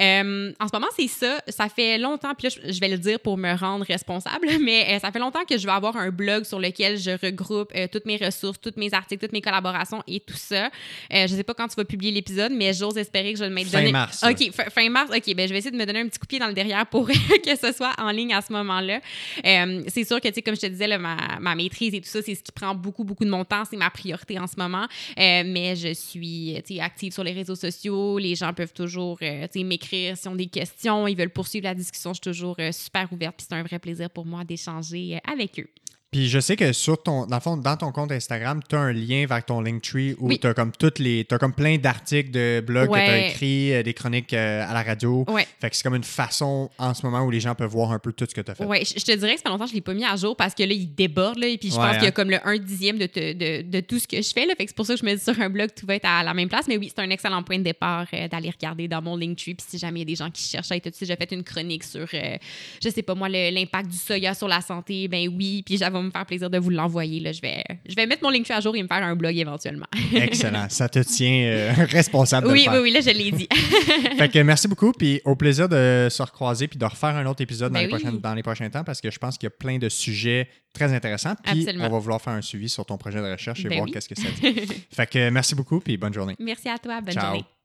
Euh, 0.00 0.52
en 0.60 0.68
ce 0.68 0.72
moment, 0.72 0.86
c'est 0.96 1.08
ça. 1.08 1.40
Ça 1.48 1.68
fait 1.68 1.98
longtemps, 1.98 2.34
puis 2.34 2.48
là, 2.48 2.54
je- 2.72 2.80
vais 2.80 2.88
le 2.88 2.98
dire 2.98 3.20
pour 3.20 3.36
me 3.36 3.54
rendre 3.56 3.84
responsable, 3.84 4.46
mais 4.64 4.98
ça 5.00 5.12
fait 5.12 5.18
longtemps 5.18 5.44
que 5.48 5.58
je 5.58 5.66
vais 5.66 5.72
avoir 5.72 5.96
un 5.96 6.10
blog 6.10 6.44
sur 6.44 6.58
lequel 6.58 6.96
je 6.98 7.10
regroupe 7.10 7.72
toutes 7.92 8.06
mes 8.06 8.16
ressources, 8.16 8.60
tous 8.60 8.72
mes 8.76 8.92
articles, 8.94 9.20
toutes 9.24 9.32
mes 9.32 9.40
collaborations 9.42 10.02
et 10.06 10.20
tout 10.20 10.36
ça. 10.36 10.59
Euh, 10.64 11.26
je 11.26 11.34
sais 11.34 11.44
pas 11.44 11.54
quand 11.54 11.68
tu 11.68 11.76
vas 11.76 11.84
publier 11.84 12.12
l'épisode, 12.12 12.52
mais 12.52 12.72
j'ose 12.72 12.96
espérer 12.98 13.32
que 13.32 13.38
je 13.38 13.44
vais 13.44 13.48
le 13.48 13.54
mettre 13.54 13.70
Fin 13.70 13.90
mars, 13.90 14.24
OK, 14.28 14.52
fin, 14.52 14.64
fin 14.64 14.88
mars. 14.90 15.10
OK, 15.14 15.34
ben 15.34 15.46
je 15.46 15.52
vais 15.52 15.58
essayer 15.58 15.70
de 15.70 15.76
me 15.76 15.86
donner 15.86 16.00
un 16.00 16.08
petit 16.08 16.18
coup 16.18 16.26
de 16.26 16.30
pied 16.30 16.38
dans 16.38 16.48
le 16.48 16.54
derrière 16.54 16.86
pour 16.86 17.06
que 17.44 17.56
ce 17.60 17.72
soit 17.72 17.92
en 17.98 18.10
ligne 18.10 18.34
à 18.34 18.42
ce 18.42 18.52
moment-là. 18.52 19.00
Euh, 19.44 19.82
c'est 19.88 20.04
sûr 20.04 20.20
que, 20.20 20.28
tu 20.28 20.34
sais, 20.34 20.42
comme 20.42 20.56
je 20.56 20.60
te 20.60 20.66
disais, 20.66 20.86
là, 20.86 20.98
ma, 20.98 21.16
ma 21.40 21.54
maîtrise 21.54 21.94
et 21.94 22.00
tout 22.00 22.08
ça, 22.08 22.22
c'est 22.22 22.34
ce 22.34 22.42
qui 22.42 22.52
prend 22.52 22.74
beaucoup, 22.74 23.04
beaucoup 23.04 23.24
de 23.24 23.30
mon 23.30 23.44
temps. 23.44 23.64
C'est 23.68 23.76
ma 23.76 23.90
priorité 23.90 24.38
en 24.38 24.46
ce 24.46 24.56
moment. 24.56 24.86
Euh, 25.18 25.42
mais 25.46 25.76
je 25.76 25.94
suis, 25.94 26.60
tu 26.66 26.74
sais, 26.74 26.80
active 26.80 27.12
sur 27.12 27.24
les 27.24 27.32
réseaux 27.32 27.54
sociaux. 27.54 28.18
Les 28.18 28.34
gens 28.34 28.52
peuvent 28.52 28.72
toujours, 28.72 29.18
euh, 29.22 29.46
tu 29.52 29.60
sais, 29.60 29.64
m'écrire 29.64 30.16
s'ils 30.16 30.30
ont 30.30 30.36
des 30.36 30.46
questions. 30.46 31.06
Ils 31.06 31.16
veulent 31.16 31.30
poursuivre 31.30 31.64
la 31.64 31.74
discussion. 31.74 32.10
Je 32.10 32.20
suis 32.22 32.32
toujours 32.32 32.56
euh, 32.58 32.72
super 32.72 33.12
ouverte. 33.12 33.36
Puis 33.36 33.46
c'est 33.48 33.56
un 33.56 33.62
vrai 33.62 33.78
plaisir 33.78 34.10
pour 34.10 34.26
moi 34.26 34.44
d'échanger 34.44 35.16
euh, 35.16 35.32
avec 35.32 35.58
eux. 35.58 35.68
Puis 36.10 36.28
je 36.28 36.40
sais 36.40 36.56
que 36.56 36.72
sur 36.72 37.00
ton, 37.00 37.24
dans, 37.26 37.36
le 37.36 37.40
fond, 37.40 37.56
dans 37.56 37.76
ton 37.76 37.92
compte 37.92 38.10
Instagram, 38.10 38.60
tu 38.68 38.74
as 38.74 38.80
un 38.80 38.92
lien 38.92 39.26
vers 39.26 39.44
ton 39.44 39.60
Linktree 39.60 40.16
où 40.18 40.26
Oui. 40.26 40.40
tu 40.40 40.46
as 40.48 40.54
comme 40.54 40.72
toutes 40.72 40.98
les. 40.98 41.24
T'as 41.24 41.38
comme 41.38 41.52
plein 41.52 41.78
d'articles 41.78 42.32
de 42.32 42.60
blogs 42.66 42.88
que 42.88 42.94
tu 42.94 43.00
as 43.00 43.26
écrits, 43.28 43.72
euh, 43.74 43.82
des 43.84 43.94
chroniques 43.94 44.32
euh, 44.34 44.68
à 44.68 44.74
la 44.74 44.82
radio. 44.82 45.24
Ouais. 45.28 45.46
Fait 45.60 45.70
que 45.70 45.76
c'est 45.76 45.84
comme 45.84 45.94
une 45.94 46.02
façon 46.02 46.68
en 46.78 46.94
ce 46.94 47.06
moment 47.06 47.22
où 47.22 47.30
les 47.30 47.38
gens 47.38 47.54
peuvent 47.54 47.70
voir 47.70 47.92
un 47.92 48.00
peu 48.00 48.12
tout 48.12 48.26
ce 48.28 48.34
que 48.34 48.40
tu 48.40 48.50
as 48.50 48.56
fait. 48.56 48.64
Ouais, 48.64 48.82
je, 48.84 48.94
te 49.04 49.12
dirais 49.16 49.34
que 49.34 49.38
ça 49.38 49.44
fait 49.44 49.48
longtemps 49.50 49.64
que 49.66 49.70
je 49.70 49.74
l'ai 49.76 49.80
pas 49.82 49.94
mis 49.94 50.04
à 50.04 50.16
jour 50.16 50.34
parce 50.36 50.52
que 50.52 50.64
là, 50.64 50.72
il 50.72 50.92
déborde, 50.92 51.38
là, 51.38 51.46
et 51.46 51.58
puis 51.58 51.70
je 51.70 51.76
Ouais, 51.76 51.80
pense 51.86 51.92
qu'il 51.94 52.02
y 52.02 52.06
hein. 52.06 52.08
a 52.08 52.12
comme 52.12 52.30
le 52.30 52.44
1 52.44 52.58
dixième 52.58 52.98
de, 52.98 53.06
te- 53.06 53.32
de, 53.32 53.62
de 53.70 53.80
tout 53.80 54.00
ce 54.00 54.08
que 54.08 54.20
je 54.20 54.32
fais, 54.32 54.46
là. 54.46 54.54
Fait 54.56 54.64
que 54.64 54.70
c'est 54.70 54.76
pour 54.76 54.86
ça 54.86 54.94
que 54.94 55.00
je 55.00 55.06
me 55.06 55.14
dis 55.14 55.22
sur 55.22 55.40
un 55.40 55.48
blog, 55.48 55.68
tout 55.78 55.86
va 55.86 55.94
être 55.94 56.06
à 56.06 56.24
la 56.24 56.34
même 56.34 56.48
place. 56.48 56.66
Mais 56.66 56.76
oui, 56.76 56.90
c'est 56.92 57.00
un 57.02 57.10
excellent 57.10 57.44
point 57.44 57.58
de 57.58 57.62
départ 57.62 58.06
euh, 58.14 58.26
d'aller 58.26 58.50
regarder 58.50 58.88
dans 58.88 59.00
mon 59.00 59.16
Linktree. 59.16 59.54
Puis 59.54 59.64
si 59.68 59.78
jamais 59.78 60.00
il 60.00 60.02
y 60.02 60.06
a 60.06 60.06
des 60.06 60.16
gens 60.16 60.30
qui 60.32 60.42
cherchent 60.42 60.72
à 60.72 60.76
être 60.76 60.90
j'ai 61.00 61.14
fait 61.14 61.30
une 61.30 61.44
chronique 61.44 61.84
sur, 61.84 62.08
je 62.10 62.88
sais 62.90 63.02
pas 63.02 63.14
moi, 63.14 63.28
l'impact 63.28 63.88
du 63.90 63.96
soya 63.96 64.34
sur 64.34 64.48
la 64.48 64.60
santé. 64.60 65.06
Ben 65.06 65.28
oui, 65.28 65.62
puis 65.64 65.78
ça 65.78 65.88
va 66.00 66.06
me 66.06 66.10
faire 66.10 66.26
plaisir 66.26 66.50
de 66.50 66.58
vous 66.58 66.70
l'envoyer, 66.70 67.20
là. 67.20 67.32
Je 67.32 67.40
vais, 67.40 67.62
je 67.88 67.94
vais 67.94 68.06
mettre 68.06 68.22
mon 68.22 68.30
Linktree 68.30 68.52
à 68.54 68.60
jour 68.60 68.74
et 68.76 68.82
me 68.82 68.88
faire 68.88 69.02
un 69.02 69.14
blog 69.16 69.36
éventuellement. 69.36 69.86
Excellent. 70.14 70.66
Ça 70.68 70.88
te 70.88 70.98
tient 71.00 71.42
euh, 71.44 71.72
responsable 71.88 72.46
de 72.48 72.52
oui, 72.52 72.58
le 72.60 72.64
faire. 72.64 72.72
oui, 72.74 72.78
oui, 72.82 72.90
là, 72.92 73.00
je 73.00 73.10
l'ai 73.10 73.30
dit. 73.30 73.48
Fait 74.18 74.28
que 74.28 74.38
merci 74.40 74.68
beaucoup, 74.68 74.92
puis 74.92 75.20
au 75.24 75.36
plaisir 75.36 75.68
de 75.68 76.08
se 76.10 76.22
recroiser 76.22 76.68
puis 76.68 76.78
de 76.78 76.84
refaire 76.84 77.16
un 77.16 77.26
autre 77.26 77.42
épisode 77.42 77.72
dans, 77.72 77.78
Ben 77.78 77.86
les, 77.88 77.92
oui. 77.94 78.00
prochaines- 78.00 78.20
dans 78.20 78.34
les 78.34 78.42
prochains 78.42 78.70
temps 78.70 78.84
parce 78.84 79.00
que 79.00 79.10
je 79.10 79.18
pense 79.18 79.36
qu'il 79.38 79.46
y 79.46 79.48
a 79.48 79.50
plein 79.50 79.78
de 79.78 79.88
sujets 79.88 80.48
très 80.72 80.92
intéressants. 80.92 81.34
Puis 81.42 81.60
Absolument. 81.62 81.86
on 81.86 81.90
va 81.90 81.98
vouloir 81.98 82.20
faire 82.22 82.32
un 82.34 82.42
suivi 82.42 82.68
sur 82.68 82.84
ton 82.86 82.96
projet 82.98 83.18
de 83.18 83.30
recherche 83.32 83.60
et 83.64 83.68
Ben 83.68 83.76
voir 83.76 83.86
oui. 83.86 83.92
qu'est-ce 83.92 84.08
que 84.08 84.14
ça 84.14 84.28
dit. 84.40 84.54
fait 84.92 85.06
que 85.08 85.30
merci 85.30 85.54
beaucoup, 85.54 85.80
puis 85.80 85.96
bonne 85.96 86.14
journée. 86.14 86.36
Merci 86.38 86.68
à 86.68 86.78
toi. 86.78 87.00
Bonne 87.00 87.12
Ciao. 87.14 87.24
journée. 87.26 87.44